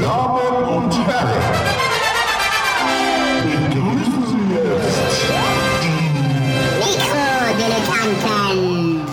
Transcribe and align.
Damen 0.00 0.64
und 0.64 1.06
Herren, 1.06 1.42
begrüßen 3.42 4.26
Sie 4.26 4.54
jetzt 4.54 4.98
Mikrodilettanten. 6.78 9.06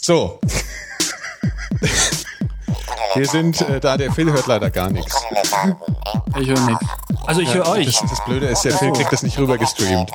So. 0.00 0.40
Wir 3.14 3.26
sind 3.26 3.60
äh, 3.62 3.80
da, 3.80 3.96
der 3.96 4.12
Phil 4.12 4.30
hört 4.32 4.46
leider 4.46 4.70
gar 4.70 4.90
nichts. 4.90 5.20
Ich 6.38 6.48
höre 6.48 6.60
nichts. 6.60 6.86
Also 7.26 7.40
ich 7.40 7.52
höre 7.52 7.68
euch. 7.68 7.86
Das, 7.86 8.10
das 8.10 8.24
Blöde 8.24 8.46
ist, 8.46 8.62
der 8.62 8.72
Phil 8.72 8.92
kriegt 8.92 9.12
das 9.12 9.22
nicht 9.22 9.38
rüber 9.38 9.58
gestreamt. 9.58 10.10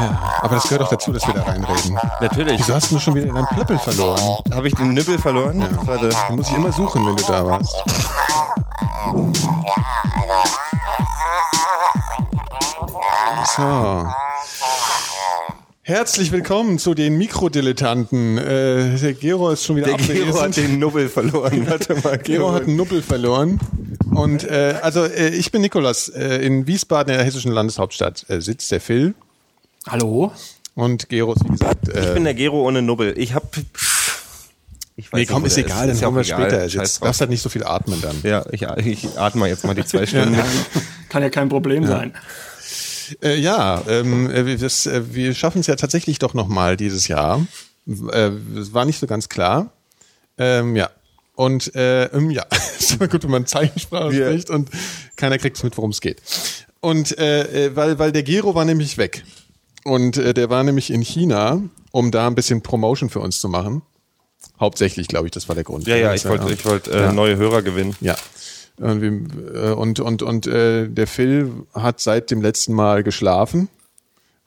Ja, 0.00 0.38
aber 0.42 0.54
das 0.56 0.64
gehört 0.64 0.82
auch 0.82 0.90
dazu, 0.90 1.12
dass 1.12 1.26
wir 1.26 1.34
da 1.34 1.42
reinreden. 1.42 1.98
Natürlich. 2.20 2.60
Wieso 2.60 2.74
hast 2.74 2.92
du 2.92 2.98
schon 3.00 3.14
wieder 3.16 3.32
deinen 3.32 3.46
Plöppel 3.48 3.78
verloren? 3.78 4.20
Habe 4.54 4.68
ich 4.68 4.74
den 4.74 4.94
Nippel 4.94 5.18
verloren? 5.18 5.64
Warte. 5.82 6.10
Den 6.28 6.36
muss 6.36 6.48
ich 6.48 6.54
immer 6.56 6.70
suchen, 6.70 7.04
wenn 7.04 7.16
du 7.16 7.24
da 7.24 7.44
warst. 7.44 7.74
So. 13.56 14.06
Herzlich 15.82 16.30
willkommen 16.30 16.78
zu 16.78 16.94
den 16.94 17.16
Mikrodilettanten. 17.18 18.38
Äh, 18.38 18.98
der 18.98 19.14
Gero 19.14 19.50
ist 19.50 19.64
schon 19.64 19.76
wieder 19.76 19.86
Der 19.86 19.94
abwesend. 19.94 20.26
Gero 20.26 20.40
hat 20.40 20.56
den 20.56 20.78
Nubbel 20.78 21.08
verloren. 21.08 21.66
Warte 21.68 21.94
mal. 21.96 22.18
Gero 22.18 22.52
hat 22.52 22.64
einen 22.64 22.76
Nuppel 22.76 23.02
verloren. 23.02 23.58
Und 24.14 24.44
äh, 24.44 24.76
also 24.82 25.04
äh, 25.04 25.30
ich 25.30 25.50
bin 25.50 25.62
Nikolas. 25.62 26.08
Äh, 26.08 26.36
in 26.44 26.66
Wiesbaden, 26.66 27.12
in 27.12 27.18
der 27.18 27.26
hessischen 27.26 27.50
Landeshauptstadt, 27.50 28.26
äh, 28.28 28.40
sitzt 28.40 28.70
der 28.70 28.80
Phil. 28.80 29.14
Hallo? 29.88 30.32
Und 30.74 31.08
Gero 31.08 31.32
ist, 31.32 31.44
wie 31.44 31.48
gesagt, 31.48 31.88
äh, 31.88 32.08
Ich 32.08 32.14
bin 32.14 32.24
der 32.24 32.34
Gero 32.34 32.66
ohne 32.66 32.82
Nubbel. 32.82 33.14
Ich 33.18 33.34
hab. 33.34 33.56
Ich 34.96 35.12
nee, 35.12 35.20
nicht, 35.20 35.30
komm, 35.30 35.42
wo 35.42 35.46
ist 35.46 35.56
egal, 35.56 35.86
dann 35.86 35.90
Ist 35.94 36.00
ja 36.00 36.06
kommen 36.06 36.16
wir 36.18 36.24
später. 36.24 36.66
Jetzt 36.66 37.02
darfst 37.02 37.20
halt 37.20 37.30
nicht 37.30 37.42
so 37.42 37.48
viel 37.48 37.64
atmen 37.64 38.00
dann. 38.00 38.16
Ja, 38.22 38.44
ich, 38.50 38.62
ich 38.86 39.18
atme 39.18 39.46
jetzt 39.48 39.64
mal 39.64 39.74
die 39.74 39.84
zwei 39.84 40.06
Stunden. 40.06 40.36
Kann 41.08 41.22
ja 41.22 41.30
kein 41.30 41.48
Problem 41.48 41.86
sein. 41.86 42.14
Äh, 43.22 43.36
ja, 43.36 43.82
ähm, 43.88 44.30
äh, 44.30 44.44
wir, 44.44 44.58
das, 44.58 44.86
äh, 44.86 45.14
wir 45.14 45.34
schaffen 45.34 45.60
es 45.60 45.66
ja 45.68 45.76
tatsächlich 45.76 46.18
doch 46.18 46.34
nochmal 46.34 46.76
dieses 46.76 47.08
Jahr. 47.08 47.46
Äh, 47.86 48.30
war 48.72 48.84
nicht 48.84 48.98
so 48.98 49.06
ganz 49.06 49.28
klar. 49.28 49.70
Ähm, 50.36 50.76
ja. 50.76 50.90
Und 51.34 51.74
äh, 51.76 52.06
ähm, 52.06 52.30
ja, 52.30 52.44
ist 52.78 52.92
immer 52.96 53.08
gut, 53.08 53.22
wenn 53.24 53.30
man 53.30 53.46
Zeichensprache 53.46 54.10
Wir- 54.12 54.26
spricht 54.26 54.50
und 54.50 54.68
keiner 55.16 55.38
kriegt 55.38 55.62
mit, 55.64 55.76
worum 55.76 55.90
es 55.90 56.00
geht. 56.00 56.20
Und 56.80 57.16
äh, 57.18 57.66
äh, 57.66 57.76
weil, 57.76 57.98
weil 57.98 58.12
der 58.12 58.24
Gero 58.24 58.54
war 58.54 58.64
nämlich 58.64 58.98
weg. 58.98 59.24
Und 59.84 60.16
äh, 60.16 60.34
der 60.34 60.50
war 60.50 60.62
nämlich 60.64 60.90
in 60.90 61.02
China, 61.02 61.60
um 61.92 62.10
da 62.10 62.26
ein 62.26 62.34
bisschen 62.34 62.62
Promotion 62.62 63.10
für 63.10 63.20
uns 63.20 63.40
zu 63.40 63.48
machen. 63.48 63.82
Hauptsächlich, 64.60 65.08
glaube 65.08 65.26
ich, 65.26 65.30
das 65.32 65.48
war 65.48 65.54
der 65.54 65.64
Grund. 65.64 65.86
Ja, 65.86 65.96
ja, 65.96 66.14
ich 66.14 66.24
wollte 66.24 66.52
ich 66.52 66.64
wollte 66.64 66.90
äh, 66.92 67.00
Ja. 67.02 67.12
neue 67.12 67.36
Hörer 67.36 67.62
gewinnen. 67.62 67.96
Ja. 68.00 68.16
Und, 68.78 69.02
äh, 69.54 69.70
und, 69.72 69.98
und, 70.00 70.22
und 70.22 70.46
äh, 70.46 70.88
der 70.88 71.06
Phil 71.06 71.52
hat 71.74 72.00
seit 72.00 72.30
dem 72.30 72.42
letzten 72.42 72.72
Mal 72.74 73.02
geschlafen 73.02 73.68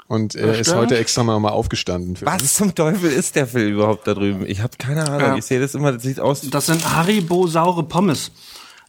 und 0.07 0.35
er 0.35 0.53
ist 0.59 0.67
stimmt. 0.67 0.77
heute 0.83 0.97
extra 0.97 1.23
mal, 1.23 1.37
mal 1.39 1.49
aufgestanden. 1.49 2.15
Für 2.15 2.25
uns. 2.25 2.43
Was 2.43 2.53
zum 2.53 2.73
Teufel 2.75 3.11
ist 3.11 3.35
der 3.35 3.47
Film 3.47 3.73
überhaupt 3.73 4.07
da 4.07 4.13
drüben? 4.13 4.45
Ich 4.45 4.61
habe 4.61 4.73
keine 4.77 5.05
Ahnung. 5.07 5.19
Ja. 5.19 5.35
Ich 5.37 5.45
sehe 5.45 5.59
das 5.59 5.75
immer, 5.75 5.91
das 5.93 6.03
sieht 6.03 6.19
aus. 6.21 6.41
Das 6.49 6.65
sind 6.67 6.93
Haribo 6.95 7.47
saure 7.47 7.83
Pommes. 7.83 8.31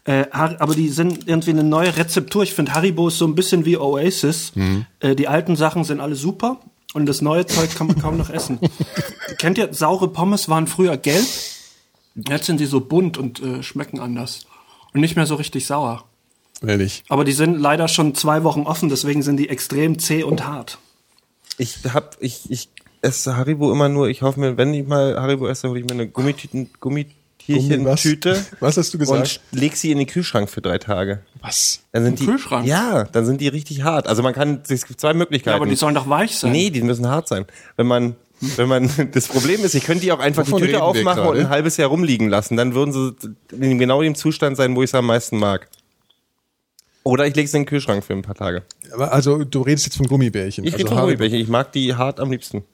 Äh, 0.04 0.26
aber 0.32 0.74
die 0.74 0.88
sind 0.88 1.28
irgendwie 1.28 1.50
eine 1.50 1.62
neue 1.62 1.96
Rezeptur. 1.96 2.42
Ich 2.42 2.54
finde 2.54 2.74
Haribo 2.74 3.08
ist 3.08 3.18
so 3.18 3.26
ein 3.26 3.34
bisschen 3.34 3.64
wie 3.64 3.76
Oasis. 3.76 4.52
Äh, 5.00 5.14
die 5.14 5.28
alten 5.28 5.54
Sachen 5.54 5.84
sind 5.84 6.00
alle 6.00 6.16
super 6.16 6.60
und 6.92 7.06
das 7.06 7.22
neue 7.22 7.46
Zeug 7.46 7.74
kann 7.74 7.86
man 7.86 7.98
kaum 7.98 8.16
noch 8.16 8.30
essen. 8.30 8.58
Kennt 9.38 9.58
ihr, 9.58 9.72
saure 9.72 10.08
Pommes 10.08 10.48
waren 10.48 10.66
früher 10.66 10.96
gelb. 10.96 11.26
Jetzt 12.14 12.46
sind 12.46 12.58
die 12.60 12.66
so 12.66 12.80
bunt 12.80 13.16
und 13.16 13.40
äh, 13.40 13.62
schmecken 13.62 14.00
anders. 14.00 14.46
Und 14.92 15.00
nicht 15.00 15.16
mehr 15.16 15.26
so 15.26 15.36
richtig 15.36 15.66
sauer. 15.66 16.04
Ehrlich. 16.66 17.04
Aber 17.08 17.24
die 17.24 17.32
sind 17.32 17.58
leider 17.58 17.88
schon 17.88 18.14
zwei 18.14 18.44
Wochen 18.44 18.62
offen, 18.62 18.88
deswegen 18.88 19.22
sind 19.22 19.36
die 19.36 19.48
extrem 19.48 19.98
zäh 19.98 20.22
und 20.22 20.46
hart. 20.46 20.78
Ich 21.58 21.78
hab, 21.92 22.16
ich, 22.20 22.50
ich 22.50 22.68
esse 23.02 23.36
Haribo 23.36 23.72
immer 23.72 23.88
nur, 23.88 24.08
ich 24.08 24.22
hoffe 24.22 24.40
mir, 24.40 24.56
wenn 24.56 24.74
ich 24.74 24.86
mal 24.86 25.20
Haribo 25.20 25.48
esse, 25.48 25.68
hole 25.68 25.80
ich 25.80 25.86
mir 25.86 25.92
eine 25.92 26.08
Gummitüten, 26.08 26.70
Gummitierchen-Tüte 27.46 28.44
Was 28.60 28.76
hast 28.76 28.92
du 28.94 28.98
gesagt? 28.98 29.40
und 29.52 29.60
leg 29.60 29.76
sie 29.76 29.90
in 29.90 29.98
den 29.98 30.06
Kühlschrank 30.06 30.48
für 30.48 30.60
drei 30.60 30.78
Tage. 30.78 31.22
Was? 31.40 31.80
Dann 31.92 32.04
sind 32.04 32.20
Im 32.20 32.26
die, 32.26 32.32
Kühlschrank? 32.32 32.66
Ja, 32.66 33.04
dann 33.04 33.26
sind 33.26 33.40
die 33.40 33.48
richtig 33.48 33.82
hart. 33.82 34.06
Also 34.06 34.22
man 34.22 34.34
kann, 34.34 34.62
es 34.68 34.86
gibt 34.86 35.00
zwei 35.00 35.14
Möglichkeiten. 35.14 35.54
Ja, 35.54 35.56
aber 35.56 35.66
die 35.66 35.76
sollen 35.76 35.94
doch 35.94 36.08
weich 36.08 36.36
sein. 36.36 36.52
Nee, 36.52 36.70
die 36.70 36.82
müssen 36.82 37.08
hart 37.08 37.28
sein. 37.28 37.46
Wenn 37.76 37.86
man, 37.86 38.16
wenn 38.56 38.68
man, 38.68 38.90
das 39.12 39.28
Problem 39.28 39.64
ist, 39.64 39.74
ich 39.74 39.84
könnte 39.84 40.02
die 40.02 40.12
auch 40.12 40.20
einfach 40.20 40.46
Wovon 40.46 40.60
die 40.60 40.66
Tüte 40.66 40.82
aufmachen 40.82 41.24
und 41.24 41.36
ein 41.38 41.48
halbes 41.48 41.76
Jahr 41.76 41.88
rumliegen 41.88 42.28
lassen. 42.28 42.56
Dann 42.56 42.74
würden 42.74 42.92
sie 42.92 43.34
in 43.56 43.78
genau 43.78 44.02
dem 44.02 44.14
Zustand 44.14 44.56
sein, 44.56 44.74
wo 44.76 44.82
ich 44.82 44.90
es 44.90 44.94
am 44.94 45.06
meisten 45.06 45.38
mag. 45.38 45.68
Oder 47.04 47.26
ich 47.26 47.34
lege 47.34 47.48
sie 47.48 47.56
in 47.56 47.62
den 47.62 47.68
Kühlschrank 47.68 48.04
für 48.04 48.12
ein 48.12 48.22
paar 48.22 48.36
Tage. 48.36 48.62
Aber 48.92 49.12
also 49.12 49.44
du 49.44 49.62
redest 49.62 49.86
jetzt 49.86 49.96
von 49.96 50.06
Gummibärchen. 50.06 50.64
Ich 50.64 50.74
also 50.74 50.84
rede 50.84 50.94
von. 50.94 51.04
Gummibärchen. 51.04 51.40
Ich 51.40 51.48
mag 51.48 51.72
die 51.72 51.94
hart 51.94 52.20
am 52.20 52.30
liebsten. 52.30 52.64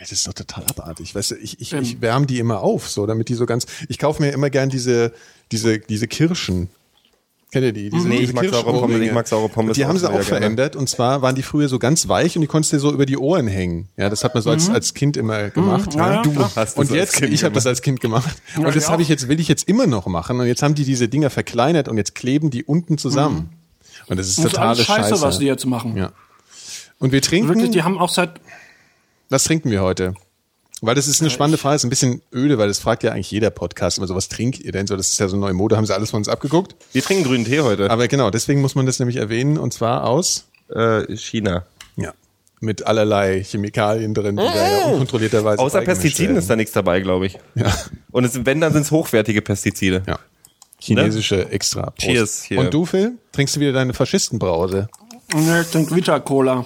Das 0.00 0.12
ist 0.12 0.26
doch 0.26 0.32
total 0.32 0.64
abartig. 0.64 1.14
Weißt 1.14 1.32
du, 1.32 1.34
ich, 1.36 1.60
ich, 1.60 1.72
Ähm. 1.74 1.82
ich 1.82 2.00
wärme 2.00 2.26
die 2.26 2.38
immer 2.38 2.60
auf, 2.60 2.88
so 2.88 3.06
damit 3.06 3.28
die 3.28 3.34
so 3.34 3.46
ganz. 3.46 3.66
Ich 3.88 3.98
kaufe 3.98 4.22
mir 4.22 4.30
immer 4.32 4.48
gern 4.50 4.68
diese, 4.70 5.12
diese, 5.52 5.78
diese 5.78 6.08
Kirschen. 6.08 6.70
Kennt 7.52 7.64
ihr 7.64 7.72
die? 7.72 7.90
Diese, 7.90 8.06
Nee, 8.08 8.18
diese 8.20 8.30
ich 8.30 8.32
mag 8.34 8.48
saure 8.48 8.72
Pommes, 8.80 9.00
ich 9.00 9.12
mag 9.12 9.26
saure 9.26 9.48
Pommes 9.48 9.74
Die 9.76 9.84
auch 9.84 9.88
haben 9.88 9.98
sie 9.98 10.06
auch 10.06 10.12
gerne. 10.12 10.24
verändert. 10.24 10.76
Und 10.76 10.88
zwar 10.88 11.20
waren 11.20 11.34
die 11.34 11.42
früher 11.42 11.68
so 11.68 11.78
ganz 11.80 12.06
weich 12.08 12.36
und 12.36 12.42
die 12.42 12.46
konntest 12.46 12.72
du 12.72 12.76
dir 12.76 12.80
so 12.80 12.92
über 12.92 13.06
die 13.06 13.18
Ohren 13.18 13.48
hängen. 13.48 13.88
Ja, 13.96 14.08
das 14.08 14.22
hat 14.22 14.34
man 14.34 14.42
so 14.44 14.50
als, 14.50 14.70
als 14.70 14.94
Kind 14.94 15.16
immer 15.16 15.50
gemacht. 15.50 15.92
Ja, 15.94 16.14
ja, 16.14 16.22
Du 16.22 16.30
klar. 16.30 16.44
hast 16.44 16.56
das 16.56 16.74
und 16.76 16.90
jetzt, 16.92 17.20
ich 17.20 17.42
habe 17.42 17.52
das 17.54 17.66
als 17.66 17.82
Kind 17.82 18.00
gemacht. 18.00 18.36
Ja, 18.56 18.66
und 18.68 18.76
das 18.76 18.88
habe 18.88 19.02
ich 19.02 19.08
jetzt, 19.08 19.26
will 19.28 19.40
ich 19.40 19.48
jetzt 19.48 19.68
immer 19.68 19.88
noch 19.88 20.06
machen. 20.06 20.38
Und 20.38 20.46
jetzt 20.46 20.62
haben 20.62 20.76
die 20.76 20.84
diese 20.84 21.08
Dinger 21.08 21.28
verkleinert 21.28 21.88
und 21.88 21.96
jetzt 21.98 22.14
kleben 22.14 22.50
die 22.50 22.62
unten 22.62 22.98
zusammen. 22.98 23.50
Und 24.06 24.16
das 24.18 24.28
ist 24.28 24.38
Das 24.38 24.44
ist 24.46 24.50
totale 24.52 24.82
scheiße, 24.82 25.08
Scheiße. 25.10 25.22
was 25.22 25.38
die 25.40 25.46
jetzt 25.46 25.66
machen. 25.66 25.96
ja. 25.96 26.12
Und 27.00 27.12
wir 27.12 27.22
trinken. 27.22 27.48
Wirklich, 27.48 27.70
die 27.70 27.82
haben 27.82 27.98
auch 27.98 28.10
seit 28.10 28.40
Was 29.30 29.44
trinken 29.44 29.70
wir 29.70 29.80
heute? 29.82 30.14
Weil 30.82 30.94
das 30.94 31.06
ist 31.06 31.20
eine 31.20 31.30
spannende 31.30 31.58
Frage, 31.58 31.76
ist 31.76 31.84
ein 31.84 31.90
bisschen 31.90 32.22
öde, 32.34 32.56
weil 32.58 32.68
das 32.68 32.78
fragt 32.78 33.02
ja 33.02 33.12
eigentlich 33.12 33.30
jeder 33.30 33.50
Podcast 33.50 33.98
immer 33.98 34.06
so, 34.06 34.14
was 34.14 34.28
trinkt 34.28 34.60
ihr 34.60 34.72
denn 34.72 34.86
so? 34.86 34.96
Das 34.96 35.08
ist 35.10 35.20
ja 35.20 35.28
so 35.28 35.36
eine 35.36 35.42
neue 35.42 35.52
Mode, 35.52 35.76
haben 35.76 35.84
sie 35.86 35.94
alles 35.94 36.10
von 36.10 36.18
uns 36.18 36.28
abgeguckt. 36.28 36.74
Wir 36.92 37.02
trinken 37.02 37.24
grünen 37.24 37.44
Tee 37.44 37.60
heute. 37.60 37.90
Aber 37.90 38.08
genau, 38.08 38.30
deswegen 38.30 38.60
muss 38.62 38.74
man 38.74 38.86
das 38.86 38.98
nämlich 38.98 39.16
erwähnen 39.16 39.58
und 39.58 39.72
zwar 39.74 40.04
aus, 40.04 40.48
Äh, 40.74 41.16
China. 41.16 41.66
ja, 41.96 42.14
mit 42.60 42.86
allerlei 42.86 43.44
Chemikalien 43.44 44.14
drin, 44.14 44.36
die 44.36 44.42
da 44.42 44.78
ja 44.80 44.84
unkontrollierterweise 44.86 45.60
Außer 45.62 45.82
Pestiziden 45.82 46.36
ist 46.36 46.48
da 46.48 46.56
nichts 46.56 46.72
dabei, 46.72 47.00
glaube 47.00 47.26
ich. 47.26 47.38
Ja, 47.54 47.72
Und 48.10 48.24
es, 48.24 48.44
wenn, 48.46 48.60
dann 48.60 48.72
sind 48.72 48.82
es 48.82 48.90
hochwertige 48.90 49.42
Pestizide. 49.42 50.02
ja. 50.06 50.18
Chinesische 50.82 51.50
Extra. 51.50 51.90
Prost. 51.90 51.98
Cheers, 52.00 52.42
hier. 52.44 52.58
Und 52.58 52.72
du, 52.72 52.86
Phil? 52.86 53.18
Trinkst 53.32 53.54
du 53.54 53.60
wieder 53.60 53.72
deine 53.74 53.92
Faschistenbrause? 53.92 54.88
ne, 55.34 55.60
ich 55.60 55.68
trinke 55.70 55.94
Vita 55.94 56.18
Cola. 56.20 56.64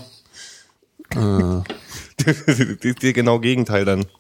die, 1.13 1.63
die 3.03 3.13
genau 3.13 3.41
Gegenteil 3.41 3.85
dann. 3.85 4.07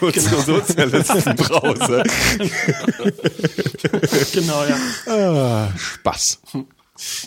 So, 0.00 0.10
so 0.10 0.40
Sozialistenbrause. 0.40 2.02
genau, 4.32 4.64
ja. 4.64 4.76
Ah, 5.06 5.68
Spaß. 5.78 6.40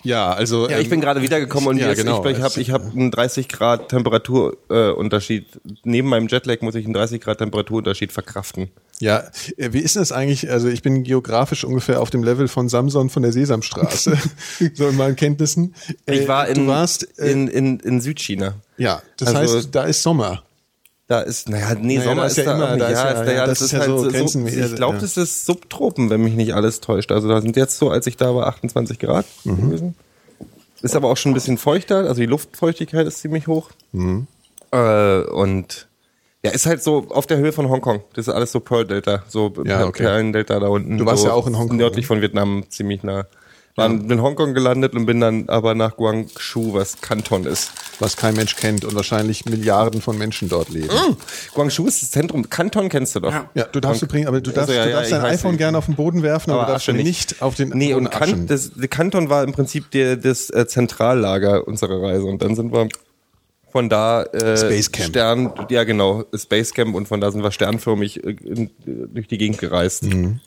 Ja, 0.04 0.34
also. 0.34 0.70
Ja, 0.70 0.80
ich 0.80 0.90
bin 0.90 1.02
gerade 1.02 1.22
wiedergekommen 1.22 1.70
und 1.70 1.78
Ja, 1.78 1.88
jetzt, 1.88 2.00
genau. 2.00 2.24
ich, 2.26 2.38
ich 2.38 2.44
habe 2.44 2.62
ich 2.62 2.72
hab 2.72 2.92
einen 2.92 3.12
30 3.12 3.48
Grad 3.48 3.90
Temperaturunterschied. 3.90 5.56
Äh. 5.56 5.60
Neben 5.84 6.10
meinem 6.10 6.28
Jetlag 6.28 6.62
muss 6.62 6.76
ich 6.76 6.86
einen 6.86 6.94
30 6.94 7.22
Grad 7.22 7.40
Temperaturunterschied 7.40 8.12
verkraften. 8.12 8.70
Ja, 9.00 9.24
äh, 9.58 9.74
wie 9.74 9.80
ist 9.80 9.96
denn 9.96 10.02
das 10.02 10.12
eigentlich? 10.12 10.50
Also 10.52 10.68
ich 10.68 10.82
bin 10.84 11.04
geografisch 11.04 11.64
ungefähr 11.64 12.02
auf 12.02 12.10
dem 12.10 12.24
Level 12.24 12.48
von 12.48 12.70
Samson 12.70 13.10
von 13.10 13.24
der 13.24 13.32
Sesamstraße, 13.32 14.18
so 14.74 14.88
in 14.88 14.96
meinen 14.96 15.16
Kenntnissen. 15.16 15.74
Äh, 16.06 16.20
Ich 16.20 16.28
war 16.28 16.48
in, 16.48 16.56
du 16.56 16.68
warst, 16.68 17.20
äh, 17.20 17.32
in, 17.32 17.48
in, 17.48 17.80
in 17.80 18.02
Südchina. 18.02 18.56
Ja, 18.78 19.02
das 19.18 19.36
also- 19.36 19.56
heißt, 19.58 19.70
da 19.76 19.84
ist 19.84 20.02
Sommer. 20.04 20.44
Da 21.08 21.20
ist, 21.20 21.50
naja, 21.50 21.76
nee, 21.80 21.98
Naja, 21.98 22.10
Sommer 22.10 22.26
ist, 22.28 22.38
ja 22.38 22.44
da 22.46 22.54
immer- 22.56 22.78
da 22.78 22.88
ist 22.88 22.98
ja, 22.98 23.24
ja- 23.26 23.32
ja, 23.34 23.46
das 23.46 23.60
das, 23.60 23.62
ist 23.68 23.72
ja 23.74 23.80
halt 23.80 23.90
so 23.90 24.10
so, 24.10 24.48
ich 24.48 24.76
glaube, 24.76 24.98
das 25.00 25.18
ist 25.18 25.46
Subtropen, 25.46 26.10
wenn 26.10 26.22
mich 26.24 26.34
nicht 26.34 26.54
alles 26.56 26.80
täuscht. 26.80 27.12
Also 27.12 27.28
da 27.28 27.42
sind 27.42 27.58
jetzt 27.58 27.78
so, 27.78 27.90
als 27.90 28.08
ich 28.08 28.16
da 28.16 28.34
war, 28.34 28.48
28 28.48 29.00
Grad 29.00 29.26
Mhm. 29.44 29.70
gewesen. 29.70 29.96
Ist 30.82 30.96
aber 30.96 31.10
auch 31.10 31.18
schon 31.18 31.32
ein 31.32 31.36
bisschen 31.36 31.58
feuchter, 31.58 31.98
also 32.08 32.16
die 32.16 32.26
Luftfeuchtigkeit 32.26 33.06
ist 33.06 33.20
ziemlich 33.20 33.48
hoch. 33.48 33.70
Mhm. 33.92 34.28
Äh, 34.72 35.22
und 35.24 35.88
ja, 36.44 36.52
ist 36.52 36.66
halt 36.66 36.82
so 36.82 37.06
auf 37.10 37.28
der 37.28 37.38
Höhe 37.38 37.52
von 37.52 37.70
Hongkong. 37.70 38.02
Das 38.16 38.28
ist 38.28 38.34
alles 38.34 38.52
so 38.54 38.60
Pearl 38.62 38.86
Delta, 38.86 39.24
so 39.28 39.54
Ja, 39.66 39.86
okay. 39.86 40.04
Perlen 40.04 40.32
Delta 40.34 40.60
da 40.60 40.68
unten. 40.68 40.98
Du 40.98 41.06
warst 41.06 41.22
so 41.24 41.28
ja 41.28 41.34
auch 41.34 41.48
in 41.48 41.58
Hongkong, 41.58 41.78
Nördlich 41.78 42.04
ne? 42.06 42.08
von 42.08 42.22
Vietnam, 42.22 42.64
ziemlich 42.70 43.04
nah. 43.04 43.26
War 43.76 43.88
in 43.90 44.22
Hongkong 44.22 44.54
gelandet 44.54 44.94
und 44.94 45.08
bin 45.08 45.20
dann 45.20 45.50
aber 45.50 45.74
nach 45.74 45.96
Guangzhou, 45.98 46.74
was 46.76 47.02
Kanton 47.02 47.46
ist. 47.46 47.72
Was 48.00 48.16
kein 48.18 48.36
Mensch 48.36 48.56
kennt 48.56 48.86
und 48.86 48.94
wahrscheinlich 48.94 49.46
Milliarden 49.46 50.00
von 50.00 50.16
Menschen 50.18 50.48
dort 50.48 50.70
leben. 50.70 50.90
Guangzhou 51.56 51.88
ist 51.88 52.04
das 52.04 52.12
Zentrum. 52.12 52.48
Kanton 52.50 52.90
kennst 52.90 53.16
du 53.16 53.20
doch. 53.22 53.32
Ja. 53.32 53.50
Ja, 53.56 53.64
du 53.66 53.80
darfst 53.80 54.04
übrigens, 54.04 54.28
aber 54.28 54.42
du 54.42 54.52
darfst, 54.52 54.70
Also, 54.70 54.74
ja, 54.74 54.84
du 54.86 54.92
ja, 54.92 54.98
darfst 54.98 55.12
dein 55.12 55.22
iPhone 55.26 55.52
nicht. 55.52 55.58
gerne 55.60 55.78
auf 55.80 55.88
den 55.88 55.96
Boden 55.96 56.22
werfen, 56.22 56.52
aber, 56.52 56.60
Aber 56.62 56.68
du 56.68 56.74
darfst 56.74 56.88
Asche 56.90 56.96
nicht. 56.98 57.32
nicht. 57.32 57.42
auf 57.42 57.56
den 57.56 57.70
Nee, 57.70 57.94
Boden 57.94 58.06
und 58.06 58.12
kan 58.12 58.46
das, 58.46 58.74
der 58.74 58.88
Kanton 58.90 59.30
war 59.30 59.44
im 59.44 59.54
Prinzip 59.54 59.90
der, 59.90 60.18
das 60.18 60.52
äh, 60.52 60.68
Zentrallager 60.68 61.68
unserer 61.68 62.00
Reise. 62.02 62.26
Und 62.26 62.44
dann 62.44 62.56
sind 62.56 62.72
wir 62.74 62.88
von 63.72 63.90
da 63.90 64.22
äh, 64.22 64.56
Space 64.56 64.92
Camp. 64.92 65.10
Stern, 65.10 65.52
ja 65.72 65.84
genau, 65.84 66.26
Space 66.36 66.76
Camp 66.76 66.94
und 66.94 67.08
von 67.08 67.20
da 67.22 67.32
sind 67.32 67.42
wir 67.42 67.52
sternförmig 67.52 68.24
äh, 68.24 68.36
in, 68.44 68.70
durch 68.86 69.28
die 69.28 69.40
Gegend 69.40 69.58
gereist. 69.58 70.04
Mhm. 70.04 70.40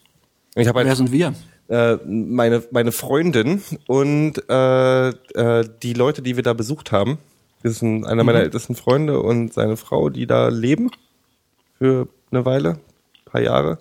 Und 0.54 0.62
Ich 0.62 0.68
habe 0.68 0.78
Wer 0.80 0.86
halt 0.88 0.96
sind 0.96 1.10
wir? 1.10 1.34
Äh, 1.68 1.96
meine 2.04 2.62
meine 2.70 2.92
Freundin 2.92 3.62
und 3.86 4.34
äh, 4.48 5.08
äh, 5.08 5.68
die 5.82 5.92
Leute, 5.92 6.22
die 6.22 6.36
wir 6.36 6.42
da 6.42 6.52
besucht 6.52 6.92
haben, 6.92 7.18
das 7.62 7.80
sind 7.80 8.06
einer 8.06 8.24
meiner 8.24 8.40
ältesten 8.40 8.76
Freunde 8.76 9.20
und 9.20 9.52
seine 9.52 9.76
Frau, 9.76 10.08
die 10.08 10.26
da 10.26 10.48
leben 10.48 10.90
für 11.78 12.08
eine 12.30 12.44
Weile, 12.44 12.78
paar 13.24 13.40
Jahre. 13.40 13.78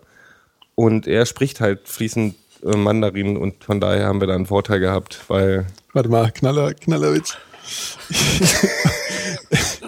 Und 0.75 1.07
er 1.07 1.25
spricht 1.25 1.61
halt 1.61 1.87
fließend 1.87 2.35
äh, 2.63 2.75
Mandarin 2.75 3.37
und 3.37 3.63
von 3.63 3.79
daher 3.79 4.07
haben 4.07 4.19
wir 4.19 4.27
da 4.27 4.35
einen 4.35 4.47
Vorteil 4.47 4.79
gehabt, 4.79 5.23
weil 5.27 5.67
Warte 5.93 6.09
mal, 6.09 6.31
Knaller, 6.31 6.73
Knallerwitz. 6.73 7.37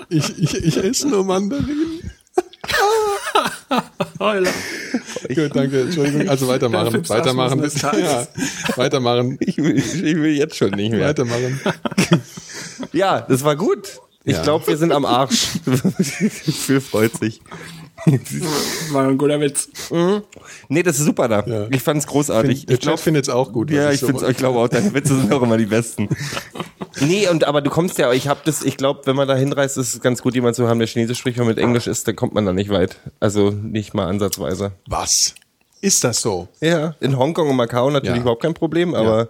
Ich, 0.09 0.39
ich, 0.39 0.63
ich 0.63 0.77
esse 0.77 1.09
nur 1.09 1.25
Mandarinen. 1.25 2.11
Heuler. 4.19 4.51
Gut, 5.27 5.55
danke, 5.55 5.81
Entschuldigung. 5.81 6.29
Also 6.29 6.47
weitermachen, 6.47 7.07
weitermachen, 7.09 7.61
bis, 7.61 7.81
ja, 7.81 8.27
weitermachen, 8.75 9.37
ich 9.41 9.57
will, 9.57 9.77
ich 9.77 10.03
will 10.03 10.35
jetzt 10.37 10.55
schon 10.55 10.71
nicht 10.71 10.91
mehr. 10.91 11.07
weitermachen. 11.09 11.59
Ja, 12.93 13.21
das 13.21 13.43
war 13.43 13.55
gut. 13.55 13.99
Ich 14.23 14.35
Ja. 14.35 14.43
glaube, 14.43 14.67
wir 14.67 14.77
sind 14.77 14.91
am 14.91 15.05
Arsch. 15.05 15.47
Phil 15.65 16.81
freut 16.81 17.17
sich. 17.17 17.41
War 18.91 19.07
ein 19.07 19.17
guter 19.17 19.39
Witz. 19.39 19.69
Nee, 20.69 20.83
das 20.83 20.99
ist 20.99 21.05
super 21.05 21.27
da. 21.27 21.43
Ja. 21.45 21.67
Ich 21.69 21.81
fand's 21.81 22.07
großartig. 22.07 22.65
Der 22.65 22.75
ich 22.75 22.81
glaube, 22.81 22.97
Chat 22.97 23.03
findet 23.03 23.23
es 23.27 23.29
auch 23.33 23.51
gut. 23.51 23.69
ja, 23.71 23.91
ich, 23.91 23.99
so- 23.99 24.07
find's, 24.07 24.23
ich 24.23 24.37
glaube 24.37 24.59
auch, 24.59 24.67
deine 24.67 24.93
Witze 24.93 25.15
sind 25.19 25.33
auch 25.33 25.41
immer 25.41 25.57
die 25.57 25.65
besten. 25.65 26.09
Nee, 26.99 27.27
und 27.29 27.43
aber 27.43 27.61
du 27.61 27.69
kommst 27.69 27.99
ja, 27.99 28.11
ich 28.11 28.27
habe 28.27 28.39
das, 28.43 28.63
ich 28.63 28.75
glaube, 28.75 29.01
wenn 29.05 29.15
man 29.15 29.27
da 29.27 29.35
hinreist, 29.35 29.77
ist 29.77 29.93
es 29.93 30.01
ganz 30.01 30.23
gut, 30.23 30.33
jemand 30.33 30.55
zu 30.55 30.67
haben, 30.67 30.79
der 30.79 30.87
Chinesisch 30.87 31.19
spricht, 31.19 31.37
wenn 31.37 31.45
man 31.45 31.53
mit 31.53 31.63
Englisch 31.63 31.85
ist, 31.85 32.07
dann 32.07 32.15
kommt 32.15 32.33
man 32.33 32.43
da 32.43 32.53
nicht 32.53 32.71
weit. 32.71 32.97
Also 33.19 33.51
nicht 33.51 33.93
mal 33.93 34.07
ansatzweise. 34.07 34.71
Was? 34.87 35.35
Ist 35.79 36.03
das 36.03 36.21
so? 36.21 36.47
Ja, 36.59 36.95
in 36.99 37.15
Hongkong 37.15 37.49
und 37.51 37.55
Macau 37.55 37.91
natürlich 37.91 38.15
Ja. 38.15 38.21
überhaupt 38.23 38.41
kein 38.41 38.55
Problem, 38.55 38.95
aber 38.95 39.29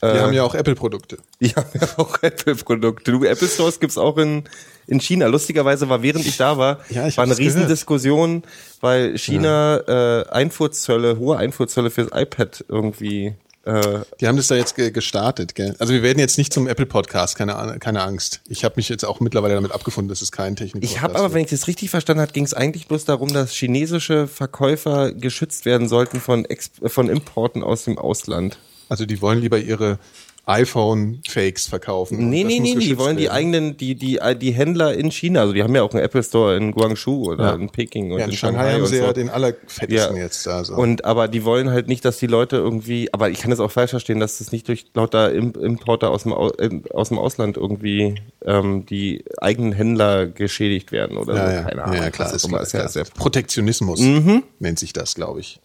Wir 0.00 0.20
haben 0.22 0.32
ja 0.34 0.42
auch 0.42 0.54
Apple-Produkte. 0.54 1.18
die 1.40 1.54
haben 1.54 1.68
ja 1.80 1.88
auch 1.96 2.22
Apple-Produkte. 2.22 3.12
Du, 3.12 3.24
Apple 3.24 3.48
Stores 3.48 3.80
gibt's 3.80 3.96
auch 3.96 4.18
in, 4.18 4.44
in 4.86 5.00
China. 5.00 5.26
Lustigerweise 5.28 5.88
war, 5.88 6.02
während 6.02 6.26
ich 6.26 6.36
da 6.36 6.58
war, 6.58 6.80
Ja, 6.90 7.06
ich 7.06 7.16
war 7.16 7.24
eine. 7.24 7.38
Riesendiskussion, 7.38 8.42
weil 8.80 9.16
China 9.18 9.78
äh, 9.88 10.28
Einfuhrzölle, 10.28 11.18
hohe 11.18 11.38
Einfuhrzölle 11.38 11.90
fürs 11.90 12.08
iPad 12.12 12.64
irgendwie 12.68 13.34
äh, 13.64 14.00
Die 14.20 14.26
haben 14.28 14.36
das 14.36 14.48
da 14.48 14.56
jetzt 14.56 14.76
ge 14.76 14.90
gestartet, 14.90 15.54
gell? 15.54 15.74
Also 15.78 15.94
wir 15.94 16.02
werden 16.02 16.18
jetzt 16.18 16.36
nicht 16.36 16.52
zum 16.52 16.68
Apple-Podcast, 16.68 17.34
keine, 17.36 17.56
An- 17.56 17.78
keine 17.78 18.02
Angst. 18.02 18.42
Ich 18.46 18.62
habe 18.62 18.74
mich 18.76 18.90
jetzt 18.90 19.04
auch 19.04 19.20
mittlerweile 19.20 19.54
damit 19.54 19.72
abgefunden, 19.72 20.10
dass 20.10 20.20
es 20.20 20.32
kein 20.32 20.54
technik 20.54 20.84
Ich 20.84 21.00
habe 21.00 21.16
aber, 21.16 21.32
wenn 21.32 21.44
ich 21.44 21.50
das 21.50 21.66
richtig 21.66 21.88
verstanden 21.88 22.20
habe, 22.20 22.32
ging 22.32 22.44
es 22.44 22.52
eigentlich 22.52 22.88
bloß 22.88 23.06
darum, 23.06 23.32
dass 23.32 23.52
chinesische 23.52 24.26
Verkäufer 24.26 25.12
geschützt 25.12 25.64
werden 25.64 25.88
sollten 25.88 26.20
von, 26.20 26.44
Ex 26.44 26.72
von 26.84 27.08
Importen 27.08 27.62
aus 27.62 27.84
dem 27.84 27.96
Ausland. 27.96 28.58
Also 28.88 29.06
die 29.06 29.20
wollen 29.22 29.40
lieber 29.40 29.58
ihre 29.58 29.98
iPhone-Fakes 30.46 31.66
verkaufen. 31.68 32.28
Nee, 32.28 32.44
nee, 32.44 32.60
nee, 32.60 32.74
die 32.74 32.98
wollen 32.98 33.16
die 33.16 33.24
werden. 33.24 33.34
eigenen, 33.34 33.76
die, 33.78 33.94
die, 33.94 34.20
die 34.38 34.50
Händler 34.52 34.94
in 34.94 35.10
China, 35.10 35.40
also 35.40 35.52
die 35.54 35.62
haben 35.62 35.74
ja 35.74 35.82
auch 35.82 35.90
einen 35.92 36.02
Apple 36.04 36.22
Store 36.22 36.56
in 36.56 36.72
Guangzhu 36.72 37.30
oder 37.32 37.44
Ja. 37.44 37.54
in 37.54 37.70
Peking 37.70 38.12
und 38.12 38.18
Ja, 38.18 38.24
in, 38.26 38.30
in 38.30 38.36
Shanghai 38.36 38.72
haben 38.74 38.82
und 38.82 38.88
sie 38.88 38.98
so. 38.98 39.04
ja 39.04 39.12
den 39.14 39.30
allerfettesten 39.30 40.16
jetzt 40.16 40.46
da. 40.46 40.62
So. 40.64 40.74
Und 40.74 41.04
aber 41.04 41.28
die 41.28 41.44
wollen 41.44 41.70
halt 41.70 41.88
nicht, 41.88 42.04
dass 42.04 42.18
die 42.18 42.26
Leute 42.26 42.56
irgendwie, 42.56 43.08
aber 43.14 43.30
ich 43.30 43.38
kann 43.40 43.50
das 43.50 43.60
auch 43.60 43.70
falsch 43.70 43.90
verstehen, 43.90 44.20
dass 44.20 44.36
das 44.38 44.52
nicht 44.52 44.68
durch 44.68 44.84
lauter 44.92 45.32
Im- 45.32 45.54
Importer 45.54 46.10
aus 46.10 46.24
dem, 46.24 46.32
Au- 46.34 46.52
aus 46.92 47.08
dem 47.08 47.18
Ausland 47.18 47.56
irgendwie 47.56 48.16
ähm, 48.44 48.84
die 48.86 49.24
eigenen 49.40 49.72
Händler 49.72 50.26
geschädigt 50.26 50.92
werden 50.92 51.16
oder 51.16 51.34
ja, 51.36 51.46
so. 51.48 51.52
ja. 51.54 51.62
Keine 51.62 51.84
Ahnung. 51.84 51.96
ja, 51.96 52.10
klar, 52.10 52.34
ist 52.34 52.46
klar, 52.48 52.60
Ist 52.62 52.72
ja 52.72 52.86
sehr 52.88 53.04
Protektionismus 53.04 54.00
Mhm. 54.00 54.42
nennt 54.58 54.78
sich 54.78 54.92
das, 54.92 55.14
glaube 55.14 55.40
ich. 55.40 55.58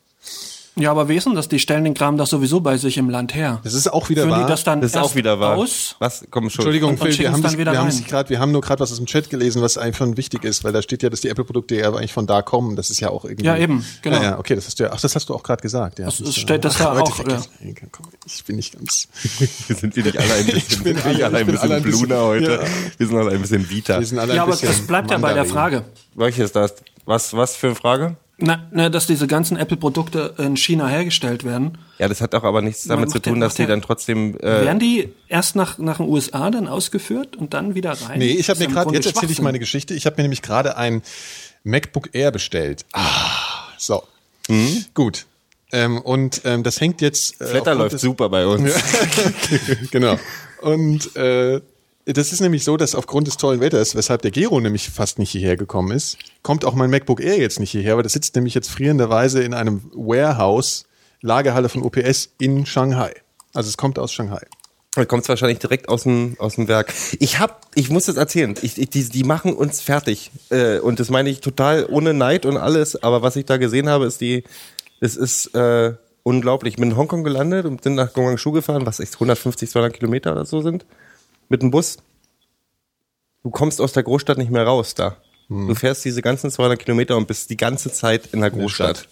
Ja, 0.80 0.92
aber 0.92 1.10
wie 1.10 1.16
ist 1.18 1.26
denn 1.26 1.36
das? 1.36 1.50
Die 1.50 1.60
stellen 1.60 1.84
den 1.84 1.94
Kram 1.94 2.18
doch 2.18 2.26
sowieso 2.28 2.62
bei 2.62 2.78
sich 2.78 2.98
im 2.98 3.10
Land 3.10 3.36
her. 3.36 3.60
Das 3.64 3.74
ist 3.74 3.92
auch 3.92 4.10
wieder 4.10 4.24
Führen 4.24 4.32
wahr. 4.32 4.46
die 4.46 4.52
das 4.52 4.64
dann 4.64 4.82
Das 4.82 4.92
ist 4.92 4.96
erst 4.96 5.12
auch 5.12 5.16
wieder 5.16 5.40
wahr. 5.40 5.58
aus? 5.58 5.96
Was? 6.00 6.26
Komm 6.32 6.50
schon. 6.50 6.60
Entschuldigung, 6.62 6.92
Und- 6.94 7.02
und 7.02 7.08
Phil, 7.08 7.20
wir 7.20 7.28
haben, 7.28 7.42
dann 7.42 7.52
das, 7.52 7.58
wieder 7.60 7.72
wir, 7.74 7.80
haben 7.80 7.86
rein. 7.88 7.92
sich 7.96 8.08
grad, 8.08 8.30
wir 8.30 8.40
haben 8.40 8.52
nur 8.52 8.62
gerade 8.62 8.80
was 8.80 8.92
aus 8.92 8.98
dem 8.98 9.06
Chat 9.06 9.30
gelesen, 9.30 9.62
was 9.62 9.78
schon 9.96 10.16
wichtig 10.18 10.44
ist, 10.46 10.64
weil 10.64 10.72
da 10.74 10.82
steht 10.82 11.04
ja, 11.04 11.10
dass 11.10 11.22
die 11.22 11.28
Apple-Produkte 11.30 11.76
ja 11.76 11.90
eigentlich 11.94 12.14
von 12.14 12.26
da 12.28 12.42
kommen. 12.42 12.76
Das 12.76 12.90
ist 12.90 13.00
ja 13.02 13.10
auch 13.10 13.26
irgendwie. 13.26 13.46
Ja, 13.46 13.58
eben, 13.58 13.86
genau. 14.02 14.18
Ja, 14.18 14.24
ja, 14.24 14.40
okay, 14.40 14.56
das 14.56 14.66
hast 14.68 14.80
du 14.80 14.84
ja, 14.86 14.92
ach, 14.94 15.02
das 15.02 15.14
hast 15.16 15.28
du 15.30 15.36
auch 15.36 15.44
gerade 15.44 15.62
gesagt. 15.62 16.00
Ja, 16.00 16.06
Das- 16.06 16.20
ist, 16.20 16.30
es 16.30 16.36
steht 16.38 16.64
das 16.64 16.76
ach, 16.78 16.86
da 16.86 16.94
Leute, 16.94 17.04
auch, 17.12 17.18
komm, 17.24 17.44
Ich 18.26 18.44
bin 18.46 18.56
nicht 18.56 18.74
ganz. 18.74 19.08
Wir 19.68 19.76
sind 19.76 19.96
wir 19.96 20.04
nicht 20.04 20.18
alle 20.18 20.34
ein 20.34 20.46
bisschen, 20.46 20.84
bin 20.84 20.96
sind 20.96 21.06
wir 21.06 21.06
alle- 21.06 21.14
nicht 21.16 21.24
alle 21.26 21.34
ich 21.34 21.40
ein 21.42 21.46
bin 21.46 21.56
bisschen 21.56 21.72
alle 21.72 21.82
Bluna 21.82 22.22
heute. 22.22 22.52
ja. 22.52 22.60
Wir 22.98 23.08
sind 23.08 23.18
alle 23.18 23.32
ein 23.32 23.42
bisschen 23.42 23.70
Vita. 23.70 24.00
Wir 24.00 24.08
sind 24.08 24.20
alle 24.20 24.36
Ja, 24.36 24.44
ein 24.46 24.50
aber 24.52 24.58
das 24.62 24.80
bleibt 24.88 25.12
ja 25.12 25.18
bei 25.18 25.34
der. 25.34 25.46
Frage. 25.46 25.84
Welches 26.16 26.52
das? 26.52 26.74
Was, 27.06 27.34
was 27.34 27.56
für 27.56 27.68
eine 27.68 27.76
Frage? 27.76 28.16
Na, 28.42 28.68
na, 28.72 28.90
dass 28.90 29.06
diese 29.08 29.28
ganzen 29.28 29.58
Apple-Produkte 29.58 30.34
in 30.38 30.56
China 30.58 30.88
hergestellt 30.88 31.44
werden. 31.44 31.78
Ja, 31.98 32.08
das 32.08 32.22
hat 32.22 32.34
auch 32.36 32.44
aber 32.44 32.62
nichts 32.62 32.86
damit 32.86 33.10
zu 33.12 33.20
der- 33.20 33.34
tun, 33.34 33.40
dass 33.42 33.56
die 33.56 33.64
der- 33.64 33.68
dann 33.70 33.82
trotzdem, 33.82 34.36
äh, 34.38 34.42
Werden 34.66 34.80
die 34.80 35.10
erst 35.28 35.56
nach, 35.56 35.78
nach 35.78 35.98
den 35.98 36.08
USA 36.08 36.50
dann 36.50 36.68
ausgeführt 36.68 37.36
und 37.36 37.54
dann 37.54 37.76
wieder 37.76 37.92
rein? 37.92 38.20
Nee, 38.20 38.32
ich 38.32 38.50
habe 38.50 38.60
mir 38.60 38.68
gerade, 38.68 38.94
jetzt 38.94 39.08
erzähle 39.08 39.32
ich 39.32 39.42
meine 39.42 39.60
Geschichte. 39.60 39.94
Ich 39.94 40.06
habe 40.06 40.16
mir 40.18 40.24
nämlich 40.24 40.42
gerade 40.42 40.78
ein 40.78 41.02
MacBook 41.64 42.10
Air 42.14 42.32
bestellt. 42.32 42.86
Ah, 42.94 43.30
so. 43.78 44.04
Gut. 44.94 45.26
Ähm, 45.72 46.00
und 46.00 46.42
ähm, 46.46 46.64
das 46.64 46.82
hängt 46.82 47.02
jetzt. 47.02 47.40
Äh, 47.42 47.46
Flatter 47.46 47.76
läuft 47.76 48.00
super 48.00 48.30
bei 48.30 48.48
uns. 48.48 48.72
genau. 49.92 50.18
Und 50.62 51.16
äh, 51.16 51.62
das 52.14 52.34
ist 52.34 52.42
nämlich 52.42 52.64
so, 52.64 52.78
dass 52.78 52.96
aufgrund 52.96 53.28
des 53.28 53.38
tollen 53.38 53.60
Wetters, 53.60 53.96
weshalb 53.96 54.22
der 54.22 54.32
Gero 54.32 54.60
nämlich 54.60 54.90
fast 54.90 55.20
nicht 55.20 55.32
hierher 55.32 55.58
gekommen 55.58 55.92
ist, 55.92 56.18
kommt 56.42 56.66
auch 56.66 56.74
mein 56.74 56.90
MacBook 56.90 57.22
Air 57.22 57.38
jetzt 57.38 57.60
nicht 57.60 57.72
hierher, 57.72 57.96
weil 57.96 58.04
das 58.04 58.14
sitzt 58.14 58.36
nämlich 58.36 58.54
jetzt 58.54 58.70
frierenderweise 58.70 59.44
in 59.44 59.54
einem 59.54 59.82
Warehouse, 59.94 60.86
Lagerhalle 61.22 61.70
von 61.70 61.84
UPS 61.84 62.30
in 62.40 62.66
Shanghai. 62.66 63.14
Also 63.54 63.70
es 63.70 63.78
kommt 63.78 64.00
aus 64.00 64.12
Shanghai. 64.12 64.46
Da 64.96 65.06
kommt's 65.06 65.30
wahrscheinlich 65.30 65.60
direkt 65.60 65.88
aus 65.88 66.04
dem 66.04 66.36
aus 66.40 66.56
dem 66.56 66.68
Werk. 66.68 66.94
Ich 67.20 67.40
hab, 67.40 67.68
ich 67.76 67.90
muss 67.90 68.06
das 68.06 68.18
erzählen. 68.18 68.56
Ich, 68.62 68.78
ich, 68.78 68.90
die, 68.90 69.08
die 69.08 69.24
machen 69.24 69.54
uns 69.54 69.82
fertig 69.82 70.32
äh, 70.50 70.80
und 70.80 71.00
das 71.00 71.10
meine 71.10 71.30
ich 71.30 71.42
total 71.42 71.86
ohne 71.90 72.14
Neid 72.14 72.46
und 72.46 72.58
alles. 72.58 73.02
Aber 73.04 73.22
was 73.22 73.36
ich 73.36 73.46
da 73.46 73.58
gesehen 73.58 73.88
habe, 73.88 74.06
ist 74.06 74.20
die, 74.20 74.44
es 75.00 75.16
ist 75.16 75.54
äh, 75.54 75.94
unglaublich. 76.24 76.74
Ich 76.74 76.80
bin 76.80 76.92
in 76.92 76.98
Hongkong 76.98 77.24
gelandet 77.24 77.66
und 77.66 77.84
sind 77.84 77.96
nach 77.96 78.14
Guangzhou 78.14 78.52
gefahren, 78.52 78.86
was 78.86 79.00
echt 79.00 79.14
150, 79.14 79.70
200 79.70 79.94
Kilometer 79.94 80.32
oder 80.32 80.46
so 80.46 80.62
sind, 80.62 80.86
mit 81.50 81.62
dem 81.62 81.72
Bus. 81.72 81.98
Du 83.44 83.50
kommst 83.50 83.82
aus 83.82 83.94
der 83.94 84.04
Großstadt 84.04 84.38
nicht 84.38 84.52
mehr 84.52 84.64
raus 84.64 84.96
da. 84.96 85.18
Du 85.50 85.74
fährst 85.74 86.06
diese 86.06 86.22
ganzen 86.22 86.52
200 86.52 86.78
Kilometer 86.78 87.18
und 87.18 87.28
bist 87.28 87.50
die 87.50 87.58
ganze 87.58 87.92
Zeit 87.92 88.30
in 88.34 88.42
der 88.42 88.52
Großstadt. 88.52 88.98
Stadt. 89.00 89.10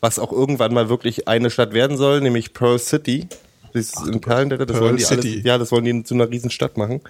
Was 0.00 0.18
auch 0.18 0.32
irgendwann 0.32 0.72
mal 0.72 0.88
wirklich 0.88 1.28
eine 1.28 1.50
Stadt 1.50 1.74
werden 1.74 1.98
soll, 1.98 2.22
nämlich 2.22 2.54
Pearl 2.54 2.78
City. 2.78 3.28
Das 3.74 3.86
ist 3.86 4.06
in 4.06 4.20
Perlendette, 4.20 4.64
das 4.64 4.78
Pearl 4.78 4.86
wollen 4.86 4.96
die 4.96 5.04
City. 5.04 5.32
alles, 5.34 5.44
ja, 5.44 5.58
das 5.58 5.72
wollen 5.72 5.84
die 5.84 6.04
zu 6.04 6.14
einer 6.14 6.30
riesen 6.30 6.50
Stadt 6.50 6.78
machen. 6.78 7.02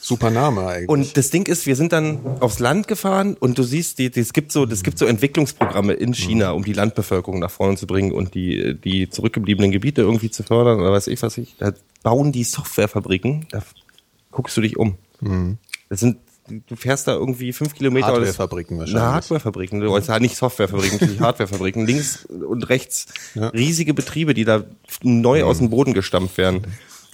Super 0.00 0.30
Name 0.30 0.66
eigentlich. 0.66 0.88
Und 0.88 1.16
das 1.16 1.30
Ding 1.30 1.46
ist, 1.46 1.66
wir 1.66 1.76
sind 1.76 1.92
dann 1.92 2.20
aufs 2.40 2.58
Land 2.58 2.88
gefahren 2.88 3.36
und 3.38 3.58
du 3.58 3.62
siehst, 3.62 3.98
die, 3.98 4.10
die, 4.10 4.20
es 4.20 4.32
gibt 4.32 4.50
so, 4.50 4.64
es 4.64 4.82
gibt 4.82 4.98
so 4.98 5.06
Entwicklungsprogramme 5.06 5.92
in 5.92 6.14
China, 6.14 6.52
um 6.52 6.64
die 6.64 6.72
Landbevölkerung 6.72 7.38
nach 7.38 7.50
vorne 7.50 7.76
zu 7.76 7.86
bringen 7.86 8.12
und 8.12 8.34
die, 8.34 8.74
die 8.74 9.10
zurückgebliebenen 9.10 9.70
Gebiete 9.70 10.02
irgendwie 10.02 10.30
zu 10.30 10.42
fördern 10.42 10.80
oder 10.80 10.92
weiß 10.92 11.06
ich 11.08 11.22
was 11.22 11.36
ich. 11.38 11.56
Da 11.58 11.72
bauen 12.02 12.32
die 12.32 12.44
Softwarefabriken, 12.44 13.46
da 13.50 13.62
guckst 14.38 14.56
du 14.56 14.60
dich 14.60 14.76
um. 14.76 14.94
Das 15.88 15.98
sind, 15.98 16.18
du 16.68 16.76
fährst 16.76 17.08
da 17.08 17.12
irgendwie 17.14 17.52
fünf 17.52 17.74
Kilometer. 17.74 18.06
Hardwarefabriken 18.06 18.78
wahrscheinlich. 18.78 19.02
Hardwarefabriken, 19.02 19.82
ja 19.82 20.20
nicht 20.20 20.36
Softwarefabriken, 20.36 20.98
natürlich 21.00 21.20
Hardwarefabriken. 21.20 21.84
Links 21.84 22.24
und 22.24 22.68
rechts 22.68 23.06
Ja. 23.34 23.48
riesige 23.48 23.94
Betriebe, 23.94 24.34
die 24.34 24.44
da 24.44 24.62
neu 25.02 25.42
aus 25.42 25.58
dem 25.58 25.70
Boden 25.70 25.92
gestampft 25.92 26.38
werden. 26.38 26.62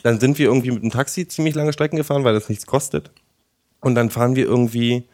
Dann 0.03 0.21
sind 0.21 0.39
wir 0.39 0.49
irgendwie 0.49 0.71
mit 0.71 0.83
dem 0.83 0.91
Taxi 0.91 1.27
ziemlich 1.27 1.55
lange 1.55 1.73
Strecken 1.73 1.97
gefahren, 1.97 2.25
weil 2.25 2.35
das 2.35 2.51
nichts 2.51 2.67
kostet. 2.67 3.11
Und 3.81 3.95
dann 3.95 4.11
fahren 4.11 4.37
wir 4.37 4.45
irgendwie 4.45 5.05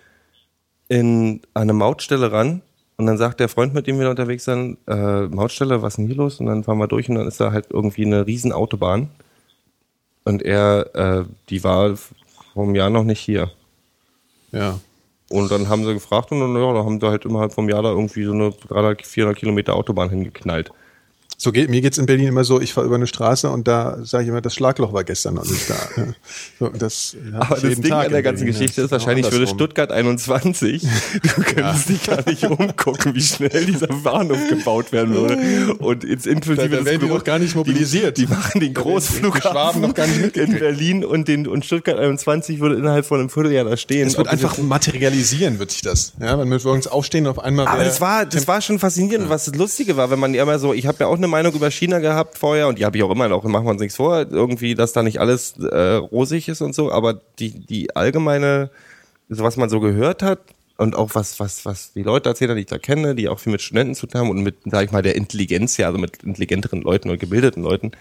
in 0.89 1.43
eine 1.55 1.75
Mautstelle 1.75 2.33
ran 2.33 2.63
und 2.97 3.07
dann 3.07 3.19
sagt 3.19 3.39
der 3.39 3.49
Freund, 3.49 3.73
mit 3.73 3.87
dem 3.87 3.99
wir 3.99 4.07
da 4.07 4.11
unterwegs 4.11 4.47
sind, 4.47 4.79
äh, 4.89 5.29
Mautstelle, 5.29 5.81
was 5.81 5.93
ist 5.93 5.99
denn 5.99 6.07
hier 6.09 6.17
los? 6.17 6.41
Und 6.41 6.47
dann 6.47 6.65
fahren 6.65 6.79
wir 6.79 6.89
durch 6.89 7.09
und 7.09 7.15
dann 7.15 7.29
ist 7.29 7.39
da 7.41 7.53
halt 7.53 7.69
irgendwie 7.71 8.05
eine 8.05 8.27
riesen 8.27 8.51
Autobahn. 8.51 9.11
Und 10.25 10.43
er, 10.43 10.95
äh, 10.95 11.25
die 11.49 11.65
war 11.65 11.97
vom 12.55 12.75
Jahr 12.75 12.91
noch 12.91 13.05
nicht 13.05 13.21
hier. 13.21 13.51
ja. 14.53 14.79
Und 15.31 15.49
dann 15.53 15.69
haben 15.69 15.85
sie 15.85 15.95
gefragt 15.95 16.33
und 16.33 16.41
dann, 16.41 16.57
ja, 16.57 16.73
dann 16.73 16.85
haben 16.85 17.01
sie 17.01 17.07
halt 17.07 17.25
innerhalb 17.25 17.55
vom 17.55 17.69
Jahr 17.69 17.85
da 17.85 17.91
irgendwie 17.91 18.25
so 18.25 18.33
eine 18.33 18.51
300, 18.51 19.07
400 19.07 19.39
Kilometer 19.39 19.77
Autobahn 19.77 20.11
hingeknallt. 20.11 20.73
So 21.37 21.53
geht, 21.53 21.71
mir 21.71 21.81
geht's 21.81 21.97
in 21.97 22.05
Berlin 22.05 22.27
immer 22.29 22.45
so, 22.45 22.61
ich 22.61 22.75
fahre 22.75 22.87
über 22.87 22.97
eine 22.97 23.07
Straße 23.07 23.49
und 23.49 23.67
da 23.67 23.99
sage 24.05 24.25
ich 24.25 24.29
immer, 24.29 24.43
das 24.43 24.55
Schlagloch 24.55 24.93
war 24.93 25.05
gestern 25.05 25.35
noch 25.35 25.45
nicht 25.47 25.71
da. 25.71 25.75
So, 26.59 26.69
das 26.69 27.17
Aber 27.33 27.55
das 27.55 27.63
Ding 27.63 27.83
Tag 27.85 28.07
an 28.07 28.13
der 28.13 28.23
ganzen 28.23 28.45
Berlin. 28.45 28.53
Geschichte 28.61 28.83
Das 28.83 28.89
ist 28.89 28.93
wahrscheinlich 28.93 29.25
auch 29.27 29.33
würde. 29.33 29.47
Stuttgart 29.47 29.91
21, 29.91 30.83
du 31.23 31.43
könntest 31.43 31.89
dich 31.89 32.03
gar 32.07 32.27
nicht 32.29 32.45
umgucken, 32.45 33.15
wie 33.15 33.23
schnell 33.23 33.65
dieser 33.65 33.87
Bahnhof 33.87 34.39
gebaut 34.51 34.93
werden 34.93 35.15
würde. 35.15 35.75
Und 35.79 36.05
jetzt 36.05 36.27
inklusive 36.27 36.69
Da- 36.69 36.77
da 36.77 36.85
werden 36.85 37.01
die 37.01 37.07
noch 37.07 37.25
gar 37.25 37.39
nicht 37.39 37.55
mobilisiert. 37.55 38.19
Die, 38.19 38.27
die 38.27 38.33
machen 38.33 38.61
den 38.61 38.75
Großflughafen 38.75 39.81
noch 39.81 39.95
gar 39.95 40.07
nicht 40.07 40.37
in. 40.37 40.59
Berlin 40.59 41.05
und 41.07 41.27
den 41.29 41.47
und 41.47 41.65
Stuttgart 41.65 41.99
21 41.99 42.61
würde 42.61 42.75
innerhalb 42.77 43.07
von 43.07 43.19
einem 43.21 43.31
Vierteljahr 43.31 43.65
da 43.65 43.77
stehen. 43.79 44.07
Es 44.07 44.19
wird 44.19 44.29
einfach 44.29 44.59
materialisieren, 44.59 45.59
wird 45.59 45.71
sich 45.71 45.81
das. 45.81 46.13
Ja, 46.21 46.37
man 46.37 46.51
wird 46.51 46.65
morgens 46.65 46.87
aufstehen 46.87 47.27
und 47.27 47.31
auf 47.31 47.39
einmal. 47.39 47.67
Aber 47.67 47.85
das 47.85 48.01
war, 48.01 48.27
das 48.27 48.47
war 48.47 48.61
schon 48.61 48.79
faszinierend, 48.79 49.29
was 49.31 49.47
das 49.47 49.55
Lustige 49.55 49.97
war, 49.97 50.11
wenn 50.11 50.19
man 50.19 50.35
ja 50.35 50.43
immer 50.43 50.59
so, 50.59 50.75
ich 50.75 50.87
habe 50.87 50.99
ja 51.01 51.07
auch 51.07 51.17
eine 51.21 51.29
Meinung 51.29 51.55
über 51.55 51.71
China 51.71 51.99
gehabt 51.99 52.39
vorher 52.39 52.69
und 52.69 52.79
die 52.79 52.85
habe 52.85 52.97
ich 52.97 53.03
auch 53.03 53.11
immer 53.11 53.29
noch, 53.29 53.45
machen 53.45 53.67
wir 53.67 53.71
uns 53.71 53.81
nichts 53.81 53.97
vor, 53.97 54.27
irgendwie, 54.31 54.75
dass 54.75 54.93
da 54.93 55.03
nicht 55.03 55.21
alles 55.21 55.59
äh, 55.59 55.95
rosig 55.95 56.49
ist 56.49 56.61
und 56.63 56.75
so, 56.75 56.91
aber 56.91 57.21
die, 57.39 57.51
die 57.51 57.95
allgemeine, 57.95 58.71
so 59.29 59.45
was 59.45 59.57
man 59.57 59.69
so 59.69 59.81
gehört 59.81 60.23
hat 60.23 60.41
und 60.77 60.97
auch 60.97 61.15
was, 61.15 61.39
was, 61.39 61.65
was 61.67 61.93
die 61.93 62.03
Leute 62.03 62.31
erzählen, 62.31 62.57
die 62.57 62.63
ich 62.63 62.69
da 62.69 62.79
kenne, 62.79 63.15
die 63.15 63.29
auch 63.29 63.39
viel 63.39 63.53
mit 63.53 63.63
Studenten 63.63 63.95
zu 63.95 64.07
tun 64.07 64.21
haben 64.21 64.31
und 64.31 64.43
mit, 64.43 64.57
sag 64.65 64.85
ich 64.85 64.93
mal, 64.93 65.03
der 65.03 65.17
Intelligenz, 65.17 65.77
ja, 65.77 65.87
also 65.87 65.99
mit 65.99 66.23
intelligenteren 66.23 66.83
Leuten 66.83 67.11
und 67.11 67.21
gebildeten 67.21 67.63
Leuten, 67.63 67.93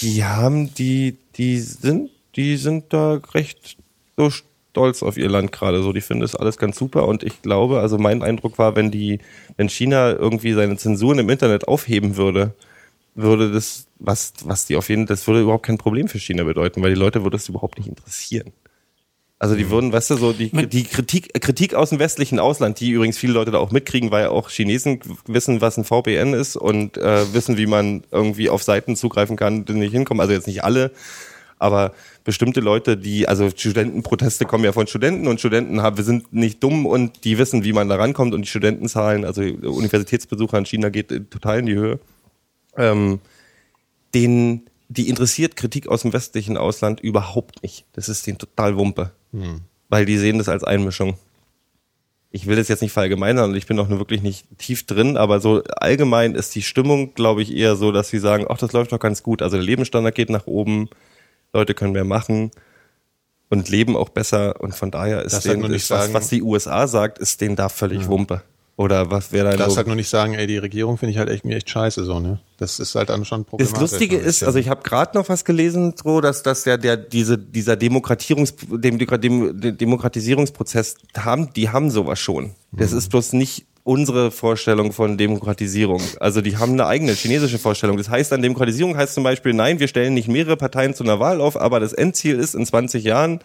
die 0.00 0.24
haben, 0.24 0.72
die, 0.74 1.16
die 1.36 1.58
sind, 1.58 2.10
die 2.36 2.56
sind 2.56 2.92
da 2.92 3.20
recht 3.34 3.76
so 4.16 4.30
stolz 4.70 5.02
auf 5.02 5.16
ihr 5.16 5.28
Land 5.28 5.52
gerade 5.52 5.82
so. 5.82 5.92
Die 5.92 6.00
finden 6.00 6.22
das 6.22 6.34
alles 6.34 6.56
ganz 6.56 6.78
super 6.78 7.06
und 7.06 7.22
ich 7.22 7.42
glaube, 7.42 7.80
also 7.80 7.98
mein 7.98 8.22
Eindruck 8.22 8.58
war, 8.58 8.76
wenn 8.76 8.90
die, 8.90 9.20
wenn 9.60 9.68
China 9.68 10.12
irgendwie 10.12 10.54
seine 10.54 10.78
Zensuren 10.78 11.18
im 11.18 11.28
Internet 11.28 11.68
aufheben 11.68 12.16
würde, 12.16 12.54
würde 13.14 13.52
das, 13.52 13.88
was, 13.98 14.32
was 14.42 14.64
die 14.64 14.74
auf 14.74 14.88
jeden, 14.88 15.04
das 15.04 15.26
würde 15.26 15.42
überhaupt 15.42 15.66
kein 15.66 15.76
Problem 15.76 16.08
für 16.08 16.18
China 16.18 16.44
bedeuten, 16.44 16.80
weil 16.80 16.94
die 16.94 16.98
Leute 16.98 17.24
würde 17.24 17.36
es 17.36 17.46
überhaupt 17.46 17.76
nicht 17.76 17.86
interessieren. 17.86 18.54
Also 19.38 19.56
die 19.56 19.68
würden, 19.68 19.92
weißt 19.92 20.12
du, 20.12 20.16
so 20.16 20.32
die, 20.32 20.50
die 20.66 20.84
Kritik, 20.84 21.38
Kritik 21.42 21.74
aus 21.74 21.90
dem 21.90 21.98
westlichen 21.98 22.38
Ausland, 22.38 22.80
die 22.80 22.92
übrigens 22.92 23.18
viele 23.18 23.34
Leute 23.34 23.50
da 23.50 23.58
auch 23.58 23.70
mitkriegen, 23.70 24.10
weil 24.10 24.28
auch 24.28 24.48
Chinesen 24.48 25.00
wissen, 25.26 25.60
was 25.60 25.76
ein 25.76 25.84
VPN 25.84 26.32
ist 26.32 26.56
und 26.56 26.96
äh, 26.96 27.30
wissen, 27.34 27.58
wie 27.58 27.66
man 27.66 28.04
irgendwie 28.10 28.48
auf 28.48 28.62
Seiten 28.62 28.96
zugreifen 28.96 29.36
kann, 29.36 29.66
die 29.66 29.74
nicht 29.74 29.92
hinkommen. 29.92 30.22
Also 30.22 30.32
jetzt 30.32 30.46
nicht 30.46 30.64
alle, 30.64 30.90
aber 31.58 31.92
bestimmte 32.24 32.60
Leute, 32.60 32.96
die, 32.96 33.28
also 33.28 33.48
Studentenproteste 33.50 34.44
kommen 34.44 34.64
ja 34.64 34.72
von 34.72 34.86
Studenten 34.86 35.26
und 35.26 35.40
Studenten 35.40 35.82
haben, 35.82 35.96
wir 35.96 36.04
sind 36.04 36.32
nicht 36.32 36.62
dumm 36.62 36.86
und 36.86 37.24
die 37.24 37.38
wissen, 37.38 37.64
wie 37.64 37.72
man 37.72 37.88
da 37.88 37.96
rankommt 37.96 38.34
und 38.34 38.42
die 38.42 38.48
Studentenzahlen, 38.48 39.24
also 39.24 39.42
Universitätsbesucher 39.42 40.58
in 40.58 40.66
China 40.66 40.88
geht 40.90 41.08
total 41.30 41.60
in 41.60 41.66
die 41.66 41.74
Höhe. 41.74 41.98
Ähm, 42.76 43.20
den, 44.14 44.66
die 44.88 45.08
interessiert 45.08 45.56
Kritik 45.56 45.88
aus 45.88 46.02
dem 46.02 46.12
westlichen 46.12 46.56
Ausland 46.56 47.00
überhaupt 47.00 47.62
nicht. 47.62 47.84
Das 47.92 48.08
ist 48.08 48.26
denen 48.26 48.38
total 48.38 48.76
Wumpe. 48.76 49.12
Weil 49.88 50.04
die 50.04 50.18
sehen 50.18 50.38
das 50.38 50.48
als 50.48 50.64
Einmischung. 50.64 51.16
Ich 52.32 52.46
will 52.46 52.56
das 52.56 52.68
jetzt 52.68 52.82
nicht 52.82 52.92
verallgemeinern 52.92 53.50
und 53.50 53.56
ich 53.56 53.66
bin 53.66 53.78
auch 53.80 53.88
nur 53.88 53.98
wirklich 53.98 54.22
nicht 54.22 54.46
tief 54.58 54.86
drin, 54.86 55.16
aber 55.16 55.40
so 55.40 55.64
allgemein 55.64 56.36
ist 56.36 56.54
die 56.54 56.62
Stimmung, 56.62 57.14
glaube 57.14 57.42
ich, 57.42 57.52
eher 57.52 57.74
so, 57.74 57.90
dass 57.90 58.08
sie 58.08 58.20
sagen, 58.20 58.46
ach, 58.48 58.58
das 58.58 58.72
läuft 58.72 58.92
doch 58.92 59.00
ganz 59.00 59.24
gut. 59.24 59.42
Also 59.42 59.56
der 59.56 59.66
Lebensstandard 59.66 60.14
geht 60.14 60.30
nach 60.30 60.46
oben, 60.46 60.88
Leute 61.52 61.74
können 61.74 61.92
mehr 61.92 62.04
machen 62.04 62.50
und 63.48 63.68
leben 63.68 63.96
auch 63.96 64.08
besser 64.10 64.60
und 64.60 64.74
von 64.74 64.90
daher 64.90 65.22
ist 65.22 65.32
Das 65.32 65.42
denen, 65.44 65.60
nur 65.60 65.68
nicht 65.68 65.82
ist, 65.82 65.90
was, 65.90 66.12
was 66.14 66.28
die 66.28 66.42
USA 66.42 66.86
sagt, 66.86 67.18
ist 67.18 67.40
denen 67.40 67.56
da 67.56 67.68
völlig 67.68 68.06
Wumpe. 68.08 68.42
Oder 68.76 69.10
was 69.10 69.30
wäre 69.30 69.50
da 69.50 69.56
darfst 69.58 69.72
so- 69.72 69.76
halt 69.76 69.88
nur 69.88 69.96
nicht 69.96 70.08
sagen, 70.08 70.32
ey, 70.32 70.46
die 70.46 70.56
Regierung 70.56 70.96
finde 70.96 71.10
ich 71.12 71.18
halt 71.18 71.28
echt 71.28 71.44
mir 71.44 71.54
echt 71.56 71.68
scheiße 71.68 72.02
so, 72.04 72.18
ne? 72.18 72.40
Das 72.56 72.78
ist 72.80 72.94
halt 72.94 73.10
dann 73.10 73.26
schon 73.26 73.42
Das 73.42 73.48
problematisch. 73.50 73.78
Lustige 73.80 74.16
ein 74.16 74.24
ist, 74.24 74.42
also 74.42 74.58
ich 74.58 74.70
habe 74.70 74.82
gerade 74.82 75.18
noch 75.18 75.28
was 75.28 75.44
gelesen, 75.44 75.92
so, 76.02 76.22
dass, 76.22 76.42
dass 76.42 76.62
der, 76.62 76.78
der 76.78 76.96
diese, 76.96 77.36
dieser 77.36 77.76
Demokratierungs, 77.76 78.54
dem, 78.70 78.98
dem, 78.98 79.20
dem 79.60 79.76
Demokratisierungsprozess 79.76 80.94
haben, 81.16 81.52
die 81.52 81.68
haben 81.68 81.90
sowas 81.90 82.18
schon. 82.20 82.54
Das 82.72 82.92
ist 82.92 83.10
bloß 83.10 83.34
nicht 83.34 83.66
unsere 83.84 84.30
Vorstellung 84.30 84.92
von 84.92 85.16
Demokratisierung. 85.18 86.02
Also 86.20 86.40
die 86.40 86.56
haben 86.58 86.72
eine 86.72 86.86
eigene 86.86 87.12
chinesische 87.12 87.58
Vorstellung. 87.58 87.96
Das 87.96 88.08
heißt, 88.10 88.32
an 88.32 88.42
Demokratisierung 88.42 88.96
heißt 88.96 89.14
zum 89.14 89.24
Beispiel, 89.24 89.52
nein, 89.54 89.80
wir 89.80 89.88
stellen 89.88 90.14
nicht 90.14 90.28
mehrere 90.28 90.56
Parteien 90.56 90.94
zu 90.94 91.02
einer 91.04 91.18
Wahl 91.20 91.40
auf, 91.40 91.58
aber 91.60 91.80
das 91.80 91.92
Endziel 91.92 92.38
ist 92.38 92.54
in 92.54 92.66
20 92.66 93.04
Jahren, 93.04 93.40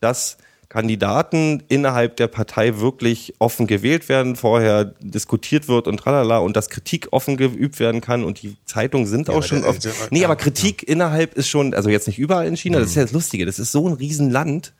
dass 0.00 0.38
Kandidaten 0.68 1.62
innerhalb 1.68 2.16
der 2.16 2.26
Partei 2.28 2.78
wirklich 2.78 3.34
offen 3.38 3.66
gewählt 3.66 4.08
werden, 4.10 4.36
vorher 4.36 4.84
diskutiert 5.00 5.66
wird 5.66 5.88
und 5.88 5.96
tralala 5.98 6.38
und 6.38 6.56
dass 6.56 6.68
Kritik 6.68 7.08
offen 7.10 7.36
geübt 7.38 7.80
werden 7.80 8.00
kann 8.02 8.22
und 8.22 8.42
die 8.42 8.56
Zeitungen 8.66 9.06
sind 9.06 9.30
auch 9.30 9.36
aber 9.36 9.42
schon 9.46 9.62
der- 9.62 9.70
Nee, 10.10 10.20
ja, 10.20 10.26
aber 10.26 10.36
Kritik 10.36 10.86
innerhalb 10.86 11.34
ist 11.34 11.48
schon, 11.48 11.72
also 11.72 11.88
jetzt 11.88 12.06
nicht 12.06 12.18
überall 12.18 12.46
in 12.46 12.56
China, 12.56 12.80
das 12.80 12.90
ist 12.90 12.96
ja 12.96 13.02
das 13.02 13.12
Lustige, 13.12 13.46
das 13.46 13.58
ist 13.58 13.72
so 13.72 13.88
ein 13.88 13.94
Riesenland, 13.94 14.74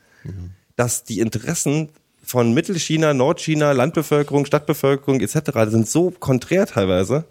dass 0.75 1.03
die 1.05 1.19
Interessen 1.21 1.89
von 2.29 2.53
Mittelchina, 2.53 3.13
Nordchina, 3.15 3.71
Landbevölkerung, 3.71 4.45
Stadtbevölkerung 4.45 5.19
etc. 5.19 5.51
sind 5.67 5.89
so 5.89 6.11
konträr 6.11 6.67
teilweise, 6.67 7.25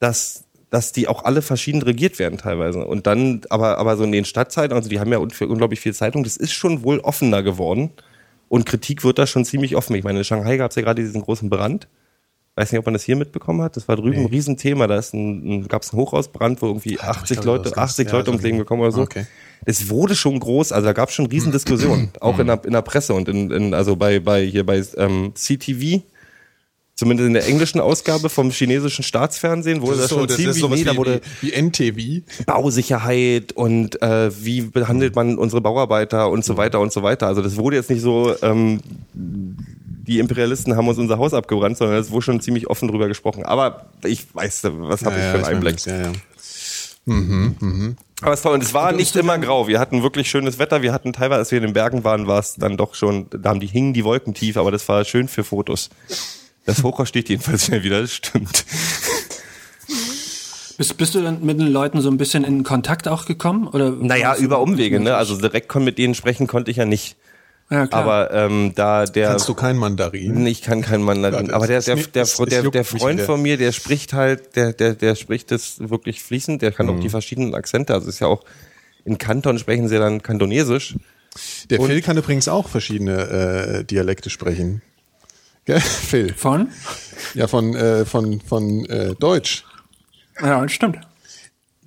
dass 0.00 0.44
dass 0.70 0.92
die 0.92 1.08
auch 1.08 1.24
alle 1.24 1.40
verschieden 1.40 1.80
regiert 1.80 2.18
werden 2.18 2.36
teilweise. 2.38 2.84
Und 2.84 3.06
dann, 3.06 3.40
aber, 3.48 3.78
aber 3.78 3.96
so 3.96 4.04
in 4.04 4.12
den 4.12 4.26
Stadtzeiten, 4.26 4.76
also 4.76 4.90
die 4.90 5.00
haben 5.00 5.10
ja 5.10 5.16
unglaublich 5.18 5.80
viel 5.80 5.94
Zeitung, 5.94 6.24
das 6.24 6.36
ist 6.36 6.52
schon 6.52 6.82
wohl 6.82 7.00
offener 7.00 7.42
geworden. 7.42 7.90
Und 8.50 8.66
Kritik 8.66 9.02
wird 9.02 9.18
da 9.18 9.26
schon 9.26 9.46
ziemlich 9.46 9.76
offen. 9.76 9.96
Ich 9.96 10.04
meine, 10.04 10.18
in 10.18 10.24
Shanghai 10.24 10.58
gab 10.58 10.70
es 10.70 10.76
ja 10.76 10.82
gerade 10.82 11.02
diesen 11.02 11.22
großen 11.22 11.48
Brand. 11.48 11.88
Weiß 12.58 12.72
nicht, 12.72 12.80
ob 12.80 12.86
man 12.86 12.94
das 12.94 13.04
hier 13.04 13.14
mitbekommen 13.14 13.62
hat. 13.62 13.76
Das 13.76 13.86
war 13.86 13.94
drüben 13.94 14.22
ein 14.22 14.26
Riesenthema. 14.26 14.88
Da 14.88 14.98
ist 14.98 15.14
ein, 15.14 15.60
ein, 15.60 15.68
gab 15.68 15.82
es 15.82 15.92
einen 15.92 16.00
Hochhausbrand, 16.02 16.60
wo 16.60 16.66
irgendwie 16.66 16.98
80 16.98 17.36
glaube, 17.36 17.58
Leute, 17.58 17.64
das 17.64 17.72
gab's. 17.74 17.92
80 17.92 18.08
Ja, 18.08 18.12
Leute 18.14 18.30
ums 18.30 18.42
Leben 18.42 18.58
gekommen 18.58 18.82
oder 18.82 18.90
so. 18.90 19.02
Okay. 19.02 19.26
Es 19.64 19.88
wurde 19.90 20.16
schon 20.16 20.40
groß, 20.40 20.72
also 20.72 20.84
da 20.84 20.92
gab 20.92 21.08
es 21.08 21.14
schon 21.14 21.26
Riesendiskussionen, 21.26 22.10
auch 22.20 22.36
in 22.40 22.48
der, 22.48 22.64
in 22.64 22.72
der 22.72 22.82
Presse 22.82 23.14
und 23.14 23.28
in, 23.28 23.52
in 23.52 23.74
also 23.74 23.94
bei, 23.94 24.18
bei 24.18 24.44
hier 24.44 24.66
bei 24.66 24.82
ähm, 24.96 25.34
CTV, 25.34 26.02
zumindest 26.96 27.28
in 27.28 27.34
der 27.34 27.46
englischen 27.46 27.80
Ausgabe 27.80 28.28
vom 28.28 28.50
chinesischen 28.50 29.04
Staatsfernsehen, 29.04 29.80
wurde 29.80 29.98
das, 29.98 30.08
das 30.08 30.10
so, 30.10 30.18
schon 30.18 30.26
das 30.26 30.36
ziemlich, 30.36 30.62
nee, 30.64 30.82
da 30.82 30.92
wie, 30.94 30.96
wurde 30.96 31.20
wie, 31.40 31.52
wie 31.52 31.62
NTV. 31.62 32.44
Bausicherheit 32.44 33.52
und 33.52 34.02
äh, 34.02 34.32
wie 34.44 34.62
behandelt 34.62 35.14
man 35.14 35.38
unsere 35.38 35.60
Bauarbeiter 35.60 36.28
und 36.28 36.44
so 36.44 36.56
weiter 36.56 36.80
und 36.80 36.92
so 36.92 37.04
weiter. 37.04 37.28
Also 37.28 37.40
das 37.40 37.56
wurde 37.56 37.76
jetzt 37.76 37.88
nicht 37.88 38.02
so, 38.02 38.34
ähm, 38.42 38.80
die 40.08 40.18
Imperialisten 40.18 40.74
haben 40.76 40.88
uns 40.88 40.98
unser 40.98 41.18
Haus 41.18 41.34
abgebrannt, 41.34 41.76
sondern 41.76 41.98
es 41.98 42.10
wurde 42.10 42.22
schon 42.22 42.40
ziemlich 42.40 42.68
offen 42.68 42.88
drüber 42.88 43.06
gesprochen. 43.08 43.44
Aber 43.44 43.86
ich 44.04 44.34
weiß, 44.34 44.62
was 44.64 45.04
habe 45.04 45.16
ich 45.16 45.22
für 45.22 45.34
einen 45.34 45.44
Einblick. 45.44 45.84
Ja, 45.84 46.00
ja. 46.00 46.12
Aber 48.20 48.32
es 48.32 48.44
war, 48.44 48.52
und 48.52 48.62
es 48.62 48.74
war 48.74 48.92
nicht 48.92 49.14
immer 49.16 49.38
grau. 49.38 49.68
Wir 49.68 49.78
hatten 49.78 50.02
wirklich 50.02 50.28
schönes 50.28 50.58
Wetter. 50.58 50.82
Wir 50.82 50.92
hatten 50.92 51.12
teilweise, 51.12 51.38
als 51.40 51.50
wir 51.50 51.58
in 51.58 51.64
den 51.64 51.72
Bergen 51.72 52.04
waren, 52.04 52.26
war 52.26 52.40
es 52.40 52.54
dann 52.54 52.76
doch 52.76 52.94
schon, 52.94 53.26
da 53.30 53.50
haben 53.50 53.60
die 53.60 53.66
hingen 53.66 53.92
die 53.92 54.04
Wolken 54.04 54.34
tief, 54.34 54.56
aber 54.56 54.70
das 54.70 54.88
war 54.88 55.04
schön 55.04 55.28
für 55.28 55.44
Fotos. 55.44 55.90
Das 56.64 56.82
Hochhaus 56.82 57.08
steht 57.08 57.28
jedenfalls 57.28 57.66
schnell 57.66 57.82
wieder, 57.82 58.00
das 58.00 58.12
stimmt. 58.12 58.64
Bist, 60.76 60.96
bist 60.96 61.14
du 61.14 61.22
dann 61.22 61.44
mit 61.44 61.58
den 61.58 61.68
Leuten 61.68 62.00
so 62.00 62.10
ein 62.10 62.18
bisschen 62.18 62.44
in 62.44 62.62
Kontakt 62.62 63.08
auch 63.08 63.26
gekommen? 63.26 63.68
Oder 63.68 63.90
Naja, 63.90 64.36
über 64.36 64.60
Umwege, 64.60 65.00
ne? 65.00 65.16
Also 65.16 65.36
direkt 65.36 65.74
mit 65.76 65.98
denen 65.98 66.14
sprechen 66.14 66.46
konnte 66.46 66.70
ich 66.70 66.76
ja 66.76 66.84
nicht. 66.84 67.16
Ja, 67.70 67.86
klar. 67.86 68.02
Aber 68.02 68.32
ähm, 68.32 68.72
da 68.74 69.04
der 69.04 69.28
Kannst 69.30 69.48
du 69.48 69.54
kein 69.54 69.76
Mandarin? 69.76 70.46
Ich 70.46 70.62
kann 70.62 70.80
kein 70.82 71.02
Mandarin. 71.02 71.46
Ja, 71.48 71.54
Aber 71.54 71.66
der, 71.66 71.80
der, 71.82 71.96
der, 71.96 72.24
der, 72.24 72.46
der, 72.46 72.70
der 72.70 72.84
Freund 72.84 73.20
von 73.20 73.42
mir, 73.42 73.56
der 73.58 73.72
spricht 73.72 74.12
halt, 74.12 74.56
der, 74.56 74.72
der, 74.72 74.94
der 74.94 75.14
spricht 75.16 75.50
das 75.50 75.76
wirklich 75.78 76.22
fließend, 76.22 76.62
der 76.62 76.72
kann 76.72 76.86
Mhm. 76.86 76.96
auch 76.96 77.00
die 77.00 77.08
verschiedenen 77.10 77.54
Akzente. 77.54 77.92
Also 77.94 78.08
es 78.08 78.14
ist 78.14 78.20
ja 78.20 78.26
auch, 78.26 78.44
in 79.04 79.18
Kanton 79.18 79.58
sprechen 79.58 79.88
sie 79.88 79.98
dann 79.98 80.22
Kantonesisch. 80.22 80.96
Der 81.70 81.80
Phil 81.80 82.00
kann 82.02 82.16
übrigens 82.16 82.48
auch 82.48 82.68
verschiedene 82.68 83.80
äh, 83.80 83.84
Dialekte 83.84 84.30
sprechen. 84.30 84.82
Gell, 85.66 85.80
Phil? 85.80 86.32
Von? 86.34 86.68
Ja, 87.34 87.46
von, 87.46 87.76
äh, 87.76 88.04
von, 88.06 88.40
von 88.40 88.86
äh, 88.86 89.14
Deutsch. 89.20 89.64
Ja, 90.40 90.62
das 90.62 90.72
stimmt. 90.72 90.98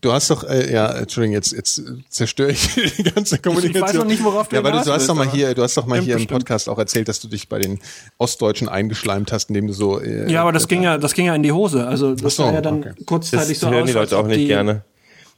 Du 0.01 0.11
hast 0.11 0.31
doch, 0.31 0.43
äh, 0.43 0.73
ja, 0.73 0.91
Entschuldigung, 0.93 1.35
jetzt, 1.35 1.51
jetzt 1.51 1.81
zerstöre 2.09 2.51
ich 2.51 2.73
die 2.97 3.03
ganze 3.03 3.37
Kommunikation. 3.37 3.87
weiß 3.87 3.93
noch 3.93 4.05
nicht, 4.05 4.23
worauf 4.23 4.47
du 4.47 4.55
Ja, 4.55 4.61
aber 4.61 4.71
du, 4.71 4.83
du 4.83 4.91
hast 4.91 5.07
doch 5.07 5.13
mal 5.13 5.29
hier, 5.29 5.53
du 5.53 5.61
hast 5.61 5.77
doch 5.77 5.85
mal 5.85 5.97
Stimmt 5.97 6.05
hier 6.05 6.13
im 6.15 6.19
bestimmt. 6.21 6.39
Podcast 6.39 6.69
auch 6.69 6.79
erzählt, 6.79 7.07
dass 7.07 7.19
du 7.19 7.27
dich 7.27 7.47
bei 7.47 7.59
den 7.59 7.79
Ostdeutschen 8.17 8.67
eingeschleimt 8.67 9.31
hast, 9.31 9.49
indem 9.49 9.67
du 9.67 9.73
so. 9.73 9.99
Äh, 10.01 10.31
Ja, 10.31 10.41
aber 10.41 10.51
das 10.53 10.67
ging 10.67 10.81
ja, 10.81 10.97
das 10.97 11.13
ging 11.13 11.27
ja 11.27 11.35
in 11.35 11.43
die 11.43 11.51
Hose. 11.51 11.85
Also 11.87 12.15
das 12.15 12.35
so, 12.35 12.43
sah 12.45 12.51
ja 12.53 12.61
dann 12.61 12.79
okay. 12.79 12.93
Das 12.97 13.05
kurzzeitig 13.05 13.59
so 13.59 13.69
hören 13.69 13.83
aus. 13.83 13.87
die 13.89 13.93
Leute 13.93 14.17
auch 14.17 14.25
nicht 14.25 14.39
die, 14.39 14.47
gerne. 14.47 14.83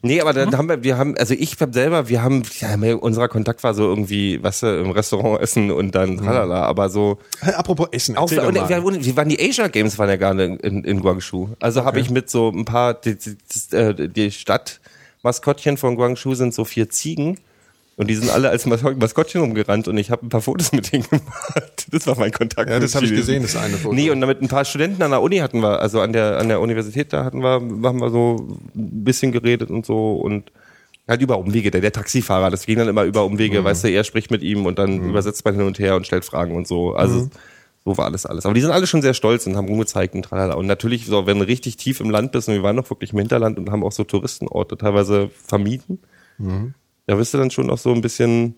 Nee, 0.05 0.19
aber 0.19 0.33
da 0.33 0.51
haben 0.51 0.67
wir, 0.67 0.83
wir 0.83 0.98
haben, 0.98 1.15
also 1.17 1.33
ich 1.33 1.55
hab 1.62 1.74
selber, 1.74 2.10
wir 2.10 2.22
haben, 2.22 2.43
ja, 2.60 2.75
unser 2.95 3.29
Kontakt 3.29 3.63
war 3.63 3.74
so 3.74 3.83
irgendwie, 3.83 4.43
was 4.43 4.60
du, 4.60 4.67
im 4.67 4.91
Restaurant 4.91 5.41
essen 5.41 5.72
und 5.72 5.95
dann 5.95 6.17
tralala, 6.17 6.63
aber 6.63 6.89
so, 6.89 7.19
Apropos 7.41 7.88
Essen, 7.93 8.17
Auch, 8.17 8.24
erzähl 8.24 8.39
doch 8.39 8.48
und, 8.48 8.55
mal. 8.55 8.67
wir, 8.67 9.05
wir 9.05 9.15
waren 9.15 9.29
die 9.29 9.39
Asia 9.39 9.69
Games 9.69 9.98
waren 9.98 10.10
ja 10.10 10.17
gerade 10.17 10.57
in, 10.62 10.83
in 10.83 11.00
Guangzhou. 11.00 11.51
Also 11.62 11.86
habe 11.86 12.01
ich 12.01 12.10
mit 12.10 12.29
so 12.29 12.50
ein 12.50 12.65
paar 12.65 12.95
die, 12.95 13.17
die, 13.17 13.38
die, 13.72 13.75
äh, 13.75 14.10
die 14.10 14.31
Stadtmaskottchen 14.31 15.77
von 15.77 15.95
Guangzhou 15.95 16.36
sind 16.36 16.53
so 16.53 16.65
vier 16.65 16.89
Ziegen 16.89 17.38
Und 17.96 18.10
die 18.10 18.16
sind 18.16 18.32
alle 18.32 18.50
als 18.50 18.66
Mas 18.66 18.82
Maskottchen 18.82 19.42
rumgerannt 19.42 19.88
und 19.88 19.98
ich 19.98 20.10
habe 20.10 20.26
ein 20.26 20.30
paar 20.30 20.42
Fotos 20.42 20.72
mit 20.72 20.92
denen 20.92 21.04
gemacht. 21.04 21.86
Das 21.92 22.08
war 22.08 22.18
mein 22.18 22.32
Kontakt. 22.32 22.70
Ja, 22.72 22.80
das 22.80 22.96
habe 22.96 23.06
ich 23.06 23.12
gesehen, 23.14 23.44
das 23.44 23.56
eine 23.56 23.78
Foto. 23.78 23.94
Nee, 23.94 24.10
und 24.10 24.20
mit 24.20 24.42
ein 24.42 24.48
paar 24.48 24.66
Studenten 24.66 25.04
an 25.04 25.12
der 25.12 25.22
Uni 25.22 25.38
hatten 25.38 25.60
wir, 25.62 25.80
also 25.80 26.02
an 26.02 26.12
der, 26.12 26.40
an 26.40 26.48
der 26.48 26.60
Universität, 26.60 27.14
da 27.14 27.24
hatten 27.24 27.42
wir, 27.44 27.50
haben 27.52 28.00
wir 28.02 28.10
so 28.10 28.58
ein 28.76 29.04
bisschen 29.04 29.32
geredet 29.32 29.70
und 29.70 29.86
so 29.86 30.14
und 30.16 30.52
halt 31.08 31.22
über 31.22 31.38
Umwege. 31.38 31.70
Der, 31.70 31.82
der 31.82 31.92
Taxifahrer, 31.92 32.50
das 32.50 32.66
ging 32.66 32.80
dann 32.80 32.88
immer 32.88 33.04
über 33.04 33.26
Umwege, 33.26 33.60
Mhm. 33.62 33.66
weißt 33.66 33.84
du, 33.84 33.92
er 33.92 34.04
spricht 34.04 34.32
mit 34.32 34.42
ihm 34.42 34.66
und 34.66 34.80
dann 34.80 35.04
übersetzt 35.10 35.46
man 35.46 35.54
hin 35.54 35.66
und 35.68 35.78
her 35.78 35.96
und 35.96 36.08
stellt 36.08 36.26
Fragen 36.26 36.56
und 36.56 36.66
so. 36.68 36.96
Also 36.96 37.16
Mhm. 37.26 37.30
so 37.86 37.98
war 37.98 38.06
alles 38.06 38.26
alles. 38.26 38.46
Aber 38.46 38.56
die 38.56 38.62
sind 38.62 38.72
alle 38.72 38.88
schon 38.88 39.04
sehr 39.04 39.14
stolz 39.14 39.46
und 39.46 39.56
haben 39.56 39.68
rumgezeigt 39.68 40.16
und 40.16 40.24
tralala. 40.24 40.56
Und 40.56 40.66
natürlich, 40.66 41.06
so, 41.06 41.28
wenn 41.28 41.38
du 41.38 41.46
richtig 41.46 41.78
tief 41.78 42.00
im 42.00 42.10
Land 42.10 42.32
bist, 42.32 42.48
und 42.48 42.56
wir 42.56 42.64
waren 42.64 42.76
noch 42.78 42.90
wirklich 42.90 43.14
im 43.14 43.20
Hinterland 43.20 43.60
und 43.60 43.70
haben 43.70 43.84
auch 43.84 43.92
so 43.92 44.04
Touristenorte 44.04 44.78
teilweise 44.78 45.30
vermieden, 45.46 46.00
Mhm. 46.40 46.74
Da 47.07 47.17
wirst 47.17 47.33
du 47.33 47.38
dann 47.38 47.51
schon 47.51 47.69
auch 47.69 47.77
so 47.77 47.93
ein 47.93 48.01
bisschen, 48.01 48.55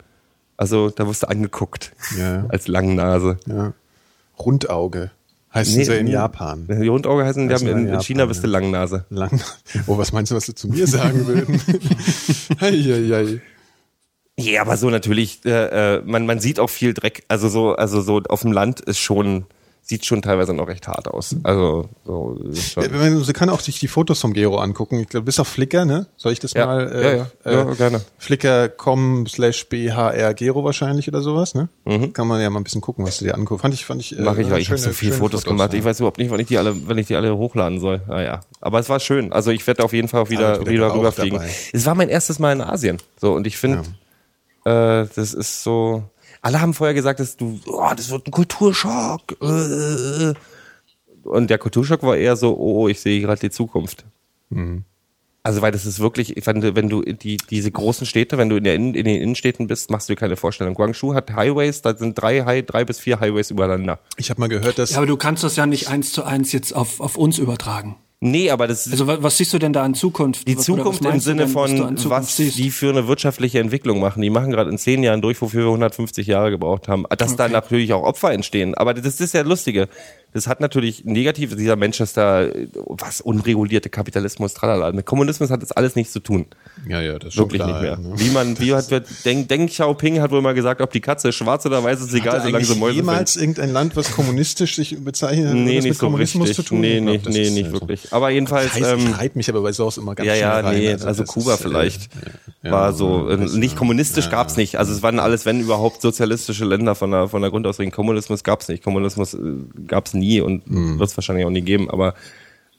also 0.57 0.89
da 0.89 1.07
wirst 1.07 1.23
du 1.23 1.29
angeguckt 1.29 1.93
Ja. 2.17 2.45
als 2.49 2.67
Langnase. 2.67 3.37
Ja. 3.47 3.73
Rundauge 4.37 5.11
heißen 5.53 5.85
sie 5.85 5.93
in 5.97 6.07
Japan. 6.07 6.67
Die 6.67 6.87
Rundauge 6.87 7.25
heißen, 7.25 7.49
Heißen 7.49 7.67
in, 7.67 7.77
in 7.87 7.93
in 7.93 8.01
China 8.01 8.19
Japan, 8.19 8.27
bist 8.29 8.43
du 8.43 8.47
ja. 8.47 8.51
Langnase. 8.51 9.05
Lang. 9.09 9.41
Oh, 9.87 9.97
was 9.97 10.11
meinst 10.11 10.31
du, 10.31 10.35
was 10.35 10.45
sie 10.45 10.55
zu 10.55 10.67
mir 10.67 10.85
sagen 10.87 11.25
würden? 11.25 11.61
Eieiei. 12.59 13.41
Ja, 14.37 14.61
aber 14.61 14.75
so 14.75 14.89
natürlich, 14.89 15.45
äh, 15.45 15.95
äh, 15.95 16.01
man, 16.05 16.25
man 16.25 16.39
sieht 16.39 16.59
auch 16.59 16.69
viel 16.69 16.93
Dreck. 16.93 17.23
Also 17.29 17.47
so, 17.47 17.73
also 17.73 18.01
so 18.01 18.21
auf 18.27 18.41
dem 18.41 18.51
Land 18.51 18.81
ist 18.81 18.99
schon, 18.99 19.45
sieht 19.87 20.03
schon 20.03 20.23
teilweise 20.23 20.51
noch 20.55 20.67
recht 20.67 20.87
hart 20.87 21.07
aus. 21.07 21.35
Also 21.43 21.87
so. 22.05 22.39
Ja, 22.81 22.89
man- 22.89 23.23
Sie 23.23 23.33
kann 23.33 23.49
auch 23.49 23.59
sich 23.59 23.79
die 23.79 23.87
Fotos 23.87 24.19
vom 24.19 24.33
Gero 24.33 24.57
angucken. 24.57 24.99
Ich 24.99 25.09
glaube, 25.09 25.25
bis 25.25 25.39
auf 25.39 25.47
Flickr, 25.47 25.85
ne? 25.85 26.07
Soll 26.17 26.31
ich 26.33 26.39
das 26.39 26.53
Ja, 26.53 26.65
mal? 26.65 27.27
ja, 27.45 27.51
ja. 27.51 27.51
Ja, 27.51 27.63
gerne. 27.75 28.01
Flickr.com 28.17 29.27
slash 29.27 29.67
bhr 29.69 30.33
Gero 30.33 30.63
wahrscheinlich 30.63 31.07
oder 31.07 31.21
sowas, 31.21 31.53
ne? 31.53 31.69
Kann 32.13 32.27
man 32.27 32.41
ja 32.41 32.49
mal 32.49 32.59
ein 32.59 32.63
bisschen 32.63 32.81
gucken, 32.81 33.05
was 33.05 33.19
du 33.19 33.25
dir 33.25 33.35
anguckst. 33.35 33.61
Fand 33.61 33.73
ich, 33.75 33.85
fand 33.85 34.01
ich. 34.01 34.17
äh, 34.17 34.21
Mache 34.21 34.41
ich, 34.41 34.49
weil 34.49 34.59
ich 34.61 34.69
habe 34.69 34.77
so 34.79 34.89
viele 34.89 35.11
schöne 35.13 35.19
Fotos, 35.23 35.43
gemacht. 35.43 35.73
ja. 35.73 35.79
Ich 35.79 35.85
weiß 35.85 35.99
überhaupt 35.99 36.17
nicht, 36.17 36.31
wann 36.31 36.39
ich 36.39 36.47
die 36.47 36.57
alle, 36.57 36.87
wenn 36.87 36.97
ich 36.97 37.05
die 37.07 37.15
alle 37.15 37.35
hochladen 37.37 37.79
soll. 37.79 38.01
Naja. 38.07 38.41
Aber 38.61 38.79
es 38.79 38.89
war 38.89 38.99
schön. 38.99 39.31
Also 39.33 39.51
ich 39.51 39.65
werde 39.67 39.83
auf 39.83 39.93
jeden 39.93 40.07
Fall 40.07 40.21
auch 40.21 40.29
wieder, 40.31 40.61
wieder 40.61 40.71
wieder 40.71 40.95
rüberfliegen. 40.95 41.37
dabei. 41.39 41.51
Es 41.73 41.85
war 41.85 41.93
mein 41.95 42.09
erstes 42.09 42.39
Mal 42.39 42.53
in 42.53 42.61
Asien. 42.61 42.97
So, 43.21 43.33
und 43.33 43.45
ich 43.45 43.57
finde, 43.57 43.79
äh, 44.65 45.05
das 45.15 45.33
ist 45.35 45.63
so. 45.63 46.03
Alle 46.45 46.61
haben 46.61 46.75
vorher 46.75 46.93
gesagt, 46.93 47.19
dass 47.19 47.37
du, 47.37 47.59
oh, 47.65 47.89
das 47.97 48.11
wird 48.11 48.27
ein 48.27 48.31
Kulturschock. 48.31 49.35
äh. 49.41 50.33
Und 51.23 51.49
der 51.49 51.57
Kulturschock 51.57 52.03
war 52.03 52.15
eher 52.15 52.35
so, 52.35 52.55
oh, 52.55 52.87
ich 52.87 52.99
sehe 52.99 53.19
gerade 53.19 53.41
die 53.41 53.49
Zukunft. 53.49 54.05
Also, 55.41 55.63
weil 55.63 55.71
das 55.71 55.87
ist 55.87 55.99
wirklich, 55.99 56.35
wenn 56.45 56.61
du, 56.61 56.75
wenn 56.75 56.87
du 56.87 57.01
die, 57.01 57.37
diese 57.37 57.71
großen 57.71 58.05
Städte, 58.05 58.37
wenn 58.37 58.49
du 58.49 58.57
in, 58.57 58.63
der 58.63 58.75
Innen, 58.75 58.93
in 58.93 59.05
den 59.05 59.19
Innenstädten 59.23 59.65
bist, 59.65 59.89
machst 59.89 60.07
du 60.07 60.13
dir 60.13 60.19
keine 60.19 60.35
Vorstellung. 60.35 60.75
Guangzhou 60.75 61.15
hat 61.15 61.33
Highways, 61.33 61.81
da 61.81 61.95
sind 61.95 62.13
drei, 62.13 62.45
High, 62.45 62.63
drei 62.63 62.85
bis 62.85 62.99
vier 62.99 63.19
Highways 63.19 63.49
übereinander. 63.49 63.97
Ich 64.17 64.29
habe 64.29 64.39
mal 64.39 64.47
gehört, 64.47 64.77
dass 64.77 64.91
Ja, 64.91 64.97
aber 64.97 65.07
du 65.07 65.17
kannst 65.17 65.43
das 65.43 65.55
ja 65.55 65.65
nicht 65.65 65.87
eins 65.87 66.11
zu 66.11 66.25
eins 66.25 66.51
jetzt 66.51 66.75
auf, 66.75 66.99
auf 66.99 67.17
uns 67.17 67.39
übertragen. 67.39 67.95
Nee, 68.21 68.49
aber 68.49 68.67
das 68.67 68.89
Also 68.89 69.07
wa- 69.07 69.17
was 69.21 69.37
siehst 69.37 69.53
du 69.53 69.59
denn 69.59 69.73
da 69.73 69.85
in 69.85 69.93
Zukunft? 69.93 70.47
Die 70.47 70.57
Was- 70.57 70.63
Zukunft 70.65 71.03
was 71.03 71.13
im 71.13 71.19
Sinne 71.19 71.45
denn, 71.45 71.53
was 71.55 71.71
von, 71.71 72.09
was 72.09 72.37
siehst? 72.37 72.57
die 72.57 72.71
für 72.71 72.89
eine 72.89 73.07
wirtschaftliche 73.07 73.59
Entwicklung 73.59 73.99
machen. 73.99 74.21
Die 74.21 74.29
machen 74.29 74.51
gerade 74.51 74.69
in 74.69 74.77
zehn 74.77 75.03
Jahren 75.03 75.21
durch, 75.21 75.41
wofür 75.41 75.63
wir 75.65 75.71
150 75.71 76.25
Jahre 76.27 76.49
gebraucht 76.51 76.87
haben. 76.87 77.05
Dass 77.17 77.35
da 77.35 77.47
natürlich 77.49 77.93
auch 77.93 78.03
Opfer 78.03 78.31
entstehen. 78.31 78.73
Aber 78.73 78.93
das 78.93 79.19
ist 79.19 79.33
ja 79.33 79.41
Lustige. 79.41 79.89
Das 80.35 80.47
hat 80.47 80.59
natürlich 80.59 81.05
negativ, 81.05 81.55
dieser 81.55 81.77
Manchester, 81.77 82.49
was 82.73 83.21
unregulierte 83.21 83.89
Kapitalismus, 83.89 84.53
tralala. 84.53 84.91
Mit 84.91 85.05
Kommunismus 85.05 85.49
hat 85.49 85.61
das 85.61 85.71
alles 85.71 85.95
nichts 85.95 86.11
zu 86.11 86.19
tun. 86.19 86.45
ja, 86.89 87.01
ja, 87.01 87.17
das 87.17 87.29
ist 87.29 87.35
schon 87.35 87.45
Wirklich 87.45 87.61
klar, 87.61 87.71
nicht 87.71 87.81
mehr. 87.81 87.91
ja, 87.91 87.97
ne? 88.09 88.19
Wie 88.19 88.29
man, 88.31 88.59
wie 88.59 88.73
hat, 88.75 88.91
Deng, 89.23 89.47
Deng 89.47 89.67
Xiaoping 89.67 90.19
hat 90.19 90.31
wohl 90.31 90.41
mal 90.41 90.53
gesagt, 90.53 90.81
ob 90.81 90.91
die 90.91 90.99
Katze 90.99 91.31
schwarz 91.31 91.65
oder 91.65 91.81
weiß 91.81 92.01
ist 92.01 92.13
egal, 92.13 92.41
solange 92.43 92.65
sie 92.65 92.75
Mäuse 92.75 92.95
jemals 92.97 93.31
fängt. 93.35 93.43
irgendein 93.57 93.71
Land, 93.71 93.95
was 93.95 94.11
kommunistisch 94.11 94.75
sich 94.75 95.01
bezeichnet 95.01 95.47
hat, 95.47 95.55
Nee, 95.55 95.79
mit 95.79 95.93
so 95.95 96.05
Kommunismus 96.05 96.49
richtig. 96.49 96.65
zu 96.65 96.69
tun? 96.69 96.81
Nee, 96.81 96.99
glaub, 96.99 97.29
nee, 97.33 97.49
nicht 97.49 97.57
ja 97.57 97.65
so. 97.67 97.71
wirklich. 97.79 98.11
Aber 98.11 98.29
jedenfalls, 98.29 98.73
Das 98.73 98.81
heißt, 98.81 99.21
ähm, 99.23 99.29
mich 99.35 99.47
aber 99.49 99.61
bei 99.61 99.71
sowas 99.71 99.95
immer 99.95 100.15
ganz 100.15 100.27
ja, 100.27 100.35
ja, 100.35 100.59
rein. 100.59 100.77
nee, 100.77 100.91
also, 100.91 101.05
das 101.23 101.27
Kuba 101.27 101.53
ist, 101.53 101.61
äh, 101.61 101.63
vielleicht. 101.63 102.09
ja, 102.61 102.71
war 102.73 102.91
so, 102.91 103.29
äh, 103.29 103.37
nicht 103.37 103.77
kommunistisch 103.77 104.29
gab's 104.29 104.57
nicht. 104.57 104.75
Also 104.79 104.91
es 104.91 105.01
waren 105.01 105.19
alles, 105.19 105.45
wenn 105.45 105.61
überhaupt, 105.61 106.01
sozialistische 106.01 106.65
Länder 106.65 106.93
von 106.93 107.11
der, 107.11 107.29
von 107.29 107.41
der 107.41 107.51
Grundausrichtung. 107.51 107.93
Kommunismus 107.95 108.43
gab's 108.43 108.67
nicht. 108.67 108.83
Kommunismus 108.83 109.33
äh, 109.33 109.37
gab's 109.87 110.13
nie 110.13 110.24
und 110.41 110.65
Hm. 110.65 110.99
wird's 110.99 111.17
wahrscheinlich 111.17 111.45
auch 111.45 111.51
nie 111.51 111.61
geben. 111.61 111.89
Aber 111.89 112.15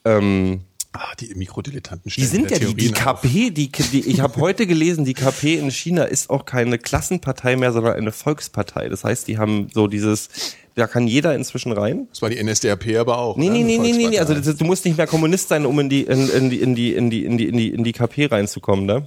ähm, 0.05 0.61
Ah, 0.99 1.15
die 1.21 1.35
Mikrodilettanten 1.35 2.11
die 2.11 2.25
sind 2.25 2.51
ja 2.51 2.59
die, 2.59 2.75
die 2.75 2.91
KP, 2.91 3.51
die, 3.51 3.69
die 3.69 4.09
ich 4.09 4.21
habe 4.21 4.41
heute 4.41 4.67
gelesen, 4.67 5.05
die 5.05 5.13
KP 5.13 5.57
in 5.57 5.71
China 5.71 6.05
ist 6.05 6.31
auch 6.31 6.47
keine 6.47 6.79
Klassenpartei 6.79 7.57
mehr, 7.57 7.73
sondern 7.73 7.95
eine 7.95 8.13
Volkspartei. 8.13 8.89
Das 8.89 9.05
heißt, 9.05 9.29
die 9.29 9.37
haben 9.37 9.69
so 9.75 9.89
dieses, 9.89 10.31
da 10.75 10.87
kann 10.87 11.07
jeder 11.07 11.35
inzwischen 11.35 11.73
rein. 11.73 12.07
Das 12.11 12.23
war 12.23 12.31
die 12.31 12.43
NSDAP 12.43 12.97
aber 12.99 13.19
auch. 13.19 13.37
Nee, 13.37 13.51
ne? 13.51 13.63
nee, 13.63 13.77
nee, 13.79 13.93
nee, 13.93 14.09
nee. 14.09 14.19
Also 14.19 14.33
das, 14.33 14.57
du 14.57 14.65
musst 14.65 14.87
nicht 14.87 14.97
mehr 14.97 15.07
Kommunist 15.07 15.49
sein, 15.49 15.67
um 15.67 15.79
in 15.81 15.91
die, 15.91 16.03
in, 16.05 16.31
in 16.31 16.49
die, 16.49 16.63
in 16.63 16.75
die, 16.75 16.95
in 16.95 17.11
die, 17.11 17.25
in 17.25 17.37
die, 17.37 17.49
in 17.49 17.57
die, 17.59 17.69
in 17.69 17.85
die 17.85 17.93
KP 17.93 18.27
reinzukommen, 18.27 18.87
ne? 18.87 19.07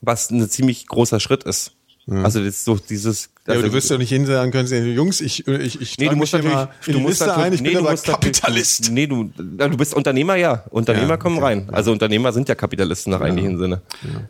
Was 0.00 0.30
ein 0.30 0.48
ziemlich 0.50 0.88
großer 0.88 1.20
Schritt 1.20 1.44
ist. 1.44 1.72
Also 2.08 2.44
das 2.44 2.64
so 2.64 2.76
dieses. 2.76 3.30
Ja, 3.46 3.54
aber 3.54 3.62
du 3.62 3.72
wirst 3.74 3.90
ja 3.90 3.98
nicht 3.98 4.08
hin 4.08 4.24
sagen 4.24 4.50
können, 4.52 4.94
Jungs, 4.94 5.20
ich, 5.20 5.46
ich, 5.46 5.80
ich 5.80 5.98
Nee, 5.98 6.08
du 6.08 6.16
musst 6.16 6.32
natürlich, 6.32 6.54
mal 6.54 6.70
in 6.86 6.92
du 6.94 6.98
musst 7.00 7.10
Liste 7.10 7.26
natürlich, 7.26 7.46
ein, 7.46 7.52
ich 7.52 7.60
nee, 7.60 7.74
bin 7.74 7.84
du 7.84 7.88
aber 7.88 7.96
Kapitalist. 7.98 8.90
Nee, 8.90 9.06
du, 9.06 9.30
ja, 9.58 9.68
du 9.68 9.76
bist 9.76 9.92
Unternehmer, 9.92 10.36
ja. 10.36 10.64
Unternehmer 10.70 11.10
Ja, 11.10 11.16
kommen 11.18 11.36
okay, 11.36 11.44
rein. 11.44 11.68
Also 11.70 11.92
Unternehmer 11.92 12.32
sind 12.32 12.48
ja 12.48 12.54
Kapitalisten 12.54 13.10
nach 13.10 13.20
eigentlichen 13.20 13.58
Sinne. 13.58 13.82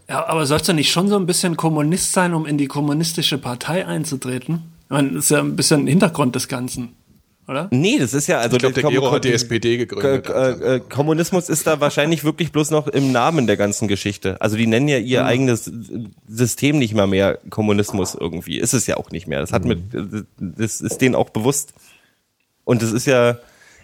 Ja, 0.08 0.26
aber 0.26 0.46
sollst 0.46 0.68
du 0.68 0.72
nicht 0.72 0.90
schon 0.90 1.08
so 1.08 1.16
ein 1.16 1.26
bisschen 1.26 1.56
Kommunist 1.56 2.12
sein, 2.12 2.34
um 2.34 2.44
in 2.44 2.58
die 2.58 2.66
kommunistische 2.66 3.38
Partei 3.38 3.86
einzutreten? 3.86 4.72
Ich 4.86 4.90
meine, 4.90 5.12
das 5.12 5.24
ist 5.24 5.30
ja 5.30 5.38
ein 5.38 5.54
bisschen 5.54 5.86
Hintergrund 5.86 6.34
des 6.34 6.48
Ganzen, 6.48 6.96
oder? 7.48 7.68
Nee, 7.70 7.98
das 7.98 8.14
ist 8.14 8.26
ja, 8.26 8.38
also 8.38 8.56
Ich 8.56 8.60
glaube, 8.60 8.74
der 8.74 8.84
Kom- 8.84 8.90
Gero 8.90 9.10
hat 9.12 9.24
die 9.24 9.32
SPD 9.32 9.76
gegründet. 9.76 10.28
Äh, 10.28 10.76
äh, 10.76 10.80
Kommunismus 10.80 11.48
ist 11.48 11.66
da 11.66 11.80
wahrscheinlich 11.80 12.24
wirklich 12.24 12.52
bloß 12.52 12.70
noch 12.70 12.86
im 12.88 13.12
Namen 13.12 13.46
der 13.46 13.56
ganzen 13.56 13.86
Geschichte. 13.88 14.40
Also 14.40 14.56
die 14.56 14.66
nennen 14.66 14.88
ja 14.88 14.98
ihr 14.98 15.22
Mhm. 15.22 15.26
eigenes 15.28 15.70
System 16.28 16.78
nicht 16.78 16.94
mal 16.94 17.06
mehr 17.06 17.38
Kommunismus 17.50 18.14
irgendwie. 18.14 18.58
Ist 18.58 18.72
es 18.74 18.86
ja 18.86 18.96
auch 18.96 19.10
nicht 19.10 19.26
mehr. 19.26 19.40
Das 19.40 19.52
hat 19.52 19.64
mit, 19.64 19.92
Mhm. 19.92 20.26
das 20.38 20.80
ist 20.80 20.98
denen 21.00 21.14
auch 21.14 21.30
bewusst. 21.30 21.74
Und 22.64 22.82
das 22.82 22.92
ist 22.92 23.06
ja, 23.06 23.36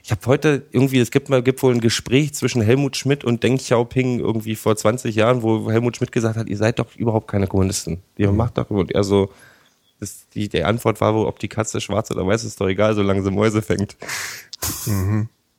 ich 0.03 0.11
habe 0.11 0.23
heute 0.25 0.63
irgendwie, 0.73 0.99
es 0.99 1.11
gibt 1.11 1.29
mal, 1.29 1.43
gibt 1.43 1.63
wohl 1.63 1.75
ein 1.75 1.81
Gespräch 1.83 2.33
zwischen 2.33 2.63
Helmut 2.63 2.97
Schmidt 2.97 3.25
und 3.25 3.43
Deng 3.43 3.59
Xiaoping 3.59 4.19
irgendwie 4.21 4.57
vor 4.57 4.75
20 4.75 5.15
Jahren, 5.15 5.43
wo 5.43 5.71
Helmut 5.71 5.97
Schmidt 5.99 6.13
gesagt 6.13 6.39
hat, 6.39 6.49
ihr 6.49 6.57
seid 6.57 6.79
doch 6.79 6.97
überhaupt 6.97 7.29
keine 7.29 7.47
Kommunisten. 7.47 7.99
Ihr 8.17 8.31
Mhm. 8.31 8.39
macht 8.39 8.57
doch, 8.57 8.71
und 8.71 8.91
er 8.93 9.05
so, 9.05 9.31
das, 10.01 10.27
die, 10.35 10.49
die 10.49 10.65
Antwort 10.65 11.01
war 11.01 11.15
wohl, 11.15 11.27
ob 11.27 11.39
die 11.39 11.49
Katze 11.49 11.81
schwarz 11.81 12.11
oder 12.11 12.27
weiß, 12.27 12.45
ist 12.45 12.61
doch 12.61 12.69
egal, 12.69 12.95
solange 12.95 13.23
sie 13.23 13.31
Mäuse 13.31 13.63
fängt. 13.63 13.97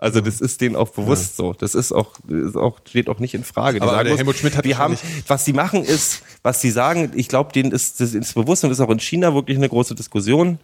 Also 0.02 0.20
das 0.20 0.42
ist 0.42 0.62
denen 0.62 0.76
auch 0.76 0.90
bewusst 0.90 1.38
so. 1.38 1.54
Das 1.54 1.76
ist 1.76 1.92
auch, 1.92 2.14
ist 2.28 2.58
auch 2.58 2.80
steht 2.88 3.08
auch 3.08 3.20
nicht 3.20 3.36
in 3.36 3.44
Frage. 3.44 3.80
Die 3.80 3.84
Aber 3.84 3.98
der 3.98 4.10
bloß, 4.10 4.18
Helmut 4.18 4.36
Schmidt 4.36 4.58
hat 4.58 4.66
die 4.66 4.76
haben, 4.76 4.98
was 5.28 5.46
die 5.46 5.54
machen 5.54 5.84
ist, 5.84 6.24
was 6.42 6.60
sie 6.60 6.72
sagen, 6.72 7.12
ich 7.14 7.28
glaube, 7.28 7.54
denen 7.54 7.72
ist 7.72 8.02
das 8.02 8.16
ist 8.16 8.34
bewusst 8.34 8.64
und 8.64 8.72
ist 8.72 8.80
auch 8.80 8.90
in 8.90 9.00
China 9.00 9.36
wirklich 9.36 9.58
eine 9.58 9.70
große 9.70 9.94
Diskussion. 9.94 10.58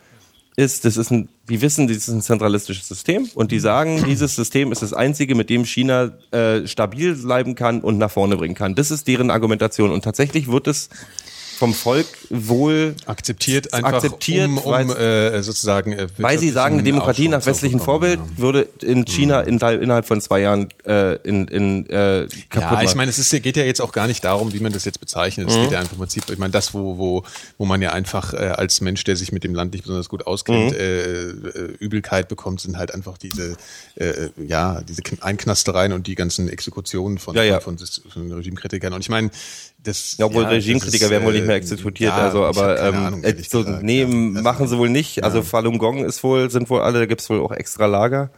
Ist, 0.56 0.86
das 0.86 0.98
ist 0.98 1.12
ein, 1.12 1.30
die 1.48 1.62
wissen, 1.62 1.88
das 1.88 1.98
ist 1.98 2.08
ein 2.08 2.24
zentralistisches 2.24 2.88
System 2.88 3.30
und 3.36 3.52
die 3.52 3.60
sagen, 3.60 4.04
dieses 4.08 4.36
System 4.36 4.72
ist 4.72 4.82
das 4.82 4.92
einzige, 4.92 5.36
mit 5.36 5.52
dem 5.52 5.66
China 5.66 6.18
äh, 6.32 6.66
stabil 6.66 7.14
bleiben 7.14 7.54
kann 7.54 7.82
und 7.82 8.00
nach 8.00 8.10
vorne 8.10 8.38
bringen 8.38 8.56
kann. 8.56 8.74
Das 8.74 8.90
ist 8.90 9.08
deren 9.08 9.30
Argumentation 9.30 9.92
und 9.92 10.04
tatsächlich 10.04 10.48
wird 10.48 10.66
es 10.66 10.90
vom 11.60 11.76
Volk 11.76 12.08
wohl 12.30 12.96
akzeptiert 13.06 13.74
einfach, 13.74 13.94
akzeptiert, 13.94 14.48
um, 14.48 14.58
um 14.58 14.72
weil- 14.72 14.90
äh, 14.92 15.44
sozusagen 15.44 15.94
äh, 15.94 16.08
weil 16.18 16.38
sie 16.40 16.50
sagen, 16.50 16.76
eine 16.76 16.84
Demokratie 16.84 17.28
nach 17.28 17.46
westlichem 17.46 17.80
Vorbild 17.80 18.20
würde 18.38 18.68
in 18.82 19.06
China 19.06 19.42
in, 19.42 19.58
innerhalb 19.60 20.06
von 20.06 20.20
zwei 20.22 20.42
Jahren 20.42 20.70
äh, 20.86 21.16
in, 21.28 21.48
in 21.48 21.90
äh, 21.90 22.28
kaputt 22.50 22.80
Ja, 22.80 22.82
ich 22.84 22.96
meine, 22.96 23.10
es 23.10 23.18
ist, 23.20 23.32
geht 23.44 23.58
ja 23.58 23.64
jetzt 23.64 23.82
auch 23.82 23.92
gar 23.92 24.08
nicht 24.08 24.24
darum, 24.24 24.54
wie 24.54 24.60
man 24.60 24.72
das 24.74 24.86
jetzt 24.86 25.00
bezeichnet. 25.00 25.50
Es 25.50 25.56
Mhm. 25.58 25.62
geht 25.64 25.72
ja 25.72 25.80
einfach 25.80 25.94
im 25.94 26.00
Prinzip, 26.00 26.30
ich 26.30 26.38
meine, 26.38 26.52
das, 26.52 26.74
wo, 26.74 26.98
wo, 26.98 27.24
wo 27.58 27.66
man 27.66 27.82
ja 27.82 27.92
einfach 27.94 28.34
äh, 28.34 28.38
als 28.38 28.82
Mensch, 28.82 29.04
der 29.04 29.16
sich 29.16 29.32
mit 29.32 29.44
dem 29.44 29.56
Land 29.56 29.74
nicht 29.74 29.84
besonders 29.84 30.10
gut 30.10 30.28
auskennt, 30.28 30.72
Mhm. 30.72 30.78
äh, 30.78 31.22
äh, 31.28 31.76
Übelkeit 31.80 32.28
bekommt, 32.28 32.62
sind 32.62 32.78
halt 32.78 32.94
einfach 32.94 33.18
diese, 33.18 33.56
äh, 33.96 34.30
ja, 34.46 34.82
diese 34.82 35.02
Kn- 35.02 35.22
Einknastereien 35.22 35.94
und 35.94 36.08
die 36.08 36.16
ganzen 36.16 36.50
Exekutionen 36.50 37.18
von, 37.18 37.36
Ja, 37.36 37.44
ja. 37.44 37.60
von, 37.60 37.78
von, 37.78 37.88
von 38.12 38.32
Regimekritikern. 38.32 38.94
Und 38.94 39.02
ich 39.02 39.10
meine, 39.10 39.30
das. 39.84 40.16
Ja, 40.18 40.26
obwohl 40.26 40.44
ja, 40.44 40.50
Regimekritiker 40.50 41.10
werden 41.10 41.26
wohl 41.26 41.34
nicht 41.34 41.46
mehr 41.46 41.56
äh, 41.56 41.60
exekutiert, 41.60 42.12
ja, 42.14 42.17
also 42.18 42.50
ich 42.50 42.58
aber 42.58 42.80
ähm, 42.82 42.96
Ahnung, 42.96 43.24
äh, 43.24 43.36
so, 43.44 43.64
gesagt, 43.64 43.84
nee, 43.84 44.02
ja. 44.02 44.08
Machen 44.08 44.68
sie 44.68 44.78
wohl 44.78 44.90
nicht. 44.90 45.24
Also 45.24 45.42
Falun 45.42 45.78
Gong 45.78 46.06
ist 46.06 46.24
wohl, 46.24 46.50
sind 46.50 46.70
wohl 46.70 46.82
alle, 46.82 47.00
da 47.00 47.06
gibt's 47.06 47.30
wohl 47.30 47.42
auch 47.42 47.52
extra 47.52 47.86
Lager 47.86 48.30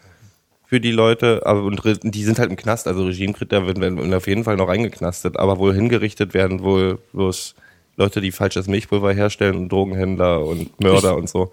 für 0.69 0.79
die 0.79 0.91
Leute, 0.91 1.41
aber 1.45 1.63
und 1.63 1.81
die 2.03 2.23
sind 2.23 2.37
halt 2.37 2.51
im 2.51 2.55
Knast, 2.55 2.87
also 2.87 3.05
Regimekritiker 3.05 3.65
werden, 3.65 3.81
werden 3.81 4.13
auf 4.13 4.27
jeden 4.27 4.43
Fall 4.43 4.55
noch 4.55 4.69
eingeknastet, 4.69 5.37
aber 5.37 5.57
wohl 5.57 5.73
hingerichtet 5.73 6.35
werden 6.35 6.61
wohl 6.61 6.99
bloß 7.11 7.55
Leute, 7.97 8.21
die 8.21 8.31
falsches 8.31 8.67
Milchpulver 8.67 9.11
herstellen 9.11 9.57
und 9.57 9.69
Drogenhändler 9.69 10.45
und 10.45 10.79
Mörder 10.79 11.17
und 11.17 11.27
so. 11.27 11.51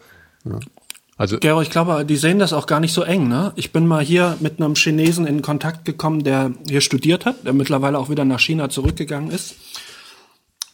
Also, 1.17 1.39
Gero, 1.39 1.63
ich 1.63 1.71
glaube, 1.71 2.05
die 2.05 2.17
sehen 2.17 2.39
das 2.39 2.53
auch 2.53 2.67
gar 2.67 2.79
nicht 2.79 2.93
so 2.93 3.03
eng, 3.03 3.27
ne? 3.27 3.53
Ich 3.57 3.73
bin 3.73 3.87
mal 3.87 4.05
hier 4.05 4.37
mit 4.41 4.61
einem 4.61 4.75
Chinesen 4.75 5.27
in 5.27 5.41
Kontakt 5.41 5.87
gekommen, 5.87 6.23
der 6.23 6.53
hier 6.69 6.83
studiert 6.83 7.25
hat, 7.25 7.47
der 7.47 7.55
mittlerweile 7.55 7.99
auch 7.99 8.11
wieder 8.11 8.27
nach 8.27 8.39
China 8.39 8.69
zurückgegangen 8.69 9.31
ist. 9.31 9.55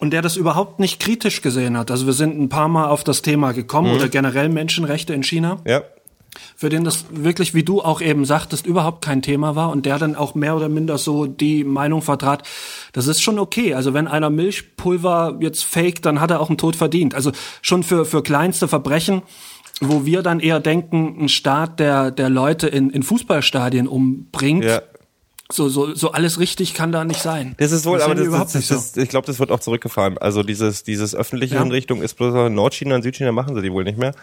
Und 0.03 0.11
der 0.12 0.21
das 0.21 0.37
überhaupt 0.37 0.81
nicht 0.81 0.99
kritisch 0.99 1.43
gesehen 1.43 1.79
hat. 1.79 1.93
Also 1.93 2.07
wir 2.07 2.12
sind 2.12 2.37
ein 2.37 2.49
paar 2.49 2.67
Mal 2.67 2.88
auf 2.88 3.05
das 3.05 3.23
Thema 3.23 3.53
gekommen 3.53 3.91
Mhm. 3.91 3.97
oder 3.99 4.09
generell 4.09 4.49
Menschenrechte 4.49 5.15
in 5.15 5.23
China, 5.23 5.59
Ja. 5.65 5.83
für 6.57 6.69
den 6.71 6.83
das 6.83 7.05
wirklich, 7.11 7.55
wie 7.55 7.62
du 7.62 7.81
auch 7.83 8.01
eben 8.01 8.25
sagtest, 8.25 8.67
überhaupt 8.67 9.05
kein 9.05 9.23
Thema 9.23 9.55
war 9.55 9.71
und 9.71 9.87
der 9.87 9.99
dann 9.99 10.17
auch 10.17 10.35
mehr 10.35 10.57
oder 10.57 10.69
minder 10.69 10.99
so 10.99 11.27
die 11.27 11.62
Meinung 11.62 12.03
vertrat, 12.03 12.43
das 12.93 13.07
ist 13.07 13.23
schon 13.23 13.38
okay. 13.38 13.75
Also 13.75 13.95
wenn 13.95 14.09
einer 14.09 14.29
Milchpulver 14.31 15.37
jetzt 15.41 15.62
fake, 15.65 16.03
dann 16.03 16.21
hat 16.21 16.33
er 16.33 16.41
auch 16.41 16.49
einen 16.49 16.59
Tod 16.59 16.75
verdient. 16.75 17.15
Also 17.15 17.31
schon 17.61 17.85
für, 17.85 18.05
für 18.05 18.25
kleinste 18.25 18.67
Verbrechen, 18.67 19.23
wo 19.81 20.05
wir 20.05 20.23
dann 20.23 20.41
eher 20.41 20.59
denken, 20.61 21.17
ein 21.21 21.29
Staat, 21.29 21.79
der, 21.81 22.11
der 22.11 22.29
Leute 22.29 22.67
in, 22.67 22.91
in 22.91 23.03
Fußballstadien 23.05 23.87
umbringt, 23.87 24.65
Ja. 24.65 24.83
So, 25.53 25.69
so, 25.69 25.95
so 25.95 26.12
alles 26.12 26.38
richtig 26.41 26.75
kann 26.75 26.93
da 26.93 27.05
nicht 27.05 27.21
sein. 27.23 27.55
Das 27.59 27.73
ist 27.73 27.85
wohl, 27.87 27.99
sehen 27.99 28.05
aber 28.07 28.15
das, 28.15 28.27
überhaupt 28.27 28.49
das, 28.49 28.55
nicht 28.55 28.71
das, 28.71 28.97
ich 28.97 29.09
glaube, 29.09 29.27
das 29.27 29.38
wird 29.38 29.51
auch 29.51 29.61
zurückgefahren. 29.61 30.19
Also 30.19 30.43
dieses, 30.43 30.83
dieses 30.85 31.15
öffentliche 31.15 31.55
Ja. 31.57 31.62
Hinrichtung 31.62 32.03
ist 32.03 32.15
bloß 32.17 32.49
in 32.49 32.55
Nordchina 32.55 32.95
und 32.95 33.03
Südchina 33.03 33.33
machen 33.33 33.55
sie 33.55 33.62
die 33.62 33.73
wohl 33.73 33.85
nicht 33.85 33.99
mehr. 33.99 34.15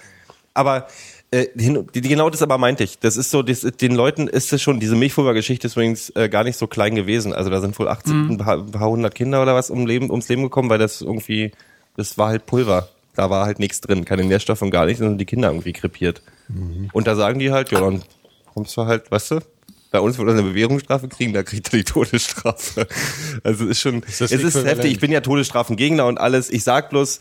Aber 0.54 0.88
äh, 1.32 1.46
hin, 1.58 1.88
die, 1.94 2.02
genau 2.02 2.30
das 2.30 2.42
aber 2.42 2.58
meinte 2.58 2.84
ich. 2.84 3.00
Das 3.00 3.16
ist 3.18 3.30
so, 3.32 3.44
das, 3.44 3.62
den 3.62 3.94
Leuten 3.94 4.28
ist 4.28 4.52
es 4.52 4.62
schon, 4.62 4.80
diese 4.80 4.96
Milchpulver-Geschichte 4.96 5.68
ist 5.68 5.74
übrigens 5.74 6.10
äh, 6.16 6.28
gar 6.28 6.44
nicht 6.44 6.58
so 6.58 6.66
klein 6.68 6.96
gewesen. 6.96 7.34
Also 7.34 7.50
da 7.50 7.62
sind 7.62 7.78
wohl 7.80 7.88
18, 7.88 8.14
Mhm. 8.26 8.32
ein, 8.32 8.38
paar, 8.40 8.58
ein 8.58 8.72
paar 8.72 8.90
hundert 8.90 9.14
Kinder 9.16 9.42
oder 9.42 9.54
was 9.56 9.70
um 9.70 9.86
Leben, 9.86 10.10
ums 10.10 10.28
Leben 10.28 10.42
gekommen, 10.44 10.70
weil 10.70 10.80
das 10.80 11.02
irgendwie, 11.02 11.52
das 11.98 12.18
war 12.18 12.30
halt 12.30 12.46
Pulver. 12.46 12.90
Da 13.16 13.30
war 13.30 13.46
halt 13.46 13.60
nichts 13.60 13.82
drin, 13.82 14.06
keine 14.06 14.24
Nährstoffe 14.24 14.62
und 14.62 14.72
gar 14.72 14.86
nichts, 14.86 15.00
sondern 15.00 15.18
die 15.18 15.26
Kinder 15.26 15.50
irgendwie 15.50 15.74
krepiert. 15.74 16.22
Mhm. 16.48 16.90
Und 16.94 17.06
da 17.06 17.16
sagen 17.16 17.40
die 17.40 17.52
halt, 17.52 17.72
ja, 17.72 17.80
dann 17.82 18.02
kommst 18.54 18.76
du 18.78 18.86
halt, 18.86 19.12
weißt 19.12 19.32
du, 19.32 19.40
bei 19.92 20.00
uns 20.00 20.18
wird 20.18 20.28
er 20.28 20.34
eine 20.34 20.44
Bewährungsstrafe 20.44 21.08
kriegen, 21.08 21.34
da 21.34 21.42
kriegt 21.44 21.74
er 21.74 21.78
die 21.80 21.84
Todesstrafe. 21.84 22.88
Also 23.44 23.66
ist 23.66 23.80
schon, 23.80 24.02
das 24.02 24.22
es 24.22 24.32
ist 24.32 24.56
heftig. 24.56 24.92
Ich 24.92 25.00
bin 25.00 25.12
ja 25.12 25.22
Todesstrafengegner 25.22 26.06
und 26.06 26.20
alles. 26.20 26.50
Ich 26.50 26.64
sag 26.64 26.90
bloß, 26.90 27.20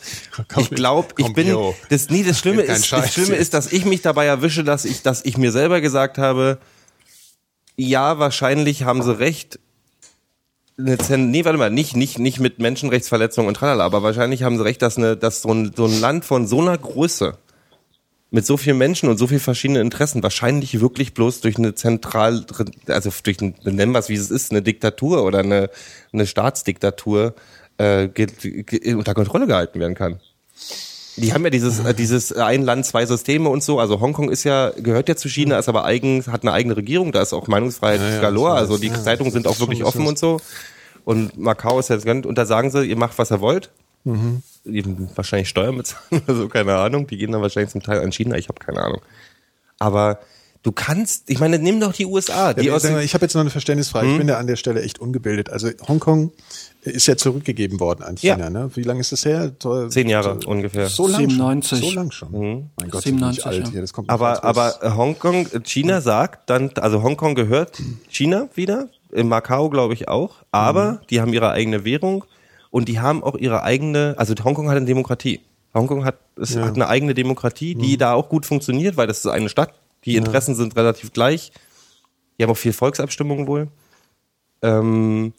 Komm, 0.52 0.62
ich 0.62 0.70
glaube, 0.70 1.08
ich 1.16 1.32
bin, 1.32 1.46
Bio. 1.46 1.74
das, 1.88 2.10
nee, 2.10 2.22
das 2.22 2.38
Schlimme 2.38 2.62
ist, 2.62 2.86
Scheiß 2.86 3.04
das 3.04 3.14
Schlimme 3.14 3.32
jetzt. 3.32 3.40
ist, 3.40 3.54
dass 3.54 3.72
ich 3.72 3.84
mich 3.84 4.02
dabei 4.02 4.26
erwische, 4.26 4.64
dass 4.64 4.84
ich, 4.84 5.02
dass 5.02 5.24
ich 5.24 5.38
mir 5.38 5.50
selber 5.50 5.80
gesagt 5.80 6.18
habe, 6.18 6.58
ja, 7.76 8.18
wahrscheinlich 8.18 8.82
haben 8.82 9.02
sie 9.02 9.18
recht. 9.18 9.58
Eine 10.76 10.98
Zen 10.98 11.30
nee, 11.30 11.44
warte 11.44 11.58
mal, 11.58 11.70
nicht, 11.70 11.96
nicht, 11.96 12.18
nicht 12.18 12.38
mit 12.38 12.58
Menschenrechtsverletzungen 12.60 13.48
und 13.48 13.54
tralala, 13.54 13.84
aber 13.84 14.02
wahrscheinlich 14.02 14.42
haben 14.42 14.58
sie 14.58 14.64
recht, 14.64 14.82
dass, 14.82 14.96
eine, 14.96 15.16
dass 15.16 15.42
so, 15.42 15.52
ein, 15.52 15.72
so 15.74 15.86
ein 15.86 16.00
Land 16.00 16.24
von 16.24 16.46
so 16.46 16.60
einer 16.60 16.76
Größe 16.78 17.38
mit 18.30 18.44
so 18.44 18.56
vielen 18.56 18.78
Menschen 18.78 19.08
und 19.08 19.16
so 19.16 19.26
vielen 19.26 19.40
verschiedenen 19.40 19.82
Interessen 19.82 20.22
wahrscheinlich 20.22 20.80
wirklich 20.80 21.14
bloß 21.14 21.40
durch 21.40 21.56
eine 21.56 21.74
zentral, 21.74 22.44
also 22.86 23.10
durch 23.22 23.40
ein, 23.40 23.54
nennen 23.64 23.92
wir 23.92 23.98
es 23.98 24.08
wie 24.08 24.14
es 24.14 24.30
ist, 24.30 24.50
eine 24.50 24.60
Diktatur 24.60 25.24
oder 25.24 25.38
eine, 25.38 25.70
eine 26.12 26.26
Staatsdiktatur 26.26 27.34
äh, 27.78 28.08
unter 28.94 29.14
Kontrolle 29.14 29.46
gehalten 29.46 29.80
werden 29.80 29.94
kann. 29.94 30.20
Die 31.16 31.32
haben 31.32 31.42
ja 31.42 31.50
dieses, 31.50 31.80
äh, 31.80 31.94
dieses 31.94 32.32
ein 32.32 32.62
Land, 32.62 32.86
zwei 32.86 33.06
Systeme 33.06 33.48
und 33.48 33.62
so. 33.62 33.80
Also 33.80 34.00
Hongkong 34.00 34.30
ist 34.30 34.44
ja, 34.44 34.70
gehört 34.70 35.08
ja 35.08 35.16
zu 35.16 35.28
China, 35.28 35.58
ist 35.58 35.68
aber 35.68 35.84
eigen, 35.84 36.24
hat 36.26 36.42
eine 36.42 36.52
eigene 36.52 36.76
Regierung, 36.76 37.12
da 37.12 37.22
ist 37.22 37.32
auch 37.32 37.48
Meinungsfreiheit 37.48 38.00
Ja, 38.00 38.10
ja, 38.10 38.20
galore. 38.20 38.52
Also 38.52 38.78
die 38.78 38.88
Ja, 38.88 39.02
Zeitungen 39.02 39.32
sind 39.32 39.46
auch 39.46 39.58
wirklich 39.58 39.84
offen 39.84 40.06
und 40.06 40.18
so. 40.18 40.40
Und 41.04 41.38
Macau 41.38 41.78
ist 41.78 41.88
ja 41.88 41.96
das 41.96 42.04
und 42.04 42.36
da 42.36 42.44
sagen 42.44 42.70
sie, 42.70 42.84
ihr 42.84 42.96
macht, 42.96 43.18
was 43.18 43.32
ihr 43.32 43.40
wollt. 43.40 43.70
Eben 44.68 45.08
wahrscheinlich 45.14 45.48
Steuern 45.48 45.76
bezahlen 45.76 46.22
oder 46.24 46.34
so, 46.34 46.48
keine 46.48 46.76
Ahnung. 46.76 47.06
Die 47.06 47.16
gehen 47.16 47.32
dann 47.32 47.42
wahrscheinlich 47.42 47.70
zum 47.72 47.82
Teil 47.82 48.00
an 48.00 48.12
China, 48.12 48.36
ich 48.36 48.48
habe 48.48 48.58
keine 48.58 48.82
Ahnung. 48.82 49.00
Aber 49.78 50.18
du 50.62 50.72
kannst, 50.72 51.30
ich 51.30 51.38
meine, 51.40 51.58
nimm 51.58 51.80
doch 51.80 51.92
die 51.92 52.06
USA. 52.06 52.52
Die 52.52 52.66
Ja, 52.66 52.74
aus 52.74 52.84
ich 52.84 53.14
habe 53.14 53.24
jetzt 53.24 53.34
noch 53.34 53.40
eine 53.40 53.50
Verständnisfrage. 53.50 54.06
Hm? 54.06 54.12
Ich 54.12 54.18
bin 54.18 54.26
da 54.26 54.38
an 54.38 54.46
der 54.46 54.56
Stelle 54.56 54.82
echt 54.82 54.98
ungebildet. 55.00 55.50
Also 55.50 55.70
Hongkong 55.86 56.32
ist 56.82 57.06
ja 57.06 57.16
zurückgegeben 57.16 57.80
worden 57.80 58.02
an 58.02 58.16
China. 58.16 58.38
Ja. 58.38 58.50
Ne? 58.50 58.70
Wie 58.74 58.82
lange 58.82 59.00
ist 59.00 59.12
das 59.12 59.24
her? 59.24 59.52
So- 59.62 59.88
Zehn 59.88 60.08
Jahre 60.08 60.38
so- 60.42 60.48
ungefähr. 60.48 60.88
So 60.88 61.06
lang 61.06 61.20
97. 61.28 61.78
schon. 61.80 61.88
So 61.90 61.94
lang 61.94 62.10
schon. 62.10 62.30
Mhm. 62.32 62.70
Mein 62.80 62.90
Gott, 62.90 63.02
97, 63.02 63.42
97, 63.42 63.46
alt 63.46 63.66
ja. 63.66 63.70
hier. 63.72 63.80
Das 63.80 63.92
kommt 63.92 64.10
aber, 64.10 64.44
aber 64.44 64.96
Hongkong, 64.96 65.46
China 65.64 66.00
sagt 66.00 66.50
dann, 66.50 66.70
also 66.76 67.02
Hongkong 67.02 67.34
gehört 67.34 67.80
China 68.08 68.48
wieder, 68.54 68.88
in 69.12 69.28
Macau 69.28 69.68
glaube 69.70 69.94
ich 69.94 70.08
auch, 70.08 70.36
aber 70.50 71.00
die 71.10 71.20
haben 71.20 71.32
ihre 71.32 71.50
eigene 71.50 71.84
Währung 71.84 72.24
und 72.78 72.88
die 72.88 73.00
haben 73.00 73.22
auch 73.22 73.34
ihre 73.34 73.62
eigene, 73.62 74.14
also 74.16 74.34
Hongkong 74.42 74.68
hat 74.68 74.76
eine 74.76 74.86
Demokratie. 74.86 75.40
Hongkong 75.74 76.04
hat, 76.04 76.18
es 76.36 76.56
hat 76.56 76.76
eine 76.76 76.88
eigene 76.88 77.12
Demokratie, 77.12 77.74
die 77.74 77.98
da 77.98 78.14
auch 78.14 78.28
gut 78.28 78.46
funktioniert, 78.46 78.96
weil 78.96 79.06
das 79.06 79.18
ist 79.18 79.26
eine 79.26 79.48
Stadt, 79.48 79.74
die 80.04 80.16
Interessen 80.16 80.54
sind 80.54 80.76
relativ 80.76 81.12
gleich. 81.12 81.52
Die 82.38 82.44
haben 82.44 82.50
auch 82.50 82.56
viel 82.56 82.72
Volksabstimmungen 82.72 83.46
wohl. 83.46 83.68
Ähm, 84.62 85.34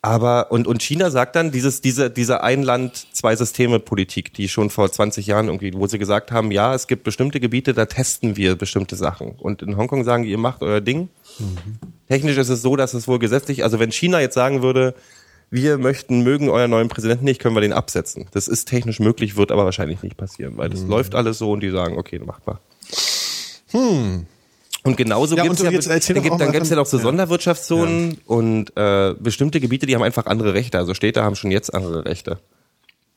aber, 0.00 0.52
und, 0.52 0.68
und 0.68 0.82
China 0.82 1.10
sagt 1.10 1.34
dann, 1.34 1.50
dieses, 1.50 1.80
diese, 1.80 2.08
diese 2.08 2.42
Ein-Land, 2.42 3.08
Zwei-Systeme-Politik, 3.12 4.32
die 4.32 4.48
schon 4.48 4.70
vor 4.70 4.90
20 4.90 5.26
Jahren 5.26 5.46
irgendwie, 5.46 5.74
wo 5.74 5.86
sie 5.88 5.98
gesagt 5.98 6.30
haben, 6.30 6.52
ja, 6.52 6.72
es 6.72 6.86
gibt 6.86 7.02
bestimmte 7.02 7.40
Gebiete, 7.40 7.74
da 7.74 7.86
testen 7.86 8.36
wir 8.36 8.54
bestimmte 8.54 8.94
Sachen. 8.94 9.32
Und 9.32 9.60
in 9.60 9.76
Hongkong 9.76 10.04
sagen 10.04 10.22
die, 10.22 10.30
ihr 10.30 10.38
macht 10.38 10.62
euer 10.62 10.80
Ding. 10.80 11.08
Technisch 12.08 12.36
ist 12.36 12.48
es 12.48 12.62
so, 12.62 12.76
dass 12.76 12.94
es 12.94 13.08
wohl 13.08 13.18
gesetzlich, 13.18 13.64
also 13.64 13.80
wenn 13.80 13.90
China 13.90 14.20
jetzt 14.20 14.34
sagen 14.34 14.62
würde, 14.62 14.94
wir 15.50 15.78
möchten, 15.78 16.22
mögen 16.22 16.48
euren 16.48 16.70
neuen 16.70 16.88
Präsidenten 16.88 17.24
nicht, 17.24 17.40
können 17.40 17.56
wir 17.56 17.60
den 17.60 17.72
absetzen. 17.72 18.26
Das 18.32 18.48
ist 18.48 18.66
technisch 18.66 19.00
möglich, 19.00 19.36
wird 19.36 19.50
aber 19.50 19.64
wahrscheinlich 19.64 20.02
nicht 20.02 20.16
passieren, 20.16 20.56
weil 20.56 20.68
das 20.68 20.82
läuft 20.82 21.14
alles 21.14 21.38
so 21.38 21.52
und 21.52 21.60
die 21.60 21.70
sagen, 21.70 21.96
okay, 21.96 22.18
macht 22.18 22.46
mal. 22.46 22.58
Und 24.84 24.96
genauso 24.96 25.36
Ja, 25.36 25.42
gibt's 25.42 25.60
und 25.60 25.66
ja, 25.66 25.70
dann 25.70 26.22
gibt, 26.22 26.38
mal 26.38 26.50
gibt's 26.52 26.70
ja 26.70 26.76
noch 26.76 26.86
so 26.86 26.98
ja. 26.98 27.02
Sonderwirtschaftszonen 27.02 28.18
und 28.26 28.76
äh, 28.76 29.14
bestimmte 29.18 29.60
Gebiete, 29.60 29.86
die 29.86 29.94
haben 29.94 30.02
einfach 30.02 30.26
andere 30.26 30.54
Rechte. 30.54 30.78
Also 30.78 30.94
Städte 30.94 31.22
haben 31.24 31.34
schon 31.34 31.50
jetzt 31.50 31.74
andere 31.74 32.04
Rechte. 32.04 32.38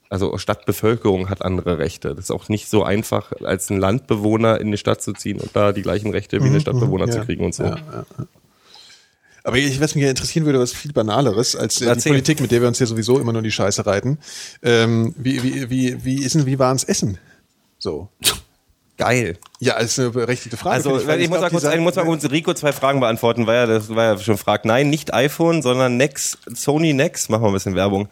Also 0.10 0.38
Stadtbevölkerung 0.38 1.30
hat 1.30 1.46
andere 1.46 1.78
Rechte. 1.78 2.10
Das 2.16 2.26
ist 2.26 2.32
auch 2.32 2.50
nicht 2.50 2.68
so 2.68 2.84
einfach, 2.84 3.32
als 3.44 3.70
ein 3.70 3.78
Landbewohner 3.78 4.60
in 4.60 4.72
die 4.72 4.78
Stadt 4.78 5.02
zu 5.02 5.14
ziehen 5.14 5.40
und 5.40 5.56
da 5.56 5.72
die 5.72 5.84
gleichen 5.84 6.12
Rechte 6.12 6.44
wie 6.44 6.48
eine 6.48 6.60
Stadtbewohner 6.60 7.10
zu 7.10 7.20
ja. 7.20 7.24
kriegen 7.24 7.46
und 7.46 7.56
so. 7.56 7.64
Ja, 9.44 9.50
ja, 9.50 9.56
ja. 9.56 9.58
Aber 9.58 9.58
ich, 9.58 9.82
was 9.82 9.96
mich 9.96 10.04
ja 10.04 10.10
interessieren 10.10 10.46
würde, 10.46 10.60
was 10.60 10.72
viel 10.74 10.94
banaleres 10.94 11.56
als 11.56 11.82
äh, 11.82 11.96
die. 11.96 12.10
Politik, 12.10 12.40
mit 12.42 12.52
der 12.52 12.62
wir 12.62 12.68
uns 12.68 12.80
ja 12.80 12.86
sowieso 12.86 13.20
immer 13.20 13.32
nur 13.32 13.40
in 13.40 13.46
die 13.46 13.52
Scheiße 13.52 13.86
reiten. 13.86 14.20
Ähm, 14.64 15.14
wie, 15.18 15.42
wie, 15.44 15.70
wie, 15.70 16.06
wie 16.06 16.24
ist 16.24 16.36
denn, 16.36 16.46
wie 16.46 16.60
war's 16.60 16.84
Essen? 16.84 17.18
So. 17.80 18.10
Geil. 18.98 19.38
Ja, 19.60 19.78
ist 19.78 19.98
eine 20.00 20.12
berechtigte 20.12 20.58
Frage. 20.58 20.76
Also 20.76 21.00
ich, 21.00 21.08
weil 21.08 21.18
muss 21.20 21.30
glaub, 21.30 21.42
mal 21.42 21.50
kurz, 21.50 21.64
ich 21.74 21.80
muss 21.80 21.96
mal 21.96 22.06
kurz 22.06 22.30
Rico 22.30 22.54
zwei 22.54 22.72
Fragen 22.72 23.00
beantworten, 23.00 23.48
weil 23.48 23.58
er 23.58 23.68
das 23.68 23.90
weil 23.90 24.10
er 24.14 24.18
schon 24.20 24.38
fragt. 24.38 24.66
Nein, 24.66 24.90
nicht 24.92 25.12
iPhone, 25.14 25.64
sondern 25.64 25.98
Nex, 25.98 26.38
Sony 26.54 26.94
Nex. 26.94 27.28
Machen 27.30 27.42
wir 27.44 27.48
ein 27.48 27.54
bisschen 27.54 27.74
Werbung. 27.76 28.10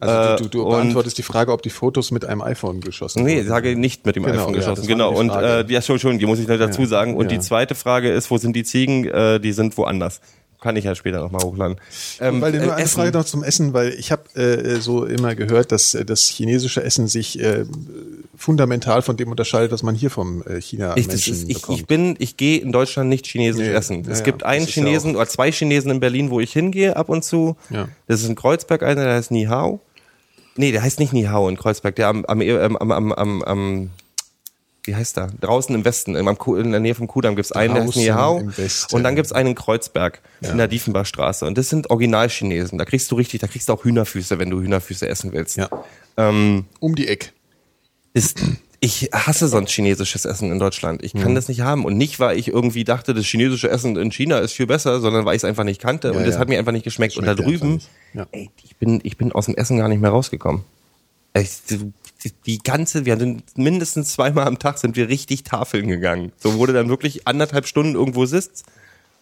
Also 0.00 0.42
du, 0.44 0.48
du, 0.48 0.58
du 0.62 0.66
Äh, 0.66 0.70
beantwortest 0.70 1.18
die 1.18 1.22
Frage, 1.22 1.52
ob 1.52 1.62
die 1.62 1.70
Fotos 1.70 2.10
mit 2.10 2.24
einem 2.24 2.40
iPhone 2.42 2.80
geschossen 2.80 3.22
Nee, 3.24 3.36
wurden. 3.36 3.48
sage 3.48 3.76
nicht 3.76 4.04
mit 4.06 4.16
dem 4.16 4.24
Genau, 4.24 4.40
iPhone 4.40 4.54
ja, 4.54 4.60
geschossen. 4.60 4.82
war 4.82 4.88
genau. 4.88 5.12
Und 5.12 5.30
äh, 5.30 5.64
ja, 5.70 5.82
schon, 5.82 5.98
schon, 6.00 6.18
die 6.18 6.26
muss 6.26 6.40
ich 6.40 6.46
dazu 6.46 6.80
Ja, 6.82 6.88
sagen. 6.88 7.14
Und 7.14 7.30
ja. 7.30 7.36
die 7.38 7.40
zweite 7.44 7.74
Frage 7.76 8.10
ist, 8.10 8.30
wo 8.30 8.38
sind 8.38 8.56
die 8.56 8.64
Ziegen? 8.64 9.04
Äh, 9.06 9.38
die 9.38 9.52
sind 9.52 9.76
woanders. 9.76 10.20
Kann 10.62 10.76
ich 10.76 10.84
ja 10.84 10.94
später 10.94 11.18
nochmal 11.20 11.42
hochladen. 11.42 11.76
Ähm, 12.20 12.40
Weil 12.40 12.52
nur 12.52 12.60
äh, 12.62 12.70
eine 12.70 12.82
Essen. 12.82 12.94
Frage 12.94 13.10
noch 13.18 13.24
zum 13.24 13.42
Essen, 13.42 13.72
weil 13.74 13.88
ich 13.98 14.12
habe 14.12 14.32
äh, 14.36 14.80
so 14.80 15.04
immer 15.04 15.34
gehört, 15.34 15.72
dass 15.72 15.92
äh, 15.94 16.04
das 16.04 16.22
chinesische 16.22 16.82
Essen 16.84 17.08
sich 17.08 17.40
äh, 17.40 17.64
fundamental 18.36 19.02
von 19.02 19.16
dem 19.16 19.30
unterscheidet, 19.30 19.72
was 19.72 19.82
man 19.82 19.94
hier 19.94 20.10
vom 20.10 20.42
äh, 20.46 20.60
China 20.60 20.96
Ich, 20.96 21.08
Menschen 21.08 21.32
ist, 21.34 21.48
ich, 21.48 21.54
bekommt. 21.62 21.78
ich 21.80 21.86
bin, 21.86 22.16
ich 22.18 22.36
gehe 22.36 22.58
in 22.60 22.70
Deutschland 22.72 23.08
nicht 23.08 23.26
chinesisch 23.26 23.66
Nee, 23.66 23.72
essen. 23.74 24.06
es 24.08 24.20
ja, 24.20 24.24
gibt 24.24 24.44
einen 24.44 24.64
ist 24.64 24.74
ja 24.76 24.84
Chinesen 24.84 25.16
oder 25.16 25.26
zwei 25.26 25.50
Chinesen 25.50 25.90
in 25.90 26.00
Berlin, 26.00 26.30
wo 26.30 26.38
ich 26.40 26.52
hingehe 26.52 26.96
ab 26.96 27.08
und 27.08 27.24
zu. 27.24 27.56
Ja. 27.70 27.88
Das 28.06 28.20
ist 28.22 28.28
in 28.28 28.36
Kreuzberg 28.36 28.82
einer, 28.84 29.02
der 29.04 29.14
heißt 29.14 29.30
Ni 29.32 29.44
Hao. 29.46 29.80
Nee, 30.56 30.70
der 30.70 30.82
heißt 30.82 31.00
nicht 31.00 31.12
Ni 31.12 31.24
Hao 31.24 31.48
in 31.48 31.56
Kreuzberg, 31.56 31.96
der 31.96 32.08
am, 32.08 32.24
am, 32.26 32.40
am, 32.40 32.76
am, 32.92 33.12
am, 33.12 33.42
am 33.42 33.90
wie 34.84 34.94
heißt 34.96 35.16
der? 35.16 35.28
Draußen 35.40 35.74
im 35.74 35.84
Westen, 35.84 36.16
im, 36.16 36.26
in 36.28 36.70
der 36.72 36.80
Nähe 36.80 36.94
vom 36.94 37.06
Kudamm 37.06 37.36
gibt's 37.36 37.52
einen, 37.52 37.74
der 37.74 37.84
heißt 37.84 37.96
Ni 37.96 38.06
Draußen 38.06 38.20
Hao. 38.20 38.38
im 38.38 38.56
Westen. 38.58 38.94
Und 38.96 39.04
dann 39.04 39.14
gibt's 39.16 39.32
einen 39.32 39.50
in 39.50 39.54
Kreuzberg, 39.54 40.20
in 40.40 40.58
der 40.58 40.68
Diefenbachstraße. 40.68 41.46
Und 41.46 41.56
das 41.56 41.68
sind 41.68 41.90
Original-Chinesen. 41.90 42.78
Da 42.78 42.84
kriegst 42.84 43.10
du 43.10 43.14
richtig, 43.14 43.40
da 43.40 43.46
kriegst 43.46 43.68
du 43.68 43.72
auch 43.74 43.84
Hühnerfüße, 43.84 44.38
wenn 44.38 44.50
du 44.50 44.60
Hühnerfüße 44.60 45.08
essen 45.08 45.32
willst. 45.32 45.56
ja. 45.56 45.68
Ähm, 46.16 46.66
um 46.80 46.94
die 46.94 47.08
Eck. 47.08 47.32
ist, 48.12 48.38
ich 48.80 49.08
hasse 49.14 49.46
sonst 49.48 49.70
chinesisches 49.70 50.24
Essen 50.24 50.50
in 50.52 50.58
Deutschland. 50.58 51.02
Ich 51.04 51.14
kann 51.14 51.30
Mhm. 51.30 51.34
das 51.36 51.48
nicht 51.48 51.60
haben. 51.60 51.84
Und 51.84 51.96
nicht, 51.96 52.18
weil 52.20 52.36
ich 52.36 52.48
irgendwie 52.48 52.84
dachte, 52.84 53.14
das 53.14 53.24
chinesische 53.24 53.70
Essen 53.70 53.96
in 53.96 54.10
China 54.10 54.38
ist 54.40 54.52
viel 54.52 54.66
besser, 54.66 55.00
sondern 55.00 55.24
weil 55.24 55.36
ich 55.36 55.40
es 55.40 55.44
einfach 55.44 55.64
nicht 55.64 55.80
kannte. 55.80 56.08
Ja, 56.08 56.14
und 56.14 56.26
das 56.26 56.34
ja. 56.34 56.40
hat 56.40 56.48
mir 56.48 56.58
einfach 56.58 56.72
nicht 56.72 56.82
geschmeckt. 56.84 57.14
Schmeckt 57.14 57.28
und 57.30 57.38
da 57.38 57.42
drüben. 57.42 57.80
Ja. 58.12 58.26
ey, 58.32 58.50
ich 58.64 58.76
bin, 58.76 59.00
ich 59.04 59.16
bin 59.16 59.30
aus 59.32 59.46
dem 59.46 59.54
Essen 59.54 59.78
gar 59.78 59.88
nicht 59.88 60.00
mehr 60.02 60.10
rausgekommen. 60.10 60.64
Ich, 61.34 61.50
die, 62.24 62.32
die 62.46 62.58
ganze, 62.58 63.04
wir 63.04 63.16
sind 63.18 63.56
mindestens 63.56 64.12
zweimal 64.12 64.46
am 64.46 64.58
Tag 64.58 64.78
sind 64.78 64.96
wir 64.96 65.08
richtig 65.08 65.42
Tafeln 65.44 65.88
gegangen. 65.88 66.32
So 66.38 66.54
wurde 66.54 66.72
dann 66.72 66.88
wirklich 66.88 67.26
anderthalb 67.26 67.66
Stunden 67.66 67.94
irgendwo 67.94 68.26
sitzt 68.26 68.64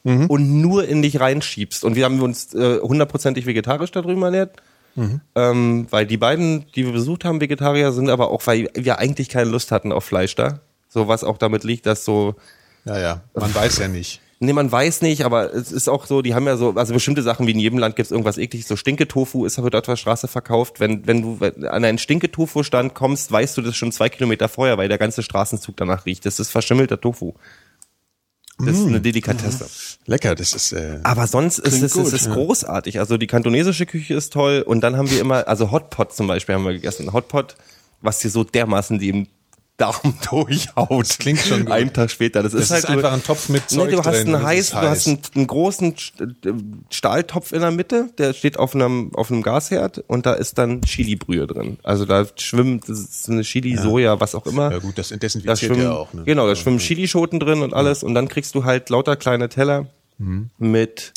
Mhm. 0.03 0.27
und 0.29 0.63
nur 0.63 0.89
in 0.89 1.03
dich 1.03 1.21
reinschiebst. 1.21 1.85
Und 1.85 1.95
wir 1.95 2.07
haben 2.07 2.23
uns 2.23 2.55
äh, 2.55 2.79
hundertprozentig 2.81 3.45
vegetarisch 3.45 3.91
da 3.91 4.01
drüben 4.01 4.23
ernährt. 4.23 4.57
Mhm. 4.95 5.21
Ähm, 5.35 5.87
weil 5.91 6.07
die 6.07 6.17
beiden, 6.17 6.65
die 6.75 6.87
wir 6.87 6.93
besucht 6.93 7.27
haben, 7.27 7.41
Vegetarier 7.41 7.93
sind, 7.93 8.09
aber 8.09 8.31
auch, 8.31 8.47
weil 8.47 8.71
wir 8.75 8.99
eigentlich 8.99 9.29
keine 9.29 9.51
Lust 9.51 9.71
hatten 9.73 9.93
auf 9.93 10.05
Fleisch 10.05 10.35
da. 10.35 10.61
So 10.89 11.07
was 11.07 11.23
auch 11.23 11.37
damit 11.39 11.65
liegt, 11.65 11.85
dass 11.85 12.05
so, 12.07 12.35
Ja, 12.87 12.99
ja. 12.99 13.21
Man 13.35 13.55
weiß 13.55 13.79
ja 13.79 13.89
nicht. 13.89 14.21
Nee, 14.43 14.55
man 14.55 14.73
weiß 14.73 15.03
nicht, 15.03 15.27
aber 15.27 15.53
es 15.53 15.71
ist 15.71 15.87
auch 15.87 16.07
so, 16.07 16.23
die 16.23 16.35
haben 16.35 16.47
ja 16.47 16.57
so, 16.57 16.71
also 16.71 16.95
bestimmte 16.95 17.23
Sachen, 17.23 17.47
wie 17.47 17.51
in 17.51 17.59
jedem 17.59 17.79
Land 17.79 17.95
gibt's 17.95 18.11
irgendwas 18.11 18.39
ekliges, 18.39 18.69
so 18.69 18.75
Stinketofu 18.75 19.45
ist 19.45 19.59
aber 19.59 19.69
dort 19.69 19.85
auf 19.85 19.93
der 19.93 19.97
Straße 19.97 20.29
verkauft. 20.29 20.81
Wenn, 20.81 21.07
wenn 21.07 21.21
du 21.21 21.45
an 21.69 21.85
einen 21.85 21.99
Stinketofu-Stand 21.99 22.95
kommst, 22.95 23.31
weißt 23.31 23.59
du 23.59 23.63
das 23.63 23.77
schon 23.77 23.93
zwei 23.93 24.09
Kilometer 24.09 24.49
vorher, 24.49 24.79
weil 24.79 24.89
der 24.89 24.97
ganze 24.97 25.23
Straßenzug 25.23 25.77
danach 25.77 26.07
riecht. 26.07 26.25
Das 26.25 26.41
ist 26.41 26.49
verschimmelter 26.49 26.99
Tofu. 26.99 27.35
Das 28.59 28.79
ist 28.79 28.87
eine 28.87 29.01
Delikatesse. 29.01 29.67
Lecker, 30.07 30.35
das 30.35 30.55
ist. 30.55 30.73
Äh, 30.73 31.01
Aber 31.03 31.27
sonst 31.27 31.59
ist 31.59 31.75
es, 31.75 31.83
es 31.83 31.93
gut, 31.93 32.13
ist 32.13 32.27
ja. 32.27 32.33
großartig. 32.33 32.99
Also 32.99 33.19
die 33.19 33.27
kantonesische 33.27 33.85
Küche 33.85 34.15
ist 34.15 34.33
toll 34.33 34.63
und 34.67 34.81
dann 34.81 34.97
haben 34.97 35.11
wir 35.11 35.21
immer, 35.21 35.49
also 35.49 35.71
Hotpot 35.71 36.15
zum 36.15 36.27
Beispiel 36.27 36.55
haben 36.55 36.65
wir 36.65 36.73
gegessen. 36.73 37.13
Hotpot, 37.13 37.57
was 38.01 38.21
dir 38.21 38.31
so 38.31 38.45
dermaßen 38.45 38.99
die 38.99 39.09
im 39.11 39.27
Darm 39.81 40.15
durchhaut. 40.31 41.05
Das 41.09 41.19
klingt 41.19 41.41
schon 41.41 41.61
gut. 41.65 41.71
Einen 41.73 41.93
Tag 41.93 42.11
später. 42.11 42.43
Das, 42.43 42.53
das 42.53 42.63
ist 42.63 42.71
halt 42.71 42.85
ist 42.85 42.91
einfach 42.91 43.13
ein 43.13 43.23
Topf 43.25 43.49
mit 43.49 43.63
Nee, 43.71 43.77
Zeug 43.77 43.91
du 43.91 43.99
hast 44.05 44.25
drin. 44.25 44.35
einen 44.35 44.45
heiß, 44.45 44.59
ist 44.67 44.73
du 44.73 44.77
hast 44.77 45.07
einen, 45.09 45.19
einen 45.35 45.47
großen 45.47 45.95
St- 45.97 46.35
Stahltopf 46.91 47.53
in 47.53 47.61
der 47.61 47.71
Mitte, 47.71 48.11
der 48.19 48.33
steht 48.35 48.59
auf 48.59 48.75
einem 48.75 49.15
auf 49.15 49.31
einem 49.31 49.43
Gasherd 49.43 50.05
und 50.07 50.27
da 50.27 50.35
ist 50.35 50.59
dann 50.59 50.83
Chili-Brühe 50.83 51.47
drin. 51.47 51.79
Also 51.83 52.05
da 52.05 52.27
schwimmt 52.37 52.89
das 52.89 52.99
ist 53.01 53.29
eine 53.31 53.43
Chili, 53.43 53.77
Soja, 53.77 54.21
was 54.21 54.35
auch 54.35 54.47
immer. 54.47 54.71
Ja 54.71 54.79
gut, 54.79 54.99
das 54.99 55.09
Da 55.11 55.17
desinfiziert 55.17 55.59
schwimmen, 55.59 55.83
ja 55.83 55.93
auch. 55.93 56.13
Ne? 56.13 56.23
Genau, 56.25 56.47
da 56.47 56.55
schwimmen 56.57 56.79
Chilischoten 56.79 57.41
drin 57.41 57.63
und 57.63 57.75
alles 57.75 58.03
und 58.03 58.15
dann 58.15 58.29
kriegst 58.29 58.55
du 58.55 58.65
halt 58.65 58.91
lauter 58.91 59.17
kleine 59.17 59.49
Teller 59.49 59.87
Mhm. 60.19 60.51
mit 60.59 61.13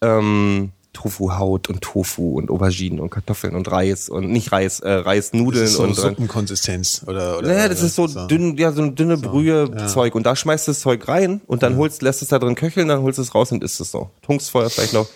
ähm, 0.00 0.70
Tofuhaut 0.98 1.68
und 1.68 1.80
Tofu 1.80 2.38
und 2.38 2.50
Auberginen 2.50 2.98
und 2.98 3.10
Kartoffeln 3.10 3.54
und 3.54 3.70
Reis 3.70 4.08
und 4.08 4.30
nicht 4.30 4.50
Reis, 4.50 4.80
äh, 4.80 4.90
Reisnudeln 4.90 5.62
Das 5.62 5.70
ist 5.70 5.76
so 5.76 5.84
und. 5.84 5.94
Suppenkonsistenz 5.94 7.04
oder 7.06 7.38
oder. 7.38 7.46
Naja, 7.48 7.68
das 7.68 7.82
ist 7.82 7.94
so, 7.94 8.08
so. 8.08 8.26
dünn, 8.26 8.56
ja, 8.56 8.72
so 8.72 8.82
eine 8.82 8.92
dünne 8.92 9.16
Brühe-Zeug. 9.16 10.16
Und 10.16 10.24
da 10.24 10.34
schmeißt 10.34 10.66
du 10.66 10.72
das 10.72 10.80
Zeug 10.80 11.06
rein 11.06 11.40
und 11.46 11.62
dann 11.62 11.76
holst, 11.76 12.02
lässt 12.02 12.22
es 12.22 12.28
da 12.28 12.40
drin 12.40 12.56
köcheln, 12.56 12.88
dann 12.88 13.02
holst 13.02 13.18
du 13.18 13.22
es 13.22 13.32
raus 13.32 13.52
und 13.52 13.62
isst 13.62 13.80
es 13.80 13.92
so. 13.92 14.10
Tunkst 14.22 14.50
vorher 14.50 14.70
vielleicht 14.70 14.92
noch. 14.92 15.08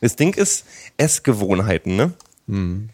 Das 0.00 0.16
Ding 0.16 0.34
ist 0.34 0.64
Essgewohnheiten, 0.96 1.94
ne? 1.94 2.12
Hm. 2.48 2.88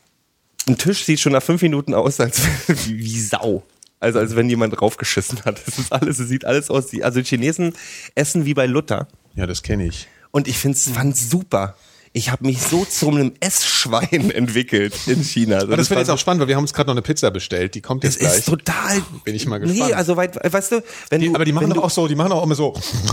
Ein 0.68 0.78
Tisch 0.78 1.04
sieht 1.04 1.20
schon 1.20 1.32
nach 1.32 1.42
fünf 1.42 1.62
Minuten 1.62 1.94
aus, 1.94 2.20
als 2.20 2.42
wie, 2.66 2.98
wie 2.98 3.20
Sau. 3.20 3.62
Also 4.00 4.18
als 4.18 4.36
wenn 4.36 4.50
jemand 4.50 4.78
draufgeschissen 4.78 5.46
hat. 5.46 5.62
Das 5.66 5.78
ist 5.78 5.92
alles, 5.92 6.18
es 6.18 6.28
sieht 6.28 6.44
alles 6.44 6.68
aus. 6.68 6.88
Also 7.00 7.20
die 7.20 7.26
Chinesen 7.26 7.72
essen 8.14 8.44
wie 8.44 8.52
bei 8.52 8.66
Luther. 8.66 9.08
Ja, 9.34 9.46
das 9.46 9.62
kenne 9.62 9.86
ich. 9.86 10.08
Und 10.30 10.46
ich 10.46 10.58
find's, 10.58 10.90
fand's 10.90 11.30
super. 11.30 11.74
Ich 12.16 12.30
habe 12.30 12.46
mich 12.46 12.62
so 12.62 12.84
zu 12.84 13.08
einem 13.08 13.32
Essschwein 13.40 14.30
entwickelt 14.34 14.94
in 15.08 15.24
China. 15.24 15.62
Aber 15.62 15.76
das 15.76 15.90
wird 15.90 15.98
jetzt 15.98 16.10
auch 16.10 16.18
spannend, 16.18 16.40
weil 16.40 16.46
wir 16.46 16.54
haben 16.54 16.62
uns 16.62 16.72
gerade 16.72 16.86
noch 16.86 16.94
eine 16.94 17.02
Pizza 17.02 17.32
bestellt. 17.32 17.74
Die 17.74 17.80
kommt 17.80 18.04
das 18.04 18.14
jetzt 18.14 18.20
gleich. 18.20 18.38
ist 18.38 18.48
total. 18.48 19.02
Bin 19.24 19.34
ich 19.34 19.46
mal 19.48 19.58
gespannt. 19.58 19.88
Nee, 19.88 19.94
also 19.94 20.16
weit, 20.16 20.38
weißt 20.40 20.72
du, 20.72 20.84
wenn 21.10 21.20
die, 21.20 21.26
du. 21.26 21.34
aber 21.34 21.44
die 21.44 21.52
machen 21.52 21.70
doch 21.70 21.82
auch 21.82 21.90
so, 21.90 22.06
die 22.06 22.14
machen 22.14 22.30
auch 22.30 22.44
immer 22.44 22.54
so 22.54 22.72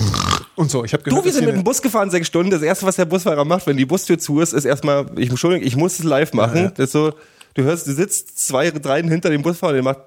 und 0.56 0.70
so. 0.70 0.86
Ich 0.86 0.94
habe 0.94 1.02
gehört, 1.02 1.20
Du, 1.20 1.26
wir 1.26 1.34
sind 1.34 1.46
mit 1.46 1.56
dem 1.56 1.64
Bus 1.64 1.82
gefahren, 1.82 2.12
sechs 2.12 2.28
Stunden. 2.28 2.52
Das 2.52 2.62
erste, 2.62 2.86
was 2.86 2.96
der 2.96 3.06
Busfahrer 3.06 3.44
macht, 3.44 3.66
wenn 3.66 3.76
die 3.76 3.86
Bustür 3.86 4.20
zu 4.20 4.40
ist, 4.40 4.54
ist 4.54 4.66
erstmal, 4.66 5.08
ich 5.18 5.32
Entschuldigung, 5.32 5.66
ich 5.66 5.76
muss 5.76 5.98
es 5.98 6.06
live 6.06 6.34
machen. 6.34 6.58
Ja, 6.58 6.64
ja. 6.66 6.70
Das 6.70 6.92
so, 6.92 7.12
du 7.56 7.64
hörst, 7.64 7.88
du 7.88 7.94
sitzt 7.94 8.38
zwei, 8.48 8.70
drei 8.70 9.02
hinter 9.02 9.32
dem 9.32 9.42
Busfahrer, 9.42 9.74
der 9.74 9.82
macht 9.84 9.98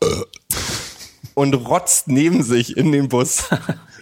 und 1.34 1.52
rotzt 1.52 2.08
neben 2.08 2.42
sich 2.42 2.74
in 2.74 2.90
den 2.90 3.10
Bus. 3.10 3.44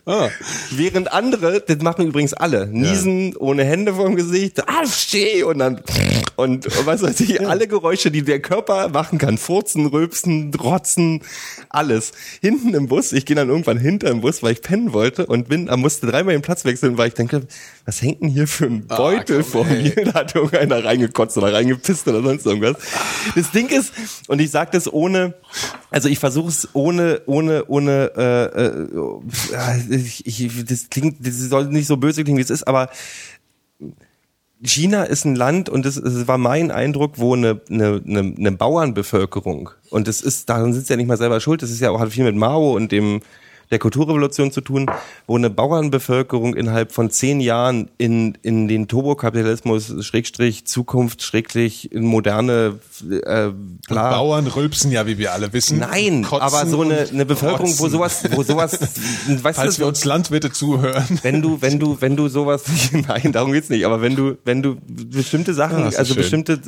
Ah. 0.07 0.31
Während 0.71 1.13
andere, 1.13 1.61
das 1.61 1.79
machen 1.79 2.07
übrigens 2.07 2.33
alle, 2.33 2.67
niesen 2.67 3.37
ohne 3.37 3.65
Hände 3.65 3.95
vorm 3.95 4.17
Gesicht, 4.17 4.63
ah, 4.67 4.87
steh, 4.87 5.43
und 5.43 5.59
dann, 5.59 5.83
und, 6.37 6.67
und 6.67 6.87
was 6.87 7.03
weiß 7.03 7.21
ich, 7.21 7.47
alle 7.47 7.69
Geräusche, 7.69 8.11
die 8.11 8.23
der 8.23 8.41
Körper 8.41 8.89
machen 8.89 9.19
kann, 9.19 9.37
furzen, 9.39 9.87
rülpsen, 9.87 10.53
rotzen, 10.55 11.23
alles. 11.69 12.13
Hinten 12.41 12.75
im 12.75 12.89
Bus, 12.89 13.13
ich 13.13 13.27
gehe 13.27 13.37
dann 13.37 13.49
irgendwann 13.49 13.79
hinter 13.79 14.11
im 14.11 14.23
Bus, 14.23 14.43
weil 14.43 14.53
ich 14.53 14.63
pennen 14.63 14.93
wollte 14.93 15.27
und 15.27 15.49
bin, 15.49 15.71
musste 15.77 16.07
dreimal 16.07 16.35
den 16.35 16.43
Platz 16.43 16.65
wechseln, 16.65 16.97
weil 16.99 17.09
ich 17.09 17.15
denke, 17.15 17.43
was 17.91 18.03
hängt 18.03 18.23
denn 18.23 18.29
hier 18.29 18.47
für 18.47 18.67
ein 18.67 18.87
Beutel 18.87 19.43
komm, 19.43 19.51
vor 19.51 19.67
ey. 19.67 19.83
mir? 19.83 20.05
Da 20.05 20.21
hat 20.21 20.33
irgendeiner 20.37 20.85
reingekotzt 20.85 21.37
oder 21.37 21.53
reingepisst 21.53 22.07
oder 22.07 22.23
sonst 22.23 22.47
irgendwas. 22.47 22.77
Das 23.35 23.51
Ding 23.51 23.67
ist, 23.67 23.93
und 24.29 24.41
ich 24.41 24.53
sage 24.53 24.71
das 24.73 24.93
ohne, 24.93 25.35
also 25.91 26.09
ich 26.09 26.21
versuche 26.21 26.51
es 26.51 26.69
ohne, 26.73 27.23
ohne, 27.27 27.65
ohne, 27.67 28.13
äh, 28.17 29.95
äh, 29.95 29.97
ich, 29.97 30.25
ich, 30.25 30.65
das 30.67 30.89
klingt, 30.89 31.27
das 31.27 31.35
soll 31.35 31.67
nicht 31.67 31.89
so 31.89 31.97
böse 31.97 32.23
klingen, 32.23 32.39
wie 32.39 32.43
es 32.43 32.51
ist, 32.51 32.69
aber 32.69 32.91
China 34.63 35.03
ist 35.03 35.25
ein 35.25 35.35
Land 35.35 35.69
und 35.69 35.85
das, 35.85 35.97
das 36.01 36.29
war 36.29 36.39
mein 36.39 36.71
Eindruck, 36.71 37.15
wo 37.17 37.35
eine, 37.35 37.61
eine, 37.69 38.01
eine, 38.07 38.35
eine 38.39 38.53
Bauernbevölkerung 38.53 39.71
und 39.91 40.07
das 40.07 40.21
ist, 40.21 40.49
daran 40.49 40.73
sind 40.75 40.87
sie 40.87 40.93
ja 40.93 40.97
nicht 40.97 41.09
mal 41.09 41.17
selber 41.17 41.41
schuld, 41.41 41.63
das 41.63 41.73
ist 41.73 41.81
ja 41.81 41.91
auch 41.91 41.99
hat 41.99 42.13
viel 42.13 42.23
mit 42.25 42.37
Mao 42.37 42.77
und 42.77 42.93
dem 42.93 43.21
der 43.71 43.79
Kulturrevolution 43.79 44.51
zu 44.53 44.61
tun, 44.61 44.87
wo 45.27 45.37
eine 45.37 45.49
Bauernbevölkerung 45.49 46.55
innerhalb 46.57 46.93
von 46.93 47.11
zehn 47.11 47.41
Jahren 47.41 47.89
in, 47.99 48.37
in 48.43 48.67
den 48.67 48.89
Turbokapitalismus, 48.89 49.95
Schrägstrich, 50.05 50.65
Zukunft, 50.67 51.23
Schrägstrich, 51.23 51.93
in 51.93 52.05
moderne 52.05 52.81
äh, 53.09 53.49
bla, 53.89 54.11
Bauern 54.11 54.47
rülpsen 54.49 54.91
ja, 54.91 55.07
wie 55.07 55.19
wir 55.19 55.33
alle 55.33 55.53
wissen. 55.53 55.79
Nein, 55.79 56.27
aber 56.31 56.67
so 56.67 56.83
eine, 56.83 57.07
eine 57.13 57.25
Bevölkerung, 57.25 57.69
wo 57.79 57.85
rotzen. 57.85 57.91
sowas, 57.91 58.23
wo 58.33 58.43
sowas, 58.43 58.79
weißt 59.29 59.57
Falls 59.59 59.77
du, 59.77 59.83
wir 59.83 59.87
uns 59.87 60.05
Landwirte 60.05 60.51
zuhören. 60.51 61.21
wenn 61.23 61.41
du, 61.41 61.63
wenn 61.63 61.79
du, 61.79 61.97
wenn 62.01 62.17
du 62.17 62.29
sowas, 62.29 62.65
nein, 62.93 63.31
darum 63.33 63.53
geht's 63.53 63.71
nicht, 63.71 63.85
aber 63.87 64.03
wenn 64.03 64.17
du, 64.17 64.37
wenn 64.45 64.63
du 64.63 64.77
bestimmte 64.87 65.55
Sachen, 65.55 65.77
Ah, 65.79 65.85
das 65.85 65.95
ist 65.95 65.99
also 66.01 66.15
schön. 66.15 66.23
bestimmte 66.23 66.61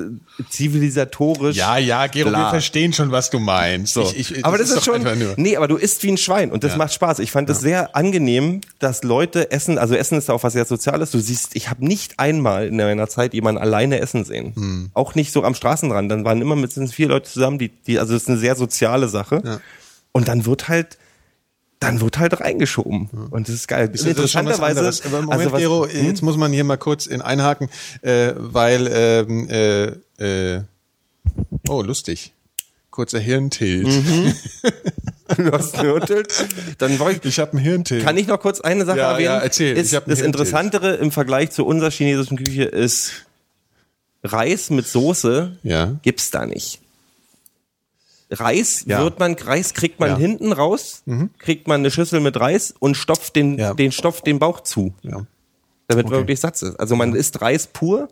zivilisatorisch. 0.51 1.57
Ja, 1.57 1.79
ja, 1.79 2.07
Gero, 2.07 2.29
Bla. 2.29 2.39
wir 2.47 2.51
verstehen 2.51 2.93
schon, 2.93 3.11
was 3.11 3.31
du 3.31 3.39
meinst. 3.39 3.95
So. 3.95 4.03
Ich, 4.15 4.37
ich, 4.37 4.45
aber 4.47 4.59
das, 4.59 4.71
ist, 4.71 4.77
doch 4.87 4.95
schon, 4.95 5.05
nee, 5.37 5.57
aber 5.57 5.69
du 5.69 5.77
isst 5.77 6.03
wie 6.05 6.11
ein 6.11 6.17
Schwein 6.17 6.51
und 6.53 6.63
das 6.65 6.73
Ja. 6.73 6.79
macht 6.79 6.92
Spaß. 6.93 7.19
Ich 7.21 7.31
fand 7.33 7.49
es 7.51 7.61
sehr 7.61 7.97
angenehm, 7.97 8.61
dass 8.79 9.03
Leute 9.03 9.51
essen, 9.51 9.79
also 9.79 9.95
Essen 9.95 10.19
ist 10.19 10.31
auch 10.31 10.43
was 10.43 10.53
sehr 10.53 10.65
Soziales. 10.65 11.11
Du 11.11 11.19
siehst, 11.19 11.55
ich 11.55 11.71
habe 11.71 11.85
nicht 11.85 12.19
einmal 12.19 12.67
in 12.67 12.77
meiner 12.77 13.09
Zeit 13.09 13.35
jemanden 13.35 13.61
alleine 13.61 14.01
essen 14.01 14.25
sehen. 14.25 14.55
Hm. 14.55 14.91
Auch 14.95 15.15
nicht 15.15 15.33
so 15.33 15.45
am 15.45 15.55
Straßenrand. 15.55 16.11
Dann 16.11 16.25
waren 16.25 16.41
immer 16.41 16.57
mit 16.57 16.73
vier 16.73 17.09
Leute 17.09 17.31
zusammen, 17.31 17.59
die, 17.59 17.69
die, 17.69 17.99
also 17.99 18.15
es 18.15 18.23
ist 18.23 18.29
eine 18.29 18.39
sehr 18.39 18.57
soziale 18.57 19.09
Sache. 19.09 19.43
Ja. 19.45 19.61
Und 20.13 20.29
dann 20.29 20.47
wird 20.47 20.69
halt, 20.69 20.99
dann 21.81 22.01
wird 22.01 22.19
halt 22.19 22.41
reingeschoben. 22.41 23.09
Und 23.31 23.49
das 23.49 23.55
ist 23.55 23.69
geil. 23.69 23.89
Das 23.89 24.03
ist 24.03 24.37
anderes. 24.37 25.05
Aber 25.05 25.23
Moment, 25.23 25.33
also 25.33 25.53
was, 25.53 25.61
Gero, 25.61 25.87
hm? 25.89 26.07
jetzt 26.07 26.23
muss 26.23 26.37
man 26.37 26.53
hier 26.53 26.65
mal 26.65 26.77
kurz 26.77 27.07
in 27.07 27.23
einhaken, 27.23 27.69
äh, 28.03 28.33
weil, 28.37 28.89
ähm, 28.93 29.49
äh, 29.49 30.57
äh, 30.57 30.63
oh, 31.69 31.83
lustig. 31.83 32.33
Kurzer 32.91 33.19
Hirntilt. 33.19 33.87
Mhm. 33.87 34.35
du 35.37 35.53
hast 35.53 35.75
gehörtelt. 35.75 36.33
Dann 36.79 36.99
ich, 37.11 37.25
Ich 37.25 37.39
habe 37.39 37.53
einen 37.53 37.61
Hirntilt. 37.61 38.05
Kann 38.05 38.17
ich 38.17 38.27
noch 38.27 38.41
kurz 38.41 38.61
eine 38.61 38.85
Sache 38.85 38.99
Ja, 38.99 39.13
erwähnen? 39.13 39.25
ja, 39.27 39.39
erzähl. 39.39 39.77
Ist, 39.77 39.93
das 39.93 40.05
Hirntilt. 40.05 40.27
Interessantere 40.27 40.95
im 40.97 41.11
Vergleich 41.11 41.51
zu 41.51 41.65
unserer 41.67 41.91
chinesischen 41.91 42.37
Küche 42.39 42.65
ist, 42.65 43.13
Reis 44.25 44.71
mit 44.71 44.87
Soße 44.87 45.57
Ja. 45.63 45.97
gibt's 46.03 46.31
da 46.31 46.47
nicht. 46.47 46.81
Reis 48.31 48.85
Ja. 48.87 49.03
wird 49.03 49.19
man, 49.19 49.35
Reis 49.35 49.75
kriegt 49.75 50.01
man 50.01 50.11
Ja. 50.11 50.17
Mhm. 50.17 50.21
hinten 50.21 50.53
raus, 50.53 51.03
kriegt 51.39 51.69
man 51.69 51.81
eine 51.81 51.91
Schüssel 51.91 52.21
mit 52.21 52.39
Reis 52.41 52.73
und 52.79 52.97
stopft 52.97 53.37
den, 53.37 53.59
Ja. 53.59 53.75
den 53.75 53.93
Stopf 53.93 54.23
den 54.23 54.39
Bauch 54.39 54.61
zu, 54.61 54.95
Ja. 55.03 55.27
damit 55.89 56.07
man 56.09 56.21
wirklich 56.21 56.41
satt 56.41 56.61
ist. 56.63 56.77
Also 56.81 56.97
man 56.97 57.15
isst 57.15 57.43
Reis 57.43 57.67
pur 57.67 58.09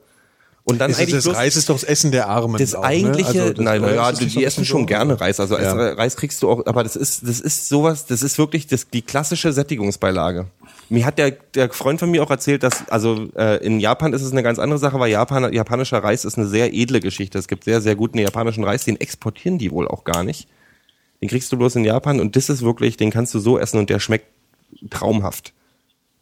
und 0.64 0.78
dann 0.78 0.90
Das, 0.90 0.98
ist, 0.98 1.02
eigentlich 1.02 1.24
das 1.24 1.34
Reis 1.34 1.56
ist 1.56 1.68
doch 1.68 1.74
das 1.74 1.84
Essen 1.84 2.12
der 2.12 2.28
Armen. 2.28 2.58
das 2.58 2.74
auch, 2.74 2.82
ne? 2.82 2.88
eigentliche, 2.88 3.42
Also 3.42 3.52
das 3.54 3.64
nein, 3.64 3.82
ja, 3.82 4.12
die, 4.12 4.26
die 4.26 4.44
essen 4.44 4.64
schon 4.64 4.86
gerne 4.86 5.20
Reis. 5.20 5.40
Also 5.40 5.58
Ja. 5.58 5.72
Reis 5.72 6.16
kriegst 6.16 6.42
du 6.42 6.50
auch, 6.50 6.66
aber 6.66 6.82
das 6.82 6.96
ist, 6.96 7.26
das 7.26 7.40
ist 7.40 7.68
sowas, 7.68 8.06
das 8.06 8.22
ist 8.22 8.38
wirklich 8.38 8.66
das, 8.66 8.88
die 8.88 9.02
klassische 9.02 9.52
Sättigungsbeilage. 9.52 10.46
Mir 10.90 11.06
hat 11.06 11.18
der, 11.18 11.30
der 11.30 11.70
Freund 11.70 12.00
von 12.00 12.10
mir 12.10 12.22
auch 12.22 12.30
erzählt, 12.30 12.62
dass, 12.62 12.88
also 12.88 13.28
äh, 13.36 13.64
in 13.64 13.80
Japan 13.80 14.12
ist 14.12 14.22
es 14.22 14.32
eine 14.32 14.42
ganz 14.42 14.58
andere 14.58 14.78
Sache, 14.78 14.98
weil 14.98 15.10
Japan, 15.10 15.52
japanischer 15.52 15.98
Reis 15.98 16.24
ist 16.24 16.36
eine 16.36 16.46
sehr 16.46 16.74
edle 16.74 17.00
Geschichte. 17.00 17.38
Es 17.38 17.48
gibt 17.48 17.64
sehr, 17.64 17.80
sehr 17.80 17.96
guten 17.96 18.18
japanischen 18.18 18.64
Reis, 18.64 18.84
den 18.84 19.00
exportieren 19.00 19.58
die 19.58 19.70
wohl 19.70 19.88
auch 19.88 20.04
gar 20.04 20.24
nicht. 20.24 20.48
Den 21.20 21.28
kriegst 21.28 21.52
du 21.52 21.56
bloß 21.56 21.76
in 21.76 21.84
Japan 21.84 22.20
und 22.20 22.34
das 22.34 22.48
ist 22.48 22.62
wirklich, 22.62 22.96
den 22.96 23.10
kannst 23.10 23.34
du 23.34 23.38
so 23.38 23.58
essen 23.58 23.78
und 23.78 23.90
der 23.90 24.00
schmeckt 24.00 24.26
traumhaft. 24.90 25.52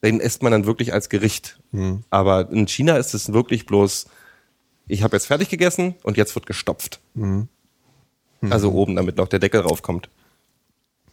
Den 0.02 0.20
isst 0.20 0.42
man 0.42 0.52
dann 0.52 0.66
wirklich 0.66 0.92
als 0.92 1.08
Gericht. 1.08 1.58
Hm. 1.72 2.04
Aber 2.10 2.50
in 2.50 2.68
China 2.68 2.96
ist 2.96 3.14
es 3.14 3.32
wirklich 3.32 3.66
bloß, 3.66 4.06
ich 4.88 5.02
habe 5.02 5.16
jetzt 5.16 5.26
fertig 5.26 5.48
gegessen 5.48 5.94
und 6.02 6.16
jetzt 6.16 6.34
wird 6.34 6.46
gestopft. 6.46 7.00
Hm. 7.14 7.48
Also 8.50 8.72
oben, 8.72 8.96
damit 8.96 9.16
noch 9.16 9.28
der 9.28 9.38
Deckel 9.40 9.60
raufkommt. 9.60 10.08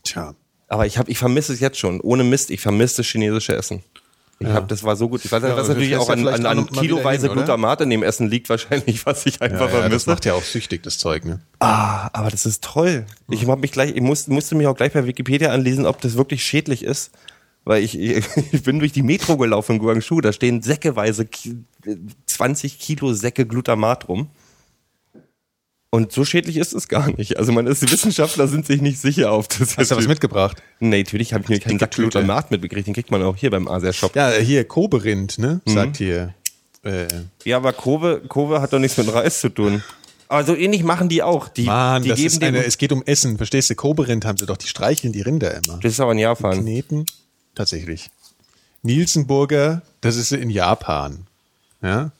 Tja. 0.04 0.36
Aber 0.68 0.86
ich 0.86 0.98
habe, 0.98 1.10
ich 1.12 1.18
vermisse 1.18 1.54
es 1.54 1.60
jetzt 1.60 1.78
schon. 1.78 2.00
Ohne 2.02 2.24
Mist, 2.24 2.50
ich 2.52 2.62
vermisse 2.62 2.98
das 2.98 3.08
chinesische 3.08 3.56
Essen. 3.56 3.84
Ich 4.40 4.48
hab, 4.48 4.68
das 4.68 4.84
war 4.84 4.98
so 4.98 5.08
gut. 5.08 5.24
Ich 5.24 5.32
weiß 5.32 5.42
nicht, 5.42 5.50
Ja, 5.52 5.58
was 5.58 5.70
natürlich 5.70 5.96
auch 5.96 6.10
an, 6.10 6.26
ja 6.26 6.32
an, 6.34 6.46
an 6.46 6.70
kiloweise 6.70 7.28
hin? 7.28 7.36
Glutamat 7.38 7.80
in 7.82 7.90
dem 7.90 8.04
Essen 8.04 8.30
liegt 8.30 8.50
wahrscheinlich, 8.50 9.06
was 9.06 9.26
ich 9.26 9.42
einfach 9.42 9.60
Ja, 9.62 9.66
ja, 9.68 9.72
das 9.72 9.80
vermisse. 9.82 10.10
macht 10.10 10.26
ja 10.26 10.34
auch 10.34 10.44
süchtig, 10.44 10.84
das 10.84 10.98
Zeug, 10.98 11.24
ne? 11.24 11.40
Ah, 11.60 12.10
aber 12.12 12.30
das 12.32 12.46
ist 12.46 12.62
toll. 12.64 13.06
Ich 13.30 13.48
hab 13.48 13.60
mich 13.60 13.72
gleich, 13.72 13.96
ich 13.96 14.02
musste, 14.02 14.32
musste 14.32 14.56
mich 14.56 14.68
auch 14.68 14.76
gleich 14.76 14.92
bei 14.92 15.06
Wikipedia 15.06 15.52
anlesen, 15.52 15.86
ob 15.86 16.02
das 16.02 16.18
wirklich 16.18 16.44
schädlich 16.44 16.84
ist. 16.84 17.12
Weil 17.66 17.84
ich, 17.84 17.98
ich 18.00 18.64
bin 18.64 18.80
durch 18.80 18.94
die 18.94 19.04
Metro 19.04 19.36
gelaufen 19.38 19.74
in 19.74 19.80
Guangzhou, 19.80 20.22
da 20.22 20.32
stehen 20.32 20.62
säckeweise 20.62 21.26
Ki- 21.26 21.58
20 22.28 22.80
Kilo 22.80 23.14
Säcke 23.14 23.46
Glutamat 23.46 24.08
rum. 24.08 24.30
Und 25.92 26.12
so 26.12 26.26
schädlich 26.26 26.58
ist 26.58 26.74
es 26.74 26.90
gar 26.90 27.10
nicht. 27.16 27.38
Also 27.38 27.54
man 27.54 27.68
ist, 27.68 27.82
die 27.82 27.90
Wissenschaftler 27.90 28.48
sind 28.50 28.66
sich 28.66 28.82
nicht 28.82 29.00
sicher 29.00 29.32
auf 29.32 29.48
das. 29.48 29.78
Hast 29.78 29.92
du 29.92 29.96
was 29.96 30.08
mitgebracht? 30.08 30.62
Nee, 30.82 31.04
natürlich 31.04 31.34
habe 31.34 31.44
ich 31.44 31.50
mir 31.50 31.60
keinen 31.60 31.80
Sack. 31.80 31.92
Glutamat 31.92 32.52
mitbekriegt. 32.52 32.86
Den 32.88 32.94
kriegt 32.94 33.12
man 33.12 33.24
auch 33.24 33.38
hier 33.38 33.50
beim 33.50 33.68
Asia 33.70 33.94
Shop. 33.94 34.14
Ja, 34.16 34.34
Ja, 34.34 34.40
hier 34.40 34.66
Koberind, 34.66 35.38
ne? 35.38 35.62
Sagt 35.66 35.98
hier. 35.98 36.34
Äh, 36.84 37.08
aber 37.54 37.72
Kobe, 37.72 38.22
Kobe 38.28 38.62
hat 38.62 38.74
doch 38.74 38.80
nichts 38.80 38.98
mit 38.98 39.12
Reis 39.14 39.40
zu 39.40 39.50
tun. 39.50 39.82
Aber 40.28 40.44
so 40.44 40.54
ähnlich 40.56 40.84
machen 40.84 41.08
die 41.08 41.24
auch. 41.24 41.48
Die, 41.48 41.64
Mann, 41.64 42.04
die 42.04 42.10
das 42.10 42.18
geben 42.20 42.44
eine, 42.44 42.66
es 42.66 42.78
geht 42.78 42.92
um 42.92 43.02
Essen, 43.06 43.38
verstehst 43.38 43.70
du? 43.70 43.76
Koberind 43.76 44.26
haben 44.26 44.38
sie 44.38 44.46
doch, 44.46 44.58
die 44.58 44.68
streicheln 44.68 45.14
die 45.14 45.22
Rinder 45.22 45.52
immer. 45.56 45.80
das 45.82 45.94
ist 45.94 46.00
aber 46.02 46.12
in 46.12 46.18
Japan. 46.20 46.60
Kneten, 46.60 47.06
tatsächlich. 47.56 48.10
Nielsenburger, 48.84 49.82
das 50.02 50.16
ist 50.16 50.32
in 50.32 50.50
Japan. 50.50 51.26
Ja? 51.82 52.12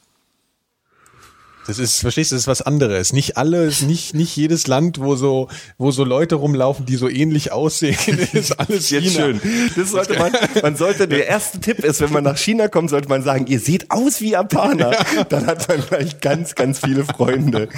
Das 1.66 1.80
ist, 1.80 1.98
verstehst 2.00 2.30
du, 2.30 2.36
das 2.36 2.42
ist 2.42 2.46
was 2.46 2.62
anderes. 2.62 3.12
Nicht 3.12 3.36
alles, 3.36 3.82
nicht, 3.82 4.14
nicht 4.14 4.36
jedes 4.36 4.68
Land, 4.68 5.00
wo 5.00 5.16
so, 5.16 5.48
wo 5.78 5.90
so 5.90 6.04
Leute 6.04 6.36
rumlaufen, 6.36 6.86
die 6.86 6.94
so 6.94 7.08
ähnlich 7.08 7.50
aussehen, 7.50 7.96
ist 8.32 8.52
alles 8.58 8.90
Jetzt 8.90 9.04
China. 9.04 9.24
schön. 9.24 9.40
Das 9.74 9.90
sollte 9.90 10.16
man, 10.16 10.32
man 10.62 10.76
sollte, 10.76 11.08
der 11.08 11.26
erste 11.26 11.58
Tipp 11.60 11.80
ist, 11.80 12.00
wenn 12.00 12.12
man 12.12 12.22
nach 12.22 12.36
China 12.36 12.68
kommt, 12.68 12.90
sollte 12.90 13.08
man 13.08 13.22
sagen, 13.22 13.48
ihr 13.48 13.58
seht 13.58 13.90
aus 13.90 14.20
wie 14.20 14.30
Japaner. 14.30 14.92
Dann 15.28 15.46
hat 15.46 15.68
man 15.68 15.80
gleich 15.80 16.20
ganz, 16.20 16.54
ganz 16.54 16.78
viele 16.78 17.04
Freunde. 17.04 17.68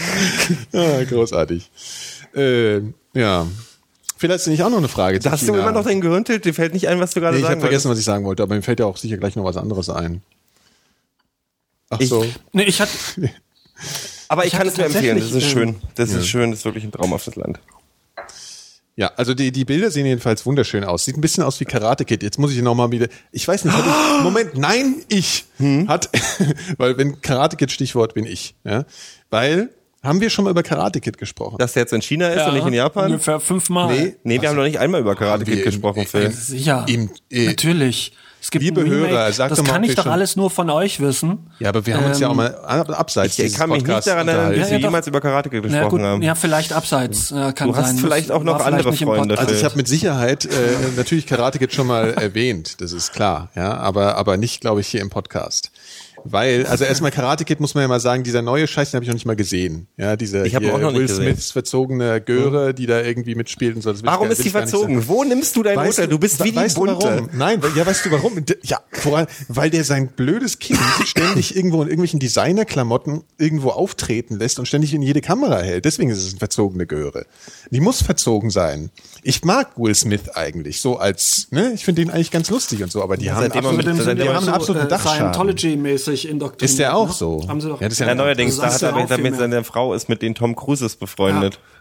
Ja, 0.72 1.04
großartig. 1.04 1.70
Äh, 2.34 2.80
ja. 3.14 3.46
Vielleicht 4.18 4.40
ist 4.40 4.46
nicht 4.48 4.62
auch 4.62 4.70
noch 4.70 4.78
eine 4.78 4.88
Frage. 4.88 5.20
zu 5.20 5.31
Hast 5.31 5.48
du 5.48 5.54
immer 5.54 5.72
noch 5.72 5.85
dein 5.85 6.00
Gehirntilt? 6.00 6.44
Dir 6.44 6.52
fällt 6.52 6.74
nicht 6.74 6.88
ein, 6.88 7.00
was 7.00 7.12
du 7.14 7.20
gerade 7.20 7.35
Nee, 7.37 7.40
ich 7.40 7.46
sagen 7.46 7.61
habe 7.61 7.68
vergessen, 7.68 7.90
was 7.90 7.98
ich 7.98 8.04
sagen 8.04 8.24
wollte, 8.24 8.42
aber 8.42 8.54
mir 8.54 8.62
fällt 8.62 8.81
ja 8.81 8.87
auch 8.87 8.96
sicher 8.96 9.16
gleich 9.16 9.37
noch 9.37 9.44
was 9.44 9.57
anderes 9.57 9.88
ein. 9.88 10.22
Ach 11.90 12.00
Ich- 12.00 12.09
so. 12.09 12.26
Nee, 12.52 12.64
ich 12.64 12.81
hatte, 12.81 12.90
Aber 14.28 14.42
ich, 14.42 14.48
Ich 14.48 14.52
kann 14.52 14.61
hatte 14.61 14.70
es 14.70 14.76
mir 14.76 14.85
empfehlen. 14.87 15.18
Das 15.18 15.33
ist 15.33 15.44
schön. 15.50 15.76
Das 15.94 16.11
ist 16.12 16.26
schön. 16.26 16.50
Das 16.50 16.61
ist 16.61 16.64
wirklich 16.64 16.85
ein 16.85 16.92
traumhaftes 16.92 17.37
Land. 17.37 17.61
Ja, 18.96 19.12
also 19.16 19.33
die, 19.33 19.52
die 19.52 19.64
Bilder 19.64 19.92
sehen 19.92 20.07
jedenfalls 20.07 20.44
wunderschön 20.44 20.83
aus. 20.83 21.04
Sieht 21.04 21.16
ein 21.16 21.20
bisschen 21.20 21.44
aus 21.44 21.61
wie 21.61 21.64
Karate 21.64 22.04
Kid. 22.04 22.24
Jetzt 22.24 22.38
muss 22.38 22.52
ich 22.52 22.61
noch 22.61 22.74
mal 22.74 22.90
wieder. 22.90 23.07
Ich 23.31 23.46
weiß 23.46 23.64
nicht, 23.64 23.76
ich, 23.78 23.85
Moment, 24.24 24.57
nein, 24.59 24.96
ich 25.09 25.44
hat, 25.87 26.11
weil 26.78 26.98
wenn 26.98 27.20
Karate 27.20 27.57
Kid 27.57 27.70
Stichwort 27.70 28.14
bin 28.14 28.26
ich, 28.26 28.57
ja, 28.64 28.85
weil 29.31 29.70
haben 30.02 30.20
wir 30.20 30.30
schon 30.30 30.44
mal 30.44 30.50
über 30.50 30.62
Karate 30.62 31.00
Kid 31.00 31.18
gesprochen? 31.18 31.56
Dass 31.58 31.72
der 31.72 31.82
jetzt 31.82 31.92
in 31.92 32.02
China 32.02 32.28
ist 32.28 32.46
und 32.46 32.54
nicht 32.54 32.66
in 32.66 32.72
Japan? 32.74 33.06
Ungefähr 33.06 33.40
fünfmal. 33.40 33.94
Nee. 33.94 34.14
Nee, 34.24 34.40
wir 34.40 34.48
haben 34.48 34.56
noch 34.56 34.62
nicht 34.64 34.78
einmal 34.78 35.00
über 35.00 35.14
Karate 35.16 35.44
Kid 35.44 35.64
gesprochen, 35.64 36.00
im- 36.00 36.06
Phil. 36.06 36.30
Sicher. 36.30 36.84
Im- 36.88 37.11
äh, 37.30 37.46
Natürlich. 37.46 38.12
Es 38.40 38.52
gibt 38.52 38.62
liebe 38.64 38.87
Hörer, 38.87 39.32
sag 39.32 39.48
das 39.48 39.58
doch 39.58 39.66
mal, 39.66 39.72
kann 39.72 39.82
ich 39.82 39.96
doch 39.96 40.04
schon- 40.04 40.12
alles 40.12 40.37
nur 40.37 40.48
von 40.48 40.70
euch 40.70 41.00
wissen. 41.00 41.50
ja, 41.58 41.70
aber 41.70 41.84
wir 41.84 41.96
haben 41.96 42.04
uns 42.04 42.20
ja 42.20 42.28
auch 42.28 42.30
Ähm, 42.30 42.37
mal 42.37 42.54
ab- 42.54 42.88
abseits 42.90 43.37
Ich 43.37 43.52
kann 43.54 43.68
mich 43.68 43.78
nicht 43.78 43.87
Podcasts 43.87 44.06
daran 44.06 44.28
erinnern, 44.28 44.50
dass 44.50 44.58
Ja, 44.68 44.70
wir 44.74 44.78
ja, 44.78 44.87
jemals 44.87 45.06
über 45.08 45.20
Karate 45.20 45.50
Kid 45.50 45.64
gesprochen 45.64 45.88
gut, 45.90 46.00
haben. 46.02 46.22
ja, 46.22 46.37
vielleicht 46.37 46.72
abseits. 46.72 47.32
Äh, 47.32 47.52
kann 47.52 47.68
Du 47.68 47.76
hast 47.76 47.88
sein. 47.88 47.98
vielleicht 47.98 48.30
Das 48.30 48.37
auch 48.37 48.44
noch 48.44 48.58
vielleicht 48.58 48.72
andere 48.74 48.90
nicht 48.92 49.02
Freunde, 49.02 49.20
Podcast. 49.34 49.40
Also 49.40 49.54
ich 49.54 49.64
habe 49.64 49.76
mit 49.76 49.88
Sicherheit 49.88 50.44
äh, 50.44 50.48
natürlich 50.96 51.26
Karate 51.26 51.58
Kid 51.58 51.74
schon 51.74 51.88
mal 51.88 52.14
erwähnt, 52.14 52.80
das 52.80 52.92
ist 52.92 53.12
klar, 53.12 53.50
ja, 53.56 53.76
aber 53.76 54.14
aber 54.16 54.37
nicht, 54.37 54.61
glaube 54.61 54.82
ich, 54.82 54.87
hier 54.87 55.00
im 55.00 55.11
Podcast. 55.11 55.72
Weil, 56.30 56.66
also 56.66 56.84
erstmal 56.84 57.10
Karate 57.10 57.44
Kid 57.44 57.60
muss 57.60 57.74
man 57.74 57.82
ja 57.82 57.88
mal 57.88 58.00
sagen, 58.00 58.22
dieser 58.24 58.42
neue 58.42 58.66
Scheiß, 58.66 58.90
den 58.90 58.96
habe 58.96 59.04
ich 59.04 59.08
noch 59.08 59.14
nicht 59.14 59.26
mal 59.26 59.36
gesehen. 59.36 59.86
Ja, 59.96 60.16
dieser 60.16 60.44
Ich 60.44 60.56
hier 60.56 60.74
auch 60.74 60.78
noch 60.78 60.90
nicht 60.90 60.98
Will 61.00 61.06
gesehen. 61.06 61.24
Smiths 61.24 61.50
verzogene 61.52 62.20
Göre, 62.20 62.74
die 62.74 62.86
da 62.86 63.00
irgendwie 63.02 63.34
mitspielt 63.34 63.76
und 63.76 63.82
so. 63.82 63.92
Warum 64.02 64.24
gar- 64.26 64.32
ist 64.32 64.38
die 64.38 64.42
nicht 64.44 64.52
verzogen? 64.52 65.06
Wo 65.08 65.24
nimmst 65.24 65.56
du 65.56 65.62
dein 65.62 65.76
Weißt 65.76 65.98
Mutter? 65.98 66.08
Du 66.10 66.18
bist 66.18 66.42
wie 66.44 66.50
die 66.50 66.56
weißt 66.56 66.76
du 66.76 66.80
Bunte. 66.84 67.04
warum? 67.06 67.28
Nein, 67.32 67.60
ja, 67.76 67.86
weißt 67.86 68.04
du 68.06 68.10
warum? 68.10 68.44
Ja, 68.62 68.80
voran, 68.92 69.26
weil 69.48 69.70
der 69.70 69.84
sein 69.84 70.08
blödes 70.08 70.58
Kind 70.58 70.78
ständig 71.04 71.56
irgendwo 71.56 71.82
in 71.82 71.88
irgendwelchen 71.88 72.20
Designerklamotten 72.20 73.22
irgendwo 73.38 73.70
auftreten 73.70 74.38
lässt 74.38 74.58
und 74.58 74.66
ständig 74.66 74.94
in 74.94 75.02
jede 75.02 75.20
Kamera 75.20 75.60
hält. 75.60 75.84
Deswegen 75.84 76.10
ist 76.10 76.18
es 76.18 76.30
eine 76.30 76.38
verzogene 76.38 76.86
Göre. 76.86 77.26
Die 77.70 77.80
muss 77.80 78.02
verzogen 78.02 78.50
sein. 78.50 78.90
Ich 79.22 79.44
mag 79.44 79.78
Will 79.78 79.94
Smith 79.94 80.28
eigentlich, 80.34 80.80
so 80.80 80.96
als, 80.98 81.48
ne, 81.50 81.72
ich 81.74 81.84
finde 81.84 82.02
den 82.02 82.10
eigentlich 82.10 82.30
ganz 82.30 82.50
lustig 82.50 82.82
und 82.82 82.90
so, 82.90 83.02
aber 83.02 83.16
die 83.16 83.30
haben 83.30 83.42
seitdem 83.42 83.64
er 83.64 83.70
absolut, 83.70 83.86
mit- 83.86 83.94
Außerdem 84.00 84.16
die 84.16 84.22
die 84.22 84.28
haben 84.28 84.48
absoluten 84.48 84.86
äh, 84.86 84.88
Dachschaden. 84.88 85.32
Scientology-mäßig 85.32 86.17
indoktriniert. 86.26 86.70
Ist 86.70 86.78
der 86.78 86.96
auch 86.96 87.09
ne? 87.09 87.12
so? 87.12 87.44
Haben 87.48 87.61
sie 87.61 87.68
doch. 87.68 87.81
Ja, 87.81 87.88
das 87.88 87.94
ist 87.94 88.00
ja 88.00 88.07
Ja, 88.07 88.14
neuerdings, 88.14 88.57
Das 88.57 88.61
da 88.61 88.68
ist 88.68 88.74
hat 88.83 88.96
ja 88.96 89.00
er 89.00 89.07
damit 89.07 89.37
seine 89.37 89.64
Frau 89.64 89.94
ist 89.94 90.09
mit 90.09 90.22
den 90.22 90.35
Tom 90.35 90.57
Cruises 90.57 90.96
befreundet. 90.96 91.54
Wie, 91.54 91.77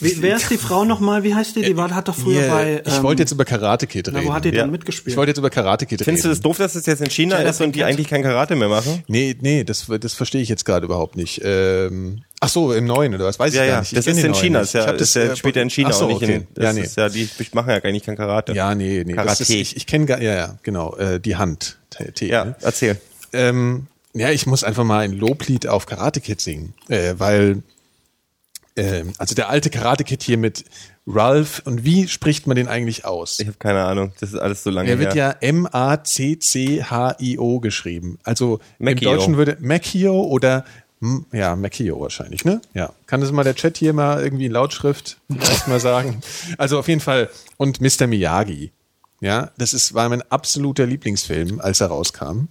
wer 0.00 0.36
ist 0.36 0.50
die 0.50 0.56
Frau 0.58 0.84
nochmal? 0.84 1.22
Wie 1.22 1.34
heißt 1.34 1.56
die? 1.56 1.62
Die 1.62 1.76
war, 1.76 1.94
hat 1.94 2.08
doch 2.08 2.14
früher 2.16 2.42
Hier, 2.42 2.50
bei. 2.50 2.82
ich 2.86 2.96
ähm, 2.96 3.02
wollte 3.02 3.22
jetzt 3.22 3.32
über 3.32 3.44
Karate 3.44 3.86
Kid 3.86 4.08
na, 4.12 4.18
reden. 4.18 4.28
wo 4.28 4.34
hat 4.34 4.44
die 4.44 4.48
Ja. 4.50 4.62
denn 4.62 4.70
mitgespielt? 4.70 5.12
ich 5.12 5.16
wollte 5.16 5.30
jetzt 5.30 5.38
über 5.38 5.50
Karate 5.50 5.86
Kid 5.86 6.02
Findest 6.02 6.24
du 6.24 6.28
reden. 6.28 6.38
das 6.38 6.42
doof, 6.42 6.58
dass 6.58 6.74
es 6.74 6.86
jetzt 6.86 7.00
in 7.00 7.10
China 7.10 7.36
ist 7.36 7.60
und 7.60 7.74
die 7.74 7.84
eigentlich 7.84 8.08
kein 8.08 8.22
Karate 8.22 8.56
mehr 8.56 8.68
machen? 8.68 9.02
Nee, 9.08 9.36
nee, 9.40 9.64
das, 9.64 9.86
das 10.00 10.14
verstehe 10.14 10.40
ich 10.42 10.48
jetzt 10.48 10.64
gerade 10.64 10.84
überhaupt 10.86 11.16
nicht. 11.16 11.40
Ähm, 11.44 12.22
ach 12.40 12.48
so, 12.48 12.72
im 12.72 12.86
Neuen 12.86 13.14
oder 13.14 13.24
was? 13.26 13.38
Weiß 13.38 13.54
Ja, 13.54 13.62
ich 13.62 13.68
gar 13.68 13.74
ja, 13.76 13.80
nicht. 13.80 13.92
Ich 13.92 13.96
das 13.96 14.06
ist 14.06 14.24
in 14.24 14.34
China, 14.34 14.58
nicht. 14.60 14.68
ist 14.68 14.72
ja, 14.74 14.80
Ich 14.82 14.86
hab 14.88 14.98
das 14.98 15.08
ist 15.08 15.14
ja 15.16 15.22
äh, 15.24 15.36
später 15.36 15.62
in 15.62 15.70
China 15.70 15.90
ach 15.90 15.94
so, 15.94 16.04
und 16.06 16.12
nicht 16.12 16.22
okay. 16.22 16.34
in, 16.36 16.46
das 16.54 16.64
ja, 16.64 16.72
nee. 16.72 16.80
ist 16.80 16.96
ja, 16.96 17.08
die 17.08 17.28
machen 17.52 17.70
ja 17.70 17.76
eigentlich 17.76 18.02
kein 18.04 18.16
Karate. 18.16 18.52
Ja, 18.52 18.74
nee, 18.74 19.02
nee. 19.06 19.12
Das 19.14 19.24
Karate. 19.24 19.42
ist, 19.42 19.50
ich 19.50 19.76
ich 19.76 19.86
kenne, 19.86 20.06
ja, 20.08 20.18
ja, 20.34 20.58
genau, 20.62 20.96
äh, 20.96 21.20
die 21.20 21.36
Hand. 21.36 21.78
T, 21.90 22.10
T, 22.12 22.28
Ja, 22.28 22.44
ne? 22.46 22.54
erzähl. 22.62 22.96
Ähm, 23.32 23.86
ja, 24.12 24.30
ich 24.30 24.46
muss 24.46 24.64
einfach 24.64 24.84
mal 24.84 25.00
ein 25.04 25.12
Loblied 25.12 25.66
auf 25.68 25.86
Karate 25.86 26.20
Kid 26.20 26.40
singen, 26.40 26.74
äh, 26.88 27.14
weil 27.18 27.62
ähm, 28.76 29.12
also 29.18 29.34
der 29.34 29.48
alte 29.50 29.70
Karate 29.70 30.04
Kid 30.04 30.22
hier 30.22 30.38
mit 30.38 30.64
Ralph 31.06 31.62
und 31.64 31.84
wie 31.84 32.08
spricht 32.08 32.46
man 32.46 32.56
den 32.56 32.68
eigentlich 32.68 33.04
aus? 33.04 33.40
Ich 33.40 33.46
habe 33.46 33.58
keine 33.58 33.84
Ahnung, 33.84 34.12
das 34.20 34.32
ist 34.32 34.38
alles 34.38 34.62
so 34.62 34.70
lange 34.70 34.88
Er 34.90 34.98
wird 34.98 35.14
her. 35.14 35.36
ja 35.40 35.48
M-A-C-C-H-I-O 35.48 37.60
geschrieben. 37.60 38.18
Also 38.22 38.60
Macchio. 38.78 39.10
im 39.10 39.16
Deutschen 39.16 39.36
würde 39.36 39.56
Macchio 39.60 40.20
oder 40.22 40.64
ja, 41.32 41.56
Macchio 41.56 41.98
wahrscheinlich, 42.00 42.44
ne? 42.44 42.60
Ja. 42.74 42.92
Kann 43.06 43.22
das 43.22 43.32
mal 43.32 43.42
der 43.42 43.54
Chat 43.54 43.78
hier 43.78 43.94
mal 43.94 44.22
irgendwie 44.22 44.44
in 44.46 44.52
Lautschrift 44.52 45.16
vielleicht 45.30 45.66
mal 45.66 45.80
sagen? 45.80 46.20
Also 46.58 46.78
auf 46.78 46.88
jeden 46.88 47.00
Fall. 47.00 47.30
Und 47.56 47.80
Mr. 47.80 48.06
Miyagi. 48.06 48.70
Ja, 49.22 49.50
das 49.58 49.74
ist, 49.74 49.92
war 49.94 50.08
mein 50.08 50.22
absoluter 50.30 50.86
Lieblingsfilm, 50.86 51.60
als 51.60 51.80
er 51.80 51.88
rauskam. 51.88 52.48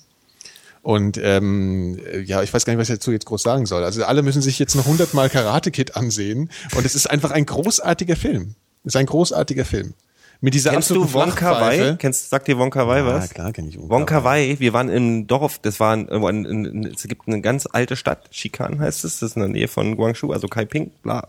Und 0.90 1.20
ähm, 1.22 2.00
ja, 2.26 2.42
ich 2.42 2.52
weiß 2.52 2.66
gar 2.66 2.74
nicht, 2.74 2.80
was 2.80 2.90
ich 2.90 2.96
dazu 2.96 3.12
jetzt 3.12 3.28
groß 3.28 3.44
sagen 3.44 3.68
soll. 3.68 3.84
Also 3.84 4.04
alle 4.06 4.24
müssen 4.24 4.42
sich 4.42 4.58
jetzt 4.58 4.74
noch 4.74 4.88
hundertmal 4.88 5.30
Karate 5.30 5.70
Kid 5.70 5.96
ansehen. 5.96 6.50
Und 6.76 6.84
es 6.84 6.96
ist 6.96 7.08
einfach 7.08 7.30
ein 7.30 7.46
großartiger 7.46 8.16
Film. 8.16 8.56
Es 8.84 8.96
ist 8.96 8.96
ein 8.96 9.06
großartiger 9.06 9.66
Film. 9.66 9.94
Mit 10.42 10.56
dieser 10.56 10.72
Kennst 10.72 10.90
du 10.90 11.14
Wonka 11.14 11.62
Wai? 11.62 11.96
Kennst, 12.00 12.32
sagt 12.32 12.48
dir 12.48 12.58
Wonka 12.58 12.88
Wai 12.88 13.02
Ja, 13.02 13.06
was? 13.06 13.30
klar 13.30 13.54
kenne 13.54 13.70
ich 13.70 13.78
Wonka 13.78 13.94
Wonka 13.94 14.24
Wai, 14.24 14.56
wir 14.58 14.74
waren 14.74 14.90
im 14.90 15.28
Dorf, 15.28 15.60
das 15.60 15.80
war, 15.80 15.96
ein, 15.96 16.10
ein, 16.10 16.46
ein, 16.48 16.86
es 16.86 17.04
gibt 17.04 17.28
eine 17.28 17.42
ganz 17.42 17.68
alte 17.72 17.96
Stadt, 17.96 18.32
Xikan 18.32 18.80
heißt 18.80 19.06
es, 19.06 19.20
das 19.20 19.30
ist 19.30 19.36
in 19.36 19.42
der 19.44 19.50
Nähe 19.50 19.68
von 19.68 19.96
Guangzhou, 19.96 20.32
also 20.32 20.48
Kaiping, 20.48 20.90
bla. 21.04 21.28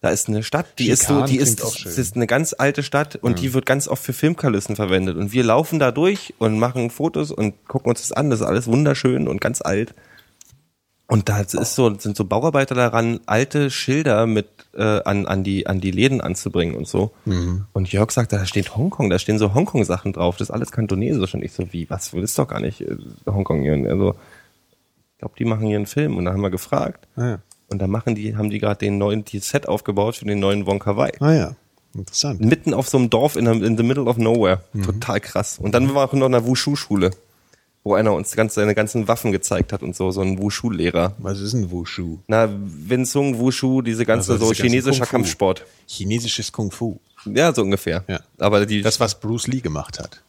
Da 0.00 0.08
ist 0.08 0.28
eine 0.28 0.42
Stadt, 0.42 0.78
die 0.78 0.88
ist 0.88 1.02
so, 1.02 1.24
die 1.26 1.36
ist, 1.36 1.62
das 1.62 1.98
ist 1.98 2.16
eine 2.16 2.26
ganz 2.26 2.54
alte 2.56 2.82
Stadt 2.82 3.16
und 3.16 3.38
die 3.38 3.52
wird 3.52 3.66
ganz 3.66 3.86
oft 3.86 4.02
für 4.02 4.14
Filmkulissen 4.14 4.74
verwendet. 4.74 5.18
Und 5.18 5.32
wir 5.34 5.44
laufen 5.44 5.78
da 5.78 5.92
durch 5.92 6.32
und 6.38 6.58
machen 6.58 6.88
Fotos 6.88 7.30
und 7.30 7.66
gucken 7.68 7.90
uns 7.90 8.00
das 8.00 8.12
an. 8.12 8.30
Das 8.30 8.40
ist 8.40 8.46
alles 8.46 8.66
wunderschön 8.66 9.28
und 9.28 9.42
ganz 9.42 9.60
alt. 9.60 9.94
Und 11.06 11.28
da 11.28 11.40
ist 11.40 11.74
so, 11.74 11.98
sind 11.98 12.16
so 12.16 12.24
Bauarbeiter 12.24 12.74
daran, 12.74 13.18
alte 13.26 13.70
Schilder 13.70 14.26
mit 14.26 14.46
äh, 14.74 15.02
an, 15.02 15.26
an, 15.26 15.42
die, 15.42 15.66
an 15.66 15.80
die 15.80 15.90
Läden 15.90 16.20
anzubringen 16.20 16.76
und 16.76 16.86
so. 16.86 17.10
Mhm. 17.24 17.66
Und 17.72 17.92
Jörg 17.92 18.12
sagt, 18.12 18.32
da 18.32 18.46
steht 18.46 18.76
Hongkong, 18.76 19.10
da 19.10 19.18
stehen 19.18 19.36
so 19.36 19.52
Hongkong-Sachen 19.52 20.12
drauf. 20.12 20.36
Das 20.36 20.48
ist 20.48 20.54
alles 20.54 20.70
kantonesisch. 20.70 21.34
Und 21.34 21.42
ich 21.42 21.52
so, 21.52 21.72
wie, 21.72 21.90
was, 21.90 22.12
das 22.12 22.22
ist 22.22 22.38
doch 22.38 22.46
gar 22.46 22.60
nicht 22.60 22.80
äh, 22.80 22.96
Hongkong 23.26 23.62
hier. 23.62 23.72
Und 23.74 23.86
er 23.86 23.98
so, 23.98 24.14
ich 25.12 25.18
glaube, 25.18 25.34
die 25.36 25.44
machen 25.44 25.66
hier 25.66 25.76
einen 25.76 25.86
Film. 25.86 26.16
Und 26.16 26.26
da 26.26 26.32
haben 26.32 26.42
wir 26.42 26.50
gefragt. 26.50 27.08
Ah 27.16 27.28
ja. 27.28 27.38
Und 27.70 27.78
da 27.80 27.86
machen 27.86 28.14
die, 28.14 28.36
haben 28.36 28.50
die 28.50 28.58
gerade 28.58 28.78
den 28.78 28.98
neuen, 28.98 29.24
die 29.24 29.38
Set 29.38 29.68
aufgebaut 29.68 30.16
für 30.16 30.24
den 30.24 30.40
neuen 30.40 30.66
Wonka 30.66 30.96
Wai. 30.96 31.12
Ah 31.20 31.32
ja, 31.32 31.56
interessant. 31.94 32.40
Mitten 32.40 32.74
auf 32.74 32.88
so 32.88 32.98
einem 32.98 33.10
Dorf 33.10 33.36
in, 33.36 33.46
the- 33.46 33.64
in 33.64 33.76
the 33.76 33.82
middle 33.84 34.04
of 34.04 34.16
nowhere. 34.16 34.60
Mhm. 34.72 34.82
Total 34.82 35.20
krass. 35.20 35.58
Und 35.60 35.72
dann 35.72 35.86
waren 35.88 35.94
wir 35.94 36.04
auch 36.04 36.12
noch 36.12 36.26
in 36.26 36.34
einer 36.34 36.44
Wushu-Schule, 36.46 37.12
wo 37.84 37.94
einer 37.94 38.12
uns 38.12 38.34
ganz, 38.34 38.54
seine 38.54 38.74
ganzen 38.74 39.06
Waffen 39.08 39.30
gezeigt 39.32 39.72
hat 39.72 39.82
und 39.82 39.94
so, 39.94 40.10
so 40.10 40.20
ein 40.20 40.38
Wushu-Lehrer. 40.38 41.14
Was 41.18 41.40
ist 41.40 41.52
ein 41.54 41.70
Wushu? 41.70 42.18
Na, 42.26 42.48
Wing 42.52 43.04
Chun, 43.04 43.38
Wushu, 43.38 43.82
diese 43.82 44.04
ganze 44.04 44.32
Also 44.32 44.46
so 44.46 44.52
diese 44.52 44.64
chinesischer. 44.64 45.06
Kampfsport. 45.06 45.64
Chinesisches 45.86 46.50
Kung 46.52 46.70
Fu. 46.72 46.98
Ja, 47.24 47.54
so 47.54 47.62
ungefähr. 47.62 48.04
Ja. 48.08 48.20
Aber 48.38 48.66
die, 48.66 48.82
Das, 48.82 48.98
was 48.98 49.18
Bruce 49.20 49.46
Lee 49.46 49.60
gemacht 49.60 49.98
hat. 50.00 50.22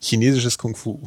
Chinesisches 0.00 0.56
Kung 0.56 0.74
Fu. 0.74 1.00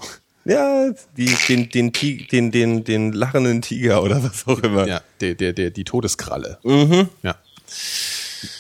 Ja, 0.45 0.91
die, 1.17 1.25
den, 1.47 1.69
den, 1.69 1.91
den, 2.31 2.51
den, 2.51 2.83
den 2.83 3.11
lachenden 3.13 3.61
Tiger 3.61 4.03
oder 4.03 4.23
was 4.23 4.47
auch 4.47 4.59
immer. 4.63 4.87
Ja, 4.87 5.01
der, 5.19 5.35
der, 5.35 5.53
der, 5.53 5.69
die 5.71 5.83
Todeskralle. 5.83 6.57
Mhm. 6.63 7.09
Ja. 7.23 7.35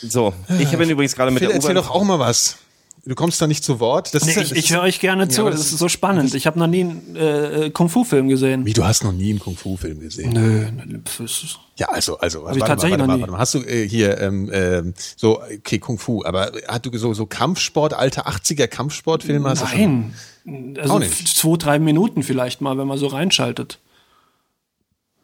So, 0.03 0.33
ich 0.59 0.69
bin 0.69 0.89
übrigens 0.89 1.15
gerade 1.15 1.31
mit 1.31 1.39
Phil, 1.39 1.47
der 1.47 1.55
erzähl 1.55 1.73
doch 1.73 1.89
auch 1.89 2.03
mal 2.03 2.19
was. 2.19 2.57
Du 3.03 3.15
kommst 3.15 3.41
da 3.41 3.47
nicht 3.47 3.63
zu 3.63 3.79
Wort. 3.79 4.13
Das 4.13 4.25
Nee, 4.25 4.29
ist 4.31 4.35
ja- 4.35 4.43
ich, 4.43 4.51
ich 4.51 4.73
höre 4.73 4.83
euch 4.83 4.99
gerne 4.99 5.27
zu, 5.27 5.41
aber 5.41 5.49
das, 5.49 5.59
das 5.61 5.71
ist 5.71 5.79
so 5.79 5.89
spannend. 5.89 6.35
Ich 6.35 6.45
habe 6.45 6.59
noch 6.59 6.67
nie 6.67 6.81
einen 6.81 7.15
äh, 7.15 7.71
Kung-Fu-Film 7.71 8.29
gesehen. 8.29 8.63
Wie, 8.63 8.73
du 8.73 8.83
hast 8.85 9.03
noch 9.03 9.11
nie 9.11 9.31
einen 9.31 9.39
Kung 9.39 9.57
Fu 9.57 9.75
Film 9.75 9.99
gesehen? 10.01 10.33
Nö, 10.33 10.67
das 11.03 11.19
ist- 11.19 11.57
Ja, 11.77 11.87
also, 11.89 12.19
also, 12.19 12.41
ich 12.41 12.45
warte 12.45 12.59
tatsächlich 12.59 12.99
mal, 12.99 13.07
noch 13.07 13.07
warte 13.07 13.07
mal, 13.07 13.15
nie. 13.15 13.21
warte 13.21 13.31
mal. 13.31 13.39
Hast 13.39 13.53
du 13.55 13.59
äh, 13.63 13.87
hier 13.89 14.19
ähm, 14.21 14.51
ähm, 14.53 14.93
so, 15.17 15.41
okay, 15.41 15.79
Kung 15.79 15.97
Fu, 15.97 16.23
aber 16.23 16.51
hast 16.67 16.85
du 16.85 16.95
so, 16.99 17.15
so 17.15 17.25
Kampfsport, 17.25 17.95
alte 17.95 18.27
80er 18.27 18.67
Kampfsportfilme? 18.67 19.49
hast 19.49 19.63
du 19.63 19.67
schon? 19.67 19.79
Nein. 19.79 20.13
Auch 20.45 20.81
Also 20.81 20.99
nicht. 20.99 21.27
zwei, 21.27 21.57
drei 21.57 21.79
Minuten 21.79 22.23
vielleicht 22.23 22.61
mal, 22.61 22.77
wenn 22.77 22.87
man 22.87 22.97
so 22.97 23.07
reinschaltet. 23.07 23.79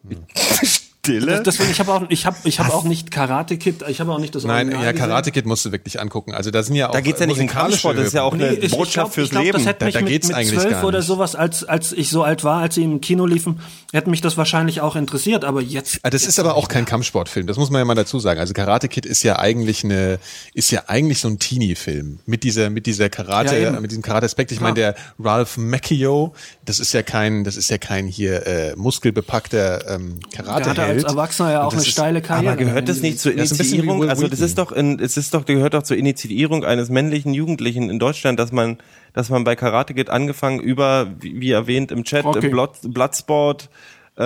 Stille. 1.07 1.43
Deswegen, 1.43 1.71
ich 1.71 1.79
habe 1.79 1.93
auch, 1.93 2.03
ich 2.09 2.25
habe, 2.25 2.37
ich 2.43 2.59
habe 2.59 2.73
auch 2.73 2.83
nicht 2.83 3.11
Karate 3.11 3.57
Kid, 3.57 3.83
ich 3.87 3.99
habe 3.99 4.11
auch 4.11 4.19
nicht 4.19 4.35
das 4.35 4.43
Nein, 4.43 4.67
Original 4.67 4.85
ja. 4.85 4.93
Karate 4.93 5.31
Kid 5.31 5.45
musst 5.45 5.65
du 5.65 5.71
wirklich 5.71 5.99
angucken. 5.99 6.33
Also 6.33 6.51
da 6.51 6.63
sind 6.63 6.75
ja 6.75 6.89
auch 6.89 6.91
Da 6.93 7.01
geht's 7.01 7.19
ja 7.19 7.25
nicht 7.25 7.39
um 7.39 7.47
Kampfsport, 7.47 7.97
das 7.97 8.07
ist 8.07 8.13
ja 8.13 8.23
auch 8.23 8.33
eine 8.33 8.51
Nee, 8.51 8.57
ich- 8.61 8.71
Botschaft 8.71 8.87
ich 8.87 8.93
glaub, 8.93 9.13
fürs 9.13 9.25
ich 9.25 9.31
glaub, 9.31 9.43
Leben. 9.43 9.57
Das 9.57 9.65
hätte 9.67 9.79
Da- 9.79 9.85
mich 9.85 9.93
da 9.95 9.99
mit, 10.01 10.09
geht's 10.09 10.27
mit 10.27 10.35
eigentlich 10.37 10.59
zwölf 10.59 10.71
gar 10.73 10.85
oder 10.85 10.97
nicht. 10.99 11.07
sowas, 11.07 11.35
als, 11.35 11.63
als 11.63 11.91
ich 11.91 12.09
so 12.09 12.23
alt 12.23 12.43
war, 12.43 12.61
als 12.61 12.75
sie 12.75 12.83
im 12.83 13.01
Kino 13.01 13.25
liefen, 13.25 13.59
hätte 13.93 14.09
mich 14.09 14.21
das 14.21 14.37
wahrscheinlich 14.37 14.81
auch 14.81 14.95
interessiert. 14.95 15.43
Aber 15.45 15.61
jetzt, 15.61 15.99
Ah, 16.03 16.09
Das 16.09 16.25
ist 16.25 16.39
aber 16.39 16.55
auch 16.55 16.67
kein 16.67 16.85
Kampfsportfilm, 16.85 17.47
das 17.47 17.57
muss 17.57 17.69
man 17.69 17.79
ja 17.79 17.85
mal 17.85 17.95
dazu 17.95 18.19
sagen. 18.19 18.39
Also 18.39 18.53
Karate 18.53 18.87
Kid 18.87 19.05
ist 19.05 19.23
ja 19.23 19.39
eigentlich 19.39 19.83
eine, 19.83 20.19
ist 20.53 20.71
ja 20.71 20.83
eigentlich 20.87 21.19
so 21.19 21.27
ein 21.27 21.39
Teenie-Film 21.39 22.19
mit 22.25 22.43
dieser, 22.43 22.69
mit 22.69 22.85
dieser 22.85 23.09
Karate, 23.09 23.57
Ja, 23.57 23.71
mit 23.79 23.91
diesem 23.91 24.03
Karate-Aspekt. 24.03 24.51
Ich 24.51 24.59
meine, 24.61 24.75
der 24.75 24.95
Ralph 25.19 25.57
Macchio, 25.57 26.33
das 26.65 26.79
ist 26.79 26.93
ja 26.93 27.03
kein, 27.03 27.43
das 27.43 27.55
ist 27.57 27.69
ja 27.69 27.77
kein 27.77 28.07
hier 28.07 28.45
äh, 28.45 28.75
muskelbepackter 28.75 29.95
ähm, 29.95 30.19
karate 30.35 30.69
als 31.03 31.13
Erwachsener 31.13 31.51
ja 31.51 31.63
auch 31.63 31.73
eine 31.73 31.83
steile 31.83 32.21
Karriere. 32.21 32.53
Aber 32.53 32.63
gehört 32.63 32.89
das 32.89 33.01
nicht 33.01 33.19
zur 33.19 33.33
Das 33.33 33.51
ist 33.51 33.59
Initiierung? 33.59 34.09
Also 34.09 34.23
das 34.27 34.39
Wheaton. 34.39 34.45
ist 34.45 34.57
doch, 34.57 34.71
in, 34.71 34.99
es 34.99 35.17
ist 35.17 35.33
doch, 35.33 35.45
gehört 35.45 35.73
doch 35.73 35.83
zur 35.83 35.97
Initiierung 35.97 36.63
eines 36.65 36.89
männlichen 36.89 37.33
Jugendlichen 37.33 37.89
in 37.89 37.99
Deutschland, 37.99 38.39
dass 38.39 38.51
man, 38.51 38.77
dass 39.13 39.29
man 39.29 39.43
bei 39.43 39.55
Karate 39.55 39.93
Kid 39.93 40.09
angefangen 40.09 40.59
über, 40.59 41.07
wie, 41.19 41.39
wie 41.39 41.51
erwähnt 41.51 41.91
im 41.91 42.03
Chat, 42.03 42.25
Okay. 42.25 42.45
im 42.45 42.51
Blood, 42.51 42.71
Bloodsport, 42.83 43.69
äh, 44.17 44.21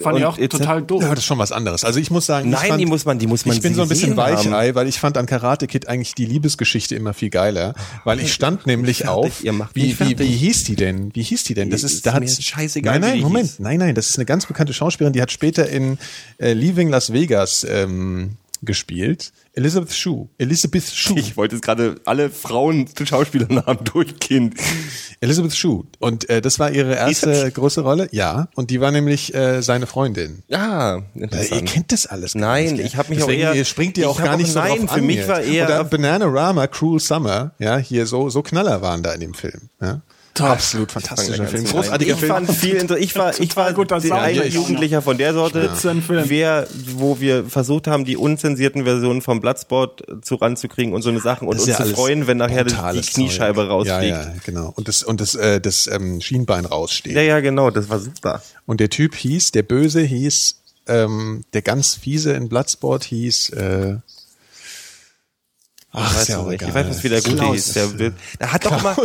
Fand 0.00 0.18
ich 0.18 0.24
auch 0.24 0.36
etc. 0.38 0.58
total 0.58 0.82
doof. 0.82 1.02
Ja, 1.02 1.10
das 1.10 1.20
ist 1.20 1.24
schon 1.26 1.38
was 1.38 1.52
anderes. 1.52 1.84
Also 1.84 2.00
ich 2.00 2.10
muss 2.10 2.26
sagen, 2.26 2.50
Nein, 2.50 2.60
ich 2.62 2.68
fand, 2.68 2.80
die 2.80 2.86
muss 2.86 3.04
man- 3.04 3.18
die 3.18 3.26
muss 3.28 3.46
man 3.46 3.54
Ich 3.56 3.62
bin 3.62 3.72
so 3.74 3.82
ein 3.82 3.88
bisschen 3.88 4.16
gesehen 4.16 4.24
haben. 4.26 4.52
Weichei, 4.52 4.74
weil 4.74 4.88
ich 4.88 4.98
fand 4.98 5.16
an 5.16 5.26
Karate 5.26 5.66
Kid 5.68 5.86
eigentlich 5.88 6.14
die 6.14 6.26
Liebesgeschichte 6.26 6.96
immer 6.96 7.14
viel 7.14 7.30
geiler, 7.30 7.74
weil 8.04 8.18
ich 8.18 8.32
stand 8.32 8.66
nämlich 8.66 8.98
fertig, 8.98 9.10
auf. 9.14 9.44
ihr 9.44 9.52
macht 9.52 9.76
wie, 9.76 9.98
wie, 10.00 10.18
wie 10.18 10.24
hieß 10.26 10.64
die 10.64 10.74
denn? 10.76 11.14
Wie 11.14 11.22
hieß 11.22 11.44
die 11.44 11.54
denn? 11.54 11.70
Das 11.70 11.84
Ist 11.84 11.92
ist, 11.94 12.06
da 12.06 12.18
mir 12.18 12.26
hat's 12.26 12.42
scheißegal, 12.42 12.98
Nein, 12.98 13.10
nein, 13.12 13.20
Moment, 13.20 13.46
hieß. 13.46 13.58
nein, 13.60 13.78
nein, 13.78 13.94
das 13.94 14.10
ist 14.10 14.16
eine 14.18 14.24
ganz 14.24 14.46
bekannte 14.46 14.72
Schauspielerin, 14.72 15.12
die 15.12 15.22
hat 15.22 15.30
später 15.30 15.68
in 15.68 15.96
äh, 16.38 16.52
Leaving 16.52 16.88
Las 16.88 17.12
Vegas 17.12 17.64
ähm, 17.68 18.32
gespielt. 18.64 19.32
Elizabeth 19.52 19.92
Shue. 19.94 20.28
Elizabeth 20.38 20.84
Shue. 20.84 21.18
Ich 21.18 21.36
wollte 21.36 21.54
jetzt 21.56 21.64
gerade 21.64 21.96
alle 22.04 22.30
Frauen 22.30 22.88
Schauspielernamen 23.04 23.84
durchgehen. 23.92 24.54
Elizabeth 25.20 25.54
Shue. 25.54 25.84
Und 26.00 26.28
äh, 26.28 26.40
das 26.40 26.58
war 26.58 26.70
ihre 26.72 26.94
erste 26.94 27.50
große 27.52 27.82
Rolle. 27.82 28.08
Ja. 28.10 28.48
Und 28.56 28.70
die 28.70 28.80
war 28.80 28.90
nämlich 28.90 29.34
äh, 29.34 29.62
seine 29.62 29.86
Freundin. 29.86 30.42
Ja, 30.48 30.96
Äh, 30.96 31.02
interessant. 31.14 31.60
ihr 31.62 31.64
kennt 31.66 31.92
das 31.92 32.06
alles 32.06 32.32
gar 32.34 32.40
Nein, 32.40 32.72
nicht, 32.74 32.84
ich 32.86 32.96
hab 32.96 33.08
mich 33.08 33.18
Deswegen, 33.18 33.42
auch 33.44 33.46
eher- 33.50 33.54
ihr 33.54 33.64
springt 33.64 33.96
ihr 33.98 34.08
auch 34.10 34.18
gar 34.18 34.34
auch- 34.34 34.38
nicht 34.38 34.50
so 34.52 34.58
nein, 34.58 34.78
drauf 34.80 34.90
für 34.90 34.94
an 34.96 35.06
mich 35.06 35.28
war 35.28 35.40
eher- 35.40 35.66
Oder 35.66 35.84
Bananarama, 35.84 36.66
Cruel 36.66 37.00
Summer, 37.00 37.52
ja, 37.58 37.76
hier 37.78 38.06
so 38.06 38.28
so 38.30 38.42
Knaller 38.42 38.82
waren 38.82 39.02
da 39.02 39.12
in 39.12 39.20
dem 39.20 39.34
Film, 39.34 39.68
ja. 39.80 40.02
Absolut 40.40 40.90
fantastischer 40.90 41.46
Film, 41.46 41.64
großartiger 41.64 42.14
ich 42.14 42.18
Film. 42.18 42.32
fand 42.32 42.50
viel 42.50 42.74
inter 42.74 42.98
ich 42.98 43.14
war 43.14 43.38
ich 43.38 43.54
war 43.56 43.68
ein 43.68 44.34
Ja, 44.34 44.42
ich- 44.42 44.54
Jugendlicher 44.54 45.00
von 45.00 45.16
der 45.16 45.32
Sorte, 45.32 45.64
Spitzenfilm. 45.66 46.24
wer 46.28 46.66
wo 46.96 47.20
wir 47.20 47.44
versucht 47.44 47.86
haben 47.86 48.04
die 48.04 48.16
unzensierten 48.16 48.84
Versionen 48.84 49.22
vom 49.22 49.40
Bloodsport 49.40 50.02
zu 50.22 50.34
ranzukriegen 50.34 50.92
und 50.92 51.02
so 51.02 51.10
eine 51.10 51.20
Sachen 51.20 51.46
und 51.46 51.58
uns 51.58 51.66
ja 51.66 51.76
zu 51.76 51.86
freuen, 51.94 52.26
wenn 52.26 52.38
nachher 52.38 52.64
die 52.64 52.74
Kniescheibe 53.00 53.60
Zeug. 53.60 53.70
rausfliegt. 53.70 54.02
Ja, 54.02 54.22
ja, 54.24 54.34
genau. 54.44 54.72
Und 54.74 54.88
das 54.88 55.02
und 55.04 55.20
das 55.20 55.34
äh, 55.36 55.60
das 55.60 55.86
ähm, 55.86 56.20
Schienbein 56.20 56.64
raussteht. 56.64 57.14
Ja, 57.14 57.22
ja, 57.22 57.40
genau, 57.40 57.70
das 57.70 57.88
war 57.88 58.00
super. 58.00 58.42
Und 58.66 58.80
der 58.80 58.90
Typ 58.90 59.14
hieß, 59.14 59.52
der 59.52 59.62
Böse 59.62 60.00
hieß, 60.00 60.56
ähm, 60.88 61.44
der 61.52 61.62
ganz 61.62 61.94
fiese 61.94 62.32
in 62.32 62.48
Bloodsport 62.48 63.04
hieß. 63.04 63.50
Äh, 63.50 63.96
ach, 65.94 66.10
Ich 66.10 66.14
weiß, 66.16 66.22
ist 66.22 66.28
ja 66.28 66.38
auch 66.38 66.46
nicht. 66.48 66.54
egal. 66.62 66.68
ich 66.68 66.74
weiß 66.74 66.86
nicht, 66.88 67.04
wie 67.04 67.08
der 67.08 67.22
gute 67.22 67.36
Klaus. 67.36 67.54
hieß. 67.54 67.72
Der, 67.96 68.12
der 68.40 68.52
hat 68.52 68.66
doch 68.66 68.82
mal 68.82 68.96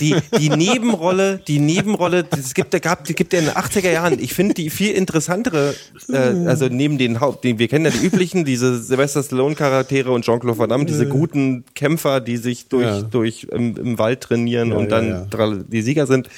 die, 0.00 0.16
die 0.38 0.48
Nebenrolle, 0.48 1.40
die 1.46 1.58
Nebenrolle, 1.58 2.26
es 2.32 2.54
gibt, 2.54 2.72
der 2.72 2.80
gab, 2.80 3.04
die 3.04 3.14
gibt 3.14 3.32
ja 3.32 3.38
in 3.38 3.44
den 3.46 3.54
80er 3.54 3.90
Jahren. 3.90 4.18
Ich 4.18 4.34
finde 4.34 4.54
die 4.54 4.70
viel 4.70 4.92
interessantere, 4.94 5.74
äh, 6.08 6.16
also 6.46 6.66
neben 6.68 6.98
den 6.98 7.20
Haupt, 7.20 7.44
den, 7.44 7.58
wir 7.58 7.68
kennen 7.68 7.84
ja 7.84 7.90
die 7.92 8.04
üblichen, 8.04 8.44
diese 8.44 8.82
Sylvester 8.82 9.22
Stallone 9.22 9.54
Charaktere 9.54 10.10
und 10.10 10.24
Jean-Claude 10.24 10.58
Van 10.58 10.68
Damme, 10.68 10.86
diese 10.86 11.06
guten 11.06 11.64
Kämpfer, 11.74 12.20
die 12.20 12.36
sich 12.38 12.68
durch, 12.68 12.84
Ja. 12.86 13.02
durch 13.02 13.44
im, 13.52 13.76
im 13.76 13.98
Wald 13.98 14.20
trainieren 14.22 14.70
Ja, 14.70 14.76
und 14.76 14.90
dann 14.90 15.28
ja. 15.30 15.54
die 15.68 15.82
Sieger 15.82 16.06
sind. 16.06 16.28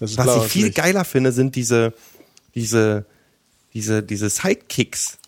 Das 0.00 0.12
ist 0.12 0.18
Was 0.18 0.44
ich 0.44 0.52
viel 0.52 0.70
geiler 0.70 1.04
finde, 1.04 1.32
sind 1.32 1.56
diese, 1.56 1.92
diese, 2.54 3.04
diese, 3.74 4.02
diese 4.02 4.30
Sidekicks, 4.30 5.18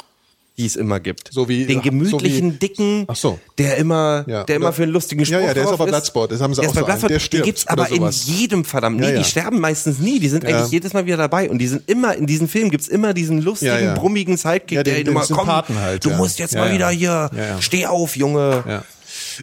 die 0.60 0.66
es 0.66 0.76
immer 0.76 1.00
gibt. 1.00 1.30
So 1.32 1.48
wie- 1.48 1.64
den 1.66 1.76
so 1.76 1.82
gemütlichen, 1.82 2.52
wie- 2.54 2.58
dicken, 2.58 3.04
Ach 3.08 3.16
so. 3.16 3.38
der 3.58 3.76
immer, 3.78 4.24
Ja, 4.28 4.44
der 4.44 4.56
immer 4.56 4.66
oder- 4.66 4.72
für 4.74 4.82
einen 4.84 4.92
lustigen 4.92 5.24
Spruch 5.24 5.40
Ja, 5.40 5.46
ja, 5.46 5.54
der 5.54 5.62
ist 5.64 5.68
auch 5.70 5.78
bei 5.78 5.86
Bloodsport, 5.86 6.30
das 6.32 6.40
haben 6.40 6.54
sie 6.54 6.60
der 6.60 6.70
auch 6.70 6.74
so 6.74 6.78
einen, 6.80 6.86
Bloodsport, 6.86 7.10
der 7.10 7.18
die 7.18 7.24
stirbt 7.24 7.44
gibt's 7.46 7.66
aber 7.66 7.88
in 7.88 7.96
sowas. 7.96 8.26
jedem 8.26 8.64
verdammt. 8.64 8.98
Nee, 9.00 9.06
Ja, 9.06 9.12
ja. 9.12 9.18
die 9.18 9.24
sterben 9.24 9.58
meistens 9.60 9.98
nie, 9.98 10.20
die 10.20 10.28
sind 10.28 10.44
eigentlich 10.44 10.70
jedes 10.70 10.92
Mal 10.92 11.06
wieder 11.06 11.16
dabei 11.16 11.48
und 11.50 11.58
die 11.58 11.66
sind 11.66 11.88
immer, 11.88 12.14
in 12.14 12.26
diesem 12.26 12.48
Film 12.48 12.70
gibt's 12.70 12.88
immer 12.88 13.14
diesen 13.14 13.40
lustigen, 13.40 13.94
brummigen 13.94 14.36
Sidekick, 14.36 14.72
Ja, 14.72 14.82
den- 14.82 14.94
der 14.94 15.04
den 15.04 15.10
immer, 15.12 15.20
komm, 15.20 15.36
Sympathen 15.38 15.78
halt, 15.80 16.04
du 16.04 16.10
musst 16.10 16.38
jetzt 16.38 16.54
mal 16.54 16.72
wieder 16.72 16.90
hier, 16.90 17.30
steh 17.60 17.86
auf, 17.86 18.16
Junge. 18.16 18.82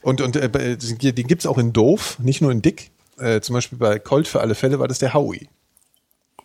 Und, 0.04 0.22
und 0.22 0.36
äh, 0.36 0.78
die 0.78 1.24
gibt's 1.24 1.46
auch 1.46 1.58
in 1.58 1.74
Doof, 1.74 2.18
nicht 2.22 2.42
nur 2.42 2.52
in 2.52 2.62
Dick. 2.62 2.92
Äh, 3.20 3.42
zum 3.42 3.54
Beispiel 3.56 3.80
bei 3.80 3.98
Colt 3.98 4.28
für 4.28 4.42
alle 4.42 4.54
Fälle 4.54 4.78
war 4.80 4.88
das 4.88 5.00
der 5.00 5.14
Howie. 5.16 5.48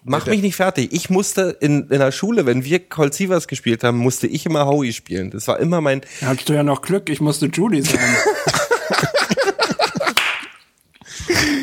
Mach 0.05 0.27
mich 0.27 0.43
nicht 0.43 0.57
fertig. 0.57 0.93
Ich 0.93 1.11
musste 1.11 1.57
in, 1.61 1.89
in 1.89 1.99
der 2.01 2.11
Schule, 2.11 2.45
wenn 2.45 2.65
wir 2.65 2.81
Colt 2.81 3.15
Sievers 3.15 3.47
gespielt 3.47 3.85
haben, 3.85 3.99
musste 3.99 4.27
ich 4.27 4.45
immer 4.47 4.67
Howie 4.67 4.93
spielen. 4.93 5.31
Das 5.31 5.47
war 5.47 5.61
immer 5.61 5.81
mein, 5.81 6.01
Da 6.21 6.29
hattest 6.29 6.49
du 6.49 6.55
ja 6.55 6.65
noch 6.65 6.83
Glück, 6.83 7.09
ich 7.09 7.21
musste 7.21 7.47
Judy 7.47 7.83
sein. 7.83 8.01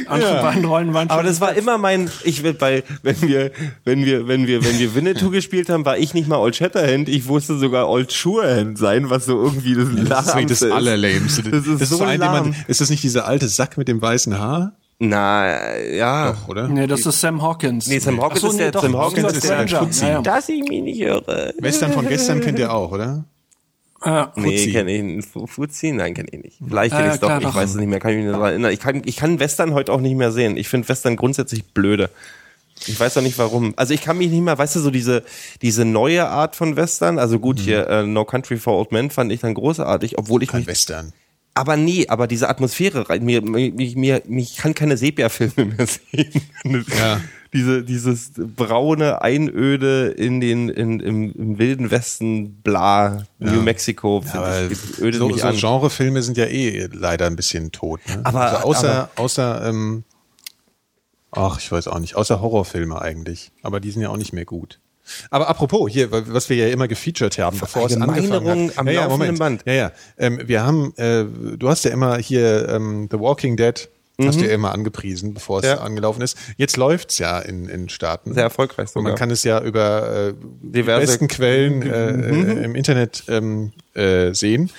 Andere 0.08 0.42
beiden 0.42 0.66
Rollen 0.66 0.94
waren 0.94 1.10
Aber 1.10 1.24
das 1.24 1.40
war 1.40 1.54
immer 1.56 1.78
mein, 1.78 2.10
ich 2.24 2.44
will 2.44 2.54
bei, 2.54 2.84
wenn 3.04 3.22
wir, 3.22 3.52
wenn 3.84 4.06
wir, 4.06 4.28
wenn 4.28 4.48
wir, 4.48 4.64
wenn 4.64 4.80
wir 4.80 4.96
Winnetou 4.96 5.30
gespielt 5.30 5.70
haben, 5.70 5.86
war 5.86 5.98
ich 5.98 6.14
nicht 6.14 6.28
mal 6.28 6.38
Old 6.38 6.56
Shatterhand, 6.56 7.10
ich 7.10 7.28
wusste 7.28 7.58
sogar 7.58 7.88
Old 7.90 8.12
Surehand 8.12 8.78
sein, 8.78 9.10
was 9.10 9.26
so 9.26 9.44
irgendwie 9.44 9.76
das 9.76 9.88
Das 10.08 10.36
ist 10.36 10.50
das 10.50 10.62
ist. 10.64 10.72
Allerlämste. 10.72 11.44
Das 11.44 11.68
ist 11.68 11.90
so 11.90 12.04
ein, 12.04 12.20
lahm. 12.20 12.56
ist 12.68 12.82
das 12.82 12.90
nicht 12.90 13.04
dieser 13.04 13.28
alte 13.28 13.48
Sack 13.48 13.78
mit 13.78 13.88
dem 13.88 14.02
weißen 14.02 14.38
Haar? 14.40 14.74
Na, 15.02 15.78
ja. 15.80 16.34
Doch, 16.34 16.50
oder? 16.50 16.68
Nee, 16.68 16.86
das 16.86 17.06
ist 17.06 17.22
Sam 17.22 17.42
Hawkins. 17.42 17.88
Nee, 17.88 18.00
Sam 18.00 18.22
Hawkins 18.22 18.42
so, 18.42 18.48
ist 18.50 18.54
nee, 18.56 18.60
der, 18.64 18.72
doch, 18.72 18.82
Sam 18.84 18.98
Hawkins 18.98 19.32
ist 19.34 19.44
der 19.50 19.66
Granger. 19.66 19.80
Fuzzi. 19.86 20.04
Ja, 20.06 20.10
ja. 20.12 20.22
Dass 20.22 20.50
ich 20.50 20.62
mich 20.68 20.82
nicht 20.82 21.00
irre. 21.00 21.54
Western 21.58 21.94
von 21.94 22.06
gestern 22.08 22.42
kennt 22.42 22.60
ihr 22.60 22.74
auch, 22.74 22.92
oder? 22.92 23.24
Nee, 24.36 24.58
Fuzzi. 24.58 24.72
kenne 24.72 24.92
ich 24.92 25.26
Fuzzi? 25.26 25.92
Nein, 25.94 26.14
kenne 26.14 26.28
ich 26.32 26.42
nicht. 26.44 26.58
Vielleicht 26.66 26.94
Ah, 26.94 26.98
kenne 26.98 27.08
ja, 27.08 27.14
ich 27.14 27.16
es 27.16 27.20
doch, 27.22 27.28
klar, 27.28 27.40
ich 27.40 27.48
doch. 27.48 27.56
weiß 27.56 27.70
es 27.72 27.76
nicht 27.78 27.88
mehr, 27.88 28.00
kann 28.00 28.12
ich 28.12 28.18
mich 28.18 28.26
nicht 28.26 28.36
daran 28.36 28.50
erinnern. 28.52 28.72
Ich 28.72 28.80
kann, 28.80 29.02
ich 29.06 29.16
kann 29.16 29.40
Western 29.40 29.74
heute 29.74 29.92
auch 29.94 30.02
nicht 30.02 30.16
mehr 30.16 30.32
sehen. 30.32 30.58
Ich 30.58 30.68
finde 30.70 30.88
Western 30.90 31.16
grundsätzlich 31.16 31.66
blöde. 31.74 32.10
Ich 32.88 32.98
weiß 32.98 33.18
auch 33.18 33.22
nicht 33.22 33.38
warum. 33.38 33.74
Also 33.76 33.94
ich 33.94 34.02
kann 34.02 34.18
mich 34.18 34.30
nicht 34.30 34.42
mehr, 34.42 34.58
weißt 34.58 34.78
du, 34.78 34.80
so 34.80 34.90
diese, 34.92 35.24
diese 35.62 35.84
neue 35.84 36.28
Art 36.30 36.56
von 36.56 36.78
Western, 36.78 37.20
also 37.20 37.40
gut, 37.40 37.60
hier 37.60 37.88
äh, 37.90 38.04
No 38.06 38.24
Country 38.24 38.56
for 38.58 38.78
Old 38.78 38.94
Men 38.94 39.10
fand 39.12 39.32
ich 39.34 39.42
dann 39.42 39.54
großartig, 39.54 40.18
obwohl 40.18 40.44
ich 40.44 40.50
Kein 40.50 40.62
mich 40.62 40.68
Western. 40.68 41.12
Aber 41.60 41.76
nee, 41.76 42.08
aber 42.08 42.26
diese 42.28 42.48
Atmosphäre, 42.48 43.06
mir, 43.20 43.42
mir, 43.42 43.72
mir, 43.74 44.22
mich 44.28 44.56
kann 44.58 44.74
keine 44.74 44.96
Sepia-Filme 44.98 45.66
mehr 45.76 45.88
sehen. 45.88 46.42
Ja. 46.98 47.20
Diese, 47.52 47.84
dieses 47.84 48.32
braune 48.36 49.24
Einöde 49.24 50.10
in 50.10 50.40
den, 50.40 50.70
in, 50.70 51.00
im, 51.00 51.32
im 51.34 51.58
wilden 51.58 51.90
Westen, 51.90 52.62
bla, 52.62 53.26
New 53.40 53.64
Mexico, 53.64 54.22
finde 54.22 54.70
ich, 54.72 55.00
ödet 55.00 55.20
so, 55.20 55.28
mich 55.28 55.42
so 55.42 55.48
an. 55.48 55.56
Genrefilme 55.58 56.22
sind 56.22 56.38
ja 56.38 56.46
eh 56.46 56.88
leider 56.94 57.26
ein 57.26 57.36
bisschen 57.36 57.72
tot. 57.72 58.02
Ne? 58.08 58.22
Aber- 58.24 58.52
also 58.52 58.68
außer, 58.68 58.90
aber- 58.92 59.10
außer, 59.16 59.68
ähm, 59.68 60.04
ach, 61.32 61.60
ich 61.60 61.72
weiß 61.72 61.88
auch 61.88 61.98
nicht, 62.00 62.16
außer 62.16 62.40
Horrorfilme 62.40 63.02
eigentlich. 63.02 63.52
Aber 63.64 63.80
die 63.80 63.90
sind 63.92 64.04
ja 64.04 64.10
auch 64.10 64.18
nicht 64.18 64.32
mehr 64.34 64.46
gut. 64.46 64.80
Aber 65.30 65.50
apropos, 65.50 65.90
hier, 65.92 66.12
was 66.12 66.50
wir 66.50 66.58
ja 66.58 66.68
immer 66.70 66.88
gefeatured 66.88 67.38
haben, 67.40 67.60
bevor 67.60 67.86
es 67.88 67.96
angefangen 67.96 68.70
hat. 68.70 68.78
am 68.78 68.88
ja, 68.88 68.94
ja, 68.94 69.08
Moment. 69.08 69.40
Band. 69.40 69.62
Ja, 69.66 69.74
ja. 69.74 69.92
Ähm, 70.18 70.40
wir 70.46 70.64
haben, 70.64 70.94
äh, 70.98 71.26
du 71.58 71.70
hast 71.70 71.86
ja 71.86 71.92
immer 71.92 72.18
hier 72.18 72.70
ähm, 72.70 73.08
The 73.12 73.20
Walking 73.20 73.58
Dead, 73.58 73.90
hast 74.22 74.42
du 74.42 74.46
ja 74.46 74.52
immer 74.54 74.74
angepriesen, 74.74 75.34
bevor 75.34 75.60
es 75.60 75.64
Mhm. 75.64 75.70
Ja. 75.70 75.78
angelaufen 75.78 76.22
ist. 76.22 76.38
Jetzt 76.58 76.76
läuft's 76.76 77.20
ja 77.20 77.40
in, 77.40 77.70
in 77.70 77.88
Staaten. 77.88 78.34
Sehr 78.34 78.44
erfolgreich 78.44 78.88
Und 78.94 79.04
man 79.04 79.12
sogar. 79.12 79.16
kann 79.18 79.32
es 79.32 79.44
ja 79.46 79.62
über 79.62 80.30
äh, 80.30 80.34
die 80.62 80.72
Diverse- 80.82 81.06
besten 81.06 81.28
Quellen 81.30 81.82
äh, 81.84 82.12
Mhm. 82.12 82.58
äh, 82.58 82.64
im 82.66 82.76
Internet 82.76 83.24
ähm, 83.30 83.72
äh, 83.94 84.34
sehen. 84.34 84.72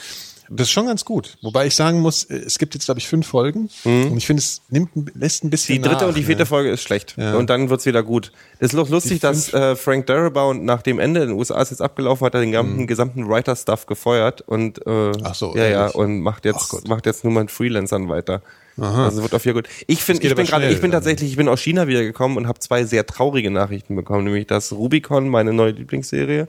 Das 0.53 0.66
ist 0.66 0.72
schon 0.72 0.86
ganz 0.86 1.05
gut. 1.05 1.38
Wobei 1.42 1.66
ich 1.66 1.76
sagen 1.76 2.01
muss, 2.01 2.24
äh, 2.24 2.36
es 2.36 2.59
gibt 2.59 2.74
jetzt, 2.74 2.84
glaube 2.86 2.98
ich, 3.01 3.09
fünf 3.09 3.26
Folgen. 3.26 3.70
Und 3.84 4.16
ich 4.16 4.26
finde, 4.26 4.40
es 4.42 4.62
nimmt, 4.68 4.90
lässt 5.14 5.44
ein 5.44 5.51
bisschen 5.51 5.78
Mhm. 5.78 5.82
Die 5.82 5.88
dritte 5.88 6.03
nach, 6.03 6.09
und 6.09 6.16
die 6.16 6.24
vierte 6.24 6.42
ne? 6.42 6.46
Folge 6.46 6.70
ist 6.70 6.82
schlecht. 6.82 7.14
Ja. 7.16 7.34
Und 7.34 7.51
dann 7.51 7.70
wird's 7.70 7.86
wieder 7.86 8.03
gut. 8.03 8.32
Das 8.59 8.72
ist 8.72 8.78
doch 8.78 8.88
lustig, 8.88 9.20
dass 9.20 9.53
äh, 9.55 9.76
Frank 9.76 10.07
Darabont 10.07 10.64
nach 10.64 10.82
dem 10.82 10.98
Ende 10.98 11.22
in 11.22 11.28
den 11.28 11.38
USA 11.38 11.61
ist 11.61 11.70
jetzt 11.70 11.82
abgelaufen, 11.82 12.24
hat 12.26 12.34
er 12.34 12.40
den 12.40 12.51
gesamten, 12.51 12.86
gesamten 12.86 13.28
Writer-Stuff 13.28 13.86
gefeuert 13.86 14.40
und 14.42 14.84
äh, 14.86 14.90
Mhm. 14.90 15.12
Ach 15.22 15.34
so, 15.34 15.57
ja, 15.57 15.66
ja, 15.66 15.86
und 15.88 16.20
macht 16.20 16.46
Ach 16.46 16.51
jetzt 16.51 16.88
macht 16.88 17.07
jetzt 17.07 17.24
nur 17.24 17.32
mit 17.32 17.51
Freelancern 17.51 18.09
weiter. 18.09 18.42
Also 18.76 19.22
wird 19.22 19.34
auf 19.34 19.44
jeden 19.44 19.59
gut. 19.59 19.68
Ich 19.86 20.03
finde, 20.03 20.26
ich 20.26 20.34
bin 20.34 20.46
gerade, 20.46 20.68
ich 20.70 20.80
bin 20.80 20.90
tatsächlich, 20.90 21.30
ich 21.30 21.36
bin 21.36 21.48
aus 21.48 21.61
China 21.61 21.86
wiedergekommen 21.86 22.38
und 22.38 22.46
habe 22.46 22.61
zwei 22.61 22.84
sehr 22.84 23.05
traurige 23.05 23.51
Nachrichten 23.51 23.94
bekommen, 23.94 24.24
nämlich 24.24 24.46
dass 24.46 24.72
Rubicon, 24.72 25.28
meine 25.28 25.53
neue 25.53 25.72
Lieblingsserie, 25.72 26.48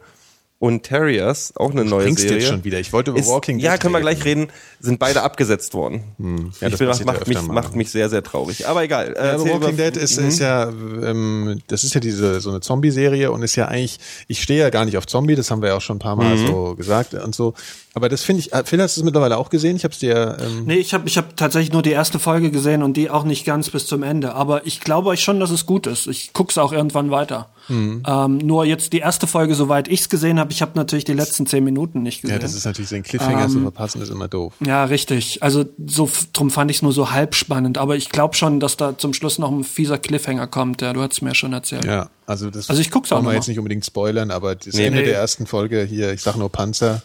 und 0.62 0.84
Terriers, 0.84 1.53
auch 1.57 1.72
eine 1.72 1.84
neue 1.84 2.03
bringst 2.03 2.22
Serie. 2.22 2.38
jetzt 2.38 2.47
schon 2.47 2.64
wieder. 2.64 2.80
Ich 2.80 2.93
wollte 2.93 3.09
über 3.12 3.20
ist, 3.20 3.28
Walking 3.28 3.57
Ja, 3.59 3.72
Dead 3.72 3.82
können 3.82 3.93
wir 3.95 3.97
reden. 3.97 4.07
gleich 4.14 4.26
reden. 4.26 4.47
Sind 4.80 4.99
beide 4.99 5.24
abgesetzt 5.24 5.74
worden. 5.74 6.03
Ja, 6.20 6.68
ich 6.68 6.72
das 6.72 6.80
bin, 6.80 6.88
ja 6.88 7.05
macht, 7.05 7.28
mich, 7.28 7.41
mal. 7.41 7.53
macht 7.53 7.76
mich 7.76 7.89
sehr, 7.89 8.09
sehr 8.09 8.24
traurig. 8.24 8.68
Aber 8.68 8.84
egal. 8.84 9.16
Äh, 9.18 9.26
Ja, 9.26 9.34
aber 9.34 9.49
Walking 9.49 9.78
Dead 9.78 9.97
ist, 9.97 10.20
Mhm. 10.22 10.28
ist 10.28 10.39
ja, 10.39 10.70
ähm, 10.70 11.62
das 11.68 11.84
ist 11.84 11.93
ja 11.95 11.99
diese 11.99 12.39
so 12.41 12.51
eine 12.51 12.62
Zombie-Serie 12.62 13.32
und 13.32 13.41
ist 13.41 13.55
ja 13.55 13.68
eigentlich, 13.68 13.99
ich 14.28 14.41
stehe 14.41 14.59
ja 14.59 14.70
gar 14.70 14.86
nicht 14.86 14.97
auf 14.97 15.07
Zombie, 15.07 15.36
das 15.36 15.49
haben 15.49 15.62
wir 15.64 15.70
ja 15.70 15.78
auch 15.78 15.82
schon 15.82 15.95
ein 15.97 15.99
paar 15.99 16.16
Mal 16.16 16.36
Mhm. 16.38 16.47
so 16.47 16.76
gesagt 16.76 17.16
und 17.16 17.34
so. 17.36 17.53
Aber 17.93 18.07
das 18.07 18.22
finde 18.24 18.39
ich, 18.41 18.53
äh, 18.53 18.64
Phil, 18.64 18.82
hast 18.82 18.95
du 18.97 19.01
es 19.01 19.05
mittlerweile 19.05 19.38
auch 19.38 19.49
gesehen? 19.49 19.76
Ich 19.76 19.84
habe 19.84 19.93
es 19.93 19.99
dir, 19.99 20.38
ähm, 20.39 20.64
Nee, 20.66 20.76
ich 20.76 20.93
habe 20.93 21.07
ich 21.07 21.18
hab 21.18 21.36
tatsächlich 21.36 21.74
nur 21.74 21.82
die 21.82 21.91
erste 21.91 22.20
Folge 22.20 22.49
gesehen 22.51 22.84
und 22.84 22.95
die 22.97 23.09
auch 23.09 23.24
nicht 23.24 23.45
ganz 23.45 23.70
bis 23.72 23.86
zum 23.88 24.03
Ende. 24.03 24.34
Aber 24.36 24.66
ich 24.66 24.80
glaube 24.80 25.09
euch 25.09 25.22
schon, 25.24 25.39
dass 25.39 25.49
es 25.49 25.66
gut 25.66 25.88
ist. 25.88 26.05
Ich 26.07 26.32
guck's 26.34 26.57
auch 26.57 26.72
irgendwann 26.72 27.09
weiter. 27.12 27.49
Mhm. 27.68 28.03
Ähm, 28.07 28.38
nur 28.39 28.66
jetzt 28.66 28.91
die 28.93 28.99
erste 28.99 29.28
Folge, 29.28 29.55
soweit 29.55 29.88
ich's 29.88 30.09
gesehen 30.09 30.39
habe, 30.39 30.51
ich 30.51 30.62
habe 30.62 30.72
natürlich 30.76 31.05
die 31.05 31.14
letzten 31.14 31.45
zehn 31.45 31.64
Minuten 31.64 32.01
nicht 32.01 32.22
gesehen. 32.22 32.36
ja, 32.36 32.39
das 32.41 32.53
ist 32.55 32.66
natürlich 32.66 32.89
so 32.89 32.95
ein 32.95 33.03
Cliffhanger 33.03 33.45
Ähm, 33.45 33.49
zu 33.51 33.59
verpassen, 33.62 34.01
ist 34.01 34.09
immer 34.09 34.28
doof. 34.28 34.53
Ja, 34.66 34.84
richtig. 34.86 35.41
Also 35.43 35.66
so 35.86 36.09
drum 36.34 36.49
fand 36.51 36.72
ich 36.72 36.78
es 36.78 36.84
nur 36.84 36.91
so 36.93 37.12
halb 37.12 37.36
spannend. 37.36 37.78
Aber 37.78 37.95
ich 37.95 38.09
glaube 38.09 38.36
schon, 38.36 38.59
dass 38.59 38.78
da 38.78 38.97
zum 38.97 39.14
Schluss 39.14 39.38
noch 39.39 39.51
ein 39.51 39.64
fieser 39.64 39.97
Cliffhanger 39.97 40.47
kommt. 40.47 40.82
Ja, 40.82 40.93
du 40.93 41.01
hast 41.01 41.22
mir 41.22 41.36
schon 41.36 41.53
erzählt. 41.53 41.86
Ja, 41.86 42.09
also 42.26 42.49
das 42.49 42.70
Also 42.70 42.82
ich 42.82 42.91
guck's 42.91 43.12
auch 43.12 43.22
noch 43.22 43.32
jetzt 43.32 43.47
mal. 43.47 43.51
nicht 43.51 43.59
unbedingt 43.59 43.86
spoilern, 43.86 44.32
aber 44.32 44.55
das 44.55 44.74
Nee. 44.74 44.86
Ende 44.88 44.99
Nee. 44.99 45.05
der 45.05 45.16
ersten 45.18 45.45
Folge 45.47 45.84
hier, 45.84 46.12
ich 46.14 46.22
sag 46.22 46.36
nur 46.38 46.49
Panzer. 46.49 47.01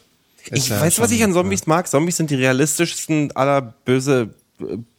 Ich 0.52 0.68
ja 0.68 0.80
weiß, 0.80 1.00
was 1.00 1.10
ich 1.10 1.22
an 1.24 1.32
Zombies 1.32 1.66
mag. 1.66 1.88
Zombies 1.88 2.16
sind 2.16 2.30
die 2.30 2.36
realistischsten 2.36 3.34
aller 3.34 3.60
böse, 3.84 4.30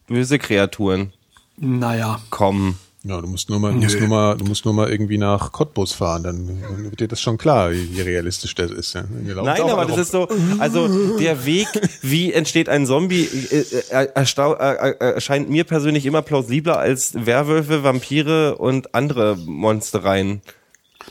böse 0.07 0.39
Kreaturen. 0.39 1.13
Naja. 1.57 2.19
Komm. 2.29 2.75
Ja, 3.07 3.21
du 3.21 3.27
musst 3.27 3.49
nur 3.49 3.59
mal, 3.59 3.71
du 3.71 3.79
musst 3.79 3.99
nur 3.99 4.09
mal, 4.09 4.37
du 4.37 4.43
musst 4.43 4.65
nur 4.65 4.73
mal 4.73 4.89
irgendwie 4.89 5.17
nach 5.17 5.53
Cottbus 5.53 5.93
fahren, 5.93 6.23
dann, 6.23 6.47
dann 6.61 6.83
wird 6.83 6.99
dir 6.99 7.07
das 7.07 7.21
schon 7.21 7.37
klar, 7.37 7.71
wie, 7.71 8.01
realistisch 8.01 8.53
das 8.55 8.69
ist. 8.69 8.95
Ja. 8.95 9.05
Nein, 9.43 9.61
aber 9.61 9.85
das 9.85 9.97
ist 9.97 10.11
so, 10.11 10.27
also 10.59 11.17
der 11.17 11.45
Weg, 11.45 11.67
wie 12.01 12.33
entsteht 12.33 12.67
ein 12.67 12.85
Zombie, 12.85 13.23
äh, 13.23 13.63
äh, 13.91 14.07
äh, 14.13 14.89
äh, 14.89 15.13
erscheint 15.13 15.49
mir 15.49 15.63
persönlich 15.63 16.05
immer 16.05 16.21
plausibler 16.21 16.79
als 16.79 17.13
Werwölfe, 17.13 17.83
Vampire 17.83 18.57
und 18.57 18.93
andere 18.93 19.37
Monstereien. 19.37 20.41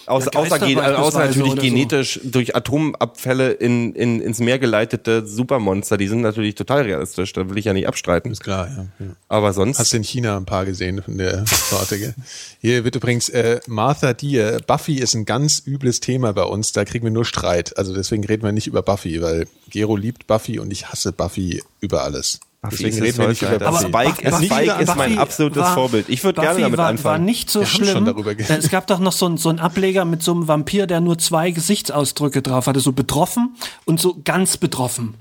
Aus, 0.04 0.26
Ja, 0.32 0.40
außer, 0.40 0.98
außer 0.98 1.18
natürlich 1.26 1.52
so. 1.52 1.60
genetisch 1.60 2.20
durch 2.22 2.54
Atomabfälle 2.54 3.52
in, 3.52 3.94
in, 3.94 4.20
ins 4.20 4.38
Meer 4.38 4.58
geleitete 4.58 5.26
Supermonster, 5.26 5.96
die 5.96 6.08
sind 6.08 6.20
natürlich 6.20 6.54
total 6.54 6.82
realistisch, 6.82 7.32
da 7.32 7.48
will 7.48 7.58
ich 7.58 7.64
ja 7.64 7.72
nicht 7.72 7.88
abstreiten. 7.88 8.30
Ist 8.30 8.42
klar, 8.42 8.68
ja. 8.68 8.86
ja. 9.04 9.12
Aber 9.28 9.52
sonst. 9.52 9.78
Hast 9.78 9.92
du 9.92 9.96
in 9.96 10.04
China 10.04 10.36
ein 10.36 10.44
paar 10.44 10.64
gesehen 10.64 11.02
von 11.02 11.18
der 11.18 11.44
Sorte, 11.46 11.98
gell? 11.98 12.14
Hier 12.60 12.84
wird 12.84 12.96
übrigens 12.96 13.28
äh, 13.28 13.60
Martha 13.66 14.12
Deer. 14.12 14.60
Buffy 14.66 14.98
ist 14.98 15.14
ein 15.14 15.24
ganz 15.24 15.62
übles 15.66 16.00
Thema 16.00 16.32
bei 16.32 16.44
uns. 16.44 16.72
Da 16.72 16.84
kriegen 16.84 17.04
wir 17.04 17.10
nur 17.10 17.24
Streit. 17.24 17.76
Also 17.78 17.94
deswegen 17.94 18.24
reden 18.24 18.42
wir 18.42 18.52
nicht 18.52 18.66
über 18.66 18.82
Buffy, 18.82 19.22
weil 19.22 19.46
Gero 19.70 19.96
liebt 19.96 20.26
Buffy 20.26 20.58
und 20.58 20.70
ich 20.72 20.88
hasse 20.88 21.12
Buffy 21.12 21.62
über 21.80 22.02
alles. 22.04 22.40
Buffy 22.62 22.84
deswegen 22.84 22.96
ist 22.96 23.02
reden 23.04 23.18
wir 23.18 23.26
das 23.28 23.28
nicht 23.28 23.42
über 23.42 23.50
Alter. 23.52 23.70
Buffy. 23.70 23.86
Spike 23.86 24.22
ist- 24.22 24.30
Buffy- 24.32 24.46
Spike 24.46 24.82
ist 24.82 24.96
mein 24.96 25.18
absolutes 25.18 25.62
war- 25.62 25.74
Vorbild. 25.74 26.08
Ich 26.08 26.24
würd 26.24 26.36
gerne 26.36 26.60
damit 26.60 26.78
war, 26.78 26.88
anfangen. 26.88 27.12
War 27.12 27.18
nicht 27.18 27.50
so 27.50 27.60
Wir 27.60 27.66
schlimm. 27.66 27.88
schon 27.88 28.04
darüber 28.06 28.34
ge- 28.34 28.46
es 28.48 28.70
gab 28.70 28.86
doch 28.86 28.98
noch 28.98 29.12
so, 29.12 29.26
ein- 29.26 29.36
so 29.36 29.48
einen 29.50 29.60
Ableger 29.60 30.04
mit 30.04 30.22
so 30.22 30.32
einem 30.32 30.48
Vampir, 30.48 30.86
der 30.86 31.00
nur 31.00 31.18
zwei 31.18 31.50
Gesichtsausdrücke 31.52 32.42
drauf 32.42 32.66
hatte, 32.66 32.80
so 32.80 32.92
betroffen 32.92 33.54
und 33.84 34.00
so 34.00 34.16
ganz 34.24 34.56
betroffen. 34.56 35.14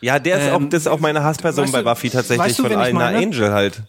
Ja, 0.00 0.18
der 0.18 0.38
ist 0.38 0.46
Ähm, 0.46 0.54
auch, 0.66 0.70
das 0.70 0.82
ist 0.82 0.86
auch 0.86 1.00
meine 1.00 1.22
Hassperson 1.24 1.64
weißt 1.64 1.72
bei 1.72 1.78
du- 1.80 1.84
Buffy 1.84 2.10
tatsächlich 2.10 2.38
weißt 2.46 2.58
du, 2.58 2.62
von 2.62 2.70
wen 2.70 2.78
ich 2.78 2.84
allen. 2.84 2.94
Na, 2.96 3.04
meine? 3.06 3.18
Angel 3.18 3.52
halt. 3.52 3.82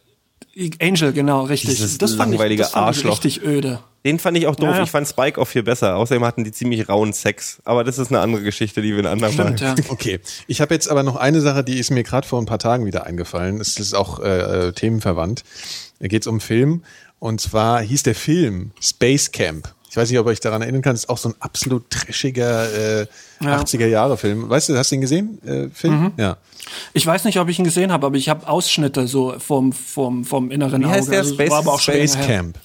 Angel, 0.82 1.14
genau, 1.14 1.44
richtig. 1.44 1.72
Dieses 1.72 1.98
das 1.98 2.16
fand 2.16 2.32
langweilige 2.32 2.62
ich, 2.62 2.68
das 2.68 2.74
fand 2.74 2.88
Arschloch. 2.88 3.20
Ich 3.20 3.26
richtig 3.26 3.46
öde. 3.46 3.80
Den 4.06 4.18
fand 4.18 4.38
ich 4.38 4.48
auch 4.48 4.56
doof. 4.56 4.76
Ja. 4.76 4.84
Ich 4.84 4.92
fand 4.92 5.08
Spike 5.08 5.40
auch 5.40 5.48
viel 5.48 5.64
besser. 5.64 5.98
Außerdem 5.98 6.24
hatten 6.24 6.44
die 6.44 6.52
ziemlich 6.52 6.88
rauen 6.88 7.12
Sex. 7.12 7.62
Aber 7.66 7.84
das 7.84 7.98
ist 7.98 8.10
eine 8.10 8.20
andere 8.22 8.44
Geschichte, 8.44 8.82
die 8.82 8.94
wir 8.94 9.00
in 9.00 9.06
anderen 9.06 9.34
Stimmt, 9.34 9.60
ja. 9.60 9.76
Okay, 9.90 10.20
ich 10.48 10.62
habe 10.62 10.74
jetzt 10.74 10.90
aber 10.90 11.04
noch 11.04 11.18
eine 11.18 11.42
Sache, 11.42 11.64
die 11.64 11.80
ist 11.80 11.92
mir 11.92 12.04
gerade 12.04 12.28
vor 12.28 12.42
ein 12.42 12.46
paar 12.46 12.60
Tagen 12.60 12.86
wieder 12.86 13.06
eingefallen. 13.06 13.60
Es 13.60 13.78
ist 13.78 13.94
auch 13.94 14.20
äh, 14.20 14.68
äh, 14.68 14.72
themenverwandt. 14.72 15.44
Da 16.00 16.08
geht 16.08 16.24
es 16.24 16.28
um 16.28 16.40
Film. 16.40 16.84
Und 17.20 17.42
zwar 17.42 17.82
hieß 17.82 18.04
der 18.04 18.16
Film 18.16 18.72
Space 18.80 19.32
Camp. 19.32 19.74
Ich 19.90 19.98
weiß 19.98 20.10
nicht, 20.10 20.20
ob 20.20 20.28
euch 20.28 20.40
daran 20.40 20.62
erinnern 20.62 20.82
kann. 20.82 20.94
Das 20.94 21.02
ist 21.06 21.10
auch 21.10 21.18
so 21.18 21.30
ein 21.30 21.36
absolut 21.40 21.90
trashiger 21.90 23.02
äh, 23.02 23.08
Ja. 23.42 23.60
80er-Jahre-Film. 23.62 24.50
Weißt 24.50 24.70
du, 24.70 24.78
hast 24.78 24.92
du 24.92 24.96
ihn 24.96 25.02
gesehen, 25.02 25.40
äh, 25.48 25.70
Film? 25.74 26.12
Ja. 26.18 26.38
Ich 26.94 27.06
weiß 27.08 27.24
nicht, 27.24 27.40
ob 27.40 27.50
ich 27.50 27.58
ihn 27.58 27.66
gesehen 27.66 27.92
habe, 27.92 28.06
aber 28.06 28.16
ich 28.18 28.30
habe 28.30 28.48
Ausschnitte 28.48 29.08
so 29.08 29.36
vom, 29.40 29.74
vom, 29.74 30.24
vom 30.26 30.52
inneren 30.52 30.84
Wie 30.84 30.86
heißt 30.86 31.08
Auge. 31.08 31.12
der? 31.12 31.20
Also, 31.22 31.34
Space- 31.34 31.50
war 31.52 31.58
aber 31.60 31.74
auch 31.74 31.80
schon 31.80 31.96
Space. 31.96 32.18
Camp. 32.26 32.60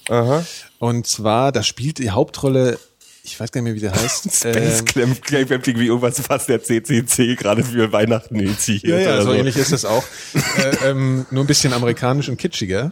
Und 0.79 1.07
zwar, 1.07 1.51
da 1.51 1.63
spielt 1.63 1.97
die 1.97 2.11
Hauptrolle, 2.11 2.77
ich 3.25 3.39
weiß 3.39 3.51
gar 3.51 3.61
nicht 3.61 3.65
mehr, 3.65 3.75
wie 3.75 3.79
der 3.79 3.91
heißt. 3.93 4.31
Space 4.31 4.79
Ähm, 4.95 5.21
Clamp 5.21 5.63
klingt 5.63 5.79
wie 5.79 5.87
irgendwas, 5.87 6.21
was 6.29 6.45
der 6.45 6.63
CCC 6.63 7.35
gerade 7.35 7.63
für 7.63 7.91
Weihnachten 7.91 8.35
initiiert. 8.39 8.83
Ja, 8.83 8.97
ja, 8.99 9.13
oder 9.13 9.23
so 9.23 9.33
ähnlich 9.33 9.57
ist 9.57 9.71
es 9.71 9.83
auch. 9.85 10.03
äh, 10.57 10.89
ähm, 10.91 11.25
nur 11.31 11.43
ein 11.43 11.47
bisschen 11.47 11.73
amerikanisch 11.73 12.29
und 12.29 12.37
kitschiger. 12.37 12.91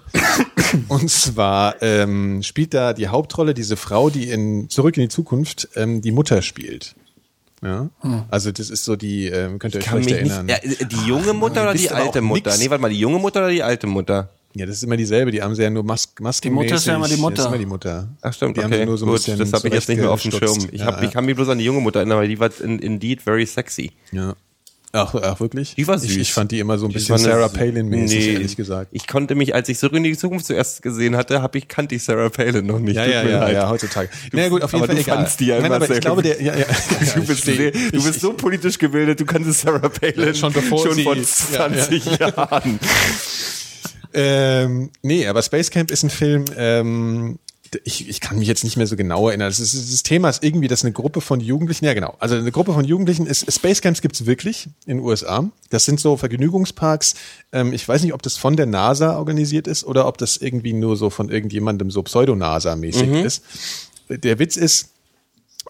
Und 0.88 1.10
zwar 1.10 1.82
ähm, 1.82 2.42
spielt 2.42 2.74
da 2.74 2.94
die 2.94 3.08
Hauptrolle 3.08 3.54
diese 3.54 3.78
Frau, 3.78 4.10
die 4.10 4.30
in 4.30 4.70
Zurück 4.70 4.98
in 4.98 5.04
die 5.04 5.10
Zukunft 5.10 5.70
ähm, 5.76 6.02
die 6.02 6.12
Mutter 6.12 6.42
spielt. 6.42 6.96
Ja, 7.62 7.90
also 8.30 8.52
das 8.52 8.70
ist 8.70 8.84
so 8.84 8.98
die, 8.98 9.28
ähm, 9.28 9.58
könnt 9.58 9.74
ihr 9.74 9.80
euch 9.80 9.86
Kann 9.86 10.00
mich 10.00 10.08
vielleicht 10.08 10.24
nicht, 10.24 10.34
erinnern. 10.34 10.50
ja, 10.50 10.86
die 10.86 11.08
junge 11.08 11.32
Mutter 11.32 11.62
Mann, 11.64 11.70
oder 11.70 11.74
die 11.78 11.90
alte 11.92 12.20
Mutter? 12.20 12.50
nix. 12.50 12.60
Nee, 12.60 12.70
warte 12.70 12.82
mal, 12.82 12.90
die 12.90 13.00
junge 13.00 13.20
Mutter 13.20 13.40
oder 13.40 13.52
die 13.52 13.64
alte 13.64 13.88
Mutter? 13.88 14.30
Ja, 14.56 14.66
das 14.68 14.78
ist 14.78 14.84
immer 14.84 14.98
dieselbe. 14.98 15.32
Die 15.32 15.42
haben 15.42 15.56
sie 15.56 15.64
ja 15.64 15.70
nur 15.70 15.84
Mas 15.84 16.14
Masken. 16.20 16.48
Die 16.50 16.54
Mutter 16.54 16.76
ist 16.76 16.86
ja 16.86 16.96
immer 16.96 17.08
die 17.08 17.18
Mutter. 17.18 17.36
Das 17.36 17.46
ist 17.46 17.50
immer 17.50 17.58
die 17.58 17.66
Mutter. 17.66 18.08
Ach 18.22 18.34
stimmt, 18.34 18.56
die 18.58 18.62
haben 18.62 18.72
okay. 18.72 18.82
sie 18.82 18.86
nur 18.86 18.98
so 18.98 19.06
ein 19.06 19.10
Gut, 19.10 19.18
bisschen 19.18 19.40
das 19.40 19.52
habe 19.54 19.68
ich 19.68 19.74
jetzt 19.74 19.90
nicht 19.90 19.98
mehr 20.00 20.12
auf 20.12 20.22
dem 20.22 20.32
Schirm. 20.32 20.58
Ich, 20.72 20.82
hab, 20.84 21.02
ja, 21.02 21.08
ich 21.08 21.12
kann 21.14 21.26
mich 21.26 21.36
bloß 21.36 21.50
an 21.50 21.58
die 21.58 21.66
junge 21.66 21.82
Mutter 21.82 22.00
erinnern, 22.00 22.20
weil 22.20 22.28
die 22.28 22.40
war 22.40 22.50
in, 22.62 22.78
indeed 22.80 23.22
very 23.22 23.46
sexy. 23.46 23.92
ja. 24.12 24.36
Ach, 24.96 25.16
ach, 25.16 25.40
wirklich? 25.40 25.74
Die 25.74 25.88
war 25.88 25.96
Ich, 25.96 26.02
süß. 26.04 26.18
ich 26.18 26.34
fand 26.34 26.52
die 26.52 26.60
immer 26.60 26.78
so 26.78 26.86
ein 26.86 26.94
bisschen 26.94 27.18
Sarah 27.18 27.48
Palin-mäßig, 27.48 28.28
Nee, 28.28 28.34
ehrlich 28.34 28.56
gesagt. 28.56 28.90
Ich 28.92 29.08
konnte 29.08 29.34
mich, 29.34 29.56
als 29.56 29.68
ich 29.68 29.80
Zurück 29.80 29.96
in 29.96 30.04
die 30.04 30.16
Zukunft 30.16 30.46
zuerst 30.46 30.84
gesehen 30.84 31.18
hatte, 31.18 31.42
habe 31.42 31.58
ich 31.58 31.68
kannte 31.68 31.96
ich 31.96 32.04
Sarah 32.04 32.30
Palin 32.30 32.68
noch 32.68 32.78
nicht. 32.78 32.96
Ja, 32.98 33.04
ja, 33.08 33.24
ja, 33.28 33.50
ja, 33.50 33.70
heutzutage. 33.70 34.10
Na 34.32 34.44
ja, 34.44 34.50
gut, 34.50 34.62
auf 34.62 34.72
jeden 34.72 34.84
aber 34.84 34.94
Fall 34.94 34.96
du 34.98 35.02
egal. 35.02 35.18
fandst 35.18 35.40
die 35.40 35.46
ja 35.48 35.56
Nein, 35.56 35.66
immer 35.66 35.76
aber 35.78 35.88
sehr 35.88 35.96
ich 35.96 36.02
glaube, 36.04 36.22
der, 36.22 36.40
ja, 36.40 36.56
ja, 36.56 36.66
Du 37.16 37.26
bist, 37.26 37.44
sehr, 37.44 37.72
du 37.72 38.04
bist 38.04 38.20
so 38.22 38.34
politisch 38.34 38.78
gebildet, 38.78 39.20
du 39.20 39.26
kannst 39.26 39.62
Sarah 39.62 39.90
Palin 39.90 40.36
Schon 40.36 40.54
bevor 40.54 40.86
schon 40.86 40.94
sie- 40.94 41.04
vor 41.04 41.16
ja, 41.16 41.24
20 41.24 42.06
Jahren. 42.20 42.80
Ähm, 44.14 44.92
nee, 45.02 45.28
aber 45.28 45.42
Space 45.42 45.72
Camp 45.72 45.92
ist 45.92 46.04
ein 46.04 46.10
Film, 46.10 46.46
ähm, 46.56 47.40
ich, 47.84 48.08
ich 48.10 48.20
kann 48.20 48.38
mich 48.38 48.48
jetzt 48.48 48.64
nicht 48.64 48.78
mehr 48.78 48.88
so 48.88 48.96
genau 48.96 49.30
erinnern. 49.30 49.50
Das, 49.50 49.60
ist, 49.60 49.74
das 49.74 50.04
Thema 50.04 50.30
ist 50.30 50.44
irgendwie, 50.44 50.68
dass 50.68 50.84
eine 50.84 50.92
Gruppe 50.92 51.22
von 51.22 51.40
Jugendlichen, 51.40 51.86
ja 51.86 51.94
genau, 51.94 52.16
also 52.20 52.36
eine 52.36 52.52
Gruppe 52.52 52.74
von 52.74 52.86
Jugendlichen 52.86 53.26
ist, 53.26 53.52
Space 53.52 53.82
Camps 53.82 54.02
gibt's 54.02 54.26
wirklich 54.26 54.68
in 54.86 54.98
den 54.98 55.06
USA. 55.06 55.50
Das 55.70 55.86
sind 55.86 56.00
so 56.00 56.18
Vergnügungsparks. 56.18 57.16
Ähm, 57.52 57.74
ich 57.74 57.88
weiß 57.88 58.04
nicht, 58.04 58.14
ob 58.14 58.22
das 58.22 58.38
von 58.38 58.56
der 58.56 58.66
NASA 58.66 59.18
organisiert 59.18 59.68
ist 59.68 59.84
oder 59.84 60.08
ob 60.08 60.18
das 60.18 60.38
irgendwie 60.38 60.74
nur 60.74 60.98
so 60.98 61.10
von 61.10 61.30
irgendjemandem 61.30 61.92
so 61.92 62.04
Pseudo-NASA-mäßig 62.04 63.24
ist. 63.24 63.44
Der 64.10 64.40
Witz 64.40 64.58
ist, 64.58 64.93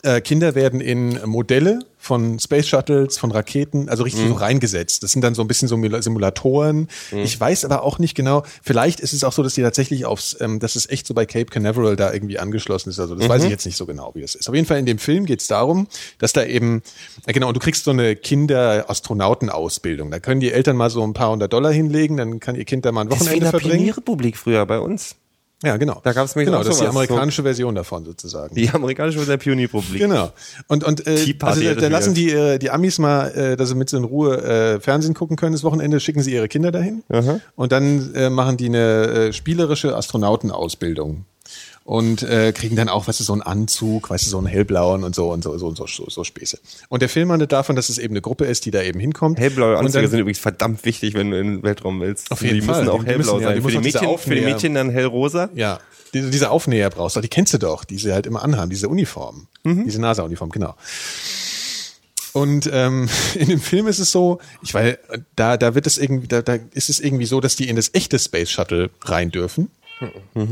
äh, 0.04 0.22
Kinder 0.22 0.54
werden 0.54 0.82
in 0.82 1.20
Modelle 1.26 1.80
von 1.98 2.38
Space 2.38 2.68
Shuttles, 2.68 3.18
von 3.18 3.32
Raketen, 3.32 3.88
also 3.88 4.04
richtig 4.04 4.28
so 4.28 4.34
reingesetzt. 4.34 5.04
Das 5.04 5.14
sind 5.14 5.22
dann 5.22 5.36
so 5.36 5.42
ein 5.42 5.48
bisschen 5.48 5.70
so 5.70 5.78
Simulatoren. 6.02 6.90
Ich 7.14 7.40
weiß 7.40 7.64
aber 7.64 7.84
auch 7.84 7.98
nicht 7.98 8.14
genau, 8.14 8.44
vielleicht 8.62 9.00
ist 9.00 9.14
es 9.14 9.24
auch 9.24 9.32
so, 9.32 9.42
dass 9.42 9.54
die 9.54 9.62
tatsächlich 9.62 10.04
aufs, 10.06 10.36
ähm, 10.42 10.60
dass 10.60 10.76
es 10.76 10.90
echt 10.90 11.08
so 11.08 11.14
bei 11.14 11.26
Cape 11.26 11.46
Canaveral 11.46 11.96
da 11.96 12.12
irgendwie 12.12 12.40
angeschlossen 12.40 12.90
ist. 12.90 13.00
Also 13.00 13.16
das 13.16 13.30
weiß 13.30 13.46
ich 13.46 13.50
jetzt 13.50 13.66
nicht 13.66 13.78
so 13.78 13.86
genau, 13.86 14.12
wie 14.16 14.22
das 14.22 14.36
ist. 14.36 14.50
Auf 14.50 14.56
jeden 14.56 14.68
Fall 14.68 14.80
in 14.80 14.86
dem 14.86 14.98
Film 14.98 15.26
geht 15.26 15.40
es 15.40 15.48
darum, 15.48 15.88
dass 16.18 16.34
da 16.34 16.44
eben, 16.44 16.82
äh, 17.26 17.32
genau, 17.32 17.48
und 17.48 17.54
du 17.56 17.62
kriegst 17.62 17.86
so 17.86 17.92
eine 17.92 18.18
Kinder-Astronauten-Ausbildung. 18.18 20.12
Da 20.12 20.20
können 20.20 20.42
die 20.42 20.52
Eltern 20.52 20.76
mal 20.76 20.90
so 20.90 21.04
ein 21.04 21.14
paar 21.14 21.32
hundert 21.32 21.54
Dollar 21.54 21.72
hinlegen, 21.72 22.18
dann 22.18 22.42
kann 22.42 22.56
ihr 22.56 22.66
Kind 22.66 22.84
da 22.84 22.92
mal 22.92 23.02
ein 23.02 23.10
Das 23.10 23.22
ist 23.22 23.28
wie 23.28 23.36
in 23.36 23.44
Wochenende 23.44 23.52
der 23.52 23.52
verbringen. 23.52 23.78
Pionierrepublik 23.78 24.38
früher 24.38 24.66
bei 24.66 24.80
uns. 24.80 25.16
Ja, 25.64 25.78
genau. 25.78 26.02
Da 26.04 26.12
gab's 26.12 26.36
nämlich 26.36 26.48
genau, 26.48 26.60
auch 26.60 26.64
das 26.66 26.76
ist 26.76 26.82
die 26.82 26.88
amerikanische 26.88 27.42
Version 27.44 27.74
davon 27.74 28.04
sozusagen. 28.04 28.54
Die 28.54 28.70
amerikanische 28.70 29.18
Version 29.20 29.38
der 29.38 29.44
Pionierrepublik. 29.44 30.02
Genau. 30.02 30.32
Und, 30.68 30.84
und 30.84 31.08
äh, 31.08 31.36
also, 31.42 31.74
da, 31.74 31.88
lassen 31.88 32.14
die, 32.14 32.32
äh, 32.32 32.60
die 32.60 32.70
Amis 32.70 33.00
mal, 33.00 33.30
äh, 33.30 33.56
dass 33.56 33.70
sie 33.70 33.76
mit 33.76 33.90
so 33.90 33.98
in 33.98 34.04
Ruhe 34.04 34.44
äh, 34.44 34.80
Fernsehen 34.82 35.14
gucken 35.14 35.38
können 35.38 35.54
das 35.54 35.64
Wochenende, 35.64 36.00
schicken 36.00 36.22
sie 36.22 36.34
ihre 36.34 36.50
Kinder 36.50 36.72
dahin. 36.72 37.04
Und 37.56 37.72
dann 37.72 38.14
äh, 38.14 38.30
machen 38.30 38.58
die 38.58 38.66
eine 38.66 38.78
äh, 38.80 39.34
spielerische 39.34 39.96
Astronautenausbildung. 39.96 41.26
Und 41.86 42.24
äh, 42.24 42.54
kriegen 42.54 42.78
dann 42.78 42.88
auch, 42.88 43.08
weißt 43.10 43.20
du, 43.20 43.26
so 43.26 43.34
einen 43.34 43.42
Anzug, 43.42 44.10
weißt 44.10 44.26
du, 44.26 44.30
so 44.30 44.38
einen 44.38 44.48
hellblauen 44.48 45.04
und 45.04 45.14
so 45.14 45.32
und 45.34 45.44
so, 45.44 45.58
so, 45.58 45.68
und 45.68 45.76
so, 45.76 45.86
so, 45.86 46.10
so 46.10 46.24
Späße. 46.24 46.60
Und 46.88 47.02
der 47.02 47.10
Film 47.10 47.30
handelt 47.30 47.52
davon, 47.52 47.76
dass 47.76 47.90
es 47.90 47.98
eben 47.98 48.14
eine 48.14 48.22
Gruppe 48.22 48.46
ist, 48.46 48.66
die 48.66 48.72
da 48.72 48.82
eben 48.82 49.02
hinkommt. 49.02 49.38
Hellblaue 49.38 49.78
Anzüge 49.78 50.04
dann- 50.04 50.12
sind 50.12 50.20
übrigens 50.22 50.40
verdammt 50.40 50.86
wichtig, 50.86 51.14
wenn 51.14 51.30
du 51.32 51.38
in 51.40 51.56
den 51.56 51.64
Weltraum 51.64 52.00
willst. 52.00 52.32
Auf 52.32 52.42
jeden 52.42 52.56
die 52.56 52.62
Fall. 52.62 52.78
müssen 52.84 52.90
auch 52.90 53.02
Die- 53.04 53.08
hellblau 53.08 53.34
müssen, 53.34 53.42
ja, 53.44 53.48
sein. 53.50 53.58
Für 53.58 53.64
müssen 53.68 53.82
die, 53.82 53.92
Mädchen, 53.92 54.18
für 54.18 54.36
die 54.36 54.42
Mädchen 54.42 54.74
dann 54.76 54.90
hellrosa. 54.92 55.50
Ja, 55.56 55.80
diese, 56.14 56.30
diese 56.30 56.52
Aufnäher 56.52 56.90
brauchst 56.90 57.18
du, 57.18 57.22
die 57.22 57.28
kennst 57.28 57.54
du 57.54 57.58
doch, 57.58 57.84
die 57.84 57.98
sie 57.98 58.14
halt 58.14 58.28
immer 58.28 58.44
anhaben, 58.44 58.70
diese 58.70 58.88
Uniform, 58.88 59.48
diese 59.66 60.00
NASA-Uniform, 60.00 60.52
genau. 60.52 60.76
Und 62.32 62.70
ähm, 62.72 63.10
in 63.36 63.50
dem 63.50 63.60
Film 63.62 63.88
ist 63.88 64.00
es 64.00 64.12
so, 64.12 64.40
ich 64.62 64.74
weil 64.74 64.98
da 65.36 65.58
da 65.58 65.76
wird 65.76 65.86
es 65.86 65.98
irgendwie 65.98 66.28
da, 66.28 66.42
da 66.42 66.58
ist 66.72 66.90
es 66.90 67.00
irgendwie 67.00 67.26
so, 67.26 67.42
dass 67.42 67.56
die 67.56 67.68
in 67.68 67.76
das 67.76 67.90
echte 67.94 68.18
Space 68.20 68.50
Shuttle 68.50 68.90
rein 69.04 69.32
dürfen. 69.32 69.70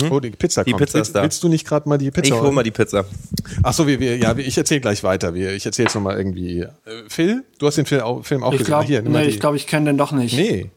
Oh, 0.09 0.19
die 0.19 0.29
Pizza 0.31 0.63
Die 0.63 0.71
kommt. 0.71 0.81
Pizza 0.83 0.93
willst, 0.99 1.09
ist 1.09 1.15
da. 1.15 1.23
willst 1.23 1.43
du 1.43 1.49
nicht 1.49 1.67
gerade 1.67 1.89
mal 1.89 1.97
die 1.97 2.09
Pizza 2.11 2.35
Ich 2.35 2.41
hol 2.41 2.51
mal 2.51 2.63
die 2.63 2.71
Pizza. 2.71 3.05
Ach 3.63 3.73
so, 3.73 3.85
wir, 3.87 3.99
wir, 3.99 4.17
ja, 4.17 4.35
ich 4.37 4.57
erzähle 4.57 4.81
gleich 4.81 5.03
weiter. 5.03 5.33
Wir, 5.33 5.53
ich 5.53 5.65
erzähle 5.65 5.87
jetzt 5.87 5.95
nochmal 5.95 6.17
irgendwie. 6.17 6.61
Äh, 6.61 6.67
Phil, 7.09 7.43
du 7.59 7.67
hast 7.67 7.75
den 7.77 7.85
Film 7.85 8.01
auch, 8.01 8.23
Film 8.25 8.43
auch 8.43 8.51
Ich 8.53 8.59
gesehen. 8.59 8.67
glaube, 8.71 8.85
Hier, 8.85 9.01
nee, 9.01 9.23
die- 9.23 9.29
ich, 9.29 9.39
glaub, 9.39 9.55
ich 9.55 9.67
kenne 9.67 9.87
den 9.87 9.97
doch 9.97 10.11
nicht. 10.11 10.35
Nee. 10.35 10.69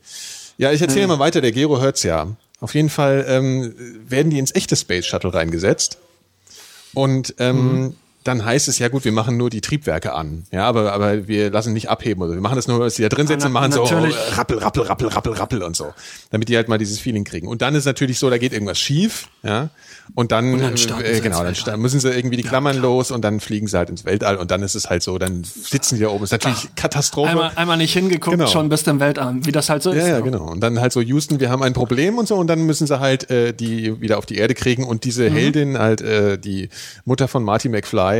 Ja, 0.58 0.72
ich 0.72 0.80
erzähle 0.82 1.06
mal 1.08 1.18
weiter, 1.18 1.40
der 1.40 1.52
Gero 1.52 1.80
hört's 1.80 2.02
ja. 2.02 2.28
Auf 2.60 2.74
jeden 2.74 2.88
Fall 2.88 3.24
ähm, 3.28 3.74
werden 4.08 4.30
die 4.30 4.38
ins 4.38 4.54
echte 4.54 4.76
Space 4.76 5.06
Shuttle 5.06 5.34
reingesetzt. 5.34 5.98
Und 6.94 7.34
ähm, 7.38 7.94
dann 8.24 8.44
heißt 8.44 8.68
es, 8.68 8.78
ja 8.78 8.88
gut, 8.88 9.04
wir 9.04 9.12
machen 9.12 9.36
nur 9.36 9.50
die 9.50 9.60
Triebwerke 9.60 10.14
an. 10.14 10.46
Ja, 10.50 10.64
aber, 10.64 10.92
aber 10.92 11.28
wir 11.28 11.50
lassen 11.50 11.74
nicht 11.74 11.90
abheben. 11.90 12.22
Oder 12.22 12.32
wir 12.32 12.40
machen 12.40 12.56
das 12.56 12.66
nur, 12.66 12.80
dass 12.80 12.94
die 12.94 13.02
da 13.02 13.10
drin 13.10 13.26
sitzen 13.26 13.48
und 13.48 13.52
machen 13.52 13.70
so 13.70 13.82
natürlich. 13.82 14.16
oh, 14.16 14.34
rappel, 14.36 14.58
rappel, 14.58 14.82
rappel, 14.84 15.08
rappel, 15.08 15.32
rappel 15.34 15.62
und 15.62 15.76
so. 15.76 15.92
Damit 16.30 16.48
die 16.48 16.56
halt 16.56 16.68
mal 16.68 16.78
dieses 16.78 16.98
Feeling 16.98 17.24
kriegen. 17.24 17.46
Und 17.46 17.60
dann 17.60 17.74
ist 17.74 17.84
natürlich 17.84 18.18
so, 18.18 18.30
da 18.30 18.38
geht 18.38 18.52
irgendwas 18.54 18.78
schief. 18.78 19.28
Ja. 19.42 19.68
Und 20.14 20.32
dann, 20.32 20.58
dann 20.58 20.76
starten 20.76 21.04
äh, 21.04 21.20
genau, 21.20 21.38
dann 21.44 21.54
Weltall. 21.54 21.76
müssen 21.76 22.00
sie 22.00 22.10
irgendwie 22.10 22.36
die 22.36 22.42
Klammern 22.42 22.78
los 22.78 23.10
und 23.10 23.22
dann 23.22 23.40
fliegen 23.40 23.68
sie 23.68 23.76
halt 23.76 23.90
ins 23.90 24.04
Weltall. 24.04 24.36
Und 24.36 24.50
dann 24.50 24.62
ist 24.62 24.74
es 24.74 24.88
halt 24.88 25.02
so, 25.02 25.18
dann 25.18 25.44
sitzen 25.44 25.96
die 25.96 26.02
da 26.02 26.08
oben. 26.08 26.24
Ist 26.24 26.32
natürlich 26.32 26.68
Katastrophe. 26.76 27.30
Einmal, 27.30 27.52
einmal 27.56 27.76
nicht 27.76 27.92
hingeguckt, 27.92 28.36
Genau. 28.36 28.48
schon 28.48 28.68
bist 28.68 28.86
du 28.86 28.92
im 28.92 29.00
Weltarm, 29.00 29.44
wie 29.44 29.52
das 29.52 29.68
halt 29.68 29.82
so 29.82 29.90
ist. 29.90 29.98
Ja, 29.98 30.08
ja, 30.08 30.16
ne? 30.18 30.22
genau. 30.22 30.50
Und 30.50 30.60
dann 30.60 30.80
halt 30.80 30.92
so, 30.92 31.00
Houston, 31.00 31.40
wir 31.40 31.50
haben 31.50 31.62
ein 31.62 31.72
Problem 31.74 32.18
und 32.18 32.26
so, 32.26 32.36
und 32.36 32.46
dann 32.46 32.62
müssen 32.62 32.86
sie 32.86 33.00
halt 33.00 33.30
äh, 33.30 33.52
die 33.52 34.00
wieder 34.00 34.18
auf 34.18 34.26
die 34.26 34.36
Erde 34.36 34.54
kriegen. 34.54 34.84
Und 34.84 35.04
diese 35.04 35.28
Heldin, 35.30 35.78
halt 35.78 36.00
äh, 36.00 36.38
die 36.38 36.68
Mutter 37.04 37.28
von 37.28 37.42
Marty 37.44 37.68
McFly, 37.68 38.13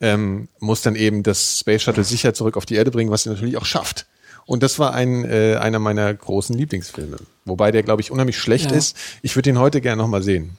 ähm, 0.00 0.48
muss 0.60 0.82
dann 0.82 0.94
eben 0.96 1.22
das 1.22 1.58
Space 1.60 1.82
Shuttle 1.82 2.04
sicher 2.04 2.34
zurück 2.34 2.56
auf 2.56 2.66
die 2.66 2.74
Erde 2.74 2.90
bringen, 2.90 3.10
was 3.10 3.22
sie 3.24 3.30
natürlich 3.30 3.56
auch 3.56 3.64
schafft. 3.66 4.06
Und 4.46 4.62
das 4.62 4.78
war 4.78 4.92
ein 4.92 5.24
äh, 5.24 5.56
einer 5.56 5.78
meiner 5.78 6.12
großen 6.12 6.56
Lieblingsfilme. 6.56 7.16
Wobei 7.46 7.70
der, 7.70 7.82
glaube 7.82 8.02
ich, 8.02 8.10
unheimlich 8.10 8.38
schlecht 8.38 8.70
Ja. 8.70 8.76
ist. 8.76 8.96
Ich 9.22 9.34
würde 9.36 9.50
den 9.50 9.58
heute 9.58 9.80
gerne 9.80 10.02
nochmal 10.02 10.22
sehen. 10.22 10.58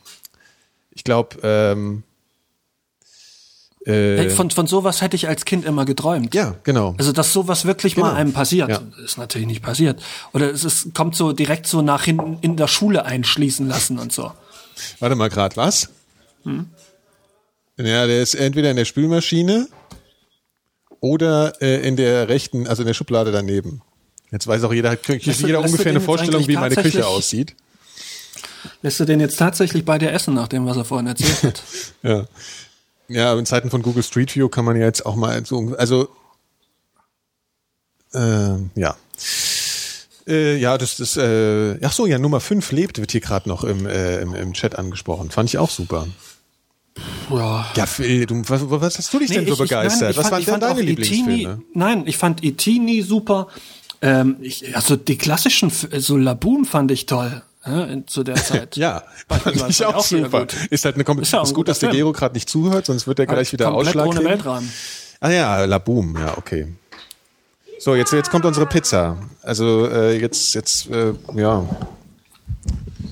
Ich 0.91 1.03
glaube, 1.03 1.37
ähm, 1.43 2.03
äh, 3.85 4.29
Von, 4.31 4.49
von 4.49 4.65
sowas 4.65 5.01
hätte 5.01 5.15
ich 5.15 5.27
als 5.27 5.45
Kind 5.45 5.63
immer 5.65 5.85
geträumt. 5.85 6.33
ja, 6.33 6.55
genau. 6.63 6.95
Also, 6.97 7.11
dass 7.11 7.31
sowas 7.33 7.65
wirklich 7.65 7.95
mal 7.97 8.07
Genau. 8.09 8.15
einem 8.19 8.33
passiert, 8.33 8.69
Ja. 8.69 8.81
ist 9.03 9.17
natürlich 9.19 9.45
nicht 9.47 9.61
passiert. 9.61 10.01
Oder 10.33 10.49
es 10.49 10.63
ist, 10.63 10.95
kommt 10.95 11.15
so 11.15 11.33
direkt 11.33 11.67
so 11.67 11.83
nach 11.83 12.03
hinten 12.05 12.39
in 12.41 12.57
der 12.57 12.67
Schule 12.67 13.05
einschließen 13.05 13.67
lassen 13.67 13.99
und 13.99 14.11
so. 14.11 14.31
Warte 14.99 15.15
mal 15.15 15.29
gerade, 15.29 15.55
was? 15.55 15.89
Hm? 16.43 16.69
Ja, 17.77 18.07
der 18.07 18.21
ist 18.21 18.35
entweder 18.35 18.71
in 18.71 18.77
der 18.77 18.85
Spülmaschine 18.85 19.67
oder 21.01 21.61
äh, 21.61 21.85
in 21.87 21.97
der 21.97 22.29
rechten, 22.29 22.67
also 22.67 22.83
in 22.83 22.87
der 22.87 22.93
Schublade 22.93 23.31
daneben. 23.31 23.81
Jetzt 24.31 24.47
weiß 24.47 24.63
auch 24.63 24.73
jeder, 24.73 24.91
hat 24.91 25.07
jeder 25.07 25.59
ungefähr 25.59 25.91
eine 25.91 26.01
Vorstellung, 26.01 26.47
wie 26.47 26.55
meine 26.55 26.75
Küche 26.75 27.05
aussieht. 27.05 27.55
Lässt 28.81 28.99
du 28.99 29.05
den 29.05 29.19
jetzt 29.19 29.37
tatsächlich 29.37 29.85
bei 29.85 29.97
dir 29.97 30.11
essen, 30.11 30.33
nach 30.33 30.47
dem, 30.47 30.65
was 30.65 30.77
er 30.77 30.85
vorhin 30.85 31.07
erzählt 31.07 31.43
hat? 31.43 31.63
Ja. 32.03 32.25
Ja, 33.07 33.37
in 33.37 33.45
Zeiten 33.45 33.69
von 33.69 33.83
Google 33.83 34.01
Street 34.01 34.35
View 34.35 34.49
kann 34.49 34.65
man 34.65 34.75
ja 34.77 34.85
jetzt 34.85 35.05
auch 35.05 35.15
mal 35.15 35.45
so, 35.45 35.75
also 35.77 36.09
äh, 38.13 38.55
ja. 38.75 38.95
Äh, 40.27 40.57
ja, 40.57 40.77
das 40.77 40.99
ist, 40.99 41.17
äh, 41.17 41.77
ach 41.83 41.91
so, 41.91 42.07
ja, 42.07 42.17
Nummer 42.17 42.39
5 42.39 42.71
lebt, 42.71 42.97
wird 42.97 43.11
hier 43.11 43.21
gerade 43.21 43.47
noch 43.47 43.63
im, 43.63 43.85
äh, 43.85 44.21
im, 44.21 44.33
im 44.33 44.53
Chat 44.53 44.75
angesprochen. 44.75 45.29
Fand 45.29 45.49
ich 45.49 45.59
auch 45.59 45.69
super. 45.69 46.07
Ja. 47.29 47.65
Ja, 47.75 47.85
Phil, 47.85 48.25
du, 48.25 48.41
was, 48.47 48.61
was 48.69 48.97
hast 48.97 49.13
du 49.13 49.19
dich 49.19 49.29
denn 49.31 49.45
so 49.47 49.55
begeistert? 49.57 50.01
nein, 50.01 50.11
ich 50.11 50.17
was 50.17 50.23
fand- 50.23 50.31
waren 50.31 50.39
ich 50.39 50.45
denn 50.45 50.59
deine 50.59 50.79
E.T. 50.81 50.85
Lieblingsfilme? 50.87 51.61
Nein, 51.73 52.03
ich 52.07 52.17
fand 52.17 52.43
E.T. 52.43 52.79
nie 52.79 53.01
super. 53.01 53.47
Ähm, 54.01 54.37
ich, 54.41 54.75
also 54.75 54.95
die 54.95 55.17
klassischen, 55.17 55.71
so 55.71 56.17
Laboom 56.17 56.65
fand 56.65 56.91
ich 56.91 57.05
toll 57.05 57.41
in, 57.65 58.07
zu 58.07 58.23
der 58.23 58.35
Zeit. 58.35 58.77
Ja, 58.77 59.03
Fand 59.27 59.55
ich 59.55 59.63
ich 59.69 59.85
auch, 59.85 59.95
auch 59.95 60.11
wieder 60.11 60.25
super. 60.25 60.39
gut. 60.41 60.55
Ist 60.69 60.85
halt 60.85 60.95
eine 60.95 61.03
Kom 61.03 61.19
Ist 61.19 61.33
ja 61.33 61.41
ist 61.41 61.53
gut, 61.55 61.67
dass 61.67 61.79
der. 61.79 61.89
Gero 61.89 62.11
gerade 62.11 62.35
nicht 62.35 62.47
zuhört, 62.49 62.85
sonst 62.85 63.07
wird 63.07 63.17
er 63.19 63.25
gleich 63.25 63.51
wieder 63.51 63.65
Komplett 63.71 63.87
Ausschlag 63.87 64.05
ohne 64.05 64.15
kriegen. 64.17 64.29
Weltrahmen. 64.29 64.71
Ah 65.21 65.29
ja, 65.31 65.65
La 65.65 65.79
Boom, 65.79 66.15
ja, 66.19 66.37
okay. 66.37 66.67
So, 67.79 67.95
jetzt, 67.95 68.13
jetzt 68.13 68.29
kommt 68.29 68.45
unsere 68.45 68.65
Pizza. 68.67 69.17
Also 69.41 69.87
äh, 69.89 70.19
jetzt, 70.19 70.53
jetzt, 70.53 70.89
äh, 70.91 71.13
ja. 71.35 71.65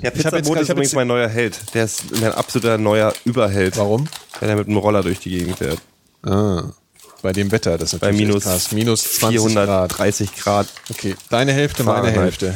Der 0.03 0.13
Ich 0.15 0.25
hab 0.25 0.33
jetzt- 0.33 0.33
Pizzabot 0.43 0.57
ich 0.57 0.61
ist 0.63 0.69
übrigens 0.69 0.93
mein 0.93 1.07
neuer 1.07 1.27
Held. 1.29 1.73
Der 1.73 1.85
ist 1.85 2.03
mein 2.19 2.31
absoluter 2.33 2.77
neuer 2.77 3.13
Überheld. 3.25 3.77
Warum? 3.77 4.07
Weil 4.39 4.49
er 4.49 4.55
mit 4.57 4.67
einem 4.67 4.77
Roller 4.77 5.01
durch 5.01 5.19
die 5.19 5.29
Gegend 5.31 5.57
fährt. 5.57 5.79
Ah, 6.23 6.63
bei 7.21 7.31
dem 7.33 7.51
Wetter, 7.51 7.77
das 7.77 7.93
ist 7.93 7.99
Bei 7.99 8.07
natürlich 8.07 8.27
minus, 8.27 8.43
krass. 8.43 8.71
minus 8.73 9.03
20 9.19 9.53
Grad. 9.55 9.93
430 9.93 10.35
Grad. 10.35 10.67
Okay, 10.89 11.15
deine 11.29 11.53
Hälfte, 11.53 11.83
meine 11.83 11.99
Fahrenheit. 12.11 12.23
Hälfte. 12.41 12.53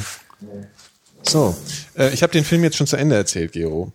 So, 1.23 1.55
äh, 1.97 2.13
ich 2.13 2.23
habe 2.23 2.31
den 2.33 2.43
Film 2.45 2.63
jetzt 2.63 2.77
schon 2.77 2.87
zu 2.87 2.95
Ende 2.97 3.15
erzählt, 3.15 3.53
Gero. 3.53 3.91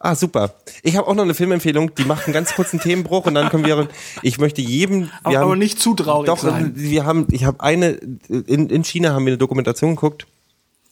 Ah, 0.00 0.14
super. 0.14 0.54
Ich 0.84 0.96
habe 0.96 1.08
auch 1.08 1.14
noch 1.14 1.24
eine 1.24 1.34
Filmempfehlung, 1.34 1.92
die 1.96 2.04
macht 2.04 2.26
einen 2.26 2.32
ganz 2.32 2.54
kurzen 2.54 2.78
Themenbruch 2.78 3.26
und 3.26 3.34
dann 3.34 3.48
können 3.48 3.64
wir. 3.66 3.88
Ich 4.22 4.38
möchte 4.38 4.60
jedem. 4.62 5.00
Wir 5.02 5.10
Aber, 5.24 5.36
haben, 5.36 5.42
aber 5.44 5.56
nicht 5.56 5.80
zu 5.80 5.94
traurig 5.94 6.26
Doch, 6.26 6.38
sein. 6.38 6.72
wir 6.76 7.04
haben, 7.04 7.26
ich 7.32 7.44
habe 7.44 7.60
eine, 7.60 7.98
in, 8.28 8.70
in 8.70 8.84
China 8.84 9.12
haben 9.12 9.24
wir 9.26 9.32
eine 9.32 9.38
Dokumentation 9.38 9.96
geguckt. 9.96 10.26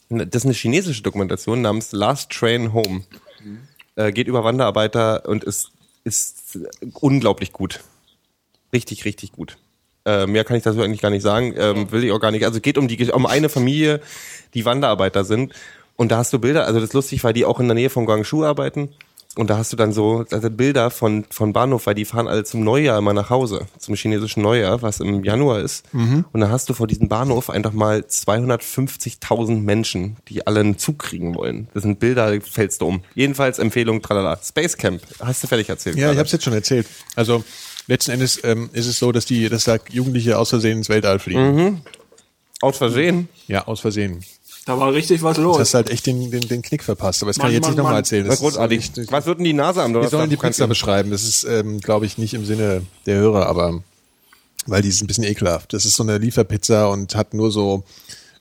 Das 0.09 0.43
ist 0.43 0.45
eine 0.45 0.55
chinesische 0.55 1.03
Dokumentation 1.03 1.63
namens 1.63 1.93
Last 1.93 2.31
Train 2.31 2.73
Home. 2.73 3.03
Äh, 3.97 4.13
geht 4.13 4.29
über 4.29 4.45
Wanderarbeiter 4.45 5.27
und 5.27 5.43
ist, 5.43 5.71
ist 6.05 6.59
unglaublich 7.01 7.53
gut. 7.53 7.81
Richtig, 8.73 9.05
richtig 9.05 9.33
gut. 9.33 9.57
Äh, 10.05 10.27
mehr 10.27 10.45
kann 10.45 10.57
ich 10.57 10.63
dazu 10.63 10.83
eigentlich 10.83 11.01
gar 11.01 11.11
nicht 11.11 11.23
sagen, 11.23 11.55
ähm, 11.57 11.91
will 11.91 12.05
ich 12.05 12.13
auch 12.13 12.21
gar 12.21 12.31
nicht. 12.31 12.45
Also 12.45 12.61
geht 12.61 12.79
um 12.79 12.89
die 12.89 13.11
um 13.11 13.27
eine 13.27 13.49
Familie, 13.49 14.01
die 14.55 14.65
Wanderarbeiter 14.65 15.25
sind. 15.25 15.53
Und 15.97 16.13
da 16.13 16.19
hast 16.19 16.33
du 16.33 16.39
Bilder, 16.39 16.67
also 16.67 16.79
das 16.79 16.91
ist 16.91 16.95
lustig, 16.95 17.25
weil 17.25 17.33
die 17.33 17.45
auch 17.45 17.59
in 17.59 17.67
der 17.67 17.75
Nähe 17.75 17.91
von 17.91 18.07
Guangzhou 18.07 18.45
arbeiten. 18.45 18.91
Und 19.37 19.51
da 19.51 19.59
hast 19.59 19.71
du 19.73 19.77
dann 19.77 19.93
so 19.93 20.25
also 20.31 20.51
Bilder 20.51 20.91
von, 20.91 21.25
von 21.31 21.53
Bahnhof, 21.53 21.87
weil 21.87 21.95
die 21.95 22.07
fahren 22.07 22.27
alle 22.27 22.45
zum 22.45 22.65
Neujahr 22.65 22.99
immer 22.99 23.13
nach 23.13 23.29
Hause, 23.29 23.67
zum 23.79 23.95
chinesischen 23.95 24.43
Neujahr, 24.43 24.81
was 24.81 25.01
im 25.01 25.25
Januar 25.25 25.61
ist. 25.61 25.85
Und 26.33 26.41
da 26.41 26.49
hast 26.49 26.71
du 26.71 26.75
vor 26.75 26.87
diesem 26.87 27.09
Bahnhof 27.09 27.51
einfach 27.51 27.73
mal 27.73 28.01
250.000 28.01 29.61
Menschen, 29.61 30.17
die 30.29 30.47
alle 30.47 30.61
einen 30.61 30.79
Zug 30.79 30.99
kriegen 31.01 31.35
wollen. 31.35 31.69
Das 31.75 31.83
sind 31.83 32.01
Bilder, 32.01 32.41
fällst 32.41 32.81
du 32.81 32.87
um. 32.87 33.03
Jedenfalls 33.15 33.59
Empfehlung, 33.59 34.01
tralala. 34.01 34.39
Space 34.43 34.77
Camp, 34.77 35.03
hast 35.21 35.43
du 35.43 35.47
fertig 35.49 35.69
erzählt? 35.69 35.97
Ja, 35.97 36.05
gerade. 36.05 36.15
ich 36.15 36.19
habe 36.19 36.27
es 36.27 36.33
jetzt 36.33 36.45
schon 36.45 36.55
erzählt. 36.55 36.87
Also 37.15 37.45
letzten 37.87 38.13
Endes 38.13 38.41
ähm, 38.43 38.71
ist 38.73 38.87
es 38.87 38.99
so, 38.99 39.13
dass 39.13 39.27
die, 39.27 39.51
dass 39.51 39.65
da 39.65 39.77
Jugendliche 39.91 40.39
aus 40.39 40.49
Versehen 40.49 40.79
ins 40.79 40.89
Weltall 40.89 41.19
fliegen. 41.19 41.83
Aus 42.63 42.79
Versehen. 42.79 43.29
Ja, 43.49 43.67
aus 43.67 43.81
Versehen. 43.81 44.25
Da 44.67 44.79
war 44.79 44.93
richtig 44.93 45.23
was 45.23 45.37
Du 45.37 45.43
los. 45.45 45.59
hast 45.59 45.75
halt 45.75 45.89
echt 45.91 46.07
den, 46.07 46.31
den, 46.31 46.43
den 46.43 46.61
Knick 46.61 46.83
verpasst. 46.83 47.23
Aber 47.23 47.31
das 47.31 47.37
kann 47.39 47.45
Mann, 47.47 47.53
ich 47.53 47.55
jetzt 47.57 47.63
nicht 47.67 47.71
Mann, 47.71 47.77
nochmal 47.79 47.93
Mann. 47.95 48.01
erzählen. 48.03 48.27
Das 48.27 48.41
großartig. 48.41 48.79
Ist 48.81 48.97
nicht, 48.99 49.13
Was 49.13 49.25
wird 49.25 49.39
denn 49.39 49.45
die 49.45 49.53
NASA 49.55 49.83
am 49.85 49.91
wir 49.91 49.95
Donnerstag? 49.95 50.19
sollen 50.19 50.31
die 50.31 50.37
Du 50.37 50.43
Pizza 50.43 50.67
beschreiben. 50.67 51.11
Das 51.11 51.23
ist, 51.23 51.45
ähm, 51.45 51.81
glaube 51.81 52.05
ich, 52.05 52.19
nicht 52.19 52.35
im 52.35 52.45
Sinne 52.45 52.83
der 53.07 53.17
Hörer, 53.17 53.47
aber 53.47 53.83
weil 54.67 54.83
die 54.83 54.89
ist 54.89 55.01
ein 55.03 55.07
bisschen 55.07 55.25
ekelhaft. 55.25 55.73
Das 55.73 55.85
ist 55.85 55.95
so 55.97 56.03
eine 56.03 56.19
Lieferpizza 56.19 56.87
und 56.89 57.15
hat 57.15 57.33
nur 57.33 57.53
so 57.53 57.85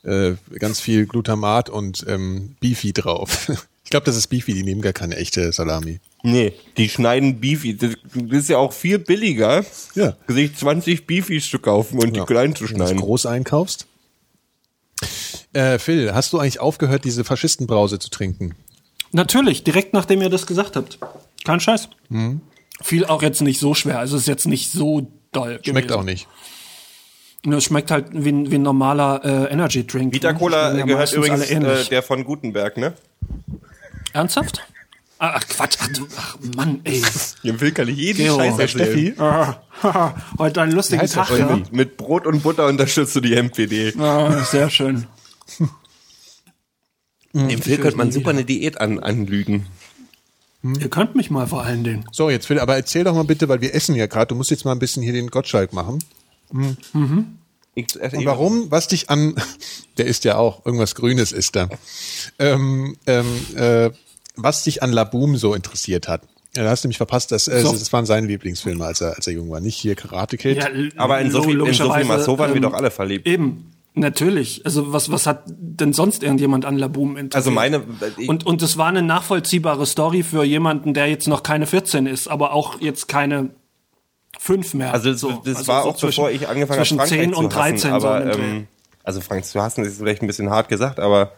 äh, 0.04 0.34
ganz 0.60 0.80
viel 0.80 1.06
Glutamat 1.06 1.70
und 1.70 2.04
ähm, 2.10 2.56
Beefy 2.60 2.92
drauf. 2.92 3.52
Ich 3.86 3.92
glaube, 3.92 4.08
das 4.08 4.16
ist 4.16 4.30
Beefy, 4.30 4.56
die 4.56 4.64
nehmen 4.64 4.82
gar 4.82 4.94
keine 4.94 5.16
echte 5.16 5.52
Salami. 5.54 6.00
Nee, 6.24 6.54
die 6.76 6.90
schneiden 6.90 7.40
Beefy. 7.40 7.78
Das 7.78 7.92
ist 8.32 8.50
ja 8.50 8.58
auch 8.58 8.74
viel 8.74 8.98
billiger, 8.98 9.64
Ja. 9.94 10.16
sich 10.28 10.56
20 10.56 11.06
Beefys 11.06 11.48
zu 11.48 11.60
kaufen 11.60 12.00
und 12.00 12.18
Ja. 12.18 12.24
die 12.24 12.26
klein 12.26 12.56
zu 12.56 12.64
Wenn 12.68 12.78
du 12.80 12.84
es 12.84 12.90
schneiden. 12.90 13.00
groß 13.00 13.28
einkaufst. 13.28 13.86
Äh, 15.56 15.80
Phil, 15.80 16.14
hast 16.14 16.34
du 16.34 16.40
eigentlich 16.40 16.60
aufgehört, 16.60 17.06
diese 17.06 17.24
Faschistenbrause 17.24 17.98
zu 18.00 18.10
trinken? 18.10 18.56
Natürlich, 19.12 19.64
direkt 19.64 19.94
nachdem 19.94 20.22
ihr 20.22 20.30
das 20.30 20.46
gesagt 20.46 20.76
habt. 20.76 21.00
Kein 21.46 21.60
Scheiß. 21.60 21.90
Mhm. 22.10 22.42
Fiel 22.82 23.06
auch 23.06 23.22
jetzt 23.22 23.42
nicht 23.42 23.60
so 23.60 23.74
schwer. 23.74 24.00
Also 24.00 24.18
ist 24.18 24.28
jetzt 24.28 24.48
nicht 24.48 24.72
so 24.72 25.08
doll. 25.32 25.60
Schmeckt 25.64 25.88
gewesen. 25.88 26.00
auch 26.00 26.04
nicht. 26.04 26.28
Nur 27.46 27.60
Es 27.60 27.64
schmeckt 27.66 27.92
halt 27.92 28.08
wie 28.12 28.30
ein, 28.32 28.52
wie 28.52 28.56
ein 28.56 28.64
normaler 28.64 29.22
äh, 29.24 29.54
Energy 29.54 29.86
Drink. 29.88 30.14
Vita 30.14 30.34
ne? 30.34 30.40
Cola 30.40 30.76
ja 30.76 30.86
gehört 30.86 31.14
übrigens 31.14 31.42
alle 31.42 31.50
ähnlich. 31.52 31.86
äh, 31.88 31.90
der 31.90 32.04
von 32.04 32.24
Gutenberg, 32.26 32.76
ne? 32.78 32.94
Ernsthaft? 34.14 34.62
Ah, 35.18 35.36
Ach 35.36 35.48
Quatsch, 35.48 35.78
ach, 35.80 35.88
du, 35.90 36.08
ach 36.18 36.38
Mann, 36.58 36.82
ey. 36.84 37.02
Dem 37.44 37.62
Will 37.62 37.72
kann 37.72 37.88
ich 37.88 37.96
jeden 37.98 38.18
Gero. 38.18 38.38
Scheiß 38.38 38.60
erzählen. 38.60 39.16
Ah, 39.22 39.62
haha, 39.82 40.16
Heute 40.38 40.62
einen 40.62 40.74
lustigen 40.74 41.08
Tag, 41.08 41.30
ja? 41.38 41.62
Mit 41.72 41.96
Brot 41.96 42.28
und 42.28 42.44
Butter 42.44 42.66
unterstützt 42.68 43.16
du 43.16 43.22
die 43.22 43.34
MPD. 43.36 43.94
Ah, 43.98 44.44
sehr 44.44 44.70
schön. 44.70 45.08
Dem 47.34 47.62
Phil 47.62 47.78
könnte 47.80 47.98
man 47.98 48.12
super 48.12 48.30
eine 48.30 48.46
Diät 48.46 48.80
an, 48.80 49.00
anlügen. 49.00 49.66
Ihr 50.64 50.90
könnt 50.90 51.16
mich 51.16 51.30
mal 51.30 51.46
vor 51.48 51.64
allen 51.64 51.84
Dingen. 51.84 52.06
So, 52.12 52.30
jetzt 52.30 52.48
Phil, 52.48 52.60
aber 52.60 52.76
erzähl 52.76 53.04
doch 53.04 53.14
mal 53.14 53.26
bitte, 53.26 53.50
weil 53.50 53.62
wir 53.62 53.76
essen 53.76 53.94
ja 53.96 54.08
gerade, 54.08 54.28
du 54.28 54.36
musst 54.36 54.50
jetzt 54.52 54.66
mal 54.66 54.72
ein 54.72 54.80
bisschen 54.80 55.04
hier 55.04 55.14
den 55.14 55.30
Gottschalk 55.30 55.74
machen. 55.74 56.00
Ich, 57.76 57.96
äh, 58.00 58.10
Und 58.16 58.26
warum? 58.26 58.72
Was 58.72 58.88
dich 58.88 59.10
an, 59.10 59.36
der 59.98 60.06
ist 60.06 60.24
ja 60.24 60.38
auch, 60.38 60.66
irgendwas 60.66 60.96
Grünes 60.96 61.32
ist 61.34 61.56
da. 61.56 61.70
Ähm, 62.40 62.96
ähm, 63.06 63.26
äh, 63.56 63.92
was 64.38 64.64
dich 64.64 64.82
an 64.82 64.92
Laboom 64.92 65.38
so 65.38 65.54
interessiert 65.54 66.08
hat. 66.08 66.22
Ja, 66.56 66.64
da 66.64 66.70
hast 66.70 66.84
du 66.84 66.88
nämlich 66.88 66.98
verpasst, 66.98 67.32
dass, 67.32 67.48
äh, 67.50 67.62
So. 67.62 67.74
das 67.74 67.92
waren 67.92 68.06
seine 68.06 68.28
Lieblingsfilme, 68.28 68.86
als 68.86 69.02
er, 69.02 69.18
als 69.18 69.28
er 69.28 69.34
jung 69.34 69.52
war. 69.52 69.60
Nicht 69.60 69.76
hier 69.76 69.96
Karate 69.96 70.38
Kid. 70.38 70.58
Ja, 70.58 70.70
Aber 70.96 71.20
in 71.20 71.30
so 71.32 71.44
viel, 71.44 71.52
in 71.52 71.58
so 71.58 71.58
viel 71.58 71.58
logischerweise, 71.58 72.08
Masso 72.08 72.40
waren 72.40 72.52
wir 72.52 72.56
ähm, 72.56 72.62
doch 72.64 72.74
alle 72.74 72.92
verliebt. 72.92 73.28
Eben. 73.28 73.75
Natürlich. 73.98 74.66
Also 74.66 74.92
was, 74.92 75.10
was 75.10 75.26
hat 75.26 75.44
denn 75.48 75.94
sonst 75.94 76.22
irgendjemand 76.22 76.66
an 76.66 76.78
Laboom 76.78 77.12
interessiert? 77.18 77.36
Also 77.36 77.52
meine, 77.52 77.82
Und, 78.28 78.46
und 78.46 78.62
es 78.62 78.78
war 78.78 78.88
eine 78.88 79.02
nachvollziehbare 79.02 79.86
Story 79.86 80.22
für 80.22 80.44
jemanden, 80.44 80.94
der 80.94 81.08
jetzt 81.08 81.28
noch 81.30 81.44
keine 81.44 81.66
14 81.66 82.06
ist, 82.06 82.28
aber 82.28 82.52
auch 82.54 82.82
jetzt 82.82 83.08
keine 83.08 83.52
5 84.38 84.74
mehr. 84.74 84.94
also 84.94 85.12
das, 85.12 85.22
So. 85.22 85.42
das 85.46 85.56
Also 85.58 85.68
war 85.70 85.84
so 85.84 85.90
auch 85.90 86.00
bevor 86.00 86.30
ich 86.30 86.48
angefangen 86.48 86.80
habe, 86.80 86.88
zwischen 86.88 86.98
Frankreich 86.98 87.20
10 87.20 87.34
zu 87.34 87.40
und 87.40 87.56
13 87.56 87.92
hassen, 87.92 88.02
so 88.02 88.08
aber 88.08 88.26
Dreh. 88.26 88.42
ähm, 88.42 88.68
also 89.04 89.22
Frankreich 89.22 89.50
zu 89.50 89.62
hassen 89.62 89.86
ist 89.86 89.98
vielleicht 89.98 90.22
ein 90.22 90.28
bisschen 90.28 90.50
hart 90.50 90.68
gesagt, 90.68 91.00
aber 91.00 91.32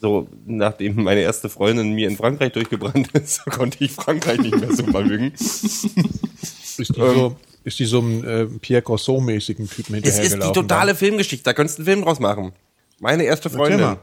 so 0.00 0.28
nachdem 0.44 1.02
meine 1.02 1.20
erste 1.20 1.48
Freundin 1.48 1.94
mir 1.94 2.08
in 2.08 2.16
Frankreich 2.16 2.52
durchgebrannt 2.52 3.08
ist, 3.12 3.44
konnte 3.46 3.82
ich 3.84 3.92
Frankreich 3.92 4.38
nicht 4.40 4.58
mehr 4.58 4.74
so 4.74 4.82
mögen. 4.84 5.32
So, 5.36 7.36
ist 7.64 7.78
die 7.78 7.84
so 7.84 7.98
einem 8.00 8.24
äh, 8.24 8.46
Pierre 8.46 8.82
Grosso-mäßigen 8.82 9.68
Typen 9.68 9.94
Es 9.96 10.00
ist 10.02 10.16
die 10.16 10.22
hinterhergelaufen? 10.22 10.54
totale 10.54 10.94
Filmgeschichte, 10.94 11.44
da 11.44 11.52
könntest 11.52 11.78
du 11.78 11.82
einen 11.82 11.86
Film 11.86 12.02
draus 12.04 12.20
machen. 12.20 12.52
Meine 13.00 13.24
erste 13.24 13.50
Freundin. 13.50 13.96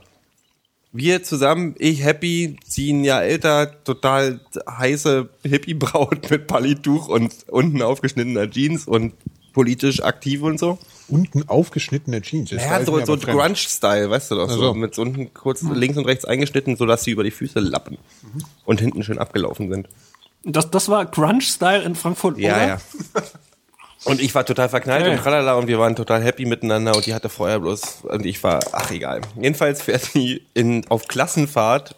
Wir 0.94 1.22
zusammen, 1.22 1.76
ich 1.78 2.02
happy, 2.04 2.56
sie 2.66 2.92
ein 2.94 3.04
Jahr 3.04 3.22
älter, 3.24 3.84
total 3.84 4.40
heiße 4.70 5.30
Hippie-Braut 5.44 6.32
mit 6.32 6.48
Palituch 6.48 7.08
und 7.08 7.34
unten 7.50 7.82
aufgeschnittener 7.82 8.50
Jeans 8.50 8.88
und 8.88 9.14
politisch 9.54 10.02
aktiv 10.02 10.42
und 10.42 10.60
so. 10.60 10.80
Unten 11.10 11.48
aufgeschnittene 11.48 12.22
Jeans. 12.22 12.50
Das 12.52 12.64
Ja, 12.64 12.84
so, 12.84 13.04
so. 13.06 13.18
Grunge-Style, 13.18 14.10
weißt 14.10 14.32
du 14.32 14.36
doch, 14.36 14.50
Ach 14.50 14.56
so. 14.56 14.74
mit 14.74 14.96
so 14.96 15.02
unten 15.04 15.34
kurz 15.34 15.62
links 15.62 15.98
und 15.98 16.06
rechts 16.06 16.26
eingeschnitten, 16.26 16.78
sodass 16.78 17.04
sie 17.04 17.12
über 17.12 17.24
die 17.24 17.32
Füße 17.32 17.60
lappen 17.60 17.98
und 18.66 18.80
hinten 18.80 19.04
schön 19.04 19.20
abgelaufen 19.20 19.70
sind. 19.70 19.90
Das, 20.44 20.72
das 20.72 20.90
war 20.90 21.06
Grunge-Style 21.06 21.84
in 21.84 21.96
Frankfurt, 21.96 22.38
Ja, 22.38 22.56
oder? 22.56 22.68
ja. 22.68 22.78
Und 24.04 24.22
ich 24.22 24.34
war 24.36 24.46
total 24.46 24.70
verknallt 24.70 25.04
Okay. 25.04 25.12
und 25.16 25.22
tralala 25.22 25.56
und 25.56 25.68
wir 25.68 25.80
waren 25.80 25.96
total 25.96 26.24
happy 26.24 26.46
miteinander 26.46 26.96
und 26.96 27.06
die 27.06 27.14
hatte 27.14 27.30
vorher 27.30 27.60
bloß 27.60 28.04
und 28.04 28.26
ich 28.26 28.42
war, 28.44 28.60
ach 28.72 28.92
egal. 28.92 29.22
Jedenfalls 29.36 29.82
fährt 29.82 30.04
sie 30.04 30.46
in, 30.54 30.88
auf 30.90 31.08
Klassenfahrt 31.08 31.96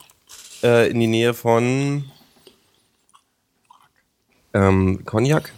äh, 0.64 0.89
in 0.89 1.00
die 1.00 1.08
Nähe 1.08 1.34
von 1.34 2.06
ähm, 4.54 5.04
Cognac. 5.06 5.52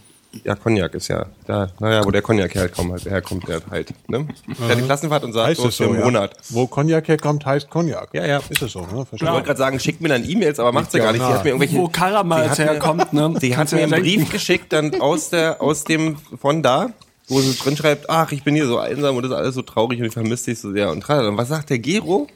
Ja, 0.45 0.55
Cognac 0.55 0.93
ist 0.93 1.09
ja 1.09 1.25
da, 1.45 1.69
naja, 1.79 2.05
wo 2.05 2.11
der 2.11 2.21
Cognac 2.21 2.55
herkommt, 2.55 2.91
halt, 2.91 3.05
herkommt, 3.05 3.47
der 3.49 3.61
halt, 3.69 3.93
ne? 4.07 4.25
Fährt 4.55 4.79
die 4.79 4.83
Klassenfahrt 4.83 5.25
und 5.25 5.33
sagt 5.33 5.49
Heißt 5.49 5.59
so 5.61 5.69
so, 5.69 5.83
einen 5.89 5.99
ja. 5.99 6.05
Monat. 6.05 6.35
Wo 6.49 6.67
Cognac 6.67 7.05
herkommt, 7.09 7.45
heißt 7.45 7.69
Cognac. 7.69 8.09
Ja, 8.13 8.25
ja. 8.25 8.41
Ist 8.49 8.61
es 8.61 8.71
so, 8.71 8.79
ne? 8.81 9.05
Ich 9.11 9.21
wollte 9.21 9.43
gerade 9.45 9.57
sagen, 9.57 9.77
schickt 9.79 9.99
mir 9.99 10.07
dann 10.07 10.23
E-Mails, 10.27 10.57
aber 10.59 10.71
macht 10.71 10.91
sie 10.91 10.99
Ja, 10.99 11.03
gar 11.05 11.11
nicht. 11.11 11.21
Sie 11.21 11.27
na. 11.27 11.35
hat 11.35 11.43
mir 11.43 11.49
irgendwelche, 11.49 11.75
Wo 11.77 11.89
Karamals 11.89 12.43
Sie 12.45 12.49
hat 12.51 12.57
mir- 12.59 12.65
herkommt, 12.73 13.11
ne? 13.13 13.33
Sie 13.41 13.57
hat 13.57 13.71
mir 13.73 13.79
einen 13.83 13.91
denken. 13.91 14.05
Brief 14.05 14.31
geschickt, 14.31 14.71
dann 14.71 15.01
aus 15.01 15.29
der, 15.31 15.61
aus 15.61 15.83
dem, 15.83 16.15
von 16.39 16.63
da, 16.63 16.91
wo 17.27 17.41
sie 17.41 17.53
drin 17.57 17.75
schreibt, 17.75 18.09
ach, 18.09 18.31
ich 18.31 18.43
bin 18.43 18.55
hier 18.55 18.67
so 18.67 18.77
einsam 18.77 19.17
und 19.17 19.23
das 19.23 19.31
ist 19.31 19.37
alles 19.37 19.55
so 19.55 19.61
traurig 19.63 19.99
und 19.99 20.05
ich 20.05 20.13
vermisse 20.13 20.51
dich 20.51 20.59
so 20.59 20.71
sehr. 20.71 20.91
Und 20.91 21.01
tralala. 21.01 21.27
Und 21.29 21.37
was 21.37 21.49
sagt 21.49 21.69
der 21.69 21.79
Gero? 21.79 22.27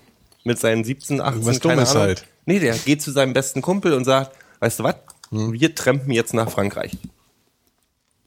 Mit 0.44 0.60
seinen 0.60 0.84
17, 0.84 1.22
18, 1.22 1.34
Irgendwas 1.42 1.60
keine 1.62 1.76
Dummes 1.76 1.90
Ahnung. 1.92 2.04
halt. 2.04 2.26
Nee, 2.46 2.60
der 2.60 2.76
geht 2.76 3.02
zu 3.02 3.12
seinem 3.12 3.32
besten 3.34 3.62
Kumpel 3.62 3.94
und 3.94 4.04
sagt, 4.04 4.32
weißt 4.60 4.80
du 4.80 4.84
was? 4.84 4.96
Hm. 5.32 5.54
Wir 5.54 5.74
trampen 5.74 6.12
jetzt 6.12 6.34
nach 6.34 6.50
Frankreich. 6.52 6.92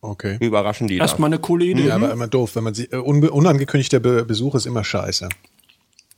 Okay. 0.01 0.37
Wir 0.39 0.49
überraschen 0.49 0.87
die. 0.87 0.99
Erstmal 0.99 1.29
eine 1.29 1.39
coole 1.39 1.65
Idee. 1.65 1.89
Ja, 1.89 1.97
aber 1.97 2.13
immer 2.13 2.29
doof. 2.29 2.55
Wenn 2.55 2.65
man 2.65 2.75
sie, 2.75 2.85
äh, 2.85 2.97
unangekündigter 2.97 4.01
Be 4.01 4.25
Besuch 4.25 4.55
ist 4.55 4.67
immer 4.67 4.85
scheiße. 4.85 5.29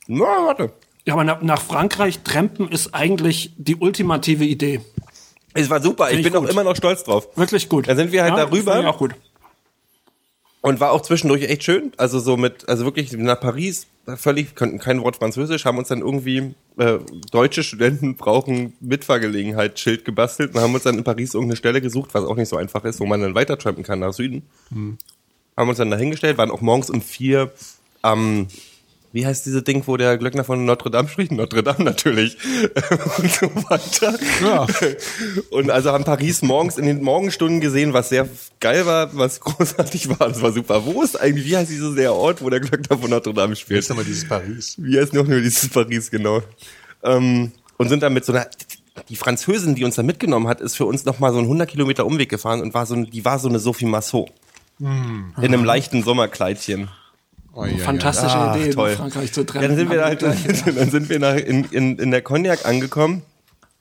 Na, 0.07 0.23
warte. 0.23 0.71
Ja, 1.05 1.13
aber 1.13 1.23
nach, 1.23 1.41
nach 1.41 1.61
Frankreich 1.61 2.19
trampen 2.19 2.69
ist 2.69 2.93
eigentlich 2.93 3.53
die 3.57 3.75
ultimative 3.75 4.45
Idee. 4.45 4.81
Es 5.53 5.69
war 5.69 5.81
super. 5.81 6.11
Ich 6.11 6.19
ich 6.19 6.23
bin 6.23 6.35
auch 6.35 6.41
gut. 6.41 6.51
immer 6.51 6.63
noch 6.63 6.75
stolz 6.75 7.03
drauf. 7.03 7.27
Wirklich 7.35 7.67
gut. 7.69 7.87
Da 7.87 7.95
sind 7.95 8.11
wir 8.11 8.23
halt 8.23 8.37
ja, 8.37 8.45
darüber. 8.45 8.79
ich 8.79 8.85
auch 8.85 8.97
gut. 8.97 9.15
Und 10.61 10.79
war 10.79 10.91
auch 10.91 11.01
zwischendurch 11.01 11.43
echt 11.43 11.63
schön. 11.63 11.91
Also 11.97 12.19
so 12.19 12.37
mit, 12.37 12.69
also 12.69 12.85
wirklich 12.85 13.11
nach 13.13 13.39
Paris, 13.39 13.87
völlig, 14.15 14.55
konnten 14.55 14.77
kein 14.77 15.01
Wort 15.01 15.15
Französisch, 15.15 15.65
haben 15.65 15.79
uns 15.79 15.87
dann 15.87 16.01
irgendwie, 16.01 16.53
äh, 16.77 16.99
deutsche 17.31 17.63
Studenten 17.63 18.15
brauchen 18.17 18.73
Mitfahrgelegenheit 18.79 19.79
Schild 19.79 20.05
gebastelt 20.05 20.53
und 20.53 20.61
haben 20.61 20.73
uns 20.73 20.83
dann 20.83 20.97
in 20.97 21.03
Paris 21.03 21.33
irgendeine 21.33 21.57
Stelle 21.57 21.81
gesucht, 21.81 22.13
was 22.13 22.25
auch 22.25 22.35
nicht 22.35 22.49
so 22.49 22.57
einfach 22.57 22.85
ist, 22.85 22.99
wo 22.99 23.05
man 23.07 23.21
dann 23.21 23.33
weiter 23.33 23.57
trampen 23.57 23.83
kann 23.83 23.99
nach 23.99 24.13
Süden. 24.13 24.43
Haben 25.57 25.69
uns 25.69 25.79
dann 25.79 25.91
dahingestellt, 25.91 26.37
waren 26.37 26.51
auch 26.51 26.61
morgens 26.61 26.89
um 26.91 27.01
vier 27.01 27.51
am, 28.03 28.47
wie 29.13 29.25
heißt 29.25 29.45
diese 29.45 29.61
Ding, 29.61 29.83
wo 29.85 29.97
der 29.97 30.17
Glöckner 30.17 30.43
von 30.43 30.63
Notre 30.65 30.89
Dame 30.89 31.09
spricht? 31.09 31.31
Notre 31.31 31.63
Dame 31.63 31.83
natürlich. 31.83 32.37
und 33.17 33.31
so 33.31 33.47
weiter. 33.69 34.17
Ja. 34.41 34.67
Und 35.49 35.69
also 35.69 35.91
haben 35.91 36.03
Paris 36.03 36.41
morgens 36.41 36.77
in 36.77 36.85
den 36.85 37.03
Morgenstunden 37.03 37.59
gesehen, 37.59 37.93
was 37.93 38.09
sehr 38.09 38.27
geil 38.59 38.85
war, 38.85 39.15
was 39.15 39.39
großartig 39.41 40.09
war. 40.09 40.29
Das 40.29 40.41
war 40.41 40.51
super. 40.51 40.85
Wo 40.85 41.01
ist 41.01 41.19
eigentlich, 41.19 41.45
wie 41.45 41.57
heißt 41.57 41.69
dieser 41.69 41.93
der 41.93 42.13
Ort, 42.13 42.41
wo 42.41 42.49
der 42.49 42.61
Glöckner 42.61 42.97
von 42.97 43.09
Notre 43.09 43.33
Dame 43.33 43.55
spielt? 43.55 43.79
Jetzt 43.79 43.89
nochmal 43.89 44.05
dieses 44.05 44.27
Paris. 44.27 44.75
Wie 44.77 44.97
heißt 44.97 45.13
noch 45.13 45.27
nur 45.27 45.41
dieses 45.41 45.69
Paris, 45.69 46.09
genau. 46.09 46.41
Ähm, 47.03 47.51
und 47.77 47.89
sind 47.89 48.03
dann 48.03 48.13
mit 48.13 48.23
so 48.23 48.31
einer, 48.31 48.47
die 49.09 49.15
Französin, 49.15 49.75
die 49.75 49.83
uns 49.83 49.95
da 49.95 50.03
mitgenommen 50.03 50.47
hat, 50.47 50.61
ist 50.61 50.75
für 50.75 50.85
uns 50.85 51.03
nochmal 51.03 51.31
so 51.31 51.39
einen 51.39 51.47
100 51.47 51.69
Kilometer 51.69 52.05
Umweg 52.05 52.29
gefahren 52.29 52.61
und 52.61 52.73
war 52.73 52.85
so, 52.85 52.95
die 52.95 53.25
war 53.25 53.39
so 53.39 53.49
eine 53.49 53.59
Sophie 53.59 53.85
Massot. 53.85 54.29
Hm. 54.79 55.33
In 55.37 55.43
einem 55.43 55.65
leichten 55.65 56.03
Sommerkleidchen. 56.03 56.89
Oh, 57.53 57.65
ja, 57.65 57.77
Fantastische 57.77 58.35
Ja. 58.35 58.55
Idee, 58.55 58.69
in 58.69 58.73
Frankreich 58.95 59.33
zu 59.33 59.43
treffen. 59.45 59.67
dann 59.67 59.75
sind 59.77 59.89
wir 59.91 60.05
Aber 60.05 60.07
halt, 60.07 60.21
dann 60.77 60.89
sind 60.89 61.09
wir 61.09 61.19
nach, 61.19 61.35
in, 61.35 61.65
in, 61.65 61.97
in 61.99 62.11
der 62.11 62.21
Cognac 62.21 62.65
angekommen. 62.65 63.23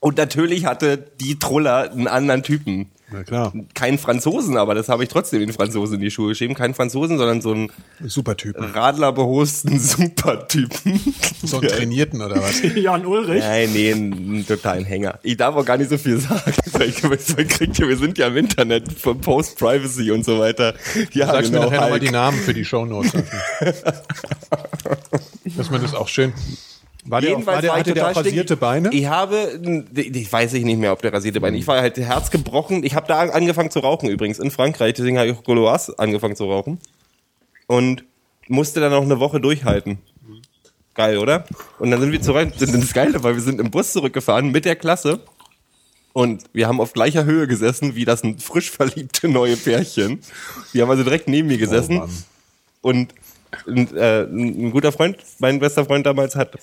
Und 0.00 0.16
natürlich 0.16 0.64
hatte 0.64 0.96
die 1.20 1.38
Truller 1.38 1.90
einen 1.92 2.08
anderen 2.08 2.42
Typen. 2.42 2.90
Na 3.12 3.24
klar. 3.24 3.52
Keinen 3.74 3.98
Franzosen, 3.98 4.56
aber 4.56 4.74
das 4.74 4.88
habe 4.88 5.02
ich 5.02 5.08
trotzdem 5.08 5.40
den 5.40 5.52
Franzosen 5.52 5.96
in 5.96 6.00
die 6.00 6.10
Schuhe 6.10 6.28
geschrieben. 6.28 6.54
Keinen 6.54 6.74
Franzosen, 6.74 7.18
sondern 7.18 7.40
so 7.40 7.52
einen 7.52 7.72
Super 8.04 8.36
Typ. 8.36 8.56
Radlerbehosten 8.58 9.78
Supertypen. 9.78 11.00
So 11.42 11.58
einen 11.58 11.68
Trainierten 11.68 12.22
oder 12.22 12.36
was? 12.36 12.62
Jan 12.76 13.04
Ulrich. 13.04 13.42
Nein, 13.42 13.70
nee, 13.72 13.92
einen 13.92 14.46
totalen 14.46 14.84
Hänger. 14.84 15.18
Ich 15.22 15.36
darf 15.36 15.56
auch 15.56 15.64
gar 15.64 15.76
nicht 15.76 15.90
so 15.90 15.98
viel 15.98 16.18
sagen. 16.18 16.40
Wir 17.90 17.96
sind 17.96 18.18
ja 18.18 18.28
im 18.28 18.36
Internet 18.36 18.92
für 18.92 19.14
Post-Privacy 19.14 20.10
und 20.10 20.24
so 20.24 20.38
weiter. 20.38 20.74
Ja, 21.12 21.26
Sagst 21.26 21.50
mir 21.52 21.58
genau, 21.58 21.70
nachher 21.70 21.80
nochmal 21.80 21.92
Hulk. 21.92 22.02
die 22.02 22.10
Namen 22.10 22.38
für 22.38 22.54
die 22.54 22.64
Shownotes. 22.64 23.12
Dass 25.56 25.70
man 25.70 25.82
das 25.82 25.94
auch 25.94 26.08
schön. 26.08 26.32
War 27.10 27.20
der, 27.20 27.36
auch, 27.36 27.46
war 27.46 27.60
der, 27.60 27.74
hatte 27.74 27.94
der 27.94 28.10
auch 28.10 28.16
rasierte. 28.16 28.56
Beine? 28.56 28.90
Ich 28.92 29.06
habe, 29.06 29.60
ich 29.94 30.32
weiß 30.32 30.54
ich 30.54 30.64
nicht 30.64 30.78
mehr, 30.78 30.92
ob 30.92 31.02
der 31.02 31.12
rasierte 31.12 31.40
Beine. 31.40 31.56
Ich 31.56 31.66
war 31.66 31.80
halt 31.80 31.96
Herz 31.96 32.30
gebrochen. 32.30 32.84
Ich 32.84 32.94
habe 32.94 33.06
da 33.08 33.18
angefangen 33.18 33.70
zu 33.70 33.80
rauchen 33.80 34.08
übrigens 34.08 34.38
in 34.38 34.50
Frankreich. 34.50 34.94
Deswegen 34.94 35.18
habe 35.18 35.28
ich 35.28 35.36
auch 35.36 35.44
Gauloise 35.44 35.98
angefangen 35.98 36.36
zu 36.36 36.44
rauchen 36.44 36.78
und 37.66 38.04
musste 38.48 38.80
dann 38.80 38.92
noch 38.92 39.02
eine 39.02 39.20
Woche 39.20 39.40
durchhalten. 39.40 39.98
Geil, 40.94 41.18
oder? 41.18 41.44
Und 41.78 41.90
dann 41.90 42.00
sind 42.00 42.12
wir 42.12 42.20
zurück. 42.20 42.52
Das 42.58 42.70
ist 42.70 42.94
geil, 42.94 43.14
weil 43.14 43.34
wir 43.34 43.42
sind 43.42 43.60
im 43.60 43.70
Bus 43.70 43.92
zurückgefahren 43.92 44.50
mit 44.50 44.64
der 44.64 44.76
Klasse. 44.76 45.20
Und 46.12 46.44
wir 46.52 46.66
haben 46.66 46.80
auf 46.80 46.92
gleicher 46.92 47.24
Höhe 47.24 47.46
gesessen 47.46 47.94
wie 47.94 48.04
das 48.04 48.24
ein 48.24 48.38
frisch 48.38 48.70
verliebte 48.70 49.28
neue 49.28 49.56
Pärchen. 49.56 50.20
Die 50.74 50.82
haben 50.82 50.90
also 50.90 51.04
direkt 51.04 51.28
neben 51.28 51.48
mir 51.48 51.58
gesessen. 51.58 51.98
Mann. 51.98 52.10
Und, 52.82 53.14
und 53.66 53.92
äh, 53.92 54.24
ein 54.24 54.72
guter 54.72 54.90
Freund, 54.90 55.18
mein 55.38 55.60
bester 55.60 55.84
Freund 55.84 56.06
damals, 56.06 56.34
hat 56.34 56.58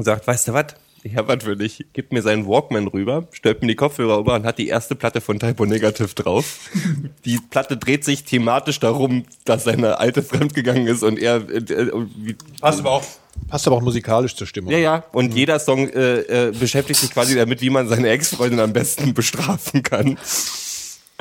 gesagt, 0.00 0.26
weißt 0.26 0.48
du 0.48 0.52
was, 0.52 0.74
ich 1.02 1.16
hab 1.16 1.28
was 1.28 1.42
für 1.42 1.56
dich. 1.56 1.86
Gib 1.92 2.12
mir 2.12 2.22
seinen 2.22 2.46
Walkman 2.46 2.86
rüber, 2.88 3.26
stellt 3.32 3.62
mir 3.62 3.68
die 3.68 3.74
Kopfhörer 3.74 4.18
rüber 4.18 4.34
und 4.34 4.44
hat 4.44 4.58
die 4.58 4.68
erste 4.68 4.94
Platte 4.94 5.20
von 5.20 5.38
Typo 5.38 5.64
Negative 5.64 6.08
drauf. 6.14 6.70
Die 7.24 7.38
Platte 7.38 7.76
dreht 7.76 8.04
sich 8.04 8.24
thematisch 8.24 8.80
darum, 8.80 9.24
dass 9.44 9.64
seine 9.64 9.98
alte 9.98 10.22
fremdgegangen 10.22 10.86
ist 10.86 11.02
und 11.02 11.18
er... 11.18 11.36
Äh, 11.48 11.58
äh, 11.58 11.92
wie, 12.16 12.36
Passt 12.60 12.80
aber 12.80 12.90
auch, 12.90 13.04
passt 13.48 13.66
aber 13.66 13.76
auch 13.76 13.82
musikalisch 13.82 14.36
zur 14.36 14.46
Stimmung. 14.46 14.72
ja, 14.72 14.78
ja. 14.78 15.04
Und 15.12 15.34
jeder 15.34 15.58
Song 15.58 15.88
äh, 15.88 16.48
äh, 16.48 16.52
beschäftigt 16.52 17.00
sich 17.00 17.10
quasi 17.10 17.34
damit, 17.34 17.60
wie 17.62 17.70
man 17.70 17.88
seine 17.88 18.08
Ex-Freundin 18.10 18.60
am 18.60 18.72
besten 18.72 19.14
bestrafen 19.14 19.82
kann. 19.82 20.18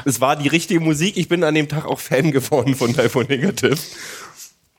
Es 0.05 0.21
war 0.21 0.35
die 0.35 0.47
richtige 0.47 0.79
Musik. 0.79 1.17
Ich 1.17 1.27
bin 1.27 1.43
an 1.43 1.55
dem 1.55 1.67
Tag 1.67 1.85
auch 1.85 1.99
Fan 1.99 2.31
geworden 2.31 2.75
von 2.75 2.93
Typo 2.93 3.23
Negative. 3.23 3.77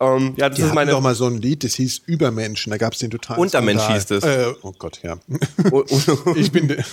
Ähm, 0.02 0.32
ja, 0.36 0.48
das 0.48 0.56
Die 0.56 0.62
ist 0.64 0.74
meine. 0.74 0.92
doch 0.92 1.00
mal 1.02 1.14
so 1.14 1.26
ein 1.26 1.36
Lied, 1.42 1.62
das 1.62 1.74
hieß 1.74 2.02
Übermenschen, 2.06 2.70
da 2.70 2.78
gab 2.78 2.94
es 2.94 3.00
den 3.00 3.10
totalen 3.10 3.38
Untermensch 3.40 3.82
Skandal. 3.82 3.98
hieß 3.98 4.06
das. 4.06 4.24
Äh, 4.24 4.54
oh 4.62 4.72
Gott, 4.78 5.00
ja. 5.02 5.18
Ich 6.36 6.50
bin, 6.50 6.68
der- 6.68 6.84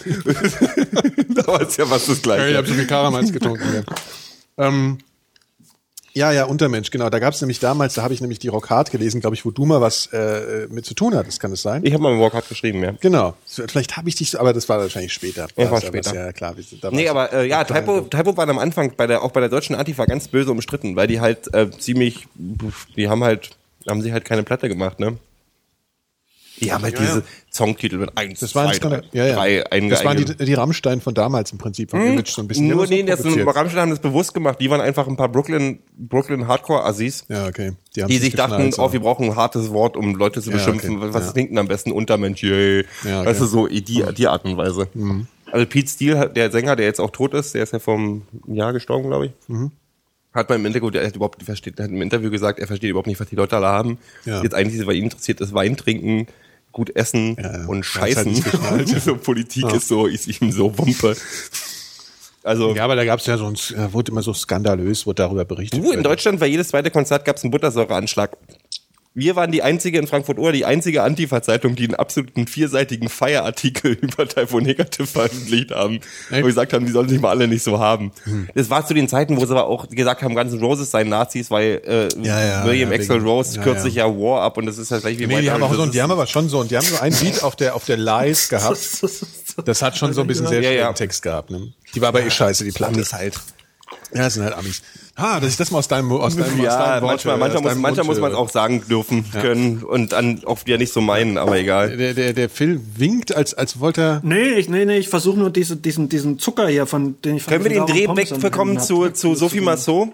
da 1.36 1.48
war 1.48 1.62
es 1.62 1.78
ja 1.78 1.90
was 1.90 2.06
das 2.08 2.18
ich 2.18 2.24
Gleiche. 2.24 2.58
habe 2.58 2.68
so 2.68 2.74
viel 2.74 2.88
Karamals 2.88 3.32
getrunken. 3.32 3.64
Ja. 3.74 3.82
Ähm, 4.60 4.98
ja, 6.18 6.32
ja, 6.32 6.46
Untermensch, 6.46 6.90
genau. 6.90 7.10
Da 7.10 7.20
gab 7.20 7.34
es 7.36 7.42
nämlich 7.42 7.60
damals, 7.60 7.94
da 7.94 8.02
habe 8.02 8.14
ich 8.14 8.22
nämlich 8.22 8.40
die 8.40 8.48
Rockhard 8.48 8.92
gelesen, 8.92 9.22
glaube 9.22 9.36
ich, 9.36 9.46
wo 9.46 9.52
du 9.52 9.66
mal 9.66 9.82
was 9.82 10.08
äh, 10.08 10.68
mit 10.70 10.86
zu 10.86 10.96
tun 10.96 11.16
hattest, 11.16 11.40
kann 11.40 11.52
es 11.52 11.62
sein? 11.62 11.86
Ich 11.86 11.94
habe 11.94 12.02
mal 12.02 12.14
mit 12.14 12.22
Walkout 12.22 12.50
geschrieben, 12.50 12.84
ja. 12.84 12.94
Genau. 13.00 13.36
Vielleicht 13.46 13.98
habe 13.98 14.10
ich 14.10 14.16
dich, 14.16 14.40
aber 14.40 14.52
das 14.52 14.68
war 14.68 14.80
wahrscheinlich 14.80 15.14
später. 15.14 15.48
Ja, 15.56 15.70
war 15.70 15.80
später. 15.80 16.16
Ja, 16.16 16.34
klar. 16.34 16.56
da 16.82 16.92
Nee, 16.92 17.08
aber 17.08 17.32
äh, 17.34 17.48
ja, 17.48 17.64
nein. 17.70 18.10
Typo 18.10 18.36
waren 18.36 18.50
am 18.50 18.58
Anfang 18.58 18.94
bei 18.98 19.06
der, 19.06 19.22
auch 19.22 19.32
bei 19.32 19.40
der 19.40 19.50
deutschen 19.50 19.76
Antifa 19.76 20.06
ganz 20.06 20.28
böse 20.28 20.52
umstritten, 20.52 20.96
weil 20.96 21.08
die 21.08 21.22
halt 21.22 21.54
äh, 21.54 21.70
ziemlich, 21.70 22.28
die 22.36 23.08
haben 23.08 23.24
halt, 23.24 23.52
haben 23.88 24.02
sie 24.02 24.12
halt 24.12 24.26
keine 24.26 24.44
Platte 24.44 24.68
gemacht, 24.70 25.00
ne? 25.00 25.18
Ja, 26.60 26.76
aber 26.76 26.90
diese 26.92 27.24
Songtitel 27.54 27.98
mit 27.98 28.18
1, 28.18 28.40
Das 28.40 28.56
waren 28.56 28.74
2, 28.74 28.80
3, 28.90 29.02
ja, 29.14 29.26
ja. 29.28 29.36
3 29.36 29.88
Das 29.90 30.04
waren 30.04 30.18
die, 30.18 30.26
die 30.46 30.54
Rammstein 30.54 31.02
von 31.02 31.14
damals 31.14 31.52
im 31.52 31.58
Prinzip 31.58 31.92
vom 31.92 32.02
Image 32.02 32.30
so 32.30 32.42
ein 32.42 32.48
bisschen. 32.48 32.66
Die 32.68 32.74
Nur 32.76 32.88
nee, 32.88 33.04
das 33.04 33.22
provoziert. 33.22 33.56
Rammstein 33.56 33.82
haben 33.82 33.90
das 33.92 34.00
bewusst 34.00 34.34
gemacht. 34.34 34.60
Die 34.60 34.70
waren 34.70 34.82
einfach 34.82 35.08
ein 35.08 35.16
paar 35.18 35.30
Brooklyn, 35.30 35.80
Brooklyn 35.98 36.48
Hardcore-Assis. 36.48 37.26
Ja, 37.30 37.48
okay. 37.48 37.74
haben 38.00 38.08
Die 38.10 38.18
sich 38.18 38.34
dachten, 38.36 38.72
oh, 38.78 38.92
wir 38.92 39.00
brauchen 39.00 39.26
ein 39.30 39.36
hartes 39.36 39.70
Wort, 39.72 39.96
um 39.98 40.16
Leute 40.16 40.42
zu 40.42 40.50
Ja, 40.50 40.56
beschimpfen. 40.58 40.98
okay. 40.98 41.10
Was 41.14 41.28
Ja. 41.28 41.32
klingt 41.34 41.52
denn 41.52 41.58
am 41.60 41.68
besten? 41.68 41.92
Untermensch, 41.92 42.42
yay. 42.44 42.78
Ja, 43.04 43.20
okay. 43.20 43.22
Mhm. 43.22 43.26
Weißt 43.28 43.42
du, 43.42 43.46
so 43.46 43.68
die, 43.68 43.82
die 43.82 44.28
Art 44.28 44.46
und 44.46 44.58
Weise. 44.58 44.88
Also 45.52 45.66
Pete 45.66 45.88
Steele, 45.90 46.18
hat- 46.20 46.36
der 46.36 46.52
Sänger, 46.52 46.76
der 46.76 46.86
jetzt 46.88 47.00
auch 47.00 47.12
tot 47.12 47.34
ist, 47.34 47.54
der 47.54 47.64
ist 47.64 47.74
ja 47.74 47.80
vom 47.80 48.24
Jahr 48.48 48.74
gestorben, 48.74 49.08
glaube 49.10 49.28
ich. 49.28 49.32
Mhm. 49.48 49.72
Hat 50.34 50.50
beim 50.50 50.64
Interview, 50.66 50.90
der 50.92 51.08
hat 51.08 51.16
überhaupt 51.16 51.42
versteht, 51.42 51.80
hat 51.80 51.90
im 51.90 52.02
Interview 52.02 52.30
gesagt, 52.30 52.60
er 52.60 52.68
versteht 52.68 52.90
überhaupt 52.92 53.08
nicht, 53.08 53.20
was 53.20 53.30
die 53.30 53.36
Leute 53.36 53.56
alle 53.56 53.68
haben. 53.68 53.98
Ja. 54.26 54.44
Jetzt 54.44 54.54
eigentlich, 54.54 54.86
was 54.86 54.94
ihn 54.94 55.06
interessiert, 55.06 55.40
ist 55.42 55.54
Wein 55.54 55.78
trinken, 55.78 56.28
gut 56.78 56.96
essen 56.96 57.36
Ja, 57.38 57.58
ja. 57.62 57.66
und 57.66 57.84
halt 57.84 58.14
scheißen. 58.14 58.34
geschnallt. 58.44 58.88
so 59.04 59.18
Politik 59.18 59.66
ist 59.74 59.88
so, 59.88 60.06
ist 60.06 60.28
ihm 60.42 60.52
so 60.52 60.78
Wumpe. 60.78 61.18
Also, 62.44 62.74
Ja, 62.76 62.86
aber 62.86 62.96
da 62.96 63.04
gab 63.04 63.20
es 63.20 63.26
ja 63.26 63.38
so 63.38 63.48
ein, 63.48 63.56
äh, 63.76 63.92
wurde 63.92 64.12
immer 64.12 64.22
so 64.22 64.34
skandalös, 64.34 65.06
wurde 65.06 65.24
darüber 65.24 65.44
berichtet. 65.44 65.84
Du, 65.84 65.92
in 65.92 66.04
Deutschland 66.04 66.40
war 66.40 66.48
jedes 66.48 66.70
zweite 66.70 66.92
Konzert 66.92 67.26
gab 67.26 67.36
es 67.36 67.44
einen 67.44 67.52
Buttersäureanschlag. 67.52 68.38
Wir 69.18 69.36
waren 69.36 69.52
die 69.52 69.64
einzige 69.64 69.98
in 69.98 70.06
Frankfurt 70.06 70.38
Oder, 70.38 70.52
die 70.52 70.64
einzige 70.64 71.02
Antifa-Zeitung, 71.02 71.76
die 71.76 71.86
einen 71.86 71.96
absoluten 71.96 72.46
vierseitigen 72.46 73.10
Feierartikel 73.10 73.94
über 74.02 74.28
Typhoon 74.28 74.62
Negative 74.62 75.08
veröffentlicht 75.08 75.72
haben. 75.72 76.02
Wo 76.30 76.36
wir 76.36 76.44
gesagt 76.44 76.72
haben, 76.72 76.86
die 76.86 76.92
sollen 76.92 77.10
sich 77.10 77.20
mal 77.20 77.32
alle 77.32 77.48
nicht 77.48 77.64
so 77.64 77.80
haben. 77.80 78.12
Hm. 78.26 78.48
Das 78.54 78.70
war 78.70 78.86
zu 78.86 78.94
den 78.94 79.10
Zeiten, 79.10 79.36
wo 79.36 79.44
sie 79.44 79.52
aber 79.52 79.66
auch 79.66 79.90
gesagt 79.90 80.22
haben, 80.22 80.36
Guns 80.36 80.54
N' 80.54 80.60
Roses 80.60 80.92
seien 80.92 81.10
Nazis, 81.10 81.50
weil 81.50 81.82
äh, 81.88 82.10
Ja, 82.22 82.46
ja, 82.46 82.66
William 82.66 82.92
ja, 82.92 83.00
Axel 83.00 83.18
Rose 83.18 83.56
ja, 83.56 83.64
kürzt 83.64 83.80
ja. 83.80 83.84
sich 83.86 83.96
ja 83.96 84.06
War 84.06 84.44
ab 84.44 84.56
und 84.58 84.68
das 84.68 84.78
ist 84.78 84.92
ja 84.92 85.00
gleich 85.00 85.18
wie 85.18 85.26
Nee, 85.26 85.42
die 85.42 85.50
haben 85.50 85.64
auch 85.64 85.74
so, 85.74 85.86
Das 85.86 85.92
die 85.94 86.02
haben 86.04 86.12
aber 86.12 86.28
schon 86.28 86.48
so, 86.48 86.60
und 86.60 86.70
die 86.70 86.78
haben 86.78 86.86
so 86.86 87.00
ein 87.00 87.12
Beat 87.20 87.42
auf 87.42 87.56
der, 87.56 87.74
auf 87.74 87.86
der 87.86 87.98
Lies 87.98 88.50
gehabt. 88.50 88.78
Das 89.66 89.82
hat 89.82 89.98
schon 89.98 90.14
so 90.14 90.22
ein 90.22 90.28
bisschen 90.28 90.46
sehr 90.46 90.62
Ja. 90.62 90.94
Text 90.94 91.24
gehabt, 91.24 91.50
ne? 91.50 91.74
Die 91.96 92.02
war 92.02 92.10
aber 92.10 92.22
eh 92.22 92.30
scheiße, 92.30 92.64
die 92.64 92.72
Platte. 92.72 93.00
ist 93.00 93.14
halt. 93.14 93.34
Ja, 94.14 94.24
das 94.24 94.36
sind 94.36 94.44
halt 94.44 94.54
Amis. 94.54 94.82
Ah, 95.16 95.40
dass 95.40 95.50
ich 95.50 95.58
das 95.58 95.72
mal 95.72 95.80
aus 95.80 95.88
deinem, 95.88 96.12
aus 96.12 96.36
deinem, 96.36 96.60
aus 96.60 96.66
Ja, 96.66 96.78
deinem 96.78 97.02
Wort 97.02 97.12
manchmal, 97.12 97.34
höre, 97.34 97.40
manchmal, 97.40 97.58
aus 97.58 97.64
muss, 97.64 97.72
deinem 97.72 97.82
manchmal 97.82 98.06
Mund 98.06 98.20
muss 98.22 98.30
man 98.30 98.36
auch 98.36 98.50
sagen 98.50 98.84
dürfen 98.88 99.26
können 99.32 99.84
und 99.84 100.12
dann 100.12 100.44
oft 100.46 100.70
ja 100.70 100.78
nicht 100.78 100.94
so 100.94 101.02
meinen, 101.02 101.38
aber 101.38 101.58
egal. 101.58 101.98
Der, 101.98 102.14
der, 102.14 102.34
der 102.34 102.50
Phil 102.50 102.80
winkt, 102.96 103.36
als, 103.36 103.54
als 103.54 103.80
wollte 103.80 104.02
er. 104.02 104.22
Nee, 104.24 104.54
ich, 104.54 104.70
nee, 104.70 104.86
nee, 104.86 104.98
ich 104.98 105.10
versuche 105.10 105.40
nur 105.40 105.50
diese, 105.50 105.76
diesen, 105.76 106.08
diesen 106.08 106.38
Zucker 106.40 106.68
hier, 106.68 106.86
von 106.86 107.20
den 107.24 107.38
ich 107.38 107.44
von 107.44 107.52
Können 107.52 107.64
wir 107.66 107.72
den 107.72 107.86
Dreh 107.88 108.08
wegbekommen 108.08 108.80
zu, 108.80 109.10
zu. 109.10 109.36
Sophie 109.36 109.62
Massot? 109.62 110.10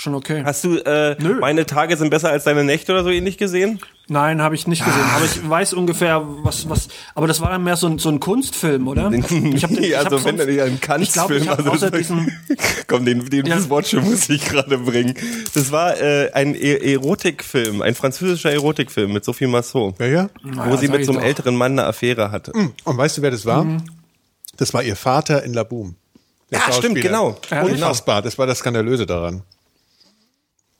Schon 0.00 0.14
okay. 0.14 0.44
Hast 0.44 0.62
du 0.62 0.76
äh, 0.76 1.16
Nö. 1.18 1.40
meine 1.40 1.66
Tage 1.66 1.96
sind 1.96 2.10
besser 2.10 2.30
als 2.30 2.44
deine 2.44 2.62
Nächte 2.62 2.92
oder 2.92 3.02
so 3.02 3.10
ähnlich 3.10 3.36
gesehen? 3.36 3.80
Nein, 4.06 4.40
habe 4.40 4.54
ich 4.54 4.68
nicht 4.68 4.84
gesehen. 4.84 5.02
Ah. 5.04 5.16
Aber 5.16 5.24
ich 5.24 5.50
weiß 5.50 5.72
ungefähr, 5.74 6.22
was, 6.44 6.68
was. 6.70 6.86
Aber 7.16 7.26
das 7.26 7.40
war 7.40 7.50
dann 7.50 7.64
mehr 7.64 7.74
so 7.76 7.88
ein, 7.88 7.98
so 7.98 8.08
ein 8.08 8.20
Kunstfilm, 8.20 8.86
oder? 8.86 9.10
Ich 9.12 9.64
hab 9.64 9.70
den, 9.70 9.82
ich 9.82 9.98
also 9.98 10.16
hab 10.18 10.24
wenn 10.24 10.36
sonst- 10.38 10.38
dann 10.86 11.00
nicht 11.00 11.18
ein 11.18 11.22
habe 11.22 11.34
also 11.50 11.70
außer 11.72 11.90
das- 11.90 11.98
diesen. 11.98 12.32
Komm, 12.86 13.04
den, 13.06 13.28
den 13.28 13.44
Ja. 13.44 13.56
dieses 13.56 13.68
Wort 13.70 13.88
schon 13.88 14.04
muss 14.04 14.28
ich 14.28 14.44
gerade 14.44 14.78
bringen. 14.78 15.14
Das 15.52 15.72
war 15.72 16.00
äh, 16.00 16.30
ein 16.32 16.54
e 16.54 16.92
Erotikfilm, 16.92 17.82
ein 17.82 17.96
französischer 17.96 18.52
Erotikfilm 18.52 19.12
mit 19.12 19.24
Sophie 19.24 19.48
Massot, 19.48 19.98
Ja, 19.98 20.06
ja. 20.06 20.28
wo 20.44 20.76
sie 20.76 20.86
mit 20.86 21.04
so 21.06 21.10
einem 21.10 21.20
doch. 21.22 21.26
älteren 21.26 21.56
Mann 21.56 21.72
eine 21.72 21.86
Affäre 21.88 22.30
hatte. 22.30 22.52
Und 22.52 22.96
weißt 22.96 23.18
du, 23.18 23.22
wer 23.22 23.32
das 23.32 23.44
war? 23.44 23.64
Mhm. 23.64 23.82
Das 24.58 24.72
war 24.72 24.84
ihr 24.84 24.94
Vater 24.94 25.42
in 25.42 25.54
Laboom. 25.54 25.96
Der 26.52 26.60
Ja, 26.60 26.72
stimmt, 26.72 26.98
Schauspieler. 26.98 27.34
genau. 27.50 27.64
Unfassbar. 27.66 28.22
Das 28.22 28.38
war 28.38 28.46
das 28.46 28.58
Skandalöse 28.60 29.04
daran. 29.04 29.42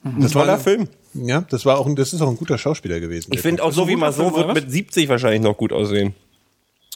Das 0.03 0.33
Toller 0.33 0.53
war, 0.53 0.59
Film. 0.59 0.89
Ja, 1.15 1.41
das 1.51 1.67
war 1.67 1.79
auch 1.79 1.87
ein, 1.87 1.97
das 1.97 2.13
ist 2.13 2.21
auch 2.21 2.29
ein 2.29 2.37
guter 2.37 2.57
Schauspieler 2.59 3.01
gewesen. 3.01 3.33
Ich 3.33 3.41
finde 3.41 3.63
auch 3.63 3.73
guter 3.73 3.87
Film, 3.87 4.01
Massot 4.01 4.37
wird 4.37 4.55
mit 4.55 4.71
70 4.71 5.09
wahrscheinlich 5.09 5.43
noch 5.43 5.57
gut 5.57 5.73
aussehen. 5.73 6.15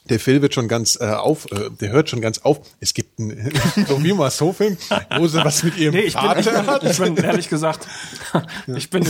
Der 0.09 0.19
Phil 0.19 0.41
wird 0.41 0.53
schon 0.53 0.67
ganz 0.67 0.97
äh, 0.99 1.05
auf, 1.05 1.49
äh, 1.51 1.69
der 1.79 1.91
hört 1.91 2.09
schon 2.09 2.19
ganz 2.21 2.39
auf. 2.39 2.59
Es 2.79 2.93
gibt 2.93 3.19
einen 3.19 3.51
so 3.87 4.03
wie 4.03 4.13
mal 4.13 4.29
so 4.31 4.51
Film, 4.51 4.77
wo 5.17 5.27
sie 5.27 5.43
was 5.43 5.63
mit 5.63 5.77
ihrem 5.77 5.93
Nee, 5.95 6.01
ich 6.01 6.13
bin, 6.13 6.21
Vater 6.21 6.39
ich, 6.39 6.45
bin, 6.45 6.67
hat. 6.67 6.83
ich 6.83 6.97
bin 6.97 7.17
ehrlich 7.17 7.49
gesagt, 7.49 7.87
ich 8.75 8.89
bin 8.89 9.05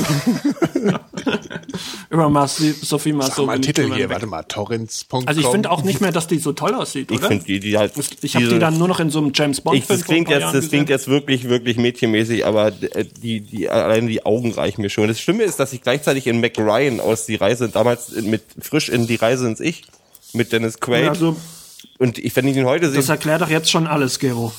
über 2.10 2.30
Marci, 2.30 2.74
Sophie 2.74 3.10
Sag 3.12 3.18
Marceau. 3.18 3.46
mal, 3.46 3.54
bin 3.54 3.62
ich 3.62 3.68
Titel 3.68 3.94
hier, 3.94 4.10
warte 4.10 4.28
mal, 4.28 4.44
torrents.com. 4.44 5.28
Also 5.28 5.42
ich 5.42 5.48
finde 5.48 5.72
auch 5.72 5.84
nicht 5.84 6.02
mehr, 6.02 6.12
dass 6.12 6.28
die 6.28 6.38
so 6.38 6.54
toll 6.54 6.76
aussieht, 6.76 7.10
Ich 7.12 7.18
oder? 7.18 7.28
finde 7.28 7.46
die, 7.46 7.60
die 7.60 7.78
halt. 7.78 7.94
ich 8.22 8.36
habe 8.36 8.48
die 8.48 8.60
dann 8.60 8.78
nur 8.78 8.88
noch 8.88 9.00
in 9.00 9.10
so 9.10 9.20
einem 9.20 9.32
James 9.34 9.62
Bond 9.62 9.78
Ich, 9.78 9.88
das 9.88 10.04
klingt 10.06 10.30
jetzt, 10.30 10.54
das 10.54 10.70
klingt 10.70 10.90
jetzt 10.90 11.08
wirklich, 11.08 11.50
wirklich 11.50 11.78
mädchenmäßig, 11.78 12.46
aber 12.46 12.68
äh, 12.68 13.06
die, 13.06 13.42
die, 13.42 13.70
alleine 13.70 14.08
die 14.08 14.26
Augen 14.26 14.52
reichen 14.52 14.82
mir 14.82 14.90
schon. 14.90 15.08
Das 15.08 15.20
Schlimme 15.20 15.44
ist, 15.44 15.60
dass 15.60 15.74
ich 15.74 15.82
gleichzeitig 15.82 16.28
in 16.28 16.40
Mac 16.40 16.58
Ryan 16.58 17.00
aus 17.00 17.26
Die 17.26 17.36
Reise, 17.36 17.70
damals 17.70 18.12
mit, 18.12 18.44
frisch 18.60 18.90
in 18.90 19.08
Die 19.08 19.16
Reise 19.16 19.48
ins 19.48 19.60
Ich, 19.60 19.84
mit 20.34 20.52
Dennis 20.52 20.80
Quaid. 20.80 21.10
Also, 21.10 21.36
und 22.00 22.18
ich, 22.18 22.36
wenn 22.36 22.48
ich 22.48 22.58
ihn 22.58 22.66
heute 22.66 22.92
das 22.92 23.06
sehe, 23.06 23.14
erklärt 23.14 23.42
doch 23.42 23.50
jetzt 23.50 23.70
schon 23.72 23.88
alles, 23.88 24.20
Gero. 24.20 24.52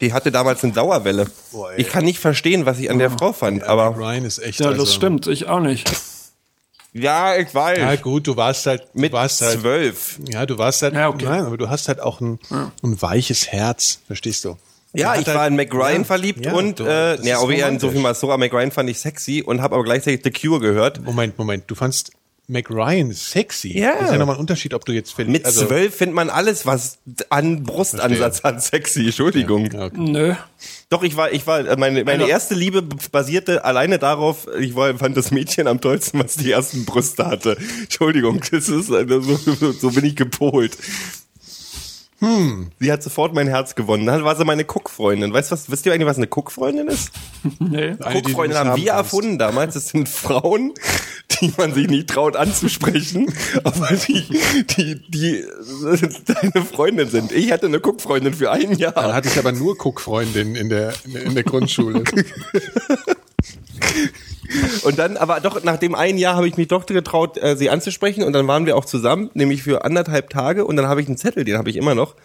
die 0.00 0.12
hatte 0.12 0.30
damals 0.30 0.62
eine 0.64 0.72
Dauerwelle. 0.72 1.26
Boah, 1.52 1.72
ich 1.76 1.88
kann 1.88 2.04
nicht 2.04 2.18
verstehen, 2.18 2.66
was 2.66 2.78
ich 2.78 2.90
an 2.90 2.98
der 2.98 3.10
Frau 3.10 3.32
fand, 3.32 3.64
aber, 3.64 3.96
Ryan 3.96 4.24
ist 4.24 4.38
echt. 4.38 4.60
Ja, 4.60 4.68
also, 4.68 4.84
das 4.84 4.94
stimmt, 4.94 5.26
ich 5.26 5.46
auch 5.48 5.60
nicht. 5.60 5.90
ja, 6.92 7.36
ich 7.36 7.54
weiß. 7.54 7.78
Ja, 7.78 7.96
gut, 7.96 8.26
du 8.26 8.36
warst 8.36 8.66
halt, 8.66 8.82
du 8.94 9.00
mit 9.00 9.12
warst 9.12 9.40
halt, 9.40 9.60
zwölf. 9.60 10.18
ja, 10.28 10.44
du 10.46 10.58
warst 10.58 10.82
halt, 10.82 10.94
Ja, 10.94 11.08
okay. 11.08 11.24
nein, 11.24 11.44
aber 11.44 11.56
du 11.56 11.68
hast 11.70 11.88
halt 11.88 12.00
auch 12.00 12.20
ein, 12.20 12.38
ein 12.82 13.00
weiches 13.00 13.48
Herz, 13.48 14.00
verstehst 14.06 14.44
du? 14.44 14.56
Ja, 14.94 15.14
ich 15.14 15.20
hat 15.26 15.34
war 15.34 15.40
halt- 15.42 15.50
in 15.52 15.56
Mac 15.56 15.72
Ryan 15.72 15.98
Ja, 16.02 16.04
verliebt 16.04 16.44
ja, 16.44 16.52
und, 16.52 16.78
du, 16.80 16.84
äh, 16.84 17.16
das 17.16 17.24
ja, 17.26 17.38
aber 17.40 17.50
eher 17.50 17.66
in. 17.68 17.78
Sophie 17.78 17.98
Massora, 17.98 18.36
Mac 18.36 18.52
Ryan 18.52 18.70
fand 18.70 18.90
ich 18.90 19.00
sexy 19.00 19.42
und 19.42 19.62
habe 19.62 19.74
aber 19.76 19.84
gleichzeitig 19.84 20.20
The 20.22 20.30
Cure 20.30 20.60
gehört. 20.60 21.02
Moment, 21.02 21.38
Moment, 21.38 21.64
du 21.68 21.74
fandst 21.74 22.10
Mac 22.48 22.68
Ryan 22.70 23.12
sexy. 23.12 23.78
Ja. 23.78 23.92
Das 23.94 24.06
ist 24.06 24.12
ja 24.12 24.18
nochmal 24.18 24.36
ein 24.36 24.40
Unterschied, 24.40 24.74
ob 24.74 24.84
du 24.84 24.92
jetzt 24.92 25.12
verliebt 25.14 25.32
Mit 25.32 25.46
also, 25.46 25.66
zwölf 25.66 25.94
findet 25.94 26.16
man 26.16 26.28
alles, 26.28 26.66
was 26.66 26.98
an 27.30 27.62
Brustansatz 27.62 28.42
hat, 28.42 28.62
sexy. 28.62 29.06
Entschuldigung. 29.06 29.70
Ja, 29.72 29.86
okay. 29.86 29.96
Nö. 30.00 30.34
Doch, 30.90 31.02
ich 31.02 31.16
war, 31.16 31.32
ich 31.32 31.46
war, 31.46 31.60
äh, 31.60 31.76
meine, 31.76 32.04
meine 32.04 32.24
Also- 32.24 32.30
erste 32.30 32.54
Liebe 32.54 32.82
basierte 32.82 33.64
alleine 33.64 33.98
darauf, 33.98 34.48
ich 34.58 34.74
war, 34.74 34.94
fand 34.98 35.16
das 35.16 35.30
Mädchen 35.30 35.66
am 35.66 35.80
tollsten, 35.80 36.18
was 36.18 36.34
die 36.34 36.50
ersten 36.50 36.84
Brüste 36.84 37.26
hatte. 37.26 37.56
Entschuldigung, 37.82 38.40
das 38.50 38.68
ist, 38.68 38.90
äh, 38.90 39.06
so, 39.08 39.36
so, 39.36 39.72
so 39.72 39.90
bin 39.92 40.04
ich 40.04 40.16
gepolt. 40.16 40.76
Hm. 42.22 42.68
Sie 42.78 42.92
hat 42.92 43.02
sofort 43.02 43.34
mein 43.34 43.48
Herz 43.48 43.74
gewonnen. 43.74 44.06
Dann 44.06 44.22
war 44.22 44.36
sie 44.36 44.44
meine 44.44 44.62
Cook-Freundin. 44.62 45.32
Weißt 45.32 45.50
du 45.50 45.54
was, 45.54 45.68
wisst 45.68 45.86
ihr 45.86 45.92
eigentlich, 45.92 46.06
was 46.06 46.18
eine 46.18 46.28
Cook-Freundin 46.28 46.86
ist? 46.86 47.10
Nee. 47.58 47.96
Cook-Freundin 48.00 48.56
haben 48.56 48.70
haben 48.70 48.80
wir 48.80 48.92
erfunden 48.92 49.36
damals. 49.38 49.74
Das 49.74 49.88
sind 49.88 50.08
Frauen, 50.08 50.72
die 51.40 51.52
man 51.56 51.74
sich 51.74 51.88
nicht 51.88 52.08
traut 52.08 52.36
anzusprechen, 52.36 53.34
aber 53.64 53.88
die, 53.88 54.24
die, 54.76 55.02
die 55.08 55.44
deine 56.26 56.64
Freundin 56.64 57.08
sind. 57.08 57.32
Ich 57.32 57.50
hatte 57.50 57.66
eine 57.66 57.78
Cook-Freundin 57.78 58.34
für 58.34 58.52
ein 58.52 58.70
Dann 58.70 58.78
Jahr. 58.78 59.12
hatte 59.12 59.26
ich 59.26 59.36
aber 59.38 59.50
nur 59.50 59.74
Cook-Freundin 59.74 60.54
in 60.54 60.68
der, 60.68 60.94
in 61.04 61.34
der 61.34 61.42
Grundschule. 61.42 62.04
Und 64.84 64.98
dann, 64.98 65.16
aber 65.16 65.40
doch, 65.40 65.62
nach 65.64 65.76
dem 65.76 65.94
einen 65.94 66.18
Jahr 66.18 66.36
habe 66.36 66.48
ich 66.48 66.56
mich 66.56 66.68
doch 66.68 66.86
getraut, 66.86 67.38
äh, 67.38 67.56
sie 67.56 67.70
anzusprechen 67.70 68.24
und 68.24 68.32
dann 68.32 68.46
waren 68.46 68.66
wir 68.66 68.76
auch 68.76 68.84
zusammen, 68.84 69.30
nämlich 69.34 69.62
für 69.62 69.84
anderthalb 69.84 70.30
Tage 70.30 70.64
und 70.64 70.76
dann 70.76 70.86
habe 70.86 71.00
ich 71.00 71.06
einen 71.06 71.16
Zettel, 71.16 71.44
den 71.44 71.56
habe 71.56 71.70
ich 71.70 71.76
immer 71.76 71.94
noch, 71.94 72.16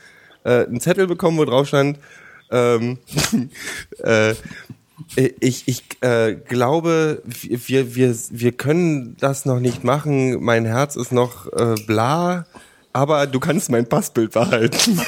äh, 0.44 0.66
einen 0.66 0.80
Zettel 0.80 1.08
bekommen, 1.08 1.38
wo 1.38 1.46
drauf 1.46 1.68
stand, 1.68 2.00
ähm, 2.52 2.98
äh, 4.04 4.34
ich, 5.40 5.68
ich 5.68 5.84
äh, 6.02 6.34
glaube, 6.34 7.22
wir, 7.26 7.96
wir, 7.96 8.16
wir 8.32 8.52
können 8.52 9.16
das 9.20 9.46
noch 9.46 9.60
nicht 9.60 9.84
machen, 9.84 10.44
mein 10.44 10.66
Herz 10.66 10.96
ist 10.96 11.12
noch 11.12 11.46
äh, 11.54 11.76
bla, 11.86 12.46
aber 12.94 13.28
du 13.28 13.40
kannst 13.40 13.70
mein 13.70 13.88
Passbild 13.88 14.32
behalten. 14.32 15.00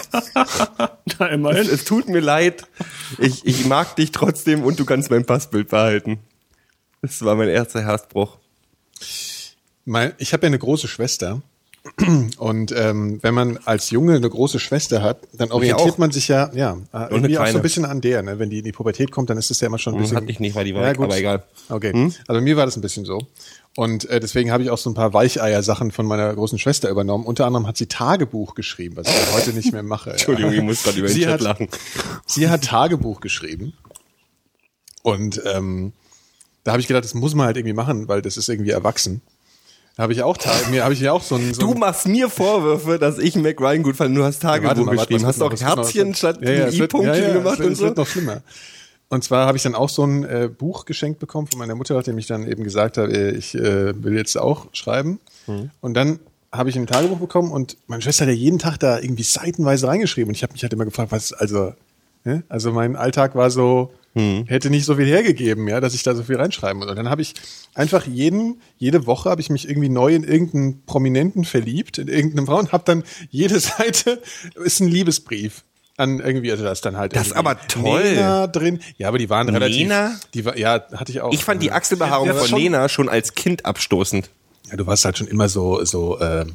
Na, 1.19 1.27
immerhin. 1.27 1.67
es 1.67 1.85
tut 1.85 2.07
mir 2.07 2.19
leid, 2.19 2.67
ich, 3.17 3.47
ich 3.47 3.65
mag 3.65 3.95
dich 3.95 4.11
trotzdem 4.11 4.63
und 4.63 4.79
du 4.79 4.85
kannst 4.85 5.09
mein 5.09 5.25
Passbild 5.25 5.69
behalten. 5.69 6.19
Das 7.01 7.23
war 7.23 7.35
mein 7.35 7.49
erster 7.49 7.81
Herzbruch. 7.83 8.37
Ich 10.17 10.33
habe 10.33 10.43
ja 10.43 10.47
eine 10.47 10.59
große 10.59 10.87
Schwester. 10.87 11.41
Und 12.37 12.73
ähm, 12.73 13.19
wenn 13.23 13.33
man 13.33 13.57
als 13.63 13.89
Junge 13.89 14.15
eine 14.15 14.29
große 14.29 14.59
Schwester 14.59 15.01
hat, 15.01 15.21
dann 15.33 15.51
orientiert 15.51 15.97
man 15.97 16.11
sich 16.11 16.27
ja, 16.27 16.51
ja, 16.53 16.77
irgendwie 17.09 17.37
auch 17.39 17.47
so 17.47 17.55
ein 17.57 17.61
bisschen 17.61 17.85
an 17.85 18.01
der. 18.01 18.21
Ne? 18.21 18.37
Wenn 18.37 18.49
die 18.49 18.59
in 18.59 18.65
die 18.65 18.73
Pubertät 18.73 19.11
kommt, 19.11 19.29
dann 19.29 19.37
ist 19.37 19.49
es 19.49 19.61
ja 19.61 19.67
immer 19.67 19.79
schon 19.79 19.93
ein 19.93 19.95
Hm, 19.95 20.01
bisschen. 20.03 20.17
hatte 20.17 20.29
ich 20.29 20.39
nicht, 20.41 20.55
weil 20.55 20.65
die 20.65 20.75
war 20.75 20.83
weg, 20.83 20.99
aber 20.99 21.17
egal. 21.17 21.43
Okay, 21.69 21.93
Hm? 21.93 22.13
also 22.27 22.41
mir 22.41 22.57
war 22.57 22.65
das 22.65 22.75
ein 22.75 22.81
bisschen 22.81 23.05
so. 23.05 23.27
Und 23.77 24.07
äh, 24.09 24.19
deswegen 24.19 24.51
habe 24.51 24.61
ich 24.61 24.69
auch 24.69 24.77
so 24.77 24.89
ein 24.89 24.93
paar 24.93 25.13
Weicheier-Sachen 25.13 25.91
von 25.91 26.05
meiner 26.05 26.33
großen 26.35 26.59
Schwester 26.59 26.89
übernommen. 26.89 27.25
Unter 27.25 27.45
anderem 27.45 27.65
hat 27.65 27.77
sie 27.77 27.87
Tagebuch 27.87 28.55
geschrieben, 28.55 28.97
was 28.97 29.07
ich 29.07 29.13
ja 29.15 29.33
heute 29.33 29.53
nicht 29.53 29.71
mehr 29.71 29.81
mache. 29.83 30.11
Entschuldigung, 30.11 30.51
ich 30.51 30.61
muss 30.61 30.83
gerade 30.83 30.99
über 30.99 31.07
den 31.07 31.13
Sie 31.13 31.21
Chat 31.21 31.31
hat- 31.35 31.41
lachen. 31.41 31.69
Sie 32.25 32.49
hat 32.49 32.65
Tagebuch 32.65 33.21
geschrieben. 33.21 33.73
Und 35.01 35.41
ähm, 35.45 35.93
da 36.63 36.71
habe 36.71 36.81
ich 36.81 36.87
gedacht, 36.87 37.03
das 37.03 37.13
muss 37.13 37.35
man 37.35 37.45
halt 37.47 37.57
irgendwie 37.57 37.73
machen, 37.73 38.07
weil 38.07 38.21
das 38.21 38.37
ist 38.37 38.49
irgendwie 38.49 38.71
erwachsen. 38.71 39.21
Da 39.95 40.03
habe 40.03 40.13
ich 40.13 40.23
auch 40.23 40.37
mir 40.71 40.83
habe 40.85 40.93
ich 40.93 41.01
ja 41.01 41.11
auch 41.11 41.21
so 41.23 41.35
ein, 41.35 41.53
so 41.53 41.59
Du 41.61 41.73
machst 41.73 42.07
mir 42.07 42.29
Vorwürfe, 42.29 42.97
dass 42.99 43.17
ich 43.17 43.35
Mac 43.35 43.59
Ryan 43.59 43.83
gut 43.83 43.97
fand. 43.97 44.15
Du 44.15 44.23
hast 44.23 44.41
Ja, 44.43 44.51
Tagebuch 44.51 44.67
warte 44.69 44.81
mal, 44.83 44.95
geschrieben. 44.95 45.25
Hast 45.25 45.41
auch 45.41 45.51
wird 45.51 45.59
wird 45.61 45.77
Herzchen 45.77 46.15
statt 46.15 46.39
Ja, 46.41 46.51
ja, 46.51 46.65
wird- 46.65 46.75
I-Punktchen 46.75 47.13
ja, 47.15 47.27
ja, 47.27 47.33
gemacht 47.33 47.59
wird, 47.59 47.67
und 47.67 47.73
Es 47.73 47.79
wird 47.79 47.95
so. 47.97 48.01
noch 48.03 48.07
schlimmer. 48.07 48.41
Und 49.09 49.23
zwar 49.23 49.47
habe 49.47 49.57
ich 49.57 49.63
dann 49.63 49.75
auch 49.75 49.89
so 49.89 50.03
ein 50.05 50.23
äh, 50.23 50.49
Buch 50.55 50.85
geschenkt 50.85 51.19
bekommen 51.19 51.47
von 51.47 51.57
meiner 51.59 51.75
Mutter, 51.75 51.95
nachdem 51.95 52.17
ich 52.17 52.27
dann 52.27 52.47
eben 52.47 52.63
gesagt 52.63 52.97
habe, 52.97 53.11
äh, 53.11 53.31
ich 53.31 53.55
äh, 53.55 54.01
will 54.01 54.15
jetzt 54.15 54.37
auch 54.37 54.67
schreiben. 54.71 55.19
Mhm. 55.47 55.71
Und 55.81 55.95
dann 55.95 56.19
habe 56.51 56.69
ich 56.69 56.75
ein 56.77 56.87
Tagebuch 56.87 57.17
bekommen 57.19 57.51
und 57.51 57.75
meine 57.87 58.01
Schwester 58.01 58.23
hat 58.25 58.29
ja 58.29 58.35
jeden 58.35 58.59
Tag 58.59 58.77
da 58.79 58.99
irgendwie 58.99 59.23
seitenweise 59.23 59.87
reingeschrieben 59.87 60.29
und 60.29 60.35
ich 60.35 60.43
habe 60.43 60.53
mich 60.53 60.61
halt 60.63 60.71
immer 60.73 60.85
gefragt, 60.85 61.11
was, 61.11 61.33
also, 61.33 61.73
ne? 62.23 62.43
also 62.49 62.71
mein 62.71 62.95
Alltag 62.95 63.35
war 63.35 63.49
so, 63.51 63.93
hätte 64.47 64.69
nicht 64.69 64.83
so 64.83 64.95
viel 64.95 65.05
hergegeben, 65.05 65.65
ja, 65.69 65.79
dass 65.79 65.93
ich 65.93 66.03
da 66.03 66.13
so 66.13 66.23
viel 66.23 66.35
reinschreiben 66.35 66.79
muss. 66.79 66.89
Und 66.89 66.97
dann 66.97 67.09
habe 67.09 67.21
ich 67.21 67.35
einfach 67.73 68.05
jeden, 68.05 68.59
jede 68.77 69.05
Woche 69.07 69.29
habe 69.29 69.39
ich 69.39 69.49
mich 69.49 69.69
irgendwie 69.69 69.87
neu 69.87 70.13
in 70.13 70.25
irgendeinen 70.25 70.83
Prominenten 70.85 71.45
verliebt, 71.45 71.99
in 71.99 72.09
irgendeine 72.09 72.45
Frau 72.45 72.57
und 72.59 72.73
habe 72.73 72.83
dann 72.85 73.03
jede 73.29 73.57
Seite 73.61 74.21
ist 74.61 74.81
ein 74.81 74.89
Liebesbrief 74.89 75.63
an 75.95 76.19
irgendwie, 76.19 76.51
also 76.51 76.65
da 76.65 76.71
ist 76.73 76.83
dann 76.85 76.97
halt 76.97 77.15
Das 77.15 77.27
ist 77.27 77.33
aber 77.33 77.59
toll. 77.67 78.03
Nena 78.03 78.47
drin. 78.47 78.79
Ja, 78.97 79.07
aber 79.07 79.19
die 79.19 79.29
waren 79.29 79.47
relativ. 79.47 79.77
Nena? 79.77 80.15
Die 80.33 80.43
war, 80.43 80.57
ja, 80.57 80.83
hatte 80.93 81.11
ich 81.13 81.21
auch. 81.21 81.31
Ich 81.31 81.45
fand 81.45 81.63
die 81.63 81.71
Achselbehaarung 81.71 82.27
Ja, 82.27 82.33
von 82.33 82.47
schon- 82.47 82.59
Lena 82.59 82.89
schon 82.89 83.07
als 83.07 83.35
Kind 83.35 83.65
abstoßend. 83.65 84.29
Ja, 84.69 84.75
du 84.75 84.85
warst 84.85 85.05
halt 85.05 85.17
schon 85.17 85.27
immer 85.27 85.47
so, 85.47 85.85
so 85.85 86.19
äh, 86.19 86.45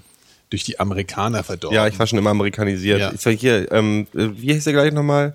durch 0.50 0.64
die 0.64 0.80
Amerikaner 0.80 1.42
verdorben. 1.44 1.74
Ja, 1.76 1.86
ich 1.86 1.98
war 1.98 2.06
schon 2.06 2.18
immer 2.18 2.30
amerikanisiert. 2.30 3.00
Ja. 3.00 3.12
Ich 3.14 3.24
war 3.24 3.32
hier, 3.32 3.72
ähm, 3.72 4.06
äh, 4.14 4.28
wie 4.36 4.52
hieß 4.52 4.64
der 4.64 4.72
gleich 4.74 4.92
nochmal? 4.92 5.34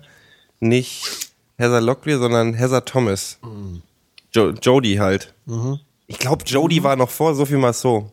Nicht 0.60 1.30
Heather 1.58 1.80
Locklear, 1.80 2.18
sondern 2.18 2.54
Heather 2.54 2.84
Thomas. 2.84 3.38
Mhm. 3.42 3.82
Jo 4.32 4.50
Jodie 4.50 5.00
halt. 5.00 5.34
Ich 6.06 6.18
glaube, 6.18 6.44
Jodie 6.46 6.82
war 6.82 6.96
noch 6.96 7.10
vor 7.10 7.34
Sophie 7.34 7.56
Marceau. 7.56 8.12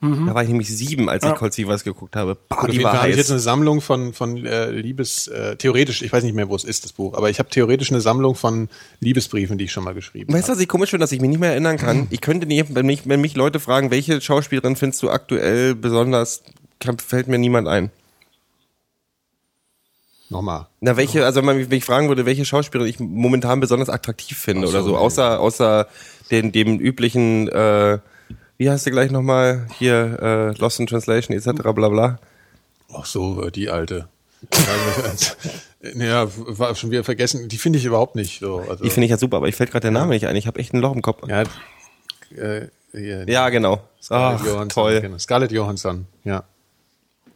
Da 0.00 0.32
war 0.32 0.44
ich 0.44 0.48
nämlich 0.48 0.68
sieben, 0.68 1.08
als 1.08 1.24
ich 1.24 1.34
Cold 1.34 1.52
Seavers 1.52 1.82
geguckt 1.82 2.14
habe. 2.14 2.36
Bah, 2.48 2.56
Gut, 2.56 2.66
auf 2.66 2.66
die 2.66 2.72
jeden 2.74 2.84
war 2.84 2.92
Fall 2.92 3.00
habe 3.00 3.10
ich 3.10 3.16
jetzt 3.16 3.32
eine 3.32 3.40
Sammlung 3.40 3.80
von, 3.80 4.12
von 4.12 4.46
äh, 4.46 4.70
Liebes, 4.70 5.26
äh, 5.26 5.56
theoretisch, 5.56 6.02
ich 6.02 6.12
weiß 6.12 6.22
nicht 6.22 6.36
mehr, 6.36 6.48
wo 6.48 6.54
es 6.54 6.62
ist, 6.62 6.84
das 6.84 6.92
Buch, 6.92 7.14
aber 7.14 7.30
ich 7.30 7.40
habe 7.40 7.48
theoretisch 7.48 7.90
eine 7.90 8.00
Sammlung 8.00 8.36
von 8.36 8.68
Liebesbriefen, 9.00 9.58
die 9.58 9.64
ich 9.64 9.72
schon 9.72 9.82
mal 9.82 9.94
geschrieben 9.94 10.32
Weißt 10.32 10.46
du, 10.46 10.52
was 10.52 10.60
ich 10.60 10.68
komisch 10.68 10.90
finde, 10.90 11.02
dass 11.02 11.10
ich 11.10 11.20
mich 11.20 11.30
nicht 11.30 11.40
mehr 11.40 11.50
erinnern 11.50 11.78
kann? 11.78 12.06
Ich 12.10 12.20
könnte 12.20 12.46
nicht, 12.46 12.76
wenn 12.76 12.86
mich, 12.86 13.08
wenn 13.08 13.20
mich 13.20 13.34
Leute 13.34 13.58
fragen, 13.58 13.90
welche 13.90 14.20
Schauspielerin 14.20 14.76
findest 14.76 15.02
du 15.02 15.10
aktuell 15.10 15.74
besonders, 15.74 16.44
kann, 16.78 16.98
fällt 16.98 17.26
mir 17.26 17.38
niemand 17.38 17.66
ein. 17.66 17.90
Nochmal. 20.30 20.66
Na, 20.80 20.96
welche, 20.96 21.24
also 21.24 21.38
wenn 21.38 21.46
man 21.46 21.68
mich, 21.68 21.84
fragen 21.84 22.08
würde, 22.08 22.26
welche 22.26 22.44
Schauspielerin 22.44 22.90
ich 22.90 23.00
momentan 23.00 23.60
besonders 23.60 23.88
attraktiv 23.88 24.36
finde 24.36 24.66
so, 24.66 24.74
oder 24.74 24.84
so, 24.84 24.90
nee. 24.90 24.96
außer, 24.96 25.40
außer 25.40 25.88
den, 26.30 26.52
dem 26.52 26.78
üblichen, 26.78 27.48
äh, 27.48 27.98
wie 28.58 28.70
heißt 28.70 28.86
du 28.86 28.90
gleich 28.90 29.10
nochmal, 29.10 29.66
hier, 29.78 30.18
äh, 30.20 30.60
Lost 30.60 30.80
in 30.80 30.86
Translation 30.86 31.36
etc. 31.36 31.62
bla 31.74 31.88
bla. 31.88 32.18
Ach 32.92 33.06
so, 33.06 33.42
äh, 33.42 33.50
die 33.50 33.70
alte. 33.70 34.08
naja, 35.94 36.28
war 36.36 36.74
schon 36.74 36.90
wieder 36.90 37.04
vergessen. 37.04 37.48
Die 37.48 37.58
finde 37.58 37.78
ich 37.78 37.84
überhaupt 37.84 38.14
nicht 38.14 38.40
so. 38.40 38.58
Also, 38.68 38.84
Die 38.84 38.90
finde 38.90 39.06
ich 39.06 39.10
ja 39.10 39.18
super, 39.18 39.38
aber 39.38 39.48
ich 39.48 39.56
fällt 39.56 39.70
gerade 39.70 39.82
der 39.82 39.90
Name 39.90 40.10
nicht 40.14 40.26
ein. 40.26 40.36
Ich 40.36 40.46
habe 40.46 40.58
echt 40.60 40.74
ein 40.74 40.80
Loch 40.80 40.94
im 40.94 41.02
Kopf. 41.02 41.26
ja, 41.26 41.42
äh, 42.36 42.68
hier, 42.92 43.28
Ja, 43.28 43.48
genau. 43.48 43.80
Scarlett 44.00 44.40
Ach, 44.40 44.46
Johansson. 44.46 44.68
toll. 44.68 45.00
Genau. 45.00 45.18
Scarlett 45.18 45.52
Johansson, 45.52 46.06
ja. 46.24 46.44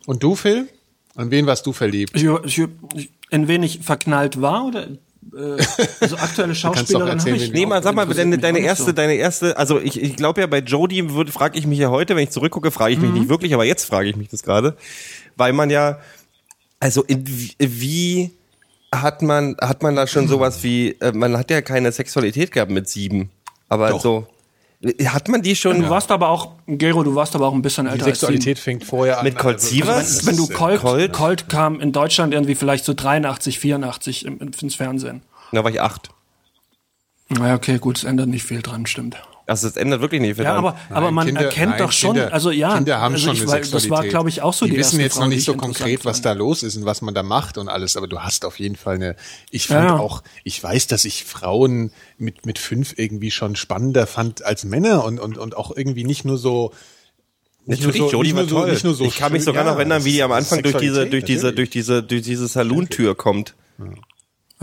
Und 0.07 0.23
du, 0.23 0.35
Phil? 0.35 0.69
An 1.17 1.31
wen 1.31 1.47
warst 1.47 1.67
du 1.67 1.73
verliebt? 1.73 2.13
Ich, 2.17 2.25
ich, 2.45 2.67
ich, 2.95 3.11
in 3.31 3.49
wen 3.49 3.63
ich 3.63 3.81
verknallt 3.81 4.41
war 4.41 4.65
oder 4.67 4.89
äh, 4.89 5.63
also 6.01 6.17
aktuelle 6.17 6.55
Schauspielerin 6.55 7.19
habe 7.21 7.31
ich. 7.31 7.53
Nee, 7.53 7.67
mal, 7.67 7.83
sag 7.83 7.95
mal, 7.95 8.07
deine, 8.07 8.39
deine 8.39 8.61
erste, 8.61 8.85
so. 8.87 8.93
deine 8.93 9.15
erste, 9.15 9.57
also 9.57 9.79
ich, 9.81 10.01
ich 10.01 10.17
glaube 10.17 10.41
ja 10.41 10.47
bei 10.47 10.59
Jodie 10.61 11.07
frage 11.31 11.59
ich 11.59 11.67
mich 11.67 11.79
ja 11.79 11.91
heute, 11.91 12.17
wenn 12.17 12.25
ich 12.25 12.31
zurückgucke, 12.31 12.71
frage 12.71 12.95
ich 12.95 13.01
mich 13.01 13.11
nicht 13.13 13.29
wirklich, 13.29 13.55
aber 13.55 13.65
jetzt 13.65 13.85
frage 13.85 14.09
ich 14.09 14.17
mich 14.17 14.29
das 14.29 14.43
gerade, 14.43 14.77
weil 15.37 15.53
man 15.53 15.71
ja, 15.71 15.99
also 16.81 17.03
in, 17.05 17.27
wie- 17.27 17.55
wie 17.59 18.31
hat 18.95 19.23
man, 19.23 19.57
hat 19.61 19.83
man 19.83 19.97
da 19.97 20.07
schon 20.07 20.29
sowas 20.29 20.63
wie, 20.63 20.97
äh, 21.01 21.13
man 21.13 21.37
hat 21.39 21.51
ja 21.51 21.63
keine 21.63 21.93
Sexualität 21.93 22.53
gehabt 22.53 22.71
mit 22.71 22.89
sieben, 22.89 23.31
aber 23.69 23.91
Doch. 23.91 24.01
so, 24.01 24.27
hat 25.07 25.29
man 25.29 25.43
die 25.43 25.55
schon 25.55 25.81
Du 25.81 25.89
warst 25.91 26.11
aber 26.11 26.29
auch, 26.29 26.53
Gero, 26.67 27.05
du 27.05 27.15
warst 27.15 27.35
aber 27.37 27.47
auch 27.47 27.55
ein 27.55 27.63
bisschen 27.63 27.87
Die 27.87 27.93
älter 27.93 28.07
als 28.07 28.21
Sexualität 28.21 28.59
fängt 28.59 28.85
vorher 28.85 29.19
an. 29.19 29.25
Mit 29.25 29.39
Colt 29.39 29.57
also- 29.57 29.69
Sievers? 29.69 30.27
Wenn 30.27 30.37
du 30.37 30.49
Colt, 30.49 30.81
Colt? 30.81 31.13
Colt, 31.13 31.49
kam 31.49 31.81
in 31.81 31.93
Deutschland 31.93 32.35
irgendwie 32.35 32.55
vielleicht 32.55 32.85
so 32.85 32.95
83, 32.95 33.59
84 33.59 34.25
im, 34.25 34.39
ins 34.39 34.75
Fernsehen. 34.75 35.23
da 35.53 35.63
war 35.63 35.71
ich 35.71 35.81
acht. 35.81 36.11
Naja, 37.29 37.55
okay, 37.55 37.79
gut, 37.79 37.99
es 37.99 38.05
ändert 38.05 38.29
nicht 38.29 38.45
viel 38.45 38.61
dran, 38.61 38.87
stimmt. 38.87 39.17
Also 39.47 39.67
es 39.69 39.77
ändert 39.77 40.01
wirklich 40.01 40.21
nicht 40.21 40.37
viel 40.37 40.45
Ja, 40.45 40.55
aber, 40.55 40.77
aber 40.91 41.11
man 41.11 41.27
Kinder- 41.27 41.43
erkennt 41.43 41.71
nein, 41.71 41.79
doch 41.79 41.91
schon, 41.93 42.15
Kinder- 42.15 42.33
also 42.33 42.51
ja, 42.51 42.77
Kinder 42.77 43.01
haben 43.01 43.15
also 43.15 43.27
schon 43.27 43.35
ich, 43.35 43.43
eine 43.43 43.51
das 43.51 43.55
Sexualität. 43.71 43.91
war, 43.91 44.05
glaube 44.07 44.29
ich, 44.29 44.41
auch 44.43 44.53
so 44.55 44.65
die, 44.67 44.73
die 44.73 44.77
wissen 44.79 45.01
jetzt 45.01 45.15
Frau, 45.15 45.23
noch 45.23 45.29
nicht 45.29 45.39
ich 45.39 45.45
so 45.45 45.55
konkret, 45.57 46.05
was 46.05 46.23
da 46.23 46.33
los 46.33 46.63
ist 46.63 46.77
und 46.77 46.85
was 46.85 47.03
man 47.03 47.13
da 47.15 47.23
macht 47.23 47.59
und 47.59 47.69
alles, 47.69 47.97
aber 47.97 48.07
du 48.07 48.21
hast 48.21 48.45
auf 48.45 48.59
jeden 48.61 48.77
Fall 48.77 48.95
eine. 48.97 49.17
Ich 49.51 49.67
fand 49.67 49.89
Ja, 49.89 49.97
ja. 49.97 50.01
auch, 50.01 50.23
ich 50.45 50.63
weiß, 50.63 50.87
dass 50.87 51.05
ich 51.05 51.25
Frauen 51.25 51.91
mit 52.19 52.47
mit 52.47 52.59
fünf 52.59 52.95
irgendwie 52.97 53.31
schon 53.33 53.57
spannender 53.57 54.07
fand 54.07 54.45
als 54.45 54.65
Männer 54.65 55.05
und 55.05 55.19
und 55.19 55.39
und 55.39 55.57
auch 55.57 55.77
irgendwie 55.77 56.05
nicht 56.05 56.25
nur 56.25 56.39
so. 56.39 56.73
Nicht 57.65 57.81
Natürlich, 57.85 58.01
so, 58.03 58.11
Jodie 58.11 58.33
nicht 58.33 58.37
war 58.37 58.43
nur 58.43 58.49
so, 58.51 58.57
toll. 58.63 58.71
nicht 58.73 58.85
nur 58.85 58.95
so 58.95 59.05
ich 59.05 59.17
kann 59.17 59.33
mich 59.33 59.45
sogar 59.45 59.65
ja, 59.65 59.71
noch 59.71 59.79
erinnern, 59.79 60.05
wie 60.05 60.13
die 60.13 60.23
am 60.23 60.33
Anfang 60.33 60.63
durch 60.63 60.77
diese, 60.79 61.07
durch 61.07 61.25
diese, 61.25 61.53
durch 61.53 61.71
diese, 61.71 62.03
durch 62.03 62.23
diese 62.23 62.49
Salontür 62.49 63.15
kommt. 63.17 63.55
Ja, 63.79 63.85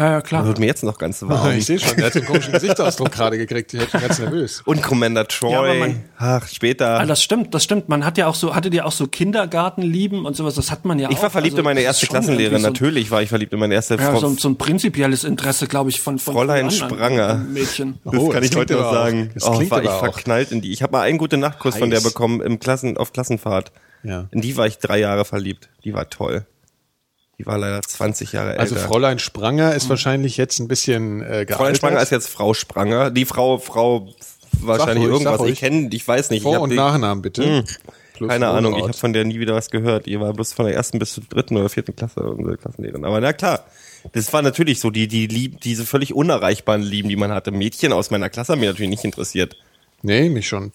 ja, 0.06 0.22
klar. 0.22 0.46
Wird 0.46 0.60
mir 0.60 0.66
jetzt 0.68 0.84
noch 0.84 0.98
ganz 0.98 1.22
warm. 1.22 1.52
Ich 1.58 1.66
sehe 1.66 1.80
schon, 1.80 1.96
der 1.98 2.06
hat 2.08 2.14
so 2.14 2.20
einen 2.20 2.28
komischen 2.28 2.54
Gesichtsausdruck 2.54 3.12
gerade 3.12 3.38
gekriegt. 3.38 3.74
Ich 3.74 3.92
bin 3.92 4.02
ganz 4.02 4.20
nervös. 4.20 4.62
Und 4.66 4.82
Commander 4.82 5.28
Troy. 5.28 5.52
Ja, 5.52 5.74
man- 5.88 6.02
Ach, 6.18 6.48
später. 6.48 7.00
Ah, 7.00 7.06
das 7.06 7.22
stimmt, 7.22 7.54
das 7.54 7.64
stimmt. 7.64 7.90
Man 7.90 8.06
hat 8.06 8.18
ja 8.18 8.28
auch 8.28 8.36
so, 8.36 8.56
hatte 8.56 8.74
ja 8.74 8.86
auch 8.86 8.92
so 8.92 9.08
Kindergartenlieben 9.08 10.26
und 10.26 10.36
sowas, 10.36 10.56
das 10.56 10.72
hat 10.72 10.86
man 10.86 11.00
ja 11.00 11.08
auch. 11.08 11.12
ich 11.12 11.22
war 11.22 11.30
verliebt 11.30 11.54
Also, 11.54 11.60
in 11.60 11.66
meine 11.66 11.82
erste 11.82 12.08
Klassenlehrerin. 12.08 12.58
irgendwie 12.58 12.66
so 12.66 12.72
Natürlich 12.86 13.12
war 13.12 13.22
ich 13.22 13.30
verliebt 13.30 13.54
in 13.54 13.60
meine 13.60 13.74
erste 13.74 13.96
Ja, 13.96 14.12
Frau. 14.12 14.20
so, 14.20 14.28
ein- 14.28 14.38
so 14.38 14.50
ein 14.50 14.58
prinzipielles 14.58 15.24
Interesse, 15.24 15.68
glaube 15.68 15.90
ich, 15.90 16.02
von, 16.02 16.20
von 16.20 16.34
Fräulein 16.34 16.72
Spranger. 16.72 17.30
an 17.30 17.54
Mädchen. 17.54 18.00
das 18.06 18.14
Oh, 18.16 18.30
kann 18.30 18.42
das 18.42 18.52
ich 18.52 18.58
heute 18.58 18.74
noch 18.76 18.92
sagen. 18.94 19.32
das 19.34 19.44
Oh, 19.46 19.60
war 19.70 19.82
ich 19.84 19.90
auch- 19.90 20.00
verknallt 20.00 20.52
in 20.52 20.62
die. 20.62 20.72
Ich 20.72 20.82
habe 20.84 20.92
mal 20.94 21.02
einen 21.02 21.18
guten 21.18 21.40
Nachtkuss 21.40 21.78
von 21.78 21.90
der 21.90 22.02
bekommen 22.02 22.42
im 22.42 22.60
Klassen, 22.60 22.98
auf 22.98 23.12
Klassenfahrt. 23.14 23.72
Ja. 24.04 24.28
In 24.32 24.42
die 24.42 24.56
war 24.56 24.66
ich 24.68 24.78
drei 24.78 25.00
Jahre 25.00 25.26
verliebt. 25.26 25.70
Die 25.84 25.94
war 25.94 26.10
toll. 26.10 26.46
Die 27.40 27.46
war 27.46 27.58
leider 27.58 27.82
20 27.82 28.34
Jahre 28.34 28.60
Also 28.60 28.76
älter. 28.76 28.88
Fräulein 28.88 29.18
Spranger 29.18 29.74
ist 29.74 29.90
wahrscheinlich 29.90 30.38
jetzt 30.38 30.60
ein 30.60 30.68
bisschen 30.68 31.22
äh, 31.22 31.26
gealtert. 31.46 31.56
Fräulein 31.58 31.76
Spranger 31.76 32.02
ist 32.02 32.12
jetzt 32.12 32.28
Frau 32.30 32.54
Spranger. 32.54 33.10
Die 33.12 33.26
Frau, 33.26 33.58
Frau 33.58 34.10
wahrscheinlich 34.60 35.10
ruhig, 35.10 35.22
irgendwas. 35.24 35.48
Ich 35.48 35.60
kenne, 35.60 35.90
ich 35.92 36.08
weiß 36.08 36.30
nicht. 36.32 36.40
ich 36.40 36.44
Vor- 36.44 36.60
und 36.60 36.76
Nachnamen 36.76 37.22
bitte. 37.22 37.64
Plus 38.14 38.28
Keine 38.30 38.48
Ahnung, 38.50 38.74
ich 38.74 38.80
Wohnort. 38.80 38.90
habe 38.90 38.98
von 39.00 39.14
der 39.14 39.24
nie 39.24 39.40
wieder 39.40 39.56
was 39.56 39.70
gehört. 39.70 40.06
Die 40.06 40.20
war 40.20 40.34
bloß 40.34 40.52
von 40.52 40.66
der 40.66 40.76
ersten 40.76 41.00
bis 41.00 41.14
zur 41.14 41.24
dritten 41.30 41.56
oder 41.56 41.70
vierten 41.70 41.96
Klasse 41.96 42.20
unsere 42.20 42.58
Klassenlehrerin. 42.58 43.06
Aber 43.06 43.22
na 43.22 43.32
klar, 43.32 43.64
das 44.12 44.34
war 44.34 44.42
natürlich 44.42 44.82
so, 44.82 44.90
die, 44.90 45.08
die 45.08 45.28
lieb, 45.28 45.62
diese 45.62 45.86
völlig 45.86 46.14
unerreichbaren 46.14 46.82
Lieben, 46.82 47.08
die 47.08 47.16
man 47.16 47.32
hatte. 47.32 47.52
Mädchen 47.52 47.94
aus 47.94 48.12
meiner 48.12 48.30
Klasse 48.30 48.52
haben 48.52 48.60
mich 48.60 48.68
natürlich 48.68 48.90
nicht 48.90 49.06
interessiert. 49.06 49.56
Nee, 50.02 50.28
mich 50.28 50.50
schon. 50.50 50.74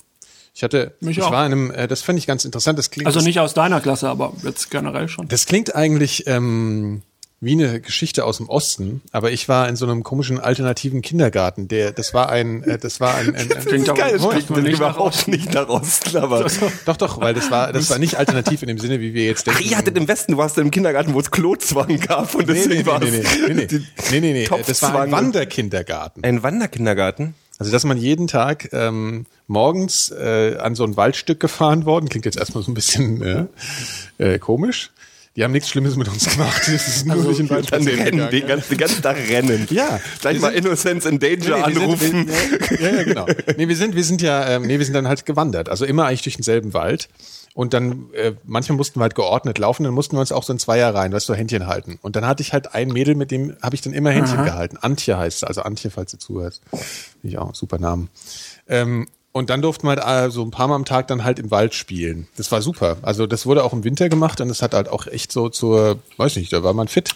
Ich 0.56 0.62
hatte, 0.62 0.94
Mich 1.00 1.18
ich 1.18 1.24
auch. 1.24 1.32
war 1.32 1.44
in 1.46 1.52
einem, 1.52 1.70
äh, 1.72 1.88
das 1.88 2.02
fand 2.02 2.16
ich 2.18 2.26
ganz 2.28 2.44
interessant. 2.44 2.78
Das 2.78 2.90
klingt, 2.90 3.06
Also 3.08 3.18
das, 3.18 3.26
nicht 3.26 3.40
aus 3.40 3.54
deiner 3.54 3.80
Klasse, 3.80 4.08
aber 4.08 4.32
jetzt 4.44 4.70
generell 4.70 5.08
schon. 5.08 5.26
das 5.28 5.46
klingt 5.46 5.74
eigentlich 5.74 6.28
ähm, 6.28 7.02
wie 7.40 7.52
eine 7.52 7.80
Geschichte 7.80 8.24
aus 8.24 8.36
dem 8.38 8.48
Osten, 8.48 9.02
aber 9.10 9.32
ich 9.32 9.48
war 9.48 9.68
in 9.68 9.74
so 9.74 9.84
einem 9.84 10.04
komischen 10.04 10.38
alternativen 10.38 11.02
Kindergarten. 11.02 11.66
Der, 11.66 11.90
das 11.90 12.14
war 12.14 12.28
ein, 12.30 12.62
äh, 12.62 12.78
das 12.78 13.00
war 13.00 13.16
ein, 13.16 13.34
ein, 13.34 13.52
ein 13.52 13.64
Klingt 13.64 13.92
Geil, 13.96 14.16
das 14.16 14.28
klingt 14.30 14.62
nicht 14.62 14.76
überhaupt 14.78 15.26
nicht 15.26 15.52
nach 15.52 15.68
Osten, 15.68 16.16
aber. 16.18 16.46
doch, 16.86 16.96
doch, 16.96 17.20
weil 17.20 17.34
das 17.34 17.50
war, 17.50 17.72
das 17.72 17.90
war 17.90 17.98
nicht 17.98 18.14
alternativ 18.16 18.62
in 18.62 18.68
dem 18.68 18.78
Sinne, 18.78 19.00
wie 19.00 19.12
wir 19.12 19.24
jetzt 19.24 19.48
Ach, 19.48 19.54
denken. 19.56 19.70
ihr 19.70 19.76
hattet 19.76 19.98
im 19.98 20.06
Westen, 20.06 20.32
du 20.32 20.38
warst 20.38 20.56
im 20.56 20.70
Kindergarten, 20.70 21.12
wo 21.14 21.20
es 21.20 21.32
Klozwang 21.32 21.98
gab 21.98 22.32
und 22.36 22.46
Nee, 22.46 22.54
deswegen 22.54 22.68
nee, 22.70 22.78
nee, 22.82 22.86
war 22.86 23.00
nee, 23.00 23.10
nee, 23.10 23.22
nee, 23.48 23.54
nee, 23.54 23.80
nee, 24.12 24.20
nee, 24.20 24.32
nee. 24.48 24.62
Das 24.66 24.80
war 24.82 25.00
ein 25.02 25.10
Wanderkindergarten. 25.10 26.22
Ein 26.22 26.42
Wanderkindergarten? 26.44 27.34
Also, 27.64 27.72
dass 27.72 27.84
man 27.84 27.96
jeden 27.96 28.26
Tag 28.26 28.68
ähm, 28.74 29.24
morgens 29.46 30.10
äh, 30.10 30.58
an 30.58 30.74
so 30.74 30.84
ein 30.84 30.98
Waldstück 30.98 31.40
gefahren 31.40 31.86
worden, 31.86 32.10
klingt 32.10 32.26
jetzt 32.26 32.36
erstmal 32.36 32.62
so 32.62 32.70
ein 32.70 32.74
bisschen 32.74 33.22
äh, 33.22 33.46
äh, 34.18 34.38
komisch. 34.38 34.90
Die 35.36 35.42
haben 35.42 35.50
nichts 35.52 35.68
Schlimmes 35.68 35.96
mit 35.96 36.08
uns 36.08 36.28
gemacht. 36.30 36.62
Das 36.72 36.86
ist 36.88 37.06
nur 37.06 37.22
durch 37.22 37.38
den 37.38 37.50
Wald 37.50 37.70
Dann 37.72 37.86
rennen, 37.86 38.30
den 38.30 38.46
ganzen, 38.46 38.68
den 38.70 38.78
ganzen 38.78 39.02
Tag 39.02 39.16
rennen. 39.16 39.66
Ja. 39.70 40.00
Gleich 40.20 40.38
mal 40.40 40.52
sind- 40.52 40.64
Innocence 40.64 41.06
in 41.06 41.18
Danger 41.18 41.34
Nee, 41.36 41.46
wir 41.46 41.64
anrufen. 41.64 41.98
Sind, 41.98 42.28
wir, 42.70 42.80
ja, 42.80 42.96
ja, 42.98 43.02
genau. 43.02 43.26
Nee, 43.56 43.66
wir 43.68 43.76
sind, 43.76 43.96
wir 43.96 44.04
sind 44.04 44.22
ja, 44.22 44.48
ähm, 44.48 44.62
nee, 44.62 44.78
wir 44.78 44.84
sind 44.84 44.94
dann 44.94 45.08
halt 45.08 45.26
gewandert. 45.26 45.68
Also 45.68 45.84
immer 45.84 46.06
eigentlich 46.06 46.22
durch 46.22 46.36
denselben 46.36 46.72
Wald. 46.72 47.08
Und 47.54 47.72
dann, 47.72 48.12
äh, 48.14 48.32
manchmal 48.44 48.76
mussten 48.76 48.98
wir 48.98 49.02
halt 49.04 49.14
geordnet 49.14 49.58
laufen, 49.58 49.84
dann 49.84 49.94
mussten 49.94 50.16
wir 50.16 50.20
uns 50.20 50.32
auch 50.32 50.42
so 50.42 50.52
in 50.52 50.58
Zweier 50.58 50.92
rein, 50.92 51.12
weißt 51.12 51.28
du, 51.28 51.34
Händchen 51.34 51.66
halten. 51.68 51.98
Und 52.02 52.16
dann 52.16 52.26
hatte 52.26 52.42
ich 52.42 52.52
halt 52.52 52.74
ein 52.74 52.88
Mädel, 52.88 53.14
mit 53.14 53.30
dem 53.30 53.54
habe 53.62 53.76
ich 53.76 53.80
dann 53.80 53.92
immer 53.92 54.10
Händchen 54.10 54.44
gehalten. 54.44 54.76
Antje 54.76 55.16
heißt 55.16 55.40
sie, 55.40 55.46
also 55.46 55.62
Antje, 55.62 55.90
falls 55.90 56.10
du 56.10 56.18
zuhörst. 56.18 56.62
Finde 56.70 57.28
ich 57.28 57.38
auch, 57.38 57.54
super 57.54 57.78
Namen. 57.78 58.08
Ähm, 58.68 59.06
und 59.34 59.50
dann 59.50 59.60
durften 59.62 59.86
wir 59.88 59.96
halt 59.96 60.32
so 60.32 60.42
ein 60.42 60.52
paar 60.52 60.68
Mal 60.68 60.76
am 60.76 60.84
Tag 60.84 61.08
dann 61.08 61.24
halt 61.24 61.40
im 61.40 61.50
Wald 61.50 61.74
spielen. 61.74 62.28
Das 62.36 62.52
war 62.52 62.62
super. 62.62 62.96
Also 63.02 63.26
das 63.26 63.46
wurde 63.46 63.64
auch 63.64 63.72
im 63.72 63.82
Winter 63.82 64.08
gemacht 64.08 64.40
und 64.40 64.46
das 64.48 64.62
hat 64.62 64.74
halt 64.74 64.88
auch 64.88 65.06
echt 65.08 65.32
so 65.32 65.48
zur, 65.48 65.98
weiß 66.16 66.36
nicht, 66.36 66.52
da 66.52 66.62
war 66.62 66.72
man 66.72 66.86
fit. 66.88 67.10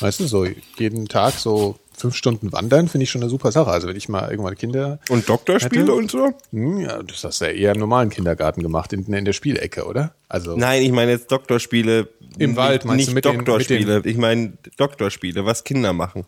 Weißt 0.00 0.20
du, 0.20 0.26
so 0.28 0.46
jeden 0.78 1.08
Tag 1.08 1.34
so 1.34 1.76
fünf 1.92 2.14
Stunden 2.14 2.52
wandern, 2.52 2.88
finde 2.88 3.02
ich 3.04 3.10
schon 3.10 3.20
eine 3.22 3.30
super 3.30 3.50
Sache. 3.50 3.70
Also 3.70 3.88
wenn 3.88 3.96
ich 3.96 4.08
mal 4.08 4.30
irgendwann 4.30 4.54
Kinder 4.54 5.00
Und 5.08 5.28
Doktorspiele 5.28 5.92
und 5.92 6.08
so? 6.10 6.32
hm, 6.52 6.78
ja, 6.82 7.02
das 7.02 7.24
hast 7.24 7.40
du 7.40 7.46
ja 7.46 7.50
eher 7.50 7.72
im 7.72 7.80
normalen 7.80 8.10
Kindergarten 8.10 8.62
gemacht, 8.62 8.92
in, 8.92 9.04
in 9.12 9.24
der 9.24 9.32
Spielecke, 9.32 9.86
oder? 9.86 10.14
Also 10.28 10.56
Nein, 10.56 10.82
ich 10.82 10.92
meine 10.92 11.10
jetzt 11.10 11.32
Doktorspiele. 11.32 12.08
Im 12.38 12.54
Wald, 12.54 12.84
meinst 12.84 12.98
Nicht 12.98 13.08
du, 13.10 13.14
mit 13.14 13.24
den- 13.24 13.38
mit 13.38 13.48
Doktorspiele. 13.48 14.02
ich 14.04 14.16
meine 14.18 14.52
Doktorspiele, 14.76 15.46
was 15.46 15.64
Kinder 15.64 15.92
machen. 15.92 16.26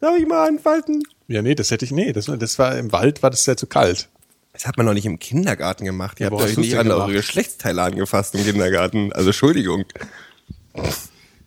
Darf 0.00 0.16
ich 0.18 0.26
mal 0.26 0.46
anfalten? 0.48 1.02
ja, 1.28 1.40
nee, 1.40 1.54
das 1.54 1.70
hätte 1.70 1.84
ich 1.84 1.92
nee, 1.92 2.12
das, 2.12 2.26
das 2.26 2.58
war 2.58 2.76
im 2.76 2.92
Wald 2.92 3.22
war 3.22 3.30
das 3.30 3.46
ja 3.46 3.56
zu 3.56 3.66
kalt. 3.66 4.08
Das 4.52 4.66
hat 4.66 4.76
man 4.76 4.86
noch 4.86 4.94
nicht 4.94 5.06
im 5.06 5.18
Kindergarten 5.18 5.84
gemacht. 5.84 6.18
Ihr 6.20 6.26
Ja, 6.26 6.32
habt 6.32 6.42
euch 6.42 6.56
nicht 6.56 6.76
an 6.76 6.90
eure 6.90 7.12
Geschlechtsteile 7.12 7.82
angefasst 7.82 8.34
im 8.34 8.44
Kindergarten. 8.44 9.12
Also 9.12 9.28
Entschuldigung. 9.28 9.84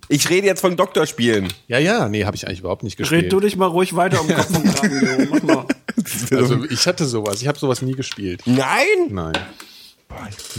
Ich 0.08 0.30
rede 0.30 0.46
jetzt 0.48 0.62
von 0.62 0.76
Doktorspielen. 0.76 1.52
Ja, 1.68 1.80
ja, 1.80 2.10
nee, 2.10 2.26
habe 2.26 2.36
ich 2.36 2.46
eigentlich 2.48 2.60
überhaupt 2.60 2.84
nicht 2.84 2.98
gespielt. 2.98 3.24
Red 3.26 3.34
du 3.34 3.40
dich 3.40 3.56
mal 3.56 3.66
ruhig 3.68 3.96
weiter 3.96 4.22
um 4.22 4.28
Kopf 4.28 4.50
und 4.56 4.64
Kragen, 4.76 5.00
Leo. 5.00 5.28
Mach 5.32 5.42
mal. 5.44 5.66
also 6.38 6.64
ich 6.66 6.86
hatte 6.86 7.06
sowas, 7.06 7.42
ich 7.42 7.48
habe 7.48 7.58
sowas 7.58 7.82
nie 7.82 7.94
gespielt. 7.96 8.42
Nein! 8.46 8.86
Nein. 9.10 9.34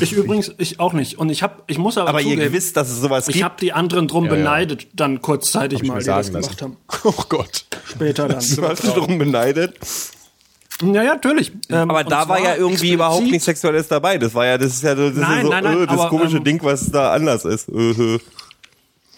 Ich 0.01 0.13
übrigens, 0.15 0.51
ich 0.57 0.81
auch 0.81 0.95
nicht. 0.95 1.19
Und 1.19 1.29
ich 1.29 1.43
hab, 1.43 1.65
ich 1.71 1.77
muss 1.77 1.99
aber, 1.99 2.09
Aber 2.09 2.23
ihr 2.23 2.37
zugeben, 2.37 2.53
wisst, 2.55 2.77
dass 2.79 2.89
es 2.89 3.01
sowas 3.03 3.29
ich 3.29 3.35
gibt. 3.35 3.45
habe 3.45 3.57
die 3.61 3.75
anderen 3.75 4.09
drum 4.09 4.25
ja. 4.25 4.31
beneidet, 4.31 4.87
dann 4.95 5.21
kurzzeitig 5.21 5.83
ich 5.83 5.89
mal, 5.89 5.99
die 5.99 6.07
das 6.07 6.29
gemacht 6.29 6.61
lassen. 6.61 6.61
haben. 6.63 6.77
Oh 7.05 7.25
Gott. 7.29 7.67
Später 7.85 8.29
dann. 8.29 8.43
Du 8.57 8.63
hast 8.67 8.83
drum 8.85 9.19
beneidet. 9.19 9.75
Ja, 10.83 11.03
ja, 11.03 11.15
natürlich. 11.15 11.53
Ähm, 11.69 11.91
Aber 11.91 12.05
da 12.05 12.29
war 12.29 12.41
ja 12.41 12.55
irgendwie 12.57 12.75
explizit- 12.91 12.95
überhaupt 12.95 13.23
nichts 13.25 13.45
Sexuelles 13.45 13.89
dabei. 13.89 14.19
Das 14.19 14.35
war 14.35 14.47
ja, 14.47 14.59
das 14.59 14.75
ist 14.75 14.83
ja 14.83 14.97
so, 14.97 15.09
das, 15.11 15.19
Nein, 15.19 15.39
ist 15.39 15.45
so, 15.45 15.51
nein, 15.51 15.65
nein, 15.65 15.83
äh, 15.83 15.87
das 15.87 15.99
aber, 16.01 16.09
komische 16.09 16.37
ähm, 16.39 16.45
Ding, 16.45 16.63
was 16.63 16.91
da 16.91 17.13
anders 17.13 17.45
ist. 17.45 17.69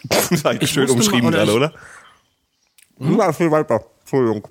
Das 0.09 0.31
ist 0.31 0.47
eigentlich 0.47 0.63
Ich 0.71 0.71
schön 0.75 0.83
musste 0.83 0.97
mal- 0.97 1.05
umschrieben 1.05 1.29
oder 1.29 1.39
gerade, 1.39 1.51
ich- 1.51 1.57
oder? 1.57 1.73
Hm? 2.99 3.19
Ja, 3.19 3.33
viel 3.33 3.51
weiter. 3.51 3.81
Entschuldigung. 4.01 4.49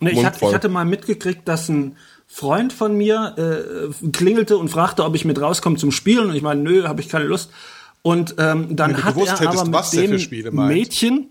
Nee, 0.00 0.10
ich, 0.10 0.24
hatte, 0.24 0.38
voll. 0.38 0.48
ich 0.50 0.54
hatte 0.54 0.68
mal 0.68 0.84
mitgekriegt, 0.84 1.46
dass 1.46 1.68
ein 1.68 1.96
Freund 2.26 2.72
von 2.72 2.96
mir 2.96 3.34
äh, 4.02 4.08
klingelte 4.10 4.56
und 4.58 4.68
fragte, 4.68 5.04
ob 5.04 5.14
ich 5.14 5.24
mit 5.24 5.40
rauskomme 5.40 5.76
zum 5.76 5.92
Spielen. 5.92 6.30
Und 6.30 6.34
ich 6.34 6.42
meine, 6.42 6.60
nö, 6.62 6.84
habe 6.88 7.00
ich 7.00 7.08
keine 7.08 7.24
Lust. 7.26 7.50
Und 8.02 8.34
ähm, 8.38 8.74
dann 8.76 9.02
hat 9.04 9.16
er 9.16 9.22
hättest, 9.38 9.42
aber 9.42 9.72
was 9.72 9.92
mit 9.94 10.30
dem. 10.32 10.54
Mädchen, 10.66 11.28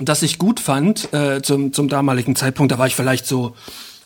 das 0.00 0.22
ich 0.22 0.38
gut 0.38 0.60
fand, 0.60 1.12
äh, 1.14 1.40
zum, 1.42 1.72
zum 1.72 1.88
damaligen 1.88 2.36
Zeitpunkt, 2.36 2.72
da 2.72 2.78
war 2.78 2.86
ich 2.86 2.96
vielleicht 2.96 3.26
so, 3.26 3.54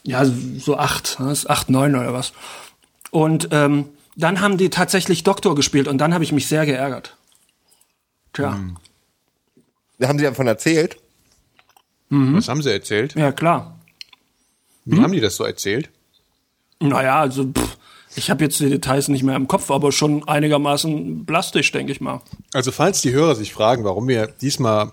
ja, 0.04 0.24
so 0.24 0.76
acht, 0.76 1.18
ne, 1.20 1.34
acht, 1.46 1.70
neun 1.70 1.94
oder 1.94 2.12
was. 2.12 2.32
Und 3.10 3.48
ähm, 3.52 3.88
dann 4.16 4.40
haben 4.40 4.58
die 4.58 4.70
tatsächlich 4.70 5.22
Doktor 5.24 5.54
gespielt 5.54 5.88
und 5.88 5.98
dann 5.98 6.12
habe 6.14 6.24
ich 6.24 6.32
mich 6.32 6.46
sehr 6.48 6.66
geärgert. 6.66 7.16
Tja, 8.32 8.58
Da 9.98 10.08
haben 10.08 10.18
sie 10.18 10.24
davon 10.24 10.46
erzählt. 10.46 10.96
Was 12.10 12.48
haben 12.48 12.62
sie 12.62 12.70
erzählt? 12.70 13.14
ja 13.14 13.32
klar. 13.32 13.78
Wie 14.84 15.00
haben 15.00 15.12
die 15.12 15.20
das 15.20 15.36
so 15.36 15.44
erzählt? 15.44 15.88
Naja, 16.80 17.20
also 17.20 17.44
pff, 17.44 17.78
ich 18.16 18.30
habe 18.30 18.44
jetzt 18.44 18.58
die 18.60 18.68
Details 18.68 19.08
nicht 19.08 19.22
mehr 19.22 19.36
im 19.36 19.48
Kopf, 19.48 19.70
aber 19.70 19.92
schon 19.92 20.26
einigermaßen 20.28 21.24
plastisch, 21.24 21.70
denke 21.72 21.92
ich 21.92 22.00
mal. 22.00 22.20
Also 22.52 22.72
falls 22.72 23.00
die 23.00 23.12
Hörer 23.12 23.34
sich 23.34 23.52
fragen, 23.54 23.84
warum 23.84 24.08
wir 24.08 24.26
diesmal 24.26 24.92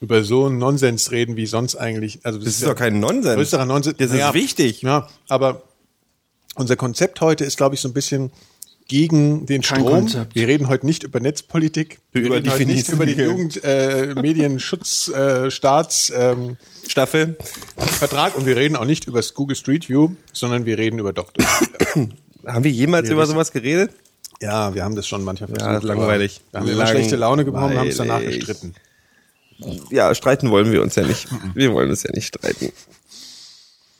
über 0.00 0.24
so 0.24 0.46
einen 0.46 0.58
Nonsens 0.58 1.10
reden, 1.10 1.36
wie 1.36 1.46
sonst 1.46 1.76
eigentlich, 1.76 2.20
also 2.24 2.38
das, 2.38 2.46
Das 2.46 2.54
ist 2.54 2.66
doch 2.66 2.74
kein 2.74 3.00
Nonsens. 3.00 3.34
größerer 3.34 3.66
Nonsens. 3.66 3.96
Das 3.98 4.10
ist 4.12 4.34
wichtig. 4.34 4.82
Ja, 4.82 5.08
aber 5.28 5.62
unser 6.54 6.76
Konzept 6.76 7.20
heute 7.20 7.44
ist, 7.44 7.56
glaube 7.58 7.74
ich, 7.74 7.80
so 7.80 7.88
ein 7.88 7.92
bisschen 7.92 8.30
gegen 8.88 9.46
den 9.46 9.62
Kein 9.62 9.80
Strom. 9.82 9.92
Konzept. 9.92 10.34
Wir 10.34 10.48
reden 10.48 10.68
heute 10.68 10.84
nicht 10.84 11.04
über 11.04 11.20
Netzpolitik. 11.20 12.00
Wir 12.12 12.22
Über 12.22 12.36
reden 12.36 12.50
heute 12.50 12.66
nicht 12.66 12.88
über 12.88 13.06
den 13.06 13.20
Jugend 13.20 13.62
äh, 13.62 14.14
Medienschutz 14.16 15.06
äh, 15.08 15.48
Staats 15.50 16.10
ähm, 16.16 16.56
Staffel. 16.88 17.36
Vertrag 17.76 18.36
und 18.36 18.46
wir 18.46 18.56
reden 18.56 18.74
auch 18.74 18.84
nicht 18.86 19.06
über 19.06 19.18
das 19.20 19.34
Google 19.34 19.54
Street 19.54 19.88
View, 19.88 20.10
sondern 20.32 20.64
wir 20.66 20.76
reden 20.76 20.98
über 20.98 21.12
Doktor. 21.12 21.44
Haben 22.46 22.64
wir 22.64 22.70
jemals 22.72 23.08
über 23.10 23.22
wissen- 23.22 23.32
sowas 23.32 23.52
geredet? 23.52 23.92
ja, 24.42 24.74
wir 24.74 24.82
haben 24.82 24.96
das 24.96 25.06
schon 25.06 25.22
manchmal 25.22 25.48
versucht. 25.48 25.66
Ja, 25.66 25.74
das 25.74 25.84
ist 25.84 25.88
langweilig. 25.88 26.40
Wir 26.50 26.60
haben 26.60 26.68
immer 26.68 26.86
schlechte 26.86 27.14
Laune 27.16 27.44
bekommen, 27.44 27.78
haben 27.78 27.88
es 27.88 27.98
danach 27.98 28.14
Langweilig. 28.14 28.46
gestritten. 28.46 28.74
Ja, 29.90 30.14
streiten 30.14 30.50
wollen 30.50 30.70
wir 30.72 30.82
uns 30.82 30.94
ja 30.96 31.02
nicht. 31.04 31.28
Wir 31.54 31.72
wollen 31.72 31.90
uns 31.90 32.02
ja 32.02 32.10
nicht 32.12 32.26
streiten. 32.28 32.72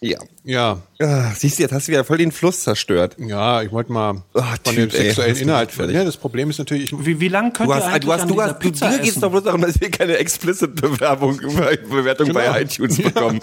Ja. 0.03 0.19
Ja, 0.45 0.81
Ah, 0.99 1.31
siehst 1.37 1.59
du, 1.59 1.63
jetzt 1.63 1.73
hast 1.73 1.87
du 1.87 1.93
wieder 1.93 2.05
voll 2.05 2.17
den 2.17 2.33
Fluss 2.33 2.61
zerstört. 2.63 3.17
ja, 3.19 3.61
ich 3.61 3.71
wollte 3.71 3.93
mal 3.93 4.23
Ah, 4.33 4.55
von 4.65 4.75
Typ, 4.75 4.91
dem 4.91 4.91
sexuellen 4.91 5.37
Inhalt 5.37 5.71
fertig. 5.73 5.95
Ja, 5.95 6.05
das 6.05 6.17
Problem 6.17 6.49
ist 6.49 6.59
natürlich, 6.59 6.91
ich, 6.93 7.05
Wie, 7.07 7.21
wie 7.21 7.29
lang 7.29 7.53
könnt 7.53 7.69
Du 7.69 7.75
ihr 7.75 7.77
hast, 7.77 7.85
eigentlich 7.85 8.05
du 8.05 8.13
hast, 8.15 8.23
an 8.23 8.29
du 8.29 8.35
dieser 8.35 8.47
hast, 8.47 8.55
du, 8.55 8.59
Pizza 8.61 8.89
dir 8.89 8.97
geht's 8.99 9.09
essen? 9.11 9.21
doch 9.21 9.31
bloß 9.31 9.43
darum, 9.45 9.61
dass 9.61 9.79
wir 9.79 9.91
keine 9.91 10.17
explicit 10.17 10.75
Bewerbung, 10.81 11.37
Bewertung 11.37 12.29
Genau. 12.29 12.39
bei 12.41 12.63
iTunes 12.63 12.97
bekommen. 13.03 13.41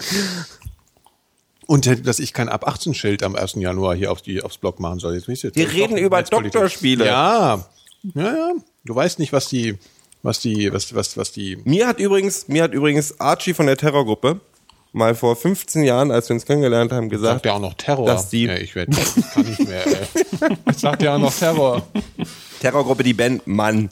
und 1.66 2.06
dass 2.08 2.18
ich 2.18 2.32
kein 2.32 2.48
ab 2.48 2.66
18 2.66 2.94
Schild 2.94 3.22
am 3.22 3.36
1. 3.36 3.54
Januar 3.56 3.94
hier 3.94 4.10
auf 4.10 4.20
die 4.22 4.42
aufs 4.42 4.58
Blog 4.58 4.80
machen 4.80 4.98
soll. 4.98 5.14
Jetzt 5.14 5.28
ihr, 5.28 5.54
Wir 5.54 5.70
reden 5.72 5.96
über. 5.96 6.22
Doktorspiele. 6.22 7.06
Ja, 7.06 7.64
ja, 8.14 8.22
ja. 8.24 8.52
Du 8.84 8.94
weißt 8.96 9.20
nicht, 9.20 9.32
was 9.32 9.48
die, 9.48 9.78
was 10.22 10.40
die, 10.40 10.72
was, 10.72 10.94
was, 10.94 11.16
was 11.16 11.32
die. 11.32 11.58
Mir 11.64 11.86
hat 11.86 11.98
übrigens, 12.00 12.48
mir 12.48 12.62
hat 12.64 12.72
übrigens 12.72 13.18
Archie 13.20 13.54
von 13.54 13.66
der 13.66 13.76
Terrorgruppe 13.76 14.40
mal 14.92 15.14
vor 15.14 15.36
15 15.36 15.82
Jahren, 15.84 16.10
als 16.10 16.28
wir 16.28 16.34
uns 16.34 16.46
kennengelernt 16.46 16.92
haben, 16.92 17.08
gesagt, 17.08 17.34
Sagt 17.36 17.46
ja 17.46 17.52
auch 17.52 17.60
noch 17.60 17.74
Terror. 17.74 18.06
dass 18.06 18.28
die- 18.30 18.44
ja, 18.44 18.54
ich 18.56 18.74
werd, 18.74 18.88
ich 18.96 19.30
kann 19.32 19.44
nicht 19.46 19.66
mehr. 19.68 19.86
Ey. 19.86 20.56
Sagt 20.74 21.02
ja 21.02 21.14
auch 21.14 21.18
noch 21.20 21.34
Terror. 21.34 21.86
Terrorgruppe, 22.60 23.02
die 23.02 23.14
Band 23.14 23.46
Mann. 23.46 23.90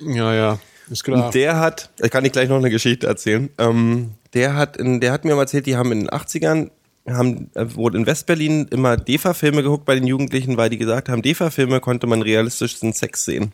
Ja, 0.00 0.32
ja, 0.34 0.58
ist 0.90 1.04
klar. 1.04 1.30
Der 1.30 1.58
hat, 1.58 1.90
ich 2.02 2.10
kann 2.10 2.22
nicht 2.22 2.32
gleich 2.32 2.48
noch 2.48 2.56
eine 2.56 2.70
Geschichte 2.70 3.06
erzählen. 3.06 3.50
Ähm, 3.58 4.12
der 4.34 4.54
hat, 4.54 4.76
in, 4.76 5.00
der 5.00 5.12
hat 5.12 5.24
mir 5.24 5.34
mal 5.34 5.42
erzählt, 5.42 5.66
die 5.66 5.76
haben 5.76 5.92
in 5.92 6.00
den 6.00 6.10
80ern 6.10 6.70
haben 7.08 7.50
äh, 7.54 7.74
wurde 7.74 7.98
in 7.98 8.06
Westberlin 8.06 8.66
immer 8.70 8.96
DEFA-Filme 8.96 9.62
geguckt 9.62 9.84
bei 9.84 9.94
den 9.94 10.06
Jugendlichen, 10.08 10.56
weil 10.56 10.70
die 10.70 10.78
gesagt 10.78 11.08
haben, 11.08 11.22
DEFA-Filme 11.22 11.80
konnte 11.80 12.06
man 12.08 12.20
realistischen 12.22 12.92
Sex 12.92 13.24
sehen. 13.24 13.52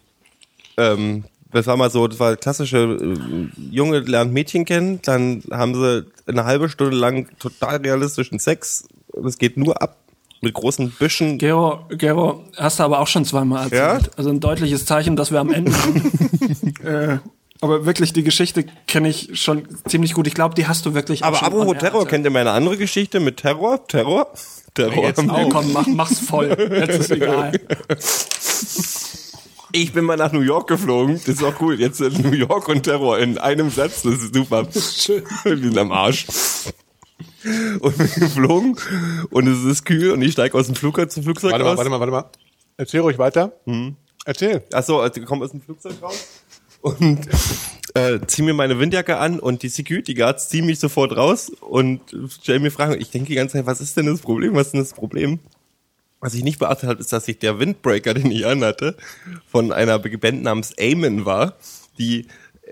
Ähm, 0.78 1.24
das 1.52 1.66
war 1.66 1.76
mal 1.76 1.90
so, 1.90 2.06
das 2.08 2.18
war 2.18 2.36
klassische 2.36 2.78
äh, 2.78 3.60
Junge 3.70 4.00
lernt 4.00 4.32
Mädchen 4.32 4.64
kennen, 4.64 5.00
dann 5.02 5.42
haben 5.50 5.74
sie 5.74 6.06
eine 6.26 6.44
halbe 6.44 6.68
Stunde 6.68 6.96
lang 6.96 7.28
total 7.38 7.76
realistischen 7.76 8.38
Sex. 8.38 8.86
Das 9.14 9.38
geht 9.38 9.56
nur 9.56 9.80
ab 9.82 9.98
mit 10.40 10.54
großen 10.54 10.90
Büschen. 10.90 11.38
Gero, 11.38 11.86
Gero, 11.90 12.44
hast 12.56 12.80
du 12.80 12.82
aber 12.82 12.98
auch 12.98 13.06
schon 13.06 13.24
zweimal 13.24 13.64
erzählt. 13.64 14.06
Ja? 14.06 14.12
Also 14.16 14.30
ein 14.30 14.40
deutliches 14.40 14.84
Zeichen, 14.86 15.14
dass 15.14 15.30
wir 15.30 15.38
am 15.40 15.52
Ende 15.52 15.70
sind. 15.72 16.80
äh, 16.84 17.18
aber 17.60 17.86
wirklich, 17.86 18.12
die 18.12 18.24
Geschichte 18.24 18.64
kenne 18.88 19.08
ich 19.08 19.40
schon 19.40 19.68
ziemlich 19.86 20.14
gut. 20.14 20.26
Ich 20.26 20.34
glaube, 20.34 20.56
die 20.56 20.66
hast 20.66 20.84
du 20.84 20.94
wirklich 20.94 21.22
auch 21.22 21.28
Aber 21.28 21.36
schon 21.36 21.46
apropos 21.46 21.78
Terror, 21.78 22.00
erzählt. 22.00 22.08
kennt 22.08 22.24
ihr 22.24 22.30
meine 22.30 22.50
andere 22.50 22.76
Geschichte 22.76 23.20
mit 23.20 23.36
Terror? 23.36 23.86
Terror? 23.86 24.32
Terror. 24.74 25.04
jetzt 25.04 25.22
Oh, 25.22 25.48
komm, 25.48 25.72
mach, 25.72 25.86
mach's 25.86 26.18
voll. 26.18 26.48
Jetzt 26.48 26.98
ist 26.98 27.10
egal. 27.12 27.52
Ich 29.72 29.92
bin 29.92 30.04
mal 30.04 30.16
nach 30.16 30.32
New 30.32 30.40
York 30.40 30.68
geflogen. 30.68 31.14
Das 31.16 31.28
ist 31.28 31.42
auch 31.42 31.60
cool. 31.60 31.80
Jetzt 31.80 31.98
sind 31.98 32.22
New 32.22 32.32
York 32.32 32.68
und 32.68 32.82
Terror 32.82 33.18
in 33.18 33.38
einem 33.38 33.70
Satz. 33.70 34.02
Das 34.02 34.14
ist 34.22 34.34
super. 34.34 34.66
Wir 35.44 35.56
sind 35.58 35.78
am 35.78 35.92
Arsch. 35.92 36.26
Und 37.80 37.98
bin 37.98 38.08
geflogen 38.14 38.76
und 39.30 39.46
es 39.48 39.64
ist 39.64 39.84
kühl 39.84 40.12
und 40.12 40.22
ich 40.22 40.32
steige 40.32 40.56
aus 40.56 40.66
dem 40.66 40.76
Flugzeug 40.76 41.10
zum 41.10 41.24
Flugzeug 41.24 41.50
Warte 41.52 41.64
mal, 41.64 41.70
raus. 41.70 41.78
warte 41.78 41.90
mal, 41.90 41.98
warte 42.00 42.12
mal. 42.12 42.30
Erzähl 42.76 43.00
ruhig 43.00 43.18
weiter. 43.18 43.52
Erzähl. 44.24 44.62
Achso, 44.72 45.00
also 45.00 45.20
ich 45.20 45.26
komme 45.26 45.44
aus 45.44 45.50
dem 45.50 45.60
Flugzeug 45.60 45.94
raus 46.00 46.28
und 46.82 47.28
äh, 47.94 48.20
zieh 48.26 48.42
mir 48.42 48.54
meine 48.54 48.78
Windjacke 48.78 49.18
an 49.18 49.40
und 49.40 49.62
die 49.64 49.68
Security 49.68 50.14
Guards 50.14 50.50
ziehen 50.50 50.66
mich 50.66 50.78
sofort 50.78 51.16
raus 51.16 51.50
und 51.60 52.00
stellen 52.40 52.62
mir 52.62 52.70
Fragen. 52.70 53.00
Ich 53.00 53.10
denke 53.10 53.28
die 53.28 53.34
ganze 53.34 53.56
Zeit, 53.56 53.66
was 53.66 53.80
ist 53.80 53.96
denn 53.96 54.06
das 54.06 54.20
Problem? 54.20 54.54
Was 54.54 54.68
ist 54.68 54.72
denn 54.74 54.80
das 54.80 54.92
Problem? 54.92 55.40
Was 56.22 56.32
ich 56.34 56.44
nicht 56.44 56.60
beachtet 56.60 56.88
habe, 56.88 57.00
ist, 57.00 57.12
dass 57.12 57.24
sich 57.24 57.40
der 57.40 57.58
Windbreaker, 57.58 58.14
den 58.20 58.30
ich 58.30 58.46
anhatte, 58.46 58.96
von 59.46 59.72
einer 59.72 59.98
Band 59.98 60.44
namens 60.44 60.72
Amen 60.80 61.26
war, 61.26 61.56
die 61.98 62.28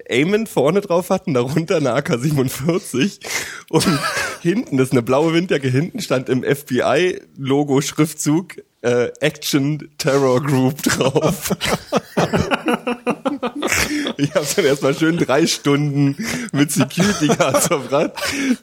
Amen 0.08 0.46
vorne 0.46 0.80
drauf 0.80 1.10
hatten, 1.10 1.34
darunter 1.34 1.76
eine 1.76 1.92
AK-47 1.94 3.20
und 3.68 3.86
hinten, 4.40 4.78
das 4.78 4.88
ist 4.88 4.92
eine 4.92 5.02
blaue 5.02 5.34
Windjacke, 5.34 5.68
hinten 5.68 6.00
stand 6.00 6.28
im 6.28 6.44
FBI-Logo-Schriftzug 6.44 8.62
äh, 8.82 9.08
Action 9.20 9.90
Terror 9.98 10.42
Group 10.42 10.82
drauf. 10.82 11.54
Ich 14.16 14.34
habe 14.34 14.46
dann 14.56 14.64
erstmal 14.64 14.94
schön 14.94 15.16
drei 15.18 15.46
Stunden 15.46 16.16
mit 16.52 16.70
Security 16.72 17.28
Guards 17.28 17.66
verbracht, 17.68 18.12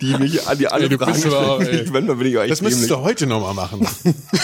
die 0.01 0.15
mich 0.17 0.45
an 0.47 0.57
die 0.57 0.67
alle 0.67 0.89
Ey, 0.89 0.97
Fragen 0.97 1.15
stellen. 1.15 1.89
manchmal 1.91 2.15
bin 2.15 2.27
ich 2.27 2.33
Das 2.49 2.61
müsstest 2.61 2.89
dämlich. 2.89 2.89
du 2.89 2.97
heute 3.01 3.27
nochmal 3.27 3.53
machen. 3.53 3.87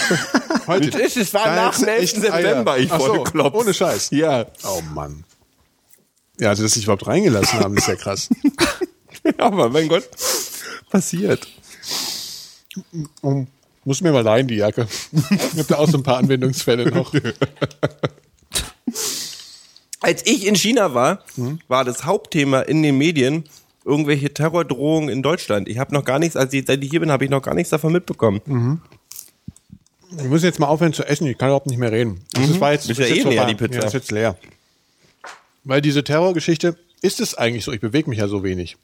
heute. 0.66 0.90
Das 0.90 1.16
ist- 1.16 1.32
war 1.34 1.46
nach 1.54 1.76
dem 1.76 1.84
du 1.86 1.90
11. 1.92 2.02
echt 2.02 2.16
September, 2.20 2.72
Eier. 2.72 2.78
ich 2.80 2.92
Ach 2.92 2.98
wurde 2.98 3.14
so, 3.18 3.22
klopft. 3.24 3.54
Ohne 3.56 3.74
Scheiß. 3.74 4.08
Ja. 4.10 4.46
Oh 4.64 4.80
Mann. 4.94 5.24
Ja, 6.40 6.48
also 6.50 6.62
dass 6.64 6.72
sie 6.72 6.80
sich 6.80 6.84
überhaupt 6.84 7.06
reingelassen 7.06 7.60
haben, 7.60 7.76
ist 7.76 7.86
ja 7.88 7.94
krass. 7.96 8.28
Aber 9.38 9.68
mein 9.70 9.88
Gott, 9.88 10.08
passiert. 10.90 11.46
Um, 13.22 13.46
muss 13.84 14.00
mir 14.00 14.10
mal 14.12 14.22
leihen, 14.24 14.48
die 14.48 14.56
Jacke. 14.56 14.88
Ich 15.12 15.52
habe 15.52 15.64
da 15.68 15.76
auch 15.76 15.88
so 15.88 15.98
ein 15.98 16.02
paar 16.02 16.16
Anwendungsfälle 16.18 16.90
noch. 16.90 17.12
Als 20.04 20.26
ich 20.26 20.46
in 20.46 20.54
China 20.54 20.92
war, 20.92 21.24
war 21.66 21.82
das 21.84 22.04
Hauptthema 22.04 22.60
in 22.60 22.82
den 22.82 22.98
Medien 22.98 23.44
irgendwelche 23.86 24.34
Terrordrohungen 24.34 25.08
in 25.08 25.22
Deutschland. 25.22 25.66
Ich 25.66 25.78
habe 25.78 25.94
noch 25.94 26.04
gar 26.04 26.18
nichts, 26.18 26.36
als 26.36 26.52
ich, 26.52 26.66
seit 26.66 26.84
ich 26.84 26.90
hier 26.90 27.00
bin, 27.00 27.10
habe 27.10 27.24
ich 27.24 27.30
noch 27.30 27.40
gar 27.40 27.54
nichts 27.54 27.70
davon 27.70 27.90
mitbekommen. 27.90 28.82
Ich 30.18 30.24
muss 30.24 30.42
jetzt 30.42 30.60
mal 30.60 30.66
aufhören 30.66 30.92
zu 30.92 31.04
essen, 31.04 31.26
ich 31.26 31.38
kann 31.38 31.48
überhaupt 31.48 31.68
nicht 31.68 31.78
mehr 31.78 31.90
reden. 31.90 32.20
Das 32.34 32.60
war 32.60 32.72
jetzt, 32.72 32.90
Ist 32.90 32.98
ja 32.98 33.06
ist 33.06 33.12
eh 33.12 33.14
jetzt 33.14 33.28
leer, 33.28 33.46
die 33.46 33.54
Pizza. 33.54 33.80
Ja, 33.80 33.86
ist 33.86 33.94
jetzt 33.94 34.12
leer. 34.12 34.36
Weil 35.64 35.80
diese 35.80 36.04
Terrorgeschichte, 36.04 36.76
ist 37.00 37.20
es 37.20 37.34
eigentlich 37.34 37.64
so, 37.64 37.72
ich 37.72 37.80
bewege 37.80 38.10
mich 38.10 38.18
ja 38.18 38.28
so 38.28 38.44
wenig. 38.44 38.76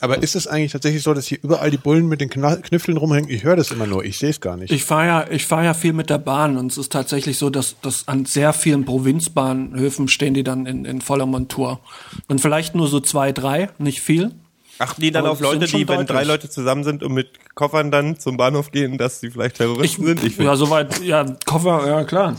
Aber 0.00 0.22
ist 0.22 0.34
es 0.34 0.46
eigentlich 0.46 0.72
tatsächlich 0.72 1.02
so, 1.02 1.12
dass 1.12 1.26
hier 1.26 1.38
überall 1.42 1.70
die 1.70 1.76
Bullen 1.76 2.06
mit 2.06 2.20
den 2.20 2.30
Kna 2.30 2.56
Knüffeln 2.56 2.96
rumhängen? 2.96 3.28
Ich 3.30 3.44
höre 3.44 3.56
das 3.56 3.70
immer 3.70 3.86
nur, 3.86 4.04
ich 4.04 4.18
sehe 4.18 4.30
es 4.30 4.40
gar 4.40 4.56
nicht. 4.56 4.72
Ich 4.72 4.84
fahre 4.84 5.06
ja, 5.06 5.26
ich 5.30 5.46
fahr 5.46 5.62
ja 5.62 5.74
viel 5.74 5.92
mit 5.92 6.08
der 6.08 6.18
Bahn 6.18 6.56
und 6.56 6.72
es 6.72 6.78
ist 6.78 6.90
tatsächlich 6.90 7.36
so, 7.38 7.50
dass, 7.50 7.76
dass 7.82 8.08
an 8.08 8.24
sehr 8.24 8.52
vielen 8.52 8.84
Provinzbahnhöfen 8.84 10.08
stehen 10.08 10.34
die 10.34 10.42
dann 10.44 10.64
in, 10.66 10.84
in 10.84 11.00
voller 11.00 11.26
Montur. 11.26 11.80
Und 12.28 12.40
vielleicht 12.40 12.74
nur 12.74 12.88
so 12.88 13.00
zwei, 13.00 13.32
drei, 13.32 13.68
nicht 13.78 14.00
viel. 14.00 14.32
Achten 14.78 15.02
die 15.02 15.10
dann 15.10 15.24
Aber 15.24 15.32
auf 15.32 15.40
Leute, 15.40 15.66
die, 15.66 15.86
wenn 15.86 15.86
deutlich. 15.86 16.06
drei 16.08 16.24
Leute 16.24 16.48
zusammen 16.48 16.84
sind 16.84 17.02
und 17.02 17.12
mit 17.12 17.28
Koffern 17.54 17.90
dann 17.90 18.18
zum 18.18 18.38
Bahnhof 18.38 18.72
gehen, 18.72 18.96
dass 18.96 19.20
sie 19.20 19.30
vielleicht 19.30 19.56
Terroristen 19.56 20.06
sind? 20.06 20.24
Ich 20.24 20.38
ja, 20.38 20.56
soweit, 20.56 21.02
ja, 21.02 21.26
Koffer, 21.44 21.86
ja 21.86 22.04
klar. 22.04 22.36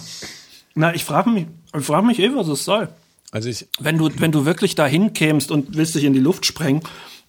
Na, 0.73 0.95
ich 0.95 1.05
frage 1.05 1.29
mich, 1.29 1.45
ich 1.77 1.85
frage 1.85 2.07
mich 2.07 2.17
eh, 2.17 2.31
was 2.33 2.47
es 2.47 2.65
soll. 2.65 2.89
Also 3.31 3.47
ich, 3.47 3.67
Wenn 3.79 3.97
du, 3.99 4.09
wenn 4.17 4.31
du 4.31 4.45
wirklich 4.45 4.73
dahin 4.73 5.13
kämst 5.13 5.51
und 5.51 5.77
willst 5.77 5.93
dich 5.93 6.03
in 6.03 6.13
die 6.13 6.19
Luft 6.19 6.45
sprengen, 6.45 6.81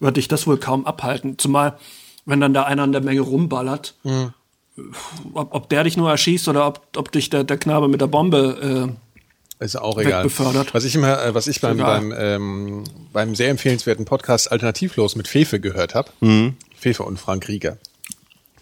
würde 0.03 0.13
dich 0.15 0.27
das 0.27 0.45
wohl 0.45 0.57
kaum 0.57 0.85
abhalten. 0.85 1.39
Zumal, 1.39 1.77
wenn 2.25 2.39
dann 2.39 2.53
da 2.53 2.63
einer 2.63 2.83
in 2.83 2.91
der 2.91 3.01
Menge 3.01 3.21
rumballert, 3.21 3.95
Mhm. 4.03 4.33
ob, 5.33 5.53
ob 5.53 5.69
der 5.69 5.83
dich 5.83 5.97
nur 5.97 6.09
erschießt 6.11 6.47
oder 6.47 6.67
ob, 6.67 6.81
ob 6.95 7.11
dich 7.11 7.29
der, 7.29 7.43
der 7.43 7.57
Knabe 7.57 7.87
mit 7.87 8.01
der 8.01 8.07
Bombe 8.07 8.95
äh, 9.59 9.63
Ist 9.63 9.75
auch 9.75 9.97
egal. 9.99 10.23
Wegbefördert. 10.23 10.73
Was 10.73 10.83
ich 10.83 10.95
immer, 10.95 11.23
äh, 11.23 11.33
was 11.35 11.47
ich 11.47 11.61
beim, 11.61 11.79
egal. 11.79 11.99
beim, 11.99 12.13
ähm, 12.17 12.83
beim 13.11 13.35
sehr 13.35 13.49
empfehlenswerten 13.49 14.05
Podcast 14.05 14.51
Alternativlos 14.51 15.15
mit 15.15 15.27
Fefe 15.27 15.59
gehört 15.59 15.95
habe. 15.95 16.11
Fefe 16.75 17.03
und 17.03 17.17
Frank 17.19 17.47
Rieger. 17.47 17.77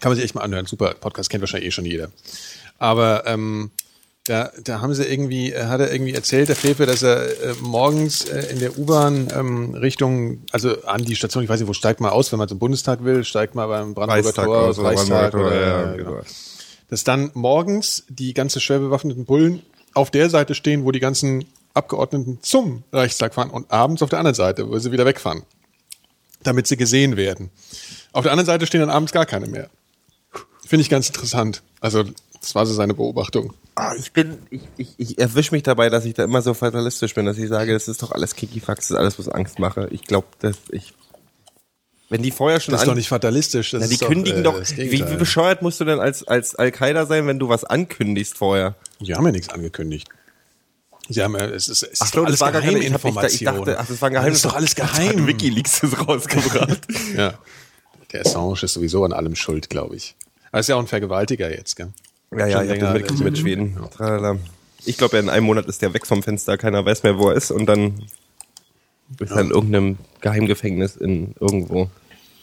Kann 0.00 0.10
man 0.10 0.16
sich 0.16 0.24
echt 0.24 0.34
mal 0.34 0.42
anhören. 0.42 0.66
Super 0.66 0.94
Podcast 0.94 1.30
kennt 1.30 1.42
wahrscheinlich 1.42 1.68
eh 1.68 1.72
schon 1.72 1.86
jeder. 1.86 2.10
Aber 2.78 3.26
ähm, 3.26 3.70
da, 4.24 4.52
da 4.62 4.80
haben 4.80 4.94
sie 4.94 5.04
irgendwie, 5.04 5.54
hat 5.54 5.80
er 5.80 5.92
irgendwie 5.92 6.14
erzählt, 6.14 6.48
der 6.48 6.54
Fefe, 6.54 6.86
dass 6.86 7.02
er 7.02 7.24
äh, 7.24 7.54
morgens 7.60 8.24
äh, 8.26 8.52
in 8.52 8.60
der 8.60 8.78
U-Bahn 8.78 9.28
ähm, 9.34 9.74
Richtung, 9.74 10.42
also 10.52 10.82
an 10.84 11.04
die 11.04 11.16
Station, 11.16 11.42
ich 11.42 11.48
weiß 11.50 11.58
nicht, 11.58 11.68
wo 11.68 11.72
steigt 11.72 12.00
man 12.00 12.10
aus, 12.12 12.30
wenn 12.30 12.38
man 12.38 12.48
zum 12.48 12.60
Bundestag 12.60 13.02
will, 13.02 13.24
steigt 13.24 13.56
man 13.56 13.68
beim 13.68 13.94
Brandenburger 13.94 14.26
Reichstag 14.28 14.44
Tor, 14.44 14.58
aus 14.58 14.78
oder 14.78 14.88
Reichstag 14.90 15.34
oder, 15.34 15.42
Tor, 15.42 15.52
ja, 15.52 15.68
ja, 15.68 15.92
genau 15.96 16.10
genau. 16.10 16.22
dass 16.88 17.02
dann 17.02 17.32
morgens 17.34 18.04
die 18.08 18.32
ganze 18.32 18.60
schwer 18.60 18.78
bewaffneten 18.78 19.24
Bullen 19.24 19.62
auf 19.92 20.12
der 20.12 20.30
Seite 20.30 20.54
stehen, 20.54 20.84
wo 20.84 20.92
die 20.92 21.00
ganzen 21.00 21.44
Abgeordneten 21.74 22.38
zum 22.42 22.84
Reichstag 22.92 23.34
fahren 23.34 23.50
und 23.50 23.72
abends 23.72 24.02
auf 24.02 24.10
der 24.10 24.20
anderen 24.20 24.36
Seite, 24.36 24.68
wo 24.68 24.78
sie 24.78 24.92
wieder 24.92 25.04
wegfahren, 25.04 25.42
damit 26.44 26.68
sie 26.68 26.76
gesehen 26.76 27.16
werden. 27.16 27.50
Auf 28.12 28.22
der 28.22 28.30
anderen 28.30 28.46
Seite 28.46 28.66
stehen 28.66 28.82
dann 28.82 28.90
abends 28.90 29.10
gar 29.10 29.26
keine 29.26 29.48
mehr. 29.48 29.68
Finde 30.64 30.82
ich 30.82 30.90
ganz 30.90 31.08
interessant. 31.08 31.62
Also 31.80 32.04
das 32.40 32.54
war 32.54 32.66
so 32.66 32.74
seine 32.74 32.94
Beobachtung. 32.94 33.54
Ah, 33.74 33.94
ich 33.98 34.12
bin, 34.12 34.38
ich, 34.50 34.62
ich, 34.76 34.94
ich 34.98 35.18
erwische 35.18 35.54
mich 35.54 35.62
dabei, 35.62 35.88
dass 35.88 36.04
ich 36.04 36.14
da 36.14 36.24
immer 36.24 36.42
so 36.42 36.52
fatalistisch 36.52 37.14
bin, 37.14 37.24
dass 37.24 37.38
ich 37.38 37.48
sage, 37.48 37.72
das 37.72 37.88
ist 37.88 38.02
doch 38.02 38.12
alles 38.12 38.36
Kikifax, 38.36 38.88
das 38.88 38.90
ist 38.90 38.96
alles, 38.96 39.18
was 39.18 39.28
Angst 39.28 39.58
mache. 39.58 39.88
Ich 39.90 40.04
glaube, 40.04 40.26
dass 40.40 40.56
ich, 40.70 40.92
wenn 42.10 42.22
die 42.22 42.30
vorher 42.30 42.60
schon 42.60 42.72
Das 42.72 42.82
ist 42.82 42.88
doch 42.88 42.94
nicht 42.94 43.08
fatalistisch. 43.08 43.70
Das 43.70 43.80
Na, 43.80 43.86
die 43.86 43.94
ist 43.94 44.04
kündigen 44.04 44.44
doch, 44.44 44.52
doch, 44.54 44.60
äh, 44.60 44.64
das 44.64 44.76
wie, 44.76 45.08
wie 45.10 45.16
bescheuert 45.16 45.62
musst 45.62 45.80
du 45.80 45.86
denn 45.86 46.00
als, 46.00 46.22
als 46.28 46.54
Al-Qaida 46.54 47.06
sein, 47.06 47.26
wenn 47.26 47.38
du 47.38 47.48
was 47.48 47.64
ankündigst 47.64 48.36
vorher? 48.36 48.74
Die 49.00 49.14
haben 49.14 49.24
ja 49.24 49.32
nichts 49.32 49.48
angekündigt. 49.48 50.08
Sie 51.08 51.22
haben 51.22 51.34
ja, 51.34 51.46
es 51.46 51.68
ist, 51.68 51.82
es 51.82 51.88
ist 51.92 52.02
Ach 52.02 52.10
doch 52.10 52.20
so, 52.20 52.24
alles 52.26 52.40
war 52.40 52.52
keine, 52.52 52.64
geheime 52.64 52.78
ich, 52.80 52.86
Information. 52.86 53.56
dachte, 53.56 53.78
ach, 53.78 53.86
das 53.86 54.02
war 54.02 54.10
ein 54.10 54.12
Geheimnis. 54.12 54.42
Das 54.42 54.44
ist 54.44 54.50
doch 54.50 54.56
alles 54.56 54.74
geheim. 54.74 55.26
Wikileaks 55.26 55.80
das 55.80 55.98
rausgebracht. 56.08 56.80
Ja. 57.16 57.38
Der 58.12 58.20
Assange 58.20 58.58
ist 58.62 58.74
sowieso 58.74 59.04
an 59.04 59.12
allem 59.14 59.34
schuld, 59.34 59.70
glaube 59.70 59.96
ich. 59.96 60.14
Aber 60.50 60.60
ist 60.60 60.68
ja 60.68 60.76
auch 60.76 60.80
ein 60.80 60.86
Vergewaltiger 60.86 61.50
jetzt, 61.50 61.76
gell? 61.76 61.92
Ja, 62.36 62.46
ja, 62.46 62.46
ich 62.46 62.54
habe 62.54 62.66
länger, 62.66 62.84
das 62.84 62.92
mitgekriegt 62.94 63.24
mit 63.24 63.34
äh, 63.34 63.40
Schweden. 63.40 63.78
Tralala. 63.96 64.38
Ich 64.84 64.98
glaube, 64.98 65.16
ja, 65.16 65.22
in 65.22 65.28
einem 65.28 65.46
Monat 65.46 65.66
ist 65.66 65.82
der 65.82 65.94
weg 65.94 66.06
vom 66.06 66.22
Fenster, 66.22 66.58
keiner 66.58 66.84
weiß 66.84 67.02
mehr, 67.04 67.18
wo 67.18 67.28
er 67.30 67.36
ist 67.36 67.50
und 67.50 67.66
dann 67.66 68.04
ist 69.20 69.30
er 69.30 69.40
in 69.40 69.50
irgendeinem 69.50 69.98
Geheimgefängnis 70.20 70.96
in 70.96 71.34
irgendwo. 71.38 71.90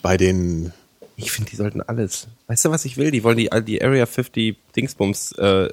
Bei 0.01 0.15
den 0.15 0.71
Ich 1.17 1.31
finde, 1.31 1.49
die 1.49 1.57
sollten 1.57 1.81
alles. 1.81 2.27
Weißt 2.47 2.63
du, 2.63 2.69
was 2.69 2.85
ich 2.85 2.95
will? 2.95 3.11
Die 3.11 3.23
wollen 3.25 3.37
die, 3.37 3.49
die 3.65 3.83
Area 3.83 4.05
50 4.05 4.55
Dingsbums 4.75 5.33
äh, 5.33 5.67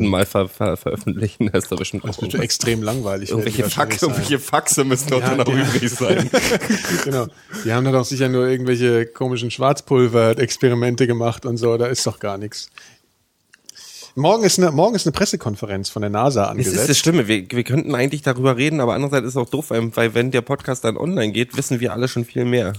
mal 0.00 0.26
ver, 0.26 0.48
ver, 0.48 0.76
veröffentlichen. 0.76 1.50
Das 1.52 1.64
ist 1.64 1.72
doch 1.72 1.78
bestimmt 1.78 2.04
Das 2.04 2.18
auch 2.18 2.22
wird 2.22 2.34
extrem 2.34 2.82
langweilig. 2.82 3.30
Irgendwelche, 3.30 3.70
Fax, 3.70 4.02
irgendwelche 4.02 4.38
Faxe 4.38 4.84
müssen 4.84 5.08
doch 5.08 5.20
Ja, 5.20 5.36
noch 5.36 5.48
ja. 5.48 5.62
übrig 5.62 5.88
sein. 5.90 6.28
genau. 7.04 7.28
Die 7.64 7.72
haben 7.72 7.84
da 7.84 7.92
doch 7.92 8.04
sicher 8.04 8.28
nur 8.28 8.46
irgendwelche 8.46 9.06
komischen 9.06 9.50
Schwarzpulver-Experimente 9.50 11.06
gemacht 11.06 11.46
und 11.46 11.56
so. 11.56 11.78
Da 11.78 11.86
ist 11.86 12.06
doch 12.06 12.18
gar 12.18 12.36
nichts. 12.36 12.68
Morgen 14.20 14.44
ist 14.44 14.58
eine, 14.58 14.70
morgen 14.70 14.94
ist 14.94 15.06
eine 15.06 15.12
Pressekonferenz 15.12 15.88
von 15.90 16.02
der 16.02 16.10
NASA 16.10 16.42
Das 16.42 16.50
angesetzt. 16.50 16.76
ist 16.76 16.88
das 16.90 16.98
Stimme. 16.98 17.26
Wir, 17.28 17.44
wir 17.50 17.64
könnten 17.64 17.94
eigentlich 17.94 18.22
darüber 18.22 18.56
reden, 18.56 18.80
aber 18.80 18.94
andererseits 18.94 19.24
ist 19.26 19.32
es 19.32 19.36
auch 19.36 19.48
doof, 19.50 19.70
weil 19.70 20.14
wenn 20.14 20.30
der 20.30 20.42
Podcast 20.42 20.84
dann 20.84 20.96
online 20.96 21.32
geht, 21.32 21.56
wissen 21.56 21.80
wir 21.80 21.92
alle 21.92 22.06
schon 22.08 22.24
viel 22.24 22.44
mehr. 22.44 22.72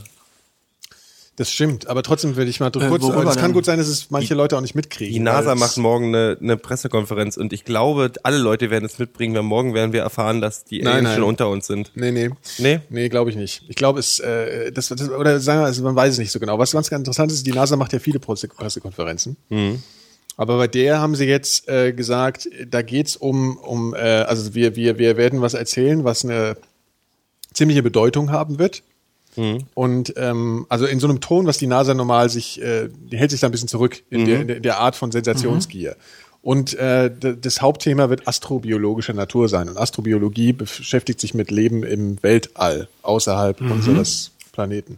Das 1.38 1.49
stimmt, 1.49 1.88
aber 1.88 2.03
trotzdem 2.03 2.35
will 2.35 2.47
ich 2.47 2.59
mal 2.59 2.68
Äh, 2.68 2.88
kurz. 2.89 3.03
Es 3.03 3.38
kann 3.38 3.53
gut 3.53 3.65
sein, 3.65 3.80
dass 3.80 3.88
es 3.88 4.11
manche 4.11 4.35
Leute 4.35 4.57
auch 4.57 4.61
nicht 4.61 4.76
mitkriegen. 4.76 5.13
Die 5.13 5.19
NASA 5.19 5.55
macht 5.55 5.77
morgen 5.77 6.07
eine, 6.13 6.38
eine 6.39 6.57
Pressekonferenz 6.57 7.38
und 7.38 7.53
ich 7.53 7.63
glaube, 7.63 8.11
alle 8.23 8.38
Leute 8.38 8.69
werden 8.69 8.85
es 8.85 8.99
mitbringen, 8.99 9.34
weil 9.34 9.41
morgen 9.43 9.73
werden 9.73 9.93
wir 9.93 10.01
erfahren, 10.01 10.41
dass 10.41 10.65
die 10.65 10.81
Nein, 10.84 10.97
Aliens 10.97 11.15
schon 11.15 11.23
unter 11.23 11.49
uns 11.49 11.65
sind. 11.68 11.91
Nee, 11.95 12.11
nee. 12.11 12.30
Nee? 12.59 12.81
Nee, 12.89 13.09
glaube 13.09 13.30
ich 13.31 13.38
nicht. 13.38 13.63
Ich 13.69 13.76
glaube, 13.77 13.99
es, 14.01 14.19
äh, 14.19 14.72
das, 14.73 14.89
das, 14.89 15.09
oder 15.09 15.39
sagen 15.39 15.61
wir, 15.61 15.65
also 15.65 15.81
man 15.84 15.95
weiß 15.95 16.11
es 16.13 16.19
nicht 16.19 16.31
so 16.31 16.39
genau. 16.39 16.59
Was 16.59 16.72
ganz 16.73 16.89
interessant 16.89 17.31
ist, 17.31 17.47
die 17.47 17.53
NASA 17.53 17.76
macht 17.77 17.93
ja 17.93 17.99
viele 17.99 18.19
Presse- 18.19 18.49
Pressekonferenzen. 18.49 19.38
Aber 20.37 20.57
bei 20.57 20.67
der 20.67 20.99
haben 20.99 21.15
sie 21.15 21.25
jetzt 21.25 21.67
äh, 21.67 21.93
gesagt, 21.93 22.47
da 22.69 22.81
geht's 22.81 23.15
um, 23.15 23.57
um 23.57 23.93
äh, 23.93 23.97
also 23.99 24.55
wir, 24.55 24.75
wir, 24.75 24.97
wir 24.97 25.17
werden 25.17 25.41
was 25.41 25.53
erzählen, 25.53 26.03
was 26.03 26.23
eine 26.25 26.57
ziemliche 27.53 27.83
Bedeutung 27.83 28.31
haben 28.31 28.57
wird. 28.59 28.81
Und 29.75 30.13
ähm, 30.17 30.65
also 30.67 30.85
in 30.85 30.99
so 30.99 31.07
einem 31.07 31.21
Ton, 31.21 31.45
was 31.47 31.57
die 31.57 31.67
NASA 31.67 31.93
normal 31.93 32.29
sich, 32.29 32.61
äh, 32.61 32.89
die 32.89 33.17
hält 33.17 33.31
sich 33.31 33.39
da 33.39 33.47
ein 33.47 33.51
bisschen 33.51 33.67
zurück 33.69 34.03
in, 34.09 34.25
der, 34.25 34.41
in 34.57 34.61
der- 34.63 34.77
Art 34.79 34.95
von 34.95 35.11
Sensationsgier. 35.11 35.95
Und 36.41 36.73
äh, 36.73 37.11
das 37.39 37.61
Hauptthema 37.61 38.09
wird 38.09 38.27
astrobiologischer 38.27 39.13
Natur 39.13 39.47
sein. 39.47 39.69
Und 39.69 39.77
Astrobiologie 39.77 40.53
beschäftigt 40.53 41.21
sich 41.21 41.33
mit 41.33 41.51
Leben 41.51 41.83
im 41.83 42.21
Weltall, 42.23 42.87
außerhalb 43.03 43.61
unseres 43.61 44.31
Planeten. 44.51 44.97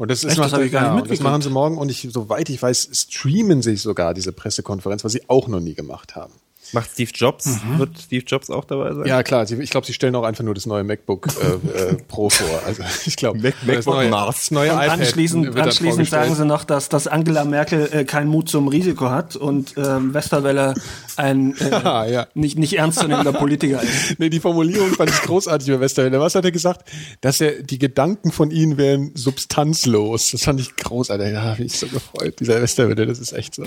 Und 0.00 0.10
das 0.10 0.24
ist 0.24 0.30
Echt? 0.30 0.38
Das 0.38 0.54
hab 0.54 0.62
ich 0.62 0.72
gar 0.72 0.94
nicht 0.94 1.04
ja, 1.04 1.10
das 1.10 1.20
machen 1.20 1.42
sie 1.42 1.50
morgen 1.50 1.76
und 1.76 1.90
ich, 1.90 2.08
soweit 2.10 2.48
ich 2.48 2.62
weiß, 2.62 2.88
streamen 2.94 3.60
sie 3.60 3.76
sogar 3.76 4.14
diese 4.14 4.32
Pressekonferenz, 4.32 5.04
was 5.04 5.12
sie 5.12 5.28
auch 5.28 5.46
noch 5.46 5.60
nie 5.60 5.74
gemacht 5.74 6.16
haben. 6.16 6.32
Macht 6.72 6.90
Steve 6.92 7.10
Jobs, 7.14 7.58
wird 7.78 7.98
Steve 7.98 8.24
Jobs 8.26 8.48
auch 8.50 8.64
dabei 8.64 8.94
sein? 8.94 9.06
Ja, 9.06 9.22
klar. 9.22 9.48
Ich 9.50 9.70
glaube, 9.70 9.86
sie 9.86 9.92
stellen 9.92 10.14
auch 10.14 10.22
einfach 10.24 10.44
nur 10.44 10.54
das 10.54 10.66
neue 10.66 10.84
MacBook 10.84 11.28
äh, 11.42 11.78
äh, 11.78 11.96
Pro 12.08 12.30
vor. 12.30 12.62
Also 12.66 12.82
ich 13.06 13.16
glaube, 13.16 13.38
Mac- 13.40 13.54
MacBook 13.66 13.94
neue, 13.94 14.08
Mars. 14.08 14.50
neue 14.50 14.72
Und 14.72 14.78
iPad 14.82 15.00
anschließend, 15.00 15.56
anschließend 15.58 16.08
sagen 16.08 16.34
sie 16.34 16.44
noch, 16.46 16.64
dass, 16.64 16.88
dass 16.88 17.06
Angela 17.06 17.44
Merkel 17.44 17.88
äh, 17.92 18.04
keinen 18.04 18.28
Mut 18.28 18.48
zum 18.48 18.68
Risiko 18.68 19.10
hat 19.10 19.36
und 19.36 19.74
ähm, 19.76 20.14
Westerwelle 20.14 20.74
ein 21.16 21.56
äh, 21.58 21.70
Ah, 21.84 22.06
ja. 22.06 22.26
nicht, 22.34 22.58
nicht 22.58 22.74
ernstzunehmender 22.78 23.32
Politiker 23.32 23.82
ist. 23.82 23.90
Nee, 24.18 24.28
die 24.30 24.40
Formulierung 24.40 24.90
fand 24.94 25.10
ich 25.10 25.20
großartig 25.22 25.68
bei 25.68 25.80
Westerwelle. 25.80 26.20
Was 26.20 26.34
hat 26.34 26.44
er 26.44 26.52
gesagt? 26.52 26.88
Dass 27.20 27.40
er, 27.40 27.62
die 27.62 27.78
Gedanken 27.78 28.32
von 28.32 28.50
ihnen 28.50 28.76
wären 28.76 29.12
substanzlos. 29.14 30.30
Das 30.32 30.42
fand 30.44 30.60
ich 30.60 30.76
großartig. 30.76 31.32
Ja, 31.32 31.42
hab 31.42 31.58
mich 31.58 31.78
so 31.78 31.86
gefreut. 31.86 32.38
Dieser 32.40 32.60
Westerwelle, 32.62 33.06
das 33.06 33.18
ist 33.18 33.32
echt 33.32 33.54
so. 33.54 33.64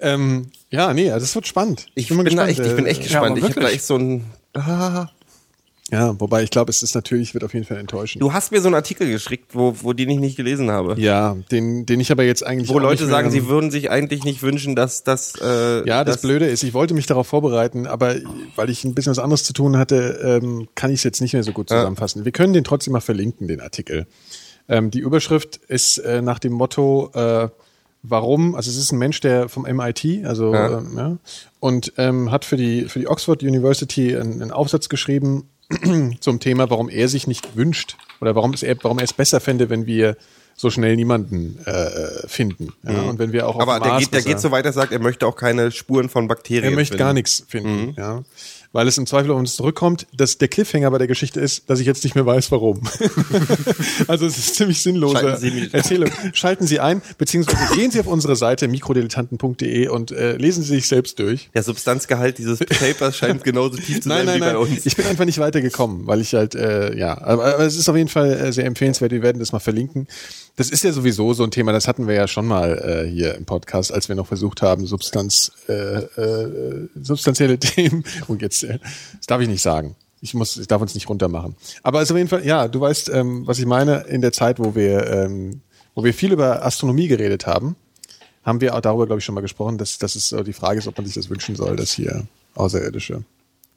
ähm, 0.00 0.50
ja, 0.70 0.92
nee, 0.94 1.10
also 1.10 1.24
das 1.24 1.34
wird 1.34 1.46
spannend. 1.46 1.86
Ich 1.94 2.10
mal 2.10 2.24
bin, 2.24 2.36
da 2.36 2.46
echt, 2.46 2.58
gespannt, 2.58 2.68
ich 2.70 2.76
bin 2.76 2.86
äh, 2.86 2.90
echt 2.90 3.02
gespannt. 3.02 3.26
aber 3.26 3.38
ich 3.38 3.44
habe 3.44 3.60
da 3.60 3.68
echt 3.68 3.84
so 3.84 3.96
ein. 3.96 4.24
Ah. 4.54 5.08
Ja, 5.92 6.18
wobei 6.18 6.42
ich 6.42 6.50
glaube, 6.50 6.68
es 6.70 6.82
ist 6.82 6.96
natürlich, 6.96 7.32
wird 7.34 7.44
auf 7.44 7.54
jeden 7.54 7.64
Fall 7.64 7.76
enttäuschend. 7.76 8.20
Du 8.20 8.32
hast 8.32 8.50
mir 8.50 8.60
so 8.60 8.66
einen 8.66 8.74
Artikel 8.74 9.08
geschickt, 9.08 9.54
wo, 9.54 9.72
wo 9.82 9.92
den 9.92 10.10
ich 10.10 10.18
nicht 10.18 10.36
gelesen 10.36 10.68
habe. 10.68 11.00
ja, 11.00 11.36
den, 11.52 11.86
den 11.86 12.00
ich 12.00 12.10
aber 12.10 12.24
jetzt 12.24 12.44
eigentlich. 12.44 12.68
Wo 12.68 12.74
auch 12.74 12.80
Leute 12.80 13.02
nicht 13.04 13.10
mehr- 13.10 13.10
sagen, 13.18 13.30
sie 13.30 13.46
würden 13.46 13.70
sich 13.70 13.88
eigentlich 13.88 14.24
nicht 14.24 14.42
wünschen, 14.42 14.74
dass 14.74 15.04
das. 15.04 15.34
Äh, 15.40 15.86
Ja, 15.86 16.02
das 16.02 16.16
dass- 16.16 16.22
Blöde 16.22 16.46
ist, 16.46 16.64
ich 16.64 16.74
wollte 16.74 16.92
mich 16.94 17.06
darauf 17.06 17.28
vorbereiten, 17.28 17.86
aber 17.86 18.16
weil 18.56 18.68
ich 18.68 18.82
ein 18.84 18.94
bisschen 18.94 19.12
was 19.12 19.20
anderes 19.20 19.44
zu 19.44 19.52
tun 19.52 19.76
hatte, 19.76 20.40
ähm, 20.42 20.66
kann 20.74 20.90
ich 20.90 20.96
es 21.00 21.04
jetzt 21.04 21.20
nicht 21.20 21.34
mehr 21.34 21.44
so 21.44 21.52
gut 21.52 21.68
zusammenfassen. 21.68 22.24
Wir 22.24 22.32
können 22.32 22.52
den 22.52 22.64
trotzdem 22.64 22.92
mal 22.92 23.00
verlinken, 23.00 23.46
den 23.46 23.60
Artikel. 23.60 24.08
Ähm, 24.68 24.90
die 24.90 24.98
Überschrift 24.98 25.60
ist 25.68 25.98
äh, 25.98 26.20
nach 26.20 26.40
dem 26.40 26.52
Motto, 26.54 27.12
äh, 27.14 27.48
warum, 28.08 28.54
also 28.54 28.70
es 28.70 28.76
ist 28.76 28.92
ein 28.92 28.98
Mensch, 28.98 29.20
der 29.20 29.48
vom 29.48 29.62
MIT, 29.64 30.24
also 30.24 30.52
Ja. 30.52 30.78
ähm, 30.78 30.92
ja, 30.96 31.16
und 31.60 31.92
ähm, 31.98 32.30
hat 32.30 32.44
für 32.44 32.56
die, 32.56 32.84
für 32.84 32.98
die 32.98 33.08
Oxford 33.08 33.42
University 33.42 34.16
einen, 34.16 34.40
einen 34.42 34.50
Aufsatz 34.52 34.88
geschrieben 34.88 35.48
zum 36.20 36.40
Thema, 36.40 36.70
warum 36.70 36.88
er 36.88 37.08
sich 37.08 37.26
nicht 37.26 37.56
wünscht 37.56 37.96
oder 38.20 38.34
warum 38.34 38.52
es 38.52 38.62
er, 38.62 38.76
warum 38.82 38.98
er 38.98 39.04
es 39.04 39.12
besser 39.12 39.40
fände, 39.40 39.68
wenn 39.70 39.86
wir 39.86 40.16
so 40.58 40.70
schnell 40.70 40.96
niemanden 40.96 41.58
äh, 41.66 42.26
finden. 42.28 42.72
Ja, 42.82 43.02
Und 43.02 43.18
wenn 43.18 43.30
wir 43.32 43.46
auch 43.46 43.56
auf 43.56 43.62
Mhm. 43.64 43.68
Aber 43.68 43.80
der 43.80 43.92
Mars 43.92 44.04
geht, 44.04 44.14
der 44.14 44.22
geht 44.22 44.40
so 44.40 44.50
weit, 44.52 44.64
er 44.64 44.72
sagt, 44.72 44.90
er 44.90 45.00
möchte 45.00 45.26
auch 45.26 45.36
keine 45.36 45.70
Spuren 45.70 46.08
von 46.08 46.28
Bakterien. 46.28 46.64
er 46.64 46.70
möchte 46.70 46.92
finden. 46.92 46.98
gar 47.04 47.12
nichts 47.12 47.44
finden, 47.46 47.94
ja. 47.98 48.22
Weil 48.76 48.88
es 48.88 48.98
im 48.98 49.06
Zweifel 49.06 49.30
auf 49.30 49.38
uns 49.38 49.56
zurückkommt, 49.56 50.06
dass 50.14 50.36
der 50.36 50.48
Cliffhanger 50.48 50.90
bei 50.90 50.98
der 50.98 51.06
Geschichte 51.06 51.40
ist, 51.40 51.70
dass 51.70 51.80
ich 51.80 51.86
jetzt 51.86 52.04
nicht 52.04 52.14
mehr 52.14 52.26
weiß, 52.26 52.52
warum. 52.52 52.82
also 54.06 54.26
es 54.26 54.36
ist 54.36 54.54
ziemlich 54.56 54.82
sinnlose 54.82 55.16
Schalten 55.16 55.40
Sie 55.40 55.68
Erzählung. 55.72 56.10
Schalten 56.34 56.66
Sie 56.66 56.78
ein, 56.78 57.00
beziehungsweise 57.16 57.74
gehen 57.74 57.90
Sie 57.90 57.98
auf 58.00 58.06
unsere 58.06 58.36
Seite 58.36 58.68
mikrodilettanten.de 58.68 59.88
und 59.88 60.10
äh, 60.10 60.36
lesen 60.36 60.62
Sie 60.62 60.74
sich 60.74 60.88
selbst 60.88 61.18
durch. 61.18 61.48
Der 61.54 61.62
Substanzgehalt 61.62 62.36
dieses 62.36 62.58
Papers 62.58 63.16
scheint 63.16 63.44
genauso 63.44 63.78
tief 63.78 64.02
zu 64.02 64.10
sein 64.10 64.18
Nein, 64.18 64.26
nein, 64.26 64.36
wie 64.36 64.40
bei 64.40 64.52
nein. 64.52 64.56
uns. 64.56 64.84
Ich 64.84 64.94
bin 64.94 65.06
einfach 65.06 65.24
nicht 65.24 65.38
weitergekommen, 65.38 66.06
weil 66.06 66.20
ich 66.20 66.34
halt, 66.34 66.54
äh, 66.54 66.94
ja, 66.98 67.16
aber, 67.16 67.54
aber 67.54 67.64
es 67.64 67.78
ist 67.78 67.88
auf 67.88 67.96
jeden 67.96 68.10
Fall 68.10 68.30
äh, 68.30 68.52
sehr 68.52 68.66
empfehlenswert. 68.66 69.10
Wir 69.10 69.22
werden 69.22 69.38
das 69.38 69.52
mal 69.52 69.58
verlinken. 69.58 70.06
Das 70.56 70.70
ist 70.70 70.84
ja 70.84 70.92
sowieso 70.92 71.34
so 71.34 71.44
ein 71.44 71.50
Thema, 71.50 71.72
das 71.72 71.86
hatten 71.86 72.08
wir 72.08 72.14
ja 72.14 72.26
schon 72.26 72.46
mal 72.46 72.78
äh, 72.78 73.10
hier 73.10 73.34
im 73.34 73.44
Podcast, 73.44 73.92
als 73.92 74.08
wir 74.08 74.16
noch 74.16 74.26
versucht 74.26 74.62
haben, 74.62 74.86
Substanz, 74.86 75.52
äh, 75.68 75.72
äh, 75.72 76.88
substanzielle 76.94 77.58
Themen. 77.60 78.04
Und 78.26 78.40
jetzt, 78.40 78.64
äh, 78.64 78.78
das 79.18 79.26
darf 79.26 79.42
ich 79.42 79.48
nicht 79.48 79.60
sagen. 79.60 79.96
Ich 80.22 80.32
muss, 80.32 80.56
ich 80.56 80.66
darf 80.66 80.80
uns 80.80 80.94
nicht 80.94 81.10
runtermachen. 81.10 81.56
Aber 81.82 82.00
ist 82.00 82.10
auf 82.10 82.16
jeden 82.16 82.30
Fall, 82.30 82.44
ja, 82.46 82.68
du 82.68 82.80
weißt, 82.80 83.10
ähm, 83.10 83.46
was 83.46 83.58
ich 83.58 83.66
meine. 83.66 84.04
In 84.08 84.22
der 84.22 84.32
Zeit, 84.32 84.58
wo 84.58 84.74
wir, 84.74 85.06
ähm, 85.10 85.60
wo 85.94 86.04
wir 86.04 86.14
viel 86.14 86.32
über 86.32 86.64
Astronomie 86.64 87.06
geredet 87.06 87.46
haben, 87.46 87.76
haben 88.42 88.62
wir 88.62 88.74
auch 88.74 88.80
darüber, 88.80 89.06
glaube 89.06 89.18
ich, 89.18 89.26
schon 89.26 89.34
mal 89.34 89.42
gesprochen, 89.42 89.76
dass, 89.76 89.98
dass 89.98 90.16
es 90.16 90.34
die 90.46 90.52
Frage 90.54 90.78
ist, 90.78 90.88
ob 90.88 90.96
man 90.96 91.04
sich 91.04 91.16
das 91.16 91.28
wünschen 91.28 91.54
soll, 91.54 91.76
dass 91.76 91.92
hier 91.92 92.26
Außerirdische 92.54 93.24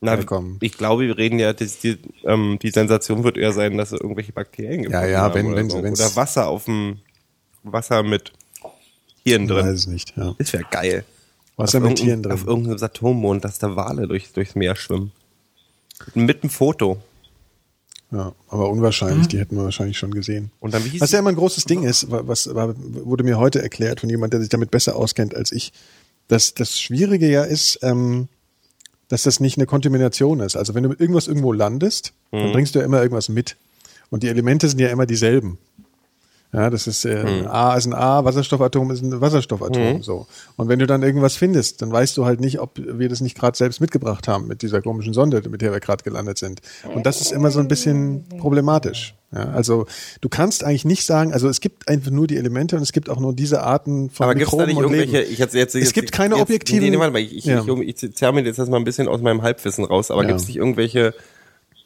Na, 0.02 0.12
herkommen. 0.16 0.58
ich 0.62 0.78
glaube, 0.78 1.08
wir 1.08 1.18
reden 1.18 1.40
ja, 1.40 1.52
dass 1.54 1.80
die, 1.80 1.98
ähm, 2.24 2.58
die 2.62 2.70
Sensation 2.72 3.24
wird 3.24 3.38
eher 3.38 3.52
sein, 3.52 3.78
dass 3.78 3.92
irgendwelche 3.92 4.32
Bakterien 4.32 4.84
gibt. 4.84 4.94
Ja, 4.94 5.06
ja, 5.06 5.34
wenn- 5.34 5.54
wenn- 5.56 5.70
wenn's- 5.72 6.00
Oder 6.00 6.16
Wasser 6.16 6.48
auf 6.48 6.66
dem 6.66 7.00
Wasser 7.64 8.02
mit 8.04 8.32
Tieren 9.26 9.44
Ich 9.44 9.50
drin. 9.50 9.66
weiß 9.66 9.76
es 9.76 9.88
nicht, 9.88 10.14
ja. 10.16 10.34
Das 10.38 10.54
wäre 10.54 10.64
geil. 10.72 11.04
Wasser 11.58 11.80
auf 11.80 11.84
mit 11.84 11.98
Tieren 11.98 12.24
drin. 12.24 12.32
Auf 12.32 12.48
irgendeinem 12.48 12.78
Saturnmond, 12.78 13.44
dass 13.44 13.60
da 13.60 13.76
Wale 13.76 14.08
durch, 14.08 14.32
durchs 14.32 14.56
Meer 14.56 14.76
schwimmen. 14.78 15.12
Mit 16.16 16.44
einem 16.44 16.50
Foto. 16.50 17.02
Ja, 18.12 18.34
aber 18.48 18.70
unwahrscheinlich, 18.70 19.28
die 19.28 19.38
hätten 19.38 19.56
wir 19.58 19.66
wahrscheinlich 19.66 19.98
schon 19.98 20.12
gesehen. 20.12 20.50
Und 20.62 20.74
dann, 20.74 20.84
wie 20.86 21.00
Was 21.00 21.10
die- 21.10 21.14
ja 21.16 21.20
immer 21.20 21.30
ein 21.30 21.36
großes 21.36 21.66
Ding 21.66 21.84
ist, 21.84 22.10
wa- 22.10 22.24
was 22.26 22.56
war, 22.56 22.74
wurde 22.78 23.24
mir 23.24 23.38
heute 23.38 23.62
erklärt 23.62 24.00
von 24.00 24.10
jemand, 24.10 24.34
der 24.34 24.40
sich 24.40 24.50
damit 24.50 24.72
besser 24.72 24.96
auskennt 24.96 25.36
als 25.36 25.52
ich, 25.52 25.74
dass 26.30 26.54
das 26.56 26.80
Schwierige 26.80 27.30
ja 27.30 27.44
ist, 27.44 27.80
ähm, 27.84 28.28
dass 29.10 29.24
das 29.24 29.40
nicht 29.40 29.58
eine 29.58 29.66
Kontamination 29.66 30.40
ist. 30.40 30.56
Also 30.56 30.74
wenn 30.76 30.84
du 30.84 30.90
mit 30.90 31.00
irgendwas 31.02 31.28
irgendwo 31.28 31.52
landest, 31.52 32.14
Mhm. 32.32 32.38
dann 32.38 32.52
bringst 32.54 32.76
du 32.76 32.80
ja 32.80 32.86
immer 32.86 33.02
irgendwas 33.02 33.28
mit. 33.30 33.58
Und 34.10 34.24
die 34.24 34.28
Elemente 34.30 34.68
sind 34.70 34.80
ja 34.80 34.90
immer 34.90 35.06
dieselben. 35.06 35.58
Ja, 36.52 36.72
das 36.72 36.88
ist 36.88 37.06
äh, 37.06 37.42
Mhm. 37.42 37.48
A 37.48 37.76
ist 37.76 37.86
ein 37.86 37.94
A, 37.94 38.26
Wasserstoffatom 38.26 38.90
ist 38.90 39.04
ein 39.04 39.22
Wasserstoffatom. 39.22 40.02
So. 40.02 40.26
Und 40.58 40.68
wenn 40.68 40.80
du 40.80 40.88
dann 40.88 41.04
irgendwas 41.04 41.36
findest, 41.36 41.82
dann 41.84 41.92
weißt 41.92 42.18
du 42.18 42.26
halt 42.26 42.40
nicht, 42.40 42.60
ob 42.60 42.72
wir 42.76 43.08
das 43.08 43.22
nicht 43.22 43.38
gerade 43.38 43.56
selbst 43.56 43.82
mitgebracht 43.82 44.28
haben 44.28 44.48
mit 44.48 44.64
dieser 44.64 44.82
komischen 44.82 45.14
Sonde, 45.14 45.48
mit 45.48 45.62
der 45.62 45.72
wir 45.72 45.80
gerade 45.80 46.04
gelandet 46.04 46.40
sind. 46.40 46.62
Und 46.96 47.06
das 47.06 47.22
ist 47.22 47.32
immer 47.32 47.52
so 47.52 47.60
ein 47.60 47.68
bisschen 47.68 48.26
problematisch. 48.40 49.14
Ja, 49.32 49.50
also 49.52 49.86
du 50.22 50.30
kannst 50.30 50.64
eigentlich 50.64 50.86
nicht 50.86 51.06
sagen, 51.06 51.34
also 51.34 51.48
es 51.50 51.62
gibt 51.62 51.88
einfach 51.88 52.10
nur 52.10 52.26
die 52.26 52.36
Elemente 52.38 52.76
und 52.76 52.82
es 52.82 52.92
gibt 52.92 53.10
auch 53.10 53.20
nur 53.20 53.34
diese 53.36 53.62
Arten 53.62 54.10
von 54.10 54.24
Aber 54.24 54.34
gibt 54.34 54.52
es 54.52 54.58
da 54.58 54.66
nicht 54.66 54.76
irgendwelche, 54.80 55.22
ich 55.22 55.38
jetzt, 55.38 55.54
jetzt, 55.54 55.76
Es 55.76 55.94
gibt 55.94 56.12
keine 56.12 56.36
jetzt, 56.36 56.50
objektiven- 56.50 56.80
Nee, 56.82 56.90
nee, 56.90 56.98
warte 57.00 57.14
mal, 57.14 57.20
ich, 57.22 57.36
ich, 57.38 57.46
Ja. 57.46 57.64
ich, 57.64 58.04
ich 58.04 58.16
zerre 58.16 58.34
mir 58.34 58.42
jetzt 58.44 58.58
erstmal 58.58 58.80
ein 58.80 58.86
bisschen 58.86 59.08
aus 59.08 59.22
meinem 59.22 59.44
Halbwissen 59.44 59.86
raus, 59.86 60.10
aber 60.10 60.24
Ja. 60.24 60.30
gibt 60.30 60.42
es 60.42 60.48
nicht 60.48 60.58
irgendwelche, 60.58 61.14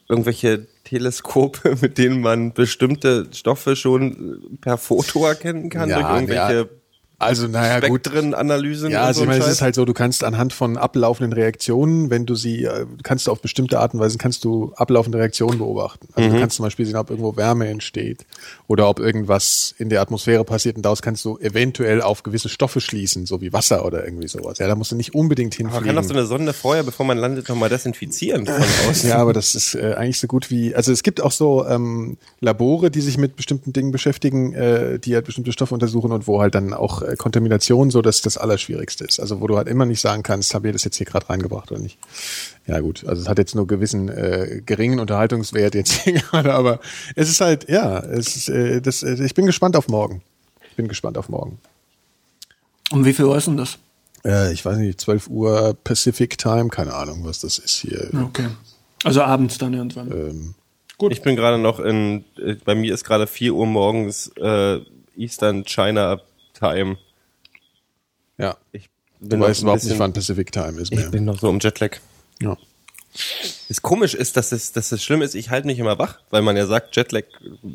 irgendwelche 0.08 0.66
Teleskope, 0.84 1.76
mit 1.82 1.98
denen 1.98 2.20
man 2.22 2.52
bestimmte 2.54 3.26
Stoffe 3.32 3.76
schon 3.76 4.38
per 4.62 4.78
Foto 4.78 5.26
erkennen 5.26 5.68
kann? 5.68 5.90
Ja, 5.90 6.00
durch 6.00 6.14
irgendwelche. 6.14 6.68
Also 7.18 7.46
naja 7.46 7.80
gut, 7.80 8.06
Spektrenanalysen 8.06 8.90
Ja, 8.90 9.02
also 9.04 9.18
so 9.20 9.24
ich 9.24 9.28
meine, 9.28 9.44
ein 9.44 9.48
es 9.48 9.56
ist 9.56 9.62
halt 9.62 9.74
so, 9.74 9.84
du 9.84 9.94
kannst 9.94 10.24
anhand 10.24 10.52
von 10.52 10.76
ablaufenden 10.76 11.32
Reaktionen, 11.32 12.10
wenn 12.10 12.26
du 12.26 12.34
sie, 12.34 12.64
äh, 12.64 12.86
kannst 13.02 13.26
du 13.26 13.30
auf 13.30 13.40
bestimmte 13.40 13.78
Art 13.78 13.94
und 13.94 14.00
Weise, 14.00 14.18
kannst 14.18 14.44
du 14.44 14.72
ablaufende 14.76 15.18
Reaktionen 15.18 15.58
beobachten. 15.58 16.08
Also 16.14 16.28
Mhm. 16.28 16.34
du 16.34 16.40
kannst 16.40 16.56
zum 16.56 16.64
Beispiel 16.64 16.84
sehen, 16.86 16.96
ob 16.96 17.10
irgendwo 17.10 17.36
Wärme 17.36 17.68
entsteht 17.68 18.26
oder 18.66 18.88
ob 18.88 18.98
irgendwas 18.98 19.74
in 19.78 19.88
der 19.90 20.00
Atmosphäre 20.00 20.44
passiert 20.44 20.76
und 20.76 20.82
daraus 20.82 21.02
kannst 21.02 21.24
du 21.24 21.38
eventuell 21.38 22.02
auf 22.02 22.24
gewisse 22.24 22.48
Stoffe 22.48 22.80
schließen, 22.80 23.26
so 23.26 23.40
wie 23.40 23.52
Wasser 23.52 23.84
oder 23.86 24.04
irgendwie 24.04 24.28
sowas. 24.28 24.58
Ja, 24.58 24.66
da 24.66 24.74
musst 24.74 24.90
du 24.92 24.96
nicht 24.96 25.14
unbedingt 25.14 25.58
Man 25.58 25.68
hinfliegen. 25.70 25.86
kann 25.94 25.96
doch 26.02 26.08
so 26.08 26.14
eine 26.14 26.26
Sonde 26.26 26.52
vorher, 26.52 26.82
bevor 26.82 27.06
man 27.06 27.16
landet, 27.18 27.48
nochmal 27.48 27.68
desinfizieren 27.68 28.44
von 28.46 28.54
außen. 28.90 29.08
Ja, 29.08 29.18
aber 29.18 29.32
das 29.32 29.54
ist 29.54 29.74
äh, 29.76 29.94
eigentlich 29.94 30.18
so 30.20 30.26
gut 30.26 30.50
wie, 30.50 30.74
also 30.74 30.90
es 30.92 31.02
gibt 31.02 31.20
auch 31.22 31.32
so 31.32 31.64
ähm, 31.66 32.16
Labore, 32.40 32.90
die 32.90 33.00
sich 33.00 33.18
mit 33.18 33.36
bestimmten 33.36 33.72
Dingen 33.72 33.92
beschäftigen, 33.92 34.52
äh, 34.54 34.98
die 34.98 35.14
halt 35.14 35.24
bestimmte 35.26 35.52
Stoffe 35.52 35.74
untersuchen 35.74 36.10
und 36.12 36.26
wo 36.26 36.40
halt 36.40 36.54
dann 36.54 36.72
auch 36.74 37.02
äh, 37.04 37.16
Kontamination 37.16 37.90
so 37.90 38.02
das 38.02 38.20
das 38.20 38.36
Allerschwierigste 38.36 39.04
ist. 39.04 39.20
Also 39.20 39.40
wo 39.40 39.46
du 39.46 39.56
halt 39.56 39.68
immer 39.68 39.86
nicht 39.86 40.00
sagen 40.00 40.22
kannst, 40.22 40.54
habe 40.54 40.68
ich 40.68 40.72
das 40.72 40.84
jetzt 40.84 40.96
hier 40.96 41.06
gerade 41.06 41.28
reingebracht 41.28 41.70
oder 41.70 41.80
nicht. 41.80 41.98
Ja 42.66 42.80
gut, 42.80 43.04
also 43.06 43.22
es 43.22 43.28
hat 43.28 43.38
jetzt 43.38 43.54
nur 43.54 43.66
gewissen 43.66 44.08
äh, 44.08 44.62
geringen 44.64 44.98
Unterhaltungswert 45.00 45.74
jetzt 45.74 45.92
hier 45.92 46.14
gerade, 46.30 46.54
aber 46.54 46.80
es 47.14 47.28
ist 47.28 47.40
halt, 47.40 47.68
ja, 47.68 47.98
es 48.00 48.36
ist, 48.36 48.48
äh, 48.48 48.80
das, 48.80 49.02
äh, 49.02 49.22
ich 49.24 49.34
bin 49.34 49.46
gespannt 49.46 49.76
auf 49.76 49.88
morgen. 49.88 50.22
Ich 50.70 50.76
bin 50.76 50.88
gespannt 50.88 51.18
auf 51.18 51.28
morgen. 51.28 51.58
Um 52.90 53.04
wie 53.04 53.12
viel 53.12 53.24
Uhr 53.26 53.36
ist 53.36 53.46
denn 53.46 53.56
das? 53.56 53.78
Äh, 54.24 54.52
ich 54.52 54.64
weiß 54.64 54.78
nicht, 54.78 55.00
12 55.00 55.28
Uhr 55.28 55.76
Pacific 55.84 56.38
Time, 56.38 56.68
keine 56.68 56.94
Ahnung, 56.94 57.20
was 57.24 57.40
das 57.40 57.58
ist 57.58 57.76
hier. 57.76 58.08
Okay. 58.12 58.48
Also 59.04 59.22
abends 59.22 59.58
dann 59.58 59.74
irgendwann. 59.74 60.10
Ähm, 60.10 60.54
Ich 61.10 61.22
bin 61.22 61.36
gerade 61.36 61.58
noch 61.58 61.78
in, 61.78 62.24
äh, 62.38 62.54
bei 62.64 62.74
mir 62.74 62.94
ist 62.94 63.04
gerade 63.04 63.26
4 63.26 63.54
Uhr 63.54 63.66
morgens 63.66 64.28
äh, 64.36 64.80
Eastern 65.16 65.64
China 65.64 66.20
Time. 66.72 66.96
ja. 68.38 68.56
Ich 68.72 68.88
Du 69.20 69.28
bin 69.30 69.38
noch 69.38 69.48
weißt 69.48 69.62
überhaupt 69.62 69.78
nicht, 69.82 69.88
bisschen- 69.90 69.98
wann 70.00 70.12
Pacific 70.12 70.52
Time 70.52 70.80
ist 70.80 70.90
mehr. 70.92 71.04
Ich 71.06 71.10
bin 71.10 71.24
noch 71.24 71.38
so 71.38 71.48
im 71.48 71.58
Jetlag. 71.60 71.96
Ja. 72.42 72.56
Das 73.68 73.80
komisch 73.80 74.14
ist, 74.14 74.36
dass 74.36 74.52
es, 74.52 74.72
dass 74.72 74.92
es 74.92 75.02
schlimm 75.02 75.22
ist, 75.22 75.34
ich 75.34 75.50
halte 75.50 75.66
mich 75.66 75.78
immer 75.78 75.98
wach, 75.98 76.18
weil 76.30 76.42
man 76.42 76.56
ja 76.56 76.66
sagt, 76.66 76.94
Jetlag 76.96 77.22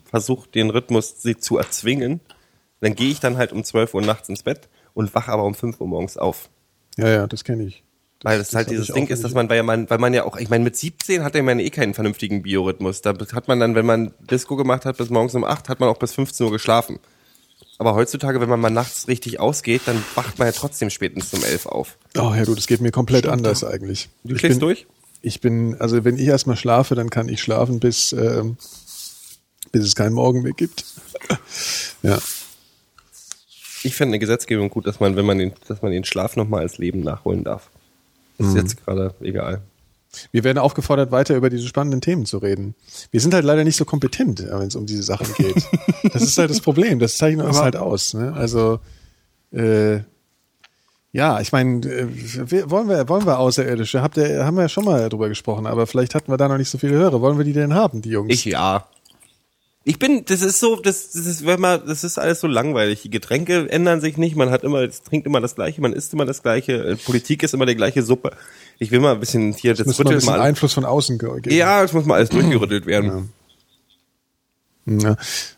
versucht 0.06 0.54
den 0.54 0.70
Rhythmus 0.70 1.22
sie 1.22 1.38
zu 1.38 1.58
erzwingen. 1.58 2.20
Dann 2.82 2.94
gehe 2.94 3.10
ich 3.10 3.20
dann 3.20 3.38
halt 3.38 3.52
um 3.52 3.64
12 3.64 3.94
Uhr 3.94 4.02
nachts 4.02 4.30
ins 4.30 4.44
Bett 4.44 4.68
und 4.94 5.14
wach 5.16 5.28
aber 5.28 5.44
um 5.44 5.56
5 5.56 5.80
Uhr 5.82 5.88
morgens 5.88 6.18
auf. 6.18 6.50
Ja, 6.98 7.08
ja, 7.08 7.28
das 7.28 7.44
kenne 7.44 7.64
ich. 7.64 7.84
Das, 8.20 8.32
Weil 8.32 8.38
das, 8.40 8.54
halt 8.54 8.68
hab 8.68 8.72
dieses 8.72 8.88
Ding 8.94 9.08
ist, 9.08 9.24
dass 9.24 9.34
man, 9.34 9.50
weil 9.50 9.58
ja 9.58 9.64
man, 9.64 9.90
weil 9.90 9.98
man 9.98 10.14
ja 10.14 10.26
auch, 10.26 10.36
ich 10.38 10.50
meine, 10.50 10.64
mit 10.66 10.76
17 10.76 11.24
hat 11.24 11.36
man 11.36 11.60
eh 11.60 11.70
keinen 11.70 11.94
vernünftigen 11.94 12.44
Biorhythmus. 12.44 13.02
Da 13.02 13.14
hat 13.34 13.48
man 13.48 13.60
dann, 13.62 13.76
wenn 13.76 13.86
man 13.86 14.14
Disco 14.20 14.58
gemacht 14.58 14.84
hat 14.86 14.98
bis 14.98 15.10
morgens 15.10 15.36
um 15.36 15.46
8, 15.46 15.70
hat 15.70 15.80
man 15.80 15.88
auch 15.90 15.98
bis 15.98 16.14
15 16.14 16.46
Uhr 16.46 16.52
geschlafen. 16.52 17.00
Aber 17.80 17.96
heutzutage, 17.96 18.42
wenn 18.42 18.50
man 18.50 18.60
mal 18.60 18.70
nachts 18.70 19.08
richtig 19.08 19.40
ausgeht, 19.40 19.84
dann 19.86 20.04
wacht 20.14 20.38
man 20.38 20.48
ja 20.48 20.52
trotzdem 20.52 20.90
spätestens 20.90 21.34
um 21.34 21.46
11 21.46 21.66
auf. 21.66 21.98
Oh 22.18 22.34
ja, 22.36 22.44
du, 22.44 22.54
das 22.54 22.68
geht 22.68 22.82
mir 22.82 22.92
komplett 22.92 23.26
anders 23.26 23.64
eigentlich. 23.64 24.10
Du 24.26 24.36
Ich 24.36 24.42
schläfst 24.42 24.60
bin, 24.60 24.68
durch? 24.68 24.86
Ich 25.22 25.40
bin, 25.40 25.80
also 25.80 26.04
wenn 26.04 26.18
ich 26.18 26.28
erstmal 26.28 26.58
schlafe, 26.58 26.96
dann 26.96 27.10
kann 27.10 27.30
ich 27.30 27.42
schlafen, 27.42 27.80
bis, 27.80 28.12
ähm, 28.12 28.58
bis 29.72 29.86
es 29.86 29.96
keinen 29.96 30.14
Morgen 30.14 30.42
mehr 30.42 30.52
gibt. 30.52 30.84
ja. 32.04 32.20
Ich 33.84 33.96
finde 33.96 34.12
eine 34.12 34.20
Gesetzgebung 34.20 34.70
gut, 34.70 34.86
dass 34.86 35.00
man, 35.00 35.16
wenn 35.16 35.26
man 35.26 35.38
den, 35.38 35.54
dass 35.70 35.82
man 35.82 35.94
den 35.94 36.04
Schlaf 36.04 36.36
nochmal 36.36 36.62
als 36.62 36.80
Leben 36.80 37.00
nachholen 37.00 37.46
darf. 37.46 37.70
Das 38.38 38.48
ist 38.48 38.56
jetzt 38.56 38.86
gerade 38.86 39.16
egal. 39.22 39.62
Wir 40.32 40.44
werden 40.44 40.58
aufgefordert, 40.58 41.12
weiter 41.12 41.36
über 41.36 41.50
diese 41.50 41.68
spannenden 41.68 42.02
Themen 42.02 42.26
zu 42.26 42.40
reden. 42.40 42.76
Wir 43.12 43.22
sind 43.22 43.34
halt 43.34 43.46
leider 43.46 43.64
nicht 43.64 43.76
so 43.78 43.86
kompetent, 43.86 44.44
wenn 44.50 44.68
es 44.68 44.76
um 44.76 44.86
diese 44.86 45.04
Sachen 45.04 45.32
geht. 45.36 45.64
das 46.14 46.24
ist 46.24 46.38
halt 46.38 46.50
das 46.50 46.62
Problem. 46.62 47.00
Das 47.00 47.18
zeichnet 47.18 47.46
uns 47.46 47.60
halt 47.60 47.76
aus. 47.76 48.14
Ne? 48.14 48.34
Also, 48.34 48.80
äh, 49.52 50.00
ja, 51.12 51.40
ich 51.42 51.52
meine, 51.52 51.86
äh, 51.88 52.08
wir- 52.52 52.70
wollen 52.70 52.88
wir, 52.88 53.08
wollen 53.10 53.26
wir 53.26 53.40
Außerirdische? 53.40 54.02
Habt 54.02 54.18
ihr, 54.18 54.46
haben 54.46 54.56
wir 54.58 54.64
ja 54.64 54.70
schon 54.70 54.86
mal 54.86 55.10
drüber 55.10 55.30
gesprochen, 55.30 55.66
aber 55.66 55.88
vielleicht 55.88 56.14
hatten 56.16 56.32
wir 56.32 56.38
da 56.38 56.48
noch 56.48 56.58
nicht 56.58 56.70
so 56.70 56.78
viele 56.78 56.94
Hörer. 56.94 57.22
Wollen 57.22 57.38
wir 57.38 57.46
die 57.46 57.54
denn 57.54 57.74
haben, 57.74 58.02
die 58.02 58.10
Jungs? 58.10 58.34
Ich 58.34 58.46
ja. 58.46 58.86
Ich 59.86 59.98
bin, 59.98 60.24
das 60.26 60.42
ist 60.42 60.60
so, 60.60 60.76
das, 60.76 61.12
das 61.14 61.26
ist, 61.26 61.46
wenn 61.48 61.60
man, 61.60 61.82
das 61.88 62.04
ist 62.04 62.20
alles 62.20 62.42
so 62.42 62.48
langweilig. 62.48 63.02
Die 63.02 63.10
Getränke 63.10 63.72
ändern 63.72 64.02
sich 64.02 64.18
nicht, 64.18 64.36
man 64.36 64.52
hat 64.52 64.64
immer, 64.64 64.82
es 64.82 65.02
trinkt 65.02 65.26
immer 65.26 65.42
das 65.42 65.56
Gleiche, 65.56 65.82
man 65.82 65.94
isst 65.94 66.14
immer 66.14 66.26
das 66.26 66.44
Gleiche, 66.44 66.74
äh, 66.74 66.96
Politik 66.96 67.42
ist 67.42 67.54
immer 67.56 67.66
die 67.66 67.76
gleiche 67.76 68.04
Suppe. 68.04 68.34
Ich 68.80 68.92
will 68.92 69.00
mal 69.02 69.14
ein 69.14 69.20
bisschen 69.20 69.54
hier, 69.54 69.74
das 69.74 69.86
ein 69.86 69.92
rüttelt 69.92 70.16
bisschen 70.20 70.32
mal. 70.32 70.40
Einfluss 70.42 70.74
von 70.74 70.86
außen 70.86 71.18
ge- 71.18 71.42
geben. 71.42 71.56
Ja, 71.56 71.84
es 71.84 71.92
muss 71.94 72.06
mal 72.06 72.16
alles 72.16 72.30
durchgerüttelt 72.30 72.86
werden. 72.86 73.30
Ja, 74.86 75.16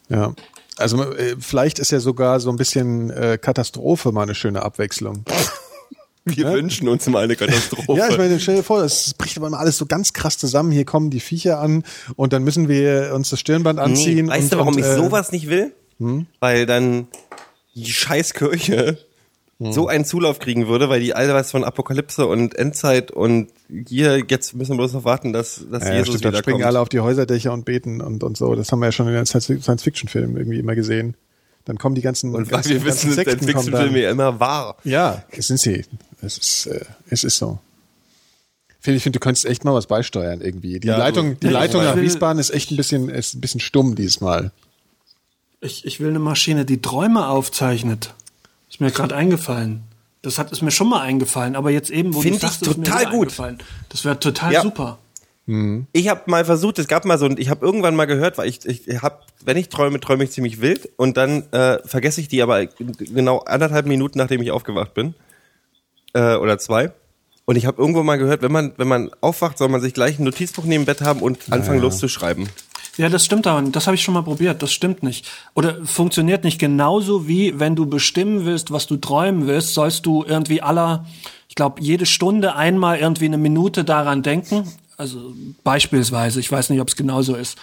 ja. 0.09 0.33
Also 0.77 1.03
äh, 1.13 1.35
vielleicht 1.39 1.79
ist 1.79 1.91
ja 1.91 1.99
sogar 1.99 2.39
so 2.39 2.49
ein 2.49 2.55
bisschen 2.55 3.11
äh, 3.11 3.37
Katastrophe 3.39 4.11
mal 4.11 4.23
eine 4.23 4.35
schöne 4.35 4.63
Abwechslung. 4.63 5.23
Wir 6.25 6.51
wünschen 6.53 6.87
uns 6.87 7.07
mal 7.07 7.23
eine 7.23 7.35
Katastrophe. 7.35 7.93
Ja, 7.97 8.07
ich 8.09 8.17
meine, 8.17 8.39
stell 8.39 8.57
dir 8.57 8.63
vor, 8.63 8.83
es 8.83 9.15
bricht 9.15 9.37
aber 9.37 9.47
immer 9.47 9.59
alles 9.59 9.77
so 9.77 9.87
ganz 9.87 10.13
krass 10.13 10.37
zusammen. 10.37 10.71
Hier 10.71 10.85
kommen 10.85 11.09
die 11.09 11.19
Viecher 11.19 11.59
an 11.59 11.83
und 12.15 12.31
dann 12.31 12.43
müssen 12.43 12.67
wir 12.67 13.11
uns 13.15 13.31
das 13.31 13.39
Stirnband 13.39 13.79
anziehen. 13.79 14.27
weißt 14.27 14.43
und, 14.43 14.53
du, 14.53 14.57
warum 14.57 14.73
und, 14.75 14.79
ich 14.79 14.85
äh, 14.85 14.95
sowas 14.95 15.31
nicht 15.31 15.49
will? 15.49 15.73
Hm? 15.99 16.27
Weil 16.39 16.65
dann 16.67 17.07
die 17.73 17.91
Scheißkirche 17.91 18.99
Hm. 19.61 19.73
so 19.73 19.87
einen 19.87 20.05
Zulauf 20.05 20.39
kriegen 20.39 20.67
würde, 20.67 20.89
weil 20.89 21.01
die 21.01 21.13
alle 21.13 21.35
was 21.35 21.51
von 21.51 21.63
Apokalypse 21.63 22.25
und 22.25 22.55
Endzeit 22.55 23.11
und 23.11 23.49
hier, 23.87 24.23
jetzt 24.27 24.55
müssen 24.55 24.71
wir 24.71 24.77
bloß 24.77 24.93
noch 24.93 25.05
warten, 25.05 25.33
dass, 25.33 25.63
dass 25.69 25.83
Ja, 25.83 25.93
Jesus 25.93 26.15
stimmt, 26.17 26.25
dann 26.25 26.35
springen 26.41 26.57
kommt. 26.61 26.65
alle 26.65 26.79
auf 26.79 26.89
die 26.89 26.99
Häuserdächer 26.99 27.53
und 27.53 27.63
beten 27.63 28.01
und, 28.01 28.23
und 28.23 28.37
so. 28.37 28.55
Das 28.55 28.71
haben 28.71 28.79
wir 28.79 28.87
ja 28.87 28.91
schon 28.91 29.07
in 29.07 29.13
den 29.13 29.25
Science-Fiction-Filmen 29.27 30.35
irgendwie 30.35 30.57
immer 30.57 30.73
gesehen. 30.73 31.13
Dann 31.65 31.77
kommen 31.77 31.93
die 31.93 32.01
ganzen, 32.01 32.33
Und 32.33 32.45
weil 32.45 32.51
ganzen, 32.51 32.71
wir 32.71 32.85
wissen, 32.85 33.11
Science-Fiction-Filme 33.11 34.01
ja 34.01 34.09
immer 34.09 34.39
wahr. 34.39 34.77
Ja, 34.83 35.23
es 35.29 35.45
sind 35.45 35.59
sie. 35.59 35.85
Es 36.23 36.39
ist, 36.39 36.65
äh, 36.65 36.83
es 37.11 37.23
ist 37.23 37.37
so. 37.37 37.59
Phil, 38.79 38.95
ich 38.95 39.03
finde, 39.03 39.19
du 39.19 39.23
könntest 39.23 39.45
echt 39.45 39.63
mal 39.63 39.75
was 39.75 39.85
beisteuern 39.85 40.41
irgendwie. 40.41 40.79
Die 40.79 40.87
Ja, 40.87 40.97
Leitung, 40.97 41.39
die 41.39 41.47
Leitung 41.49 41.83
nach 41.83 41.95
Wiesbaden 41.95 42.39
ist 42.39 42.49
echt 42.49 42.71
ein 42.71 42.77
bisschen, 42.77 43.09
ist 43.09 43.35
ein 43.35 43.41
bisschen 43.41 43.59
stumm 43.59 43.93
diesmal. 43.93 44.51
Ich, 45.59 45.85
ich 45.85 45.99
will 45.99 46.09
eine 46.09 46.17
Maschine, 46.17 46.65
die 46.65 46.81
Träume 46.81 47.27
aufzeichnet. 47.27 48.15
Ist 48.71 48.81
mir 48.81 48.89
gerade 48.89 49.15
eingefallen. 49.15 49.83
Das 50.23 50.39
hat 50.39 50.51
ist 50.51 50.61
mir 50.61 50.71
schon 50.71 50.87
mal 50.89 51.01
eingefallen, 51.01 51.55
aber 51.55 51.69
jetzt 51.71 51.89
eben, 51.91 52.13
wo 52.13 52.21
Find 52.21 52.33
du 52.33 52.35
ich 52.37 52.41
sagst, 52.41 52.61
ist 52.63 52.77
mir 52.77 52.83
total 52.85 53.09
gut. 53.11 53.37
Das 53.89 54.05
wäre 54.05 54.19
total 54.19 54.53
Ja. 54.53 54.61
super. 54.61 54.97
Ich 55.91 56.07
habe 56.07 56.21
mal 56.27 56.45
versucht, 56.45 56.79
es 56.79 56.87
gab 56.87 57.03
mal 57.03 57.17
so, 57.17 57.25
ein- 57.25 57.37
ich 57.37 57.49
habe 57.49 57.65
irgendwann 57.65 57.95
mal 57.95 58.05
gehört, 58.05 58.37
weil 58.37 58.47
ich, 58.47 58.65
ich 58.65 59.01
habe, 59.01 59.17
wenn 59.43 59.57
ich 59.57 59.67
träume, 59.67 59.99
träume 59.99 60.23
ich 60.23 60.31
ziemlich 60.31 60.61
wild 60.61 60.87
und 60.95 61.17
dann 61.17 61.43
äh, 61.51 61.79
vergesse 61.85 62.21
ich 62.21 62.29
die 62.29 62.41
aber 62.41 62.67
genau 62.67 63.39
anderthalb 63.39 63.85
Minuten, 63.85 64.17
nachdem 64.19 64.41
ich 64.41 64.51
aufgewacht 64.51 64.93
bin 64.93 65.13
äh, 66.13 66.35
oder 66.35 66.57
zwei. 66.57 66.91
Und 67.43 67.57
ich 67.57 67.65
habe 67.65 67.81
irgendwo 67.81 68.01
mal 68.03 68.17
gehört, 68.17 68.41
wenn 68.43 68.51
man 68.51 68.71
wenn 68.77 68.87
man 68.87 69.09
aufwacht, 69.19 69.57
soll 69.57 69.67
man 69.67 69.81
sich 69.81 69.93
gleich 69.93 70.19
ein 70.19 70.23
Notizbuch 70.23 70.63
neben 70.63 70.83
dem 70.83 70.85
Bett 70.85 71.01
haben 71.01 71.21
und 71.21 71.39
anfangen 71.51 71.81
loszuschreiben. 71.81 72.47
Ja, 72.97 73.09
das 73.09 73.25
stimmt 73.25 73.47
aber 73.47 73.61
nicht. 73.61 73.75
Das 73.75 73.87
habe 73.87 73.95
ich 73.95 74.03
schon 74.03 74.13
mal 74.13 74.23
probiert. 74.23 74.61
Das 74.61 74.71
stimmt 74.71 75.01
nicht. 75.03 75.27
Oder 75.53 75.85
funktioniert 75.85 76.43
nicht 76.43 76.59
genauso 76.59 77.27
wie, 77.27 77.59
wenn 77.59 77.75
du 77.75 77.85
bestimmen 77.85 78.45
willst, 78.45 78.71
was 78.71 78.87
du 78.87 78.97
träumen 78.97 79.47
willst, 79.47 79.73
sollst 79.73 80.05
du 80.05 80.23
irgendwie 80.27 80.61
aller, 80.61 81.05
ich 81.47 81.55
glaube, 81.55 81.81
jede 81.81 82.05
Stunde 82.05 82.55
einmal 82.55 82.99
irgendwie 82.99 83.25
eine 83.25 83.37
Minute 83.37 83.83
daran 83.83 84.23
denken. 84.23 84.67
Also 84.97 85.33
beispielsweise, 85.63 86.39
ich 86.39 86.51
weiß 86.51 86.69
nicht, 86.69 86.81
ob 86.81 86.89
es 86.89 86.95
genauso 86.95 87.35
ist. 87.35 87.57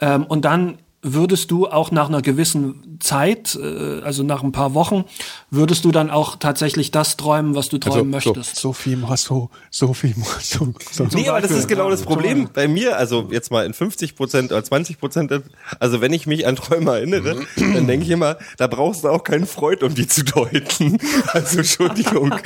Ähm, 0.00 0.24
und 0.24 0.44
dann 0.44 0.78
würdest 1.02 1.50
du 1.50 1.66
auch 1.66 1.90
nach 1.90 2.08
einer 2.08 2.22
gewissen 2.22 2.98
Zeit, 3.00 3.58
äh, 3.60 4.00
also 4.02 4.22
nach 4.22 4.44
ein 4.44 4.52
paar 4.52 4.72
Wochen, 4.74 5.04
würdest 5.50 5.84
du 5.84 5.90
dann 5.90 6.10
auch 6.10 6.36
tatsächlich 6.36 6.92
das 6.92 7.16
träumen, 7.16 7.56
was 7.56 7.68
du 7.68 7.78
träumen 7.78 8.14
Also, 8.14 8.30
so, 8.30 8.34
möchtest. 8.34 8.56
so 8.56 8.72
viel 8.72 8.96
Morso, 8.96 9.50
so 9.70 9.92
viel 9.92 10.14
Morso. 10.16 10.72
So. 10.92 11.08
Nee, 11.12 11.28
aber 11.28 11.40
das 11.40 11.50
ist 11.50 11.66
genau 11.66 11.90
das 11.90 12.02
Problem 12.02 12.48
bei 12.54 12.68
mir. 12.68 12.96
Also 12.96 13.28
jetzt 13.32 13.50
mal 13.50 13.66
in 13.66 13.74
50 13.74 14.14
Prozent 14.14 14.52
oder 14.52 14.62
20 14.62 14.98
Prozent. 14.98 15.32
Also 15.80 16.00
wenn 16.00 16.12
ich 16.12 16.26
mich 16.26 16.46
an 16.46 16.54
Träume 16.54 16.92
erinnere, 16.92 17.40
dann 17.56 17.86
denke 17.88 18.04
ich 18.04 18.10
immer, 18.10 18.36
da 18.56 18.68
brauchst 18.68 19.02
du 19.02 19.08
auch 19.08 19.24
keinen 19.24 19.46
Freud, 19.46 19.84
um 19.84 19.94
die 19.94 20.06
zu 20.06 20.24
deuten. 20.24 20.98
Also 21.32 21.58
Entschuldigung. 21.58 22.32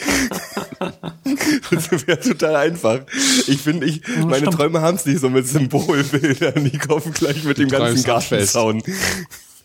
Das 1.71 1.91
wäre 2.07 2.21
total 2.21 2.57
einfach. 2.57 3.01
Ich 3.47 3.61
finde, 3.61 3.87
ich, 3.87 4.03
meine. 4.25 4.47
Träume 4.51 4.81
haben 4.81 4.97
es 4.97 5.07
nicht 5.07 5.21
so 5.21 5.29
mit 5.29 5.47
Symbolbildern. 5.47 6.65
Die 6.65 6.79
kommen 6.79 7.13
gleich 7.13 7.45
mit 7.45 7.59
dem 7.59 7.69
ganzen 7.69 8.05
träumst 8.05 8.46
Gartenzaun. 8.53 8.83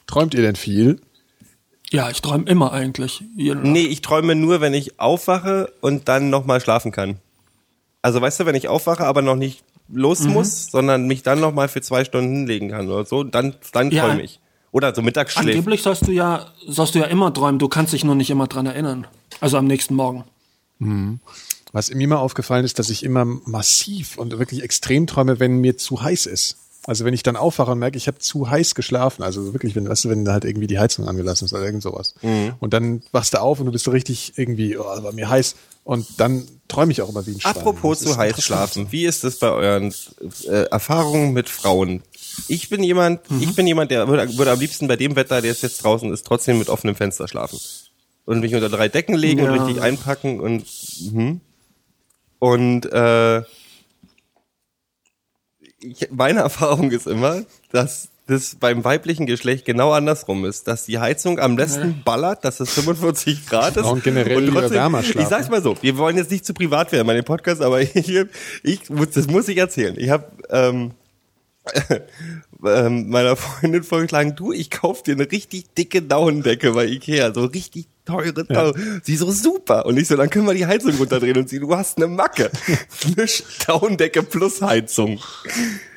Träumt 0.07 0.33
ihr 0.33 0.41
denn 0.41 0.55
viel? 0.55 0.99
Ja, 1.89 2.09
ich 2.09 2.21
träume 2.21 2.45
immer 2.49 2.71
eigentlich. 2.71 3.23
Nee, 3.35 3.83
ich 3.85 4.01
träume 4.01 4.35
nur, 4.35 4.61
wenn 4.61 4.73
ich 4.73 4.99
aufwache 4.99 5.73
und 5.81 6.07
dann 6.07 6.29
nochmal 6.29 6.61
schlafen 6.61 6.91
kann. 6.91 7.17
Also 8.01 8.21
weißt 8.21 8.39
du, 8.39 8.45
wenn 8.45 8.55
ich 8.55 8.67
aufwache, 8.67 9.05
aber 9.05 9.21
noch 9.21 9.35
nicht 9.35 9.63
los 9.89 10.21
Mhm. 10.21 10.31
muss, 10.33 10.67
sondern 10.71 11.05
mich 11.07 11.21
dann 11.21 11.39
nochmal 11.41 11.67
für 11.67 11.81
zwei 11.81 12.05
Stunden 12.05 12.33
hinlegen 12.33 12.69
kann 12.69 12.87
oder 12.89 13.05
so, 13.05 13.23
dann, 13.23 13.55
dann 13.73 13.91
Ja. 13.91 14.05
träume 14.07 14.21
ich. 14.23 14.39
Oder 14.71 14.95
so 14.95 15.01
Mittagsschläfe. 15.01 15.49
Angeblich 15.49 15.81
sollst 15.81 16.07
du 16.07 16.11
ja, 16.11 16.47
sollst 16.65 16.95
du 16.95 16.99
ja 16.99 17.05
immer 17.05 17.33
träumen. 17.33 17.59
Du 17.59 17.67
kannst 17.67 17.91
dich 17.91 18.05
nur 18.05 18.15
nicht 18.15 18.29
immer 18.29 18.47
dran 18.47 18.65
erinnern. 18.65 19.05
Also 19.41 19.57
am 19.57 19.65
nächsten 19.65 19.95
Morgen. 19.95 20.23
Was 21.73 21.93
mir 21.93 22.07
mal 22.07 22.15
aufgefallen 22.17 22.63
ist, 22.65 22.79
dass 22.79 22.89
ich 22.89 23.03
immer 23.03 23.25
massiv 23.25 24.17
und 24.17 24.31
wirklich 24.39 24.63
extrem 24.63 25.07
träume, 25.07 25.39
wenn 25.41 25.57
mir 25.59 25.77
zu 25.77 26.01
heiß 26.01 26.25
ist. 26.25 26.57
Also 26.87 27.05
wenn 27.05 27.13
ich 27.13 27.21
dann 27.21 27.35
aufwache 27.35 27.71
und 27.71 27.79
merke, 27.79 27.97
ich 27.97 28.07
habe 28.07 28.17
zu 28.17 28.49
heiß 28.49 28.73
geschlafen, 28.73 29.21
also 29.21 29.53
wirklich, 29.53 29.75
wenn, 29.75 29.87
weißt 29.87 30.05
du, 30.05 30.09
wenn 30.09 30.27
halt 30.27 30.45
irgendwie 30.45 30.65
die 30.67 30.79
Heizung 30.79 31.07
angelassen 31.07 31.45
ist 31.45 31.53
oder 31.53 31.63
irgend 31.63 31.83
sowas. 31.83 32.15
Und 32.59 32.73
dann 32.73 33.03
wachst 33.11 33.33
du 33.35 33.41
auf 33.41 33.59
und 33.59 33.67
du 33.67 33.71
bist 33.71 33.85
so 33.85 33.91
richtig 33.91 34.33
irgendwie, 34.37 34.77
oh, 34.77 34.83
war 34.83 35.11
mir 35.11 35.29
heiß. 35.29 35.55
Und 35.83 36.07
dann 36.17 36.47
träume 36.67 36.91
ich 36.91 37.01
auch 37.01 37.09
immer 37.09 37.25
wie 37.27 37.31
ein 37.31 37.39
Schwein. 37.41 37.55
Apropos 37.55 37.99
zu 37.99 38.17
heiß 38.17 38.43
schlafen, 38.43 38.87
wie 38.91 39.05
ist 39.05 39.23
das 39.23 39.37
bei 39.37 39.49
euren 39.51 39.93
äh, 40.47 40.63
Erfahrungen 40.71 41.33
mit 41.33 41.49
Frauen? 41.49 42.01
Ich 42.47 42.69
bin 42.69 42.81
jemand, 42.83 43.29
Mhm. 43.29 43.41
ich 43.43 43.55
bin 43.55 43.67
jemand, 43.67 43.91
der 43.91 44.07
würde, 44.07 44.37
würde 44.37 44.51
am 44.51 44.59
liebsten 44.59 44.87
bei 44.87 44.95
dem 44.95 45.15
Wetter, 45.15 45.41
der 45.41 45.53
jetzt 45.53 45.83
draußen 45.83 46.11
ist, 46.13 46.25
trotzdem 46.25 46.57
mit 46.59 46.69
offenem 46.69 46.95
Fenster 46.95 47.27
schlafen. 47.27 47.59
Und 48.25 48.39
mich 48.39 48.53
unter 48.55 48.69
drei 48.69 48.89
Decken 48.89 49.15
legen 49.15 49.41
und 49.41 49.53
Ja. 49.55 49.63
richtig 49.63 49.81
einpacken 49.83 50.39
und 50.39 50.65
mhm. 51.11 51.41
und 52.39 52.85
äh, 52.91 53.41
ich, 55.81 56.09
meine 56.11 56.39
Erfahrung 56.41 56.91
ist 56.91 57.07
immer, 57.07 57.43
dass 57.71 58.09
das 58.27 58.55
beim 58.55 58.83
weiblichen 58.83 59.25
Geschlecht 59.25 59.65
genau 59.65 59.91
andersrum 59.91 60.45
ist, 60.45 60.67
dass 60.67 60.85
die 60.85 60.99
Heizung 60.99 61.39
am 61.39 61.55
besten 61.55 62.01
ballert, 62.05 62.45
dass 62.45 62.59
es 62.59 62.71
45 62.71 63.45
Grad 63.49 63.75
ist. 63.75 63.83
Frauen 63.83 64.01
generell 64.01 64.39
lieber 64.39 64.69
wärmer 64.69 65.03
schlafen. 65.03 65.21
Ich 65.21 65.27
sag's 65.27 65.49
mal 65.49 65.61
so, 65.61 65.75
wir 65.81 65.97
wollen 65.97 66.17
jetzt 66.17 66.31
nicht 66.31 66.45
zu 66.45 66.53
privat 66.53 66.91
werden 66.91 67.07
bei 67.07 67.13
dem 67.13 67.25
Podcast, 67.25 67.61
aber 67.61 67.81
ich, 67.81 68.09
ich 68.63 68.79
das 69.13 69.27
muss 69.27 69.47
ich 69.47 69.57
erzählen. 69.57 69.95
Ich 69.97 70.09
habe 70.09 70.25
ähm, 70.49 70.91
ähm, 72.65 73.09
meiner 73.09 73.35
Freundin 73.35 73.83
vorgeschlagen, 73.83 74.35
du, 74.35 74.51
ich 74.51 74.69
kauf 74.69 75.03
dir 75.03 75.15
eine 75.15 75.31
richtig 75.31 75.73
dicke 75.75 76.01
Daunendecke 76.01 76.71
bei 76.71 76.85
Ikea, 76.85 77.33
so 77.33 77.45
richtig 77.45 77.87
teure 78.11 78.45
Daun. 78.45 79.01
Sie 79.03 79.15
so 79.15 79.31
super. 79.31 79.85
Und 79.85 79.97
ich 79.97 80.07
so, 80.07 80.15
dann 80.15 80.29
können 80.29 80.45
wir 80.45 80.53
die 80.53 80.65
Heizung 80.65 80.93
runterdrehen 80.95 81.38
und 81.38 81.49
sie, 81.49 81.59
du 81.59 81.75
hast 81.75 81.97
eine 81.97 82.07
Macke. 82.07 82.51
eine 83.05 83.25
Daunendecke 83.65 84.23
plus 84.23 84.61
Heizung. 84.61 85.19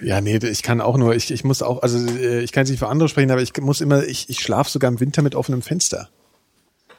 Ja, 0.03 0.21
nee, 0.21 0.37
ich 0.37 0.63
kann 0.63 0.81
auch 0.81 0.97
nur, 0.97 1.15
ich, 1.15 1.31
ich 1.31 1.45
muss 1.45 1.63
auch, 1.63 1.83
also 1.83 1.99
äh, 1.99 2.41
ich 2.41 2.53
kann 2.53 2.67
nicht 2.67 2.79
für 2.79 2.89
andere 2.89 3.09
sprechen, 3.09 3.31
aber 3.31 3.43
ich 3.43 3.57
muss 3.61 3.81
immer, 3.81 4.05
ich, 4.05 4.31
ich 4.31 4.41
schlafe 4.41 4.71
sogar 4.71 4.91
im 4.91 5.01
Winter 5.01 5.23
mit 5.23 5.35
offenem 5.35 5.63
Fenster. 5.63 6.09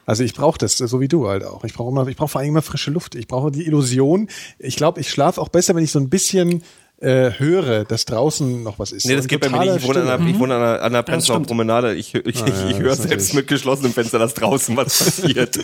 Also 0.06 0.22
ich 0.22 0.34
brauche 0.34 0.56
das, 0.56 0.78
so 0.78 1.00
wie 1.00 1.08
du 1.08 1.28
halt 1.28 1.44
auch. 1.44 1.64
Ich 1.64 1.74
brauche 1.74 1.90
immer, 1.90 2.06
ich 2.06 2.16
brauche 2.16 2.28
vor 2.28 2.40
allem 2.40 2.50
immer 2.50 2.62
frische 2.62 2.92
Luft. 2.92 3.16
Ich 3.16 3.26
brauche 3.26 3.50
die 3.50 3.66
Illusion. 3.66 4.28
Ich 4.58 4.76
glaube, 4.76 5.00
ich 5.00 5.10
schlafe 5.10 5.40
auch 5.40 5.48
besser, 5.48 5.74
wenn 5.74 5.82
ich 5.82 5.90
so 5.90 5.98
ein 5.98 6.08
bisschen 6.08 6.62
äh, 6.98 7.30
höre, 7.38 7.84
dass 7.84 8.04
draußen 8.06 8.62
noch 8.62 8.78
was 8.78 8.92
ist. 8.92 9.06
Nee, 9.06 9.16
das 9.16 9.26
geht 9.28 9.40
bei 9.40 9.48
mir 9.50 9.58
nicht. 9.60 9.76
Ich 9.76 9.88
wohne 9.88 10.02
an 10.02 10.08
einer, 10.08 10.26
ich 10.26 10.38
wohne 10.38 10.54
an 10.54 10.62
einer, 10.62 10.74
an 10.82 10.94
einer 10.94 11.02
Prenzlauer. 11.02 11.42
Promenade. 11.42 11.94
Ich, 11.94 12.14
ich, 12.14 12.24
ich, 12.26 12.40
ja, 12.40 12.68
ich 12.70 12.78
höre 12.78 12.94
selbst 12.96 13.34
mit 13.34 13.46
geschlossenem 13.48 13.92
Fenster, 13.92 14.18
dass 14.18 14.34
draußen 14.34 14.76
was 14.76 14.98
passiert. 15.04 15.58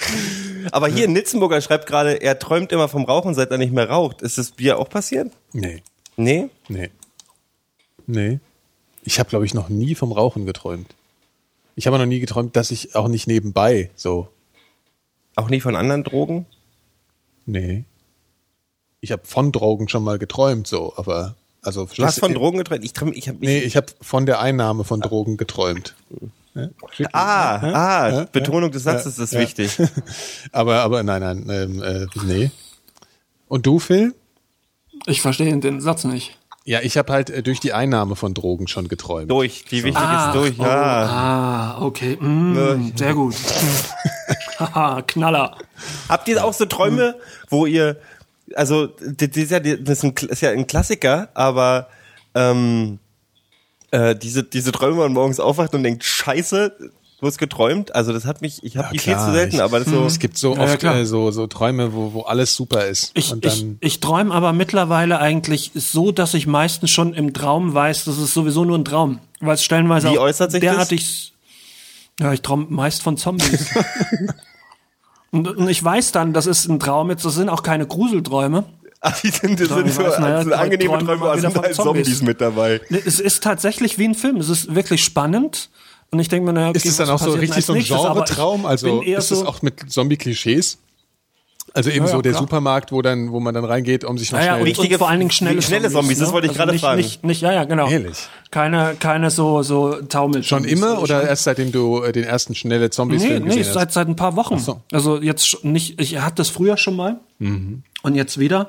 Aber 0.73 0.89
hier, 0.89 1.09
Nitzenburger 1.09 1.61
schreibt 1.61 1.87
gerade, 1.87 2.21
er 2.23 2.39
träumt 2.39 2.71
immer 2.73 2.89
vom 2.89 3.05
Rauchen, 3.05 3.35
seit 3.35 3.51
er 3.51 3.59
nicht 3.59 3.73
mehr 3.73 3.89
raucht. 3.89 4.21
Ist 4.23 4.37
das 4.39 4.55
dir 4.55 4.79
auch 4.79 4.89
passiert? 4.89 5.33
Nee, 5.53 5.83
Nee? 6.17 6.49
nee. 6.69 6.91
Nee. 8.07 8.41
Ich 9.05 9.19
habe, 9.19 9.31
glaube 9.31 9.47
ich, 9.47 9.55
noch 9.55 9.69
nie 9.69 9.95
vom 9.95 10.13
Rauchen 10.13 10.45
geträumt. 10.47 10.95
Ich 11.75 11.87
habe 11.87 11.97
noch 11.99 12.07
nie 12.07 12.21
geträumt, 12.21 12.55
dass 12.57 12.71
ich 12.71 12.95
auch 12.95 13.09
nicht 13.09 13.27
nebenbei 13.27 13.91
so. 13.97 14.29
Auch 15.35 15.49
nie 15.49 15.61
von 15.61 15.75
anderen 15.77 16.05
Drogen? 16.05 16.45
Nee. 17.47 17.85
Ich 19.03 19.11
habe 19.11 19.23
von 19.27 19.51
Drogen 19.51 19.89
schon 19.89 20.05
mal 20.05 20.17
geträumt, 20.19 20.69
so, 20.69 20.95
aber 20.97 21.35
also 21.61 21.87
Du 21.95 22.05
hast 22.05 22.21
von 22.21 22.33
Drogen 22.33 22.59
geträumt? 22.59 22.85
Ich 22.85 22.93
ich 23.17 23.29
habe 23.29 23.39
Nee, 23.41 23.59
ich 23.59 23.77
habe 23.77 23.87
von 24.01 24.27
der 24.27 24.41
Einnahme 24.41 24.85
von 24.85 25.01
Drogen 25.01 25.37
geträumt. 25.37 25.95
Ja? 26.55 26.69
Ah, 27.13 27.57
ah, 27.57 28.09
Ja, 28.11 28.25
Betonung 28.31 28.71
des 28.71 28.85
Satzes 28.85 29.19
ist 29.19 29.33
ja. 29.33 29.41
wichtig. 29.41 29.77
aber, 30.53 30.83
aber 30.83 31.03
nein, 31.03 31.21
nein, 31.21 31.47
ähm, 31.51 31.83
äh, 31.83 32.07
nee. 32.25 32.51
Und 33.49 33.67
du, 33.67 33.81
Phil? 33.81 34.15
Ich 35.07 35.21
verstehe 35.21 35.57
den 35.59 35.81
Satz 35.81 36.05
nicht. 36.05 36.39
Ja, 36.65 36.81
ich 36.81 36.97
habe 36.97 37.13
halt 37.13 37.29
äh, 37.29 37.43
durch 37.43 37.59
die 37.59 37.73
Einnahme 37.73 38.15
von 38.15 38.35
Drogen 38.35 38.69
schon 38.69 38.87
geträumt. 38.87 39.31
Durch, 39.33 39.65
die 39.65 39.83
wichtig 39.83 39.97
Ach, 39.97 40.29
ist 40.29 40.37
durch, 40.37 40.61
oh, 40.61 40.63
ja. 40.63 41.07
Ah, 41.07 41.83
okay. 41.83 42.17
Mm, 42.21 42.93
sehr 42.97 43.15
gut. 43.15 43.35
Haha, 44.61 45.03
Knaller. 45.03 45.57
Habt 46.09 46.29
ihr 46.29 46.45
auch 46.45 46.53
so 46.53 46.67
Träume, 46.67 47.17
wo 47.49 47.67
ihr, 47.67 47.97
also 48.57 48.87
das 48.87 49.29
ist 49.37 49.51
ja, 49.51 49.61
das 49.61 50.05
ist, 50.05 50.41
ja 50.43 50.51
ein 50.51 50.67
Klassiker, 50.67 51.29
aber 51.35 51.89
ähm, 52.35 52.99
äh, 53.91 54.15
diese 54.17 54.43
diese 54.45 54.73
Träume, 54.73 54.97
wo 54.97 55.01
man 55.01 55.13
morgens 55.13 55.41
aufwacht 55.41 55.75
und 55.75 55.83
denkt, 55.83 56.03
Scheiße, 56.05 56.77
du 57.21 57.27
hast 57.27 57.39
geträumt. 57.39 57.95
Also 57.95 58.13
das 58.13 58.25
hat 58.25 58.41
mich, 58.43 58.63
ich 58.65 58.77
habe 58.77 58.89
die 58.93 58.99
viel 58.99 59.17
zu 59.17 59.33
selten, 59.33 59.57
ich- 59.57 59.63
aber 59.63 59.79
das 59.81 59.89
so. 59.89 60.07
Es 60.07 60.19
gibt 60.19 60.37
so 60.39 60.55
Ja, 60.57 60.65
ja, 60.67 60.73
oft 60.75 60.83
äh, 60.85 61.05
so, 61.05 61.31
so 61.31 61.47
Träume, 61.47 61.93
wo, 61.93 62.13
wo 62.13 62.23
alles 62.23 62.55
super 62.55 62.87
ist. 62.87 63.13
Ich, 63.15 63.33
ich, 63.43 63.67
ich 63.81 64.01
träume 64.01 64.35
aber 64.35 64.53
mittlerweile 64.53 65.19
eigentlich 65.21 65.71
so, 65.75 66.11
dass 66.13 66.35
ich 66.35 66.47
meistens 66.47 66.91
schon 66.91 67.15
im 67.15 67.33
Traum 67.33 67.75
weiß, 67.75 68.05
das 68.07 68.19
ist 68.19 68.35
sowieso 68.35 68.65
nur 68.65 68.79
ein 68.79 68.85
Traum. 68.85 69.21
Weil 69.41 69.55
es 69.55 69.65
stellenweise 69.65 70.11
Wie 70.11 70.19
auch 70.19 70.23
äußert 70.23 70.51
sich 70.53 70.61
das? 70.63 70.71
derartig. 70.73 71.33
Ja, 72.21 72.33
ich 72.33 72.43
träume 72.43 72.67
meist 72.69 73.03
von 73.03 73.17
Zombies. 73.17 73.71
und, 75.33 75.49
und 75.49 75.69
ich 75.69 75.83
weiß 75.83 76.13
dann, 76.13 76.33
das 76.33 76.47
ist 76.47 76.69
ein 76.69 76.79
Traum 76.79 77.11
jetzt, 77.11 77.25
das 77.25 77.35
sind 77.35 77.49
auch 77.49 77.63
keine 77.63 77.87
Gruselträume. 77.87 78.65
Ach, 79.01 79.21
die 79.21 79.31
sind, 79.31 79.59
das 79.59 79.69
sind 79.69 79.93
so 79.93 80.03
weiß, 80.05 80.21
naja, 80.21 80.37
also 80.37 80.53
angenehme 80.53 80.93
träumen 80.93 81.09
wir 81.09 81.17
Träume, 81.17 81.31
aber 81.33 81.41
sind 81.41 81.53
von 81.53 81.63
halt 81.65 81.75
Zombies. 81.75 82.05
Zombies 82.05 82.23
mit 82.23 82.41
dabei. 82.41 82.81
Nee, 82.89 83.03
Es 83.05 83.19
ist 83.19 83.43
tatsächlich 83.43 83.99
wie 83.99 84.05
ein 84.05 84.15
Film. 84.15 84.37
Es 84.37 84.49
ist 84.49 84.75
wirklich 84.75 85.03
spannend. 85.03 85.71
Und 86.13 86.21
ich 86.21 86.29
denke 86.29 86.47
mir, 86.47 86.53
naja, 86.53 86.69
okay, 86.69 86.79
ist 86.79 86.87
es 86.87 86.97
dann 86.99 87.09
auch 87.09 87.19
so 87.19 87.33
richtig 87.33 87.65
so 87.65 87.73
ein 87.73 87.83
Genre-Traum? 87.83 88.67
Also 88.67 89.01
ist 89.01 89.31
es 89.33 89.41
so, 89.41 89.47
auch 89.47 89.63
mit 89.63 89.91
Zombie-Klischees? 89.91 90.79
Also 91.75 91.89
eben 91.91 92.01
Ja, 92.01 92.11
ja, 92.11 92.17
so 92.17 92.23
der 92.23 92.33
klar. 92.33 92.43
Supermarkt, 92.43 92.93
wo 92.93 93.01
dann, 93.01 93.33
wo 93.33 93.41
man 93.41 93.55
dann 93.55 93.65
reingeht, 93.65 94.05
um 94.05 94.19
sich 94.19 94.31
noch 94.31 94.39
naja, 94.39 94.53
schnell. 94.53 94.61
und, 94.63 94.69
Richtige- 94.69 94.95
und 94.95 94.99
vor 94.99 95.09
allen 95.09 95.21
Dingen 95.21 95.31
schnelle, 95.31 95.63
schnelle 95.63 95.91
Zombies, 95.91 96.19
das 96.19 96.33
wollte 96.33 96.47
ich 96.49 96.55
gerade 96.55 96.73
nicht, 96.73 96.83
fragen. 96.83 97.01
Nicht, 97.01 97.25
nicht, 97.25 97.41
ja, 97.41 97.53
ja, 97.53 97.65
genau. 97.65 97.89
Ehrlich? 97.89 98.19
Keine, 98.51 98.95
keine 98.99 99.31
so, 99.31 99.63
so 99.63 99.95
Taumel. 100.03 100.43
Schon 100.43 100.65
immer 100.65 101.01
oder 101.01 101.27
erst 101.27 101.45
seitdem 101.45 101.73
du 101.73 102.03
äh, 102.03 102.13
den 102.13 102.25
ersten 102.25 102.55
schnelle 102.55 102.85
Nee, 102.85 102.91
Zombies-Film 102.91 103.45
nee, 103.45 103.57
gesehen 103.57 103.73
seit, 103.73 103.87
hast? 103.89 103.95
seit 103.95 104.09
ein 104.09 104.17
paar 104.17 104.37
Wochen. 104.37 104.59
so. 104.59 104.83
Also 104.93 105.21
jetzt 105.23 105.49
schon 105.49 105.73
nicht, 105.73 105.99
ich 106.01 106.19
hatte 106.21 106.37
das 106.37 106.51
früher 106.51 106.77
schon 106.77 106.97
mal 106.97 107.21
und 107.39 108.15
jetzt 108.15 108.39
wieder. 108.39 108.69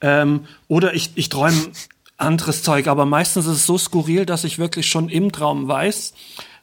Ähm, 0.00 0.40
oder 0.68 0.94
ich, 0.94 1.12
ich 1.14 1.28
träume 1.28 1.56
anderes 2.16 2.62
Zeug, 2.62 2.86
aber 2.88 3.06
meistens 3.06 3.46
ist 3.46 3.52
es 3.52 3.66
so 3.66 3.78
skurril, 3.78 4.26
dass 4.26 4.44
ich 4.44 4.58
wirklich 4.58 4.86
schon 4.86 5.08
im 5.08 5.30
Traum 5.32 5.68
weiß, 5.68 6.12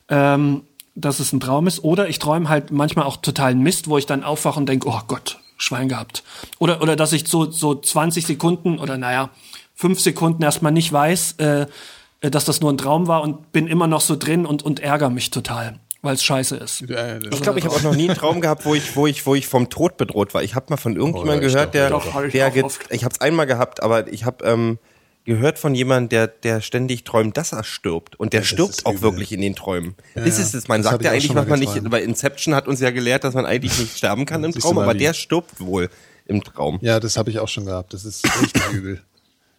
ähm, 0.09 0.61
dass 0.95 1.19
es 1.19 1.33
ein 1.33 1.39
Traum 1.39 1.65
ist. 1.67 1.83
Oder 1.83 2.09
ich 2.09 2.19
träume 2.19 2.49
halt 2.49 2.71
manchmal 2.71 3.05
auch 3.05 3.17
totalen 3.17 3.61
Mist, 3.61 3.87
wo 3.89 3.97
ich 3.97 4.05
dann 4.05 4.23
aufwache 4.23 4.59
und 4.59 4.67
denke, 4.67 4.87
oh 4.87 4.99
Gott, 5.07 5.39
Schwein 5.57 5.89
gehabt. 5.89 6.23
Oder, 6.59 6.81
oder 6.81 6.95
dass 6.95 7.13
ich 7.13 7.27
so, 7.27 7.49
so 7.51 7.75
20 7.75 8.25
Sekunden 8.25 8.79
oder 8.79 8.97
naja, 8.97 9.29
fünf 9.75 9.99
Sekunden 9.99 10.43
erstmal 10.43 10.71
nicht 10.71 10.91
weiß, 10.91 11.35
äh, 11.39 11.65
äh, 12.21 12.31
dass 12.31 12.45
das 12.45 12.61
nur 12.61 12.71
ein 12.71 12.77
Traum 12.77 13.07
war 13.07 13.21
und 13.21 13.51
bin 13.51 13.67
immer 13.67 13.87
noch 13.87 14.01
so 14.01 14.15
drin 14.15 14.45
und, 14.45 14.63
und 14.63 14.79
ärgere 14.79 15.09
mich 15.09 15.29
total, 15.29 15.79
weil 16.01 16.15
es 16.15 16.23
scheiße 16.23 16.55
ist. 16.57 16.81
Ich 16.81 17.41
glaube, 17.41 17.59
ich 17.59 17.65
habe 17.65 17.75
auch 17.75 17.83
noch 17.83 17.95
nie 17.95 18.09
einen 18.09 18.17
Traum 18.17 18.41
gehabt, 18.41 18.65
wo 18.65 18.73
ich, 18.75 18.95
wo 18.95 19.07
ich, 19.07 19.25
wo 19.25 19.35
ich 19.35 19.47
vom 19.47 19.69
Tod 19.69 19.97
bedroht 19.97 20.33
war. 20.33 20.43
Ich 20.43 20.55
habe 20.55 20.67
mal 20.69 20.77
von 20.77 20.95
irgendjemandem 20.95 21.39
Oh, 21.39 21.41
ja, 21.41 21.47
ich 21.47 21.53
gehört, 21.53 21.73
der, 21.73 21.89
doch, 21.89 22.05
doch, 22.05 22.13
doch. 22.23 22.29
der 22.29 22.45
Hab 22.45 22.55
ich 22.55 22.65
ich 22.89 23.03
habe 23.03 23.13
es 23.13 23.21
einmal 23.21 23.45
gehabt, 23.45 23.83
aber 23.83 24.11
ich 24.11 24.25
habe 24.25 24.45
ähm, 24.45 24.79
gehört 25.27 25.59
von 25.59 25.75
jemandem, 25.75 26.09
der, 26.09 26.27
der 26.27 26.61
ständig 26.61 27.03
träumt, 27.03 27.37
dass 27.37 27.51
er 27.51 27.63
stirbt. 27.63 28.15
Und 28.19 28.33
der 28.33 28.39
das 28.39 28.49
stirbt 28.49 28.85
auch 28.85 28.93
übel. 28.93 29.03
wirklich 29.03 29.33
in 29.33 29.41
den 29.41 29.55
Träumen. 29.55 29.95
das 30.15 30.37
ja. 30.37 30.43
ist 30.43 30.55
es. 30.55 30.67
Man 30.67 30.81
Das 30.81 30.91
sagt 30.91 31.03
ja 31.03 31.11
eigentlich, 31.11 31.35
was 31.35 31.47
man 31.47 31.59
nicht, 31.59 31.91
weil 31.91 32.03
Inception 32.03 32.55
hat 32.55 32.67
uns 32.67 32.79
ja 32.79 32.89
gelehrt, 32.89 33.23
dass 33.23 33.35
man 33.35 33.45
eigentlich 33.45 33.77
nicht 33.77 33.97
sterben 33.97 34.25
kann 34.25 34.43
im 34.43 34.53
Traum, 34.53 34.79
aber 34.79 34.95
der 34.95 35.13
stirbt 35.13 35.59
wohl 35.59 35.89
im 36.25 36.43
Traum. 36.43 36.79
Ja, 36.81 36.99
das 36.99 37.17
habe 37.17 37.29
ich 37.29 37.39
auch 37.39 37.47
schon 37.47 37.65
gehabt. 37.65 37.93
Das 37.93 38.05
ist 38.05 38.25
echt 38.25 38.57
übel. 38.73 39.01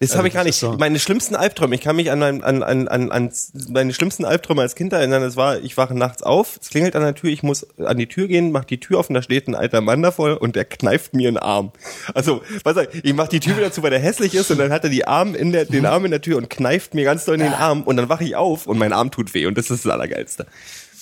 Das 0.00 0.10
Also 0.10 0.18
habe 0.18 0.28
ich 0.28 0.34
gar 0.34 0.44
nicht. 0.44 0.54
so- 0.56 0.76
Meine 0.78 1.00
schlimmsten 1.00 1.34
Albträume, 1.34 1.74
ich 1.74 1.80
kann 1.80 1.96
mich 1.96 2.12
an, 2.12 2.20
mein- 2.20 2.44
an, 2.44 2.62
an, 2.62 2.86
an, 2.86 3.10
an 3.10 3.32
meine 3.68 3.92
schlimmsten 3.92 4.24
Albträume 4.24 4.62
als 4.62 4.76
Kind 4.76 4.92
erinnern. 4.92 5.24
Es 5.24 5.34
war, 5.34 5.58
ich 5.58 5.76
wache 5.76 5.92
nachts 5.98 6.22
auf, 6.22 6.56
es 6.62 6.68
klingelt 6.70 6.94
an 6.94 7.02
der 7.02 7.16
Tür, 7.16 7.30
ich 7.30 7.42
muss 7.42 7.66
an 7.78 7.96
die 7.98 8.06
Tür 8.06 8.28
gehen, 8.28 8.52
mach 8.52 8.64
die 8.64 8.78
Tür 8.78 9.00
auf 9.00 9.08
und 9.08 9.14
da 9.14 9.22
steht 9.22 9.48
ein 9.48 9.56
alter 9.56 9.80
Mann 9.80 10.00
davor 10.02 10.40
und 10.40 10.54
der 10.54 10.66
kneift 10.66 11.14
mir 11.14 11.26
einen 11.26 11.36
Arm. 11.36 11.72
Also, 12.14 12.42
was 12.62 12.76
sag 12.76 12.94
ich, 12.94 13.04
ich 13.06 13.14
mach 13.14 13.26
die 13.26 13.40
Tür 13.40 13.56
wieder 13.56 13.72
zu, 13.72 13.82
weil 13.82 13.90
der 13.90 13.98
hässlich 13.98 14.36
ist 14.36 14.50
und 14.52 14.58
dann 14.58 14.70
hat 14.70 14.84
er 14.84 14.90
die 14.90 15.04
Arm 15.04 15.34
in 15.34 15.50
der, 15.50 15.64
den 15.64 15.84
Arm 15.84 16.04
in 16.04 16.12
der 16.12 16.20
Tür 16.22 16.36
und 16.36 16.48
kneift 16.48 16.94
mir 16.94 17.02
ganz 17.02 17.24
doll 17.24 17.34
in 17.34 17.40
den 17.40 17.54
Arm 17.54 17.82
und 17.82 17.96
dann 17.96 18.08
wache 18.08 18.22
ich 18.22 18.36
auf 18.36 18.68
und 18.68 18.78
mein 18.78 18.92
Arm 18.92 19.10
tut 19.10 19.34
weh 19.34 19.46
und 19.46 19.58
das 19.58 19.68
ist 19.68 19.84
das 19.84 19.92
Allergeilste. 19.92 20.46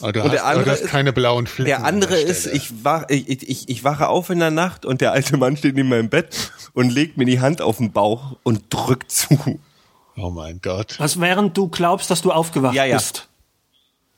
Aber 0.00 0.12
du 0.12 0.22
Und 0.22 0.32
der 0.32 0.42
hast, 0.42 0.52
du 0.54 0.58
andere 0.58 0.70
hast 0.72 0.80
ist- 0.82 0.90
keine 0.90 1.12
blauen 1.12 1.46
Flecken. 1.46 1.66
Der 1.68 1.78
an 1.78 1.84
andere 1.94 2.14
der 2.16 2.26
ist, 2.26 2.46
ich, 2.46 2.84
wach, 2.84 3.04
ich, 3.08 3.28
ich, 3.48 3.68
ich 3.68 3.84
wache 3.84 4.08
auf 4.08 4.30
in 4.30 4.38
der 4.38 4.50
Nacht 4.50 4.84
und 4.84 5.00
der 5.00 5.12
alte 5.12 5.36
Mann 5.36 5.56
steht 5.56 5.74
neben 5.74 5.88
meinem 5.88 6.08
Bett 6.08 6.50
und 6.74 6.90
legt 6.90 7.16
mir 7.16 7.24
die 7.24 7.40
Hand 7.40 7.62
auf 7.62 7.78
den 7.78 7.92
Bauch 7.92 8.36
und 8.42 8.64
drückt 8.70 9.10
zu. 9.10 9.58
Oh 10.16 10.30
mein 10.30 10.60
Gott. 10.62 10.94
Was 10.98 11.20
während 11.20 11.56
du 11.56 11.68
glaubst, 11.68 12.10
dass 12.10 12.22
du 12.22 12.32
aufgewacht 12.32 12.74
Ja, 12.74 12.84
ja. 12.84 12.96
bist. 12.96 13.28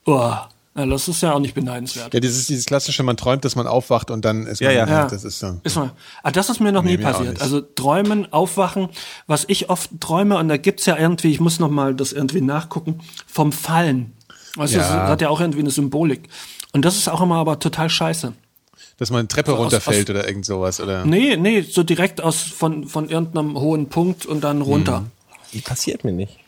Oh, 0.06 0.32
ja, 0.76 0.86
das 0.86 1.08
ist 1.08 1.22
ja 1.22 1.32
auch 1.32 1.40
nicht 1.40 1.54
beneidenswert. 1.54 2.14
Ja, 2.14 2.20
dieses, 2.20 2.46
dieses 2.46 2.64
klassische, 2.66 3.02
man 3.02 3.16
träumt, 3.16 3.44
dass 3.44 3.56
man 3.56 3.66
aufwacht 3.66 4.10
und 4.12 4.24
dann 4.24 4.46
ist 4.46 4.60
man, 4.60 4.70
Ja, 4.70 4.86
ja. 4.86 4.88
Ja. 4.88 5.06
das 5.08 5.24
ist 5.24 5.40
so. 5.40 5.60
Ist 5.64 5.74
mal, 5.76 5.90
ah, 6.22 6.30
das 6.30 6.50
ist 6.50 6.60
mir 6.60 6.70
noch 6.72 6.84
nie 6.84 6.96
mir 6.96 7.02
passiert. 7.02 7.42
Also 7.42 7.60
träumen, 7.60 8.32
aufwachen, 8.32 8.88
was 9.26 9.44
ich 9.48 9.70
oft 9.70 9.90
träume, 10.00 10.38
und 10.38 10.48
da 10.48 10.56
gibt's 10.56 10.86
ja 10.86 10.96
irgendwie, 10.96 11.30
ich 11.32 11.40
muss 11.40 11.58
noch 11.58 11.68
mal 11.70 11.94
das 11.94 12.12
irgendwie 12.12 12.40
nachgucken, 12.40 13.00
vom 13.26 13.50
Fallen. 13.52 14.12
Weißt 14.56 14.74
du, 14.74 14.78
Ja. 14.78 14.82
das 14.82 15.10
hat 15.10 15.20
ja 15.20 15.28
auch 15.28 15.40
irgendwie 15.40 15.60
eine 15.60 15.70
Symbolik. 15.70 16.28
Und 16.72 16.84
das 16.84 16.96
ist 16.96 17.08
auch 17.08 17.20
immer 17.20 17.36
aber 17.36 17.58
total 17.58 17.88
scheiße. 17.90 18.32
Dass 18.98 19.10
man 19.10 19.20
eine 19.20 19.28
Treppe 19.28 19.52
aus- 19.52 19.58
runterfällt 19.60 20.10
oder 20.10 20.26
irgend 20.26 20.44
sowas, 20.44 20.80
oder? 20.80 21.04
Nee, 21.04 21.36
nee, 21.36 21.60
so 21.62 21.82
direkt 21.84 22.20
aus 22.20 22.42
von, 22.42 22.86
von 22.88 23.08
irgendeinem 23.08 23.58
hohen 23.58 23.88
Punkt 23.88 24.26
und 24.26 24.42
dann 24.42 24.60
runter. 24.62 25.04
Die 25.52 25.60
passiert 25.60 26.04
mir 26.04 26.12
nicht. 26.12 26.38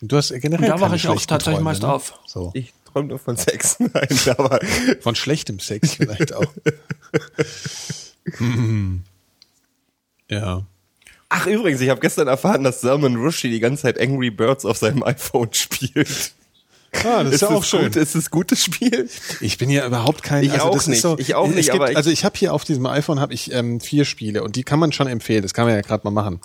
Du 0.00 0.16
hast 0.16 0.28
generell 0.32 0.70
Und 0.72 0.78
da 0.78 0.80
wache 0.80 0.94
ich 0.96 1.08
auch 1.08 1.20
tatsächlich 1.20 1.56
Träume, 1.56 1.64
meist 1.64 1.82
ne? 1.82 1.92
auf. 1.92 2.14
So. 2.24 2.50
Ich 2.54 2.72
träume 2.84 3.08
nur 3.08 3.18
von 3.18 3.36
Sex. 3.36 3.76
Nein, 3.80 4.08
aber 4.38 4.60
Von 5.00 5.16
schlechtem 5.16 5.58
Sex 5.58 5.94
vielleicht 5.94 6.32
auch. 6.34 6.44
Hm. 8.38 9.02
ja. 10.30 10.62
Ach 11.30 11.46
übrigens, 11.46 11.80
ich 11.80 11.88
habe 11.90 12.00
gestern 12.00 12.28
erfahren, 12.28 12.64
dass 12.64 12.80
Salman 12.80 13.16
Rushdie 13.16 13.50
die 13.50 13.60
ganze 13.60 13.82
Zeit 13.82 14.00
Angry 14.00 14.30
Birds 14.30 14.64
auf 14.64 14.78
seinem 14.78 15.02
iPhone 15.02 15.52
spielt. 15.52 16.32
Ah, 17.04 17.22
das 17.22 17.34
ist, 17.34 17.40
ja 17.42 17.48
auch 17.48 17.62
es 17.62 17.68
schön. 17.68 17.84
Gut, 17.84 17.96
ist 17.96 18.14
es 18.14 18.30
gutes 18.30 18.64
Spiel? 18.64 19.08
Ich 19.40 19.58
bin 19.58 19.68
ja 19.70 19.86
überhaupt 19.86 20.22
kein. 20.22 20.42
Ich 20.44 20.52
also 20.52 20.64
auch 20.66 20.74
nicht, 20.74 20.88
Ist 20.96 21.02
so, 21.02 21.18
ich 21.18 21.34
auch 21.34 21.46
nicht, 21.48 21.66
Gibt, 21.70 21.74
aber 21.74 21.90
ich- 21.90 21.96
also 21.96 22.10
ich 22.10 22.24
habe 22.24 22.36
hier 22.38 22.54
auf 22.54 22.64
diesem 22.64 22.86
iPhone 22.86 23.20
habe 23.20 23.34
ich 23.34 23.52
ähm, 23.52 23.80
vier 23.80 24.04
Spiele 24.04 24.42
und 24.42 24.56
die 24.56 24.62
kann 24.64 24.78
man 24.78 24.92
schon 24.92 25.06
empfehlen. 25.06 25.42
Das 25.42 25.52
kann 25.54 25.66
man 25.66 25.74
ja 25.74 25.82
gerade 25.82 26.02
mal 26.04 26.10
machen, 26.10 26.40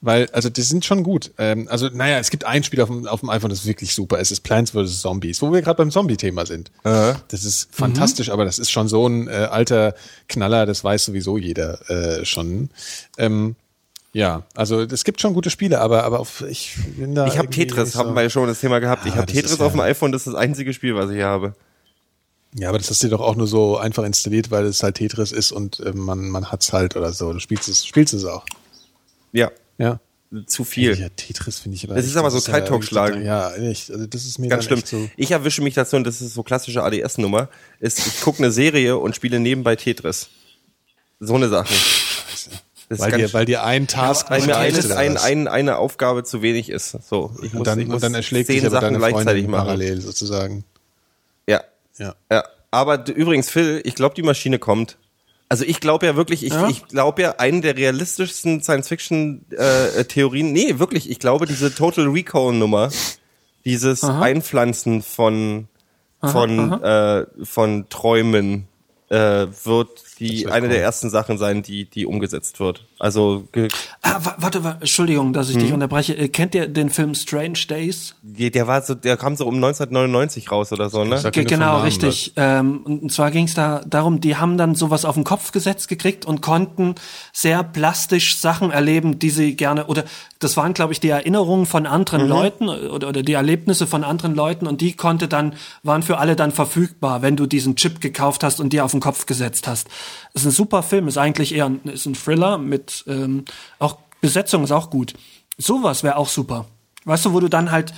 weil 0.00 0.28
also 0.32 0.48
die 0.48 0.62
sind 0.62 0.84
schon 0.84 1.02
gut. 1.02 1.32
Ähm, 1.38 1.68
also 1.70 1.88
naja, 1.92 2.18
es 2.18 2.30
gibt 2.30 2.44
ein 2.44 2.64
Spiel 2.64 2.80
auf 2.80 2.88
dem, 2.88 3.06
auf 3.06 3.20
dem 3.20 3.28
iPhone, 3.30 3.50
das 3.50 3.60
ist 3.60 3.66
wirklich 3.66 3.94
super. 3.94 4.18
Es 4.18 4.30
ist 4.30 4.40
Plants 4.40 4.70
vs 4.72 5.00
Zombies, 5.02 5.42
wo 5.42 5.52
wir 5.52 5.60
gerade 5.62 5.76
beim 5.76 5.90
Zombie-Thema 5.90 6.46
sind. 6.46 6.70
Das 7.28 7.44
ist 7.44 7.68
fantastisch, 7.70 8.30
aber 8.30 8.44
das 8.46 8.58
ist 8.58 8.70
schon 8.70 8.88
so 8.88 9.06
ein 9.06 9.28
äh, 9.28 9.32
alter 9.50 9.94
Knaller. 10.28 10.64
Das 10.66 10.82
weiß 10.82 11.04
sowieso 11.04 11.36
jeder 11.38 11.88
äh, 11.90 12.24
schon. 12.24 12.70
Ähm, 13.18 13.54
ja, 14.14 14.44
also 14.54 14.80
es 14.80 15.04
gibt 15.04 15.20
schon 15.20 15.34
gute 15.34 15.50
Spiele, 15.50 15.80
aber 15.80 16.04
aber 16.04 16.20
auf, 16.20 16.40
ich 16.48 16.76
bin 16.96 17.14
da. 17.14 17.26
Ich 17.26 17.36
habe 17.36 17.50
Tetris, 17.50 17.88
nicht 17.88 17.96
haben 17.96 18.14
wir 18.14 18.30
schon 18.30 18.46
das 18.46 18.60
Thema 18.60 18.78
gehabt. 18.78 19.04
ich 19.04 19.12
Ah, 19.12 19.16
habe 19.16 19.26
das 19.26 19.34
Tetris 19.34 19.52
ist 19.52 19.58
ja- 19.60 19.66
auf 19.66 19.72
dem 19.72 19.80
iPhone, 19.82 20.12
das 20.12 20.22
ist 20.22 20.28
das 20.32 20.34
einzige 20.36 20.72
Spiel, 20.72 20.94
was 20.94 21.10
ich 21.10 21.20
habe. 21.22 21.54
Ja, 22.56 22.68
aber 22.70 22.78
das 22.78 22.88
hast 22.88 23.02
du 23.02 23.08
dir 23.08 23.16
doch 23.16 23.20
auch 23.20 23.34
nur 23.34 23.48
so 23.48 23.76
einfach 23.76 24.04
installiert, 24.04 24.50
weil 24.52 24.64
es 24.66 24.82
halt 24.82 24.94
Tetris 24.94 25.32
ist 25.32 25.50
und 25.52 25.80
äh, 25.80 25.92
man, 25.92 26.28
man 26.30 26.52
hat's 26.52 26.72
halt 26.72 26.94
oder 26.96 27.12
so. 27.12 27.32
Du 27.32 27.40
spielst 27.40 27.68
es, 27.68 27.84
spielst 27.84 28.14
es 28.14 28.24
auch. 28.24 28.46
Ja, 29.32 29.50
Ja. 29.76 29.98
zu 30.46 30.62
viel. 30.62 30.96
Ja, 30.96 31.08
Tetris 31.08 31.58
finde 31.58 31.74
ich 31.76 31.84
aber. 31.84 31.96
Das 31.96 32.06
ist 32.06 32.16
aber 32.16 32.30
so 32.30 32.38
ja 32.38 32.58
Kite-Talk-Schlagen. 32.60 33.14
wirklich- 33.24 33.26
Ja, 33.26 33.52
echt. 33.56 33.90
Also 33.90 34.06
das 34.06 34.24
ist 34.24 34.38
mir 34.38 34.46
Ganz 34.48 34.64
schlimm. 34.66 34.80
so. 34.84 35.08
Ich 35.16 35.32
erwische 35.32 35.62
mich 35.62 35.74
dazu, 35.74 35.96
und 35.96 36.04
das 36.04 36.20
ist 36.22 36.34
so 36.34 36.44
klassische 36.44 36.84
ADS-Nummer, 36.84 37.48
ist, 37.80 37.98
ich 38.06 38.20
gucke 38.20 38.38
eine 38.38 38.52
Serie 38.52 38.96
und 38.98 39.16
spiele 39.16 39.40
nebenbei 39.40 39.74
Tetris. 39.74 40.28
So 41.18 41.34
eine 41.34 41.48
Sache. 41.48 41.74
Das 42.88 42.98
Weil 42.98 43.12
dir, 43.12 43.32
weil 43.32 43.46
dir 43.46 43.64
ein 43.64 43.86
Task 43.86 44.28
weil 44.30 44.42
mir 44.42 44.56
eines, 44.58 44.90
ein, 44.90 45.16
ein, 45.16 45.48
eine 45.48 45.78
Aufgabe 45.78 46.22
zu 46.22 46.42
wenig 46.42 46.68
ist. 46.68 46.90
So, 47.08 47.34
ich 47.42 47.52
muss, 47.52 47.60
und 47.60 47.66
dann, 47.66 47.80
ich 47.80 47.86
muss 47.86 47.96
und 47.96 48.02
dann 48.02 48.14
erschlägt 48.14 48.46
zehn 48.48 48.56
dich 48.56 48.66
aber 48.66 48.80
Sachen 48.80 48.94
deine 48.94 48.98
gleichzeitig 48.98 49.46
machen. 49.46 49.64
parallel 49.64 50.00
sozusagen. 50.02 50.64
Ja, 51.48 51.62
Ja. 51.98 52.14
ja. 52.30 52.44
Aber 52.70 53.06
übrigens, 53.08 53.48
Phil, 53.50 53.80
ich 53.84 53.94
glaube, 53.94 54.14
die 54.14 54.22
Maschine 54.22 54.58
kommt. 54.58 54.98
Also 55.48 55.64
ich 55.64 55.80
glaube 55.80 56.06
ja 56.06 56.16
wirklich, 56.16 56.44
ich, 56.44 56.52
Ja? 56.52 56.68
ich 56.68 56.86
glaube 56.88 57.22
ja, 57.22 57.36
eine 57.38 57.60
der 57.60 57.76
realistischsten 57.76 58.62
Science-Fiction-Theorien, 58.62 60.52
nee, 60.52 60.78
wirklich, 60.78 61.08
ich 61.10 61.18
glaube, 61.18 61.46
diese 61.46 61.74
Total 61.74 62.06
Recall-Nummer, 62.08 62.90
dieses 63.64 64.02
Einpflanzen 64.04 65.02
von, 65.02 65.68
von, 66.20 66.82
Äh, 66.82 67.26
von 67.44 67.88
Träumen, 67.88 68.66
äh, 69.10 69.46
wird 69.64 70.02
die 70.18 70.46
eine 70.46 70.68
der 70.68 70.76
kommen. 70.76 70.84
ersten 70.84 71.10
Sachen 71.10 71.38
sein, 71.38 71.62
die, 71.62 71.84
die 71.84 72.06
umgesetzt 72.06 72.60
wird. 72.60 72.84
Also 72.98 73.48
Ah, 74.02 74.20
wa- 74.22 74.36
warte, 74.38 74.62
wa- 74.64 74.76
Entschuldigung, 74.80 75.32
dass 75.32 75.50
ich 75.50 75.56
dich 75.56 75.72
unterbreche. 75.72 76.16
Äh, 76.16 76.28
Kennt 76.28 76.54
ihr 76.54 76.68
den 76.68 76.90
Film 76.90 77.14
Strange 77.14 77.58
Days? 77.68 78.14
die- 78.22 78.50
der 78.50 78.66
war 78.66 78.82
so, 78.82 78.94
der 78.94 79.16
kam 79.16 79.36
so 79.36 79.46
um 79.46 79.54
1999 79.56 80.50
raus 80.50 80.72
oder 80.72 80.90
so, 80.90 81.04
ne? 81.04 81.20
Genau, 81.32 81.80
richtig. 81.82 82.32
Ähm, 82.36 82.80
und 82.84 83.12
zwar 83.12 83.30
ging 83.30 83.46
es 83.46 83.54
da 83.54 83.80
darum, 83.86 84.20
die 84.20 84.36
haben 84.36 84.56
dann 84.58 84.74
sowas 84.74 85.04
auf 85.04 85.14
den 85.14 85.24
Kopf 85.24 85.52
gesetzt 85.52 85.88
gekriegt 85.88 86.24
und 86.26 86.40
konnten 86.42 86.94
sehr 87.32 87.62
plastisch 87.62 88.36
Sachen 88.38 88.70
erleben, 88.70 89.18
die 89.18 89.30
sie 89.30 89.54
gerne, 89.56 89.86
oder 89.86 90.04
das 90.38 90.56
waren, 90.56 90.74
glaube 90.74 90.92
ich, 90.92 91.00
die 91.00 91.08
Erinnerungen 91.08 91.66
von 91.66 91.86
anderen 91.86 92.28
Leuten 92.28 92.68
oder, 92.68 93.08
oder 93.08 93.22
die 93.22 93.32
Erlebnisse 93.32 93.86
von 93.86 94.04
anderen 94.04 94.34
Leuten 94.34 94.66
und 94.66 94.80
die 94.80 94.92
konnte 94.94 95.28
dann, 95.28 95.54
waren 95.82 96.02
für 96.02 96.18
alle 96.18 96.36
dann 96.36 96.52
verfügbar, 96.52 97.22
wenn 97.22 97.36
du 97.36 97.46
diesen 97.46 97.76
Chip 97.76 98.00
gekauft 98.00 98.44
hast 98.44 98.60
und 98.60 98.72
dir 98.72 98.84
auf 98.84 98.90
den 98.90 99.00
Kopf 99.00 99.26
gesetzt 99.26 99.66
hast. 99.66 99.88
Ist 100.34 100.44
ein 100.44 100.50
super 100.50 100.82
Film, 100.82 101.08
ist 101.08 101.18
eigentlich 101.18 101.54
eher 101.54 101.66
ein, 101.66 101.80
ist 101.84 102.06
ein 102.06 102.14
Thriller 102.14 102.58
mit 102.58 103.04
ähm, 103.06 103.44
auch 103.78 103.98
Besetzung 104.20 104.64
ist 104.64 104.72
auch 104.72 104.90
gut. 104.90 105.14
Sowas 105.58 106.02
wäre 106.02 106.16
auch 106.16 106.28
super. 106.28 106.66
Weißt 107.04 107.26
du, 107.26 107.32
wo 107.34 107.40
du 107.40 107.48
dann 107.48 107.70
halt 107.70 107.92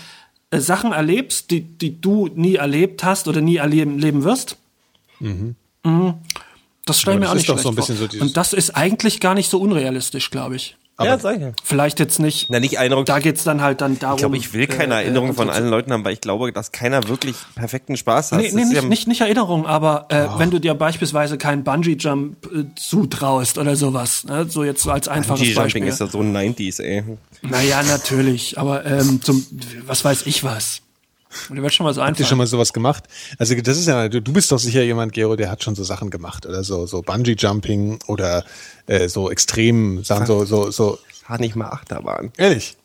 äh, 0.50 0.58
Sachen 0.58 0.92
erlebst, 0.92 1.50
die, 1.50 1.60
die 1.60 2.00
du 2.00 2.28
nie 2.34 2.56
erlebt 2.56 3.04
hast 3.04 3.28
oder 3.28 3.40
nie 3.40 3.56
erleben 3.56 3.98
leben 3.98 4.24
wirst. 4.24 4.56
Mhm. 5.20 5.54
Das 6.84 7.00
stelle 7.00 7.16
ich 7.16 7.22
Ja, 7.22 7.26
mir 7.26 7.30
auch 7.30 7.34
nicht 7.34 7.46
so 7.46 7.52
schlecht 7.52 7.66
ein 7.68 7.74
bisschen 7.74 7.96
vor. 7.96 8.08
so 8.10 8.20
Und 8.20 8.36
das 8.36 8.52
ist 8.52 8.70
eigentlich 8.76 9.20
gar 9.20 9.34
nicht 9.34 9.50
so 9.50 9.60
unrealistisch, 9.60 10.30
glaube 10.30 10.56
ich. 10.56 10.76
Ja, 11.04 11.18
sag 11.18 11.36
ich 11.36 11.42
ja. 11.42 11.52
Vielleicht 11.62 11.98
jetzt 12.00 12.18
nicht. 12.18 12.48
Na, 12.48 12.58
nicht 12.58 12.74
Erinnerung. 12.78 13.04
Da 13.04 13.18
geht's 13.18 13.44
dann 13.44 13.60
halt 13.60 13.80
dann 13.82 13.98
darum. 13.98 14.16
Ich 14.16 14.20
glaube, 14.22 14.36
ich 14.38 14.52
will 14.54 14.66
keine 14.66 14.94
äh, 14.94 15.02
Erinnerung 15.02 15.30
äh, 15.30 15.32
von 15.34 15.48
und- 15.48 15.54
allen 15.54 15.68
Leuten 15.68 15.92
haben, 15.92 16.04
weil 16.04 16.14
ich 16.14 16.20
glaube, 16.22 16.50
dass 16.52 16.72
keiner 16.72 17.06
wirklich 17.08 17.36
perfekten 17.54 17.96
Spaß 17.96 18.32
hat. 18.32 18.40
Nee, 18.40 18.50
nee 18.54 18.64
nicht, 18.64 18.82
nicht, 18.84 19.08
nicht 19.08 19.20
Erinnerung, 19.20 19.66
aber 19.66 20.06
äh, 20.08 20.14
Ah. 20.16 20.38
wenn 20.38 20.50
du 20.50 20.58
dir 20.58 20.74
beispielsweise 20.74 21.36
keinen 21.38 21.64
Bungee-Jump 21.64 22.46
äh, 22.46 22.64
zutraust 22.76 23.58
oder 23.58 23.76
sowas, 23.76 24.24
ne? 24.24 24.46
so 24.48 24.64
jetzt 24.64 24.82
so 24.82 24.90
als 24.90 25.08
einfaches 25.08 25.40
Bungee-Jumping 25.40 25.64
Beispiel. 25.82 25.86
ist 25.88 26.00
ja 26.00 26.06
so 26.06 26.20
90s, 26.20 26.80
ey. 26.82 27.04
Naja, 27.42 27.82
natürlich, 27.82 28.58
aber 28.58 28.86
ähm, 28.86 29.20
zum, 29.22 29.44
was 29.86 30.04
weiß 30.04 30.26
ich 30.26 30.44
was. 30.44 30.80
Und 31.50 31.60
wird 31.60 31.74
schon 31.74 31.84
was 31.86 31.96
Habt 31.96 32.04
ihr 32.04 32.04
einfallen. 32.08 32.28
schon 32.28 32.38
mal 32.38 32.46
sowas 32.46 32.72
gemacht? 32.72 33.04
Also 33.38 33.54
das 33.60 33.76
ist 33.78 33.86
ja, 33.88 34.08
du, 34.08 34.22
du 34.22 34.32
bist 34.32 34.50
doch 34.52 34.58
sicher 34.58 34.82
jemand, 34.82 35.12
Gero, 35.12 35.36
der 35.36 35.50
hat 35.50 35.62
schon 35.62 35.74
so 35.74 35.84
Sachen 35.84 36.10
gemacht 36.10 36.46
oder 36.46 36.64
so, 36.64 36.86
so 36.86 37.02
Bungee-Jumping 37.02 37.98
oder 38.06 38.44
äh, 38.86 39.08
so 39.08 39.30
extrem 39.30 40.02
Sachen, 40.04 40.26
so, 40.26 40.44
so, 40.44 40.70
so. 40.70 40.98
Fahr 41.24 41.38
nicht 41.38 41.56
mal 41.56 41.68
Achterbahn. 41.68 42.32
Ehrlich. 42.36 42.76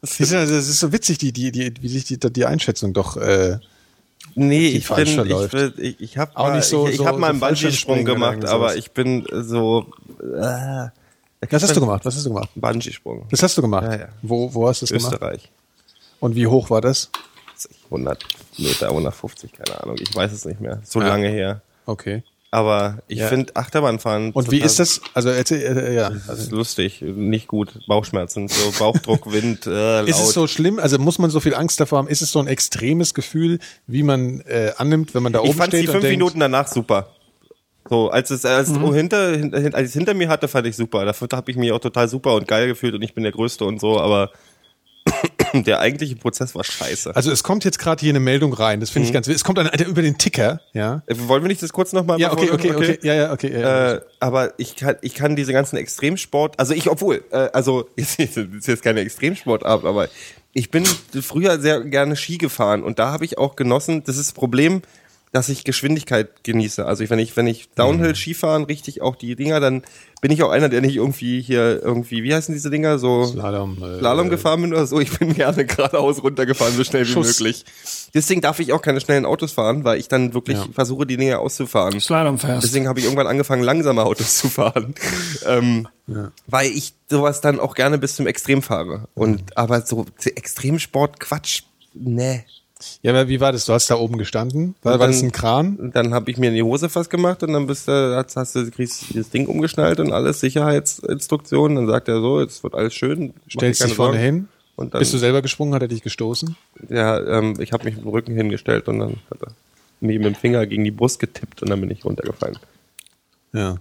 Das 0.00 0.18
ist, 0.18 0.32
ja- 0.32 0.40
das 0.40 0.68
ist 0.68 0.80
so 0.80 0.90
witzig, 0.92 1.18
die, 1.18 1.32
die, 1.32 1.52
die, 1.52 1.72
wie 1.80 1.88
sich 1.88 2.04
die, 2.04 2.18
die 2.18 2.44
Einschätzung 2.46 2.92
doch. 2.92 3.16
Äh, 3.16 3.58
Nee, 4.34 4.68
ich 4.68 4.88
bin, 4.88 5.04
ich, 5.06 5.14
verläuft. 5.14 5.52
will- 5.52 5.74
ich, 5.78 6.00
ich 6.00 6.16
habe 6.16 6.34
Auch 6.36 6.46
mal, 6.48 6.56
nicht 6.56 6.64
so- 6.66 6.86
ich, 6.86 6.92
ich 6.92 6.98
so- 6.98 7.06
hab 7.06 7.18
mal 7.18 7.26
so 7.26 7.30
einen 7.32 7.40
Bungee-Sprung 7.40 7.96
Fallschirmspringen 7.96 8.02
oder 8.06 8.14
gemacht, 8.36 8.44
aber 8.46 8.76
ich 8.76 8.92
bin 8.92 9.26
so, 9.30 9.86
äh, 10.20 10.88
Was 11.50 11.62
hast 11.62 11.76
du 11.76 11.80
gemacht? 11.80 12.04
Was 12.04 12.14
hast 12.16 12.24
du 12.24 12.30
gemacht? 12.30 12.48
Bungee-Sprung. 12.54 13.26
Das 13.30 13.42
hast 13.42 13.58
du 13.58 13.62
gemacht. 13.62 13.84
Ja, 13.84 13.94
ja. 13.96 14.08
Wo, 14.22 14.54
wo 14.54 14.68
hast 14.68 14.80
du 14.80 14.84
es 14.86 14.90
gemacht? 14.92 15.12
Österreich. 15.14 15.50
Und 16.20 16.34
wie 16.36 16.46
hoch 16.46 16.70
war 16.70 16.80
das? 16.80 17.10
100 17.90 18.24
Meter, 18.58 18.88
150, 18.90 19.52
keine 19.52 19.82
Ahnung. 19.82 19.96
Ich 20.00 20.14
weiß 20.14 20.32
es 20.32 20.44
nicht 20.44 20.60
mehr. 20.60 20.80
So 20.84 21.00
Ja. 21.00 21.08
lange 21.08 21.28
her. 21.28 21.62
Okay. 21.86 22.22
Aber 22.54 22.98
ich 23.08 23.18
Ja. 23.18 23.28
finde 23.28 23.56
Achterbahnfahren. 23.56 24.32
Und 24.32 24.50
wie 24.50 24.60
ist 24.60 24.78
das? 24.78 25.00
Also 25.14 25.30
erzähl, 25.30 25.62
äh, 25.62 25.94
ja. 25.94 26.10
Das 26.10 26.38
ist 26.38 26.50
lustig, 26.50 27.00
nicht 27.00 27.48
gut. 27.48 27.78
Bauchschmerzen, 27.86 28.46
so 28.48 28.72
Bauchdruck, 28.78 29.32
Wind, 29.32 29.66
äh, 29.66 30.00
laut. 30.00 30.08
Ist 30.08 30.20
es 30.20 30.32
so 30.34 30.46
schlimm? 30.46 30.78
Also 30.78 30.98
muss 30.98 31.18
man 31.18 31.30
so 31.30 31.40
viel 31.40 31.54
Angst 31.54 31.80
davor 31.80 31.96
haben? 31.98 32.08
Ist 32.08 32.20
es 32.20 32.30
so 32.30 32.40
ein 32.40 32.48
extremes 32.48 33.14
Gefühl, 33.14 33.58
wie 33.86 34.02
man 34.02 34.40
äh, 34.42 34.72
annimmt, 34.76 35.14
wenn 35.14 35.22
man 35.22 35.32
da 35.32 35.40
ich 35.42 35.48
oben 35.48 35.58
fand 35.58 35.70
steht 35.72 35.84
die 35.84 35.88
und 35.88 35.92
fünf 35.92 36.02
denkt, 36.04 36.18
Minuten 36.18 36.40
danach 36.40 36.68
super. 36.68 37.08
So, 37.88 38.10
als 38.10 38.30
es, 38.30 38.44
als, 38.44 38.68
Mhm. 38.68 38.92
hinter, 38.94 39.30
hinter, 39.36 39.56
als 39.74 39.84
ich 39.84 39.88
es 39.88 39.92
hinter 39.94 40.12
mir 40.14 40.28
hatte, 40.28 40.46
fand 40.46 40.66
ich 40.66 40.76
super. 40.76 41.04
Dafür 41.06 41.28
habe 41.32 41.50
ich 41.50 41.56
mich 41.56 41.72
auch 41.72 41.80
total 41.80 42.06
super 42.08 42.34
und 42.34 42.46
geil 42.46 42.66
gefühlt 42.68 42.94
und 42.94 43.02
ich 43.02 43.14
bin 43.14 43.22
der 43.24 43.32
Größte 43.32 43.64
und 43.64 43.80
so, 43.80 43.98
aber 43.98 44.30
der 45.66 45.80
eigentliche 45.80 46.16
Prozess 46.16 46.54
war 46.54 46.64
scheiße. 46.64 47.14
Also 47.14 47.30
es 47.30 47.42
kommt 47.42 47.64
jetzt 47.64 47.78
gerade 47.78 48.00
hier 48.00 48.10
eine 48.10 48.20
Meldung 48.20 48.52
rein. 48.52 48.80
Das 48.80 48.90
Mhm. 48.90 48.92
finde 48.94 49.08
ich 49.08 49.12
ganz. 49.14 49.28
Es 49.28 49.44
kommt 49.44 49.58
eine, 49.58 49.72
eine 49.72 49.84
über 49.84 50.02
den 50.02 50.18
Ticker. 50.18 50.60
Ja. 50.72 51.02
Äh, 51.06 51.14
Wollen 51.26 51.42
wir 51.42 51.48
nicht 51.48 51.62
das 51.62 51.72
kurz 51.72 51.92
nochmal 51.92 52.20
Ja. 52.20 52.32
Okay. 52.32 52.50
Okay. 52.50 52.72
Okay. 52.74 52.98
Ja. 53.02 53.14
Ja. 53.14 53.32
Okay. 53.32 53.52
Ja. 53.60 53.92
Äh, 53.94 54.00
aber 54.20 54.54
ich 54.58 54.76
kann, 54.76 54.96
ich 55.02 55.14
kann 55.14 55.36
diese 55.36 55.52
ganzen 55.52 55.76
Extremsport, 55.76 56.58
also 56.58 56.74
ich, 56.74 56.88
obwohl, 56.88 57.24
äh, 57.30 57.48
also 57.52 57.88
jetzt 57.96 58.18
ist 58.18 58.36
ist 58.36 58.66
jetzt 58.68 58.82
keine 58.82 59.00
Extremsportart, 59.00 59.84
aber 59.84 60.08
ich 60.54 60.70
bin 60.70 60.84
früher 61.22 61.58
sehr 61.60 61.80
gerne 61.82 62.14
Ski 62.16 62.36
gefahren 62.38 62.82
und 62.82 62.98
da 62.98 63.10
habe 63.12 63.24
ich 63.24 63.38
auch 63.38 63.56
genossen. 63.56 64.02
Das 64.04 64.16
ist 64.18 64.28
das 64.28 64.34
Problem, 64.34 64.82
dass 65.32 65.48
ich 65.48 65.64
Geschwindigkeit 65.64 66.44
genieße. 66.44 66.84
Also 66.84 67.02
ich, 67.02 67.08
wenn 67.10 67.18
ich 67.18 67.34
wenn 67.36 67.46
ich 67.46 67.70
Downhill 67.74 68.14
Skifahren 68.14 68.64
richtig 68.64 69.00
auch 69.00 69.16
die 69.16 69.34
Dinger, 69.34 69.60
dann 69.60 69.82
bin 70.20 70.30
ich 70.30 70.42
auch 70.42 70.50
einer, 70.50 70.68
der 70.68 70.82
nicht 70.82 70.94
irgendwie 70.96 71.40
hier 71.40 71.82
irgendwie, 71.82 72.22
wie 72.22 72.34
heißen 72.34 72.54
diese 72.54 72.68
Dinger 72.70 72.98
so 72.98 73.24
Slalom, 73.24 73.82
äh, 73.82 73.98
Slalom 73.98 74.28
gefahren 74.28 74.60
bin 74.60 74.72
oder 74.72 74.86
so. 74.86 75.00
Ich 75.00 75.18
bin 75.18 75.34
gerne 75.34 75.64
geradeaus 75.66 76.22
runtergefahren, 76.22 76.76
so 76.76 76.84
schnell 76.84 77.06
wie 77.08 77.10
Schuss. 77.12 77.26
möglich. 77.40 77.64
Deswegen 78.14 78.42
darf 78.42 78.60
ich 78.60 78.72
auch 78.74 78.82
keine 78.82 79.00
schnellen 79.00 79.24
Autos 79.24 79.52
fahren, 79.52 79.84
weil 79.84 79.98
ich 79.98 80.08
dann 80.08 80.34
wirklich 80.34 80.58
Ja. 80.58 80.66
versuche, 80.72 81.06
die 81.06 81.16
Dinge 81.16 81.38
auszufahren. 81.38 81.98
Slalom 81.98 82.38
fährst. 82.38 82.64
Deswegen 82.64 82.86
habe 82.86 82.98
ich 83.00 83.06
irgendwann 83.06 83.26
angefangen, 83.26 83.62
langsame 83.62 84.04
Autos 84.04 84.36
zu 84.36 84.48
fahren. 84.50 84.94
ähm, 85.46 85.88
Weil 86.46 86.70
ich 86.70 86.92
sowas 87.08 87.40
dann 87.40 87.58
auch 87.58 87.74
gerne 87.74 87.96
bis 87.96 88.16
zum 88.16 88.26
Extrem 88.26 88.60
fahre. 88.60 89.08
Und 89.14 89.56
aber 89.56 89.80
so 89.80 90.04
Extremsport, 90.22 91.20
Quatsch, 91.20 91.62
ne. 91.94 92.44
Ja. 93.02 93.12
Aber 93.12 93.28
wie 93.28 93.40
war 93.40 93.52
das? 93.52 93.66
Du 93.66 93.72
hast 93.72 93.88
da 93.90 93.96
oben 93.96 94.18
gestanden. 94.18 94.74
War, 94.82 94.98
war 94.98 95.06
das 95.06 95.22
ein 95.22 95.32
Kran? 95.32 95.90
Dann 95.94 96.12
habe 96.14 96.30
ich 96.30 96.36
mir 96.38 96.48
in 96.48 96.54
die 96.54 96.62
Hose 96.62 96.88
fast 96.88 97.10
gemacht 97.10 97.42
und 97.42 97.52
dann 97.52 97.66
bist 97.66 97.88
du, 97.88 98.16
hast, 98.16 98.36
hast 98.36 98.54
du 98.54 98.70
kriegst 98.70 99.04
das 99.14 99.30
Ding 99.30 99.46
umgeschnallt 99.46 100.00
und 100.00 100.12
alles 100.12 100.40
Sicherheitsinstruktionen. 100.40 101.76
Dann 101.76 101.86
sagt 101.86 102.08
er 102.08 102.20
so, 102.20 102.40
jetzt 102.40 102.62
wird 102.62 102.74
alles 102.74 102.94
schön. 102.94 103.34
Stellst 103.50 103.84
dich 103.84 103.94
vorne 103.94 104.18
hin. 104.18 104.48
Und 104.76 104.94
dann, 104.94 105.00
Bist 105.00 105.12
du 105.12 105.18
selber 105.18 105.42
gesprungen? 105.42 105.74
Hat 105.74 105.82
er 105.82 105.88
dich 105.88 106.02
gestoßen? 106.02 106.56
ja, 106.88 107.20
ähm, 107.38 107.54
ich 107.60 107.72
habe 107.72 107.84
mich 107.84 107.94
mit 107.96 108.04
dem 108.04 108.08
Rücken 108.10 108.34
hingestellt 108.34 108.88
und 108.88 108.98
dann 109.00 109.10
hat 109.30 109.42
er 109.42 109.52
mir 110.00 110.18
mit 110.18 110.26
dem 110.26 110.34
Finger 110.34 110.66
gegen 110.66 110.82
die 110.84 110.90
Brust 110.90 111.18
getippt 111.18 111.62
und 111.62 111.70
dann 111.70 111.80
bin 111.80 111.90
ich 111.90 112.04
runtergefallen. 112.04 112.56
Ja. 113.52 113.76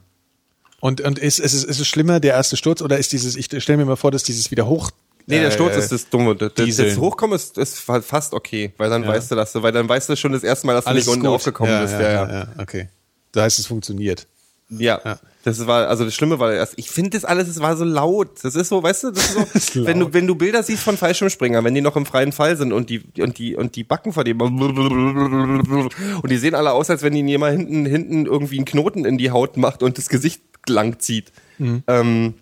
Und, 0.79 0.99
und 1.01 1.17
ist, 1.19 1.39
ist, 1.39 1.53
es- 1.53 1.63
ist 1.63 1.79
es 1.79 1.87
schlimmer, 1.87 2.19
der 2.19 2.33
erste 2.33 2.57
Sturz, 2.57 2.81
oder 2.81 2.97
ist 2.97 3.11
dieses, 3.13 3.35
ich 3.35 3.45
stelle 3.63 3.77
mir 3.77 3.85
mal 3.85 3.95
vor, 3.95 4.11
dass 4.11 4.23
dieses 4.23 4.51
wieder 4.51 4.67
hoch. 4.67 4.91
Nee, 5.31 5.39
der 5.39 5.47
äh, 5.49 5.51
Sturz 5.51 5.75
ist 5.75 5.91
das 5.91 6.09
Dumme. 6.09 6.35
Das, 6.35 6.53
das, 6.53 6.65
Dieseln. 6.65 6.89
das 6.89 6.97
Hochkommen 6.99 7.35
ist, 7.35 7.57
ist 7.57 7.79
fa- 7.79 8.01
fast 8.01 8.33
okay, 8.33 8.73
weil 8.77 8.89
dann 8.89 9.05
weißt 9.07 9.31
du, 9.31 9.35
dass 9.35 9.51
du, 9.53 9.63
weil 9.63 9.71
dann 9.71 9.89
weißt 9.89 10.09
du 10.09 10.15
schon 10.15 10.31
das 10.31 10.43
erste 10.43 10.67
Mal, 10.67 10.73
dass 10.73 10.85
du 10.85 10.89
Alles 10.91 11.05
nicht 11.05 11.13
unten 11.13 11.25
gut. 11.27 11.35
aufgekommen 11.35 11.71
ja, 11.71 11.81
bist. 11.81 11.93
Ja, 11.93 12.01
Ja, 12.01 12.09
ja, 12.11 12.27
ja. 12.27 12.39
ja, 12.39 12.47
okay. 12.59 12.89
Das 13.31 13.43
heißt, 13.43 13.59
es 13.59 13.65
funktioniert. 13.67 14.27
ja. 14.69 14.99
Ja. 15.03 15.19
Das 15.43 15.65
war, 15.65 15.87
also 15.87 16.05
das 16.05 16.13
Schlimme 16.13 16.37
war 16.37 16.53
erst, 16.53 16.73
ich 16.75 16.91
finde 16.91 17.09
das 17.09 17.25
alles, 17.25 17.47
es 17.47 17.59
war 17.59 17.75
so 17.75 17.83
laut. 17.83 18.29
Das 18.43 18.53
ist 18.53 18.69
so, 18.69 18.83
weißt 18.83 19.05
du, 19.05 19.09
das 19.11 19.31
ist 19.55 19.73
so, 19.73 19.85
wenn 19.87 19.99
du, 19.99 20.13
wenn 20.13 20.27
du 20.27 20.35
Bilder 20.35 20.61
siehst 20.61 20.83
von 20.83 20.97
Fallschirmspringern, 20.97 21.65
wenn 21.65 21.73
die 21.73 21.81
noch 21.81 21.95
im 21.95 22.05
freien 22.05 22.31
Fall 22.31 22.55
sind 22.57 22.71
und 22.71 22.91
die, 22.91 23.01
und 23.19 23.39
die, 23.39 23.55
und 23.55 23.75
die 23.75 23.83
backen 23.83 24.13
vor 24.13 24.23
dem 24.23 24.39
und 24.39 26.29
die 26.29 26.37
sehen 26.37 26.55
alle 26.55 26.71
aus, 26.73 26.89
als 26.91 27.01
wenn 27.01 27.15
ihnen 27.15 27.27
jemand 27.27 27.57
hinten, 27.57 27.85
hinten 27.85 28.25
irgendwie 28.27 28.57
einen 28.57 28.65
Knoten 28.65 29.05
in 29.05 29.17
die 29.17 29.31
Haut 29.31 29.57
macht 29.57 29.81
und 29.83 29.97
das 29.97 30.09
Gesicht 30.09 30.41
lang 30.67 30.99
zieht. 30.99 31.31
Mhm. 31.57 31.83
Ähm, 31.87 32.33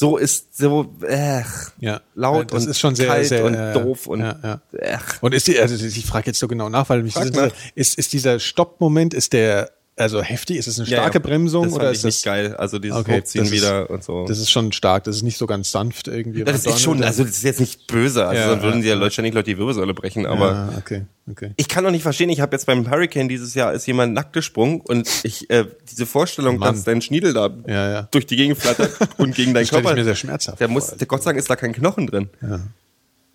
so 0.00 0.16
ist 0.16 0.56
so, 0.56 0.90
äh, 1.06 1.42
Ja. 1.78 2.00
laut 2.14 2.52
das 2.54 2.64
und 2.64 2.70
ist 2.70 2.80
schon 2.80 2.94
sehr, 2.94 3.06
kalt 3.06 3.26
sehr 3.26 3.44
und 3.44 3.54
äh, 3.54 3.74
doof 3.74 4.06
und 4.06 4.20
ja, 4.20 4.38
ja. 4.42 4.60
äh. 4.72 4.96
Und 5.20 5.34
ist 5.34 5.46
die, 5.46 5.60
also 5.60 5.84
ich 5.84 6.06
frage 6.06 6.28
jetzt 6.28 6.38
so 6.38 6.48
genau 6.48 6.70
nach, 6.70 6.88
weil 6.88 7.02
mich 7.02 7.12
Frag 7.12 7.52
ist, 7.74 7.98
ist 7.98 8.14
dieser 8.14 8.40
Stoppmoment, 8.40 9.12
ist 9.12 9.34
der 9.34 9.70
also 10.00 10.22
heftig? 10.22 10.56
Ist 10.56 10.66
es 10.66 10.78
eine 10.80 10.88
Ja, 10.88 10.96
starke 10.98 11.18
ja. 11.18 11.22
Bremsung 11.22 11.64
das 11.64 11.72
oder 11.74 11.90
ist 11.90 12.04
nicht 12.04 12.16
das 12.18 12.22
geil? 12.24 12.56
Also 12.56 12.78
dieses 12.78 12.98
Okay, 12.98 13.18
Hochziehen 13.20 13.44
das 13.44 13.52
ist- 13.52 13.56
wieder 13.60 13.90
und 13.90 14.02
so. 14.02 14.24
Das 14.26 14.38
ist 14.38 14.50
schon 14.50 14.72
stark. 14.72 15.04
Das 15.04 15.16
ist 15.16 15.22
nicht 15.22 15.38
so 15.38 15.46
ganz 15.46 15.70
sanft 15.70 16.08
irgendwie. 16.08 16.42
Das 16.44 16.66
ist 16.66 16.80
schon, 16.80 17.02
also 17.04 17.22
das 17.24 17.32
ist 17.32 17.42
jetzt 17.44 17.60
nicht 17.60 17.86
böse, 17.86 18.26
also 18.26 18.40
Ja, 18.40 18.48
dann 18.48 18.62
würden 18.62 18.76
ja, 18.76 18.82
die 18.82 18.88
ja 18.88 18.94
Leute 18.94 19.12
ständig 19.12 19.34
Leute 19.34 19.50
die 19.50 19.58
Wirbelsäule 19.58 19.94
brechen, 19.94 20.26
aber 20.26 20.50
ja, 20.52 20.78
okay, 20.78 21.04
okay. 21.30 21.52
ich 21.56 21.68
kann 21.68 21.84
doch 21.84 21.90
nicht 21.90 22.02
verstehen, 22.02 22.30
ich 22.30 22.40
habe 22.40 22.54
jetzt 22.56 22.66
beim 22.66 22.90
Hurricane 22.90 23.28
dieses 23.28 23.54
Jahr 23.54 23.72
ist 23.72 23.86
jemand 23.86 24.14
nackt 24.14 24.32
gesprungen 24.32 24.80
und 24.80 25.08
ich 25.22 25.48
äh, 25.50 25.66
diese 25.90 26.06
Vorstellung, 26.06 26.58
Mann. 26.58 26.74
dass 26.74 26.84
dein 26.84 27.02
Schniedel 27.02 27.32
da 27.32 27.50
Ja, 27.66 27.90
ja. 27.90 28.02
durch 28.10 28.26
die 28.26 28.36
Gegend 28.36 28.58
flattert 28.58 28.92
und 29.18 29.34
gegen 29.34 29.54
deinen 29.54 29.64
Das 29.64 29.70
Körper. 29.70 29.94
mir 29.94 30.04
sehr 30.04 30.14
schmerzhaft 30.16 30.60
der 30.60 30.68
muss, 30.68 30.88
der 30.88 31.06
Gott 31.06 31.22
sei 31.22 31.30
Dank 31.30 31.38
ist 31.38 31.48
da 31.50 31.56
kein 31.56 31.72
Knochen 31.72 32.06
drin. 32.06 32.28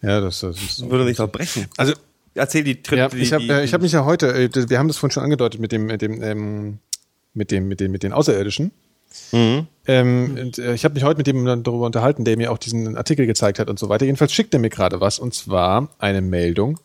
Ja, 0.01 0.21
das, 0.21 0.39
das 0.41 0.57
ist 0.61 0.89
Würde 0.89 1.05
nicht 1.05 1.19
doch 1.19 1.31
brechen. 1.31 1.65
Also 1.77 1.93
Erzähl 2.35 2.63
die 2.63 2.83
Tritt. 2.83 2.99
Ja, 2.99 3.09
ich 3.13 3.33
habe 3.33 3.45
äh, 3.45 3.67
hab 3.67 3.81
mich 3.81 3.93
ja 3.93 4.05
heute, 4.05 4.27
äh, 4.27 4.69
wir 4.69 4.77
haben 4.77 4.87
das 4.87 4.97
vorhin 4.97 5.13
schon 5.13 5.23
angedeutet 5.23 5.59
mit 5.59 5.71
dem, 5.71 5.85
mit 5.85 6.01
dem, 6.01 6.21
ähm, 6.21 6.79
mit 7.33 7.49
dem, 7.49 7.67
mit 7.67 7.79
dem, 7.79 7.91
mit 7.91 8.03
den 8.03 8.13
Außerirdischen. 8.13 8.71
Mhm. 9.31 9.67
Ähm, 9.87 10.37
und, 10.41 10.57
äh, 10.57 10.73
ich 10.73 10.83
habe 10.83 10.95
mich 10.95 11.03
heute 11.03 11.17
mit 11.17 11.27
dem 11.27 11.45
darüber 11.63 11.85
unterhalten, 11.85 12.25
der 12.25 12.37
mir 12.37 12.51
auch 12.51 12.57
diesen 12.57 12.97
Artikel 12.97 13.25
gezeigt 13.25 13.59
hat 13.59 13.69
und 13.69 13.79
so 13.79 13.87
weiter. 13.87 14.05
Jedenfalls 14.05 14.33
schickt 14.33 14.53
er 14.53 14.59
mir 14.59 14.69
gerade 14.69 14.99
was 14.99 15.19
und 15.19 15.33
zwar 15.33 15.89
eine 15.99 16.21
Meldung. 16.21 16.79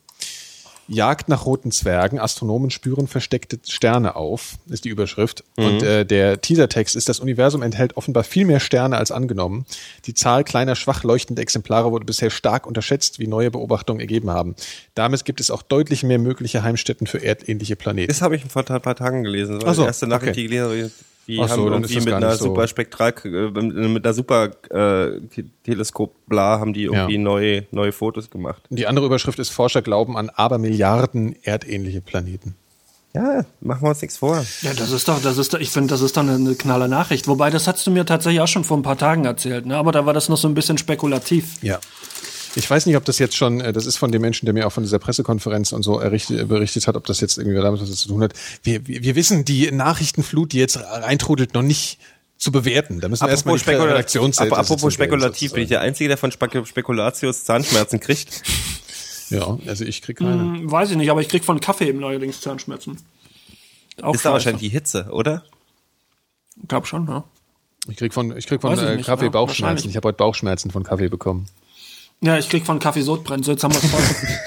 Jagd 0.91 1.29
nach 1.29 1.47
roten 1.47 1.71
Zwergen, 1.71 2.19
Astronomen 2.19 2.71
spüren 2.71 3.07
versteckte 3.07 3.61
Sterne 3.69 4.17
auf, 4.17 4.55
ist 4.69 4.85
die 4.85 4.89
Überschrift. 4.89 5.45
Mhm. 5.57 5.65
Und 5.65 5.83
äh, 5.83 6.05
der 6.05 6.41
Teasertext 6.41 6.97
ist, 6.97 7.09
das 7.09 7.21
Universum 7.21 7.63
enthält 7.63 7.97
offenbar 7.97 8.25
viel 8.25 8.45
mehr 8.45 8.59
Sterne 8.59 8.97
als 8.97 9.13
angenommen. 9.13 9.67
Die 10.07 10.15
Zahl 10.15 10.43
kleiner, 10.43 10.75
schwach 10.75 11.05
leuchtender 11.05 11.43
Exemplare 11.43 11.93
wurde 11.93 12.05
bisher 12.05 12.31
stark 12.31 12.67
unterschätzt, 12.67 13.21
wie 13.21 13.29
neue 13.29 13.53
Beobachtungen 13.53 14.01
ergeben 14.01 14.31
haben. 14.31 14.57
Damit 14.95 15.25
gibt 15.25 15.41
es 15.41 15.51
auch 15.51 15.63
deutlich 15.63 16.03
mehr 16.03 16.19
mögliche 16.19 16.65
Heimstätten 16.65 17.07
für 17.07 17.23
erdähnliche 17.23 17.77
Planeten. 17.77 18.09
das 18.09 18.21
habe 18.21 18.35
ich 18.35 18.45
vor 18.45 18.69
ein 18.69 18.83
paar 18.83 18.97
Tagen 18.97 19.23
gelesen. 19.23 19.61
Das 19.61 19.67
war 19.67 19.75
so, 19.75 19.83
die 19.83 19.87
erste 19.87 20.09
Nachricht, 20.09 20.31
okay. 20.31 20.41
die 20.41 20.45
ich 20.47 20.51
gelesen 20.51 20.83
habe. 20.83 20.91
Die 21.31 21.41
Ach 21.41 21.49
so, 21.49 21.71
haben 21.71 21.85
ist 21.85 21.91
irgendwie 21.93 22.07
mit 22.07 22.15
einer 22.15 22.35
so- 22.37 22.47
super 22.47 22.67
Spektral, 22.67 23.15
äh, 23.25 23.29
mit 23.89 24.05
einer 24.05 24.15
super 24.15 24.51
äh, 24.71 25.21
Teleskop 25.65 26.13
bla 26.27 26.59
haben 26.59 26.73
die 26.73 26.85
irgendwie 26.85 27.15
Ja. 27.15 27.21
neue 27.21 27.67
neue 27.71 27.93
Fotos 27.93 28.31
gemacht. 28.31 28.63
Die 28.71 28.87
andere 28.87 29.07
Überschrift 29.07 29.39
ist 29.39 29.51
Forscher 29.51 29.81
glauben 29.83 30.17
an 30.17 30.29
Abermilliarden 30.31 31.37
erdähnliche 31.43 32.01
Planeten. 32.01 32.55
Ja, 33.15 33.45
machen 33.61 33.83
wir 33.83 33.89
uns 33.91 34.03
nichts 34.03 34.19
vor. 34.19 34.45
Ja, 34.63 34.73
das 34.73 34.93
ist 34.93 35.09
doch, 35.09 35.21
das 35.21 35.37
ist 35.37 35.53
doch, 35.53 35.59
ich 35.59 35.71
finde, 35.71 35.89
das 35.89 36.01
ist 36.01 36.17
doch 36.17 36.23
eine, 36.23 36.35
eine 36.35 36.55
knaller 36.55 36.87
Nachricht. 36.87 37.27
Wobei, 37.27 37.51
das 37.51 37.67
hast 37.67 37.85
du 37.87 37.91
mir 37.91 38.07
tatsächlich 38.07 38.41
auch 38.41 38.47
schon 38.49 38.63
vor 38.63 38.77
ein 38.77 38.83
paar 38.85 38.99
Tagen 38.99 39.25
erzählt, 39.25 39.67
ne? 39.67 39.77
Aber 39.77 39.91
da 39.91 40.07
war 40.07 40.13
das 40.13 40.29
noch 40.29 40.37
so 40.37 40.47
ein 40.47 40.55
bisschen 40.55 40.79
spekulativ. 40.79 41.57
Ja. 41.63 41.81
Ich 42.57 42.69
weiß 42.69 42.87
nicht, 42.87 42.97
ob 42.97 43.05
das 43.05 43.19
jetzt 43.19 43.37
schon, 43.37 43.61
äh, 43.61 43.73
das 43.73 43.87
ist 43.87 43.97
von 43.97 44.11
dem 44.11 44.23
Menschen, 44.23 44.47
der 44.47 44.53
mir 44.55 44.67
auch 44.67 44.73
von 44.73 44.83
dieser 44.83 44.99
Pressekonferenz 44.99 45.73
und 45.73 45.83
so 45.83 45.99
errichtet, 46.01 46.49
berichtet 46.49 46.87
hat, 46.87 46.97
ob 46.97 47.07
das 47.07 47.21
jetzt 47.21 47.39
irgendwie 47.39 47.57
damit 47.61 47.81
was 47.81 47.95
zu 47.95 48.09
tun 48.09 48.23
hat. 48.23 48.33
Wir, 48.63 48.87
wir, 48.87 49.03
wir 49.03 49.15
wissen 49.15 49.45
die 49.45 49.71
Nachrichtenflut, 49.71 50.53
die 50.53 50.59
jetzt 50.59 50.77
reintrudelt, 50.79 51.55
noch 51.55 51.63
nicht 51.63 51.99
zu 52.39 52.51
bewerten. 52.51 53.01
Da 53.01 53.09
müssen 53.09 53.25
wir 53.25 53.31
erstmal 53.31 53.57
die 53.59 53.65
Ap- 53.69 54.53
apropos 54.53 54.81
sitzen 54.81 54.91
spekulativ, 54.91 55.53
bin 55.53 55.63
ich 55.63 55.69
der 55.69 55.81
Einzige, 55.83 56.09
der 56.09 56.17
von 56.17 56.33
Spek 56.33 56.67
Spekulatius 56.67 57.45
Zahnschmerzen 57.45 58.01
kriegt. 58.01 58.43
Ja, 59.29 59.59
also 59.67 59.85
ich 59.85 60.03
krieg 60.03 60.17
keine. 60.19 60.33
Hm, 60.33 60.71
weiß 60.73 60.91
ich 60.91 60.97
nicht, 60.97 61.11
aber 61.11 61.21
ich 61.21 61.29
krieg 61.29 61.45
von 61.45 61.61
Kaffee 61.61 61.87
eben 61.87 62.01
neuerdings 62.01 62.41
Zahnschmerzen. 62.41 62.97
Auch 64.03 64.15
Ist 64.15 64.25
da 64.25 64.33
wahrscheinlich 64.33 64.63
die 64.63 64.71
Hitze, 64.71 65.09
oder? 65.11 65.45
Glaub 66.67 66.87
schon, 66.87 67.07
ja. 67.07 67.25
Ich 67.89 67.97
krieg 67.97 68.13
von, 68.13 68.37
ich 68.37 68.47
krieg 68.47 68.61
von 68.61 68.75
ich 68.75 68.81
äh, 68.83 68.97
nicht, 68.97 69.07
Kaffee 69.07 69.27
ja, 69.27 69.31
Bauchschmerzen. 69.31 69.63
wahrscheinlich. 69.63 69.87
Ich 69.87 69.97
habe 69.97 70.09
heute 70.09 70.17
Bauchschmerzen 70.17 70.71
von 70.71 70.83
Kaffee 70.83 71.09
bekommen. 71.09 71.47
Ja, 72.23 72.39
ich 72.39 72.49
krieg 72.49 72.67
von 72.67 72.79
Kaffee 72.79 73.03
Sodbrennen, 73.03 73.43
so 73.43 73.53
jetzt 73.53 73.65
haben 73.65 73.75
wir 73.75 73.81
voll. 73.81 74.01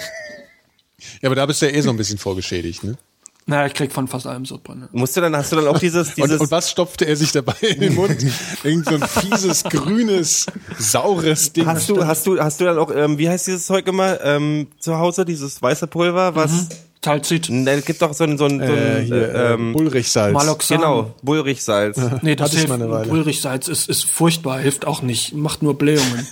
Ja, 1.21 1.29
aber 1.29 1.35
da 1.35 1.45
bist 1.45 1.61
du 1.61 1.65
ja 1.67 1.73
eh 1.73 1.81
so 1.81 1.89
ein 1.89 1.97
bisschen 1.97 2.17
vorgeschädigt, 2.17 2.83
ne? 2.83 2.97
naja, 3.45 3.65
ich 3.65 3.73
krieg 3.73 3.91
von 3.91 4.07
fast 4.07 4.25
allem 4.25 4.45
Sodbrennen. 4.45 4.87
Musst 4.91 5.17
du 5.17 5.21
dann, 5.21 5.35
hast 5.35 5.51
du 5.51 5.57
dann 5.57 5.67
auch 5.67 5.79
dieses, 5.79 6.09
Und, 6.09 6.17
dieses, 6.17 6.39
und 6.39 6.51
was 6.51 6.71
stopfte 6.71 7.05
er 7.05 7.15
sich 7.15 7.31
dabei 7.31 7.55
in 7.61 7.79
den 7.81 7.95
Mund? 7.95 8.25
Irgend 8.63 8.85
so 8.85 8.95
ein 8.95 9.01
fieses, 9.01 9.63
grünes, 9.63 10.45
saures 10.77 11.51
Ding. 11.51 11.65
hast 11.65 11.89
du, 11.89 12.05
hast 12.05 12.25
du, 12.25 12.39
hast 12.39 12.61
du 12.61 12.65
dann 12.65 12.77
auch, 12.77 12.91
ähm, 12.93 13.17
wie 13.17 13.27
heißt 13.29 13.47
dieses 13.47 13.65
Zeug 13.65 13.87
immer, 13.87 14.21
ähm, 14.21 14.67
zu 14.79 14.97
Hause, 14.97 15.25
dieses 15.25 15.61
weiße 15.61 15.87
Pulver, 15.87 16.35
was, 16.35 16.69
Talzit. 17.01 17.49
Ne, 17.49 17.71
es 17.71 17.85
gibt 17.85 18.01
doch 18.01 18.13
so 18.13 18.23
ein, 18.23 18.37
so 18.37 18.45
ein, 18.45 18.59
so 18.59 18.65
äh, 18.65 18.97
ein 18.99 19.05
hier, 19.05 19.35
äh, 19.35 19.53
ähm, 19.53 19.73
Bullrichsalz. 19.73 20.33
Maloxan. 20.33 20.77
genau, 20.77 21.13
Bullrichsalz. 21.21 21.97
Nee, 22.21 22.35
das 22.37 22.45
Hatte 22.45 22.55
ich 22.55 22.61
hilft. 22.61 22.69
mal 22.69 22.75
eine 22.75 22.89
Weile. 22.89 23.11
Ulrichsalz 23.11 23.67
ist, 23.67 23.89
ist 23.89 24.05
furchtbar, 24.05 24.59
hilft 24.59 24.85
auch 24.87 25.01
nicht, 25.01 25.33
macht 25.33 25.61
nur 25.61 25.77
Blähungen. 25.77 26.27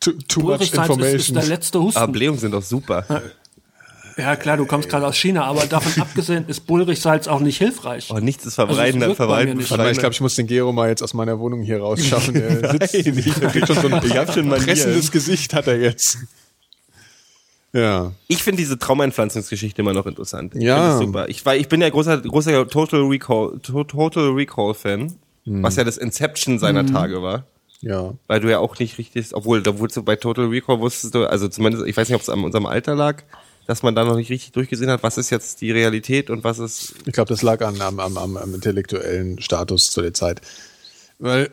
Too, 0.00 0.12
too 0.28 0.40
much 0.40 0.50
Ulrichsalz 0.52 0.88
ist, 0.90 0.96
ist 0.96 1.02
information. 1.28 1.34
der 1.36 1.44
letzte 1.46 1.80
Husten. 1.82 1.98
Aber 2.00 2.12
Blähungen 2.12 2.40
sind 2.40 2.52
doch 2.52 2.62
super. 2.62 3.04
Ja, 4.16 4.36
klar, 4.36 4.56
du 4.58 4.66
kommst 4.66 4.88
gerade 4.88 5.06
aus 5.06 5.16
China, 5.16 5.44
aber 5.44 5.64
davon 5.66 5.92
abgesehen 6.02 6.44
ist 6.48 6.66
Bullrichsalz 6.66 7.26
auch 7.28 7.40
nicht 7.40 7.58
hilfreich. 7.58 8.10
Oh, 8.10 8.18
nichts 8.18 8.44
ist 8.44 8.58
Also 8.58 8.74
verbreitender, 8.74 9.08
mir 9.08 9.14
verwalten. 9.14 9.56
nicht. 9.56 9.70
Warte 9.70 9.84
mal, 9.84 9.92
ich 9.92 9.98
glaube, 9.98 10.12
ich 10.12 10.20
muss 10.20 10.34
den 10.36 10.46
Gero 10.46 10.72
mal 10.72 10.88
jetzt 10.88 11.02
aus 11.02 11.14
meiner 11.14 11.38
Wohnung 11.38 11.62
hier 11.62 11.78
rausschaffen. 11.80 12.34
Er 12.34 12.70
sitzt, 12.72 12.94
ich 12.94 13.04
kriegt 13.34 13.66
schon 13.66 13.76
so 13.76 13.88
ein 13.88 14.02
ich 14.04 14.16
hab 14.16 14.32
schon 14.34 14.48
pressendes 14.50 15.10
Gesicht 15.10 15.54
hat 15.54 15.68
er 15.68 15.78
jetzt. 15.80 16.18
Ja. 17.72 18.12
Ich 18.26 18.42
finde 18.42 18.58
diese 18.58 18.78
Traumeinpflanzungsgeschichte 18.78 19.80
immer 19.80 19.92
noch 19.92 20.06
interessant. 20.06 20.54
Ich 20.56 20.62
Ja. 20.62 20.98
super. 20.98 21.28
Ich, 21.28 21.46
war, 21.46 21.54
ich 21.56 21.68
bin 21.68 21.80
ja 21.80 21.88
großer, 21.88 22.18
großer 22.18 22.66
Total 22.68 23.02
Recall, 23.02 23.58
To- 23.62 23.84
Total 23.84 24.30
Recall 24.30 24.74
Fan, 24.74 25.14
Mhm. 25.44 25.62
was 25.62 25.76
ja 25.76 25.84
das 25.84 25.96
Inception 25.96 26.58
seiner 26.58 26.84
Tage 26.84 27.22
war. 27.22 27.44
Ja. 27.82 28.14
Weil 28.26 28.40
du 28.40 28.50
ja 28.50 28.58
auch 28.58 28.78
nicht 28.78 28.98
richtig, 28.98 29.34
obwohl, 29.34 29.62
da 29.62 29.78
wurdest 29.78 29.96
du 29.96 30.02
bei 30.02 30.16
Total 30.16 30.46
Recall 30.46 30.80
wusstest 30.80 31.14
du, 31.14 31.24
also 31.24 31.48
zumindest, 31.48 31.86
ich 31.86 31.96
weiß 31.96 32.08
nicht, 32.08 32.16
ob 32.16 32.22
es 32.22 32.28
an 32.28 32.44
unserem 32.44 32.66
Alter 32.66 32.94
lag, 32.94 33.22
dass 33.66 33.82
man 33.82 33.94
da 33.94 34.04
noch 34.04 34.16
nicht 34.16 34.30
richtig 34.30 34.52
durchgesehen 34.52 34.90
hat, 34.90 35.02
was 35.02 35.16
ist 35.16 35.30
jetzt 35.30 35.60
die 35.60 35.70
Realität 35.70 36.28
und 36.28 36.44
was 36.44 36.58
ist, 36.58 36.94
Ich 37.06 37.12
glaube, 37.12 37.28
das 37.28 37.42
lag 37.42 37.60
an, 37.62 37.80
am, 37.80 37.98
am, 38.00 38.18
am, 38.18 38.36
am 38.36 38.54
intellektuellen 38.54 39.40
Status 39.40 39.90
zu 39.90 40.02
der 40.02 40.12
Zeit. 40.14 40.40
Weil, 41.18 41.50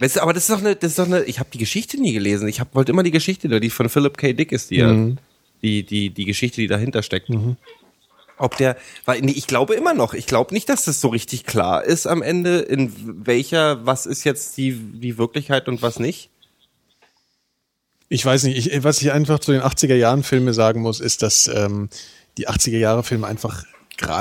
Weißt 0.00 0.16
du, 0.16 0.22
aber 0.22 0.32
das 0.32 0.44
ist 0.44 0.50
doch 0.50 0.60
eine, 0.60 0.76
das 0.76 0.92
ist 0.92 0.98
doch 1.00 1.06
eine, 1.06 1.24
ich 1.24 1.40
habe 1.40 1.48
die 1.52 1.58
Geschichte 1.58 2.00
nie 2.00 2.12
gelesen. 2.12 2.46
Ich 2.46 2.60
hab, 2.60 2.72
wollte 2.74 2.92
immer 2.92 3.02
die 3.02 3.10
Geschichte, 3.10 3.48
die 3.60 3.68
von 3.70 3.88
Philip 3.88 4.16
K. 4.16 4.32
Dick 4.32 4.52
ist, 4.52 4.70
die, 4.70 4.76
ja, 4.76 4.92
Mhm. 4.92 5.18
die, 5.62 5.82
die, 5.82 6.10
die 6.10 6.24
Geschichte, 6.24 6.60
die 6.60 6.68
dahinter 6.68 7.02
steckt. 7.02 7.28
Ob 8.38 8.56
der, 8.56 8.76
weil, 9.04 9.20
nee, 9.20 9.32
ich 9.32 9.46
glaube 9.46 9.74
immer 9.74 9.94
noch, 9.94 10.14
ich 10.14 10.26
glaube 10.26 10.54
nicht, 10.54 10.68
dass 10.68 10.84
das 10.84 11.00
so 11.00 11.08
richtig 11.08 11.44
klar 11.44 11.84
ist 11.84 12.06
am 12.06 12.22
Ende, 12.22 12.60
in 12.60 12.92
welcher, 13.26 13.84
was 13.84 14.06
ist 14.06 14.24
jetzt 14.24 14.56
die, 14.56 14.72
die 14.72 15.18
Wirklichkeit 15.18 15.68
und 15.68 15.82
was 15.82 15.98
nicht. 15.98 16.30
ich 18.08 18.24
weiß 18.24 18.44
nicht, 18.44 18.66
ich, 18.66 18.84
was 18.84 19.02
ich 19.02 19.12
einfach 19.12 19.38
zu 19.38 19.52
den 19.52 19.62
80er 19.62 19.94
Jahren 19.94 20.22
Filme 20.22 20.54
sagen 20.54 20.80
muss, 20.80 21.00
ist, 21.00 21.22
dass 21.22 21.48
ähm, 21.48 21.88
die 22.38 22.48
80er 22.48 22.78
Jahre 22.78 23.02
Filme 23.02 23.26
einfach 23.26 23.64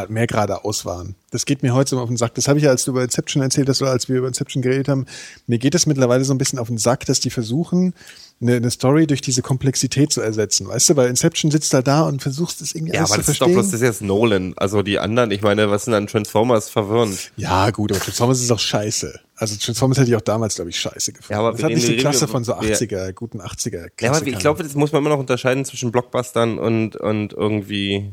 mehr 0.10 0.28
geradeaus 0.28 0.86
waren. 0.86 1.16
Das 1.32 1.46
geht 1.46 1.62
mir 1.62 1.74
heute 1.74 1.90
so 1.92 2.00
auf 2.00 2.08
den 2.08 2.18
Sack. 2.18 2.34
Das 2.36 2.48
habe 2.48 2.58
ich 2.60 2.66
ja, 2.66 2.72
als 2.72 2.86
du 2.86 2.92
über 2.92 3.04
Inception 3.04 3.44
erzählt 3.44 3.68
hast, 3.70 3.82
oder 3.82 3.92
als 3.92 4.08
wir 4.08 4.18
über 4.18 4.28
Inception 4.28 4.62
geredet 4.62 4.88
haben. 4.88 5.06
Mir 5.46 5.60
geht 5.60 5.76
es 5.76 5.86
mittlerweile 5.86 6.24
so 6.24 6.34
ein 6.34 6.38
bisschen 6.38 6.58
auf 6.58 6.68
den 6.68 6.78
Sack, 6.78 7.06
dass 7.06 7.20
die 7.20 7.30
versuchen, 7.30 7.94
eine, 8.40 8.56
eine 8.56 8.72
Story 8.72 9.08
durch 9.08 9.22
diese 9.22 9.42
Komplexität 9.42 10.12
zu 10.14 10.22
ersetzen. 10.22 10.68
Weißt 10.68 10.90
du, 10.90 10.96
weil 10.96 11.10
Inception 11.10 11.52
sitzt 11.52 11.74
da 11.74 11.82
da 11.82 12.04
und 12.04 12.22
versuchst 12.22 12.62
es 12.62 12.74
irgendwie 12.76 12.94
Ja, 12.94 13.00
alles 13.02 13.12
aber 13.12 13.20
zu 13.22 13.26
verstehen. 13.26 13.54
bloß, 13.54 13.66
das 13.66 13.74
ist 13.76 13.82
jetzt 13.82 14.02
Nolan. 14.02 14.54
Also 14.58 14.84
die 14.84 15.00
anderen, 15.00 15.32
ich 15.32 15.42
meine, 15.42 15.70
was 15.70 15.86
sind 15.86 15.94
an 15.94 16.08
Transformers 16.08 16.70
verwirrend? 16.70 17.32
ja, 17.36 17.70
gut, 17.72 17.92
aber 17.92 18.00
Transformers 18.00 18.42
ist 18.42 18.52
auch 18.52 18.60
scheiße. 18.60 19.20
Also 19.36 19.56
Transformers 19.58 19.98
hätte 20.00 20.10
ich 20.10 20.16
auch 20.16 20.22
damals, 20.22 20.56
glaube 20.56 20.70
ich, 20.70 20.80
scheiße 20.80 21.12
gefunden. 21.12 21.34
Ja, 21.34 21.40
aber 21.40 21.52
das 21.52 21.64
hat 21.64 21.72
nicht 21.72 21.88
die 21.88 21.98
Klasse 21.98 22.28
von 22.28 22.44
so 22.44 22.54
wir- 22.60 22.74
80er, 22.76 23.12
guten 23.14 23.42
80er 23.42 23.90
Ja, 24.02 24.12
aber 24.14 24.26
ich 24.26 24.40
glaube, 24.40 24.64
das 24.64 24.74
muss 24.76 24.92
man 24.92 25.02
immer 25.02 25.10
noch 25.12 25.20
unterscheiden 25.20 25.66
zwischen 25.66 25.92
Blockbustern 25.92 26.58
und, 26.58 26.96
und 26.96 27.34
irgendwie 27.34 28.12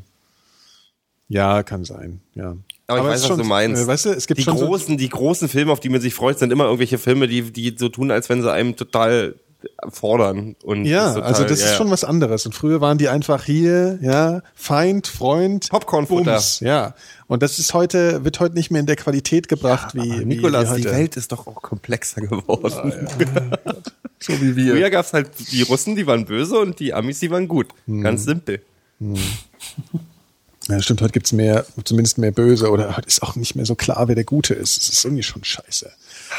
Ja, 1.29 1.63
kann 1.63 1.85
sein, 1.85 2.21
ja. 2.35 2.57
Aber, 2.87 2.99
ich 2.99 3.05
es 3.05 3.11
weiß, 3.11 3.21
was 3.23 3.29
schon- 3.29 3.39
du 3.39 3.45
meinst. 3.45 3.83
Äh, 3.83 3.87
weißt 3.87 4.05
du, 4.05 4.11
es 4.11 4.27
gibt 4.27 4.41
die 4.41 4.45
schon 4.45 4.59
so- 4.59 4.67
großen, 4.67 4.97
die 4.99 5.09
großen 5.09 5.49
Filme, 5.49 5.73
auf 5.73 5.81
die 5.81 5.89
man 5.89 6.01
sich 6.01 6.15
freut, 6.15 6.39
sind 6.39 6.53
immer 6.53 6.65
irgendwelche 6.65 6.99
Filme, 6.99 7.29
die, 7.29 7.51
die 7.51 7.75
so 7.79 7.89
tun, 7.89 8.11
als 8.11 8.29
wenn 8.29 8.43
sie 8.43 8.53
einem 8.53 8.77
total 8.77 9.37
fordern. 9.89 10.57
Und 10.63 10.85
Ja, 10.85 11.15
total, 11.15 11.23
also 11.29 11.45
das 11.45 11.61
ja, 11.61 11.67
ist 11.69 11.77
schon 11.77 11.91
was 11.91 12.05
anderes. 12.05 12.45
Und 12.45 12.55
früher 12.55 12.83
waren 12.83 12.99
die 12.99 13.09
einfach 13.09 13.45
hier, 13.45 13.99
ja, 14.03 14.43
Feind, 14.55 15.07
Freund, 15.07 15.71
Popcornfutter. 15.71 16.33
Bums, 16.33 16.61
ja. 16.61 16.95
Und 17.29 17.43
das 17.43 17.59
ist 17.59 17.73
heute, 17.73 18.23
wird 18.27 18.41
heute 18.41 18.55
nicht 18.57 18.71
mehr 18.71 18.81
in 18.81 18.87
der 18.87 18.97
Qualität 18.97 19.49
gebracht, 19.49 19.95
wie, 19.95 20.01
Aber 20.11 20.21
wie, 20.21 20.25
Nikolas, 20.27 20.77
wie 20.77 20.83
die. 20.83 20.91
Welt 20.91 21.17
ist 21.17 21.33
doch 21.33 21.47
auch 21.47 21.63
komplexer 21.63 22.21
geworden. 22.21 23.09
so 24.21 24.39
wie 24.43 24.55
wir. 24.55 24.75
Früher 24.75 24.91
gab's 24.91 25.15
halt 25.15 25.31
die 25.51 25.63
Russen, 25.63 25.97
die 25.97 26.07
waren 26.07 26.27
böse 26.27 26.59
und 26.59 26.79
die 26.79 26.93
Amis, 26.93 27.21
die 27.21 27.31
waren 27.31 27.49
gut. 27.49 27.69
Hm. 27.87 28.03
Ganz 28.03 28.25
simpel. 28.25 28.61
Ja, 30.69 30.81
stimmt, 30.81 31.03
heute 31.03 31.13
gibt's 31.13 31.33
mehr, 31.33 31.67
zumindest 31.85 32.17
mehr 32.19 32.31
Böse 32.33 32.71
oder 32.71 32.97
heute 32.97 33.07
ist 33.07 33.23
auch 33.23 33.37
nicht 33.37 33.55
mehr 33.55 33.67
so 33.67 33.75
klar, 33.75 34.09
wer 34.09 34.15
der 34.15 34.25
Gute 34.25 34.55
ist. 34.55 34.79
Das 34.79 34.89
ist 34.89 35.05
irgendwie 35.05 35.23
schon 35.23 35.45
scheiße. 35.45 35.91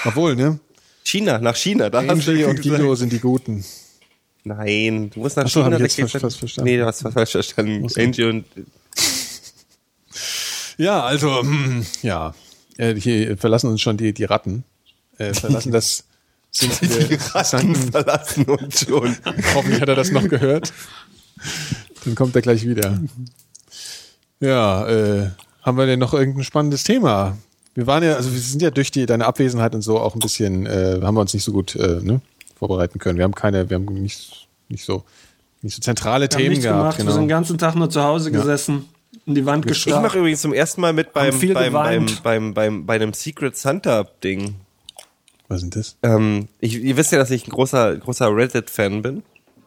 Obwohl, 0.05 0.35
ne? 0.35 0.59
China, 1.03 1.37
nach 1.37 1.55
China, 1.55 1.89
da 1.91 2.01
du 2.01 2.09
Angie 2.09 2.43
und 2.45 2.55
gesagt. 2.55 2.79
Guido 2.81 2.95
sind 2.95 3.11
die 3.11 3.19
Guten. 3.19 3.63
Nein, 4.43 5.11
du 5.11 5.19
musst 5.19 5.37
nach 5.37 5.45
Ach 5.45 5.49
so, 5.49 5.61
China. 5.63 5.75
hab 5.75 5.81
ich 5.85 5.97
jetzt 5.97 6.11
falsch- 6.15 6.19
falsch 6.21 6.37
verstanden. 6.37 6.69
Nee, 6.71 6.77
du 6.77 6.85
hast 6.85 7.03
was 7.03 7.13
falsch 7.13 7.31
verstanden. 7.31 7.87
Angie 7.95 8.23
und 8.23 8.45
Ja, 10.77 11.03
also, 11.03 11.41
hm, 11.41 11.85
ja. 12.01 12.33
Äh, 12.77 12.95
hier 12.95 13.37
verlassen 13.37 13.69
uns 13.69 13.81
schon 13.81 13.97
die, 13.97 14.13
die 14.13 14.25
Ratten. 14.25 14.63
Äh, 15.17 15.33
verlassen 15.33 15.71
das 15.71 16.03
sind 16.51 16.81
die 16.81 17.15
Ratten 17.33 17.75
verlassen 17.75 18.45
uns 18.45 18.81
schon. 18.85 19.15
Hoffentlich 19.53 19.81
hat 19.81 19.89
er 19.89 19.95
das 19.95 20.11
noch 20.11 20.27
gehört. 20.27 20.73
Dann 22.03 22.15
kommt 22.15 22.35
er 22.35 22.41
gleich 22.41 22.65
wieder. 22.67 22.99
Ja, 24.39 24.87
äh, 24.87 25.29
haben 25.61 25.77
wir 25.77 25.85
denn 25.85 25.99
noch 25.99 26.13
irgendein 26.13 26.43
spannendes 26.43 26.83
Thema? 26.83 27.37
Wir 27.73 27.87
waren 27.87 28.03
ja, 28.03 28.15
also 28.15 28.31
wir 28.31 28.39
sind 28.39 28.61
ja 28.61 28.69
durch 28.71 28.91
die, 28.91 29.05
deine 29.05 29.25
Abwesenheit 29.25 29.75
und 29.75 29.81
so 29.81 29.99
auch 29.99 30.13
ein 30.15 30.19
bisschen, 30.19 30.65
äh, 30.65 30.99
haben 31.01 31.15
wir 31.15 31.21
uns 31.21 31.33
nicht 31.33 31.43
so 31.43 31.51
gut 31.51 31.75
äh, 31.75 31.99
ne, 32.01 32.21
vorbereiten 32.57 32.99
können. 32.99 33.17
Wir 33.17 33.23
haben 33.23 33.35
keine, 33.35 33.69
wir 33.69 33.75
haben 33.75 33.85
nicht, 33.85 34.47
nicht 34.69 34.85
so, 34.85 35.03
nicht 35.61 35.75
so 35.75 35.81
zentrale 35.81 36.23
Wir 36.25 36.29
Themen 36.29 36.61
gehabt. 36.61 36.97
gemacht, 36.97 36.97
wir 36.99 37.05
sind 37.05 37.23
den 37.23 37.27
Genau. 37.27 37.37
ganzen 37.37 37.57
Tag 37.57 37.75
nur 37.75 37.89
zu 37.89 38.01
Hause 38.03 38.31
gesessen, 38.31 38.85
in 39.25 39.35
die 39.35 39.45
Wand 39.45 39.65
Ich 39.65 39.85
mache 39.87 39.91
gestarrt. 39.91 40.15
übrigens 40.15 40.41
zum 40.41 40.53
ersten 40.53 40.81
Mal 40.81 40.93
mit 40.93 41.11
beim, 41.13 41.37
beim, 41.39 41.53
beim, 41.53 41.71
geweint. 41.71 42.23
beim, 42.23 42.53
beim, 42.53 42.85
bei 42.85 42.95
einem 42.95 43.13
Secret 43.13 43.57
Santa 43.57 44.05
Ding. 44.23 44.55
Was 45.47 45.61
sind 45.61 45.75
das? 45.75 45.95
Ähm, 46.03 46.47
ich, 46.59 46.75
ihr 46.81 46.95
wisst 46.97 47.11
ja, 47.11 47.17
dass 47.17 47.29
ich 47.31 47.45
ein 47.47 47.51
großer, 47.51 47.97
großer 47.97 48.33
Reddit-Fan 48.35 49.01
bin. 49.01 49.23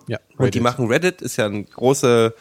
Ja, 0.06 0.18
Und 0.38 0.54
die 0.54 0.60
machen 0.60 0.86
Reddit, 0.86 1.20
ist 1.20 1.36
ja 1.36 1.46
ein 1.46 1.66
große 1.66 2.34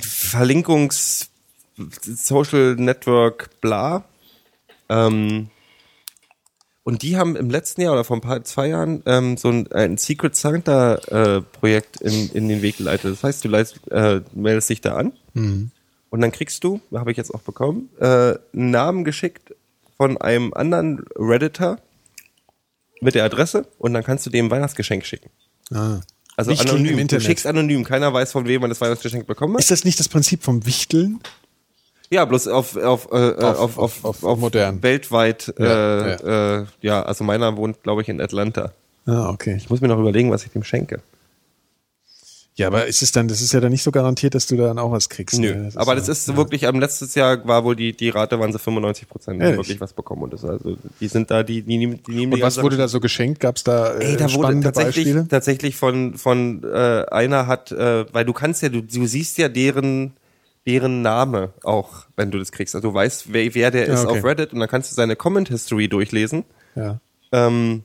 Verlinkungs 0.00 1.30
Social 1.76 2.76
Network 2.76 3.60
bla. 3.60 4.04
Ähm, 4.88 5.48
und 6.82 7.02
die 7.02 7.16
haben 7.16 7.34
im 7.34 7.48
letzten 7.48 7.80
Jahr 7.80 7.94
oder 7.94 8.04
vor 8.04 8.16
ein 8.16 8.20
paar 8.20 8.44
zwei 8.44 8.68
Jahren 8.68 9.02
ähm, 9.06 9.36
so 9.38 9.48
ein, 9.48 9.72
ein 9.72 9.96
Secret 9.96 10.36
Santa 10.36 10.96
äh, 10.96 11.40
Projekt 11.40 12.00
in, 12.02 12.30
in 12.30 12.48
den 12.48 12.60
Weg 12.60 12.76
geleitet. 12.76 13.10
Das 13.10 13.24
heißt, 13.24 13.44
du 13.44 13.48
leist, 13.48 13.80
äh, 13.90 14.20
meldest 14.34 14.68
dich 14.68 14.82
da 14.82 14.96
an 14.96 15.12
und 16.10 16.20
dann 16.20 16.30
kriegst 16.30 16.62
du, 16.62 16.80
habe 16.94 17.10
ich 17.10 17.16
jetzt 17.16 17.34
auch 17.34 17.40
bekommen, 17.40 17.88
äh, 17.98 18.34
einen 18.52 18.70
Namen 18.70 19.04
geschickt 19.04 19.54
von 19.96 20.16
einem 20.18 20.52
anderen 20.52 21.04
Redditor 21.16 21.78
mit 23.00 23.14
der 23.14 23.24
Adresse 23.24 23.66
und 23.78 23.94
dann 23.94 24.04
kannst 24.04 24.26
du 24.26 24.30
dem 24.30 24.46
ein 24.46 24.50
Weihnachtsgeschenk 24.50 25.04
schicken. 25.06 25.30
Ah. 25.72 26.02
Also 26.36 26.50
Wichteln 26.50 26.68
im 26.68 26.74
anonym. 26.76 26.96
Du 26.96 27.02
Internet. 27.02 27.26
schickst 27.26 27.46
anonym. 27.46 27.84
Keiner 27.84 28.12
weiß, 28.12 28.32
von 28.32 28.46
wem 28.46 28.60
man 28.60 28.70
das 28.70 28.80
Weihnachtsgeschenk 28.80 29.26
bekommen 29.26 29.54
hat. 29.54 29.60
Ist 29.60 29.70
das 29.70 29.84
nicht 29.84 29.98
das 29.98 30.08
Prinzip 30.08 30.42
vom 30.42 30.66
Wichteln? 30.66 31.20
Ja, 32.10 32.24
bloß 32.24 32.48
auf 32.48 32.76
auf 32.76 33.08
äh, 33.10 33.16
auf, 33.16 33.58
auf, 33.58 33.78
auf, 33.78 34.04
auf- 34.04 34.24
auf 34.24 34.38
modern. 34.38 34.82
weltweit. 34.82 35.52
Ja, 35.58 35.64
äh, 35.64 36.10
ja. 36.10 36.58
Äh, 36.60 36.64
ja, 36.82 37.02
also 37.02 37.24
meiner 37.24 37.56
wohnt, 37.56 37.82
glaube 37.82 38.02
ich, 38.02 38.08
in 38.08 38.20
Atlanta. 38.20 38.72
Ah, 39.06 39.30
okay. 39.30 39.54
Ich 39.56 39.68
muss 39.70 39.80
mir 39.80 39.88
noch 39.88 39.98
überlegen, 39.98 40.30
was 40.30 40.44
ich 40.44 40.52
dem 40.52 40.64
schenke. 40.64 41.00
Ja, 42.56 42.68
aber 42.68 42.86
ist 42.86 43.02
es 43.02 43.10
dann, 43.10 43.26
das 43.26 43.40
ist 43.40 43.52
ja 43.52 43.58
dann 43.58 43.72
nicht 43.72 43.82
so 43.82 43.90
garantiert, 43.90 44.36
dass 44.36 44.46
du 44.46 44.56
dann 44.56 44.78
auch 44.78 44.92
was 44.92 45.08
kriegst. 45.08 45.40
Nö, 45.40 45.52
ne? 45.56 45.70
aber 45.74 45.96
das 45.96 46.06
ja- 46.06 46.12
ist 46.12 46.36
wirklich, 46.36 46.68
am 46.68 46.78
letztes 46.78 47.16
Jahr 47.16 47.44
war 47.48 47.64
wohl 47.64 47.74
die, 47.74 47.92
die 47.96 48.10
Rate, 48.10 48.38
waren 48.38 48.52
sie 48.52 48.60
95 48.60 49.08
Prozent, 49.08 49.42
die 49.42 49.46
wirklich 49.56 49.80
was 49.80 49.92
bekommen. 49.92 50.22
Und 50.22 50.34
das, 50.34 50.44
also, 50.44 50.76
die 51.00 51.08
sind 51.08 51.32
da, 51.32 51.42
die, 51.42 51.62
die 51.62 51.78
nehmen, 51.78 52.00
die 52.06 52.12
nehmen 52.14 52.32
Und 52.34 52.38
die 52.38 52.42
was 52.44 52.62
wurde 52.62 52.76
da 52.76 52.86
so 52.86 53.00
geschenkt? 53.00 53.40
Gab 53.40 53.56
es 53.56 53.64
da, 53.64 53.94
äh, 53.94 54.04
Ey, 54.12 54.16
da 54.16 54.24
wurde 54.26 54.30
spannende 54.34 54.66
tatsächlich, 54.72 55.06
Beispiele? 55.06 55.26
tatsächlich 55.28 55.74
von, 55.74 56.14
von 56.14 56.62
äh, 56.62 57.04
einer 57.10 57.48
hat, 57.48 57.72
äh, 57.72 58.06
weil 58.14 58.24
du 58.24 58.32
kannst 58.32 58.62
ja, 58.62 58.68
du, 58.68 58.82
du 58.82 59.04
siehst 59.06 59.36
ja 59.38 59.48
deren, 59.48 60.12
deren 60.66 61.02
Name 61.02 61.52
auch, 61.62 62.06
wenn 62.16 62.30
du 62.30 62.38
das 62.38 62.50
kriegst. 62.52 62.74
Also 62.74 62.88
du 62.88 62.94
weißt, 62.94 63.32
wer, 63.32 63.54
wer 63.54 63.70
der 63.70 63.86
Ja, 63.88 63.94
ist 63.94 64.06
okay. 64.06 64.18
auf 64.18 64.24
Reddit 64.24 64.52
und 64.52 64.60
dann 64.60 64.68
kannst 64.68 64.90
du 64.90 64.94
seine 64.94 65.16
Comment 65.16 65.48
History 65.48 65.88
durchlesen 65.88 66.44
Ja. 66.74 67.00
ähm, 67.32 67.84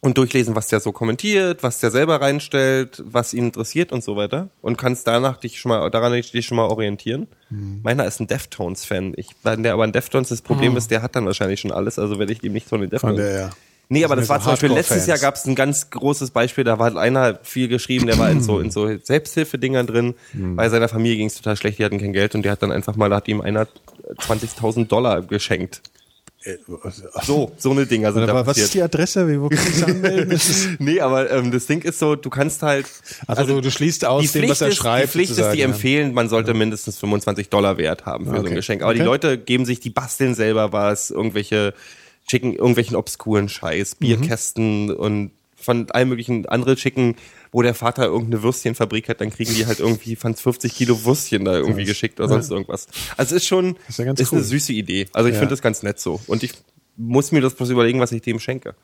und 0.00 0.18
durchlesen, 0.18 0.54
was 0.54 0.68
der 0.68 0.80
so 0.80 0.92
kommentiert, 0.92 1.62
was 1.62 1.80
der 1.80 1.90
selber 1.90 2.20
reinstellt, 2.20 3.02
was 3.06 3.32
ihn 3.32 3.44
interessiert 3.46 3.90
und 3.90 4.04
so 4.04 4.16
weiter 4.16 4.50
und 4.60 4.76
kannst 4.76 5.06
danach 5.06 5.38
dich 5.38 5.58
schon 5.58 5.70
mal 5.70 5.90
daran 5.90 6.12
dich 6.12 6.44
schon 6.46 6.56
mal 6.56 6.66
orientieren. 6.66 7.26
Mhm. 7.50 7.80
Meiner 7.82 8.04
ist 8.04 8.20
ein 8.20 8.26
Deftones-Fan. 8.26 9.14
Ich, 9.16 9.28
wenn 9.42 9.62
der 9.62 9.72
aber 9.72 9.84
ein 9.84 9.92
Deftones, 9.92 10.28
das 10.28 10.42
Problem 10.42 10.76
ist, 10.76 10.90
der 10.90 11.00
hat 11.02 11.16
dann 11.16 11.24
wahrscheinlich 11.26 11.60
schon 11.60 11.72
alles, 11.72 11.98
also 11.98 12.18
werde 12.18 12.32
ich 12.32 12.42
ihm 12.42 12.52
nicht 12.52 12.68
von 12.68 12.80
den 12.82 12.92
Ah. 12.94 12.98
Von 12.98 13.16
Deftones. 13.16 13.32
der, 13.34 13.40
ja. 13.46 13.50
Nee, 13.88 14.04
aber 14.04 14.16
das 14.16 14.26
ja 14.28 14.30
war 14.30 14.38
so 14.40 14.44
zum 14.44 14.52
Beispiel 14.52 14.72
letztes. 14.72 15.06
Jahr 15.06 15.18
gab 15.18 15.34
es 15.36 15.44
ein 15.46 15.54
ganz 15.54 15.90
großes 15.90 16.30
Beispiel, 16.30 16.64
da 16.64 16.78
war 16.78 16.96
einer 16.96 17.38
viel 17.42 17.68
geschrieben, 17.68 18.06
der 18.06 18.18
war 18.18 18.30
in 18.30 18.42
so 18.42 18.58
in 18.58 18.70
so 18.70 18.88
Selbsthilfedingern 19.02 19.86
drin, 19.86 20.14
Hm. 20.32 20.56
bei 20.56 20.68
seiner 20.68 20.88
Familie 20.88 21.18
ging 21.18 21.26
es 21.26 21.34
total 21.34 21.56
schlecht, 21.56 21.78
die 21.78 21.84
hatten 21.84 21.98
kein 21.98 22.12
Geld 22.12 22.34
und 22.34 22.42
der 22.44 22.52
hat 22.52 22.62
dann 22.62 22.72
einfach 22.72 22.96
mal, 22.96 23.10
da 23.10 23.16
hat 23.16 23.28
ihm 23.28 23.40
einer 23.40 23.66
20.000 24.26 24.86
Dollar 24.88 25.22
geschenkt. 25.22 25.82
So, 27.22 27.52
so 27.56 27.70
eine 27.70 27.86
Dinger 27.86 28.12
sind 28.12 28.26
da 28.26 28.32
Aber 28.32 28.46
was 28.46 28.58
ist 28.58 28.74
die 28.74 28.82
Adresse? 28.82 29.26
Wie, 29.28 29.40
wo 29.40 29.48
kann 29.48 29.58
ich 29.66 29.80
das 29.80 29.82
anmelden? 29.88 30.28
Das 30.30 30.68
nee, 30.78 31.00
aber 31.00 31.30
ähm, 31.30 31.50
das 31.50 31.64
Ding 31.66 31.80
ist 31.80 31.98
so, 31.98 32.16
du 32.16 32.28
kannst 32.28 32.62
halt. 32.62 32.84
Also, 33.26 33.46
du, 33.54 33.60
du 33.62 33.70
schließt 33.70 34.04
aus 34.04 34.30
die 34.30 34.40
dem, 34.40 34.50
was 34.50 34.60
er 34.60 34.68
ist, 34.68 34.76
schreibt. 34.76 35.06
die 35.06 35.10
Pflicht 35.12 35.30
ist, 35.38 35.52
die 35.52 35.58
ja. 35.60 35.64
empfehlen, 35.64 36.12
man 36.12 36.28
sollte 36.28 36.52
mindestens 36.52 36.98
25 36.98 37.48
Dollar 37.48 37.78
wert 37.78 38.04
haben 38.04 38.26
für 38.26 38.32
so 38.32 38.36
Okay. 38.40 38.48
ein 38.50 38.54
Geschenk. 38.56 38.82
Aber 38.82 38.92
die 38.92 39.00
Okay. 39.00 39.06
Leute 39.06 39.38
geben 39.38 39.64
sich, 39.64 39.80
die 39.80 39.88
basteln 39.88 40.34
selber 40.34 40.70
was, 40.72 41.10
irgendwelche, 41.10 41.72
schicken 42.28 42.54
irgendwelchen 42.54 42.96
obskuren 42.96 43.48
Scheiß, 43.48 43.94
Mhm. 43.94 44.06
Bierkästen 44.06 44.90
und 44.94 45.30
von 45.56 45.90
allen 45.92 46.08
möglichen 46.10 46.44
anderen 46.46 46.76
schicken, 46.76 47.16
wo 47.50 47.62
der 47.62 47.74
Vater 47.74 48.04
irgendeine 48.04 48.42
Würstchenfabrik 48.42 49.08
hat, 49.08 49.20
dann 49.22 49.30
kriegen 49.30 49.54
die 49.54 49.64
halt 49.66 49.78
irgendwie 49.80 50.14
von 50.16 50.34
50 50.34 50.74
Kilo 50.74 51.04
Würstchen 51.04 51.44
da 51.46 51.54
irgendwie 51.54 51.84
geschickt 51.84 52.20
oder 52.20 52.28
sonst 52.28 52.50
irgendwas. 52.50 52.86
Also 53.16 53.34
es 53.34 53.42
ist 53.42 53.48
schon, 53.48 53.76
ist 53.88 53.98
ja 53.98 54.12
ist 54.12 54.32
cool. 54.32 54.38
eine 54.38 54.44
süße 54.46 54.72
Idee. 54.74 55.06
Also 55.14 55.28
ich 55.28 55.34
Ja. 55.34 55.40
finde 55.40 55.52
das 55.54 55.62
ganz 55.62 55.82
nett 55.82 55.98
so. 56.00 56.20
Und 56.26 56.42
ich 56.42 56.52
muss 56.96 57.32
mir 57.32 57.40
das 57.40 57.54
bloß 57.54 57.70
überlegen, 57.70 57.98
was 58.00 58.12
ich 58.12 58.20
dem 58.22 58.40
schenke. 58.40 58.74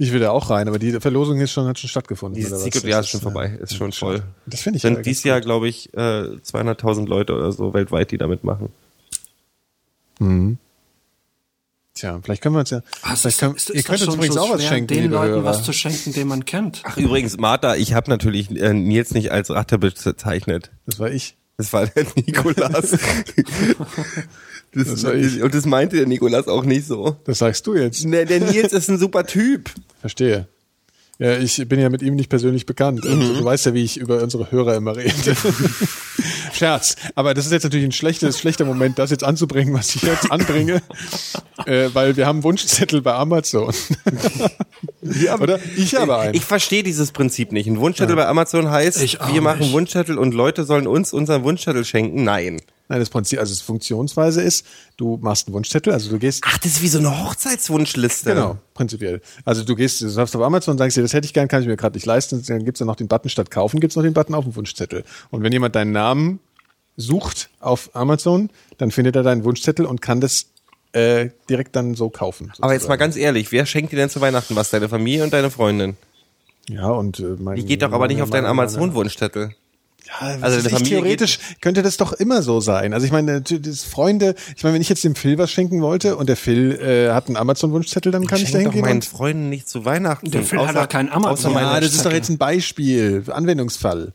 Ich 0.00 0.12
will 0.12 0.20
da 0.20 0.30
auch 0.30 0.48
rein, 0.50 0.68
aber 0.68 0.78
die 0.78 0.92
Verlosung 1.00 1.40
ist 1.40 1.50
schon, 1.50 1.66
hat 1.66 1.78
schon 1.80 1.88
stattgefunden. 1.90 2.40
Was? 2.48 2.62
Secret 2.62 2.84
Jahr 2.84 3.00
ist 3.00 3.08
schon 3.08 3.20
vorbei, 3.20 3.58
ist 3.60 3.74
schon 3.74 3.90
voll. 3.90 4.22
Das 4.46 4.60
finde 4.60 4.76
ich 4.76 4.82
sind 4.82 5.04
dieses 5.04 5.24
Jahr, 5.24 5.40
glaube 5.40 5.66
ich, 5.66 5.92
äh, 5.94 6.36
200.000 6.40 7.08
Leute 7.08 7.34
oder 7.34 7.50
so 7.50 7.74
weltweit, 7.74 8.12
die 8.12 8.18
damit 8.18 8.44
machen. 8.44 8.68
Tja, 11.98 12.20
vielleicht 12.22 12.42
können 12.42 12.54
wir 12.54 12.60
uns 12.60 12.70
ja. 12.70 12.82
Was 13.02 13.22
vielleicht 13.22 13.40
können, 13.40 13.56
ihr 13.72 13.82
könnt 13.82 14.02
uns 14.02 14.14
übrigens 14.14 14.36
auch 14.36 14.50
was 14.50 14.64
schenken, 14.64 14.86
den 14.86 15.10
Leuten 15.10 15.32
Hörer. 15.32 15.44
was 15.44 15.64
zu 15.64 15.72
schenken, 15.72 16.12
den 16.12 16.28
man 16.28 16.44
kennt. 16.44 16.82
Ach 16.84 16.96
übrigens, 16.96 17.36
Martha, 17.38 17.74
ich 17.74 17.92
habe 17.92 18.08
natürlich 18.08 18.50
äh, 18.52 18.72
Nils 18.72 19.14
nicht 19.14 19.32
als 19.32 19.50
Ratte 19.50 19.78
bezeichnet. 19.78 20.70
Das 20.86 21.00
war 21.00 21.10
ich. 21.10 21.36
Das 21.56 21.72
war 21.72 21.88
der 21.88 22.06
Nikolas. 22.14 22.90
das, 24.72 25.02
war 25.02 25.14
ich. 25.14 25.42
Und 25.42 25.52
das 25.52 25.66
meinte 25.66 25.96
der 25.96 26.06
Nikolas 26.06 26.46
auch 26.46 26.64
nicht 26.64 26.86
so. 26.86 27.16
Das 27.24 27.38
sagst 27.38 27.66
du 27.66 27.74
jetzt. 27.74 28.04
Ne, 28.04 28.24
der 28.26 28.38
Nils 28.38 28.72
ist 28.72 28.88
ein 28.88 28.98
super 28.98 29.26
Typ. 29.26 29.72
Verstehe. 30.00 30.46
Ja, 31.20 31.36
ich 31.36 31.66
bin 31.68 31.80
ja 31.80 31.90
mit 31.90 32.00
ihm 32.02 32.14
nicht 32.14 32.28
persönlich 32.30 32.64
bekannt. 32.64 33.04
Und 33.04 33.18
Mhm. 33.18 33.38
du 33.38 33.44
weißt 33.44 33.66
ja, 33.66 33.74
wie 33.74 33.82
ich 33.82 33.96
über 33.96 34.22
unsere 34.22 34.52
Hörer 34.52 34.76
immer 34.76 34.96
rede. 34.96 35.12
Scherz. 36.52 36.94
Aber 37.16 37.34
das 37.34 37.46
ist 37.46 37.52
jetzt 37.52 37.64
natürlich 37.64 37.86
ein 37.86 37.92
schlechtes, 37.92 38.38
schlechter 38.38 38.64
Moment, 38.64 38.98
das 39.00 39.10
jetzt 39.10 39.24
anzubringen, 39.24 39.74
was 39.74 39.94
ich 39.96 40.02
jetzt 40.02 40.30
anbringe. 40.30 40.80
äh, 41.66 41.88
weil 41.92 42.16
wir 42.16 42.26
haben 42.26 42.44
Wunschzettel 42.44 43.02
bei 43.02 43.14
Amazon. 43.14 43.74
Oder? 45.40 45.58
Ich 45.76 45.94
habe 45.96 46.18
einen. 46.18 46.34
Ich 46.34 46.44
verstehe 46.44 46.82
dieses 46.84 47.10
Prinzip 47.12 47.50
nicht. 47.52 47.66
Ein 47.66 47.80
Wunschzettel 47.80 48.14
bei 48.14 48.26
Amazon 48.26 48.70
heißt, 48.70 49.02
Ich 49.02 49.18
wir 49.32 49.40
machen 49.40 49.60
nicht. 49.60 49.72
Wunschzettel 49.72 50.18
und 50.18 50.34
Leute 50.34 50.64
sollen 50.64 50.86
uns 50.86 51.12
unseren 51.12 51.42
Wunschzettel 51.42 51.84
schenken. 51.84 52.22
Nein. 52.24 52.60
Nein, 52.88 53.00
das 53.00 53.10
Prinzip, 53.10 53.38
also 53.38 53.52
das 53.52 53.60
Funktionsweise 53.60 54.42
ist, 54.42 54.64
du 54.96 55.18
machst 55.20 55.46
einen 55.46 55.54
Wunschzettel, 55.54 55.92
also 55.92 56.10
du 56.10 56.18
gehst 56.18 56.42
Ach, 56.46 56.56
das 56.58 56.72
ist 56.72 56.82
wie 56.82 56.88
so 56.88 56.98
eine 56.98 57.24
Hochzeitswunschliste. 57.24 58.30
Genau, 58.30 58.56
prinzipiell. 58.72 59.20
Also 59.44 59.62
du 59.62 59.76
gehst, 59.76 60.00
du 60.00 60.08
sagst 60.08 60.34
auf 60.34 60.42
Amazon 60.42 60.72
und 60.72 60.78
sagst 60.78 60.96
dir, 60.96 61.02
das 61.02 61.12
hätte 61.12 61.26
ich 61.26 61.34
gern, 61.34 61.48
kann 61.48 61.60
ich 61.60 61.68
mir 61.68 61.76
gerade 61.76 61.96
nicht 61.96 62.06
leisten. 62.06 62.42
Dann 62.46 62.64
gibt's 62.64 62.78
dann 62.78 62.86
noch 62.86 62.96
den 62.96 63.08
Button 63.08 63.28
statt 63.28 63.50
kaufen, 63.50 63.80
gibt's 63.80 63.96
noch 63.96 64.02
den 64.02 64.14
Button 64.14 64.34
auf 64.34 64.44
dem 64.44 64.56
Wunschzettel. 64.56 65.04
Und 65.30 65.42
wenn 65.42 65.52
jemand 65.52 65.76
deinen 65.76 65.92
Namen 65.92 66.40
sucht 66.96 67.50
auf 67.60 67.94
Amazon, 67.94 68.50
dann 68.78 68.90
findet 68.90 69.16
er 69.16 69.22
deinen 69.22 69.44
Wunschzettel 69.44 69.84
und 69.84 70.00
kann 70.00 70.20
das 70.20 70.46
äh, 70.92 71.28
direkt 71.50 71.76
dann 71.76 71.94
so 71.94 72.08
kaufen. 72.08 72.52
Aber 72.60 72.72
jetzt 72.72 72.82
mal 72.82 72.94
sozusagen. 72.94 72.98
ganz 73.00 73.16
ehrlich, 73.16 73.52
wer 73.52 73.66
schenkt 73.66 73.92
dir 73.92 73.96
denn 73.96 74.10
zu 74.10 74.20
Weihnachten 74.20 74.56
was? 74.56 74.70
Deine 74.70 74.88
Familie 74.88 75.24
und 75.24 75.32
deine 75.32 75.50
Freundin? 75.50 75.96
Ja, 76.68 76.88
und 76.88 77.20
äh, 77.20 77.36
mein, 77.38 77.56
Die 77.56 77.64
geht 77.64 77.82
doch 77.82 77.92
aber 77.92 78.08
nicht 78.08 78.22
auf 78.22 78.30
deinen 78.30 78.46
Amazon-Wunschzettel. 78.46 79.54
Ja, 80.08 80.38
Also 80.40 80.60
Familie 80.68 80.88
theoretisch 81.00 81.38
könnte 81.60 81.82
das 81.82 81.96
doch 81.96 82.12
immer 82.12 82.42
so 82.42 82.60
sein. 82.60 82.92
Also 82.94 83.06
ich 83.06 83.12
meine, 83.12 83.40
das 83.42 83.84
Freunde, 83.84 84.34
ich 84.56 84.62
meine, 84.62 84.74
wenn 84.74 84.82
ich 84.82 84.88
jetzt 84.88 85.04
dem 85.04 85.14
Phil 85.14 85.38
was 85.38 85.50
schenken 85.50 85.82
wollte 85.82 86.16
und 86.16 86.28
der 86.28 86.36
Phil 86.36 86.72
äh, 86.80 87.12
hat 87.12 87.26
einen 87.28 87.36
Amazon-Wunschzettel, 87.36 88.10
dann 88.12 88.26
kann 88.26 88.40
ich, 88.40 88.50
da 88.50 88.58
hingehen. 88.58 88.80
meinen 88.82 88.94
und- 88.96 89.04
Freunden 89.04 89.48
nicht 89.48 89.68
zu 89.68 89.84
Weihnachten. 89.84 90.30
Der 90.30 90.42
Phil 90.42 90.58
hat 90.66 90.74
doch 90.76 90.88
keinen 90.88 91.10
Amazon. 91.10 91.52
außer 91.52 91.60
Ja, 91.60 91.80
das 91.80 91.94
ist 91.94 92.04
doch 92.06 92.12
jetzt 92.12 92.28
ein 92.30 92.38
Beispiel, 92.38 93.24
Anwendungsfall. 93.28 94.12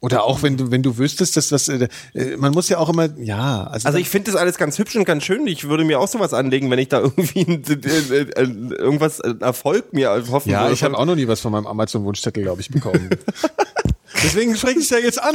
Oder 0.00 0.24
auch 0.24 0.42
wenn 0.42 0.58
du, 0.58 0.70
wenn 0.70 0.82
du 0.82 0.98
wüsstest, 0.98 1.34
dass 1.38 1.50
was, 1.50 1.68
äh, 1.68 1.88
äh, 2.12 2.36
man 2.36 2.52
muss 2.52 2.68
ja 2.68 2.76
auch 2.76 2.90
immer, 2.90 3.08
ja, 3.18 3.64
also, 3.64 3.86
Also 3.86 3.98
ich 3.98 4.10
finde 4.10 4.30
das 4.30 4.38
alles 4.38 4.58
ganz 4.58 4.78
hübsch 4.78 4.94
und 4.96 5.06
ganz 5.06 5.24
schön. 5.24 5.46
Ich 5.46 5.66
würde 5.66 5.82
mir 5.84 5.98
auch 5.98 6.08
sowas 6.08 6.34
anlegen, 6.34 6.70
wenn 6.70 6.78
ich 6.78 6.88
da 6.88 7.00
irgendwie 7.00 7.40
ein, 7.40 7.64
äh, 7.64 8.18
äh, 8.18 8.42
irgendwas 8.42 9.20
äh, 9.20 9.32
Erfolg 9.40 9.94
mir 9.94 10.10
hoffen 10.30 10.50
ja, 10.50 10.64
würde. 10.64 10.74
ich 10.74 10.82
habe 10.84 10.98
auch 10.98 11.06
noch 11.06 11.14
nie 11.16 11.26
was 11.26 11.40
von 11.40 11.52
meinem 11.52 11.66
Amazon-Wunschzettel, 11.66 12.42
glaube 12.42 12.60
ich, 12.60 12.68
bekommen. 12.68 13.08
Deswegen 14.24 14.56
spreche 14.56 14.80
ich 14.80 14.90
ja 14.90 14.98
jetzt 14.98 15.22
an. 15.22 15.34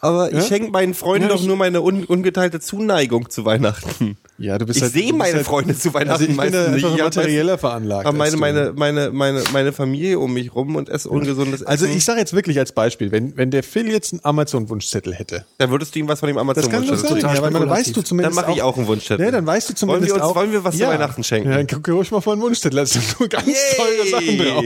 Aber 0.00 0.32
ich 0.32 0.46
schenke 0.46 0.70
meinen 0.70 0.94
Freunden 0.94 1.28
Ja, 1.28 1.34
doch 1.34 1.42
nur 1.42 1.56
meine 1.56 1.82
un 1.82 2.04
ungeteilte 2.04 2.60
Zuneigung 2.60 3.30
zu 3.30 3.44
Weihnachten. 3.44 4.16
Ja, 4.42 4.58
du 4.58 4.66
bist 4.66 4.78
Ich 4.78 4.82
halt, 4.82 4.92
sehe 4.92 5.12
meine 5.12 5.34
halt, 5.36 5.46
Freunde 5.46 5.78
zu 5.78 5.94
Weihnachten 5.94 6.10
also 6.10 6.22
ich 6.24 6.28
bin 6.30 6.36
meistens 6.36 6.68
nicht. 6.70 6.84
Ich 6.84 7.00
hab 7.00 7.14
materieller 7.14 7.58
veranlagt. 7.58 8.06
Aber 8.06 8.18
meine, 8.18 8.36
meine, 8.36 8.72
meine, 8.74 9.10
meine, 9.12 9.42
meine 9.52 9.72
Familie 9.72 10.18
um 10.18 10.32
mich 10.34 10.52
rum 10.52 10.74
und 10.74 10.88
esse 10.88 11.08
ungesundes 11.08 11.62
also 11.62 11.84
Essen. 11.86 11.96
ich 11.96 12.04
sage 12.04 12.18
jetzt 12.18 12.32
wirklich 12.32 12.58
als 12.58 12.72
Beispiel, 12.72 13.12
wenn, 13.12 13.36
wenn 13.36 13.52
der 13.52 13.62
Phil 13.62 13.88
jetzt 13.88 14.12
einen 14.12 14.20
Amazon-Wunschzettel 14.24 15.14
hätte, 15.14 15.44
dann 15.58 15.70
würdest 15.70 15.94
du 15.94 16.00
ihm 16.00 16.08
was 16.08 16.18
von 16.18 16.26
dem 16.26 16.38
Amazon-Wunschzettel 16.38 17.18
ja, 17.18 17.24
weil 17.40 17.40
man 17.40 17.52
spekulativ. 17.52 17.70
weißt 17.86 17.96
du 17.96 18.02
zumindest 18.02 18.36
Dann 18.36 18.44
mache 18.44 18.56
ich 18.56 18.62
auch 18.62 18.76
einen 18.76 18.86
Wunschzettel. 18.88 19.24
Ja, 19.24 19.30
dann 19.30 19.46
weißt 19.46 19.68
du 19.70 19.74
zumindest 19.74 20.10
Wollen 20.10 20.18
wir 20.20 20.24
uns- 20.24 20.30
auch. 20.32 20.36
wollen 20.36 20.52
wir 20.52 20.64
was 20.64 20.76
zu 20.76 20.86
Weihnachten 20.88 21.22
schenken? 21.22 21.50
Ja, 21.50 21.56
dann 21.58 21.66
guck 21.68 21.88
ruhig 21.88 22.10
mal 22.10 22.20
vor 22.20 22.32
einen 22.32 22.42
Wunschzettel, 22.42 22.76
da 22.78 22.86
sind 22.86 23.20
nur 23.20 23.28
ganz 23.28 23.46
Yay! 23.46 23.54
teure 23.76 24.08
Sachen 24.10 24.38
drauf. 24.38 24.64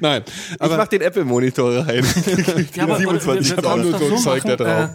Nein, 0.00 0.22
Ich 0.52 0.60
aber 0.60 0.76
mach 0.76 0.88
den 0.88 1.00
Apple-Monitor 1.00 1.86
rein. 1.86 2.04
Ja, 2.74 2.82
aber, 2.84 2.96
27 2.98 3.56
wir, 3.56 3.62
wir, 3.62 3.66
auch 3.70 3.74
können 3.76 3.82
nur 3.90 3.94
es 3.94 4.00
so 4.00 4.04
doch 4.08 4.12
ein 4.12 4.18
so 4.18 4.22
Zeug 4.24 4.42
da 4.44 4.56
drauf. 4.56 4.90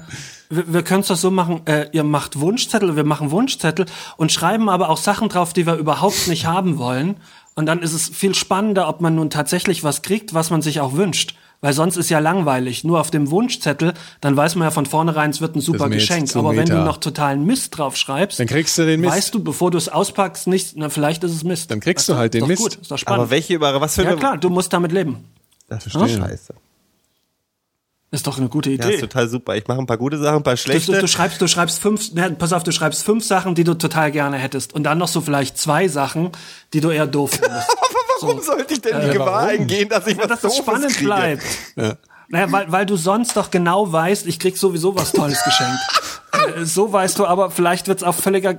Wir, 0.50 0.74
wir 0.74 0.84
können 0.84 1.02
es 1.02 1.08
doch 1.08 1.16
so 1.16 1.32
machen, 1.32 1.62
äh, 1.66 1.88
ihr 1.92 2.04
macht 2.04 2.40
Wunschzettel, 2.40 2.96
wir 2.96 3.04
machen 3.04 3.32
Wunschzettel 3.32 3.86
und 4.18 4.32
schreiben 4.32 4.70
aber 4.70 4.90
auch 4.90 4.98
Sachen 4.98 5.30
drauf, 5.30 5.54
die 5.54 5.66
wir 5.66 5.76
überhaupt 5.76 6.28
nicht 6.28 6.46
haben 6.46 6.78
wollen. 6.78 7.18
Und 7.56 7.66
dann 7.66 7.80
ist 7.80 7.94
es 7.94 8.10
viel 8.10 8.36
spannender, 8.36 8.88
ob 8.88 9.02
man 9.02 9.16
nun 9.16 9.30
tatsächlich 9.30 9.84
was 9.84 10.02
kriegt, 10.02 10.34
was 10.34 10.50
man 10.50 10.62
sich 10.62 10.80
auch 10.80 10.94
wünscht. 10.94 11.36
Weil 11.62 11.74
sonst 11.74 11.98
ist 11.98 12.10
ja 12.10 12.20
langweilig. 12.20 12.86
Nur 12.86 13.02
auf 13.02 13.12
dem 13.12 13.32
Wunschzettel, 13.32 13.94
dann 14.22 14.38
weiß 14.38 14.56
man 14.56 14.66
ja 14.68 14.72
von 14.72 14.86
vornherein, 14.86 15.30
es 15.32 15.42
wird 15.42 15.58
ein 15.58 15.62
super 15.62 15.90
Geschenk. 15.90 16.34
Aber 16.38 16.52
wenn 16.56 16.66
du 16.66 16.74
meta. 16.74 16.86
noch 16.86 16.98
totalen 16.98 17.46
Mist 17.46 17.78
drauf 17.78 17.98
schreibst, 17.98 18.40
Dann 18.40 18.48
kriegst 18.48 18.78
du 18.78 18.86
den 18.86 19.02
Mist. 19.02 19.14
weißt 19.14 19.34
du, 19.34 19.44
bevor 19.44 19.70
du 19.70 19.78
es 19.78 19.90
auspackst, 19.90 20.48
nicht, 20.48 20.78
na, 20.78 20.90
vielleicht 20.90 21.22
ist 21.26 21.34
es 21.34 21.44
Mist. 21.44 21.70
Dann 21.70 21.82
kriegst 21.82 22.04
Ist 22.04 22.10
du 22.10 22.18
halt 22.18 22.34
den 22.34 22.48
Mist. 22.48 22.62
Gut, 22.62 22.76
ist 22.76 22.90
doch 22.90 22.98
spannend. 22.98 23.24
Aber 23.24 23.30
welche 23.30 23.56
Überraschung? 23.56 23.82
Was 23.82 23.96
für 23.96 24.04
ja 24.04 24.12
eine... 24.12 24.18
klar, 24.20 24.38
du 24.38 24.50
musst 24.50 24.72
damit 24.72 24.94
leben. 24.94 25.26
Das 25.68 25.86
ist 25.86 25.92
Verstehe. 25.92 26.18
scheiße. 26.18 26.54
Ist 28.12 28.26
doch 28.26 28.38
eine 28.40 28.50
gute 28.50 28.70
Ja, 28.72 28.76
Idee. 28.86 28.96
ist 28.96 29.02
total 29.02 29.28
super. 29.30 29.56
Ich 29.56 29.68
mache 29.68 29.78
ein 29.80 29.86
paar 29.86 29.98
gute 29.98 30.18
Sachen, 30.18 30.38
ein 30.38 30.44
paar 30.44 30.56
Du, 30.56 30.62
schlechte. 30.62 30.92
du, 30.94 31.00
du 31.02 31.08
schreibst, 31.08 31.40
du 31.40 31.48
schreibst 31.48 31.80
fünf, 31.80 32.12
ne, 32.14 32.32
pass 32.32 32.54
auf, 32.54 32.64
du 32.64 32.72
schreibst 32.72 33.04
fünf 33.04 33.24
Sachen, 33.24 33.54
die 33.54 33.64
du 33.64 33.76
total 33.76 34.12
gerne 34.12 34.38
hättest. 34.38 34.74
Und 34.74 34.84
dann 34.84 34.98
noch 34.98 35.08
so 35.08 35.22
vielleicht 35.22 35.58
zwei 35.60 35.88
Sachen, 35.88 36.32
die 36.74 36.82
du 36.82 36.90
eher 36.90 37.06
doof 37.06 37.32
findest. 37.40 37.68
Warum 38.22 38.42
sollte 38.42 38.74
ich 38.74 38.82
denn 38.82 39.00
die 39.00 39.08
Äh, 39.10 39.14
Gewahr 39.14 39.28
warum? 39.28 39.50
eingehen, 39.50 39.90
dass 39.90 40.08
ich 40.08 40.18
ja, 40.18 40.24
was 40.24 40.28
dass 40.30 40.42
das 40.42 40.56
Doofes 40.58 40.66
spannend 40.66 40.92
kriege? 40.94 41.06
bleibt. 41.06 41.44
Naja, 42.32 42.52
weil, 42.52 42.72
weil 42.72 42.86
du 42.86 42.96
sonst 42.96 43.36
doch 43.38 43.50
genau 43.52 43.92
weißt, 43.92 44.26
ich 44.28 44.40
krieg 44.40 44.58
sowieso 44.58 44.96
was 44.96 45.12
Tolles 45.12 45.44
geschenkt. 45.44 45.80
Äh, 46.32 46.66
so 46.66 46.92
weißt 46.94 47.18
du, 47.20 47.26
aber 47.26 47.50
vielleicht 47.52 47.88
wird's 47.88 48.04
auch 48.04 48.16
völliger, 48.16 48.58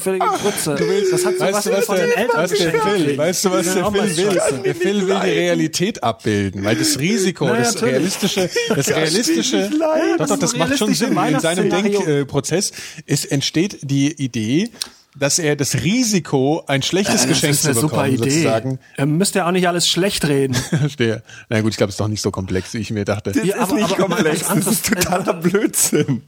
völlige 0.00 0.24
Grütze. 0.26 0.76
Das 1.10 1.24
hat 1.26 1.34
so 1.38 1.40
Weißt 1.44 1.54
was 1.54 1.64
du, 1.64 1.72
was 1.72 1.84
von 1.86 1.96
der, 1.96 2.06
den 2.06 2.16
Eltern 2.16 2.42
was 2.42 2.50
der. 2.52 2.72
Phil, 2.72 3.18
weißt 3.18 3.44
du, 3.44 3.50
was 3.50 3.74
der 3.74 3.84
Phil 3.90 4.16
will? 4.16 4.40
Der 4.64 4.74
Phil 4.74 5.06
will 5.06 5.20
die 5.24 5.30
Realität 5.30 6.02
abbilden, 6.02 6.64
weil 6.64 6.76
das 6.76 6.98
Risiko, 6.98 7.46
Na, 7.46 7.56
das 7.56 7.74
natürlich. 7.74 7.94
realistische, 7.94 8.50
das 8.74 8.88
realistische, 8.88 9.70
doch, 9.70 10.16
Das 10.18 10.28
doch, 10.30 10.38
das 10.38 10.56
macht 10.56 10.78
schon 10.78 10.94
Sinn. 10.94 11.16
In 11.16 11.40
seinem. 11.40 11.70
Denkprozess 11.70 12.72
ist, 13.06 13.26
entsteht 13.30 13.78
die 13.82 14.12
Idee, 14.12 14.70
dass 15.18 15.38
er 15.38 15.56
das 15.56 15.74
Risiko, 15.82 16.62
ein 16.66 16.82
schlechtes 16.82 17.26
Geschenk 17.26 17.52
Das 17.52 17.60
ist 17.60 17.66
eine 17.66 17.74
zu 17.74 17.80
super 17.82 17.96
bekommen, 18.04 18.14
Idee. 18.14 18.30
sozusagen, 18.30 18.78
Ihr 18.96 19.06
müsst 19.06 19.34
ja 19.34 19.46
auch 19.46 19.50
nicht 19.50 19.66
alles 19.68 19.88
schlecht 19.88 20.24
reden. 20.26 20.54
verstehe. 20.78 21.22
Na 21.48 21.60
gut, 21.60 21.72
ich 21.72 21.76
glaube, 21.76 21.88
es 21.90 21.94
ist 21.94 22.00
doch 22.00 22.08
nicht 22.08 22.22
so 22.22 22.30
komplex, 22.30 22.72
wie 22.74 22.78
ich 22.78 22.90
mir 22.90 23.04
dachte. 23.04 23.32
Das 23.32 23.44
Ja, 23.44 23.56
ist 23.56 23.60
aber- 23.62 23.74
nicht 23.74 23.84
aber- 23.92 23.96
komplex, 24.14 24.46
das 24.48 24.66
ist 24.66 24.86
totaler 24.86 25.34
Blödsinn. 25.40 26.22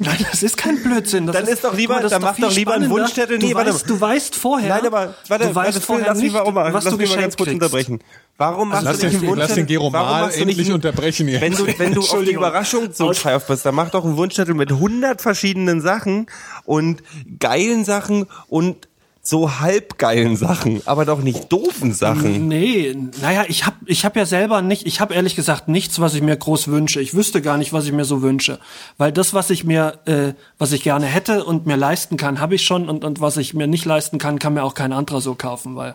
Nein, 0.00 0.24
das 0.30 0.42
ist 0.44 0.56
kein 0.56 0.80
Blödsinn. 0.82 1.26
Das 1.26 1.34
Dann 1.36 1.46
ist 1.46 1.64
doch 1.64 1.74
lieber- 1.74 1.94
mal, 1.94 2.02
dann 2.02 2.12
ist 2.12 2.20
mach 2.24 2.34
viel 2.36 2.44
doch 2.44 2.54
lieber 2.54 2.74
einen. 2.74 2.88
Wunschzettel. 2.88 3.38
Du 3.38 3.46
Nee, 3.46 3.54
warte 3.54 3.74
weißt, 3.74 3.90
du 3.90 4.00
weißt 4.00 4.36
vorher. 4.36 4.68
Nein, 4.76 4.86
aber 4.86 5.14
warte, 5.26 5.44
du 5.48 5.54
weißt 5.54 5.74
warte, 5.74 5.80
vorher 5.80 6.06
lass 6.06 6.18
mich 6.18 6.32
nicht, 6.32 6.52
mal, 6.54 6.72
was 6.72 6.84
lass 6.84 6.92
du 6.92 6.98
mich 6.98 7.10
mal 7.10 7.20
ganz 7.20 7.36
kurz 7.36 7.48
kriegst. 7.48 7.62
unterbrechen. 7.62 7.98
Warum 8.36 8.68
machst 8.68 8.84
Lass 8.84 8.98
du 9.00 9.06
nicht 9.06 9.14
den, 9.14 9.28
einen 9.28 9.28
lass 9.30 9.48
Wunschzettel? 9.48 9.64
den 9.64 9.66
Gero 9.66 9.92
Warum 9.92 10.08
mal 10.10 10.20
machst 10.22 10.36
du 10.36 10.44
nicht 10.44 10.48
endlich 10.50 10.66
einen- 10.68 10.74
unterbrechen 10.76 11.28
jetzt. 11.28 11.40
Wenn 11.40 11.52
du, 11.54 11.66
wenn 11.78 11.92
du 11.94 12.00
auf 12.02 12.22
die. 12.22 12.30
Überraschung 12.32 12.90
so 12.92 13.12
scharf 13.12 13.46
bist, 13.48 13.66
dann 13.66 13.74
mach 13.74 13.90
doch 13.90 14.04
einen 14.04 14.16
Wunschzettel 14.16 14.54
mit 14.54 14.70
100 14.70 15.20
verschiedenen 15.20 15.80
Sachen 15.80 16.26
und 16.64 17.02
geilen 17.40 17.84
Sachen 17.84 18.26
und 18.46 18.86
so 19.28 19.60
halbgeilen 19.60 20.36
Sachen, 20.36 20.80
aber 20.86 21.04
doch 21.04 21.20
nicht 21.20 21.52
doofen 21.52 21.92
Sachen. 21.92 22.48
Nee, 22.48 22.96
naja, 23.20 23.44
ich 23.46 23.66
hab, 23.66 23.74
ich 23.84 24.06
hab 24.06 24.16
ja 24.16 24.24
selber 24.24 24.62
nicht, 24.62 24.86
ich 24.86 25.02
habe 25.02 25.12
ehrlich 25.12 25.36
gesagt 25.36 25.68
nichts, 25.68 26.00
was 26.00 26.14
ich 26.14 26.22
mir 26.22 26.34
groß 26.34 26.68
wünsche. 26.68 27.02
Ich 27.02 27.12
wüsste 27.12 27.42
gar 27.42 27.58
nicht, 27.58 27.74
was 27.74 27.84
ich 27.84 27.92
mir 27.92 28.06
so 28.06 28.22
wünsche. 28.22 28.58
Weil 28.96 29.12
das, 29.12 29.34
was 29.34 29.50
ich 29.50 29.64
mir, 29.64 29.98
äh, 30.06 30.32
was 30.56 30.72
ich 30.72 30.82
gerne 30.82 31.04
hätte 31.04 31.44
und 31.44 31.66
mir 31.66 31.76
leisten 31.76 32.16
kann, 32.16 32.40
habe 32.40 32.54
ich 32.54 32.62
schon 32.62 32.88
und, 32.88 33.04
und 33.04 33.20
was 33.20 33.36
ich 33.36 33.52
mir 33.52 33.66
nicht 33.66 33.84
leisten 33.84 34.16
kann, 34.16 34.38
kann 34.38 34.54
mir 34.54 34.64
auch 34.64 34.72
kein 34.72 34.94
anderer 34.94 35.20
so 35.20 35.34
kaufen, 35.34 35.76
weil 35.76 35.94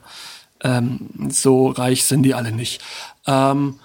ähm, 0.63 1.09
so 1.29 1.69
reich 1.69 2.05
sind 2.05 2.21
die 2.21 2.35
alle 2.35 2.51
nicht. 2.51 2.81
Ähm, 3.25 3.79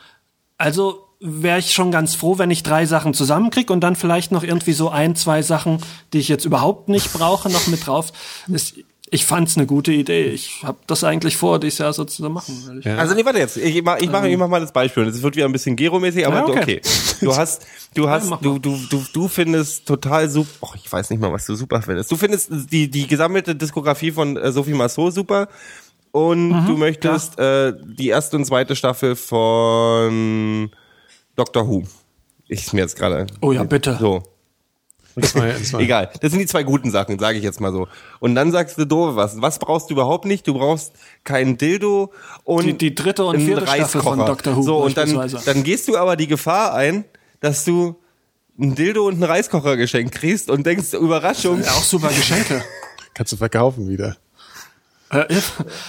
also 0.58 1.06
wäre 1.20 1.58
ich 1.58 1.72
schon 1.72 1.90
ganz 1.90 2.14
froh, 2.14 2.36
wenn 2.36 2.50
ich 2.50 2.62
drei 2.62 2.84
Sachen 2.84 3.14
zusammenkrieg 3.14 3.70
und 3.70 3.80
dann 3.80 3.96
vielleicht 3.96 4.30
noch 4.30 4.42
irgendwie 4.42 4.74
so 4.74 4.90
ein, 4.90 5.16
zwei 5.16 5.40
Sachen, 5.40 5.78
die 6.12 6.18
ich 6.18 6.28
jetzt 6.28 6.44
überhaupt 6.44 6.90
nicht 6.90 7.14
brauche, 7.14 7.48
noch 7.48 7.66
mit 7.66 7.86
drauf. 7.86 8.12
Ist, 8.46 8.74
ich 9.10 9.26
fand's 9.26 9.56
eine 9.56 9.66
gute 9.66 9.92
Idee. 9.92 10.26
Ich 10.26 10.62
habe 10.62 10.78
das 10.86 11.04
eigentlich 11.04 11.36
vor, 11.36 11.58
dieses 11.58 11.78
Jahr 11.78 11.92
so 11.92 12.04
zu 12.04 12.28
machen. 12.28 12.54
ehrlich 12.68 12.86
Also 12.86 13.14
nee, 13.14 13.24
warte 13.24 13.38
jetzt. 13.38 13.56
Ich 13.56 13.82
mach, 13.82 13.98
ich 13.98 14.10
mach, 14.10 14.24
ich 14.24 14.36
mach 14.36 14.48
mal 14.48 14.60
das 14.60 14.72
Beispiel. 14.72 15.04
Das 15.04 15.20
wird 15.22 15.36
wieder 15.36 15.46
ein 15.46 15.52
bisschen 15.52 15.76
Gero-mäßig, 15.76 16.26
aber 16.26 16.36
Ja, 16.36 16.46
okay. 16.46 16.60
okay. 16.60 16.80
Du 17.20 17.34
hast, 17.36 17.66
du 17.94 18.08
hast, 18.08 18.28
mach 18.30 18.40
du, 18.40 18.58
du, 18.58 18.76
du, 18.90 19.02
du 19.12 19.28
findest 19.28 19.86
total 19.86 20.28
super. 20.28 20.48
Oh, 20.60 20.68
ich 20.74 20.90
weiß 20.90 21.10
nicht 21.10 21.20
mal, 21.20 21.32
was 21.32 21.46
du 21.46 21.54
super 21.54 21.82
findest. 21.82 22.10
Du 22.10 22.16
findest 22.16 22.50
die 22.72 22.90
die 22.90 23.06
gesammelte 23.06 23.54
Diskografie 23.54 24.12
von 24.12 24.36
äh, 24.36 24.52
Sophie 24.52 24.74
Massot 24.74 25.12
super. 25.14 25.48
und 26.10 26.48
Mhm, 26.50 26.66
du 26.66 26.76
möchtest 26.76 27.38
äh, 27.38 27.72
die 27.84 28.08
erste 28.08 28.36
und 28.36 28.44
zweite 28.44 28.76
Staffel 28.76 29.16
von 29.16 30.70
Doctor 31.36 31.68
Who. 31.68 31.84
Ich 32.48 32.60
ist 32.60 32.72
mir 32.72 32.80
jetzt 32.80 32.96
gerade. 32.96 33.26
Oh 33.40 33.52
ja, 33.52 33.62
bitte. 33.64 33.96
So. 34.00 34.22
Das 35.20 35.34
war, 35.72 35.80
Egal. 35.80 36.10
Das 36.20 36.30
sind 36.30 36.40
die 36.40 36.46
zwei 36.46 36.62
guten 36.62 36.90
Sachen, 36.90 37.18
sage 37.18 37.38
ich 37.38 37.44
jetzt 37.44 37.60
mal 37.60 37.72
so. 37.72 37.88
Und 38.20 38.34
dann 38.34 38.50
sagst 38.52 38.78
du 38.78 38.84
doof 38.86 39.16
was. 39.16 39.40
Was 39.40 39.58
brauchst 39.58 39.90
du 39.90 39.94
überhaupt 39.94 40.24
nicht? 40.24 40.46
Du 40.46 40.54
brauchst 40.54 40.92
keinen 41.24 41.58
Dildo 41.58 42.12
und 42.44 42.64
Die- 42.66 42.78
die 42.78 42.94
dritte 42.94 43.24
und 43.24 43.40
vierte 43.40 43.66
Staffel 43.66 44.00
von 44.02 44.20
Reiskocher. 44.20 44.26
Doctor 44.26 44.56
Who 44.56 44.62
So 44.62 44.76
und 44.78 44.96
dann, 44.96 45.30
dann 45.44 45.62
gehst 45.64 45.88
du 45.88 45.96
aber 45.96 46.16
die 46.16 46.26
Gefahr 46.26 46.74
ein, 46.74 47.04
dass 47.40 47.64
du 47.64 47.96
ein 48.58 48.74
Dildo 48.74 49.06
und 49.06 49.14
einen 49.14 49.24
Reiskocher 49.24 49.76
geschenkt 49.76 50.14
kriegst 50.14 50.50
und 50.50 50.66
denkst 50.66 50.92
Überraschung. 50.94 51.62
Ja, 51.62 51.70
auch 51.72 51.82
super 51.84 52.08
Geschenke. 52.08 52.62
Kannst 53.14 53.32
du 53.32 53.36
verkaufen 53.36 53.88
wieder. 53.88 54.16
Äh, 55.10 55.24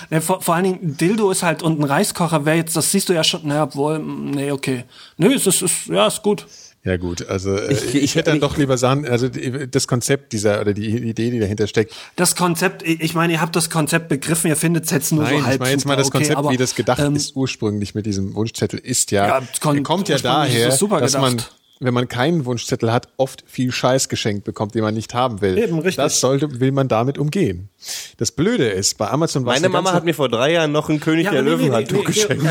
ne, 0.09 0.21
vor, 0.21 0.41
vor 0.41 0.55
allen 0.55 0.63
Dingen, 0.63 0.79
ein 0.81 0.97
Dildo 0.97 1.29
ist 1.29 1.43
halt 1.43 1.61
und 1.61 1.77
ein 1.79 1.83
Reiskocher 1.83 2.45
wäre 2.45 2.55
jetzt, 2.55 2.77
das 2.77 2.89
siehst 2.91 3.09
du 3.09 3.13
ja 3.13 3.23
schon, 3.23 3.45
naja, 3.47 3.73
wohl, 3.75 3.99
mm, 3.99 4.31
nee, 4.31 4.51
okay. 4.51 4.85
Nö, 5.17 5.33
es 5.33 5.45
ist, 5.45 5.61
ist 5.61 5.87
ja, 5.87 6.07
ist 6.07 6.23
gut. 6.23 6.47
Ja 6.89 6.97
gut, 6.97 7.27
also 7.29 7.55
äh, 7.55 7.71
Ich- 7.71 7.85
ich, 7.93 7.95
ich- 8.03 8.15
hätte 8.15 8.31
dann 8.31 8.37
ich- 8.37 8.41
doch 8.41 8.57
lieber 8.57 8.79
sagen, 8.79 9.07
also 9.07 9.29
das 9.29 9.87
Konzept 9.87 10.33
dieser 10.33 10.59
oder 10.59 10.73
die 10.73 10.87
Idee, 10.89 11.29
die 11.29 11.37
dahinter 11.39 11.67
steckt. 11.67 11.93
Das 12.15 12.35
Konzept, 12.35 12.81
ich 12.81 13.13
meine, 13.13 13.33
ihr 13.33 13.41
habt 13.41 13.55
das 13.55 13.69
Konzept 13.69 14.09
begriffen, 14.09 14.47
ihr 14.47 14.55
findet 14.55 14.85
es 14.85 14.89
jetzt 14.89 15.11
nur 15.11 15.21
Nein, 15.21 15.37
so 15.37 15.43
halb 15.45 15.53
ich 15.53 15.59
meine 15.59 15.71
jetzt 15.73 15.85
mal 15.85 15.95
das 15.95 16.07
okay, 16.07 16.17
Konzept, 16.17 16.37
aber, 16.39 16.49
wie 16.49 16.57
das 16.57 16.73
gedacht 16.73 16.97
ähm, 16.99 17.15
ist 17.15 17.35
ursprünglich 17.35 17.93
mit 17.93 18.07
diesem 18.07 18.33
Wunschzettel 18.33 18.79
ist 18.79 19.11
ja, 19.11 19.27
Ja, 19.27 19.43
kon- 19.61 19.83
kommt 19.83 20.09
ja 20.09 20.17
daher, 20.17 20.69
dass 20.69 20.81
man 21.13 21.37
gedacht. 21.37 21.55
Wenn 21.81 21.93
man 21.93 22.07
keinen 22.09 22.43
Wunschzettel 22.45 22.91
hat, 22.91 23.07
oft 23.17 23.43
viel 23.47 23.71
Scheiß 23.71 24.09
geschenkt 24.09 24.43
bekommt, 24.43 24.75
den 24.75 24.81
man 24.83 24.93
nicht 24.93 25.13
haben 25.13 25.39
will. 25.41 25.57
Eben, 25.57 25.75
richtig. 25.79 25.95
Das 25.95 26.19
sollte, 26.19 26.59
will 26.59 26.71
man 26.73 26.87
damit 26.89 27.17
umgehen. 27.17 27.69
Das 28.17 28.31
Blöde 28.31 28.67
ist, 28.69 28.97
bei 28.97 29.09
Amazon 29.09 29.45
war 29.45 29.53
Meine 29.53 29.69
Mama 29.69 29.93
hat 29.93 30.03
mir 30.03 30.13
vor 30.13 30.27
drei 30.27 30.51
Jahren 30.51 30.73
noch 30.73 30.89
ein 30.89 30.99
König 30.99 31.25
Ja, 31.25 31.31
der 31.31 31.41
nee, 31.41 31.49
nee, 31.51 31.55
Löwenhandtuch 31.55 31.97
nee, 31.99 31.99
nee, 31.99 32.35
geschenkt. 32.35 32.45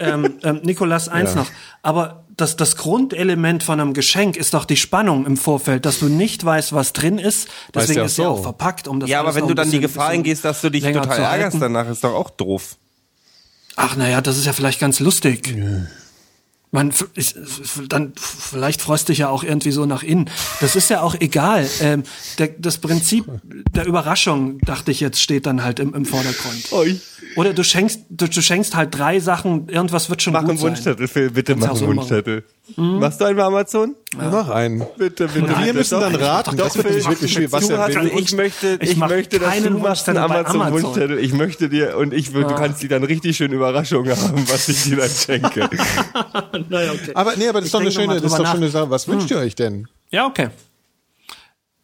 Ähm, 0.00 0.24
ähm, 0.24 0.34
ähm, 0.42 0.60
Nikolas, 0.64 1.08
eins 1.08 1.30
Ja. 1.34 1.40
noch. 1.42 1.50
Aber 1.82 2.24
das, 2.36 2.56
das 2.56 2.76
Grundelement 2.76 3.62
von 3.62 3.80
einem 3.80 3.92
Geschenk 3.92 4.36
ist 4.36 4.54
doch 4.54 4.64
die 4.64 4.76
Spannung 4.76 5.26
im 5.26 5.36
Vorfeld, 5.36 5.84
dass 5.84 5.98
du 5.98 6.06
nicht 6.06 6.42
weißt, 6.44 6.72
was 6.72 6.92
drin 6.94 7.18
ist. 7.18 7.48
Deswegen 7.74 7.98
ja 8.00 8.04
ist 8.06 8.16
ja 8.18 8.24
so. 8.24 8.30
auch 8.30 8.42
verpackt, 8.42 8.88
um 8.88 8.98
das 8.98 9.10
ja, 9.10 9.20
aber 9.20 9.34
wenn 9.34 9.46
du 9.46 9.54
dann 9.54 9.66
die 9.70 9.78
bisschen- 9.78 9.82
Gefahr 9.82 10.08
bisschen 10.08 10.20
eingehst, 10.20 10.44
dass 10.44 10.62
du 10.62 10.70
dich 10.70 10.82
total 10.84 11.06
halten. 11.08 11.22
ärgerst 11.22 11.56
danach, 11.60 11.88
ist 11.88 12.02
doch 12.02 12.14
auch 12.14 12.30
doof. 12.30 12.76
Ach, 13.76 13.94
naja, 13.96 14.20
das 14.20 14.38
ist 14.38 14.46
ja 14.46 14.52
vielleicht 14.52 14.80
ganz 14.80 15.00
lustig. 15.00 15.54
Man, 16.74 16.92
ich, 17.14 17.36
dann 17.88 18.14
vielleicht 18.16 18.82
freust 18.82 19.08
dich 19.08 19.18
ja 19.18 19.28
auch 19.28 19.44
irgendwie 19.44 19.70
so 19.70 19.86
nach 19.86 20.02
innen. 20.02 20.28
Das 20.60 20.74
ist 20.74 20.90
ja 20.90 21.02
auch 21.02 21.14
egal. 21.14 21.70
Ähm, 21.80 22.02
der, 22.38 22.48
das 22.48 22.78
Prinzip 22.78 23.26
der 23.70 23.86
Überraschung, 23.86 24.58
dachte 24.58 24.90
ich 24.90 24.98
jetzt, 24.98 25.20
steht 25.20 25.46
dann 25.46 25.62
halt 25.62 25.78
im, 25.78 25.94
im 25.94 26.04
Vordergrund. 26.04 26.72
Oi. 26.72 27.00
Oder 27.36 27.52
du 27.52 27.62
schenkst, 27.62 28.00
du, 28.10 28.26
du 28.26 28.42
schenkst 28.42 28.74
halt 28.74 28.98
drei 28.98 29.20
Sachen, 29.20 29.68
irgendwas 29.68 30.10
wird 30.10 30.22
schon 30.22 30.32
Mach 30.32 30.40
gut 30.40 30.50
einen 30.50 30.58
sein. 30.58 30.70
Wunschzettel, 30.70 31.06
Phil, 31.06 31.30
bitte 31.30 31.54
mach 31.54 31.80
einen 31.80 31.94
machen. 31.94 32.42
Wunschzettel. 32.66 32.98
Machst 33.00 33.20
du 33.20 33.24
einen 33.26 33.36
bei 33.36 33.42
Amazon? 33.44 33.94
noch 34.16 34.48
einen. 34.48 34.82
Bitte, 34.96 35.26
bitte. 35.28 35.40
Und 35.52 35.64
wir 35.64 35.74
müssen 35.74 36.00
dann 36.00 36.14
raten. 36.14 36.56
doch, 36.56 36.64
Das 36.66 36.72
Phil, 36.74 36.84
nämlich 36.84 37.08
wirklich 37.08 37.32
schwierig. 37.32 37.52
Was 37.52 37.70
hast, 37.70 37.94
will. 37.96 38.12
ich 38.18 38.32
möchte, 38.32 38.78
Ich 38.80 38.90
ich, 38.92 38.96
möchte, 38.96 39.38
dass 39.38 39.48
keinen 39.50 39.74
du 39.74 39.78
machst 39.80 40.08
einen 40.08 40.18
Wunschzettel 40.18 40.28
bei 40.28 40.38
Amazon. 40.38 40.60
Amazon-Wunschzettel. 40.62 41.18
Ich 41.18 41.32
möchte 41.34 41.68
dir, 41.68 41.96
und 41.98 42.14
ich, 42.14 42.32
will- 42.32 42.44
du 42.44 42.54
kannst 42.54 42.82
dir 42.82 42.88
dann 42.88 43.04
richtig 43.04 43.36
schön 43.36 43.52
Überraschungen 43.52 44.16
haben, 44.16 44.48
was 44.48 44.68
ich 44.68 44.82
dir 44.84 44.96
dann 44.96 45.10
schenke. 45.10 45.68
Naja, 46.70 46.92
okay. 46.92 47.10
Aber 47.14 47.36
nee, 47.36 47.48
aber 47.48 47.58
das 47.60 47.66
ist 47.66 47.74
doch 47.74 47.80
eine 47.80 47.90
schöne, 47.92 48.14
das 48.20 48.32
ist 48.32 48.38
doch 48.38 48.50
schöne. 48.52 48.68
Sache. 48.68 48.88
Was 48.90 49.08
wünscht 49.08 49.30
ihr 49.30 49.38
euch 49.38 49.54
denn? 49.56 49.88
Ja, 50.10 50.26
okay. 50.26 50.48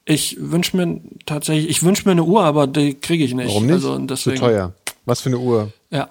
Ich 0.05 0.37
wünsche 0.41 0.77
mir 0.77 1.01
tatsächlich, 1.27 1.69
ich 1.69 1.83
wünsche 1.83 2.05
mir 2.07 2.13
eine 2.13 2.23
Uhr, 2.25 2.43
aber 2.43 2.67
die 2.67 2.95
kriege 2.95 3.23
ich 3.25 3.35
nicht. 3.35 3.49
Warum 3.49 3.67
nicht? 3.67 3.75
Also, 3.75 3.93
und 3.93 4.09
Zu 4.09 4.15
deswegen, 4.15 4.39
teuer. 4.41 4.73
Was 5.05 5.21
für 5.21 5.29
eine 5.29 5.39
Uhr? 5.39 5.73
Ja. 5.91 6.09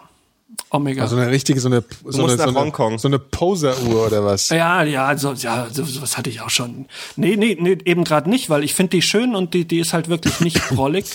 Omega. 0.72 1.02
Also 1.04 1.16
eine 1.16 1.32
richtige, 1.32 1.60
so 1.60 1.68
eine, 1.68 1.84
so 2.06 2.24
eine, 2.26 2.38
so 2.38 2.44
eine, 2.44 2.54
Hongkong. 2.60 3.00
so 3.00 3.08
eine 3.08 3.18
Poser-Uhr 3.20 4.08
oder 4.08 4.24
was? 4.24 4.50
ja, 4.50 4.84
ja, 4.84 5.06
also, 5.06 5.34
ja, 5.34 5.68
so- 5.72 5.84
sowas 5.84 6.18
hatte 6.18 6.30
ich 6.30 6.42
auch 6.42 6.50
schon. 6.50 6.86
Nee, 7.16 7.36
nee, 7.38 7.58
nee 7.60 7.78
eben 7.86 8.04
gerade 8.04 8.30
nicht, 8.30 8.50
weil 8.50 8.64
ich 8.64 8.74
finde 8.76 8.92
die 8.92 9.02
schön 9.02 9.36
und 9.36 9.54
die, 9.54 9.66
die 9.66 9.80
ist 9.80 9.94
halt 9.94 10.10
wirklich 10.10 10.40
nicht 10.42 10.60
prollig. 10.70 11.06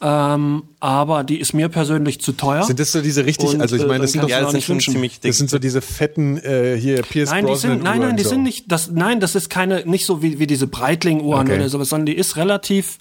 ähm, 0.00 0.62
aber 0.78 1.24
die 1.24 1.40
ist 1.40 1.54
mir 1.54 1.68
persönlich 1.68 2.20
zu 2.20 2.30
teuer. 2.32 2.62
Sind 2.62 2.78
das 2.78 2.92
so 2.92 3.00
diese 3.00 3.26
richtig, 3.26 3.48
Und, 3.54 3.60
also 3.60 3.74
ich 3.74 3.82
äh, 3.82 3.86
meine, 3.86 4.02
das 4.02 4.12
sind 4.12 4.22
doch, 4.22 4.28
Ja, 4.28 4.40
das 4.40 4.50
sind 4.50 4.56
nicht 4.58 4.66
schon 4.66 4.76
wünschen. 4.76 4.92
ziemlich 4.92 5.18
dick. 5.18 5.30
das 5.32 5.38
sind 5.38 5.50
so 5.50 5.58
diese 5.58 5.80
fetten, 5.80 6.36
äh, 6.38 6.76
hier, 6.78 7.02
Pierce 7.02 7.30
Nein, 7.30 7.46
die 7.48 7.56
sind, 7.56 7.82
nein, 7.82 7.98
nein, 7.98 8.00
Uhren 8.10 8.16
die 8.16 8.22
so. 8.22 8.28
sind 8.30 8.44
nicht, 8.44 8.70
das, 8.70 8.90
nein, 8.92 9.18
das 9.18 9.34
ist 9.34 9.50
keine, 9.50 9.84
nicht 9.86 10.06
so 10.06 10.22
wie, 10.22 10.38
wie 10.38 10.46
diese 10.46 10.68
Breitling-Uhren 10.68 11.48
Okay. 11.48 11.56
oder 11.56 11.68
sowas, 11.68 11.88
sondern 11.88 12.06
die 12.06 12.14
ist 12.16 12.36
relativ, 12.36 12.98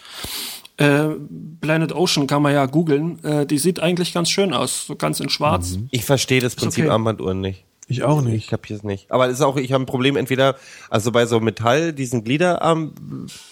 äh, 0.78 1.10
Planet 1.62 1.94
Ocean 1.94 2.28
kann 2.28 2.42
man 2.42 2.54
ja 2.54 2.66
googeln, 2.66 3.24
äh, 3.24 3.46
die 3.46 3.58
sieht 3.58 3.80
eigentlich 3.80 4.14
ganz 4.14 4.30
schön 4.30 4.54
aus, 4.54 4.86
so 4.88 4.96
ganz 4.96 5.20
in 5.20 5.30
schwarz. 5.30 5.72
Mhm. 5.78 5.88
Ich 5.92 6.06
verstehe 6.06 6.40
das 6.42 6.56
Prinzip 6.56 6.86
okay. 6.86 6.92
Armbanduhren 6.94 7.42
nicht. 7.42 7.64
Ich 7.90 8.04
auch 8.04 8.20
Ich 8.22 8.26
nicht. 8.28 8.50
kapier's 8.50 8.84
nicht. 8.84 9.10
Aber 9.12 9.28
es 9.28 9.34
ist 9.36 9.42
auch, 9.42 9.56
ich 9.56 9.72
habe 9.72 9.84
ein 9.84 9.88
Problem 9.88 10.18
entweder, 10.18 10.56
also 10.90 11.12
bei 11.14 11.26
so 11.26 11.40
Metall, 11.40 11.94
diesen 11.94 12.24
Gliederarm, 12.26 12.92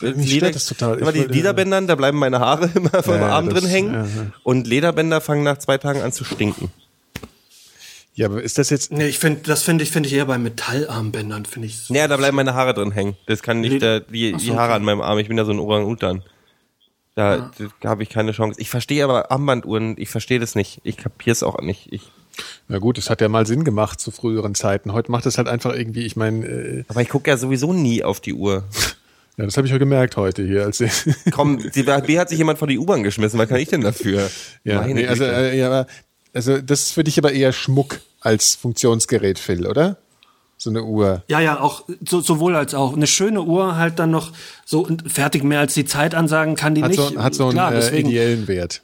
äh, 0.02 0.12
Mich 0.12 0.36
stört 0.36 0.56
das 0.56 0.66
total. 0.66 0.98
immer 1.00 1.16
Ich 1.16 1.22
die 1.22 1.28
Gliederbändern, 1.30 1.88
da 1.88 1.96
bleiben 1.96 2.20
meine 2.20 2.40
Haare 2.42 2.70
immer 2.76 3.02
vom 3.02 3.16
Ja, 3.16 3.28
Arm 3.30 3.50
das- 3.50 3.62
drin 3.62 3.70
hängen. 3.70 3.94
ja. 3.94 4.06
Und 4.44 4.68
Lederbänder 4.68 5.22
fangen 5.22 5.44
nach 5.44 5.58
zwei 5.58 5.78
Tagen 5.78 6.02
an 6.02 6.12
zu 6.12 6.26
stinken. 6.26 6.70
Ja, 8.14 8.28
aber 8.28 8.42
ist 8.44 8.58
das 8.58 8.70
jetzt, 8.70 8.92
Nee, 8.92 9.08
ich 9.08 9.20
finde, 9.20 9.42
das 9.44 9.64
finde 9.64 9.84
ich, 9.84 9.92
finde 9.92 10.08
ich 10.08 10.16
eher 10.16 10.26
bei 10.26 10.38
Metallarmbändern, 10.38 11.46
finde 11.46 11.68
ich. 11.68 11.78
So. 11.80 11.94
Ja, 11.94 12.08
da 12.08 12.16
bleiben 12.18 12.36
meine 12.38 12.54
Haare 12.54 12.74
drin 12.74 12.92
hängen. 12.92 13.16
Das 13.28 13.42
kann 13.42 13.60
nicht 13.62 13.72
Leder- 13.72 14.00
der, 14.02 14.10
die, 14.12 14.32
so, 14.32 14.38
die 14.38 14.52
Haare 14.52 14.68
okay. 14.68 14.76
an 14.76 14.84
meinem 14.84 15.02
Arm. 15.02 15.18
Ich 15.20 15.28
bin 15.28 15.38
ja 15.38 15.44
so 15.46 15.52
ein 15.52 15.60
Orang-Utan. 15.60 16.24
Da, 17.16 17.50
da 17.80 17.90
habe 17.90 18.04
ich 18.04 18.10
keine 18.10 18.34
Chance. 18.34 18.60
Ich 18.60 18.70
verstehe 18.70 19.04
aber 19.06 19.32
Armbanduhren, 19.32 19.96
ich 19.98 20.10
verstehe 20.10 20.40
das 20.40 20.54
nicht. 20.54 20.82
Ich 20.84 20.98
kapier's 20.98 21.44
auch 21.44 21.62
nicht. 21.62 21.88
Ich, 21.92 22.02
na 22.68 22.78
gut, 22.80 22.98
es 22.98 23.10
hat 23.10 23.22
ja 23.22 23.30
mal 23.30 23.48
Sinn 23.48 23.64
gemacht 23.64 24.02
zu 24.02 24.12
früheren 24.12 24.54
Zeiten. 24.54 24.92
Heute 24.92 25.12
macht 25.12 25.26
es 25.26 25.38
halt 25.38 25.48
einfach 25.48 25.74
irgendwie, 25.74 26.06
ich 26.06 26.18
meine, 26.18 26.46
äh, 26.46 26.84
aber 26.90 27.02
ich 27.02 27.08
gucke 27.08 27.30
ja 27.30 27.38
sowieso 27.38 27.72
nie 27.72 28.04
auf 28.04 28.20
die 28.20 28.34
Uhr. 28.34 28.66
ja, 29.38 29.46
das 29.46 29.56
habe 29.56 29.66
ich 29.66 29.72
ja 29.72 29.80
gemerkt 29.80 30.18
heute 30.18 30.44
hier, 30.44 30.64
als 30.66 30.84
Komm, 31.32 31.60
die, 31.72 31.84
B 31.84 32.20
hat 32.20 32.28
sich 32.28 32.38
jemand 32.38 32.60
vor 32.60 32.68
die 32.68 32.78
U-Bahn 32.78 33.04
geschmissen. 33.04 33.40
Was 33.40 33.48
kann 33.48 33.60
ich 33.60 33.70
denn 33.70 33.82
dafür? 33.82 34.30
ja, 34.66 34.82
Meine 34.82 34.96
nee, 34.96 35.08
also, 35.08 35.24
äh, 35.24 35.58
ja, 35.58 35.68
aber, 35.68 35.88
also 36.34 36.60
das 36.60 36.82
ist 36.82 36.92
für 36.92 37.06
dich 37.06 37.18
aber 37.18 37.32
eher 37.32 37.54
Schmuck 37.54 38.02
als 38.20 38.56
Funktionsgerät, 38.56 39.40
Phil, 39.40 39.66
oder? 39.68 39.98
So 40.58 40.70
eine 40.70 40.84
Uhr. 40.84 41.24
Ja, 41.28 41.40
ja, 41.40 41.60
auch 41.60 41.84
so, 42.08 42.22
sowohl 42.22 42.56
als 42.56 42.74
auch. 42.74 42.94
Eine 42.96 43.08
schöne 43.08 43.42
Uhr 43.42 43.76
halt 43.76 44.00
dann 44.00 44.12
noch 44.12 44.32
so 44.66 44.86
und 44.86 45.12
fertig 45.12 45.44
mehr 45.44 45.60
als 45.60 45.74
die 45.74 45.86
Zeit 45.86 46.16
ansagen 46.16 46.56
kann 46.56 46.76
die 46.76 46.84
Hat 46.84 46.92
nicht. 46.92 47.02
so, 47.02 47.22
hat 47.22 47.34
so 47.34 47.44
einen 47.46 47.54
Klar, 47.54 47.72
äh, 47.72 47.76
deswegen, 47.76 48.10
ideellen 48.10 48.48
Wert. 48.48 48.82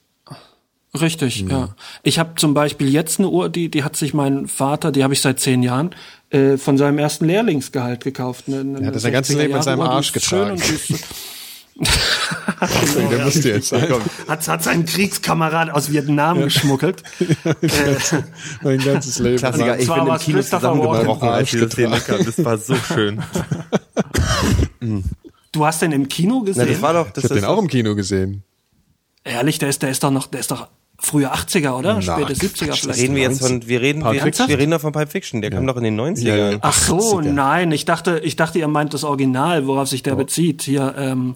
Richtig, 0.99 1.45
ja. 1.49 1.69
Ich 2.03 2.19
habe 2.19 2.31
zum 2.35 2.53
Beispiel 2.53 2.89
jetzt 2.89 3.19
eine 3.19 3.30
Uhr, 3.30 3.48
die, 3.48 3.72
die 3.72 3.85
hat 3.85 3.95
sich 3.95 4.14
mein 4.14 4.48
Vater, 4.48 4.91
die 4.91 5.03
habe 5.06 5.14
ich 5.14 5.22
seit 5.22 5.39
zehn 5.39 5.64
Jahren, 5.64 5.95
äh, 6.31 6.57
von 6.57 6.77
seinem 6.77 6.98
ersten 6.98 7.26
Lehrlingsgehalt 7.26 8.03
gekauft. 8.03 8.45
Eine, 8.48 8.60
eine 8.60 8.80
Er 8.81 8.88
hat 8.88 8.95
das 8.95 9.03
sein 9.03 9.14
ganzes 9.14 9.38
Leben 9.38 9.56
in 9.56 9.61
seinem 9.61 9.80
60er-Jahre-Uhr, 9.80 9.88
die 9.88 9.95
Arsch 9.95 10.15
ist 10.15 10.26
schön 10.26 10.56
getragen. 10.56 10.99
ist- 11.80 12.95
Der 12.98 13.19
musste 13.26 13.49
jetzt 13.49 13.69
sein. 13.69 13.88
hat, 14.27 14.48
hat 14.48 14.64
seinen 14.64 14.85
Kriegskamerad 14.85 15.69
aus 15.72 15.91
Vietnam 15.91 16.39
geschmuggelt. 16.41 17.03
äh, 17.45 17.95
Mein 18.61 18.80
ganzes 18.80 19.19
Leben. 19.19 19.38
Klassiker, 19.39 19.65
lang. 19.68 19.80
ich 19.80 19.88
bin 19.88 20.07
im 20.07 20.18
Kino 20.18 20.41
zusammengebrochen, 20.41 21.30
als 21.30 21.53
ich 21.53 21.60
das 21.61 21.72
sehen. 21.73 21.91
Das 21.91 22.43
war 22.45 22.57
so 22.57 22.76
schön. 22.76 23.22
du 25.52 25.65
hast 25.65 25.81
den 25.81 25.91
im 25.91 26.07
Kino 26.07 26.39
Na, 26.39 26.45
gesehen? 26.45 26.68
das 26.68 26.81
war 26.81 26.93
doch, 26.93 27.07
Ich 27.07 27.14
das 27.14 27.23
habe 27.26 27.34
den 27.35 27.43
ist 27.43 27.49
auch 27.49 27.60
im 27.60 27.68
Kino 27.68 27.95
gesehen. 27.95 28.43
Ehrlich, 29.23 29.60
der 29.60 29.69
ist, 29.69 29.81
der 29.84 29.89
ist 29.91 30.03
doch 30.03 30.11
noch, 30.11 30.27
der 30.27 30.39
ist 30.39 30.52
doch 30.52 30.68
frühe 31.01 31.33
80er, 31.33 31.71
oder? 31.71 31.95
Na, 31.95 32.01
Späte 32.01 32.33
Quatsch, 32.33 32.43
70er 32.61 32.67
das 32.67 32.79
vielleicht. 32.79 32.99
reden 33.01 33.15
wir 33.15 33.23
jetzt 33.23 33.41
von, 33.41 33.67
wir 33.67 33.81
reden, 33.81 34.03
wir, 34.03 34.13
wir 34.13 34.57
reden 34.59 34.71
doch 34.71 34.81
von 34.81 34.91
Pulp 34.93 35.11
Fiction. 35.11 35.41
Der 35.41 35.49
kam 35.51 35.65
doch 35.67 35.77
in 35.77 35.83
den 35.83 35.99
90ern. 35.99 36.23
Ja, 36.27 36.51
ja. 36.51 36.57
Ach 36.61 36.73
so, 36.73 37.19
80er. 37.19 37.23
nein, 37.31 37.71
ich 37.71 37.85
dachte, 37.85 38.19
ich 38.23 38.35
dachte, 38.35 38.59
ihr 38.59 38.67
meint 38.67 38.93
das 38.93 39.03
Original, 39.03 39.65
worauf 39.67 39.87
sich 39.89 40.03
der 40.03 40.15
bezieht. 40.15 40.61
Hier, 40.61 40.93
ähm, 40.97 41.35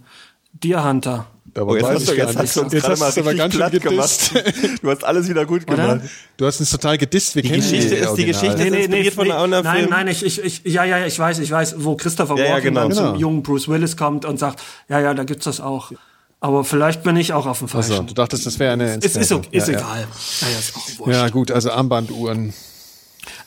Deer 0.53 0.87
Hunter. 0.87 1.25
Aber 1.57 1.71
Oh, 1.71 1.75
jetzt 1.77 1.85
weiß 1.85 1.95
hast 1.95 2.07
du, 2.09 2.13
jetzt 2.15 2.37
hast 2.37 2.55
du 2.57 2.61
uns 2.63 2.73
Jetzt 2.73 2.83
gerade 2.85 2.99
hast 2.99 3.17
du 3.17 3.23
mal 3.23 3.29
richtig 3.29 3.37
ganz 3.37 3.53
schön 3.53 3.81
platt 3.81 3.81
gemacht. 3.81 4.79
Du 4.81 4.89
hast 4.89 5.03
alles 5.05 5.29
wieder 5.29 5.45
gut 5.45 5.63
Oder? 5.71 5.75
gemacht. 5.95 6.09
Du 6.35 6.45
hast 6.45 6.59
uns 6.59 6.69
total 6.69 6.97
gedisst. 6.97 7.33
Wir 7.35 7.43
Die 7.43 7.49
kennen 7.49 7.61
Geschichte 7.61 7.95
die 7.95 8.01
ist 8.01 8.13
die. 8.15 8.25
Geschichte. 8.25 8.57
Das 8.57 8.65
ist 8.65 8.73
inspiriert 8.75 9.13
von 9.13 9.31
einem 9.31 9.39
anderen 9.41 9.63
nein, 9.63 9.77
Film. 9.79 9.89
nein, 9.89 10.07
ich, 10.09 10.25
ich, 10.25 10.43
ich, 10.43 10.61
ja, 10.65 10.83
ja, 10.83 11.05
ich 11.05 11.17
weiß, 11.17 11.39
ich 11.39 11.49
weiß, 11.49 11.75
wo 11.79 11.95
Christopher 11.95 12.37
Ja, 12.37 12.43
ja, 12.45 12.51
Walken 12.55 12.73
genau. 12.73 12.81
dann 12.81 12.89
Genau. 12.89 13.11
zum 13.11 13.19
jungen 13.19 13.41
Bruce 13.43 13.69
Willis 13.69 13.95
kommt 13.95 14.25
und 14.25 14.37
sagt, 14.37 14.61
ja, 14.89 14.99
ja, 14.99 15.13
da 15.13 15.23
gibt's 15.23 15.45
das 15.45 15.61
auch. 15.61 15.91
Aber 16.45 16.63
vielleicht 16.63 17.01
bin 17.01 17.17
ich 17.17 17.33
auch 17.33 17.47
auf 17.47 17.57
dem 17.57 17.65
Also, 17.73 17.93
Falschen. 17.93 18.05
du 18.05 18.13
dachtest, 18.13 18.45
das 18.45 18.59
wäre 18.59 18.73
eine 18.73 18.99
es 19.01 19.15
ist, 19.15 19.31
okay, 19.31 19.47
ist 19.57 19.67
ja, 19.67 19.73
egal. 19.79 20.07
Ja, 20.41 20.47
ja, 20.47 20.59
ist 20.59 20.75
auch 20.75 20.99
wurscht. 20.99 21.11
Ja. 21.15 21.23
ja, 21.25 21.29
gut, 21.29 21.49
also 21.49 21.71
Armbanduhren. 21.71 22.53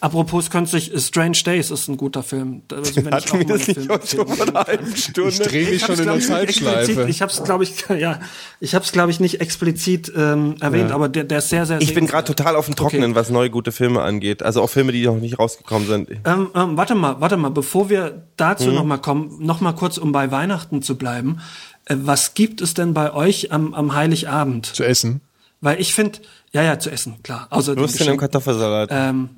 Apropos 0.00 0.50
künstlich, 0.50 0.90
Strange 0.96 1.38
Days 1.44 1.70
ist 1.70 1.86
ein 1.86 1.96
guter 1.96 2.24
Film. 2.24 2.62
Also, 2.72 2.96
wenn 2.96 3.06
ich 3.06 3.12
Hatten 3.12 3.38
wir 3.38 3.46
mal 3.46 3.58
das 3.58 3.68
einen 3.68 3.78
nicht 3.78 3.86
Film- 3.86 3.90
auch 3.90 4.06
schon 4.26 4.36
vor 4.36 4.48
einer 4.48 4.64
halben 4.66 4.96
Stunde? 4.96 5.30
Ich 5.30 5.38
drehe 5.38 5.64
mich 5.66 5.74
Ich 5.74 5.80
schon 5.82 5.90
hab's, 5.90 6.00
in 6.00 6.06
der 6.06 6.20
Zeitschleife. 6.20 7.08
Ich 7.08 7.22
habe 7.22 7.30
es, 7.32 7.44
glaube 7.44 7.62
ich, 7.64 7.84
ja, 7.88 8.18
ich 8.58 8.74
habe 8.74 8.84
es, 8.84 8.90
glaube 8.90 9.12
ich, 9.12 9.20
nicht 9.20 9.40
explizit 9.40 10.12
ähm, 10.16 10.56
erwähnt, 10.60 10.90
aber 10.90 11.08
der, 11.08 11.22
der 11.22 11.38
ist 11.38 11.50
sehr, 11.50 11.66
sehr. 11.66 11.80
Ich 11.80 11.94
bin 11.94 12.08
gerade 12.08 12.26
total 12.26 12.56
auf 12.56 12.66
dem 12.66 12.74
Trockenen, 12.74 13.14
was 13.14 13.30
neue 13.30 13.50
gute 13.50 13.70
Filme 13.70 14.02
angeht. 14.02 14.42
Also 14.42 14.62
auch 14.62 14.70
Filme, 14.70 14.90
die 14.90 15.04
noch 15.06 15.16
nicht 15.16 15.38
rausgekommen 15.38 15.86
sind. 15.86 16.10
Ähm, 16.24 16.48
ähm, 16.56 16.76
warte 16.76 16.96
mal, 16.96 17.20
warte 17.20 17.36
mal, 17.36 17.50
bevor 17.50 17.88
wir 17.88 18.24
dazu 18.36 18.72
noch 18.72 18.84
mal 18.84 18.98
kommen, 18.98 19.36
noch 19.38 19.60
mal 19.60 19.72
kurz, 19.72 19.96
um 19.98 20.10
bei 20.10 20.32
Weihnachten 20.32 20.82
zu 20.82 20.96
bleiben. 20.98 21.40
Äh, 21.88 21.96
was 21.98 22.34
gibt 22.34 22.60
es 22.60 22.74
denn 22.74 22.94
bei 22.94 23.12
euch 23.12 23.52
am, 23.52 23.74
am 23.74 23.94
Heiligabend? 23.94 24.66
Zu 24.66 24.84
essen. 24.84 25.20
Weil 25.60 25.80
ich 25.80 25.92
finde, 25.94 26.20
ja, 26.52 26.62
ja, 26.62 26.78
zu 26.78 26.90
essen, 26.90 27.22
klar. 27.22 27.48
Außer 27.50 27.76
Würstchen 27.76 28.08
im. 28.08 28.16
Kartoffelsalat. 28.16 28.90
ähm, 28.92 29.30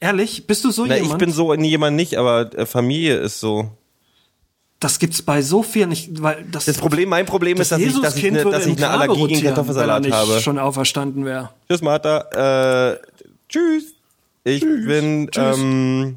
Ehrlich, 0.00 0.46
bist 0.46 0.64
du 0.64 0.70
so 0.70 0.84
Na, 0.86 0.96
ich 0.96 1.02
jemand? 1.02 1.18
bin 1.18 1.32
so 1.32 1.54
jemand 1.54 1.96
nicht, 1.96 2.16
aber 2.18 2.52
äh, 2.56 2.66
Familie 2.66 3.16
ist 3.16 3.40
so. 3.40 3.70
das 4.78 4.98
gibt's 4.98 5.22
bei 5.22 5.40
so 5.42 5.62
vielen 5.62 5.88
nicht, 5.88 6.22
weil 6.22 6.44
das, 6.50 6.66
Das 6.66 6.76
Problem, 6.76 7.08
mein 7.08 7.24
Problem 7.26 7.58
ist, 7.60 7.72
dass 7.72 7.80
ich, 7.80 7.86
dass 7.86 8.16
ich, 8.16 8.22
Jesuskind 8.22 8.36
eine, 8.36 8.44
würde 8.44 8.58
dass 8.58 8.66
ich 8.66 8.76
eine 8.76 8.90
Allergie 8.90 9.14
gegen 9.14 9.22
rotieren, 9.22 9.42
weil 9.42 9.46
er 9.46 9.54
Kartoffelsalat 9.54 10.02
nicht 10.02 10.12
habe. 10.14 10.40
schon 10.40 10.58
auferstanden 10.58 11.24
wäre. 11.24 11.50
Tschüss, 11.68 11.80
Martha. 11.82 12.92
Äh, 12.92 12.98
tschüss. 13.48 13.94
Ich 14.44 14.60
bin, 14.60 15.28
ähm, 15.34 16.16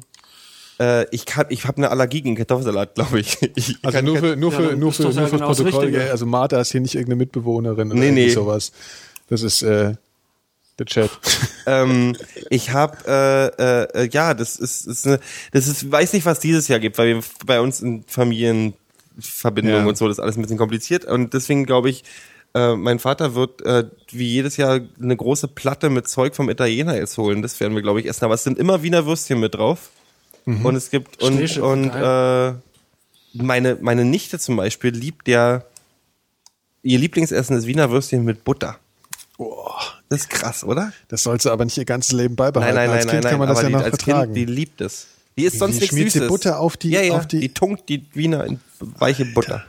äh, 0.80 1.06
ich 1.10 1.26
kann, 1.26 1.46
ich 1.50 1.66
habe 1.66 1.76
eine 1.76 1.90
Allergie 1.90 2.22
gegen 2.22 2.36
Kartoffelsalat, 2.36 2.94
glaube 2.94 3.20
ich. 3.20 3.38
ich 3.54 3.76
Also 3.82 3.96
kann 3.96 4.04
nur 4.04 4.16
für, 4.18 4.36
nur 4.36 4.50
Ja, 4.52 4.58
für, 4.58 4.68
dann 4.70 4.78
nur 4.80 4.92
für, 4.92 5.02
ja 5.04 5.10
nur 5.10 5.22
fürs 5.22 5.30
genau 5.30 5.48
das 5.48 5.58
Protokoll, 5.58 5.90
gell? 5.90 6.10
also 6.10 6.26
Martha 6.26 6.60
ist 6.60 6.72
hier 6.72 6.80
nicht 6.80 6.94
irgendeine 6.94 7.16
Mitbewohnerin 7.16 7.88
oder 7.90 8.00
Nee, 8.00 8.06
irgendwie 8.06 8.22
nee. 8.24 8.30
sowas. 8.30 8.72
Das 9.28 9.42
ist 9.42 9.62
äh, 9.62 9.94
der 10.78 10.86
Chat. 10.86 11.10
ähm, 11.66 12.16
ich 12.48 12.70
habe 12.70 12.96
äh, 13.06 13.46
äh, 13.62 14.04
äh, 14.04 14.08
ja, 14.10 14.34
das 14.34 14.56
ist, 14.56 14.86
ist 14.86 15.06
eine, 15.06 15.20
das 15.52 15.68
ist, 15.68 15.90
weiß 15.92 16.14
nicht, 16.14 16.24
was 16.26 16.40
dieses 16.40 16.66
Jahr 16.68 16.80
gibt, 16.80 16.96
weil 16.98 17.16
wir 17.16 17.22
bei 17.44 17.60
uns 17.60 17.80
in 17.80 18.04
Familienverbindungen 18.06 19.82
Ja. 19.82 19.86
und 19.86 19.96
so, 19.96 20.08
das 20.08 20.16
ist 20.18 20.22
alles 20.22 20.36
ein 20.36 20.42
bisschen 20.42 20.58
kompliziert 20.58 21.04
und 21.04 21.34
deswegen 21.34 21.66
glaube 21.66 21.90
ich, 21.90 22.04
äh, 22.54 22.74
mein 22.74 22.98
Vater 22.98 23.34
wird 23.34 23.62
äh, 23.64 23.84
wie 24.10 24.26
jedes 24.26 24.56
Jahr 24.56 24.80
eine 25.00 25.16
große 25.16 25.48
Platte 25.48 25.90
mit 25.90 26.08
Zeug 26.08 26.34
vom 26.34 26.50
Italiener 26.50 26.96
jetzt 26.96 27.16
holen. 27.18 27.42
Das 27.42 27.60
werden 27.60 27.74
wir, 27.76 27.82
glaube 27.82 28.00
ich, 28.00 28.06
essen. 28.08 28.24
Aber 28.24 28.34
es 28.34 28.42
sind 28.42 28.58
immer 28.58 28.82
Wiener 28.82 29.06
Würstchen 29.06 29.38
mit 29.38 29.54
drauf. 29.54 29.90
Und 30.46 30.74
es 30.74 30.90
gibt 30.90 31.22
und, 31.22 31.58
und 31.58 31.90
äh, 31.90 32.52
meine, 33.34 33.76
meine 33.80 34.04
Nichte 34.04 34.38
zum 34.38 34.56
Beispiel 34.56 34.90
liebt 34.94 35.28
ja 35.28 35.62
ihr 36.82 36.98
Lieblingsessen 36.98 37.56
ist 37.56 37.66
Wiener 37.66 37.90
Würstchen 37.90 38.24
mit 38.24 38.42
Butter. 38.44 38.78
Boah, 39.36 39.78
Das 40.08 40.20
ist 40.22 40.30
krass, 40.30 40.64
oder? 40.64 40.92
das 41.08 41.22
sollst 41.22 41.46
du 41.46 41.50
aber 41.50 41.64
nicht 41.64 41.76
ihr 41.78 41.84
ganzes 41.84 42.12
Leben 42.12 42.36
beibehalten. 42.36 42.74
Nein, 42.74 42.88
nein, 42.88 42.96
als 42.96 43.06
nein, 43.06 43.12
Kind 43.12 43.24
nein, 43.24 43.30
kann 43.30 43.38
man 43.38 43.48
nein. 43.48 43.54
das 43.54 43.62
ja 43.64 43.70
noch 43.70 43.78
die, 43.80 43.84
als 43.84 44.02
vertragen. 44.02 44.34
Kind, 44.34 44.48
die 44.48 44.52
liebt 44.52 44.80
es. 44.80 45.06
Die 45.38 45.44
ist 45.44 45.58
sonst 45.58 45.76
wie 45.80 45.94
nichts 45.94 46.14
Süßes. 46.14 46.28
Butter 46.28 46.58
auf 46.58 46.76
die- 46.76 46.90
ja, 46.90 47.02
ja, 47.02 47.14
auf 47.16 47.26
die- 47.26 47.40
die 47.40 47.48
tunkt 47.54 47.88
die 47.88 48.04
Wiener 48.14 48.44
in 48.44 48.60
weiche 48.80 49.24
Butter. 49.26 49.64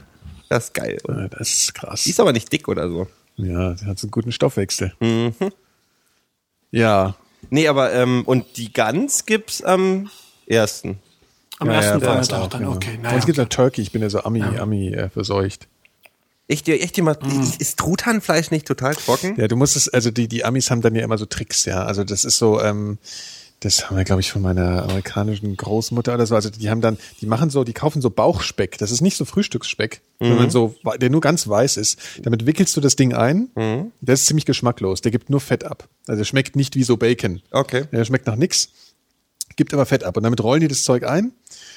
Das 0.49 0.65
ist 0.65 0.73
geil. 0.73 0.97
Oder? 1.05 1.21
Ja, 1.21 1.27
das 1.29 1.49
ist 1.53 1.73
krass. 1.75 2.03
Die 2.03 2.09
ist 2.09 2.19
aber 2.19 2.33
nicht 2.33 2.51
dick 2.51 2.67
oder 2.67 2.89
so. 2.89 3.07
Ja, 3.37 3.73
die 3.73 3.85
hat 3.85 3.99
so 3.99 4.07
einen 4.07 4.11
guten 4.11 4.31
Stoffwechsel. 4.31 4.93
Mhm. 4.99 5.33
Ja. 6.71 7.15
Nee, 7.49 7.67
aber 7.67 7.93
ähm, 7.93 8.23
und 8.25 8.57
die 8.57 8.71
Gans 8.71 9.25
gibt's 9.25 9.61
am 9.63 10.09
ersten. 10.47 10.99
Am 11.59 11.67
ja, 11.67 11.75
ersten 11.75 12.01
ja, 12.01 12.15
das 12.15 12.27
Feiertag 12.27 12.41
auch, 12.41 12.49
dann, 12.49 12.61
genau. 12.61 12.73
okay. 12.73 12.99
Naja, 13.01 13.17
es 13.17 13.25
gibt 13.25 13.37
ja 13.37 13.45
Turkey, 13.45 13.81
ich 13.81 13.91
bin 13.91 14.01
ja 14.01 14.09
so 14.09 14.23
Ami, 14.23 14.41
Ami 14.41 14.89
äh, 14.89 15.09
verseucht. 15.09 15.67
Echt, 16.47 16.67
echt 16.67 16.97
Mhm. 16.97 17.53
ist 17.59 17.77
Truthahnfleisch 17.79 18.51
nicht 18.51 18.67
total 18.67 18.95
trocken? 18.95 19.35
Ja, 19.37 19.47
du 19.47 19.55
musst 19.55 19.75
es, 19.77 19.87
also 19.87 20.11
die, 20.11 20.27
die 20.27 20.43
Amis 20.43 20.69
haben 20.69 20.81
dann 20.81 20.95
ja 20.95 21.03
immer 21.03 21.17
so 21.17 21.25
Tricks, 21.25 21.65
ja. 21.65 21.85
Also 21.85 22.03
das 22.03 22.25
ist 22.25 22.37
so, 22.37 22.61
ähm, 22.61 22.97
das 23.61 23.89
haben 23.89 23.95
wir, 23.95 24.03
glaube 24.03 24.21
ich, 24.21 24.31
von 24.31 24.41
meiner 24.41 24.83
amerikanischen 24.83 25.55
Großmutter 25.55 26.15
oder 26.15 26.25
so. 26.25 26.35
Also 26.35 26.49
die 26.49 26.69
haben 26.69 26.81
dann, 26.81 26.97
die 27.21 27.27
machen 27.27 27.51
so, 27.51 27.63
die 27.63 27.73
kaufen 27.73 28.01
so 28.01 28.09
Bauchspeck. 28.09 28.77
Das 28.79 28.91
ist 28.91 29.01
nicht 29.01 29.15
so 29.15 29.23
Frühstücksspeck, 29.23 30.01
sondern 30.19 30.49
so, 30.49 30.75
der 30.99 31.11
nur 31.11 31.21
ganz 31.21 31.47
weiß 31.47 31.77
ist. 31.77 31.99
Damit 32.23 32.47
wickelst 32.47 32.75
du 32.75 32.81
das 32.81 32.95
Ding 32.95 33.13
ein. 33.13 33.49
Der 34.01 34.15
ist 34.15 34.25
ziemlich 34.25 34.45
geschmacklos. 34.45 35.01
Der 35.01 35.11
gibt 35.11 35.29
nur 35.29 35.39
Fett 35.39 35.63
ab. 35.63 35.87
Also 36.07 36.23
schmeckt 36.23 36.55
nicht 36.55 36.75
wie 36.75 36.83
so 36.83 36.97
Bacon. 36.97 37.43
Okay. 37.51 37.83
Der 37.91 38.03
schmeckt 38.03 38.25
nach 38.25 38.35
nix, 38.35 38.69
gibt 39.55 39.73
aber 39.73 39.85
Fett 39.85 40.03
ab. 40.03 40.17
Und 40.17 40.23
damit 40.23 40.41
rollen 40.43 40.61
die 40.61 40.67
das 40.67 40.83
Zeug 40.83 41.05
ein. 41.07 41.31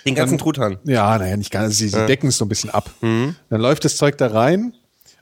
Den 0.07 0.15
ganzen 0.15 0.39
Truthahn. 0.39 0.79
Ja, 0.85 1.17
naja, 1.19 1.37
nicht 1.37 1.51
ganz. 1.51 1.79
Sie, 1.79 1.89
sie 1.89 2.07
decken 2.07 2.29
es 2.29 2.37
so 2.37 2.45
ein 2.45 2.49
bisschen 2.49 2.71
ab. 2.71 2.91
Dann 3.01 3.35
läuft 3.51 3.85
das 3.85 3.97
Zeug 3.97 4.19
da 4.19 4.27
rein 4.29 4.75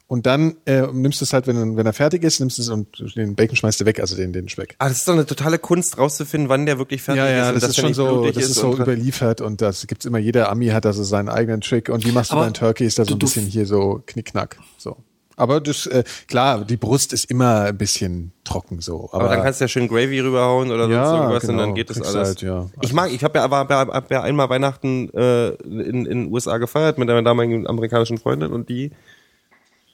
und 0.08 0.26
dann 0.26 0.56
äh, 0.66 0.82
nimmst 0.92 1.20
du 1.20 1.24
es 1.24 1.32
halt, 1.32 1.46
wenn, 1.46 1.76
wenn 1.76 1.86
er 1.86 1.92
fertig 1.94 2.22
ist, 2.22 2.38
nimmst 2.40 2.58
du 2.58 2.62
es 2.62 2.68
und 2.68 3.16
den 3.16 3.34
Bacon 3.34 3.56
schmeißt 3.56 3.80
du 3.80 3.86
weg, 3.86 3.98
also 3.98 4.14
den, 4.14 4.32
den 4.34 4.48
Speck. 4.48 4.74
Ah, 4.78 4.88
das 4.88 4.98
ist 4.98 5.08
doch 5.08 5.14
eine 5.14 5.24
totale 5.24 5.58
Kunst, 5.58 5.96
rauszufinden, 5.96 6.50
wann 6.50 6.66
der 6.66 6.76
wirklich 6.78 7.00
fertig 7.00 7.22
Ja, 7.22 7.30
ja, 7.30 7.42
ist. 7.44 7.54
und 7.54 7.62
das 7.62 7.70
ist 7.70 7.76
der 7.78 7.82
schon 7.82 7.94
so, 7.94 8.26
das 8.30 8.44
ist 8.44 8.54
so 8.56 8.76
überliefert 8.76 9.40
und 9.40 9.62
das 9.62 9.86
gibt's 9.86 10.04
immer, 10.04 10.18
jeder 10.18 10.50
Ami 10.50 10.66
hat 10.66 10.84
also 10.84 11.02
seinen 11.02 11.30
eigenen 11.30 11.62
Trick 11.62 11.88
und 11.88 12.04
wie 12.04 12.12
machst 12.12 12.32
du 12.32 12.36
Aber 12.36 12.44
dein 12.44 12.52
Turkey, 12.54 12.84
ist 12.84 12.98
da 12.98 13.06
so 13.06 13.14
ein 13.14 13.18
bisschen 13.18 13.46
hier 13.46 13.64
so 13.64 14.02
knickknack, 14.06 14.58
so. 14.76 14.98
Aber 15.36 15.60
das, 15.60 15.86
äh, 15.86 16.04
klar, 16.28 16.64
die 16.64 16.76
Brust 16.76 17.12
ist 17.12 17.30
immer 17.30 17.62
ein 17.62 17.78
bisschen 17.78 18.32
trocken 18.44 18.80
so. 18.80 19.08
Aber, 19.12 19.24
Aber 19.24 19.34
dann 19.34 19.42
kannst 19.44 19.60
du 19.60 19.64
ja 19.64 19.68
schön 19.68 19.88
Gravy 19.88 20.20
rüberhauen 20.20 20.70
oder 20.70 20.88
Ja, 20.88 21.06
sonst 21.06 21.18
irgendwas 21.20 21.42
und 21.44 21.48
genau. 21.50 21.62
dann 21.62 21.74
geht 21.74 21.90
das 21.90 22.02
alles. 22.02 22.28
halt, 22.28 22.42
ja. 22.42 22.68
Ich 22.82 22.92
mag, 22.92 23.10
ich 23.12 23.24
habe 23.24 23.38
ja, 23.38 23.48
hab, 23.50 23.70
hab 23.70 24.10
ja 24.10 24.22
einmal 24.22 24.48
Weihnachten 24.50 25.08
äh, 25.14 25.48
in 25.64 26.04
in 26.06 26.24
den 26.24 26.32
USA 26.32 26.58
gefeiert 26.58 26.98
mit 26.98 27.08
einer 27.10 27.22
damaligen 27.22 27.66
amerikanischen 27.66 28.18
Freundin 28.18 28.52
und 28.52 28.68
die 28.68 28.90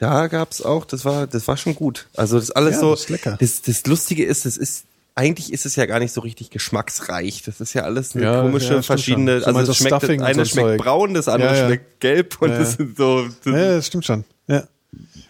da 0.01 0.29
gab's 0.29 0.63
auch, 0.63 0.85
das 0.85 1.05
war 1.05 1.27
das 1.27 1.49
war 1.49 1.57
schon 1.57 1.75
gut. 1.75 2.09
Also 2.17 2.39
das 2.39 2.51
alles 2.53 2.75
Ja, 2.75 2.81
so 2.81 2.91
das 2.93 3.01
ist 3.01 3.09
lecker. 3.11 3.37
Das, 3.41 3.63
das 3.63 3.85
lustige 3.87 4.25
ist, 4.25 4.45
das 4.47 4.57
ist 4.57 4.85
eigentlich 5.17 5.53
ist 5.53 5.67
es 5.67 5.75
ja 5.75 5.87
gar 5.87 5.99
nicht 5.99 6.13
so 6.13 6.21
richtig 6.21 6.51
geschmacksreich. 6.51 7.43
Das 7.45 7.61
ist 7.61 7.73
ja 7.75 7.83
alles 7.83 8.15
eine 8.15 8.25
Ja, 8.25 8.41
komische 8.43 8.75
ja, 8.75 8.83
verschiedene. 8.83 9.43
Also 9.45 9.59
es 9.59 9.67
so 9.67 9.75
schmeckt 9.75 10.03
das 10.03 10.09
und 10.11 10.23
eine 10.23 10.45
so 10.45 10.51
schmeckt 10.53 10.69
Zeug. 10.69 10.81
braun, 10.81 11.15
das 11.15 11.27
andere 11.27 11.51
Ja, 11.53 11.57
ja. 11.63 11.67
schmeckt 11.67 12.01
gelb 12.01 12.41
und 12.41 12.51
Ja. 12.51 12.59
das 12.59 12.75
sind 12.75 12.97
so. 12.97 13.25
Das 13.27 13.47
Ja, 13.47 13.53
das 13.77 13.87
stimmt 13.89 14.05
schon. 14.05 14.25
Ja. 14.47 14.63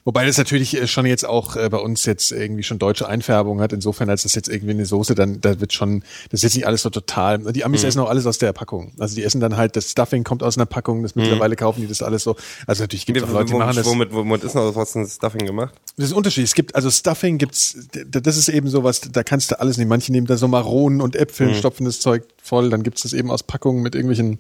Wobei 0.09 0.25
das 0.25 0.39
natürlich 0.39 0.75
äh, 0.75 0.87
schon 0.87 1.05
jetzt 1.05 1.27
auch 1.27 1.55
äh, 1.55 1.69
bei 1.69 1.77
uns 1.77 2.07
jetzt 2.07 2.33
irgendwie 2.33 2.63
schon 2.63 2.79
deutsche 2.79 3.07
Einfärbung 3.07 3.61
hat. 3.61 3.75
Insofern, 3.75 4.09
als 4.09 4.23
das 4.23 4.35
jetzt 4.35 4.49
irgendwie 4.49 4.71
eine 4.71 4.87
Soße, 4.87 5.15
dann 5.15 5.43
da 5.43 5.61
wird 5.61 5.75
schon, 5.75 6.01
das 6.31 6.39
ist 6.39 6.45
jetzt 6.45 6.55
nicht 6.55 6.67
alles 6.67 6.81
so 6.81 6.89
total. 6.89 7.41
Die 7.53 7.63
Amis 7.63 7.83
Mhm. 7.83 7.89
essen 7.89 8.01
auch 8.01 8.09
alles 8.09 8.25
aus 8.25 8.39
der 8.39 8.55
Packung. 8.55 8.93
Also 8.99 9.17
die 9.17 9.23
essen 9.23 9.39
dann 9.43 9.59
halt, 9.59 9.77
das 9.77 9.91
Stuffing 9.91 10.25
kommt 10.25 10.43
aus 10.43 10.57
einer 10.57 10.65
Packung, 10.65 11.03
das 11.03 11.15
mittlerweile 11.15 11.57
kaufen 11.57 11.83
die 11.83 11.87
das 11.87 12.01
alles 12.01 12.23
so. 12.23 12.37
Also 12.67 12.85
natürlich 12.85 13.05
gibt 13.05 13.21
es 13.21 13.29
Leute, 13.31 13.53
die 13.53 13.59
machen 13.59 13.69
womit, 13.69 13.77
das. 13.77 13.87
womit, 13.87 14.13
womit 14.15 14.45
ist 14.45 14.55
noch 14.55 14.75
was 14.75 14.95
denn 14.95 15.07
Stuffing 15.07 15.45
gemacht? 15.45 15.75
Das 15.99 16.07
ist 16.07 16.13
Unterschied. 16.15 16.45
Es 16.45 16.55
gibt, 16.55 16.75
also 16.75 16.91
Stuffing 16.91 17.37
gibt's, 17.37 17.77
das 18.07 18.39
ist 18.39 18.49
eben 18.49 18.69
sowas, 18.71 19.03
da 19.13 19.23
kannst 19.23 19.51
du 19.51 19.61
alles 19.61 19.77
nehmen. 19.77 19.91
Manche 19.91 20.11
nehmen 20.11 20.27
da 20.27 20.39
so 20.39 20.49
Maronen 20.49 21.03
und 21.03 21.17
Äpfeln, 21.17 21.55
stopfen 21.55 21.85
das 21.85 22.01
Zeug 22.01 22.25
voll, 22.43 22.71
dann 22.71 22.83
gibt's 22.83 23.03
das 23.03 23.13
eben 23.13 23.31
aus 23.31 23.43
Packungen 23.43 23.83
mit 23.83 23.95
irgendwelchen 23.95 24.39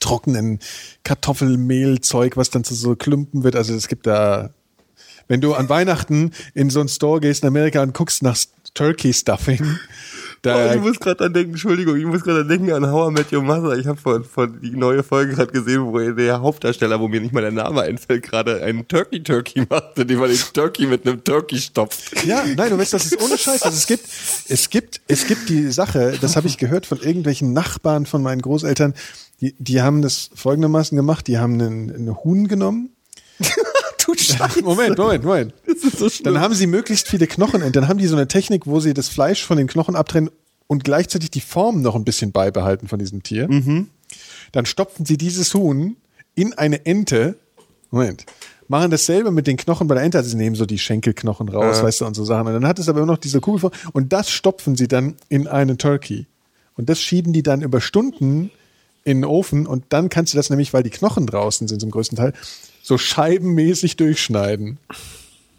trockenen 0.00 0.60
Kartoffelmehlzeug, 1.04 2.36
was 2.36 2.50
dann 2.50 2.62
zu 2.62 2.74
so 2.74 2.94
Klumpen 2.94 3.42
wird. 3.42 3.56
Also 3.56 3.72
es 3.74 3.88
gibt 3.88 4.06
da, 4.06 4.50
wenn 5.28 5.40
du 5.40 5.54
an 5.54 5.68
Weihnachten 5.68 6.32
in 6.54 6.70
so 6.70 6.80
einen 6.80 6.88
Store 6.88 7.20
gehst 7.20 7.42
in 7.42 7.48
Amerika 7.48 7.82
und 7.82 7.94
guckst 7.94 8.22
nach 8.22 8.36
Turkey 8.74 9.12
Stuffing, 9.12 9.78
da, 10.42 10.70
Oh, 10.70 10.74
ich 10.74 10.80
muss 10.80 11.00
gerade 11.00 11.24
an 11.24 11.32
denken, 11.32 11.52
Entschuldigung, 11.52 11.96
ich 11.96 12.04
muss 12.04 12.22
gerade 12.22 12.42
an 12.42 12.48
denken 12.48 12.70
an 12.72 12.88
How 12.88 13.10
I 13.10 13.12
Met 13.12 13.32
Your 13.32 13.42
Mother. 13.42 13.76
Ich 13.78 13.86
habe 13.86 13.98
von, 13.98 14.22
von 14.22 14.60
die 14.60 14.76
neue 14.76 15.02
Folge 15.02 15.34
gerade 15.34 15.50
gesehen, 15.50 15.84
wo 15.86 15.98
der 15.98 16.40
Hauptdarsteller, 16.40 17.00
wo 17.00 17.08
mir 17.08 17.20
nicht 17.20 17.32
mal 17.32 17.40
der 17.40 17.50
Name 17.50 17.82
einfällt, 17.82 18.22
gerade 18.22 18.62
einen 18.62 18.86
Turkey 18.86 19.22
Turkey 19.22 19.66
macht, 19.68 19.98
indem 19.98 20.20
er 20.22 20.28
den 20.28 20.38
Turkey 20.52 20.86
mit 20.86 21.06
einem 21.06 21.24
Turkey 21.24 21.58
stopft. 21.58 22.24
Ja, 22.24 22.44
nein, 22.56 22.70
du 22.70 22.78
weißt, 22.78 22.92
das 22.92 23.06
ist 23.06 23.20
ohne 23.20 23.36
Scheiß. 23.36 23.62
Also 23.62 23.76
es 23.76 23.86
gibt, 23.86 24.04
es 24.48 24.70
gibt, 24.70 25.00
es 25.08 25.26
gibt 25.26 25.48
die 25.48 25.72
Sache, 25.72 26.16
das 26.20 26.36
habe 26.36 26.46
ich 26.46 26.58
gehört 26.58 26.86
von 26.86 26.98
irgendwelchen 27.00 27.52
Nachbarn 27.52 28.06
von 28.06 28.22
meinen 28.22 28.42
Großeltern, 28.42 28.94
die, 29.40 29.54
die 29.58 29.82
haben 29.82 30.00
das 30.00 30.30
folgendermaßen 30.34 30.96
gemacht, 30.96 31.26
die 31.26 31.38
haben 31.38 31.54
einen, 31.54 31.92
einen 31.92 32.16
Huhn 32.22 32.46
genommen. 32.46 32.90
Du 34.06 34.14
Scheiße. 34.14 34.62
Moment, 34.62 34.98
Moment, 34.98 35.24
Moment. 35.24 35.54
Dann 36.24 36.40
haben 36.40 36.54
sie 36.54 36.66
möglichst 36.66 37.08
viele 37.08 37.26
Knochen 37.26 37.62
und 37.62 37.76
dann 37.76 37.88
haben 37.88 37.98
die 37.98 38.06
so 38.06 38.16
eine 38.16 38.28
Technik, 38.28 38.66
wo 38.66 38.80
sie 38.80 38.94
das 38.94 39.08
Fleisch 39.08 39.44
von 39.44 39.56
den 39.56 39.66
Knochen 39.66 39.96
abtrennen 39.96 40.30
und 40.66 40.84
gleichzeitig 40.84 41.30
die 41.30 41.40
Form 41.40 41.82
noch 41.82 41.94
ein 41.94 42.04
bisschen 42.04 42.32
beibehalten 42.32 42.88
von 42.88 42.98
diesem 42.98 43.22
Tier. 43.22 43.48
Dann 44.52 44.66
stopfen 44.66 45.04
sie 45.04 45.16
dieses 45.16 45.52
Huhn 45.54 45.96
in 46.34 46.54
eine 46.54 46.84
Ente. 46.86 47.36
Moment. 47.90 48.24
Machen 48.68 48.90
dasselbe 48.90 49.30
mit 49.30 49.46
den 49.46 49.56
Knochen 49.56 49.86
bei 49.86 49.94
der 49.94 50.04
Ente. 50.04 50.18
Also 50.18 50.30
sie 50.30 50.36
nehmen 50.36 50.56
so 50.56 50.66
die 50.66 50.78
Schenkelknochen 50.78 51.48
raus, 51.48 51.82
weißt 51.84 52.00
du, 52.00 52.06
und 52.06 52.14
so 52.14 52.24
Sachen. 52.24 52.48
Und 52.48 52.52
dann 52.52 52.66
hat 52.66 52.78
es 52.78 52.88
aber 52.88 52.98
immer 52.98 53.12
noch 53.12 53.18
diese 53.18 53.40
Kugelform. 53.40 53.72
Und 53.92 54.12
das 54.12 54.30
stopfen 54.30 54.76
sie 54.76 54.88
dann 54.88 55.14
in 55.28 55.46
eine 55.46 55.76
Turkey. 55.76 56.26
Und 56.74 56.88
das 56.88 57.00
schieben 57.00 57.32
die 57.32 57.42
dann 57.42 57.62
über 57.62 57.80
Stunden 57.80 58.50
in 59.04 59.18
den 59.18 59.24
Ofen. 59.24 59.66
Und 59.66 59.84
dann 59.90 60.08
kannst 60.08 60.32
du 60.32 60.36
das 60.36 60.50
nämlich, 60.50 60.72
weil 60.72 60.82
die 60.82 60.90
Knochen 60.90 61.26
draußen 61.26 61.68
sind 61.68 61.80
zum 61.80 61.90
größten 61.92 62.16
Teil, 62.16 62.32
so 62.86 62.98
scheibenmäßig 62.98 63.96
durchschneiden. 63.96 64.78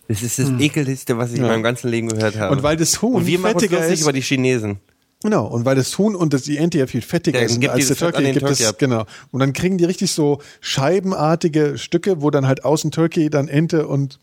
Das 0.08 0.24
ist 0.24 0.40
das 0.40 0.49
ekelste, 0.60 1.18
was 1.18 1.32
ich 1.34 1.40
in 1.40 1.44
meinem 1.45 1.64
ganzen 1.64 1.90
Leben 1.90 2.08
gehört 2.08 2.38
habe. 2.38 2.56
Und 2.56 2.64
weil 2.64 2.78
das 2.78 3.02
Huhn 3.02 3.16
und 3.16 3.26
wir 3.28 3.40
fettiger 3.40 3.86
ist- 3.86 4.02
über 4.02 4.14
die 4.14 4.22
Chinesen. 4.22 4.78
Genau, 5.24 5.48
und 5.48 5.66
weil 5.66 5.76
das 5.76 5.98
Huhn 5.98 6.16
und 6.16 6.32
das, 6.34 6.44
die 6.44 6.58
Ente 6.58 6.78
ja 6.78 6.86
viel 6.88 7.02
fettiger 7.02 7.41
Ja, 7.41 7.49
sind 7.49 7.60
gibt 7.60 7.74
als 7.74 7.82
die 7.82 7.88
der 7.88 7.98
Turkey, 7.98 8.24
den 8.24 8.34
gibt 8.34 8.45
Turkey 8.45 8.64
es, 8.64 8.70
ab. 8.70 8.78
genau. 8.80 9.06
Und 9.32 9.40
dann 9.41 9.52
kriegen 9.52 9.78
die 9.78 9.84
richtig 9.84 10.12
so 10.12 10.40
scheibenartige 10.62 11.78
Stücke, 11.78 12.22
wo 12.22 12.30
dann 12.30 12.48
halt 12.48 12.64
außen 12.64 12.91
Turkey, 12.91 13.30
dann 13.30 13.48
Ente 13.49 13.88
und 13.88 14.20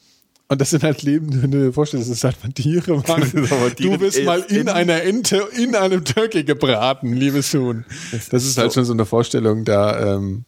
und 0.47 0.61
das 0.61 0.71
sind 0.71 0.83
halt 0.85 1.03
lebende, 1.03 1.43
wenn 1.43 1.51
du 1.51 1.59
dir 1.67 1.73
vorstellst, 1.73 2.09
das 2.09 2.19
ist 2.19 2.25
halt 2.25 2.37
mal 2.45 2.53
Tiere, 2.53 3.03
Mann. 3.09 3.75
Du 3.79 3.99
bist 3.99 4.23
mal 4.25 4.41
in 4.49 4.57
in- 4.63 4.69
einer 4.69 5.03
Ente, 5.03 5.43
in 5.59 5.75
einem 5.75 6.05
Turkey 6.05 6.45
gebraten, 6.45 7.13
liebes 7.15 7.53
Huhn. 7.55 7.85
Das 8.31 8.45
ist 8.45 8.57
halt 8.57 8.73
schon 8.73 8.85
so 8.85 8.93
eine 8.93 9.05
Vorstellung 9.07 9.65
da, 9.65 10.17
ähm, 10.17 10.45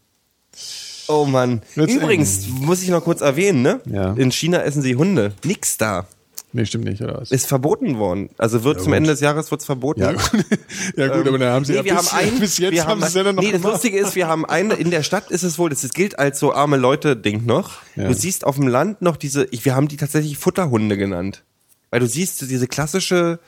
Oh 1.09 1.25
Mann. 1.25 1.63
Wird's 1.75 1.95
Übrigens, 1.95 2.47
muss 2.49 2.83
ich 2.83 2.89
noch 2.89 3.05
kurz 3.05 3.21
erwähnen, 3.21 3.63
ne? 3.63 3.81
Ja. 3.87 4.13
In 4.15 4.33
China 4.33 4.63
essen 4.63 4.83
sie 4.83 4.97
Hunde. 4.97 5.33
Nix 5.45 5.79
da. 5.79 6.07
nee, 6.53 6.65
stimmt 6.65 6.85
nicht, 6.85 7.03
oder 7.03 7.21
was? 7.21 7.31
Ist 7.31 7.47
verboten 7.47 7.99
worden. 7.99 8.31
Also 8.39 8.65
wird 8.65 8.79
zum 8.79 8.89
gut. 8.89 8.97
Ende 8.97 9.11
des 9.11 9.21
Jahres 9.21 9.51
wird's 9.51 9.65
verboten. 9.65 10.01
Ja, 10.01 10.13
gut, 10.13 10.33
ja, 10.97 11.09
gut 11.09 11.29
aber 11.29 11.39
dann 11.39 11.51
haben 11.51 11.65
sie 11.65 11.73
nee, 11.73 11.79
ja 11.79 11.85
wir 11.85 11.95
bis, 11.97 12.13
haben 12.13 12.19
ein, 12.19 12.41
bis 12.41 12.59
jetzt 12.59 12.73
wir 12.73 12.87
haben 12.87 13.01
sie 13.01 13.07
es 13.07 13.15
ja 13.15 13.23
dann 13.23 13.37
noch 13.37 13.43
Nee, 13.43 13.53
das. 13.53 13.63
Lustige 13.63 13.99
ist, 13.99 14.15
wir 14.15 14.27
haben 14.27 14.45
eine, 14.45 14.75
in 14.75 14.91
der 14.91 15.03
Stadt 15.03 15.31
ist 15.31 15.43
es 15.43 15.59
wohl, 15.59 15.71
das 15.71 15.89
gilt 15.91 16.19
als 16.19 16.39
so 16.39 16.53
arme 16.53 16.77
Leute-Ding 16.77 17.45
noch. 17.47 17.73
Ja. 17.95 18.09
Du 18.09 18.15
siehst 18.15 18.45
auf 18.45 18.57
dem 18.57 18.69
Land 18.69 19.03
noch 19.03 19.17
diese, 19.17 19.45
ich, 19.51 19.65
wir 19.65 19.75
haben 19.75 19.89
die 19.89 19.97
tatsächlich 19.97 20.39
Futterhunde 20.39 20.97
genannt. 20.97 21.45
Weil 21.91 22.01
du 22.01 22.07
siehst 22.07 22.41
diese 22.43 22.67
klassische 22.67 23.39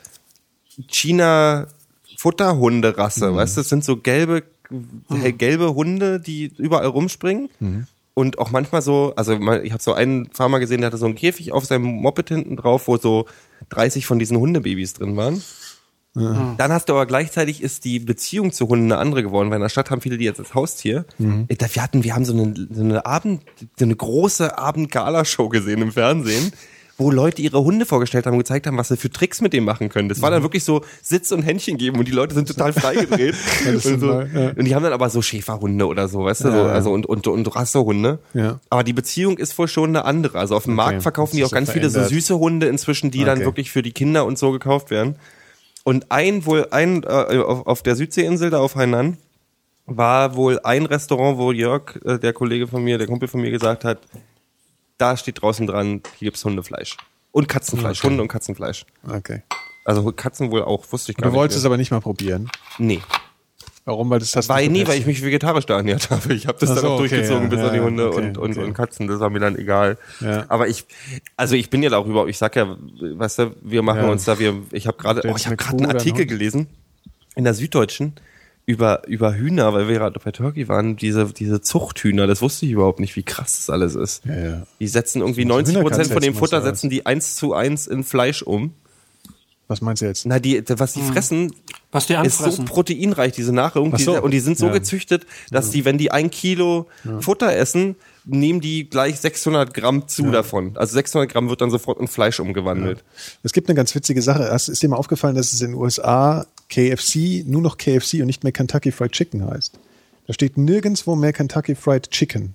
China 0.86 1.66
Futterhunderasse, 2.16 3.34
weißt 3.34 3.56
du, 3.56 3.60
das 3.60 3.68
sind 3.68 3.84
so 3.84 3.96
gelbe, 3.96 4.42
gelbe 5.36 5.74
Hunde, 5.74 6.20
die 6.20 6.52
überall 6.58 6.86
rumspringen. 6.86 7.48
Und 8.14 8.38
auch 8.40 8.50
manchmal 8.50 8.82
so, 8.82 9.12
also 9.16 9.34
ich 9.62 9.72
habe 9.72 9.82
so 9.82 9.92
einen 9.92 10.28
Farmer 10.32 10.58
gesehen, 10.58 10.80
der 10.80 10.88
hatte 10.88 10.96
so 10.98 11.06
einen 11.06 11.14
Käfig 11.14 11.52
auf 11.52 11.64
seinem 11.66 11.84
Moped 11.84 12.28
hinten 12.28 12.56
drauf, 12.56 12.88
wo 12.88 12.96
so 12.96 13.26
30 13.68 14.06
von 14.06 14.18
diesen 14.18 14.38
Hundebabys 14.38 14.94
drin 14.94 15.16
waren. 15.16 15.40
Dann 16.14 16.72
hast 16.72 16.88
du 16.88 16.94
aber 16.94 17.06
gleichzeitig 17.06 17.62
ist 17.62 17.84
die 17.84 18.00
Beziehung 18.00 18.50
zu 18.50 18.66
Hunden 18.66 18.90
eine 18.90 19.00
andere 19.00 19.22
geworden, 19.22 19.50
weil 19.50 19.56
in 19.58 19.62
der 19.62 19.68
Stadt 19.68 19.90
haben 19.90 20.00
viele 20.00 20.18
die 20.18 20.24
jetzt 20.24 20.40
als 20.40 20.52
Haustier. 20.52 21.04
Äh, 21.48 21.54
da- 21.54 21.72
Wir 21.72 21.82
hatten, 21.82 22.02
wir 22.02 22.14
haben 22.14 22.24
so 22.24 22.32
eine, 22.32 22.54
so 22.72 22.80
eine 22.82 23.06
Abend, 23.06 23.42
so 23.78 23.84
eine 23.84 23.94
große 23.94 24.58
Abend-Gala-Show 24.58 25.48
gesehen 25.48 25.80
im 25.80 25.92
Fernsehen, 25.92 26.50
wo 27.00 27.12
Leute 27.12 27.40
ihre 27.40 27.62
Hunde 27.62 27.86
vorgestellt 27.86 28.26
haben 28.26 28.32
und 28.34 28.40
gezeigt 28.40 28.66
haben, 28.66 28.76
was 28.76 28.88
sie 28.88 28.96
für 28.96 29.08
Tricks 29.08 29.40
mit 29.40 29.52
denen 29.52 29.64
machen 29.64 29.88
können. 29.88 30.08
Das 30.08 30.20
war 30.20 30.32
dann 30.32 30.42
wirklich 30.42 30.64
so 30.64 30.82
Sitz 31.00 31.30
und 31.30 31.42
Händchen 31.42 31.78
geben 31.78 31.96
und 31.96 32.08
die 32.08 32.12
Leute 32.12 32.34
sind 32.34 32.48
total 32.48 32.72
freigedreht. 32.74 33.36
das 33.64 33.86
und, 33.86 34.00
so. 34.00 34.20
ja. 34.20 34.50
und 34.50 34.64
die 34.64 34.74
haben 34.74 34.82
dann 34.82 34.92
aber 34.92 35.08
so 35.08 35.22
Schäferhunde 35.22 35.86
oder 35.86 36.08
so, 36.08 36.24
weißt 36.24 36.44
du, 36.44 36.50
so, 36.50 36.56
Ja, 36.56 36.66
ja. 36.66 36.72
also 36.72 36.90
und, 36.90 37.06
und, 37.06 37.26
und 37.28 37.54
Rassehunde. 37.54 38.18
Ja. 38.34 38.58
Aber 38.68 38.82
die 38.82 38.92
Beziehung 38.92 39.38
ist 39.38 39.56
wohl 39.58 39.68
schon 39.68 39.90
eine 39.90 40.04
andere. 40.04 40.38
Also 40.40 40.56
auf 40.56 40.64
dem 40.64 40.74
Markt 40.74 41.02
verkaufen 41.02 41.36
die 41.36 41.44
auch 41.44 41.52
ganz 41.52 41.70
viele 41.70 41.88
so 41.88 42.00
verändert. 42.00 42.12
süße 42.20 42.38
Hunde 42.38 42.66
inzwischen, 42.66 43.12
die 43.12 43.24
dann 43.24 43.38
Okay. 43.38 43.46
wirklich 43.46 43.70
für 43.70 43.82
die 43.82 43.92
Kinder 43.92 44.26
und 44.26 44.36
so 44.36 44.50
gekauft 44.50 44.90
werden. 44.90 45.14
Und 45.84 46.10
ein 46.10 46.44
wohl 46.46 46.66
ein 46.72 47.04
äh, 47.04 47.06
auf, 47.38 47.64
auf 47.66 47.82
der 47.84 47.94
Südseeinsel 47.94 48.50
da 48.50 48.58
auf 48.58 48.74
Hainan 48.74 49.16
war 49.86 50.34
wohl 50.36 50.58
ein 50.64 50.84
Restaurant, 50.84 51.38
wo 51.38 51.52
Jörg, 51.52 51.96
äh, 52.04 52.18
der 52.18 52.32
Kollege 52.32 52.66
von 52.66 52.82
mir, 52.82 52.98
der 52.98 53.06
Kumpel 53.06 53.28
von 53.28 53.40
mir 53.40 53.50
gesagt 53.52 53.84
hat, 53.84 53.98
da 54.98 55.16
steht 55.16 55.42
draußen 55.42 55.66
dran, 55.66 56.02
hier 56.18 56.26
gibt's 56.26 56.44
Hundefleisch 56.44 56.96
und 57.32 57.48
Katzenfleisch, 57.48 58.02
Hunde 58.02 58.22
und 58.22 58.28
Katzenfleisch. 58.28 58.84
Okay. 59.08 59.42
Also 59.84 60.12
Katzen 60.12 60.50
wohl 60.50 60.62
auch, 60.62 60.84
wusste 60.90 61.12
ich 61.12 61.18
gar 61.18 61.30
Du 61.30 61.36
wolltest 61.36 61.56
es 61.58 61.62
nicht. 61.62 61.66
aber 61.66 61.76
nicht 61.78 61.90
mal 61.90 62.00
probieren. 62.00 62.50
mehr. 62.78 62.96
Nee, 62.96 63.02
Warum? 63.88 64.10
Weil 64.10 64.18
das 64.18 64.36
hast 64.36 64.50
du 64.50 64.52
weil, 64.52 64.68
nee, 64.68 64.80
verpetzt. 64.80 64.88
weil 64.90 65.00
ich 65.00 65.06
mich 65.06 65.24
vegetarisch 65.24 65.64
da 65.64 65.78
ernährt 65.78 66.10
habe. 66.10 66.34
Ich 66.34 66.46
habe 66.46 66.58
das 66.60 66.68
Ach 66.68 66.74
dann 66.74 66.82
so, 66.84 66.88
auch 66.90 67.00
okay, 67.00 67.08
durchgezogen 67.08 67.44
ja, 67.44 67.48
bis 67.48 67.60
an 67.60 67.72
die 67.72 67.78
ja, 67.78 67.82
Hunde 67.84 68.08
okay, 68.08 68.18
und, 68.18 68.36
und, 68.36 68.50
okay. 68.58 68.64
und 68.66 68.74
Katzen. 68.74 69.08
Das 69.08 69.18
war 69.18 69.30
mir 69.30 69.40
dann 69.40 69.56
egal. 69.56 69.96
Ja. 70.20 70.44
Aber 70.48 70.68
ich, 70.68 70.84
also 71.38 71.54
ich 71.54 71.70
bin 71.70 71.82
ja 71.82 71.90
auch 71.96 72.04
überhaupt, 72.04 72.28
ich 72.28 72.36
sag 72.36 72.54
ja, 72.54 72.76
weißt 73.00 73.38
du, 73.38 73.56
wir 73.62 73.80
machen 73.80 74.02
Ja. 74.02 74.10
uns 74.10 74.24
da, 74.26 74.38
wir, 74.38 74.60
ich 74.72 74.86
habe 74.86 74.98
gerade, 74.98 75.22
oh, 75.26 75.34
ich 75.34 75.46
habe 75.46 75.56
gerade 75.56 75.78
einen 75.78 75.86
Artikel 75.90 76.20
Hund? 76.20 76.28
gelesen 76.28 76.66
in 77.34 77.44
der 77.44 77.54
Süddeutschen 77.54 78.12
über 78.68 79.08
über 79.08 79.34
Hühner, 79.34 79.72
weil 79.72 79.88
wir 79.88 79.94
gerade 79.94 80.20
bei 80.22 80.30
Turkey 80.30 80.68
waren, 80.68 80.94
diese 80.96 81.24
diese 81.32 81.62
Zuchthühner. 81.62 82.26
Das 82.26 82.42
wusste 82.42 82.66
ich 82.66 82.72
überhaupt 82.72 83.00
nicht, 83.00 83.16
wie 83.16 83.22
krass 83.22 83.54
das 83.56 83.70
alles 83.70 83.94
ist. 83.94 84.26
Ja, 84.26 84.36
ja. 84.38 84.66
Die 84.78 84.86
setzen 84.86 85.22
irgendwie 85.22 85.46
muss 85.46 85.54
90 85.72 85.80
Prozent 85.80 86.12
von 86.12 86.20
dem 86.20 86.34
Futter 86.34 86.60
setzen 86.60 86.90
die 86.90 87.06
eins 87.06 87.34
zu 87.34 87.54
eins 87.54 87.86
in 87.86 88.04
Fleisch 88.04 88.42
um. 88.42 88.74
Was 89.68 89.80
meinst 89.80 90.02
du 90.02 90.06
jetzt? 90.06 90.26
Na, 90.26 90.38
die, 90.38 90.62
was 90.66 90.92
die 90.94 91.02
fressen, 91.02 91.54
Was 91.92 92.06
die 92.06 92.14
ist 92.14 92.38
so 92.38 92.62
proteinreich, 92.64 93.32
diese 93.32 93.52
Nahrung. 93.54 93.96
So. 93.98 94.12
Die, 94.14 94.18
und 94.20 94.30
die 94.32 94.40
sind 94.40 94.56
so 94.58 94.66
Ja. 94.66 94.72
gezüchtet, 94.72 95.26
dass 95.50 95.70
die, 95.70 95.84
wenn 95.86 95.96
die 95.98 96.10
ein 96.10 96.30
Kilo 96.30 96.88
Futter 97.20 97.54
essen, 97.54 97.96
nehmen 98.24 98.60
die 98.60 98.88
gleich 98.88 99.20
600 99.20 99.72
Gramm 99.72 100.08
zu 100.08 100.30
davon. 100.30 100.72
Also 100.76 100.92
600 100.94 101.30
Gramm 101.30 101.48
wird 101.50 101.60
dann 101.62 101.70
sofort 101.70 102.00
in 102.00 102.08
Fleisch 102.08 102.40
umgewandelt. 102.40 103.02
Es 103.42 103.52
gibt 103.52 103.68
eine 103.68 103.76
ganz 103.76 103.94
witzige 103.94 104.20
Sache. 104.22 104.42
Ist 104.44 104.82
dir 104.82 104.88
mal 104.88 104.96
aufgefallen, 104.96 105.36
dass 105.36 105.52
es 105.52 105.60
in 105.62 105.72
den 105.72 105.80
USA 105.80 106.46
KFC 106.68 107.44
nur 107.46 107.62
noch 107.62 107.78
KFC 107.78 108.14
und 108.20 108.26
nicht 108.26 108.44
mehr 108.44 108.52
Kentucky 108.52 108.92
Fried 108.92 109.12
Chicken 109.12 109.46
heißt? 109.46 109.78
Da 110.26 110.34
steht 110.34 110.58
nirgendwo 110.58 111.16
mehr 111.16 111.32
Kentucky 111.32 111.74
Fried 111.74 112.10
Chicken. 112.10 112.54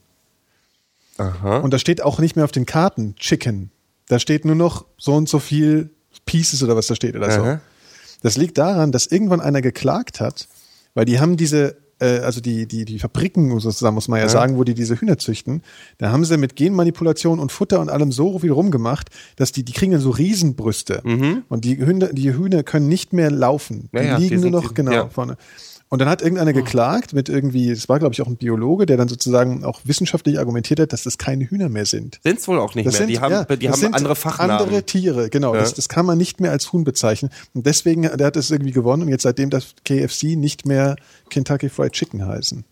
Aha. 1.17 1.57
Und 1.59 1.73
da 1.73 1.79
steht 1.79 2.01
auch 2.01 2.19
nicht 2.19 2.35
mehr 2.35 2.45
auf 2.45 2.51
den 2.51 2.65
Karten 2.65 3.15
Chicken. 3.15 3.71
Da 4.07 4.19
steht 4.19 4.45
nur 4.45 4.55
noch 4.55 4.85
so 4.97 5.15
und 5.15 5.29
so 5.29 5.39
viel 5.39 5.89
Pieces 6.25 6.63
oder 6.63 6.75
was 6.75 6.87
da 6.87 6.95
steht 6.95 7.15
oder 7.15 7.31
so. 7.31 7.41
Aha. 7.41 7.61
Das 8.21 8.37
liegt 8.37 8.57
daran, 8.57 8.91
dass 8.91 9.07
irgendwann 9.07 9.41
einer 9.41 9.61
geklagt 9.61 10.19
hat, 10.19 10.47
weil 10.93 11.05
die 11.05 11.19
haben 11.19 11.35
diese, 11.37 11.75
äh, 12.03 12.19
also 12.19 12.41
die, 12.41 12.67
die, 12.67 12.85
die 12.85 12.99
Fabriken 12.99 13.59
sozusagen, 13.59 13.95
muss 13.95 14.07
man 14.07 14.19
ja, 14.19 14.27
sagen, 14.29 14.57
wo 14.57 14.63
die 14.63 14.73
diese 14.73 14.99
Hühner 14.99 15.17
züchten, 15.17 15.61
da 15.97 16.11
haben 16.11 16.25
sie 16.25 16.37
mit 16.37 16.55
Genmanipulation 16.55 17.39
und 17.39 17.51
Futter 17.51 17.79
und 17.79 17.89
allem 17.89 18.11
so 18.11 18.39
viel 18.39 18.51
rumgemacht, 18.51 19.09
dass 19.37 19.51
die, 19.51 19.63
die 19.63 19.71
kriegen 19.73 19.91
dann 19.93 20.01
so 20.01 20.09
Riesenbrüste. 20.09 21.01
Und 21.49 21.65
die 21.65 21.77
Hühner, 21.77 22.07
die 22.13 22.33
Hühner 22.33 22.63
können 22.63 22.87
nicht 22.87 23.13
mehr 23.13 23.31
laufen. 23.31 23.89
Die 23.93 23.97
Mhm. 23.97 24.03
Ja, 24.03 24.03
ja, 24.03 24.17
liegen 24.17 24.29
die 24.29 24.35
nur 24.35 24.43
sind- 24.43 24.51
noch, 24.51 24.67
die- 24.69 24.73
genau, 24.75 24.91
ja. 24.91 25.09
vorne. 25.09 25.37
Und 25.93 25.99
dann 25.99 26.09
hat 26.09 26.23
irgendeiner 26.23 26.53
geklagt 26.53 27.13
mit 27.13 27.29
irgendwie, 27.29 27.69
es 27.69 27.87
war 27.87 27.99
glaube 27.99 28.13
ich 28.15 28.21
auch 28.23 28.27
ein 28.27 28.35
Biologe, 28.35 28.87
der 28.87 28.97
dann 28.97 29.07
sozusagen 29.07 29.63
auch 29.63 29.81
wissenschaftlich 29.83 30.39
argumentiert 30.39 30.79
hat, 30.79 30.91
dass 30.91 31.03
das 31.03 31.19
keine 31.19 31.47
Hühner 31.47 31.69
mehr 31.69 31.85
sind. 31.85 32.19
Sind's 32.23 32.47
wohl 32.47 32.57
auch 32.57 32.73
nicht 32.73 32.87
Das 32.87 32.93
mehr. 32.93 33.01
sind, 33.01 33.09
die 33.09 33.19
haben, 33.19 33.31
ja, 33.31 33.43
die 33.55 33.69
haben 33.69 33.79
sind 33.79 33.93
andere 33.93 34.15
Fachnamen. 34.15 34.57
Andere 34.57 34.81
Tiere, 34.81 35.29
genau. 35.29 35.53
Ja. 35.53 35.59
Das, 35.59 35.75
das 35.75 35.89
kann 35.89 36.07
man 36.07 36.17
nicht 36.17 36.41
mehr 36.41 36.49
als 36.49 36.73
Huhn 36.73 36.83
bezeichnen. 36.83 37.29
Und 37.53 37.67
deswegen, 37.67 38.01
der 38.01 38.25
hat 38.25 38.35
es 38.37 38.49
irgendwie 38.49 38.71
gewonnen 38.71 39.03
und 39.03 39.09
jetzt 39.09 39.21
seitdem 39.21 39.51
das 39.51 39.75
KFC 39.85 40.35
nicht 40.35 40.65
mehr 40.65 40.95
Kentucky 41.29 41.69
Fried 41.69 41.91
Chicken 41.91 42.25
heißen. 42.25 42.65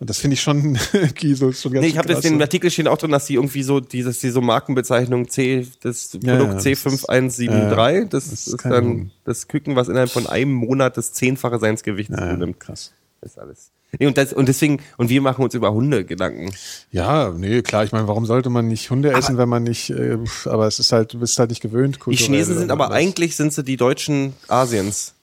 Und 0.00 0.10
das 0.10 0.18
finde 0.18 0.34
ich 0.34 0.42
schon, 0.42 0.74
so, 1.34 1.52
schon 1.52 1.72
ganz 1.72 1.82
Nee, 1.82 1.86
ich 1.88 1.98
habe 1.98 2.12
jetzt 2.12 2.24
den. 2.24 2.40
Artikel 2.42 2.70
stehen 2.70 2.88
auch 2.88 2.98
drin, 2.98 3.10
dass 3.12 3.26
die 3.26 3.34
irgendwie 3.34 3.62
so 3.62 3.80
dieses 3.80 4.18
die 4.18 4.30
so 4.30 4.40
Markenbezeichnung 4.40 5.28
C 5.28 5.66
das 5.82 6.12
Ja, 6.20 6.36
Produkt 6.36 6.64
ja, 6.64 6.70
das 6.70 6.84
C5173, 6.84 8.08
das, 8.08 8.30
das 8.30 8.46
ist 8.48 8.64
dann 8.64 9.10
das 9.24 9.48
Küken, 9.48 9.76
was 9.76 9.88
innerhalb 9.88 10.10
von 10.10 10.26
einem 10.26 10.52
Monat 10.52 10.96
das 10.96 11.12
zehnfache 11.12 11.58
seines 11.58 11.82
Gewichts 11.82 12.14
Ja, 12.16 12.30
zunimmt. 12.30 12.60
krass. 12.60 12.92
Das 13.20 13.32
ist 13.32 13.38
alles. 13.38 13.70
Nee, 13.98 14.06
und, 14.08 14.18
das, 14.18 14.32
und 14.32 14.48
deswegen, 14.48 14.80
und 14.96 15.08
wir 15.08 15.20
machen 15.22 15.44
uns 15.44 15.54
über 15.54 15.72
Hunde 15.72 16.04
Gedanken. 16.04 16.52
Ja, 16.90 17.30
nee, 17.30 17.62
klar, 17.62 17.84
ich 17.84 17.92
meine, 17.92 18.08
warum 18.08 18.26
sollte 18.26 18.50
man 18.50 18.66
nicht 18.66 18.90
Hunde 18.90 19.12
essen, 19.12 19.38
wenn 19.38 19.48
man 19.48 19.62
nicht, 19.62 19.90
äh, 19.90 20.18
aber 20.46 20.66
es 20.66 20.80
ist 20.80 20.90
halt, 20.90 21.12
du 21.14 21.20
bist 21.20 21.38
halt 21.38 21.50
nicht 21.50 21.62
gewöhnt. 21.62 22.00
Die 22.10 22.16
Chinesen 22.16 22.58
sind 22.58 22.72
aber 22.72 22.86
was. 22.88 22.92
eigentlich 22.94 23.36
sind 23.36 23.52
sie 23.52 23.62
die 23.62 23.76
Deutschen 23.76 24.32
Asiens, 24.48 25.14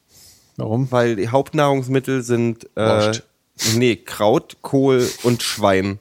Warum? 0.56 0.90
weil 0.90 1.18
die 1.18 1.28
Hauptnahrungsmittel 1.28 2.24
sind 2.24 2.66
äh. 2.76 3.12
Nee, 3.76 3.96
Kraut, 3.96 4.58
Kohl 4.62 5.08
und 5.24 5.44
Schwein. 5.44 6.00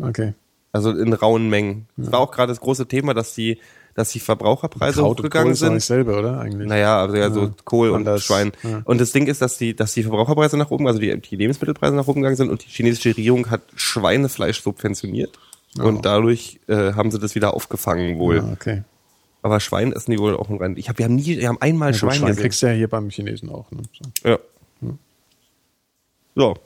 Okay. 0.00 0.34
Also 0.72 0.90
in 0.92 1.12
rauen 1.12 1.48
Mengen. 1.48 1.88
Das 1.96 2.12
war 2.12 2.20
auch 2.20 2.30
gerade 2.30 2.52
das 2.52 2.60
große 2.60 2.86
Thema, 2.86 3.12
dass 3.12 3.34
die, 3.34 3.58
dass 3.94 4.10
die 4.12 4.20
Verbraucherpreise 4.20 5.00
Kraut 5.00 5.08
und 5.10 5.16
Kohl 5.16 5.24
hochgegangen 5.24 5.52
ist 5.52 5.60
nicht 5.62 5.68
sind. 5.70 5.80
selber, 5.80 6.18
oder? 6.18 6.40
Eigentlich. 6.40 6.68
Naja, 6.68 7.00
also 7.00 7.16
ja, 7.16 7.30
so 7.30 7.52
Kohl 7.64 7.90
und 7.90 7.96
anders. 8.06 8.24
Schwein. 8.24 8.52
Ja. 8.62 8.82
Und 8.84 9.00
das 9.00 9.10
Ding 9.10 9.26
ist, 9.26 9.42
dass 9.42 9.58
die, 9.58 9.74
dass 9.74 9.92
die 9.94 10.04
Verbraucherpreise 10.04 10.56
nach 10.56 10.70
oben, 10.70 10.86
also 10.86 11.00
die, 11.00 11.20
die 11.20 11.36
Lebensmittelpreise 11.36 11.94
nach 11.96 12.06
oben 12.06 12.20
gegangen 12.20 12.36
sind 12.36 12.50
und 12.50 12.64
die 12.64 12.68
chinesische 12.68 13.10
Regierung 13.10 13.50
hat 13.50 13.62
Schweinefleisch 13.74 14.62
subventioniert. 14.62 15.38
Und 15.78 16.04
dadurch 16.04 16.58
äh, 16.68 16.94
haben 16.94 17.10
sie 17.10 17.18
das 17.20 17.34
wieder 17.36 17.54
aufgefangen 17.54 18.18
wohl. 18.18 18.40
Ah, 18.40 18.50
okay. 18.52 18.82
Aber 19.42 19.60
Schwein 19.60 19.92
essen 19.92 20.10
die 20.10 20.18
wohl 20.18 20.36
auch 20.36 20.50
im 20.50 20.56
Rein. 20.58 20.76
Ich 20.76 20.88
habe 20.88 20.98
wir 20.98 21.04
haben 21.06 21.14
nie, 21.14 21.38
wir 21.38 21.48
haben 21.48 21.60
einmal 21.60 21.88
Ja, 21.88 21.92
gut, 21.92 22.00
Schwein, 22.00 22.18
Schwein 22.18 22.28
gesehen. 22.28 22.42
kriegst 22.42 22.62
du 22.62 22.66
ja 22.66 22.72
hier 22.72 22.88
beim 22.88 23.08
Chinesen 23.10 23.48
auch. 23.50 23.70
Ne? 23.70 23.82
So. 24.22 24.28
Ja. 24.28 24.38
So. 26.40 26.56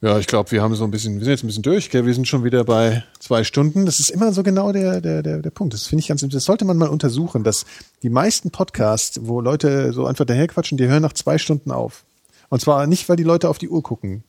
Ja, 0.00 0.18
ich 0.18 0.26
glaube, 0.26 0.50
wir 0.52 0.62
haben 0.62 0.74
so 0.74 0.84
ein 0.84 0.90
bisschen, 0.90 1.18
wir 1.18 1.24
sind 1.24 1.32
jetzt 1.32 1.44
ein 1.44 1.48
bisschen 1.48 1.62
durch, 1.62 1.90
gell? 1.90 2.06
wir 2.06 2.14
sind 2.14 2.26
schon 2.26 2.42
wieder 2.42 2.64
bei 2.64 3.04
zwei 3.18 3.44
Stunden. 3.44 3.84
Das 3.84 4.00
ist 4.00 4.08
immer 4.08 4.32
so 4.32 4.42
genau 4.42 4.72
der, 4.72 5.02
der, 5.02 5.22
der, 5.22 5.42
der 5.42 5.50
Punkt. 5.50 5.74
Das 5.74 5.86
finde 5.86 6.00
ich 6.00 6.08
ganz, 6.08 6.26
das 6.26 6.44
sollte 6.44 6.64
man 6.64 6.78
mal 6.78 6.88
untersuchen, 6.88 7.44
dass 7.44 7.66
die 8.02 8.08
meisten 8.08 8.50
Podcasts, 8.50 9.20
wo 9.24 9.42
Leute 9.42 9.92
so 9.92 10.06
einfach 10.06 10.24
daherquatschen, 10.24 10.78
die 10.78 10.86
hören 10.86 11.02
nach 11.02 11.12
zwei 11.12 11.36
Stunden 11.36 11.70
auf. 11.70 12.04
Und 12.48 12.62
zwar 12.62 12.86
nicht, 12.86 13.10
weil 13.10 13.16
die 13.16 13.24
Leute 13.24 13.50
auf 13.50 13.58
die 13.58 13.68
Uhr 13.68 13.82
gucken. 13.82 14.24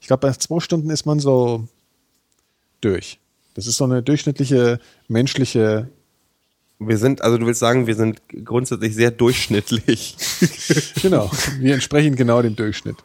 Ich 0.00 0.08
glaube, 0.08 0.26
bei 0.26 0.32
zwei 0.32 0.58
Stunden 0.58 0.90
ist 0.90 1.06
man 1.06 1.20
so 1.20 1.68
durch. 2.80 3.20
Das 3.54 3.68
ist 3.68 3.76
so 3.76 3.84
eine 3.84 4.02
durchschnittliche 4.02 4.80
menschliche, 5.06 5.86
Wir 6.80 6.98
sind, 6.98 7.22
also 7.22 7.38
du 7.38 7.46
willst 7.46 7.60
sagen, 7.60 7.86
wir 7.86 7.94
sind 7.94 8.20
grundsätzlich 8.44 8.96
sehr 8.96 9.12
durchschnittlich. 9.12 10.16
genau, 11.02 11.30
wir 11.60 11.74
entsprechen 11.74 12.16
genau 12.16 12.42
dem 12.42 12.56
Durchschnitt. 12.56 12.96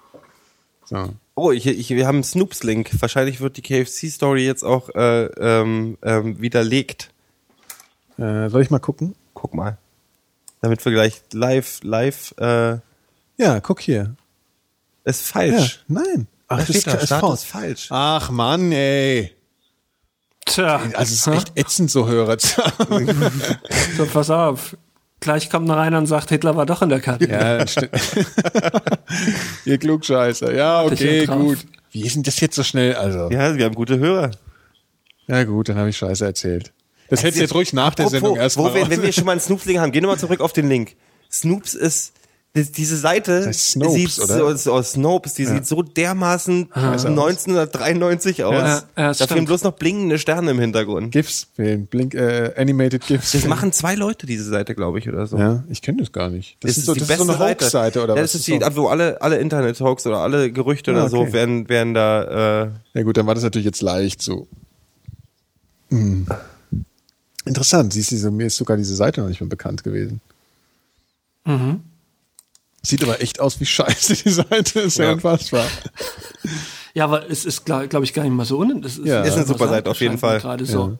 So. 0.89 1.13
Oh, 1.35 1.51
ich, 1.51 1.67
ich, 1.67 1.89
wir 1.89 2.07
haben 2.07 2.15
einen 2.17 2.23
Snoops-Link. 2.23 2.91
Wahrscheinlich 3.01 3.41
wird 3.41 3.57
die 3.57 3.61
KFC-Story 3.61 4.45
jetzt 4.45 4.63
auch 4.63 4.89
äh, 4.95 5.25
ähm, 5.25 5.97
ähm, 6.01 6.39
widerlegt. 6.41 7.11
Äh, 8.17 8.49
soll 8.49 8.61
ich 8.63 8.69
mal 8.71 8.79
gucken? 8.79 9.15
Guck 9.33 9.53
mal. 9.53 9.77
Damit 10.61 10.83
wir 10.83 10.91
gleich 10.91 11.21
live, 11.33 11.79
live, 11.83 12.33
äh, 12.39 12.77
Ja, 13.37 13.59
guck 13.61 13.81
hier. 13.81 14.15
ist 15.03 15.27
Ja, 15.27 15.33
falsch. 15.33 15.83
nein. 15.87 16.27
Ach, 16.47 16.57
Da 16.59 16.65
steht 16.65 16.87
da, 16.87 16.93
ist 16.93 17.05
Status 17.07 17.43
falsch. 17.43 17.87
Ach 17.91 18.31
Mann, 18.31 18.71
ey. 18.71 19.35
Tja, 20.45 20.77
Also 20.93 20.99
es 21.01 21.11
ist 21.11 21.27
echt 21.27 21.51
ätzend, 21.57 21.91
so 21.91 22.07
Hörer 22.07 22.37
zu 22.37 22.57
haben. 22.63 23.31
so, 23.97 24.05
pass 24.07 24.29
auf. 24.29 24.75
Gleich 25.19 25.49
kommt 25.49 25.67
noch 25.67 25.77
einer 25.77 25.97
und 25.97 26.05
sagt, 26.05 26.29
Hitler 26.29 26.55
war 26.55 26.65
doch 26.65 26.81
in 26.81 26.89
der 26.89 26.99
Karte. 26.99 27.27
Ja, 27.27 27.65
stimmt. 27.67 27.89
Ihr 29.65 29.77
Klugscheißer. 29.77 30.53
Ja, 30.53 30.83
okay, 30.83 31.25
ja 31.25 31.35
gut. 31.35 31.59
Wie 31.91 32.05
ist 32.05 32.15
denn 32.15 32.23
das 32.23 32.39
jetzt 32.39 32.55
so 32.55 32.63
schnell? 32.63 32.95
Also, 32.95 33.29
ja, 33.31 33.49
Ja, 33.49 33.55
wir 33.55 33.65
haben 33.65 33.75
gute 33.75 33.97
Hörer. 33.97 34.31
gut, 35.45 35.69
dann 35.69 35.77
habe 35.77 35.89
ich 35.89 35.97
Scheiße 35.97 36.23
erzählt. 36.23 36.71
Das 37.09 37.23
hättest 37.23 37.37
du 37.37 37.41
jetzt 37.41 37.53
ruhig 37.55 37.73
nach 37.73 37.95
der 37.95 38.09
Sendung 38.09 38.35
erstmal 38.35 38.73
wenn 38.73 39.01
wir 39.01 39.11
schon 39.11 39.25
mal 39.25 39.31
einen 39.31 39.41
Snoops-Link 39.41 39.79
haben, 39.79 39.91
gehen 39.91 40.03
wir 40.03 40.07
mal 40.07 40.17
zurück 40.17 40.41
auf 40.41 40.53
den 40.53 40.67
Link. 40.67 40.95
Snoops 41.31 41.73
ist 41.73 42.13
diese 42.55 42.97
Seite 42.97 43.45
heißt 43.45 43.71
Snopes, 43.73 44.15
sieht 44.15 44.23
oder? 44.23 44.57
So, 44.57 44.73
aus 44.73 44.93
Snopes, 44.93 45.35
die 45.35 45.45
sieht 45.45 45.67
so 45.67 45.83
dermaßen 45.83 46.69
1993 46.73 48.43
aus. 48.43 48.53
Ja, 48.53 48.65
ja, 48.65 48.83
da 48.95 49.13
stimmt. 49.13 49.31
fehlen 49.31 49.45
bloß 49.45 49.63
noch 49.63 49.73
blinkende 49.73 50.17
Sterne 50.17 50.51
im 50.51 50.59
Hintergrund. 50.59 51.11
GIFs, 51.11 51.47
fehlen, 51.55 51.85
Blink, 51.85 52.15
äh, 52.15 52.53
Animated 52.57 53.05
GIFs. 53.05 53.33
Das 53.33 53.45
machen 53.45 53.71
zwei 53.73 53.93
Leute, 53.93 54.25
diese 54.25 54.43
Seite, 54.45 54.73
glaube 54.73 54.97
ich, 54.97 55.07
oder 55.07 55.27
so. 55.27 55.37
ja, 55.37 55.63
ich 55.69 55.83
kenne 55.83 55.99
das 55.99 56.11
gar 56.11 56.29
nicht. 56.29 56.57
Das, 56.61 56.69
Das 56.71 56.77
ist 56.79 56.85
so, 56.85 56.95
das 56.95 57.07
ist 57.07 57.17
so 57.17 57.23
eine 57.23 57.37
Hoax-Seite 57.37 58.03
oder 58.03 58.15
ja, 58.15 58.23
was? 58.23 58.31
Das 58.31 58.39
ist 58.41 58.47
die, 58.47 58.59
wo 58.75 58.87
alle, 58.87 59.21
alle 59.21 59.37
Internet-Hoax 59.37 60.07
oder 60.07 60.19
alle 60.19 60.51
Gerüchte 60.51 60.91
Ah, 60.91 60.95
oder 60.95 61.09
so 61.09 61.19
okay. 61.19 61.33
werden, 61.33 61.69
werden 61.69 61.93
da, 61.93 62.63
äh, 62.63 62.69
Ja 62.93 63.03
gut, 63.03 63.17
dann 63.17 63.27
war 63.27 63.35
das 63.35 63.43
natürlich 63.43 63.65
jetzt 63.65 63.81
leicht 63.83 64.23
so. 64.23 64.47
Hm. 65.89 66.25
Interessant, 67.45 67.93
siehst 67.93 68.11
du, 68.11 68.17
so, 68.17 68.31
mir 68.31 68.47
ist 68.47 68.57
sogar 68.57 68.77
diese 68.77 68.95
Seite 68.95 69.21
noch 69.21 69.27
nicht 69.29 69.41
mehr 69.41 69.49
bekannt 69.49 69.83
gewesen. 69.83 70.21
Sieht 72.83 73.03
aber 73.03 73.21
echt 73.21 73.39
aus 73.39 73.59
wie 73.59 73.65
Scheiße, 73.65 74.13
die 74.23 74.29
Seite 74.29 74.79
ist 74.81 74.97
ja, 74.97 75.05
Ja. 75.05 75.11
unfassbar. 75.13 75.65
Ja, 76.93 77.03
aber 77.03 77.29
es 77.29 77.45
ist, 77.45 77.65
glaube 77.65 77.87
glaub 77.87 78.03
ich, 78.03 78.13
gar 78.13 78.23
nicht 78.23 78.31
mal 78.33 78.45
so 78.45 78.59
un. 78.59 78.81
Das 78.81 78.97
ist, 78.97 79.05
Ja. 79.05 79.21
Ist 79.23 79.35
eine 79.35 79.45
super 79.45 79.67
Seite, 79.67 79.89
auf 79.89 79.99
jeden 79.99 80.17
Fall. 80.17 80.39
Gerade 80.39 80.65
so. 80.65 80.79
Ja. 80.91 80.97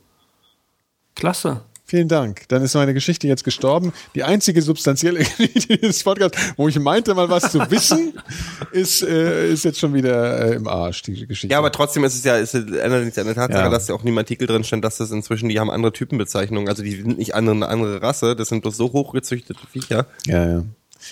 Klasse. 1.15 1.61
Vielen 1.89 2.09
Dank. 2.09 2.41
Dann 2.49 2.61
ist 2.63 2.73
meine 2.75 2.93
Geschichte 2.93 3.29
jetzt 3.29 3.45
gestorben. 3.45 3.93
Die 4.13 4.25
einzige 4.25 4.61
substanzielle 4.61 5.19
Geschichte 5.19 5.77
dieses 5.81 6.03
Podcasts, 6.03 6.37
wo 6.57 6.67
ich 6.67 6.77
meinte, 6.77 7.15
mal 7.15 7.29
was 7.29 7.49
zu 7.49 7.59
wissen, 7.71 8.11
ist, 8.73 9.01
äh, 9.03 9.49
ist 9.53 9.63
jetzt 9.63 9.79
schon 9.79 9.93
wieder 9.93 10.51
äh, 10.51 10.55
im 10.55 10.67
Arsch, 10.67 11.03
die 11.03 11.25
Geschichte. 11.25 11.47
ja, 11.53 11.57
aber 11.59 11.71
trotzdem 11.71 12.03
ist 12.03 12.15
es 12.15 12.25
ja, 12.25 12.35
ist, 12.35 12.53
es- 12.53 12.69
ändert 12.75 13.05
nichts 13.05 13.17
an 13.17 13.25
der 13.25 13.35
Tatsache, 13.35 13.61
Ja. 13.63 13.69
dass 13.69 13.87
ja 13.87 13.95
auch 13.95 14.01
in 14.01 14.07
dem 14.07 14.17
Artikel 14.17 14.47
drin 14.47 14.65
stand, 14.65 14.83
dass 14.83 14.97
das 14.97 15.11
inzwischen, 15.11 15.47
die 15.47 15.61
haben 15.61 15.71
andere 15.71 15.93
Typenbezeichnungen, 15.93 16.67
also 16.67 16.83
die 16.83 16.91
sind 16.97 17.17
nicht 17.17 17.33
andere, 17.33 17.55
eine 17.55 17.69
andere 17.69 18.01
Rasse, 18.01 18.35
das 18.35 18.49
sind 18.49 18.61
bloß 18.63 18.75
so 18.75 18.91
hochgezüchtete 18.91 19.65
Viecher. 19.71 20.07
Ja, 20.25 20.45
ja. 20.45 20.63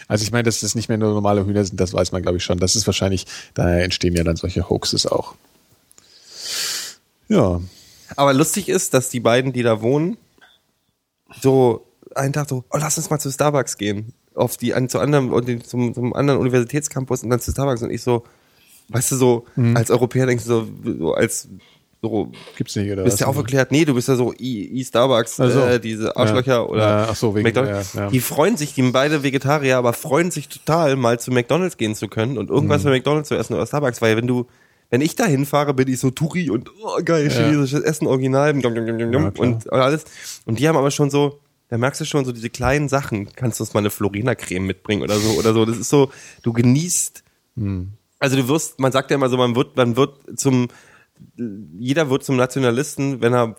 Also 0.07 0.23
ich 0.23 0.31
meine, 0.31 0.43
dass 0.43 0.59
das 0.61 0.75
nicht 0.75 0.89
mehr 0.89 0.97
nur 0.97 1.13
normale 1.13 1.45
Hühner 1.45 1.63
sind, 1.65 1.79
das 1.79 1.93
weiß 1.93 2.11
man, 2.11 2.21
glaube 2.21 2.37
ich, 2.37 2.43
schon. 2.43 2.59
Das 2.59 2.75
ist 2.75 2.85
wahrscheinlich, 2.87 3.25
daher 3.53 3.83
entstehen 3.83 4.15
ja 4.15 4.23
dann 4.23 4.35
solche 4.35 4.69
Hoaxes 4.69 5.05
auch. 5.05 5.35
Ja. 7.27 7.61
Aber 8.15 8.33
lustig 8.33 8.69
ist, 8.69 8.93
dass 8.93 9.09
die 9.09 9.19
beiden, 9.19 9.51
die 9.53 9.63
da 9.63 9.81
wohnen, 9.81 10.17
so 11.41 11.85
einen 12.13 12.33
Tag 12.33 12.47
so, 12.49 12.63
oh, 12.69 12.77
lass 12.77 12.97
uns 12.97 13.09
mal 13.09 13.19
zu 13.19 13.31
Starbucks 13.31 13.77
gehen. 13.77 14.13
Auf 14.35 14.57
die, 14.57 14.73
an, 14.73 14.89
zu 14.89 14.99
anderem, 14.99 15.31
und 15.33 15.47
den- 15.47 15.63
zum, 15.63 15.93
zum 15.93 16.13
anderen 16.13 16.39
Universitätscampus 16.39 17.23
und 17.23 17.29
dann 17.29 17.39
zu 17.39 17.51
Starbucks. 17.51 17.81
Und 17.81 17.89
ich 17.91 18.03
so, 18.03 18.25
weißt 18.89 19.11
du, 19.11 19.15
so, 19.15 19.45
Mhm. 19.55 19.75
als 19.77 19.89
Europäer 19.89 20.25
denkst 20.27 20.43
du 20.45 20.49
so, 20.49 20.67
so 20.99 21.13
als, 21.13 21.47
so, 22.10 22.32
Gibt's 22.57 22.76
nicht, 22.76 22.91
oder 22.91 23.03
bist 23.03 23.19
ja 23.19 23.27
aufgeklärt, 23.27 23.72
nee, 23.72 23.86
du 23.86 23.94
bist 23.95 24.07
ja 24.07 24.15
so 24.15 24.34
e, 24.34 24.64
e 24.80 24.84
Starbucks, 24.84 25.40
Ach 25.40 25.49
so. 25.52 25.60
äh, 25.61 25.80
diese 25.80 26.15
Arschlöcher 26.15 26.53
Ja. 26.53 26.61
oder 26.64 27.07
Ja, 27.07 27.15
so, 27.15 27.34
wegen- 27.36 27.44
McDonald's. 27.44 27.94
ja. 27.94 28.10
Die 28.10 28.19
freuen 28.19 28.57
sich, 28.57 28.73
die 28.73 28.82
sind 28.84 28.91
beide 28.91 29.23
Vegetarier, 29.23 29.77
aber 29.77 29.94
freuen 29.94 30.32
sich 30.32 30.48
total, 30.49 30.95
mal 30.95 31.19
zu 31.19 31.32
McDonald's 31.32 31.77
gehen 31.77 31.95
zu 31.95 32.07
können 32.07 32.38
und 32.38 32.49
irgendwas 32.49 32.82
Mhm. 32.84 32.86
bei 32.90 32.91
McDonald's 32.91 33.30
zu 33.30 33.36
essen 33.36 33.53
oder 33.56 33.65
Starbucks, 33.65 34.02
weil 34.02 34.15
wenn 34.18 34.27
du, 34.27 34.45
wenn 34.91 35.02
ich 35.02 35.15
da 35.15 35.26
hinfahre, 35.26 35.73
bin 35.73 35.88
ich 35.88 35.99
so 35.99 36.11
Touri 36.11 36.49
und 36.52 36.69
oh, 36.84 36.99
geil, 37.03 37.30
chinesisches 37.30 37.82
Essen, 37.82 38.06
original 38.07 38.53
und, 38.53 38.61
klar. 38.61 39.32
und 39.40 39.73
alles. 39.73 40.06
Und 40.45 40.60
die 40.60 40.68
haben 40.68 40.77
aber 40.77 40.91
schon 40.91 41.10
so, 41.10 41.40
da 41.69 41.80
merkst 41.80 41.99
du 42.02 42.06
schon 42.06 42.23
so 42.26 42.32
diese 42.32 42.52
kleinen 42.52 42.88
Sachen, 42.90 43.27
kannst 43.36 43.60
du 43.60 43.64
uns 43.64 43.73
mal 43.73 43.80
eine 43.80 43.90
Florina-Creme 43.90 44.64
mitbringen 44.68 45.02
oder 45.02 45.18
so, 45.18 45.32
oder 45.32 45.53
so. 45.53 45.65
Das 45.65 45.77
ist 45.77 45.90
so, 45.90 46.11
du 46.44 46.53
genießt, 46.53 47.23
Hm. 47.57 47.94
also 48.19 48.36
du 48.38 48.48
wirst, 48.48 48.80
man 48.80 48.91
sagt 48.91 49.10
ja 49.10 49.15
immer 49.15 49.30
so, 49.30 49.38
man 49.38 49.56
wird, 49.56 49.76
man 49.76 49.95
wird 49.98 50.14
zum, 50.36 50.68
jeder 51.79 52.09
wird 52.09 52.23
zum 52.23 52.35
Nationalisten, 52.35 53.21
wenn 53.21 53.33
er 53.33 53.55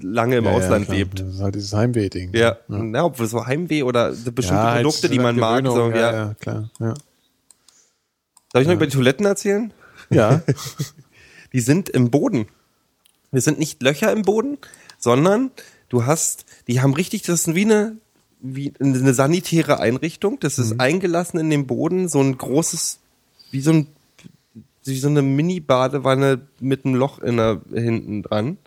lange 0.00 0.36
im 0.36 0.44
Ja, 0.44 0.50
ja, 0.50 0.56
Ausland 0.56 0.86
klar. 0.86 0.96
lebt. 0.96 1.20
Das 1.20 1.34
ist 1.34 1.40
halt 1.40 1.54
dieses 1.54 1.72
Heimweh-Ding. 1.72 2.34
Ja, 2.34 2.58
ja. 2.68 3.04
obwohl 3.04 3.26
so 3.26 3.46
Heimweh 3.46 3.82
oder 3.82 4.10
bestimmte 4.10 4.54
Ja, 4.54 4.72
halt 4.72 4.84
Produkte, 4.84 5.08
die 5.08 5.18
man 5.18 5.36
mag. 5.36 5.66
So, 5.66 5.90
ja, 5.90 5.96
ja. 5.96 6.12
ja, 6.12 6.34
klar. 6.34 6.70
Ja. 6.78 6.94
Soll 8.52 8.62
ich 8.62 8.68
noch 8.68 8.74
über 8.74 8.86
die 8.86 8.92
Toiletten 8.94 9.26
erzählen? 9.26 9.72
ja. 10.10 10.42
Die 11.52 11.60
sind 11.60 11.90
im 11.90 12.10
Boden. 12.10 12.46
Das 13.30 13.44
sind 13.44 13.58
nicht 13.58 13.82
Löcher 13.82 14.10
im 14.10 14.22
Boden, 14.22 14.56
sondern 14.98 15.50
du 15.90 16.06
hast, 16.06 16.46
die 16.66 16.80
haben 16.80 16.94
richtig, 16.94 17.22
das 17.22 17.46
ist 17.46 17.54
wie 17.54 17.66
eine, 17.66 17.98
wie 18.40 18.72
eine 18.80 19.12
sanitäre 19.12 19.78
Einrichtung. 19.78 20.40
Das 20.40 20.58
ist 20.58 20.80
eingelassen 20.80 21.38
in 21.38 21.50
den 21.50 21.66
Boden, 21.66 22.08
so 22.08 22.20
ein 22.20 22.38
großes, 22.38 23.00
wie 23.50 23.60
so 23.60 23.72
ein, 23.72 23.86
wie 24.84 24.98
so 24.98 25.08
eine 25.08 25.22
Mini-Badewanne 25.22 26.40
mit 26.60 26.84
einem 26.84 26.94
Loch 26.94 27.18
in 27.18 27.36
der, 27.36 27.60
hinten 27.72 28.22
dran. 28.22 28.58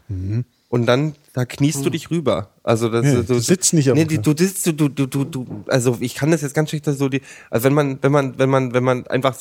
Und 0.67 0.87
dann, 0.87 1.13
da 1.33 1.45
kniest 1.45 1.85
du 1.85 1.89
dich 1.89 2.11
rüber. 2.11 2.49
Also 2.63 2.89
das, 2.89 3.05
Ja, 3.05 3.13
du, 3.15 3.23
du 3.23 3.39
sitzt 3.39 3.73
nicht 3.73 3.91
auf 3.91 3.97
nee, 3.97 4.05
die, 4.05 4.17
du 4.17 4.33
sitzt, 4.35 4.65
du, 4.65 4.73
du, 4.73 4.89
du, 4.89 5.05
du, 5.05 5.23
du, 5.23 5.45
also 5.67 5.97
ich 5.99 6.15
kann 6.15 6.31
das 6.31 6.41
jetzt 6.41 6.53
ganz 6.53 6.69
schlecht 6.69 6.85
so 6.85 7.07
die, 7.07 7.21
also 7.49 7.65
wenn 7.65 7.73
man, 7.73 7.99
wenn 8.01 8.11
man, 8.11 8.37
wenn 8.39 8.49
man, 8.49 8.73
wenn 8.73 8.83
man 8.83 9.07
einfach, 9.07 9.35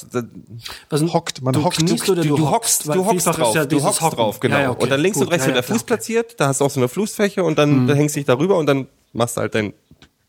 Was, 0.91 1.03
Hockt, 1.13 1.43
man 1.43 1.55
du 1.55 1.65
hockt. 1.65 1.79
kniest 1.79 2.09
oder 2.09 2.23
du, 2.23 2.37
du 2.37 2.51
hockst, 2.51 2.87
du 2.87 3.05
hockst 3.07 3.27
drauf, 3.27 3.55
ja 3.55 3.65
du 3.65 3.83
hockst 3.83 4.03
Hocken. 4.03 4.17
drauf, 4.17 4.39
genau. 4.41 4.57
Ja, 4.57 4.63
ja, 4.63 4.71
okay, 4.71 4.83
und 4.83 4.91
dann 4.91 5.01
links 5.01 5.19
gut, 5.19 5.27
und 5.27 5.33
rechts 5.33 5.47
wird 5.47 5.57
ja, 5.57 5.63
der 5.63 5.69
Fuß 5.69 5.87
klar. 5.87 5.97
platziert, 5.97 6.39
da 6.39 6.49
hast 6.49 6.61
du 6.61 6.67
auch 6.67 6.71
so 6.71 6.79
eine 6.79 6.89
Fußfläche 6.89 7.43
und 7.43 7.59
dann 7.59 7.87
da 7.87 7.95
hängst 7.95 8.15
du 8.15 8.21
dich 8.21 8.27
darüber 8.27 8.59
und 8.59 8.67
dann 8.67 8.87
machst 9.13 9.37
du 9.37 9.41
halt 9.41 9.55
dein 9.55 9.73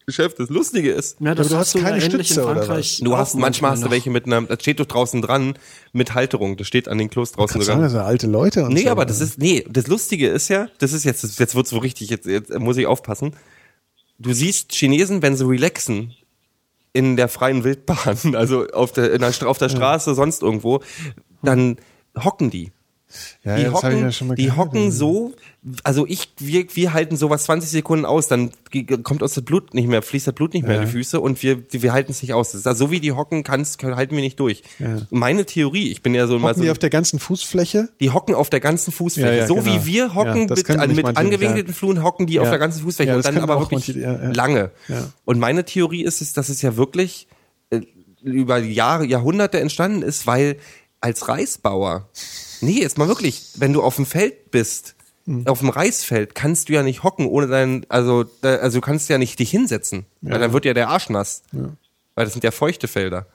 Geschäft. 0.06 0.40
Das 0.40 0.50
Lustige 0.50 0.92
ist, 0.92 1.18
Ja, 1.20 1.34
das 1.36 1.48
Aber 1.48 1.56
du 1.56 1.60
hast 1.60 1.68
hast 1.68 1.76
du 1.76 1.80
ja 1.80 1.84
keine 1.90 2.02
Stütze, 2.02 2.42
in 2.42 2.46
oder 2.48 2.56
Frankreich. 2.64 3.02
du 3.04 3.18
hast 3.18 3.36
manchmal 3.36 3.72
hast 3.72 3.84
du 3.84 3.90
welche 3.90 4.10
mit 4.10 4.26
einer, 4.26 4.42
das 4.44 4.60
steht 4.62 4.80
doch 4.80 4.86
draußen 4.86 5.22
dran, 5.22 5.58
mit 5.94 6.14
Halterung. 6.14 6.58
Das 6.58 6.68
steht 6.68 6.88
an 6.88 6.98
den 6.98 7.10
Klos 7.10 7.32
draußen 7.32 7.54
Kannst 7.54 7.68
sagen, 7.68 7.78
sogar. 7.80 7.84
das 7.86 7.92
sind 7.94 8.02
alte 8.02 8.28
Leute 8.28 8.66
und 8.66 8.74
Nee, 8.74 8.84
so. 8.84 8.90
aber 8.90 9.06
das 9.06 9.22
ist, 9.22 9.40
nee, 9.40 9.66
das 9.70 9.88
Lustige 9.88 10.28
ist 10.30 10.48
ja, 10.50 10.68
das 10.80 10.94
ist 10.94 11.04
jetzt, 11.06 11.40
jetzt 11.40 11.56
wird's 11.56 11.70
so 11.72 11.78
richtig, 11.80 12.10
jetzt, 12.10 12.26
jetzt 12.28 12.58
muss 12.60 12.78
ich 12.78 12.86
aufpassen. 12.88 13.36
Du 14.20 14.32
siehst 14.34 14.72
Chinesen, 14.74 15.22
wenn 15.22 15.36
sie 15.36 15.46
relaxen, 15.48 16.14
in 16.94 17.18
der 17.18 17.28
freien 17.28 17.64
Wildbahn, 17.64 18.18
also 18.36 18.68
auf 18.68 18.92
der, 18.94 19.12
in 19.12 19.20
der, 19.22 19.34
auf 19.48 19.58
der 19.58 19.70
Straße, 19.70 20.16
sonst 20.16 20.42
irgendwo, 20.44 20.82
dann 21.44 21.78
hocken 22.24 22.50
die. 22.50 22.72
Ja, 23.44 23.56
Die 23.58 23.64
ja, 23.64 23.72
hocken, 23.72 24.10
ja 24.10 24.26
mal 24.26 24.36
die 24.36 24.52
hocken 24.52 24.92
so, 24.92 25.34
also 25.84 26.06
ich, 26.06 26.34
wir, 26.38 26.66
wir 26.74 26.94
halten 26.94 27.18
sowas 27.18 27.46
20 27.46 27.70
Sekunden 27.70 28.06
aus, 28.06 28.28
dann 28.28 28.52
kommt 29.04 29.24
aus 29.24 29.34
das 29.34 29.44
Blut 29.44 29.74
nicht 29.74 29.88
mehr, 29.88 30.02
fließt 30.02 30.28
das 30.28 30.36
Blut 30.36 30.54
nicht 30.54 30.68
mehr 30.68 30.78
in 30.80 30.86
die 30.86 30.92
Füße 30.92 31.20
und 31.20 31.42
wir, 31.42 31.64
wir 31.72 31.94
halten 31.94 32.12
es 32.12 32.22
nicht 32.22 32.34
aus. 32.34 32.52
Das 32.52 32.62
ist 32.62 32.68
also 32.68 32.86
so 32.86 32.92
wie 32.92 33.00
die 33.00 33.14
hocken, 33.14 33.44
kannst, 33.44 33.84
halten 33.84 34.16
wir 34.16 34.22
nicht 34.22 34.40
durch. 34.40 34.64
Meine 35.10 35.46
Theorie, 35.46 35.92
ich 35.92 36.02
bin 36.02 36.14
ja 36.14 36.28
so 36.28 36.40
Hocken 36.42 36.56
so, 36.56 36.62
die 36.62 36.70
auf 36.70 36.78
der 36.78 36.90
ganzen 36.90 37.20
Fußfläche? 37.20 37.90
die 38.00 38.12
hocken 38.12 38.36
auf 38.36 38.50
der 38.50 38.60
ganzen 38.60 38.92
Fußfläche. 38.92 39.28
Ja, 39.30 39.36
ja, 39.42 39.48
so 39.48 39.56
genau. 39.56 39.66
wie 39.66 39.86
wir 39.86 40.14
hocken 40.14 40.48
Ja, 40.48 40.88
mit, 40.88 40.96
mit 40.96 41.18
angewinkelten 41.18 41.74
ja. 41.74 41.78
Fluhen, 41.78 42.04
hocken 42.04 42.28
die 42.28 42.40
auf 42.40 42.46
Ja. 42.46 42.52
der 42.52 42.60
ganzen 42.60 42.84
Fußfläche 42.84 43.12
Ja, 43.12 43.18
und 43.18 43.26
dann 43.26 43.38
aber 43.40 43.60
wirklich 43.60 43.88
manche, 43.88 44.00
ja, 44.00 44.14
ja. 44.14 44.32
lange. 44.32 44.72
Ja. 44.88 45.08
Und 45.26 45.40
meine 45.40 45.66
Theorie 45.66 46.04
ist, 46.04 46.22
ist, 46.22 46.38
dass 46.38 46.50
es 46.50 46.62
ja 46.62 46.78
wirklich 46.78 47.28
äh, 47.70 47.82
über 48.22 48.58
Jahre, 48.58 49.06
Jahrhunderte 49.06 49.60
entstanden 49.60 50.02
ist, 50.02 50.28
weil 50.28 50.58
als 51.02 51.28
Reisbauer, 51.28 52.10
nee, 52.66 52.82
jetzt 52.82 52.98
mal 52.98 53.08
wirklich, 53.08 53.44
wenn 53.56 53.74
du 53.74 53.82
auf 53.82 53.96
dem 53.96 54.06
Feld 54.06 54.52
bist, 54.52 54.96
Hm. 55.28 55.48
auf 55.48 55.58
dem 55.60 55.70
Reisfeld, 55.70 56.36
kannst 56.36 56.70
du 56.70 56.74
ja 56.74 56.84
nicht 56.84 57.02
hocken, 57.02 57.26
ohne 57.26 57.48
dein, 57.48 57.84
also, 57.90 58.26
also 58.44 58.78
du 58.78 58.82
kannst 58.82 59.10
ja 59.10 59.18
nicht 59.18 59.40
dich 59.40 59.50
hinsetzen, 59.50 60.06
weil 60.22 60.40
dann 60.40 60.54
wird 60.54 60.66
ja 60.66 60.76
der 60.76 60.90
Arsch 60.90 61.10
nass. 61.10 61.42
Weil 62.14 62.26
das 62.26 62.34
sind 62.34 62.44
ja 62.44 62.52
feuchte 62.52 62.88
Felder. 62.88 63.26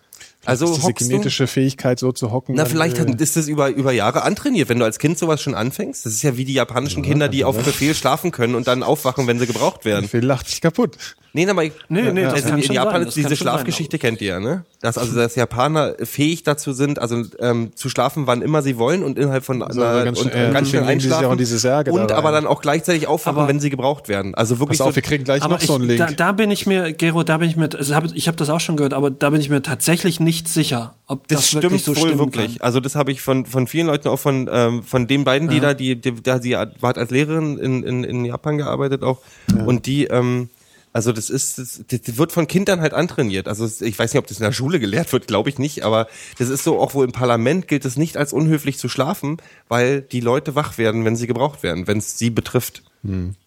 Also 0.46 0.66
ist 0.66 0.76
diese 0.76 0.86
hockst 0.86 1.40
du, 1.40 1.46
Fähigkeit, 1.46 1.98
so 1.98 2.12
zu 2.12 2.30
hocken. 2.32 2.54
na, 2.56 2.64
vielleicht 2.64 2.96
äh, 2.96 3.00
hat, 3.02 3.20
ist 3.20 3.36
das 3.36 3.46
über, 3.46 3.68
über 3.68 3.92
Jahre 3.92 4.22
antrainiert, 4.22 4.68
wenn 4.68 4.78
du 4.78 4.84
als 4.84 4.98
Kind 4.98 5.18
sowas 5.18 5.42
schon 5.42 5.54
anfängst. 5.54 6.06
Das 6.06 6.12
ist 6.14 6.22
ja 6.22 6.36
wie 6.36 6.44
die 6.44 6.54
japanischen 6.54 7.02
Kinder, 7.02 7.28
die 7.28 7.44
auf 7.44 7.56
Befehl 7.58 7.94
schlafen 7.94 8.30
können 8.30 8.54
und 8.54 8.66
dann 8.66 8.82
aufwachen, 8.82 9.26
wenn 9.26 9.38
sie 9.38 9.46
gebraucht 9.46 9.84
werden. 9.84 10.08
Phil 10.08 10.24
lacht 10.24 10.48
sich 10.48 10.60
kaputt. 10.60 10.96
Nee, 11.32 11.48
aber 11.48 11.62
ich, 11.62 11.72
Nee, 11.88 12.10
nee, 12.10 12.22
das 12.22 12.44
also 12.46 12.56
in 12.56 12.72
Japan 12.72 13.02
ist 13.02 13.14
diese 13.16 13.28
schon 13.28 13.36
sein, 13.36 13.36
Schlafgeschichte 13.36 14.00
kennt 14.00 14.20
ihr 14.20 14.26
ja, 14.28 14.40
ne? 14.40 14.64
Dass 14.80 14.98
also 14.98 15.14
dass 15.14 15.36
Japaner 15.36 15.94
fähig 16.02 16.42
dazu 16.42 16.72
sind, 16.72 16.98
also 16.98 17.22
ähm, 17.38 17.70
zu 17.76 17.88
schlafen, 17.88 18.26
wann 18.26 18.42
immer 18.42 18.62
sie 18.62 18.78
wollen 18.78 19.04
und 19.04 19.16
innerhalb 19.16 19.44
von 19.44 19.60
So, 19.70 19.80
einer, 19.80 20.02
ganz 20.06 20.18
und, 20.20 20.32
schnell- 20.32 20.46
ja, 20.46 20.52
ganz 20.52 20.70
schnell 20.70 20.82
einschlafen 20.82 21.26
auch 21.26 21.32
in 21.32 21.38
diese 21.38 21.58
Särge 21.60 21.92
und 21.92 22.10
da 22.10 22.16
aber 22.16 22.32
dann 22.32 22.48
auch 22.48 22.60
gleichzeitig 22.60 23.06
aufwachen, 23.06 23.38
Aber- 23.38 23.48
wenn 23.48 23.60
sie 23.60 23.70
gebraucht 23.70 24.08
werden. 24.08 24.34
Also 24.34 24.58
wirklich 24.58 24.78
Pass 24.78 24.86
so, 24.86 24.88
auf, 24.88 24.96
wir 24.96 25.02
kriegen 25.02 25.22
gleich 25.22 25.46
noch 25.46 25.60
so 25.60 25.74
einen 25.76 25.84
ich, 25.84 25.98
Link. 25.98 26.00
da, 26.00 26.12
da 26.12 26.32
bin 26.32 26.50
ich 26.50 26.66
mir, 26.66 26.92
Gero, 26.94 27.22
da 27.22 27.38
bin 27.38 27.48
ich 27.48 27.54
mir, 27.56 27.68
also 27.76 27.94
hab, 27.94 28.06
ich 28.12 28.26
habe 28.26 28.36
das 28.36 28.50
auch 28.50 28.58
schon 28.60 28.76
gehört, 28.76 28.92
aber 28.94 29.12
da 29.12 29.30
bin 29.30 29.40
ich 29.40 29.50
mir 29.50 29.62
tatsächlich 29.62 30.18
nicht 30.18 30.29
sicher, 30.48 30.94
ob 31.06 31.28
das, 31.28 31.38
Das, 31.38 31.48
stimmt 31.48 31.62
wirklich 31.64 31.84
so 31.84 31.96
wohl 31.96 32.08
stimmen 32.08 32.18
wirklich. 32.18 32.58
kann. 32.58 32.66
Also 32.66 32.80
das 32.80 32.94
habe 32.94 33.12
ich 33.12 33.20
von 33.20 33.46
von 33.46 33.66
vielen 33.66 33.86
Leuten 33.86 34.08
auch 34.08 34.18
von 34.18 34.48
ähm, 34.52 34.82
von 34.82 35.06
den 35.06 35.24
beiden, 35.24 35.48
die 35.48 35.60
da 35.60 35.74
die, 35.74 35.96
die 35.96 36.14
da 36.22 36.40
sie 36.40 36.56
hat 36.56 36.82
hat 36.82 36.98
als 36.98 37.10
Lehrerin 37.10 37.58
in, 37.58 37.82
in 37.82 38.04
in 38.04 38.24
Japan 38.24 38.58
gearbeitet 38.58 39.02
auch 39.02 39.18
und 39.66 39.86
die 39.86 40.04
ähm, 40.04 40.48
also 40.92 41.12
das 41.12 41.30
ist 41.30 41.58
das, 41.58 41.84
das 41.86 42.18
wird 42.18 42.32
von 42.32 42.46
Kindern 42.48 42.80
halt 42.80 42.94
antrainiert. 42.94 43.46
Also 43.46 43.64
ich 43.84 43.98
weiß 43.98 44.12
nicht, 44.12 44.18
ob 44.18 44.26
das 44.26 44.38
in 44.38 44.44
der 44.44 44.52
Schule 44.52 44.80
gelehrt 44.80 45.12
wird, 45.12 45.26
glaube 45.28 45.48
ich 45.48 45.58
nicht, 45.58 45.84
aber 45.84 46.08
das 46.38 46.48
ist 46.48 46.64
so 46.64 46.80
auch 46.80 46.94
wohl 46.94 47.04
im 47.04 47.12
Parlament 47.12 47.68
gilt 47.68 47.84
es 47.84 47.96
nicht 47.96 48.16
als 48.16 48.32
unhöflich 48.32 48.78
zu 48.78 48.88
schlafen, 48.88 49.36
weil 49.68 50.00
die 50.00 50.20
Leute 50.20 50.54
wach 50.56 50.78
werden, 50.78 51.04
wenn 51.04 51.14
sie 51.14 51.26
gebraucht 51.28 51.62
werden, 51.62 51.86
wenn 51.86 51.98
es 51.98 52.18
sie 52.18 52.30
betrifft. 52.30 52.82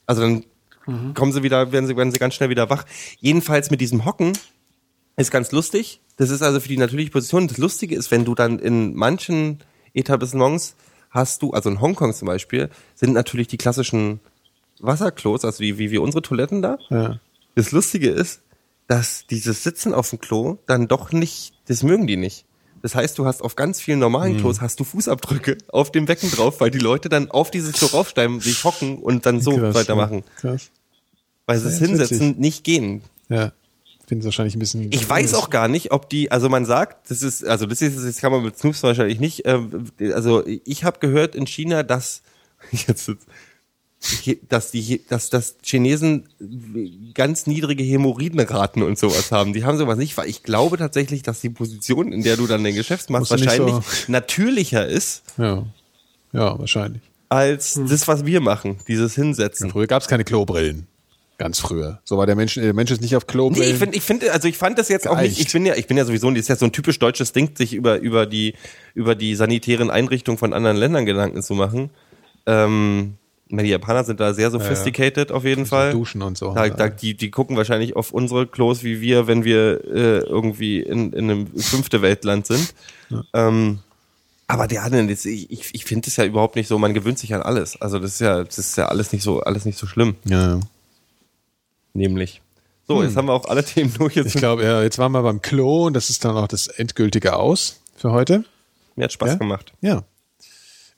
Also 0.05 0.21
dann 0.21 0.45
kommen 1.13 1.31
sie 1.31 1.43
wieder, 1.43 1.71
werden 1.71 1.87
sie 1.87 1.95
werden 1.97 2.11
sie 2.11 2.17
ganz 2.19 2.33
schnell 2.33 2.49
wieder 2.49 2.69
wach. 2.69 2.85
Jedenfalls 3.19 3.71
mit 3.71 3.81
diesem 3.81 4.05
Hocken 4.05 4.33
ist 5.17 5.31
ganz 5.31 5.51
lustig. 5.51 6.01
Das 6.17 6.29
ist 6.29 6.41
also 6.41 6.59
für 6.59 6.67
die 6.67 6.77
natürliche 6.77 7.11
Position. 7.11 7.47
Das 7.47 7.57
Lustige 7.57 7.95
ist, 7.95 8.11
wenn 8.11 8.25
du 8.25 8.35
dann 8.35 8.59
in 8.59 8.95
manchen 8.95 9.59
Etablissements 9.93 10.75
hast 11.09 11.41
du, 11.41 11.51
also 11.51 11.69
in 11.69 11.81
Hongkong 11.81 12.13
zum 12.13 12.27
Beispiel, 12.27 12.69
sind 12.95 13.13
natürlich 13.13 13.47
die 13.47 13.57
klassischen 13.57 14.19
Wasserklos, 14.79 15.45
also 15.45 15.59
wie, 15.59 15.77
wie, 15.77 15.91
wie 15.91 15.97
unsere 15.97 16.21
Toiletten 16.21 16.61
da. 16.61 16.77
Ja. 16.89 17.19
Das 17.55 17.71
Lustige 17.71 18.09
ist, 18.09 18.41
dass 18.87 19.25
dieses 19.27 19.63
Sitzen 19.63 19.93
auf 19.93 20.09
dem 20.09 20.19
Klo 20.19 20.57
dann 20.65 20.87
doch 20.87 21.11
nicht, 21.11 21.53
das 21.67 21.83
mögen 21.83 22.07
die 22.07 22.17
nicht. 22.17 22.45
Das 22.81 22.95
heißt, 22.95 23.17
du 23.17 23.25
hast 23.25 23.41
auf 23.41 23.55
ganz 23.55 23.79
vielen 23.79 23.99
normalen 23.99 24.37
Klos 24.37 24.59
hast 24.59 24.77
du 24.77 24.83
Fußabdrücke 24.83 25.57
auf 25.69 25.91
dem 25.91 26.05
Becken 26.05 26.29
drauf, 26.31 26.59
weil 26.59 26.69
die 26.69 26.79
Leute 26.79 27.07
dann 27.07 27.31
auf 27.31 27.49
dieses 27.49 27.71
Klo 27.73 27.87
raufsteigen, 27.87 28.41
sich 28.41 28.61
hocken 28.65 28.97
und 28.97 29.25
dann 29.25 29.39
so 29.39 29.55
Krass, 29.55 29.73
weitermachen. 29.73 30.23
Ja. 30.25 30.49
Krass. 30.51 30.69
Weil 31.45 31.61
das 31.61 31.73
ist 31.73 31.79
Hinsetzen 31.79 32.19
witzig. 32.19 32.39
nicht 32.39 32.63
gehen. 32.65 33.03
Ja. 33.29 33.53
Finde 34.05 34.21
es 34.21 34.25
wahrscheinlich 34.25 34.55
ein 34.55 34.59
bisschen. 34.59 34.91
Ich 34.91 35.07
weiß 35.09 35.33
auch 35.33 35.49
gar 35.49 35.67
nicht, 35.69 35.91
ob 35.91 36.09
die, 36.09 36.29
also 36.31 36.49
man 36.49 36.65
sagt, 36.65 37.09
das 37.09 37.21
ist, 37.21 37.45
also 37.45 37.65
das 37.65 37.81
ist, 37.81 37.97
das 37.97 38.17
kann 38.17 38.31
man 38.31 38.43
mit 38.43 38.57
Snoops 38.57 38.83
wahrscheinlich 38.83 39.19
nicht, 39.19 39.45
äh, 39.45 39.59
also 40.13 40.43
ich 40.45 40.83
habe 40.83 40.99
gehört 40.99 41.35
in 41.35 41.47
China, 41.47 41.83
dass 41.83 42.21
jetzt, 42.71 43.09
dass 44.49 44.71
die, 44.71 45.01
dass 45.07 45.29
das 45.29 45.55
Chinesen 45.63 46.27
ganz 47.13 47.47
niedrige 47.47 47.83
Hämorrhoidenraten 47.83 48.83
und 48.83 48.99
sowas 48.99 49.31
haben. 49.31 49.53
Die 49.53 49.63
haben 49.63 49.77
sowas 49.77 49.97
nicht, 49.97 50.17
weil 50.17 50.27
ich 50.29 50.43
glaube 50.43 50.77
tatsächlich, 50.77 51.21
dass 51.23 51.39
die 51.39 51.49
Position, 51.49 52.11
in 52.11 52.23
der 52.23 52.35
du 52.35 52.45
dann 52.45 52.63
den 52.65 52.75
Geschäft 52.75 53.09
machst, 53.09 53.31
wahrscheinlich 53.31 53.73
so- 53.73 53.83
natürlicher 54.11 54.85
ist 54.85 55.23
Ja. 55.37 55.65
Ja, 56.33 56.59
wahrscheinlich. 56.59 57.01
als 57.29 57.79
das, 57.87 58.07
was 58.09 58.25
wir 58.25 58.41
machen, 58.41 58.77
dieses 58.87 59.15
Hinsetzen. 59.15 59.69
Früher 59.69 59.87
gab 59.87 60.01
es 60.01 60.07
keine 60.09 60.23
Klobrillen. 60.25 60.87
Ganz 61.43 61.59
früher. 61.59 61.99
So 62.05 62.17
war 62.17 62.25
der 62.25 62.37
Mensch, 62.37 62.53
der 62.55 62.73
Mensch 62.73 62.89
ist 62.89 63.01
nicht 63.01 63.17
auf 63.17 63.27
Klobrillen. 63.27 63.67
Nee, 63.67 63.73
ich 63.73 63.77
finde, 63.77 63.97
ich 63.97 64.03
finde, 64.03 64.31
also 64.31 64.47
ich 64.47 64.57
fand 64.57 64.79
das 64.79 64.87
jetzt 64.87 65.09
auch 65.09 65.19
nicht. 65.19 65.35
Geeicht. 65.35 65.47
Ich 65.47 65.51
bin 65.51 65.65
ja, 65.65 65.75
ich 65.75 65.87
bin 65.87 65.97
ja 65.97 66.05
sowieso, 66.05 66.29
das 66.31 66.39
ist 66.39 66.47
ja 66.47 66.55
so 66.55 66.63
ein 66.63 66.71
typisch 66.71 66.99
deutsches 66.99 67.33
Ding, 67.33 67.51
sich 67.57 67.73
über 67.73 67.99
über 67.99 68.25
die 68.25 68.53
über 68.93 69.13
die 69.13 69.35
sanitären 69.35 69.91
Einrichtungen 69.91 70.37
von 70.37 70.53
anderen 70.53 70.77
Ländern 70.77 71.05
Gedanken 71.05 71.41
zu 71.43 71.53
machen. 71.53 71.89
Ähm, 72.45 73.15
die 73.49 73.65
Japaner 73.65 74.05
sind 74.05 74.21
da 74.21 74.33
sehr 74.33 74.51
sophisticated 74.51 75.33
auf 75.33 75.43
jeden 75.43 75.65
Fall. 75.65 75.91
Duschen 75.91 76.21
und 76.21 76.37
so. 76.37 76.53
Da, 76.53 76.69
da, 76.69 76.87
die, 76.87 77.13
die 77.13 77.29
gucken 77.29 77.57
wahrscheinlich 77.57 77.97
auf 77.97 78.11
unsere 78.11 78.47
Klos 78.47 78.83
wie 78.85 79.01
wir, 79.01 79.27
wenn 79.27 79.43
wir 79.43 79.81
äh, 79.83 80.19
irgendwie 80.19 80.79
in, 80.79 81.11
in 81.11 81.29
einem 81.29 81.47
fünfte 81.57 82.01
Weltland 82.01 82.47
sind. 82.47 82.73
Ähm, 83.33 83.79
aber 84.47 84.67
der 84.67 84.83
andere, 84.83 85.05
das- 85.07 85.25
ich, 85.25 85.51
ich, 85.51 85.69
ich 85.73 85.85
finde 85.85 86.05
das 86.05 86.15
ja 86.15 86.25
überhaupt 86.25 86.55
nicht 86.55 86.67
so, 86.67 86.77
man 86.79 86.93
gewöhnt 86.93 87.19
sich 87.19 87.33
an 87.35 87.41
alles. 87.41 87.79
Also 87.81 87.99
das 87.99 88.13
ist 88.13 88.21
ja, 88.21 88.43
das 88.43 88.57
ist 88.57 88.77
ja 88.77 88.87
alles 88.87 89.11
nicht 89.11 89.23
so, 89.23 89.41
alles 89.41 89.65
nicht 89.65 89.77
so 89.77 89.87
schlimm, 89.87 90.15
ja. 90.25 90.59
Nämlich. 91.93 92.41
So, 92.87 93.01
jetzt 93.01 93.15
haben 93.15 93.27
wir 93.27 93.33
auch 93.33 93.45
alle 93.45 93.63
Themen 93.63 93.93
durch. 93.97 94.15
Jetzt 94.15 94.27
Ich 94.35 94.39
glaube, 94.41 94.63
ja, 94.63 94.81
jetzt 94.83 94.97
waren 94.97 95.11
wir 95.13 95.21
beim 95.23 95.41
Klo 95.41 95.85
und 95.87 95.93
das 95.93 96.09
ist 96.09 96.25
dann 96.25 96.35
auch 96.35 96.47
das 96.47 96.67
endgültige 96.67 97.35
Aus 97.35 97.79
für 97.95 98.11
heute. 98.11 98.43
Mir 98.95 99.05
hat 99.05 99.13
Spaß 99.13 99.29
Ja? 99.31 99.35
gemacht. 99.37 99.73
Ja. 99.81 100.03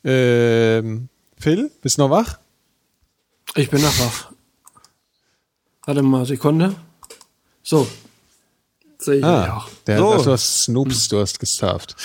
Ähm, 0.04 1.10
Phil, 1.38 1.72
bist 1.82 1.98
du 1.98 2.04
noch 2.04 2.10
wach? 2.10 2.40
Ich 3.56 3.70
bin 3.70 3.82
noch 3.82 3.98
wach. 4.00 4.32
Warte 5.86 6.02
mal, 6.02 6.26
Sekunde. 6.26 6.76
So. 7.64 7.88
Sehe 8.98 9.16
ich 9.18 9.22
ja 9.22 9.44
Ah, 9.46 9.58
auch. 9.58 9.70
der, 9.88 9.98
So. 10.00 10.14
das, 10.14 10.24
du 10.24 10.32
hast 10.32 10.64
Snoops, 10.64 11.08
du 11.10 11.20
hast 11.20 11.40
gestarft. 11.40 11.96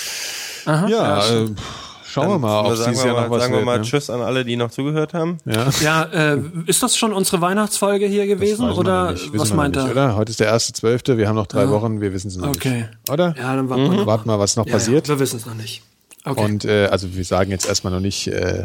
Aha, 0.67 0.89
Ja, 0.89 1.23
stimmt. 1.23 1.59
äh, 1.59 1.63
schauen 2.11 2.29
wir 2.29 2.39
mal, 2.39 2.61
ob 2.61 2.77
sagen 2.77 2.91
dieses 2.93 3.05
wir 3.05 3.13
Jahr 3.13 3.21
mal, 3.21 3.29
noch 3.29 3.35
was 3.37 3.43
sagen 3.43 3.53
wird. 3.53 3.63
wir 3.63 3.67
mal 3.67 3.79
ne? 3.79 3.85
Tschüss 3.85 4.11
an 4.11 4.21
alle, 4.21 4.45
die 4.45 4.57
noch 4.57 4.71
zugehört 4.71 5.15
haben. 5.15 5.39
Ja. 5.45 5.69
Ja, 5.81 6.03
äh, 6.35 6.39
ist 6.67 6.83
das 6.83 6.97
schon 6.97 7.13
unsere 7.13 7.41
Weihnachtsfolge 7.41 8.07
hier 8.07 8.27
gewesen 8.27 8.71
oder 8.71 9.15
was 9.33 9.53
meint 9.55 9.77
er? 9.77 9.91
Oder? 9.91 10.17
Heute 10.17 10.31
ist 10.31 10.41
der 10.41 10.49
erste 10.49 10.73
Zwölfte, 10.73 11.17
wir 11.19 11.29
haben 11.29 11.37
noch 11.37 11.47
drei 11.47 11.69
Wochen, 11.69 12.01
wir 12.01 12.13
wissen 12.13 12.29
es 12.29 12.37
noch 12.37 12.49
Okay. 12.49 12.79
nicht. 12.79 13.11
Oder? 13.11 13.35
Ja, 13.39 13.57
dann 13.57 13.69
warten 13.69 13.83
wir 13.91 13.97
noch. 13.99 14.07
Warten 14.07 14.29
mal, 14.29 14.39
was 14.39 14.57
noch 14.57 14.67
Ja, 14.67 14.73
passiert. 14.73 15.09
Ja, 15.09 15.15
wir 15.15 15.21
wissen 15.21 15.37
es 15.37 15.47
noch 15.47 15.55
nicht. 15.55 15.83
Okay. 16.25 16.45
Und 16.45 16.65
äh, 16.65 16.87
also 16.87 17.15
wir 17.15 17.25
sagen 17.25 17.51
jetzt 17.51 17.67
erstmal 17.67 17.93
noch 17.93 18.01
nicht 18.01 18.27
äh, 18.27 18.65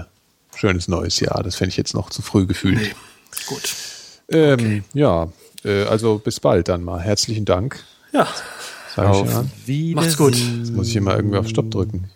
schönes 0.55 0.87
neues 0.87 1.19
Jahr. 1.19 1.41
Das 1.43 1.55
fände 1.55 1.69
ich 1.69 1.77
jetzt 1.77 1.93
noch 1.93 2.09
zu 2.09 2.21
früh 2.21 2.45
gefühlt. 2.45 2.77
nee. 2.77 2.91
Gut. 3.47 3.73
Ähm, 4.29 4.83
Ja, 4.93 5.27
äh, 5.63 5.83
also 5.83 6.17
bis 6.19 6.39
bald 6.39 6.67
dann 6.67 6.83
mal. 6.83 6.99
Herzlichen 6.99 7.45
Dank. 7.45 7.83
Ja. 8.11 8.27
Sag 8.95 9.11
ich 9.13 9.19
ja. 9.31 9.43
Wiedersehen. 9.65 9.95
Macht's 9.95 10.17
gut. 10.17 10.35
Jetzt 10.35 10.71
muss 10.73 10.87
ich 10.87 10.93
hier 10.93 11.01
mal 11.01 11.15
irgendwie 11.15 11.37
auf 11.37 11.47
Stopp 11.47 11.69
drücken. 11.71 12.09